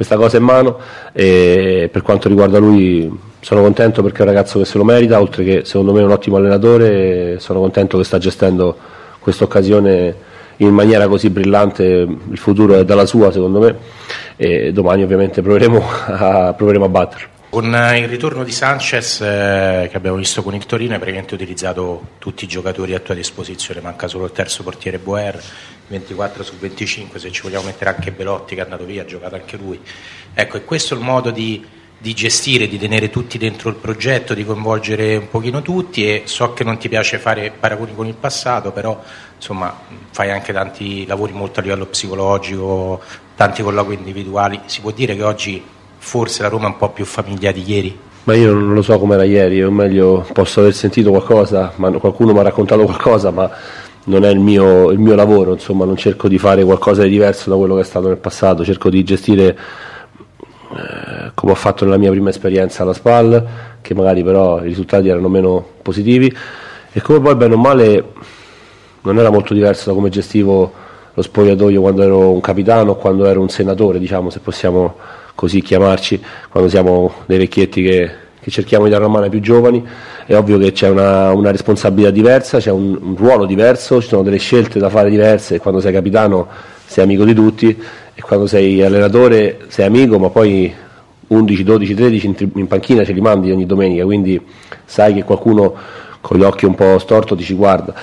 questa 0.00 0.16
cosa 0.16 0.38
in 0.38 0.44
mano 0.44 0.78
e 1.12 1.90
per 1.92 2.00
quanto 2.00 2.28
riguarda 2.28 2.56
lui 2.56 3.14
sono 3.40 3.60
contento 3.60 4.02
perché 4.02 4.20
è 4.20 4.22
un 4.22 4.28
ragazzo 4.28 4.58
che 4.58 4.64
se 4.64 4.78
lo 4.78 4.84
merita, 4.84 5.20
oltre 5.20 5.44
che 5.44 5.62
secondo 5.66 5.92
me 5.92 6.00
è 6.00 6.04
un 6.04 6.10
ottimo 6.10 6.36
allenatore, 6.36 7.38
sono 7.38 7.60
contento 7.60 7.98
che 7.98 8.04
sta 8.04 8.16
gestendo 8.16 8.78
questa 9.18 9.44
occasione 9.44 10.14
in 10.56 10.70
maniera 10.70 11.06
così 11.06 11.28
brillante, 11.28 11.84
il 11.84 12.38
futuro 12.38 12.76
è 12.76 12.84
dalla 12.86 13.04
sua 13.04 13.30
secondo 13.30 13.58
me 13.60 13.76
e 14.36 14.72
domani 14.72 15.02
ovviamente 15.02 15.42
proveremo 15.42 15.84
a, 16.06 16.54
proveremo 16.54 16.84
a 16.86 16.88
batterlo. 16.88 17.28
Con 17.50 17.66
il 17.66 18.08
ritorno 18.08 18.42
di 18.42 18.52
Sanchez 18.52 19.20
eh, 19.20 19.88
che 19.90 19.96
abbiamo 19.98 20.16
visto 20.16 20.42
con 20.42 20.54
il 20.54 20.64
Torino, 20.64 20.92
hai 20.92 20.98
praticamente 20.98 21.34
utilizzato 21.34 22.12
tutti 22.18 22.44
i 22.44 22.48
giocatori 22.48 22.94
a 22.94 23.00
tua 23.00 23.14
disposizione, 23.14 23.82
manca 23.82 24.08
solo 24.08 24.24
il 24.24 24.32
terzo 24.32 24.62
portiere 24.62 24.98
Boer, 24.98 25.42
24 25.90 26.44
su 26.44 26.54
25, 26.56 27.18
se 27.18 27.32
ci 27.32 27.42
vogliamo 27.42 27.64
mettere 27.64 27.90
anche 27.90 28.12
Belotti 28.12 28.54
che 28.54 28.60
è 28.60 28.64
andato 28.64 28.84
via, 28.84 29.02
ha 29.02 29.04
giocato 29.04 29.34
anche 29.34 29.56
lui. 29.56 29.78
Ecco, 30.32 30.56
è 30.56 30.64
questo 30.64 30.94
il 30.94 31.00
modo 31.00 31.30
di, 31.32 31.64
di 31.98 32.14
gestire, 32.14 32.68
di 32.68 32.78
tenere 32.78 33.10
tutti 33.10 33.38
dentro 33.38 33.68
il 33.68 33.74
progetto, 33.74 34.32
di 34.32 34.44
coinvolgere 34.44 35.16
un 35.16 35.28
pochino 35.28 35.62
tutti 35.62 36.06
e 36.06 36.22
so 36.26 36.52
che 36.52 36.62
non 36.62 36.78
ti 36.78 36.88
piace 36.88 37.18
fare 37.18 37.52
paragoni 37.58 37.92
con 37.94 38.06
il 38.06 38.14
passato, 38.14 38.70
però 38.70 39.02
insomma 39.34 39.76
fai 40.12 40.30
anche 40.30 40.52
tanti 40.52 41.04
lavori 41.06 41.32
molto 41.32 41.58
a 41.58 41.62
livello 41.64 41.86
psicologico, 41.86 43.02
tanti 43.34 43.62
colloqui 43.62 43.94
individuali. 43.94 44.60
Si 44.66 44.80
può 44.80 44.92
dire 44.92 45.16
che 45.16 45.24
oggi 45.24 45.62
forse 45.98 46.42
la 46.42 46.48
Roma 46.48 46.66
è 46.66 46.68
un 46.68 46.76
po' 46.76 46.90
più 46.90 47.04
famiglia 47.04 47.50
di 47.50 47.64
ieri? 47.66 47.98
Ma 48.22 48.34
io 48.36 48.52
non 48.52 48.74
lo 48.74 48.82
so 48.82 48.96
com'era 48.98 49.24
ieri, 49.24 49.60
o 49.64 49.70
meglio 49.72 50.24
posso 50.32 50.60
aver 50.60 50.74
sentito 50.74 51.10
qualcosa, 51.10 51.72
ma 51.76 51.90
qualcuno 51.90 52.32
mi 52.32 52.38
ha 52.38 52.42
raccontato 52.42 52.84
qualcosa, 52.84 53.30
ma 53.30 53.50
non 54.04 54.24
è 54.24 54.30
il 54.30 54.38
mio, 54.38 54.90
il 54.90 54.98
mio, 54.98 55.14
lavoro, 55.14 55.52
insomma, 55.52 55.84
non 55.84 55.96
cerco 55.96 56.28
di 56.28 56.38
fare 56.38 56.64
qualcosa 56.64 57.02
di 57.02 57.10
diverso 57.10 57.50
da 57.50 57.56
quello 57.56 57.74
che 57.74 57.82
è 57.82 57.84
stato 57.84 58.08
nel 58.08 58.16
passato, 58.16 58.64
cerco 58.64 58.88
di 58.88 59.02
gestire 59.04 59.58
eh, 60.72 61.30
come 61.34 61.52
ho 61.52 61.56
fatto 61.56 61.84
nella 61.84 61.98
mia 61.98 62.10
prima 62.10 62.30
esperienza 62.30 62.82
alla 62.82 62.94
SPAL, 62.94 63.46
che 63.82 63.94
magari 63.94 64.22
però 64.22 64.60
i 64.60 64.68
risultati 64.68 65.08
erano 65.08 65.28
meno 65.28 65.64
positivi. 65.82 66.34
E 66.92 67.00
come 67.02 67.20
poi 67.20 67.34
bene 67.36 67.54
o 67.54 67.58
male 67.58 68.04
non 69.02 69.18
era 69.18 69.30
molto 69.30 69.54
diverso 69.54 69.90
da 69.90 69.94
come 69.94 70.08
gestivo 70.08 70.72
lo 71.12 71.22
spogliatoio 71.22 71.80
quando 71.80 72.02
ero 72.02 72.30
un 72.30 72.40
capitano 72.40 72.92
o 72.92 72.96
quando 72.96 73.26
ero 73.26 73.40
un 73.40 73.48
senatore, 73.48 73.98
diciamo, 73.98 74.30
se 74.30 74.40
possiamo 74.40 74.96
così 75.34 75.60
chiamarci, 75.60 76.22
quando 76.48 76.68
siamo 76.68 77.12
dei 77.26 77.38
vecchietti 77.38 77.82
che 77.82 78.10
che 78.40 78.50
cerchiamo 78.50 78.84
di 78.84 78.90
dare 78.90 79.04
una 79.04 79.12
mano 79.12 79.24
ai 79.24 79.30
più 79.30 79.40
giovani, 79.40 79.86
è 80.26 80.34
ovvio 80.34 80.58
che 80.58 80.72
c'è 80.72 80.88
una, 80.88 81.32
una 81.32 81.50
responsabilità 81.50 82.10
diversa, 82.10 82.58
c'è 82.58 82.70
un, 82.70 82.98
un, 83.00 83.16
ruolo 83.16 83.44
diverso, 83.44 84.00
ci 84.00 84.08
sono 84.08 84.22
delle 84.22 84.38
scelte 84.38 84.78
da 84.78 84.88
fare 84.88 85.10
diverse, 85.10 85.58
quando 85.58 85.80
sei 85.80 85.92
capitano 85.92 86.48
sei 86.86 87.04
amico 87.04 87.24
di 87.24 87.34
tutti 87.34 87.68
e 88.14 88.20
quando 88.22 88.46
sei 88.46 88.82
allenatore 88.82 89.60
sei 89.68 89.86
amico, 89.86 90.18
ma 90.18 90.30
poi 90.30 90.72
11, 91.28 91.62
12, 91.62 91.94
13 91.94 92.26
in, 92.26 92.50
in 92.54 92.66
panchina 92.66 93.04
ce 93.04 93.12
li 93.12 93.20
mandi 93.20 93.50
ogni 93.52 93.66
domenica, 93.66 94.04
quindi 94.04 94.40
sai 94.84 95.14
che 95.14 95.22
qualcuno 95.22 95.74
con 96.20 96.38
gli 96.38 96.42
occhi 96.42 96.64
un 96.64 96.74
po' 96.74 96.98
storto 96.98 97.36
ti 97.36 97.44
ci 97.44 97.54
guarda. 97.54 97.94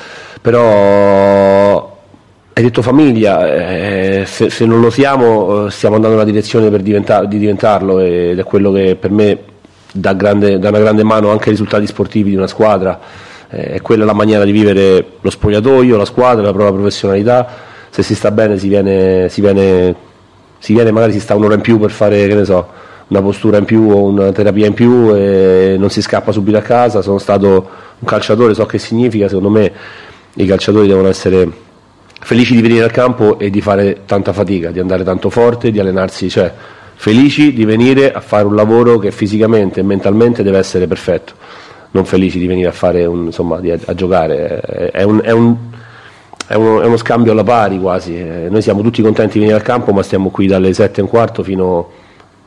Però 0.42 1.96
hai 2.54 2.64
detto 2.64 2.82
famiglia, 2.82 3.54
eh, 3.54 4.24
se, 4.26 4.50
se, 4.50 4.66
non 4.66 4.80
lo 4.80 4.90
siamo 4.90 5.66
eh, 5.66 5.72
stiamo 5.72 5.96
andando 5.96 6.18
nella 6.18 6.30
direzione 6.30 6.70
per 6.70 6.82
diventar, 6.82 7.28
di 7.28 7.38
diventarlo 7.38 8.00
ed 8.00 8.40
è 8.40 8.44
quello 8.44 8.72
che 8.72 8.96
per 9.00 9.12
me 9.12 9.38
dà, 10.00 10.14
grande, 10.14 10.60
dà 10.60 10.70
una 10.70 10.80
grande 10.80 11.04
mano 11.04 11.30
anche 11.30 11.46
ai 11.46 11.52
risultati 11.52 11.86
sportivi 11.88 12.32
di 12.32 12.36
una 12.36 12.48
squadra, 12.48 13.00
eh, 13.50 13.74
è 13.74 13.82
quella 13.82 14.06
la 14.06 14.14
maniera 14.14 14.44
di 14.44 14.52
vivere 14.52 15.06
lo 15.22 15.30
spogliatoio, 15.30 15.98
la 15.98 16.06
squadra, 16.06 16.44
la 16.44 16.52
propria 16.52 16.74
professionalità, 16.74 17.48
se 17.90 18.04
si 18.04 18.16
sta 18.16 18.32
bene 18.32 18.58
si 18.58 18.68
viene, 18.68 19.30
si 19.30 19.42
viene, 19.42 19.96
si 20.60 20.74
viene 20.74 20.92
magari 20.92 21.14
si 21.14 21.20
sta 21.20 21.36
un'ora 21.36 21.56
in 21.56 21.62
più 21.62 21.80
per 21.80 21.92
fare, 21.92 22.46
so, 22.46 22.68
una 23.08 23.22
postura 23.22 23.58
in 23.58 23.66
più 23.66 23.90
o 23.90 24.04
una 24.04 24.32
terapia 24.32 24.68
in 24.68 24.74
più 24.74 25.14
e 25.16 25.76
non 25.78 25.90
si 25.90 26.02
scappa 26.02 26.32
subito 26.32 26.58
a 26.58 26.62
casa, 26.62 27.02
sono 27.02 27.18
stato 27.18 27.70
un 28.00 28.08
calciatore, 28.08 28.54
so 28.54 28.66
che 28.66 28.78
significa, 28.78 29.28
secondo 29.28 29.50
me 29.50 29.72
i 30.34 30.46
calciatori 30.46 30.88
devono 30.88 31.08
essere 31.08 31.50
felici 32.20 32.56
di 32.56 32.62
venire 32.62 32.84
al 32.84 32.92
campo 32.92 33.40
e 33.40 33.50
di 33.50 33.62
fare 33.62 34.02
tanta 34.06 34.34
fatica, 34.34 34.72
di 34.72 34.80
andare 34.80 35.04
tanto 35.04 35.30
forte, 35.30 35.72
di 35.72 35.80
allenarsi, 35.80 36.30
cioè 36.30 36.54
felici 37.00 37.54
di 37.54 37.64
venire 37.64 38.12
a 38.12 38.20
fare 38.20 38.46
un 38.46 38.56
lavoro 38.56 38.98
che 38.98 39.12
fisicamente 39.12 39.80
e 39.80 39.84
mentalmente 39.84 40.42
deve 40.42 40.58
essere 40.58 40.88
perfetto, 40.88 41.34
non 41.92 42.06
felici 42.06 42.40
di 42.40 42.48
venire 42.48 42.70
a, 42.70 42.72
fare 42.72 43.06
un, 43.06 43.26
insomma, 43.26 43.60
di, 43.60 43.72
a 43.72 43.94
giocare, 43.94 44.60
è, 44.92 45.04
un, 45.04 45.22
è, 45.24 45.32
un, 45.32 45.56
è, 46.48 46.56
uno, 46.56 46.82
è, 46.82 46.86
uno, 46.86 46.98
scambio 46.98 47.32
alla 47.32 47.44
pari 47.44 47.80
quasi, 47.80 48.18
eh, 48.18 48.48
noi 48.50 48.64
siamo 48.64 48.82
tutti 48.82 49.04
contenti 49.04 49.34
di 49.34 49.40
venire 49.40 49.58
al 49.58 49.64
campo 49.64 49.94
ma 49.94 50.02
stiamo 50.02 50.30
qui 50.32 50.48
dalle 50.48 50.74
7 50.74 51.00
e 51.00 51.04
un 51.04 51.10
quarto 51.10 51.44
fino 51.44 51.90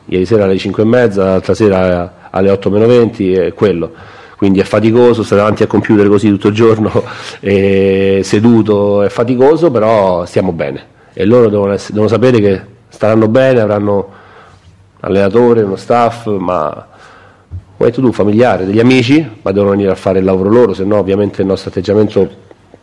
ieri 0.05 0.25
sera 0.25 0.43
alle 0.43 0.57
5 0.57 0.83
e 0.83 0.85
mezza, 0.85 1.23
l'altra 1.23 1.53
sera 1.53 2.27
alle 2.29 2.49
8 2.49 2.69
meno 2.69 2.87
20, 2.87 3.33
è 3.33 3.53
quello. 3.53 3.91
Quindi 4.35 4.59
è 4.59 4.63
faticoso, 4.63 5.23
stare 5.23 5.41
davanti 5.41 5.61
al 5.61 5.69
computer 5.69 6.07
così 6.07 6.27
tutto 6.29 6.49
il 6.49 6.55
giorno, 6.55 6.91
seduto, 7.39 9.03
è 9.03 9.09
faticoso, 9.09 9.71
però 9.71 10.25
stiamo 10.25 10.51
bene. 10.51 10.83
E 11.13 11.25
loro 11.25 11.47
devono, 11.47 11.71
essere- 11.73 11.93
devono 11.93 12.09
sapere 12.09 12.39
che 12.39 12.61
staranno 12.89 13.27
bene, 13.27 13.59
avranno 13.61 14.19
allenatore, 15.01 15.61
uno 15.61 15.75
staff, 15.75 16.25
ma 16.27 16.87
come 17.77 17.89
hai 17.89 17.95
detto 17.95 18.01
tu, 18.01 18.11
familiare, 18.11 18.65
degli 18.65 18.79
amici, 18.79 19.39
ma 19.41 19.51
devono 19.51 19.71
venire 19.71 19.91
a 19.91 19.95
fare 19.95 20.19
il 20.19 20.25
lavoro 20.25 20.49
loro, 20.49 20.73
se 20.73 20.83
no 20.83 20.97
ovviamente 20.97 21.41
il 21.41 21.47
nostro 21.47 21.69
atteggiamento 21.69 22.29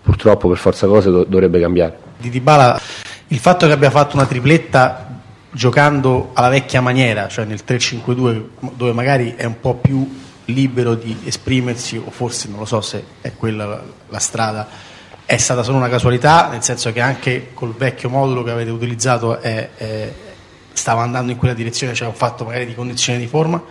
purtroppo 0.03 0.49
per 0.49 0.57
forza 0.59 0.87
cose 0.87 1.11
do- 1.11 1.25
dovrebbe 1.25 1.61
cambiare. 1.61 1.99
di 2.17 2.31
Dybala 2.31 2.81
il 3.29 3.39
fatto 3.39 3.67
che 3.67 3.73
abbia 3.73 3.91
fatto 3.91 4.17
una 4.17 4.27
tripletta 4.27 5.07
giocando 5.51 6.31
alla 6.33 6.49
vecchia 6.49 6.81
maniera, 6.81 7.29
cioè 7.29 7.45
nel 7.45 7.61
3-5-2 7.67 8.43
dove 8.75 8.93
magari 8.93 9.35
è 9.37 9.45
un 9.45 9.61
po' 9.61 9.75
più 9.75 10.09
libero 10.47 10.95
di 10.95 11.15
esprimersi 11.25 11.97
o 12.03 12.11
forse 12.11 12.49
non 12.49 12.61
lo 12.61 12.65
so 12.65 12.81
se 12.81 13.05
è 13.21 13.33
quella 13.37 13.67
la, 13.67 13.83
la 14.09 14.19
strada, 14.19 14.67
è 15.27 15.37
stata 15.37 15.63
solo 15.63 15.77
una 15.77 15.91
casualità, 15.91 16.49
nel 16.51 16.63
senso 16.63 16.91
che 16.93 17.01
anche 17.01 17.51
col 17.53 17.75
vecchio 17.77 18.09
modulo 18.09 18.43
che 18.43 18.51
avete 18.51 18.71
utilizzato 18.71 19.39
è- 19.41 19.69
è- 19.77 20.13
stava 20.79 21.03
andando 21.03 21.33
in 21.33 21.39
quella 21.39 21.55
direzione, 21.55 21.93
c'era 21.93 22.09
un 22.09 22.15
fatto 22.15 22.45
magari 22.45 22.67
di 22.67 22.75
condizione 22.75 23.19
di 23.19 23.27
forma, 23.27 23.63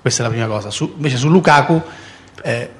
questa 0.00 0.22
è 0.22 0.26
la 0.26 0.32
prima 0.32 0.46
cosa. 0.46 0.70
Su- 0.70 0.94
invece 0.96 1.16
su 1.16 1.28
Lukaku 1.28 1.82
eh, 2.42 2.70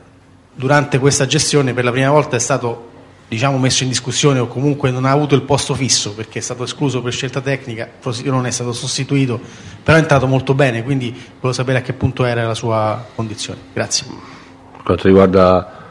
durante 0.55 0.99
questa 0.99 1.27
gestione 1.27 1.75
per 1.75 1.85
la 1.85 1.91
prima 1.91 2.11
volta 2.11 2.37
è 2.37 2.41
stato 2.41 2.93
diciamo, 3.29 3.59
messo 3.59 3.83
in 3.83 3.89
discussione 3.89 4.39
o 4.39 4.47
comunque 4.47 4.91
non 4.91 5.05
ha 5.05 5.11
avuto 5.11 5.35
il 5.35 5.43
posto 5.43 5.75
fisso 5.75 6.15
perché 6.15 6.39
è 6.39 6.43
stato 6.43 6.63
escluso 6.63 7.03
per 7.03 7.13
scelta 7.13 7.41
tecnica, 7.41 7.89
non 8.25 8.47
è 8.47 8.51
stato 8.51 8.73
sostituito, 8.73 9.41
però 9.83 9.97
è 9.97 10.01
entrato 10.01 10.27
molto 10.27 10.55
bene, 10.55 10.83
quindi 10.83 11.11
volevo 11.11 11.53
sapere 11.53 11.79
a 11.79 11.83
che 11.83 11.93
punto 11.93 12.25
era 12.25 12.47
la 12.47 12.55
sua 12.55 13.05
condizione. 13.15 13.59
Grazie. 13.73 14.07
Per 14.07 14.83
quanto 14.83 15.07
riguarda 15.09 15.85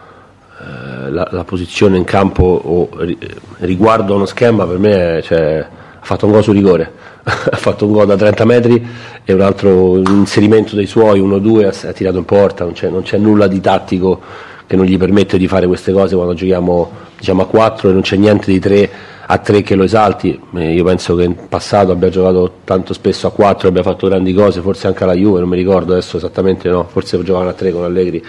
eh, 0.60 1.12
la, 1.12 1.28
la 1.32 1.44
posizione 1.44 1.98
in 1.98 2.04
campo 2.04 2.44
o 2.44 2.90
ri- 3.04 3.18
riguardo 3.58 4.14
a 4.14 4.16
uno 4.18 4.26
schema, 4.26 4.66
per 4.66 4.78
me 4.78 5.22
cioè, 5.24 5.68
ha 6.00 6.06
fatto 6.06 6.26
un 6.26 6.32
gol 6.32 6.44
su 6.44 6.52
rigore, 6.52 6.92
ha 7.24 7.56
fatto 7.56 7.86
un 7.86 7.94
gol 7.94 8.06
da 8.06 8.18
30 8.18 8.46
metri 8.46 8.86
e 9.24 9.34
un 9.34 9.42
altro 9.42 9.98
inserimento 9.98 10.76
dei 10.76 10.86
suoi, 10.86 11.22
1-2, 11.22 11.88
ha, 11.88 11.92
tirato 11.94 12.18
in 12.18 12.26
porta, 12.26 12.66
non 12.66 12.74
c'è, 12.74 12.90
non 12.90 13.04
c'è 13.04 13.18
nulla 13.18 13.48
di 13.48 13.62
tattico 13.62 14.22
che 14.68 14.76
non 14.76 14.86
gli 14.86 14.98
permette 14.98 15.38
di 15.38 15.48
fare 15.48 15.68
queste 15.68 15.92
cose 15.94 16.16
quando 16.16 16.34
giochiamo 16.34 16.92
diciamo, 17.18 17.44
a 17.44 17.48
4 17.48 17.90
e 17.90 17.94
non 17.94 18.02
c'è 18.02 18.18
niente 18.18 18.52
di 18.52 18.60
3 18.60 18.90
a 19.26 19.38
3 19.38 19.62
che 19.62 19.76
lo 19.76 19.84
esalti. 19.84 20.38
Eh, 20.56 20.74
io 20.74 20.84
penso 20.84 21.16
che 21.16 21.24
in 21.24 21.48
passato 21.48 21.92
abbia 21.92 22.10
giocato 22.10 22.56
tanto 22.66 22.94
spesso 22.94 23.28
a 23.28 23.32
4, 23.32 23.70
abbia 23.70 23.84
fatto 23.84 24.08
grandi 24.08 24.34
cose, 24.34 24.62
forse 24.62 24.88
anche 24.88 25.04
alla 25.04 25.14
Juve, 25.14 25.40
non 25.40 25.50
mi 25.50 25.56
ricordo 25.56 25.94
adesso 25.94 26.18
esattamente 26.18 26.70
no, 26.70 26.86
forse 26.90 27.22
giocavano 27.24 27.52
a 27.52 27.54
3 27.54 27.72
con 27.72 27.84
Allegri 27.84 28.24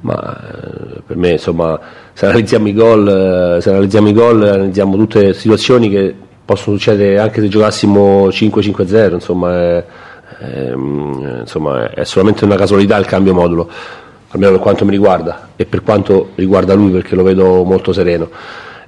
ma 0.00 0.14
eh, 0.14 1.00
per 1.04 1.16
me 1.16 1.30
insomma 1.30 1.76
se 2.12 2.26
analizziamo 2.26 2.68
i 2.68 2.72
gol 2.72 3.56
eh, 3.56 3.60
se 3.60 3.70
analizziamo 3.70 4.08
i 4.08 4.12
gol 4.12 4.42
analizziamo 4.44 4.96
tutte 4.96 5.22
le 5.22 5.34
situazioni 5.34 5.90
che 5.90 6.14
possono 6.48 6.78
succedere 6.78 7.18
anche 7.18 7.42
se 7.42 7.48
giocassimo 7.48 8.28
5-5-0 8.28 9.12
insomma 9.12 9.54
è, 9.54 9.84
è, 10.38 10.72
mm, 10.74 11.40
insomma 11.40 11.90
è 11.90 12.04
solamente 12.04 12.46
una 12.46 12.56
casualità 12.56 12.96
il 12.96 13.04
cambio 13.04 13.34
modulo 13.34 13.68
almeno 14.30 14.52
per 14.52 14.60
quanto 14.62 14.86
mi 14.86 14.92
riguarda 14.92 15.50
e 15.56 15.66
per 15.66 15.82
quanto 15.82 16.30
riguarda 16.36 16.72
lui 16.72 16.90
perché 16.90 17.14
lo 17.14 17.22
vedo 17.22 17.64
molto 17.64 17.92
sereno 17.92 18.30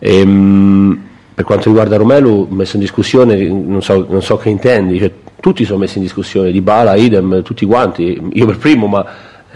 Ehm, 0.02 0.98
per 1.34 1.44
quanto 1.44 1.68
riguarda 1.68 1.98
Romelu 1.98 2.46
messo 2.48 2.76
in 2.76 2.80
discussione 2.80 3.36
non 3.46 3.82
so, 3.82 4.06
non 4.08 4.22
so 4.22 4.38
che 4.38 4.48
intendi 4.48 4.98
cioè, 4.98 5.12
tutti 5.38 5.66
sono 5.66 5.80
messi 5.80 5.98
in 5.98 6.04
discussione 6.04 6.50
Di 6.50 6.62
Bala, 6.62 6.94
idem, 6.94 7.42
tutti 7.42 7.66
quanti 7.66 8.18
io 8.32 8.46
per 8.46 8.56
primo 8.56 8.86
ma 8.86 9.04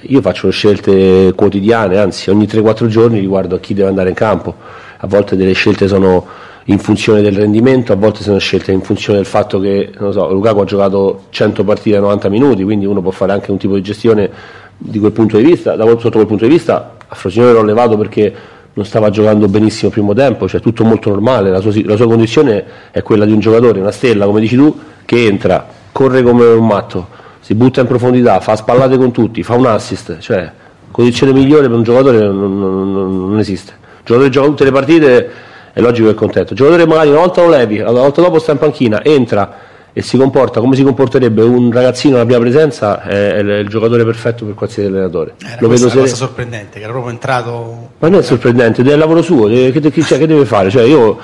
io 0.02 0.20
faccio 0.20 0.50
scelte 0.50 1.32
quotidiane, 1.34 1.96
anzi 1.96 2.28
ogni 2.28 2.46
3-4 2.46 2.86
giorni 2.88 3.20
riguardo 3.20 3.54
a 3.54 3.60
chi 3.60 3.72
deve 3.72 3.88
andare 3.88 4.08
in 4.10 4.14
campo. 4.14 4.54
A 4.98 5.06
volte 5.06 5.36
delle 5.36 5.52
scelte 5.52 5.86
sono 5.88 6.26
in 6.66 6.78
funzione 6.78 7.20
del 7.20 7.36
rendimento, 7.36 7.92
a 7.92 7.96
volte 7.96 8.22
sono 8.22 8.38
scelte 8.38 8.72
in 8.72 8.80
funzione 8.80 9.18
del 9.18 9.26
fatto 9.26 9.60
che 9.60 9.90
non 9.98 10.12
so, 10.12 10.32
Lukaku 10.32 10.60
ha 10.60 10.64
giocato 10.64 11.24
100 11.28 11.62
partite 11.64 11.96
a 11.96 12.00
90 12.00 12.28
minuti, 12.30 12.62
quindi 12.64 12.86
uno 12.86 13.02
può 13.02 13.10
fare 13.10 13.32
anche 13.32 13.50
un 13.50 13.58
tipo 13.58 13.74
di 13.74 13.82
gestione 13.82 14.30
di 14.78 14.98
quel 14.98 15.12
punto 15.12 15.36
di 15.36 15.44
vista. 15.44 15.76
Da 15.76 15.84
sotto 15.84 16.10
quel 16.10 16.26
punto 16.26 16.46
di 16.46 16.50
vista 16.50 16.96
a 17.06 17.14
Frosinone 17.14 17.52
l'ho 17.52 17.62
levato 17.62 17.98
perché 17.98 18.34
non 18.72 18.84
stava 18.84 19.10
giocando 19.10 19.46
benissimo 19.46 19.88
il 19.88 19.92
primo 19.92 20.14
tempo, 20.14 20.48
cioè 20.48 20.60
tutto 20.60 20.84
molto 20.84 21.10
normale, 21.10 21.50
la 21.50 21.60
sua, 21.60 21.70
la 21.84 21.96
sua 21.96 22.06
condizione 22.06 22.64
è 22.90 23.02
quella 23.02 23.24
di 23.24 23.32
un 23.32 23.40
giocatore, 23.40 23.80
una 23.80 23.92
stella, 23.92 24.24
come 24.24 24.40
dici 24.40 24.56
tu, 24.56 24.76
che 25.04 25.26
entra, 25.26 25.66
corre 25.92 26.22
come 26.22 26.44
un 26.46 26.66
matto, 26.66 27.08
si 27.40 27.54
butta 27.54 27.82
in 27.82 27.86
profondità, 27.86 28.40
fa 28.40 28.56
spallate 28.56 28.96
con 28.96 29.12
tutti, 29.12 29.42
fa 29.42 29.54
un 29.54 29.66
assist, 29.66 30.18
cioè 30.18 30.50
condizione 30.90 31.32
migliore 31.32 31.68
per 31.68 31.76
un 31.76 31.82
giocatore 31.82 32.18
non- 32.20 32.58
non- 32.58 33.28
non 33.28 33.38
esiste. 33.38 33.72
Il 33.72 34.04
giocatore 34.04 34.30
gioca 34.30 34.46
tutte 34.48 34.64
le 34.64 34.72
partite, 34.72 35.30
è 35.74 35.80
logico 35.80 36.06
che 36.06 36.12
è 36.14 36.16
contento. 36.16 36.52
Il 36.54 36.58
giocatore 36.58 36.86
magari 36.86 37.10
una 37.10 37.18
volta 37.18 37.42
lo 37.42 37.50
levi, 37.50 37.76
la 37.78 37.90
volta 37.90 38.22
dopo 38.22 38.38
sta 38.38 38.52
in 38.52 38.58
panchina, 38.58 39.04
entra 39.04 39.58
e 39.92 40.02
si 40.02 40.16
comporta 40.16 40.58
come 40.60 40.74
si 40.74 40.82
comporterebbe 40.82 41.42
un 41.42 41.70
ragazzino 41.70 42.16
alla 42.16 42.24
prima 42.24 42.40
presenza, 42.40 43.02
è, 43.02 43.34
è 43.34 43.38
il 43.58 43.68
giocatore 43.68 44.04
perfetto 44.04 44.44
per 44.44 44.54
qualsiasi 44.54 44.88
allenatore. 44.88 45.34
Era 45.44 45.56
Lo 45.60 45.66
questa 45.68 45.86
vedo 45.88 45.98
la 45.98 46.04
cosa 46.06 46.16
sorprendente, 46.16 46.78
che 46.78 46.82
era 46.84 46.92
proprio 46.92 47.12
entrato 47.12 47.88
ma 47.98 48.08
non 48.08 48.20
è 48.20 48.22
sorprendente, 48.22 48.82
è 48.82 48.90
il 48.92 48.98
lavoro 48.98 49.20
suo, 49.22 49.46
deve- 49.48 49.70
che, 49.78 49.90
che- 49.90 50.02
cioè, 50.02 50.18
che 50.18 50.26
deve 50.26 50.44
fare? 50.46 50.70
Cioè, 50.70 50.82
io- 50.84 51.16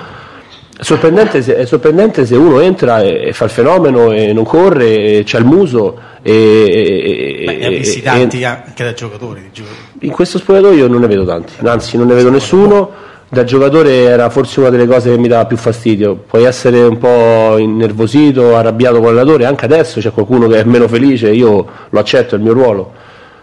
è, 0.77 0.83
sorprendente 0.83 1.41
se, 1.41 1.55
è 1.57 1.65
sorprendente 1.65 2.25
se 2.25 2.35
uno 2.35 2.59
entra 2.61 3.01
e, 3.01 3.27
e 3.27 3.33
fa 3.33 3.43
il 3.45 3.49
fenomeno 3.51 4.11
e 4.13 4.31
non 4.33 4.45
corre, 4.45 4.85
e 5.17 5.23
c'ha 5.25 5.37
il 5.37 5.45
muso 5.45 5.97
e, 6.21 6.31
e- 6.31 7.43
e- 7.43 8.07
anche 8.45 8.83
da 8.83 8.93
giocatori. 8.93 9.51
in 9.99 10.11
questo 10.11 10.37
spogliatoio 10.37 10.87
non 10.87 11.01
ne 11.01 11.07
vedo 11.07 11.25
tanti, 11.25 11.53
anzi 11.63 11.97
non 11.97 12.07
ne 12.07 12.13
vedo 12.15 12.29
nessuno. 12.29 13.09
Da 13.33 13.45
giocatore 13.45 13.93
era 13.93 14.29
forse 14.29 14.59
una 14.59 14.67
delle 14.67 14.85
cose 14.85 15.11
che 15.11 15.17
mi 15.17 15.29
dava 15.29 15.45
più 15.45 15.55
fastidio. 15.55 16.15
Puoi 16.15 16.43
essere 16.43 16.81
un 16.81 16.97
po' 16.97 17.57
innervosito, 17.57 18.57
arrabbiato 18.57 18.99
con 18.99 19.15
l'allenatore, 19.15 19.45
anche 19.45 19.63
adesso 19.63 20.01
c'è 20.01 20.11
qualcuno 20.11 20.49
che 20.49 20.59
è 20.59 20.63
meno 20.65 20.85
felice, 20.89 21.31
io 21.31 21.65
lo 21.89 21.99
accetto, 21.99 22.35
è 22.35 22.37
il 22.37 22.43
mio 22.43 22.51
ruolo. 22.51 22.91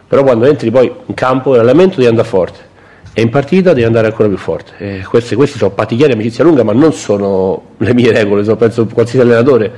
Però 0.07 0.23
quando 0.25 0.45
entri 0.45 0.71
poi 0.71 0.93
in 1.07 1.15
campo, 1.15 1.55
l'allenamento 1.55 1.97
devi 1.97 2.07
andare 2.07 2.29
forte 2.29 2.59
e 3.15 3.23
in 3.23 3.31
partita 3.31 3.73
devi 3.73 3.87
andare 3.87 4.09
ancora 4.09 4.29
più 4.29 4.37
forte. 4.37 4.73
E 4.77 5.05
questi, 5.09 5.35
questi 5.35 5.57
sono 5.57 5.71
pattichieri, 5.71 6.13
amicizia 6.13 6.45
lunga, 6.45 6.63
ma 6.65 6.75
non 6.75 6.93
sono 6.93 7.69
le 7.79 7.95
mie 7.95 8.13
regole, 8.13 8.45
sono 8.45 8.57
penso 8.57 8.85
qualsiasi 8.85 9.25
allenatore. 9.25 9.73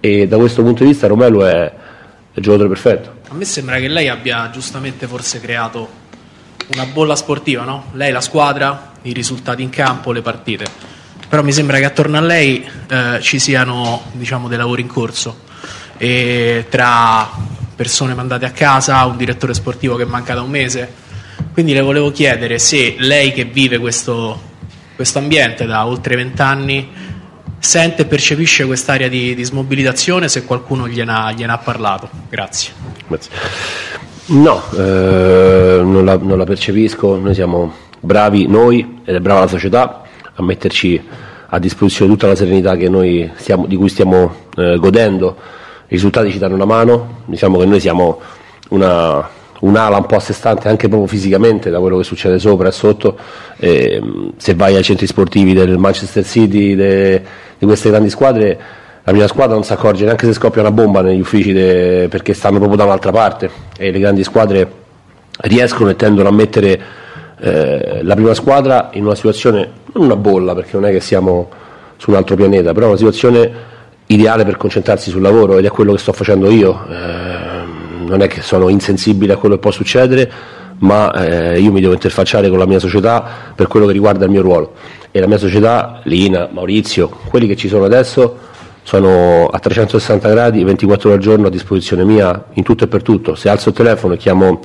E 0.00 0.26
da 0.26 0.38
questo 0.38 0.62
punto 0.62 0.84
di 0.84 0.88
vista 0.88 1.06
Romelu 1.06 1.40
è 1.40 1.72
il 2.32 2.42
giocatore 2.42 2.68
perfetto. 2.68 3.10
A 3.28 3.34
me 3.34 3.44
sembra 3.44 3.76
che 3.76 3.88
lei 3.88 4.08
abbia 4.08 4.48
giustamente 4.50 5.06
forse 5.06 5.38
creato 5.38 5.99
una 6.72 6.86
bolla 6.86 7.16
sportiva, 7.16 7.64
no? 7.64 7.86
Lei, 7.92 8.12
la 8.12 8.20
squadra, 8.20 8.92
i 9.02 9.12
risultati 9.12 9.62
in 9.62 9.70
campo, 9.70 10.12
le 10.12 10.22
partite. 10.22 10.64
Però 11.28 11.42
mi 11.42 11.52
sembra 11.52 11.78
che 11.78 11.84
attorno 11.84 12.16
a 12.16 12.20
lei 12.20 12.68
eh, 12.88 13.18
ci 13.20 13.38
siano 13.38 14.02
diciamo, 14.12 14.48
dei 14.48 14.58
lavori 14.58 14.82
in 14.82 14.88
corso. 14.88 15.48
E 15.96 16.66
tra 16.68 17.30
persone 17.76 18.14
mandate 18.14 18.46
a 18.46 18.50
casa, 18.50 19.04
un 19.04 19.16
direttore 19.16 19.54
sportivo 19.54 19.96
che 19.96 20.04
manca 20.04 20.34
da 20.34 20.42
un 20.42 20.50
mese. 20.50 20.92
Quindi 21.52 21.72
le 21.72 21.80
volevo 21.80 22.10
chiedere 22.10 22.58
se 22.58 22.96
lei 22.98 23.32
che 23.32 23.44
vive 23.44 23.78
questo 23.78 24.48
questo 25.00 25.18
ambiente 25.18 25.64
da 25.64 25.86
oltre 25.86 26.14
vent'anni 26.14 26.86
sente 27.58 28.02
e 28.02 28.04
percepisce 28.04 28.66
quest'area 28.66 29.08
di, 29.08 29.34
di 29.34 29.44
smobilitazione, 29.44 30.28
se 30.28 30.44
qualcuno 30.44 30.86
gliene 30.86 31.10
ha, 31.10 31.32
gliene 31.32 31.52
ha 31.52 31.58
parlato. 31.58 32.10
Grazie. 32.28 32.72
Grazie. 33.08 34.09
No, 34.32 34.62
eh, 34.76 35.80
non, 35.82 36.04
la, 36.04 36.16
non 36.16 36.38
la 36.38 36.44
percepisco, 36.44 37.16
noi 37.16 37.34
siamo 37.34 37.72
bravi 37.98 38.46
noi 38.46 39.00
ed 39.04 39.16
è 39.16 39.20
brava 39.20 39.40
la 39.40 39.46
società 39.48 40.02
a 40.34 40.42
metterci 40.42 41.02
a 41.52 41.58
disposizione 41.58 42.12
tutta 42.12 42.28
la 42.28 42.36
serenità 42.36 42.76
stiamo- 43.36 43.66
di 43.66 43.74
cui 43.74 43.88
stiamo 43.88 44.32
eh, 44.56 44.76
godendo, 44.78 45.36
i 45.88 45.94
risultati 45.94 46.30
ci 46.30 46.38
danno 46.38 46.54
una 46.54 46.64
mano, 46.64 47.22
diciamo 47.24 47.58
che 47.58 47.64
noi 47.66 47.80
siamo 47.80 48.20
una, 48.68 49.28
un'ala 49.62 49.96
un 49.96 50.06
po' 50.06 50.14
a 50.16 50.20
sé 50.20 50.32
stante 50.32 50.68
anche 50.68 50.86
proprio 50.86 51.08
fisicamente 51.08 51.68
da 51.68 51.80
quello 51.80 51.96
che 51.96 52.04
succede 52.04 52.38
sopra 52.38 52.68
e 52.68 52.72
sotto, 52.72 53.18
e, 53.56 54.00
mh, 54.00 54.32
se 54.36 54.54
vai 54.54 54.76
ai 54.76 54.84
centri 54.84 55.08
sportivi 55.08 55.54
del 55.54 55.76
Manchester 55.76 56.24
City, 56.24 56.76
de- 56.76 57.20
di 57.58 57.66
queste 57.66 57.88
grandi 57.90 58.10
squadre, 58.10 58.60
la 59.04 59.12
mia 59.12 59.26
squadra 59.26 59.54
non 59.54 59.64
si 59.64 59.72
accorge 59.72 60.04
neanche 60.04 60.26
se 60.26 60.34
scoppia 60.34 60.60
una 60.60 60.70
bomba 60.70 61.00
negli 61.00 61.20
uffici 61.20 61.52
de- 61.52 62.08
perché 62.10 62.34
stanno 62.34 62.58
proprio 62.58 62.76
da 62.76 62.84
un'altra 62.84 63.10
parte 63.10 63.50
e 63.76 63.90
le 63.90 63.98
grandi 63.98 64.22
squadre 64.22 64.70
riescono 65.42 65.90
e 65.90 65.96
tendono 65.96 66.28
a 66.28 66.32
mettere 66.32 66.80
eh, 67.40 68.00
la 68.02 68.14
prima 68.14 68.34
squadra 68.34 68.90
in 68.92 69.04
una 69.04 69.14
situazione, 69.14 69.70
non 69.92 70.04
una 70.04 70.16
bolla 70.16 70.54
perché 70.54 70.70
non 70.74 70.84
è 70.84 70.90
che 70.92 71.00
siamo 71.00 71.48
su 71.96 72.10
un 72.10 72.16
altro 72.16 72.36
pianeta, 72.36 72.72
però 72.72 72.88
una 72.88 72.96
situazione 72.96 73.50
ideale 74.06 74.44
per 74.44 74.56
concentrarsi 74.56 75.10
sul 75.10 75.22
lavoro 75.22 75.58
ed 75.58 75.64
è 75.64 75.70
quello 75.70 75.92
che 75.92 75.98
sto 75.98 76.12
facendo 76.12 76.50
io. 76.50 76.84
Eh, 76.90 77.38
non 78.06 78.22
è 78.22 78.26
che 78.26 78.42
sono 78.42 78.68
insensibile 78.68 79.34
a 79.34 79.36
quello 79.36 79.54
che 79.54 79.60
può 79.60 79.70
succedere, 79.70 80.30
ma 80.78 81.12
eh, 81.12 81.60
io 81.60 81.70
mi 81.70 81.80
devo 81.80 81.92
interfacciare 81.92 82.48
con 82.48 82.58
la 82.58 82.66
mia 82.66 82.78
società 82.78 83.24
per 83.54 83.68
quello 83.68 83.86
che 83.86 83.92
riguarda 83.92 84.24
il 84.24 84.30
mio 84.30 84.42
ruolo. 84.42 84.72
E 85.10 85.20
la 85.20 85.26
mia 85.26 85.38
società, 85.38 86.00
Lina, 86.04 86.48
Maurizio, 86.50 87.08
quelli 87.08 87.46
che 87.46 87.56
ci 87.56 87.68
sono 87.68 87.84
adesso, 87.84 88.48
sono 88.90 89.46
a 89.46 89.56
360 89.60 90.28
gradi, 90.30 90.64
24 90.64 91.10
ore 91.10 91.18
al 91.18 91.22
giorno 91.22 91.46
a 91.46 91.50
disposizione 91.50 92.02
mia 92.02 92.46
in 92.54 92.64
tutto 92.64 92.82
e 92.82 92.86
per 92.88 93.04
tutto. 93.04 93.36
Se 93.36 93.48
alzo 93.48 93.68
il 93.68 93.76
telefono 93.76 94.14
e 94.14 94.16
chiamo 94.16 94.60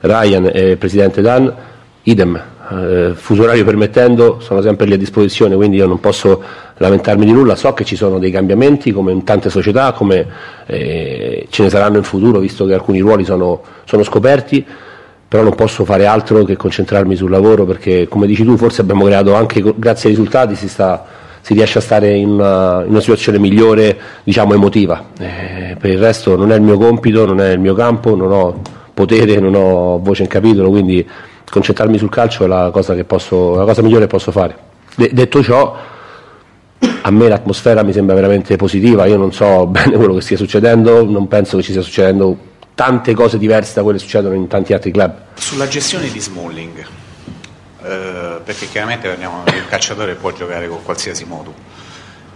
Ryan 0.00 0.50
e 0.52 0.76
presidente 0.76 1.22
Dan, 1.22 1.50
idem, 2.02 2.38
eh, 2.70 3.12
fuso 3.14 3.44
orario 3.44 3.64
permettendo, 3.64 4.40
sono 4.40 4.60
sempre 4.60 4.84
lì 4.84 4.92
a 4.92 4.98
disposizione, 4.98 5.56
quindi 5.56 5.78
io 5.78 5.86
non 5.86 6.00
posso 6.00 6.42
lamentarmi 6.76 7.24
di 7.24 7.32
nulla. 7.32 7.56
So 7.56 7.72
che 7.72 7.86
ci 7.86 7.96
sono 7.96 8.18
dei 8.18 8.30
cambiamenti 8.30 8.92
come 8.92 9.10
in 9.10 9.24
tante 9.24 9.48
società, 9.48 9.92
come 9.92 10.26
eh, 10.66 11.46
ce 11.48 11.62
ne 11.62 11.70
saranno 11.70 11.96
in 11.96 12.02
futuro, 12.04 12.40
visto 12.40 12.66
che 12.66 12.74
alcuni 12.74 13.00
ruoli 13.00 13.24
sono, 13.24 13.62
sono 13.84 14.02
scoperti 14.02 14.66
però 15.32 15.44
non 15.44 15.54
posso 15.54 15.86
fare 15.86 16.04
altro 16.04 16.44
che 16.44 16.56
concentrarmi 16.56 17.16
sul 17.16 17.30
lavoro 17.30 17.64
perché 17.64 18.06
come 18.06 18.26
dici 18.26 18.44
tu 18.44 18.58
forse 18.58 18.82
abbiamo 18.82 19.06
creato 19.06 19.34
anche 19.34 19.62
grazie 19.76 20.10
ai 20.10 20.14
risultati 20.14 20.54
si, 20.54 20.68
sta, 20.68 21.06
si 21.42 21.54
riesce 21.54 21.78
a 21.78 21.80
stare 21.80 22.14
in 22.14 22.30
una, 22.30 22.82
in 22.84 22.90
una, 22.90 23.00
situazione 23.00 23.38
migliore 23.38 23.98
diciamo 24.24 24.54
emotiva 24.54 25.10
eh, 25.18 25.76
per 25.78 25.90
il 25.90 25.98
resto 25.98 26.36
non 26.36 26.52
è 26.52 26.56
il 26.56 26.62
mio 26.62 26.78
compito 26.78 27.26
non 27.26 27.40
è 27.40 27.50
il 27.50 27.58
mio 27.58 27.74
campo 27.74 28.14
non 28.14 28.32
ho 28.32 28.60
potere 28.94 29.38
non 29.40 29.54
ho 29.54 29.98
voce 29.98 30.22
in 30.22 30.28
capitolo 30.28 30.70
quindi 30.70 31.06
concentrarmi 31.48 31.98
sul 31.98 32.08
calcio 32.08 32.44
è 32.44 32.46
la 32.46 32.70
cosa, 32.72 32.94
posso, 33.04 33.54
la 33.56 33.64
cosa 33.64 33.82
migliore 33.82 34.04
che 34.04 34.10
posso 34.10 34.30
fare 34.30 34.56
De- 34.94 35.10
detto 35.12 35.42
ciò 35.42 35.76
a 37.02 37.10
me 37.10 37.28
l'atmosfera 37.28 37.82
mi 37.82 37.92
sembra 37.92 38.14
veramente 38.14 38.56
positiva 38.56 39.06
io 39.06 39.16
non 39.16 39.32
so 39.32 39.66
bene 39.68 39.96
quello 39.96 40.14
che 40.14 40.20
stia 40.20 40.36
succedendo 40.36 41.04
non 41.04 41.28
penso 41.28 41.56
che 41.56 41.62
ci 41.62 41.72
sia 41.72 41.82
succedendo 41.82 42.50
tante 42.74 43.14
cose 43.14 43.38
diverse 43.38 43.74
da 43.74 43.82
quelle 43.82 43.98
che 43.98 44.04
succedono 44.04 44.34
in 44.34 44.46
tanti 44.46 44.72
altri 44.72 44.90
club. 44.90 45.14
Sulla 45.34 45.68
gestione 45.68 46.10
di 46.10 46.20
Smalling, 46.20 46.84
eh, 47.82 48.40
perché 48.44 48.68
chiaramente 48.68 49.08
parliamo 49.08 49.42
di 49.44 49.56
un 49.56 49.66
calciatore 49.68 50.14
può 50.14 50.32
giocare 50.32 50.68
con 50.68 50.82
qualsiasi 50.82 51.24
modo, 51.24 51.54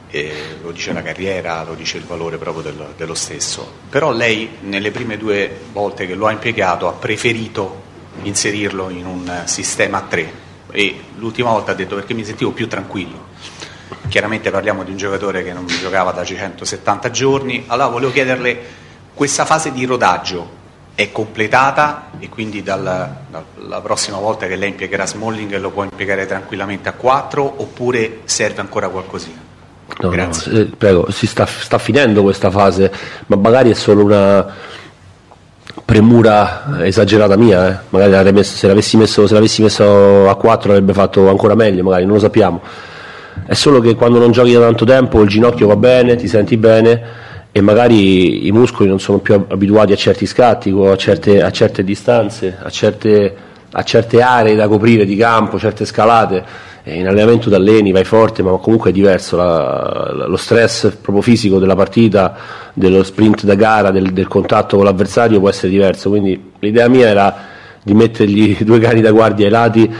e 0.08 0.58
lo 0.62 0.70
dice 0.70 0.92
la 0.92 1.02
carriera, 1.02 1.62
lo 1.64 1.74
dice 1.74 1.98
il 1.98 2.04
valore 2.04 2.38
proprio 2.38 2.62
del, 2.62 2.94
dello 2.96 3.14
stesso, 3.14 3.70
però 3.90 4.12
lei 4.12 4.58
nelle 4.60 4.90
prime 4.90 5.16
due 5.16 5.58
volte 5.72 6.06
che 6.06 6.14
lo 6.14 6.26
ha 6.26 6.32
impiegato 6.32 6.88
ha 6.88 6.92
preferito 6.92 7.82
inserirlo 8.22 8.88
in 8.88 9.06
un 9.06 9.42
sistema 9.44 9.98
a 9.98 10.02
tre. 10.02 10.44
E 10.70 11.00
l'ultima 11.16 11.50
volta 11.50 11.72
ha 11.72 11.74
detto 11.74 11.94
perché 11.94 12.14
mi 12.14 12.24
sentivo 12.24 12.52
più 12.52 12.66
tranquillo. 12.68 13.34
Chiaramente 14.08 14.50
parliamo 14.50 14.84
di 14.84 14.90
un 14.90 14.96
giocatore 14.96 15.42
che 15.42 15.52
non 15.52 15.66
giocava 15.66 16.12
da 16.12 16.24
170 16.24 17.10
giorni, 17.10 17.64
allora 17.66 17.88
volevo 17.88 18.12
chiederle 18.12 18.84
questa 19.14 19.44
fase 19.44 19.72
di 19.72 19.84
rodaggio 19.84 20.64
è 20.96 21.12
completata 21.12 22.08
e 22.18 22.30
quindi 22.30 22.62
dalla, 22.62 23.14
dalla 23.28 23.80
prossima 23.82 24.16
volta 24.16 24.46
che 24.46 24.56
lei 24.56 24.70
impiegherà 24.70 25.06
Smalling 25.06 25.58
lo 25.58 25.70
può 25.70 25.84
impiegare 25.84 26.24
tranquillamente 26.24 26.88
a 26.88 26.92
4 26.92 27.54
oppure 27.58 28.20
serve 28.24 28.62
ancora 28.62 28.88
qualcosina? 28.88 29.44
No, 29.98 30.08
no, 30.10 30.30
eh, 30.52 30.64
prego, 30.64 31.10
si 31.10 31.26
sta, 31.26 31.44
sta, 31.44 31.76
finendo 31.76 32.22
questa 32.22 32.50
fase, 32.50 32.90
ma 33.26 33.36
magari 33.36 33.70
è 33.70 33.74
solo 33.74 34.04
una 34.04 34.46
premura 35.84 36.82
esagerata 36.84 37.36
mia, 37.36 37.68
eh. 37.68 37.78
magari 37.90 38.32
messo, 38.32 38.56
se, 38.56 38.66
l'avessi 38.66 38.96
messo, 38.96 39.26
se 39.26 39.34
l'avessi 39.34 39.62
messo 39.62 40.28
a 40.28 40.34
4 40.34 40.70
avrebbe 40.70 40.94
fatto 40.94 41.28
ancora 41.28 41.54
meglio, 41.54 41.82
magari 41.82 42.04
non 42.04 42.14
lo 42.14 42.20
sappiamo. 42.20 42.62
È 43.44 43.54
solo 43.54 43.80
che 43.80 43.94
quando 43.94 44.18
non 44.18 44.32
giochi 44.32 44.52
da 44.52 44.60
tanto 44.60 44.86
tempo 44.86 45.20
il 45.20 45.28
ginocchio 45.28 45.66
va 45.66 45.76
bene, 45.76 46.16
ti 46.16 46.26
senti 46.26 46.56
bene 46.56 47.34
e 47.56 47.62
magari 47.62 48.46
i 48.46 48.52
muscoli 48.52 48.86
non 48.86 49.00
sono 49.00 49.16
più 49.16 49.32
abituati 49.32 49.90
a 49.90 49.96
certi 49.96 50.26
scatti, 50.26 50.68
a 50.78 50.94
certe, 50.94 51.42
a 51.42 51.50
certe 51.50 51.82
distanze, 51.84 52.54
a 52.62 52.68
certe, 52.68 53.34
a 53.70 53.82
certe, 53.82 54.20
aree 54.20 54.54
da 54.54 54.68
coprire 54.68 55.06
di 55.06 55.16
campo, 55.16 55.58
certe 55.58 55.86
scalate. 55.86 56.44
E 56.82 56.98
in 56.98 57.06
allenamento 57.06 57.48
t'alleni, 57.48 57.92
vai 57.92 58.04
forte, 58.04 58.42
ma 58.42 58.50
comunque 58.58 58.90
è 58.90 58.92
diverso. 58.92 59.38
La, 59.38 60.12
la, 60.14 60.26
lo 60.26 60.36
stress 60.36 60.96
proprio 61.00 61.22
fisico 61.22 61.58
della 61.58 61.74
partita, 61.74 62.36
dello 62.74 63.02
sprint 63.02 63.44
da 63.44 63.54
gara, 63.54 63.90
del, 63.90 64.12
del 64.12 64.28
contatto 64.28 64.76
con 64.76 64.84
l'avversario 64.84 65.40
può 65.40 65.48
essere 65.48 65.70
diverso. 65.70 66.10
Quindi 66.10 66.52
l'idea 66.58 66.88
mia 66.88 67.08
era 67.08 67.36
di 67.82 67.94
mettergli 67.94 68.58
due 68.64 68.80
cani 68.80 69.00
da 69.00 69.12
guardia 69.12 69.46
ai 69.46 69.50
lati 69.50 69.94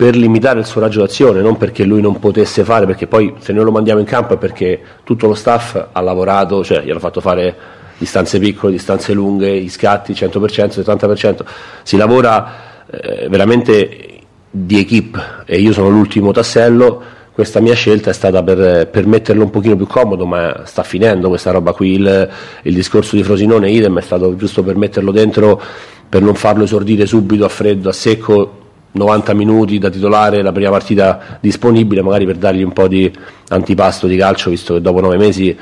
per 0.00 0.16
limitare 0.16 0.60
il 0.60 0.64
suo 0.64 0.80
raggio 0.80 1.00
d'azione, 1.00 1.42
non 1.42 1.58
perché 1.58 1.84
lui 1.84 2.00
non 2.00 2.18
potesse 2.18 2.64
fare, 2.64 2.86
perché 2.86 3.06
poi 3.06 3.34
se 3.40 3.52
noi 3.52 3.64
lo 3.64 3.70
mandiamo 3.70 4.00
in 4.00 4.06
campo 4.06 4.32
è 4.32 4.38
perché 4.38 4.80
tutto 5.04 5.26
lo 5.26 5.34
staff 5.34 5.88
ha 5.92 6.00
lavorato, 6.00 6.64
cioè 6.64 6.80
gli 6.80 6.88
hanno 6.88 7.00
fatto 7.00 7.20
fare 7.20 7.54
distanze 7.98 8.38
piccole, 8.38 8.72
distanze 8.72 9.12
lunghe, 9.12 9.60
gli 9.60 9.68
scatti 9.68 10.14
100%, 10.14 10.80
70%, 10.80 11.40
si 11.82 11.98
lavora 11.98 12.86
eh, 12.90 13.28
veramente 13.28 14.20
di 14.50 14.78
equip 14.78 15.42
e 15.44 15.60
io 15.60 15.74
sono 15.74 15.90
l'ultimo 15.90 16.32
tassello, 16.32 17.02
questa 17.30 17.60
mia 17.60 17.74
scelta 17.74 18.08
è 18.08 18.14
stata 18.14 18.42
per, 18.42 18.88
per 18.88 19.06
metterlo 19.06 19.44
un 19.44 19.50
pochino 19.50 19.76
più 19.76 19.86
comodo, 19.86 20.24
ma 20.24 20.62
sta 20.64 20.82
finendo 20.82 21.28
questa 21.28 21.50
roba 21.50 21.74
qui, 21.74 21.96
il, 21.96 22.30
il 22.62 22.74
discorso 22.74 23.16
di 23.16 23.22
Frosinone 23.22 23.70
idem 23.70 23.98
è 23.98 24.02
stato 24.02 24.34
giusto 24.34 24.62
per 24.62 24.76
metterlo 24.76 25.10
dentro, 25.10 25.60
per 26.08 26.22
non 26.22 26.36
farlo 26.36 26.64
esordire 26.64 27.04
subito 27.04 27.44
a 27.44 27.50
freddo, 27.50 27.90
a 27.90 27.92
secco, 27.92 28.59
90 28.92 29.34
minuti 29.34 29.78
da 29.78 29.88
titolare 29.88 30.42
la 30.42 30.52
prima 30.52 30.70
partita 30.70 31.38
disponibile, 31.40 32.02
magari 32.02 32.26
per 32.26 32.36
dargli 32.36 32.62
un 32.62 32.72
po' 32.72 32.88
di 32.88 33.10
antipasto 33.48 34.06
di 34.06 34.16
calcio, 34.16 34.50
visto 34.50 34.74
che 34.74 34.80
dopo 34.80 35.00
nove 35.00 35.16
mesi 35.16 35.56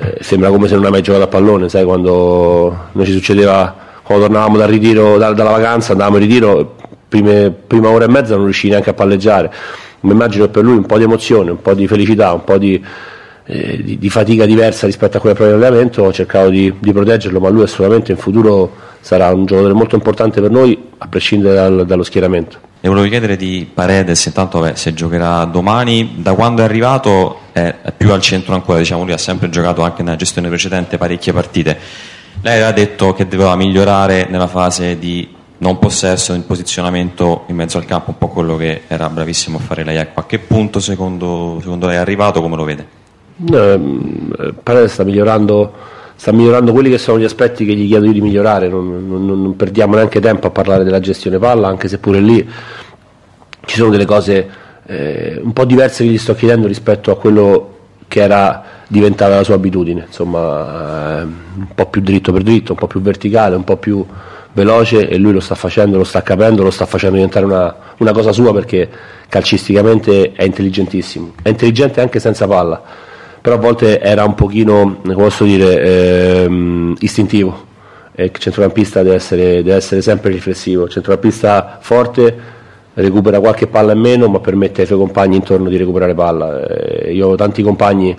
eh, 0.00 0.18
sembra 0.20 0.50
come 0.50 0.68
se 0.68 0.74
non 0.74 0.84
hai 0.84 0.90
mai 0.90 1.02
giocato 1.02 1.24
a 1.24 1.28
pallone, 1.28 1.68
sai 1.68 1.84
quando 1.84 2.88
noi 2.92 3.04
ci 3.06 3.12
succedeva, 3.12 3.74
quando 4.02 4.26
tornavamo 4.26 4.56
dal 4.56 4.68
ritiro, 4.68 5.16
da, 5.18 5.32
dalla 5.32 5.50
vacanza, 5.50 5.92
andavamo 5.92 6.16
in 6.18 6.22
ritiro, 6.22 6.76
prime, 7.08 7.50
prima 7.50 7.88
ora 7.88 8.04
e 8.04 8.08
mezza 8.08 8.34
non 8.34 8.44
riuscivi 8.44 8.70
neanche 8.70 8.90
a 8.90 8.94
palleggiare, 8.94 9.52
mi 10.00 10.12
immagino 10.12 10.44
che 10.44 10.50
per 10.50 10.62
lui 10.62 10.76
un 10.76 10.86
po' 10.86 10.98
di 10.98 11.04
emozione, 11.04 11.50
un 11.50 11.62
po' 11.62 11.74
di 11.74 11.86
felicità, 11.86 12.32
un 12.32 12.44
po' 12.44 12.58
di, 12.58 12.82
eh, 13.46 13.82
di, 13.82 13.98
di 13.98 14.10
fatica 14.10 14.44
diversa 14.44 14.86
rispetto 14.86 15.16
a 15.16 15.20
quella 15.20 15.34
proprio 15.34 15.56
allenamento, 15.56 16.02
ho 16.02 16.12
cercato 16.12 16.50
di, 16.50 16.72
di 16.78 16.92
proteggerlo, 16.92 17.40
ma 17.40 17.48
lui 17.48 17.62
assolutamente 17.62 18.12
in 18.12 18.18
futuro 18.18 18.70
sarà 19.00 19.32
un 19.32 19.46
giocatore 19.46 19.72
molto 19.74 19.94
importante 19.94 20.40
per 20.40 20.50
noi 20.50 20.78
a 20.98 21.06
prescindere 21.08 21.54
dal, 21.54 21.86
dallo 21.86 22.02
schieramento. 22.02 22.58
E 22.80 22.88
volevo 22.88 23.08
chiedere 23.08 23.36
di 23.36 23.68
Paredes, 23.72 24.24
intanto 24.26 24.60
beh, 24.60 24.76
se 24.76 24.94
giocherà 24.94 25.44
domani, 25.44 26.16
da 26.18 26.34
quando 26.34 26.62
è 26.62 26.64
arrivato 26.64 27.40
è, 27.52 27.74
più 27.96 28.12
al 28.12 28.20
centro 28.20 28.54
ancora, 28.54 28.78
diciamo, 28.78 29.02
lui 29.02 29.12
ha 29.12 29.18
sempre 29.18 29.48
giocato 29.48 29.82
anche 29.82 30.04
nella 30.04 30.16
gestione 30.16 30.48
precedente 30.48 30.96
parecchie 30.96 31.32
partite. 31.32 31.78
Lei 32.40 32.54
aveva 32.54 32.70
detto 32.70 33.14
che 33.14 33.26
doveva 33.26 33.56
migliorare 33.56 34.28
nella 34.30 34.46
fase 34.46 34.96
di 34.96 35.28
non 35.58 35.78
possesso, 35.80 36.34
in 36.34 36.46
posizionamento 36.46 37.44
in 37.48 37.56
mezzo 37.56 37.78
al 37.78 37.84
campo, 37.84 38.10
un 38.10 38.18
po' 38.18 38.28
quello 38.28 38.56
che 38.56 38.82
era 38.86 39.08
bravissimo 39.08 39.58
a 39.58 39.60
fare 39.60 39.82
lei. 39.82 39.96
Ecco, 39.96 40.20
a 40.20 40.26
che 40.26 40.38
punto 40.38 40.78
secondo, 40.78 41.58
secondo 41.60 41.86
lei 41.86 41.96
è 41.96 41.98
arrivato, 41.98 42.40
come 42.40 42.54
lo 42.54 42.62
vede? 42.64 42.86
Eh, 43.44 44.54
Paredes 44.62 44.92
sta 44.92 45.02
migliorando 45.02 45.72
sta 46.18 46.32
migliorando 46.32 46.72
quelli 46.72 46.90
che 46.90 46.98
sono 46.98 47.20
gli 47.20 47.24
aspetti 47.24 47.64
che 47.64 47.74
gli 47.74 47.86
chiedo 47.86 48.06
io 48.06 48.12
di 48.12 48.20
migliorare, 48.20 48.66
non, 48.66 49.06
non, 49.06 49.24
non, 49.24 49.54
perdiamo 49.54 49.94
neanche 49.94 50.18
tempo 50.18 50.48
a 50.48 50.50
parlare 50.50 50.82
della 50.82 50.98
gestione 50.98 51.38
palla, 51.38 51.68
anche 51.68 51.86
se 51.86 51.98
pure 51.98 52.18
lì 52.18 52.44
ci 53.64 53.76
sono 53.76 53.90
delle 53.90 54.04
cose 54.04 54.50
eh, 54.84 55.40
un 55.40 55.52
po' 55.52 55.64
diverse 55.64 56.02
che 56.02 56.10
gli 56.10 56.18
sto 56.18 56.34
chiedendo 56.34 56.66
rispetto 56.66 57.12
a 57.12 57.16
quello 57.16 57.76
che 58.08 58.20
era 58.20 58.64
diventata 58.88 59.36
la 59.36 59.44
sua 59.44 59.54
abitudine, 59.54 60.06
insomma 60.08 61.20
eh, 61.20 61.22
un 61.22 61.68
po' 61.72 61.86
più 61.86 62.00
dritto 62.00 62.32
per 62.32 62.42
dritto, 62.42 62.72
un 62.72 62.78
po' 62.78 62.88
più 62.88 63.00
verticale, 63.00 63.54
un 63.54 63.62
po' 63.62 63.76
più 63.76 64.04
veloce 64.54 65.08
e 65.08 65.18
lui 65.18 65.30
lo 65.30 65.40
sta 65.40 65.54
facendo, 65.54 65.98
lo 65.98 66.04
sta 66.04 66.24
capendo, 66.24 66.64
lo 66.64 66.72
sta 66.72 66.84
facendo 66.84 67.14
diventare 67.14 67.44
una, 67.44 67.76
una 67.98 68.10
cosa 68.10 68.32
sua 68.32 68.52
perché 68.52 68.88
calcisticamente 69.28 70.32
è 70.32 70.42
intelligentissimo, 70.42 71.34
è 71.42 71.50
intelligente 71.50 72.00
anche 72.00 72.18
senza 72.18 72.48
palla 72.48 73.06
però 73.40 73.56
a 73.56 73.58
volte 73.58 74.00
era 74.00 74.24
un 74.24 74.34
pochino, 74.34 74.98
come 75.02 75.14
posso 75.14 75.44
dire, 75.44 76.42
ehm, 76.44 76.96
istintivo. 77.00 77.66
Il 78.14 78.32
centrocampista 78.32 79.02
deve 79.02 79.14
essere, 79.14 79.62
deve 79.62 79.76
essere 79.76 80.02
sempre 80.02 80.30
riflessivo. 80.30 80.84
Il 80.84 80.90
centrocampista 80.90 81.78
forte 81.80 82.36
recupera 82.94 83.38
qualche 83.38 83.68
palla 83.68 83.92
in 83.92 84.00
meno, 84.00 84.28
ma 84.28 84.40
permette 84.40 84.80
ai 84.80 84.86
suoi 84.86 84.98
compagni 84.98 85.36
intorno 85.36 85.68
di 85.68 85.76
recuperare 85.76 86.14
palla. 86.14 86.66
Eh, 86.66 87.12
io 87.12 87.28
ho 87.28 87.34
tanti 87.36 87.62
compagni 87.62 88.16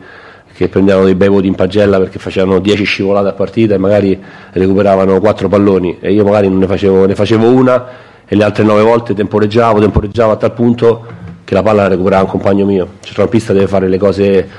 che 0.54 0.68
prendevano 0.68 1.06
dei 1.06 1.16
bei 1.16 1.30
voti 1.30 1.48
in 1.48 1.56
pagella 1.56 1.98
perché 2.00 2.20
facevano 2.20 2.60
10 2.60 2.84
scivolate 2.84 3.30
a 3.30 3.32
partita 3.34 3.76
e 3.76 3.78
magari 3.78 4.20
recuperavano 4.52 5.20
4 5.20 5.48
palloni 5.48 6.00
e 6.02 6.12
io 6.12 6.26
magari 6.26 6.50
ne 6.50 6.68
facevo, 6.68 7.06
ne 7.06 7.16
facevo 7.16 7.48
una 7.48 7.88
e 8.26 8.36
le 8.36 8.44
altre 8.44 8.64
9 8.64 8.82
volte 8.82 9.14
temporeggiavo, 9.14 9.80
temporeggiavo 9.80 10.32
a 10.34 10.36
tal 10.36 10.54
punto 10.54 11.06
che 11.46 11.54
la 11.54 11.64
palla 11.64 11.84
la 11.84 11.88
recuperava 11.88 12.24
un 12.24 12.30
compagno 12.30 12.66
mio. 12.66 12.84
Il 12.84 13.06
centrocampista 13.06 13.54
deve 13.54 13.68
fare 13.68 13.88
le 13.88 13.98
cose 13.98 14.50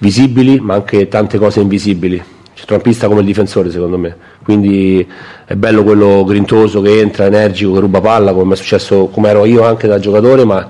visibili 0.00 0.58
ma 0.60 0.74
anche 0.74 1.08
tante 1.08 1.38
cose 1.38 1.60
invisibili. 1.60 2.22
Centrocampista 2.52 3.06
come 3.06 3.20
il 3.20 3.26
difensore 3.26 3.70
secondo 3.70 3.96
me, 3.96 4.14
quindi 4.42 5.06
è 5.46 5.54
bello 5.54 5.82
quello 5.82 6.24
grintoso 6.24 6.82
che 6.82 7.00
entra, 7.00 7.24
energico, 7.24 7.72
che 7.72 7.80
ruba 7.80 8.00
palla, 8.00 8.34
come 8.34 8.52
è 8.52 8.56
successo, 8.56 9.06
come 9.06 9.30
ero 9.30 9.46
io 9.46 9.64
anche 9.64 9.86
da 9.86 9.98
giocatore, 9.98 10.44
ma 10.44 10.68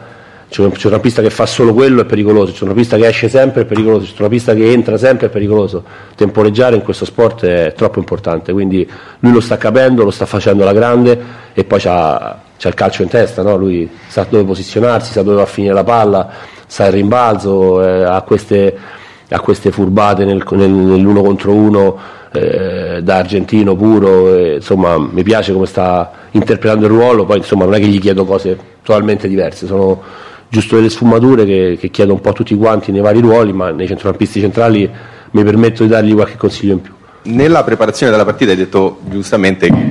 c'è 0.48 0.62
un 0.62 0.70
centrocampista 0.70 1.20
che 1.20 1.30
fa 1.30 1.46
solo 1.46 1.74
quello 1.74 2.02
è 2.02 2.04
pericoloso, 2.04 2.46
c'è 2.46 2.50
un 2.50 2.56
centrocampista 2.56 2.96
che 2.96 3.06
esce 3.06 3.28
sempre 3.28 3.62
è 3.62 3.64
pericoloso, 3.64 4.04
c'è 4.04 4.10
un 4.10 4.16
centrocampista 4.16 4.54
che 4.54 4.70
entra 4.70 4.96
sempre 4.98 5.26
è 5.26 5.30
pericoloso. 5.30 5.82
Temporeggiare 6.14 6.76
in 6.76 6.82
questo 6.82 7.04
sport 7.04 7.44
è 7.44 7.72
troppo 7.76 7.98
importante, 7.98 8.52
quindi 8.52 8.88
lui 9.20 9.32
lo 9.32 9.40
sta 9.40 9.56
capendo, 9.56 10.04
lo 10.04 10.10
sta 10.10 10.26
facendo 10.26 10.62
alla 10.62 10.72
grande 10.72 11.18
e 11.52 11.64
poi 11.64 11.80
c'ha 11.80 12.40
il 12.62 12.74
calcio 12.74 13.02
in 13.02 13.08
testa, 13.08 13.42
no? 13.42 13.56
lui 13.56 13.88
sa 14.06 14.26
dove 14.28 14.44
posizionarsi, 14.44 15.12
sa 15.12 15.22
dove 15.22 15.36
va 15.36 15.42
a 15.42 15.46
finire 15.46 15.72
la 15.72 15.84
palla, 15.84 16.30
sa 16.66 16.86
il 16.86 16.92
rimbalzo, 16.92 17.82
eh, 17.82 18.02
ha 18.04 18.20
queste 18.22 18.98
a 19.30 19.40
queste 19.40 19.70
furbate 19.70 20.24
nel- 20.24 20.44
nel- 20.50 20.70
nell'uno 20.70 21.22
contro 21.22 21.52
uno 21.52 21.96
eh, 22.32 23.00
da 23.02 23.16
argentino 23.16 23.74
puro, 23.74 24.34
e, 24.34 24.54
insomma 24.56 24.98
mi 24.98 25.22
piace 25.22 25.52
come 25.52 25.66
sta 25.66 26.10
interpretando 26.32 26.86
il 26.86 26.92
ruolo, 26.92 27.24
poi 27.24 27.38
insomma 27.38 27.64
non 27.64 27.74
è 27.74 27.78
che 27.78 27.86
gli 27.86 28.00
chiedo 28.00 28.24
cose 28.24 28.56
totalmente 28.82 29.28
diverse, 29.28 29.66
sono 29.66 30.00
giusto 30.48 30.76
delle 30.76 30.90
sfumature 30.90 31.44
che, 31.44 31.76
che 31.80 31.90
chiedo 31.90 32.12
un 32.12 32.20
po' 32.20 32.30
a 32.30 32.32
tutti 32.32 32.54
quanti 32.56 32.92
nei 32.92 33.00
vari 33.00 33.20
ruoli, 33.20 33.52
ma 33.52 33.70
nei 33.70 33.86
centrocampisti 33.86 34.40
centrali 34.40 34.88
mi 35.32 35.44
permetto 35.44 35.82
di 35.82 35.88
dargli 35.88 36.12
qualche 36.12 36.36
consiglio 36.36 36.72
in 36.72 36.80
più. 36.80 36.92
Nella 37.22 37.62
preparazione 37.62 38.10
della 38.10 38.24
partita 38.24 38.50
hai 38.50 38.56
detto 38.56 38.98
giustamente 39.08 39.68
che 39.68 39.88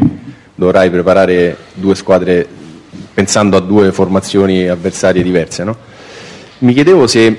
dovrai 0.56 0.90
preparare 0.90 1.56
due 1.74 1.96
squadre 1.96 2.46
pensando 3.14 3.56
a 3.56 3.60
due 3.60 3.92
formazioni 3.92 4.68
avversarie 4.68 5.24
diverse, 5.24 5.64
no? 5.64 5.76
Mi 6.60 6.74
chiedevo 6.74 7.08
se 7.08 7.26
eh, 7.26 7.38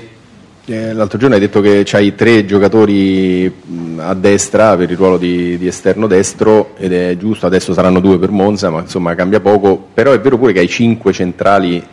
l'altro 0.93 1.17
giorno 1.17 1.35
hai 1.35 1.41
detto 1.41 1.61
che 1.61 1.85
hai 1.91 2.15
tre 2.15 2.45
giocatori 2.45 3.51
mh, 3.65 3.99
a 3.99 4.13
destra 4.13 4.75
per 4.77 4.89
il 4.91 4.97
ruolo 4.97 5.17
di, 5.17 5.57
di 5.57 5.67
esterno 5.67 6.07
destro 6.07 6.71
ed 6.77 6.93
è 6.93 7.15
giusto, 7.17 7.45
adesso 7.45 7.73
saranno 7.73 7.99
due 7.99 8.17
per 8.17 8.31
Monza, 8.31 8.69
ma 8.69 8.81
insomma 8.81 9.15
cambia 9.15 9.39
poco, 9.39 9.87
però 9.93 10.11
è 10.11 10.19
vero 10.19 10.37
pure 10.37 10.53
che 10.53 10.59
hai 10.59 10.67
cinque 10.67 11.13
centrali 11.13 11.83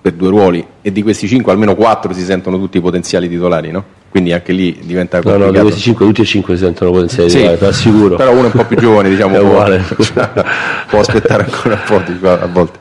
per 0.00 0.12
due 0.12 0.28
ruoli 0.28 0.66
e 0.82 0.92
di 0.92 1.02
questi 1.02 1.26
cinque 1.26 1.50
almeno 1.52 1.74
quattro 1.74 2.12
si 2.12 2.22
sentono 2.22 2.58
tutti 2.58 2.80
potenziali 2.80 3.28
titolari, 3.28 3.70
no? 3.70 3.84
Quindi 4.10 4.32
anche 4.32 4.52
lì 4.52 4.78
diventa 4.84 5.18
No, 5.18 5.22
no, 5.24 5.30
complicato. 5.30 5.58
di 5.58 5.62
questi 5.70 5.80
5 5.80 6.06
tutti 6.06 6.20
e 6.20 6.24
5 6.24 6.56
si 6.56 6.62
sentono 6.62 6.90
potenziali, 6.92 7.30
Sì, 7.30 7.40
guarda, 7.40 7.56
ti 7.58 7.64
assicuro. 7.64 8.14
Però 8.14 8.30
uno 8.30 8.42
è 8.42 8.44
un 8.44 8.50
po' 8.52 8.64
più 8.64 8.76
giovane, 8.76 9.08
diciamo, 9.08 9.34
È 9.36 9.38
può, 9.40 9.48
uguale. 9.48 9.82
può 10.88 11.00
aspettare 11.00 11.42
ancora 11.44 11.74
un 11.74 11.80
po' 11.84 12.12
di- 12.12 12.26
a 12.26 12.46
volte. 12.46 12.78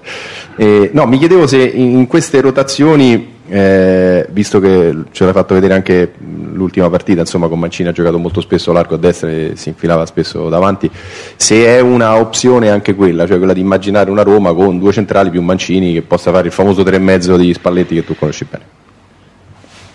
Eh, 0.57 0.91
no, 0.93 1.07
mi 1.07 1.17
chiedevo 1.17 1.47
se 1.47 1.57
in 1.57 2.05
queste 2.05 2.39
rotazioni, 2.39 3.32
eh, 3.47 4.25
visto 4.31 4.59
che 4.59 4.95
ce 5.11 5.23
l'hai 5.25 5.33
fatto 5.33 5.53
vedere 5.53 5.73
anche 5.73 6.13
l'ultima 6.53 6.89
partita, 6.89 7.21
insomma, 7.21 7.47
con 7.47 7.59
Mancini 7.59 7.89
ha 7.89 7.91
giocato 7.91 8.17
molto 8.17 8.41
spesso 8.41 8.71
largo 8.71 8.95
a 8.95 8.97
destra 8.97 9.29
e 9.29 9.53
si 9.55 9.69
infilava 9.69 10.05
spesso 10.05 10.49
davanti, 10.49 10.89
se 11.35 11.65
è 11.65 11.79
una 11.79 12.15
opzione 12.15 12.69
anche 12.69 12.95
quella, 12.95 13.27
cioè 13.27 13.37
quella 13.37 13.53
di 13.53 13.59
immaginare 13.59 14.09
una 14.09 14.23
Roma 14.23 14.53
con 14.53 14.79
due 14.79 14.91
centrali 14.93 15.29
più 15.29 15.41
Mancini 15.41 15.93
che 15.93 16.01
possa 16.01 16.31
fare 16.31 16.47
il 16.47 16.53
famoso 16.53 16.83
tre 16.83 16.95
e 16.95 16.99
mezzo 16.99 17.35
di 17.35 17.53
Spalletti 17.53 17.95
che 17.95 18.05
tu 18.05 18.15
conosci 18.15 18.45
bene. 18.49 18.63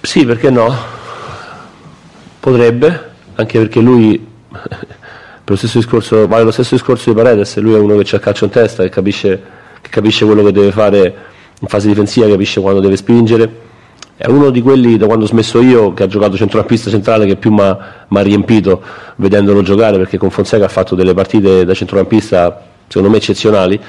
Sì, 0.00 0.24
perché 0.26 0.50
no? 0.50 0.74
Potrebbe, 2.40 3.10
anche 3.34 3.58
perché 3.58 3.80
lui, 3.80 4.18
per 4.48 5.42
lo 5.44 5.56
stesso 5.56 5.78
discorso, 5.78 6.28
vale 6.28 6.44
lo 6.44 6.50
stesso 6.50 6.74
discorso 6.74 7.10
di 7.10 7.16
Paredes, 7.16 7.56
lui 7.58 7.74
è 7.74 7.78
uno 7.78 7.96
che 7.96 8.02
c'ha 8.04 8.18
calcio 8.18 8.44
in 8.44 8.50
testa, 8.50 8.82
che 8.82 8.90
capisce, 8.90 9.42
che 9.80 9.88
capisce 9.88 10.26
quello 10.26 10.44
che 10.44 10.52
deve 10.52 10.70
fare 10.70 11.14
in 11.60 11.68
fase 11.68 11.88
difensiva, 11.88 12.28
capisce 12.28 12.60
quando 12.60 12.80
deve 12.80 12.96
spingere. 12.96 13.66
È 14.16 14.26
uno 14.26 14.50
di 14.50 14.62
quelli 14.62 14.96
da 14.96 15.06
quando 15.06 15.24
ho 15.24 15.28
smesso 15.28 15.60
io, 15.60 15.92
che 15.94 16.02
ha 16.02 16.06
giocato 16.06 16.36
centrocampista 16.36 16.90
centrale, 16.90 17.24
che 17.26 17.36
più 17.36 17.52
mi 17.52 17.60
ha 17.60 18.20
riempito 18.20 18.82
vedendolo 19.16 19.62
giocare, 19.62 19.96
perché 19.96 20.18
con 20.18 20.30
Fonseca 20.30 20.64
ha 20.64 20.68
fatto 20.68 20.94
delle 20.94 21.14
partite 21.14 21.64
da 21.64 21.72
centrocampista, 21.74 22.64
secondo 22.88 23.10
me, 23.10 23.18
eccezionali. 23.18 23.80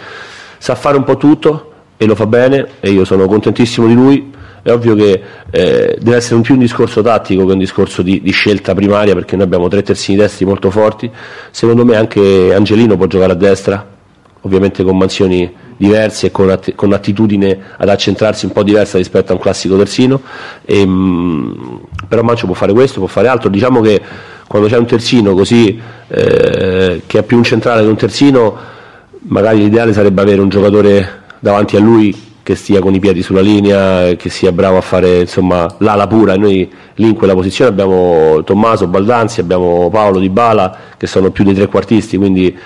Sa 0.57 0.75
fare 0.75 0.97
un 0.97 1.03
po' 1.03 1.17
tutto 1.17 1.71
e 1.97 2.05
lo 2.05 2.15
fa 2.15 2.27
bene 2.27 2.67
e 2.79 2.91
io 2.91 3.05
sono 3.05 3.25
contentissimo 3.27 3.87
di 3.87 3.93
lui. 3.93 4.31
È 4.61 4.71
ovvio 4.71 4.93
che 4.93 5.21
eh, 5.49 5.97
deve 5.99 6.17
essere 6.17 6.35
un 6.35 6.41
più 6.41 6.53
un 6.53 6.59
discorso 6.59 7.01
tattico 7.01 7.45
che 7.45 7.53
un 7.53 7.57
discorso 7.57 8.01
di, 8.01 8.21
di 8.21 8.31
scelta 8.31 8.73
primaria 8.73 9.13
perché 9.13 9.35
noi 9.35 9.45
abbiamo 9.45 9.67
tre 9.67 9.81
terzini 9.81 10.17
destri 10.17 10.45
molto 10.45 10.69
forti. 10.69 11.09
Secondo 11.49 11.85
me 11.85 11.95
anche 11.95 12.53
Angelino 12.53 12.97
può 12.97 13.07
giocare 13.07 13.31
a 13.31 13.35
destra, 13.35 13.85
ovviamente 14.41 14.83
con 14.83 14.97
mansioni 14.97 15.51
diverse 15.79 16.27
e 16.27 16.31
con, 16.31 16.49
att- 16.49 16.75
con 16.75 16.91
attitudine 16.91 17.57
ad 17.77 17.87
accentrarsi 17.87 18.45
un 18.45 18.51
po' 18.51 18.63
diversa 18.63 18.97
rispetto 18.97 19.31
a 19.31 19.35
un 19.35 19.41
classico 19.41 19.77
terzino. 19.77 20.21
E, 20.65 20.85
mh, 20.85 21.79
però 22.07 22.21
Mancio 22.21 22.45
può 22.47 22.55
fare 22.55 22.73
questo, 22.73 22.99
può 22.99 23.07
fare 23.07 23.29
altro. 23.29 23.49
Diciamo 23.49 23.79
che 23.79 24.01
quando 24.45 24.67
c'è 24.67 24.77
un 24.77 24.85
terzino 24.85 25.33
così 25.33 25.79
eh, 26.07 27.01
che 27.07 27.19
è 27.19 27.23
più 27.23 27.37
un 27.37 27.43
centrale 27.43 27.81
che 27.81 27.87
un 27.87 27.95
terzino, 27.95 28.57
magari 29.29 29.59
l'ideale 29.59 29.93
sarebbe 29.93 30.21
avere 30.21 30.41
un 30.41 30.49
giocatore 30.49 31.21
davanti 31.39 31.77
a 31.77 31.79
lui 31.79 32.27
che 32.43 32.55
stia 32.55 32.81
con 32.81 32.93
i 32.93 32.99
piedi 32.99 33.21
sulla 33.21 33.41
linea, 33.41 34.15
che 34.15 34.29
sia 34.29 34.51
bravo 34.51 34.77
a 34.77 34.81
fare 34.81 35.19
insomma 35.21 35.65
l'ala 35.77 36.07
pura. 36.07 36.35
Noi 36.35 36.69
lì 36.95 37.07
in 37.07 37.13
quella 37.13 37.35
posizione 37.35 37.69
abbiamo 37.69 38.43
Tommaso, 38.43 38.87
Baldanzi, 38.87 39.39
abbiamo 39.39 39.89
Paolo 39.89 40.19
Di 40.19 40.29
Bala 40.29 40.75
che 40.97 41.07
sono 41.07 41.29
più 41.31 41.45
dei 41.45 41.53
trequartisti, 41.53 42.17
quindi 42.17 42.57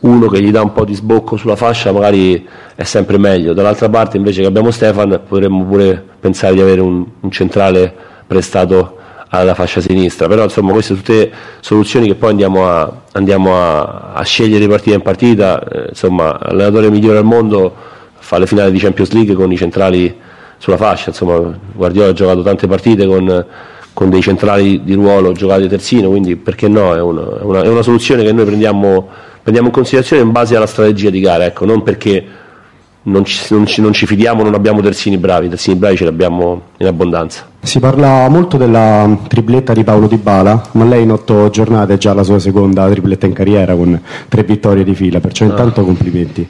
uno 0.00 0.28
che 0.28 0.40
gli 0.40 0.50
dà 0.50 0.62
un 0.62 0.72
po' 0.72 0.84
di 0.84 0.94
sbocco 0.94 1.36
sulla 1.36 1.56
fascia 1.56 1.92
magari 1.92 2.46
è 2.74 2.84
sempre 2.84 3.18
meglio. 3.18 3.52
Dall'altra 3.52 3.88
parte 3.88 4.16
invece 4.16 4.40
che 4.40 4.46
abbiamo 4.46 4.70
Stefan 4.70 5.20
potremmo 5.28 5.64
pure 5.64 6.02
pensare 6.20 6.54
di 6.54 6.60
avere 6.60 6.80
un, 6.80 7.04
un 7.20 7.30
centrale 7.30 7.92
prestato 8.26 8.96
alla 9.32 9.54
fascia 9.54 9.80
sinistra, 9.80 10.26
però 10.26 10.42
insomma 10.42 10.72
queste 10.72 10.94
sono 10.94 11.04
tutte 11.06 11.30
soluzioni 11.60 12.06
che 12.08 12.16
poi 12.16 12.30
andiamo 12.30 12.68
a, 12.68 12.92
andiamo 13.12 13.54
a, 13.54 14.12
a 14.12 14.22
scegliere 14.24 14.66
partita 14.66 14.96
in 14.96 15.02
partita, 15.02 15.62
Eh, 15.62 15.86
insomma 15.90 16.36
l'allenatore 16.42 16.90
migliore 16.90 17.18
al 17.18 17.24
mondo 17.24 17.72
fa 18.18 18.38
le 18.38 18.46
finali 18.46 18.72
di 18.72 18.78
Champions 18.78 19.12
League 19.12 19.34
con 19.34 19.52
i 19.52 19.56
centrali 19.56 20.16
sulla 20.58 20.76
fascia, 20.76 21.10
insomma 21.10 21.56
Guardiola 21.72 22.10
ha 22.10 22.12
giocato 22.12 22.42
tante 22.42 22.66
partite 22.66 23.06
con, 23.06 23.44
con 23.92 24.10
dei 24.10 24.20
centrali 24.20 24.82
di 24.82 24.94
ruolo 24.94 25.32
giocati 25.32 25.68
terzino, 25.68 26.08
quindi 26.08 26.34
perché 26.34 26.66
no, 26.68 26.94
è 26.94 27.00
una, 27.00 27.38
è 27.38 27.42
una- 27.42 27.62
è 27.62 27.68
una 27.68 27.82
soluzione 27.82 28.24
che 28.24 28.32
noi 28.32 28.44
prendiamo, 28.46 29.08
prendiamo 29.42 29.68
in 29.68 29.74
considerazione 29.74 30.22
in 30.22 30.32
base 30.32 30.56
alla 30.56 30.66
strategia 30.66 31.10
di 31.10 31.20
gara, 31.20 31.44
ecco, 31.44 31.64
non 31.64 31.82
perché 31.82 32.24
non 33.02 33.24
ci, 33.24 33.54
non 33.54 33.66
ci- 33.66 33.80
non 33.80 33.92
ci 33.92 34.06
fidiamo, 34.06 34.42
non 34.42 34.54
abbiamo 34.54 34.82
terzini 34.82 35.16
bravi, 35.16 35.48
terzini 35.48 35.76
bravi 35.76 35.96
ce 35.96 36.02
li 36.04 36.10
abbiamo 36.10 36.62
in 36.76 36.86
abbondanza. 36.86 37.48
Si 37.62 37.78
parla 37.78 38.28
molto 38.28 38.56
della 38.56 39.18
tripletta 39.26 39.72
di 39.72 39.84
Paolo 39.84 40.06
Di 40.06 40.16
Bala, 40.16 40.62
ma 40.72 40.84
lei 40.84 41.02
in 41.02 41.12
otto 41.12 41.48
giornate 41.50 41.94
è 41.94 41.98
già 41.98 42.12
la 42.12 42.22
sua 42.22 42.38
seconda 42.38 42.88
tripletta 42.88 43.26
in 43.26 43.32
carriera 43.32 43.74
con 43.74 44.00
tre 44.28 44.42
vittorie 44.44 44.84
di 44.84 44.94
fila, 44.94 45.20
perciò 45.20 45.44
intanto 45.44 45.84
complimenti. 45.84 46.46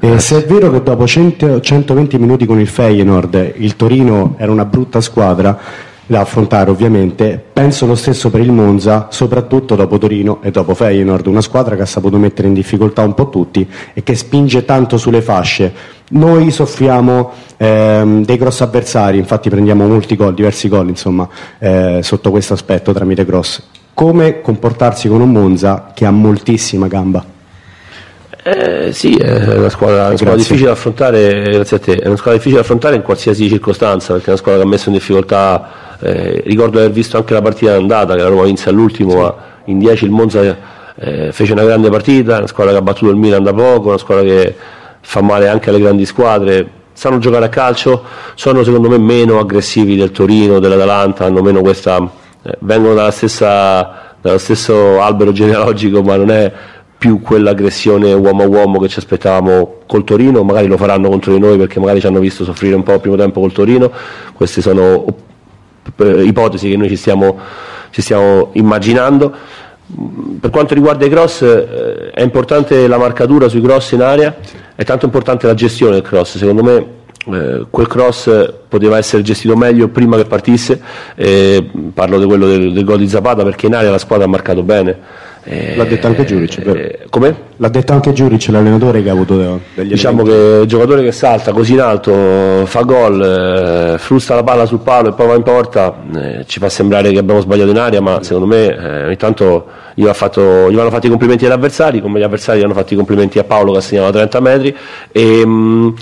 E 0.00 0.18
se 0.18 0.38
è 0.38 0.46
vero 0.46 0.70
che 0.70 0.82
dopo 0.82 1.06
100 1.06 1.60
120 1.60 2.18
minuti 2.18 2.46
con 2.46 2.58
il 2.58 2.66
Feyenoord 2.66 3.54
il 3.56 3.76
Torino 3.76 4.34
era 4.38 4.50
una 4.50 4.64
brutta 4.64 5.00
squadra 5.00 5.90
da 6.06 6.20
affrontare 6.20 6.70
ovviamente, 6.70 7.42
penso 7.52 7.86
lo 7.86 7.94
stesso 7.94 8.28
per 8.28 8.40
il 8.40 8.52
Monza, 8.52 9.08
soprattutto 9.10 9.76
dopo 9.76 9.98
Torino 9.98 10.40
e 10.42 10.50
dopo 10.50 10.74
Feyenoord, 10.74 11.26
una 11.26 11.40
squadra 11.40 11.76
che 11.76 11.82
ha 11.82 11.86
saputo 11.86 12.18
mettere 12.18 12.48
in 12.48 12.54
difficoltà 12.54 13.02
un 13.02 13.14
po' 13.14 13.28
tutti 13.28 13.66
e 13.94 14.02
che 14.02 14.14
spinge 14.14 14.64
tanto 14.64 14.98
sulle 14.98 15.22
fasce. 15.22 15.72
Noi 16.10 16.50
soffriamo 16.50 17.30
ehm, 17.56 18.24
dei 18.24 18.36
cross 18.36 18.60
avversari, 18.60 19.18
infatti 19.18 19.48
prendiamo 19.48 19.86
molti 19.86 20.16
gol, 20.16 20.34
diversi 20.34 20.68
gol 20.68 20.88
insomma, 20.88 21.28
eh, 21.58 22.00
sotto 22.02 22.30
questo 22.30 22.52
aspetto 22.52 22.92
tramite 22.92 23.24
cross. 23.24 23.62
Come 23.94 24.40
comportarsi 24.40 25.08
con 25.08 25.20
un 25.20 25.30
Monza 25.30 25.92
che 25.94 26.04
ha 26.04 26.10
moltissima 26.10 26.88
gamba? 26.88 27.24
Eh, 28.44 28.92
sì, 28.92 29.14
è 29.14 29.56
una 29.56 29.68
squadra, 29.68 30.06
una 30.08 30.16
squadra 30.16 30.34
difficile 30.34 30.66
da 30.66 30.72
affrontare, 30.72 31.42
grazie 31.42 31.76
a 31.76 31.80
te, 31.80 31.94
è 31.94 32.06
una 32.06 32.16
squadra 32.16 32.32
difficile 32.32 32.56
da 32.56 32.62
affrontare 32.62 32.96
in 32.96 33.02
qualsiasi 33.02 33.48
circostanza, 33.48 34.14
perché 34.14 34.26
è 34.26 34.30
una 34.30 34.38
squadra 34.38 34.60
che 34.62 34.66
ha 34.66 34.70
messo 34.70 34.88
in 34.88 34.94
difficoltà, 34.96 35.91
eh, 36.02 36.42
ricordo 36.44 36.72
di 36.72 36.78
aver 36.78 36.90
visto 36.90 37.16
anche 37.16 37.32
la 37.32 37.42
partita 37.42 37.72
d'andata, 37.72 38.16
che 38.16 38.22
la 38.22 38.28
Roma 38.28 38.44
vinse 38.44 38.68
all'ultimo, 38.68 39.14
ma 39.14 39.34
in 39.66 39.78
10 39.78 40.04
il 40.04 40.10
Monza 40.10 40.40
eh, 40.96 41.30
fece 41.32 41.52
una 41.52 41.62
grande 41.62 41.90
partita, 41.90 42.38
una 42.38 42.46
squadra 42.48 42.72
che 42.72 42.78
ha 42.78 42.82
battuto 42.82 43.10
il 43.10 43.16
Milan 43.16 43.44
da 43.44 43.52
poco, 43.52 43.88
una 43.88 43.98
squadra 43.98 44.24
che 44.24 44.54
fa 45.00 45.20
male 45.20 45.48
anche 45.48 45.70
alle 45.70 45.78
grandi 45.78 46.04
squadre, 46.04 46.68
sanno 46.92 47.18
giocare 47.18 47.44
a 47.44 47.48
calcio, 47.48 48.02
sono 48.34 48.64
secondo 48.64 48.88
me 48.88 48.98
meno 48.98 49.38
aggressivi 49.38 49.96
del 49.96 50.10
Torino, 50.10 50.58
dell'Atalanta, 50.58 51.24
hanno 51.24 51.40
meno 51.40 51.60
questa, 51.60 51.98
eh, 52.42 52.56
vengono 52.60 52.94
dalla 52.94 53.12
stessa, 53.12 54.16
dallo 54.20 54.38
stesso 54.38 55.00
albero 55.00 55.30
genealogico, 55.32 56.02
ma 56.02 56.16
non 56.16 56.30
è 56.32 56.52
più 56.98 57.20
quell'aggressione 57.20 58.12
uomo 58.12 58.42
a 58.42 58.46
uomo 58.46 58.78
che 58.78 58.88
ci 58.88 58.98
aspettavamo 58.98 59.78
col 59.86 60.04
Torino, 60.04 60.42
magari 60.42 60.66
lo 60.66 60.76
faranno 60.76 61.08
contro 61.08 61.32
di 61.32 61.38
noi 61.38 61.58
perché 61.58 61.80
magari 61.80 62.00
ci 62.00 62.06
hanno 62.06 62.20
visto 62.20 62.44
soffrire 62.44 62.74
un 62.74 62.82
po' 62.82 62.94
il 62.94 63.00
primo 63.00 63.16
tempo 63.16 63.40
col 63.40 63.52
Torino, 63.52 63.90
queste 64.34 64.60
sono 64.60 65.04
eh, 65.96 66.22
ipotesi 66.24 66.68
che 66.68 66.76
noi 66.76 66.88
ci 66.88 66.96
stiamo, 66.96 67.38
ci 67.90 68.02
stiamo 68.02 68.50
immaginando. 68.52 69.34
Mm, 70.00 70.36
Per 70.36 70.50
quanto 70.50 70.74
riguarda 70.74 71.04
i 71.04 71.08
cross 71.10 71.42
eh, 71.42 72.10
è 72.10 72.22
importante 72.22 72.86
la 72.86 72.98
marcatura 72.98 73.48
sui 73.48 73.60
cross 73.60 73.92
in 73.92 74.02
area, 74.02 74.36
è 74.74 74.84
tanto 74.84 75.04
importante 75.04 75.46
la 75.46 75.54
gestione 75.54 75.92
del 75.92 76.02
cross, 76.02 76.36
secondo 76.38 76.62
me 76.62 76.86
eh, 77.32 77.66
quel 77.70 77.86
cross 77.86 78.52
poteva 78.68 78.98
essere 78.98 79.22
gestito 79.22 79.56
meglio 79.56 79.88
prima 79.88 80.16
che 80.16 80.24
partisse, 80.24 80.80
parlo 81.94 82.18
di 82.18 82.24
quello 82.24 82.46
del, 82.46 82.72
del 82.72 82.84
gol 82.84 82.98
di 82.98 83.08
Zapata 83.08 83.44
perché 83.44 83.66
in 83.66 83.74
area 83.74 83.90
la 83.90 83.98
squadra 83.98 84.24
ha 84.24 84.28
marcato 84.28 84.62
bene. 84.62 85.21
Eh, 85.44 85.74
L'ha 85.74 85.84
detto 85.84 86.06
anche 86.06 86.24
Giuric, 86.24 86.62
vero? 86.62 86.88
come? 87.10 87.34
L'ha 87.56 87.68
detto 87.68 87.92
anche 87.92 88.12
Giuric, 88.12 88.46
l'allenatore 88.50 89.02
che 89.02 89.08
ha 89.08 89.12
avuto 89.12 89.36
de- 89.36 89.58
degli 89.74 89.88
Diciamo 89.88 90.20
elementi. 90.22 90.40
che 90.56 90.60
il 90.62 90.66
giocatore 90.68 91.02
che 91.02 91.10
salta 91.10 91.52
così 91.52 91.72
in 91.72 91.80
alto, 91.80 92.64
fa 92.64 92.82
gol, 92.82 93.94
eh, 93.94 93.98
frusta 93.98 94.36
la 94.36 94.44
palla 94.44 94.66
sul 94.66 94.78
palo 94.80 95.08
e 95.08 95.12
poi 95.14 95.26
va 95.26 95.34
in 95.34 95.42
porta, 95.42 95.94
eh, 96.14 96.44
ci 96.46 96.60
fa 96.60 96.68
sembrare 96.68 97.10
che 97.10 97.18
abbiamo 97.18 97.40
sbagliato 97.40 97.70
in 97.70 97.78
aria, 97.78 98.00
ma 98.00 98.22
secondo 98.22 98.46
me 98.46 98.66
eh, 98.76 99.04
ogni 99.06 99.16
tanto 99.16 99.66
gli, 99.94 100.04
fatto- 100.12 100.70
gli 100.70 100.76
vanno 100.76 100.90
fatti 100.90 101.06
i 101.06 101.10
complimenti 101.10 101.44
agli 101.44 101.50
avversari, 101.52 102.00
come 102.00 102.20
gli 102.20 102.24
avversari 102.24 102.62
hanno 102.62 102.74
fatto 102.74 102.92
i 102.94 102.96
complimenti 102.96 103.40
a 103.40 103.44
Paolo 103.44 103.72
che 103.72 103.78
ha 103.78 103.80
segnato 103.82 104.08
a 104.08 104.12
30 104.12 104.40
metri. 104.40 104.76
E, 105.10 105.44
mh, 105.44 105.94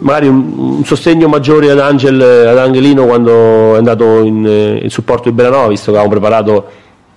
magari 0.00 0.26
un, 0.26 0.52
un 0.56 0.84
sostegno 0.84 1.28
maggiore 1.28 1.70
ad, 1.70 1.78
Angel, 1.78 2.20
ad 2.20 2.58
Angelino 2.58 3.06
quando 3.06 3.74
è 3.74 3.78
andato 3.78 4.18
in, 4.24 4.44
eh, 4.46 4.80
in 4.82 4.90
supporto 4.90 5.28
di 5.28 5.34
Belanova, 5.36 5.68
visto 5.68 5.92
che 5.92 5.98
avevamo 5.98 6.18
preparato 6.18 6.64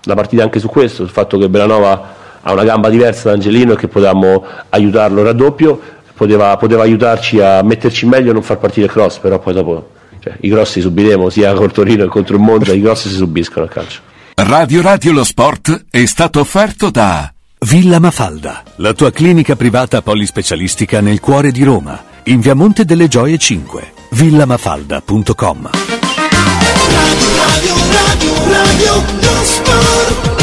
la 0.03 0.15
partita 0.15 0.43
anche 0.43 0.59
su 0.59 0.67
questo, 0.67 1.03
sul 1.03 1.09
fatto 1.09 1.37
che 1.37 1.49
Belanova 1.49 2.21
ha 2.41 2.51
una 2.51 2.63
gamba 2.63 2.89
diversa 2.89 3.29
da 3.29 3.35
Angelino 3.35 3.73
e 3.73 3.75
che 3.75 3.87
potevamo 3.87 4.43
aiutarlo 4.69 5.23
raddoppio, 5.23 5.79
poteva, 6.13 6.55
poteva 6.57 6.83
aiutarci 6.83 7.39
a 7.39 7.61
metterci 7.63 8.05
meglio 8.05 8.31
e 8.31 8.33
non 8.33 8.43
far 8.43 8.57
partire 8.57 8.87
cross, 8.87 9.17
però 9.17 9.39
poi 9.39 9.53
dopo 9.53 9.89
cioè, 10.19 10.33
i 10.41 10.49
cross 10.49 10.75
li 10.75 10.81
subiremo 10.81 11.29
sia 11.29 11.53
col 11.53 11.71
Torino 11.71 12.03
che 12.03 12.09
contro 12.09 12.35
il 12.35 12.41
Monza, 12.41 12.73
i 12.73 12.81
cross 12.81 13.07
si 13.07 13.15
subiscono 13.15 13.65
a 13.65 13.69
calcio. 13.69 14.01
Radio 14.35 14.81
Radio 14.81 15.11
Lo 15.13 15.23
Sport 15.23 15.85
è 15.89 16.05
stato 16.05 16.39
offerto 16.39 16.89
da 16.89 17.31
Villa 17.59 17.99
Mafalda, 17.99 18.63
la 18.77 18.93
tua 18.93 19.11
clinica 19.11 19.55
privata 19.55 20.01
polispecialistica 20.01 20.99
nel 21.01 21.19
cuore 21.19 21.51
di 21.51 21.63
Roma, 21.63 22.01
in 22.23 22.41
via 22.41 22.55
Monte 22.55 22.83
delle 22.83 23.07
Gioie 23.07 23.37
5, 23.37 23.93
villamafalda.com. 24.11 25.92
Radio, 27.53 27.75
radio, 27.75 28.33
radio, 28.47 29.03
lo 29.21 29.43
sport 29.45 30.42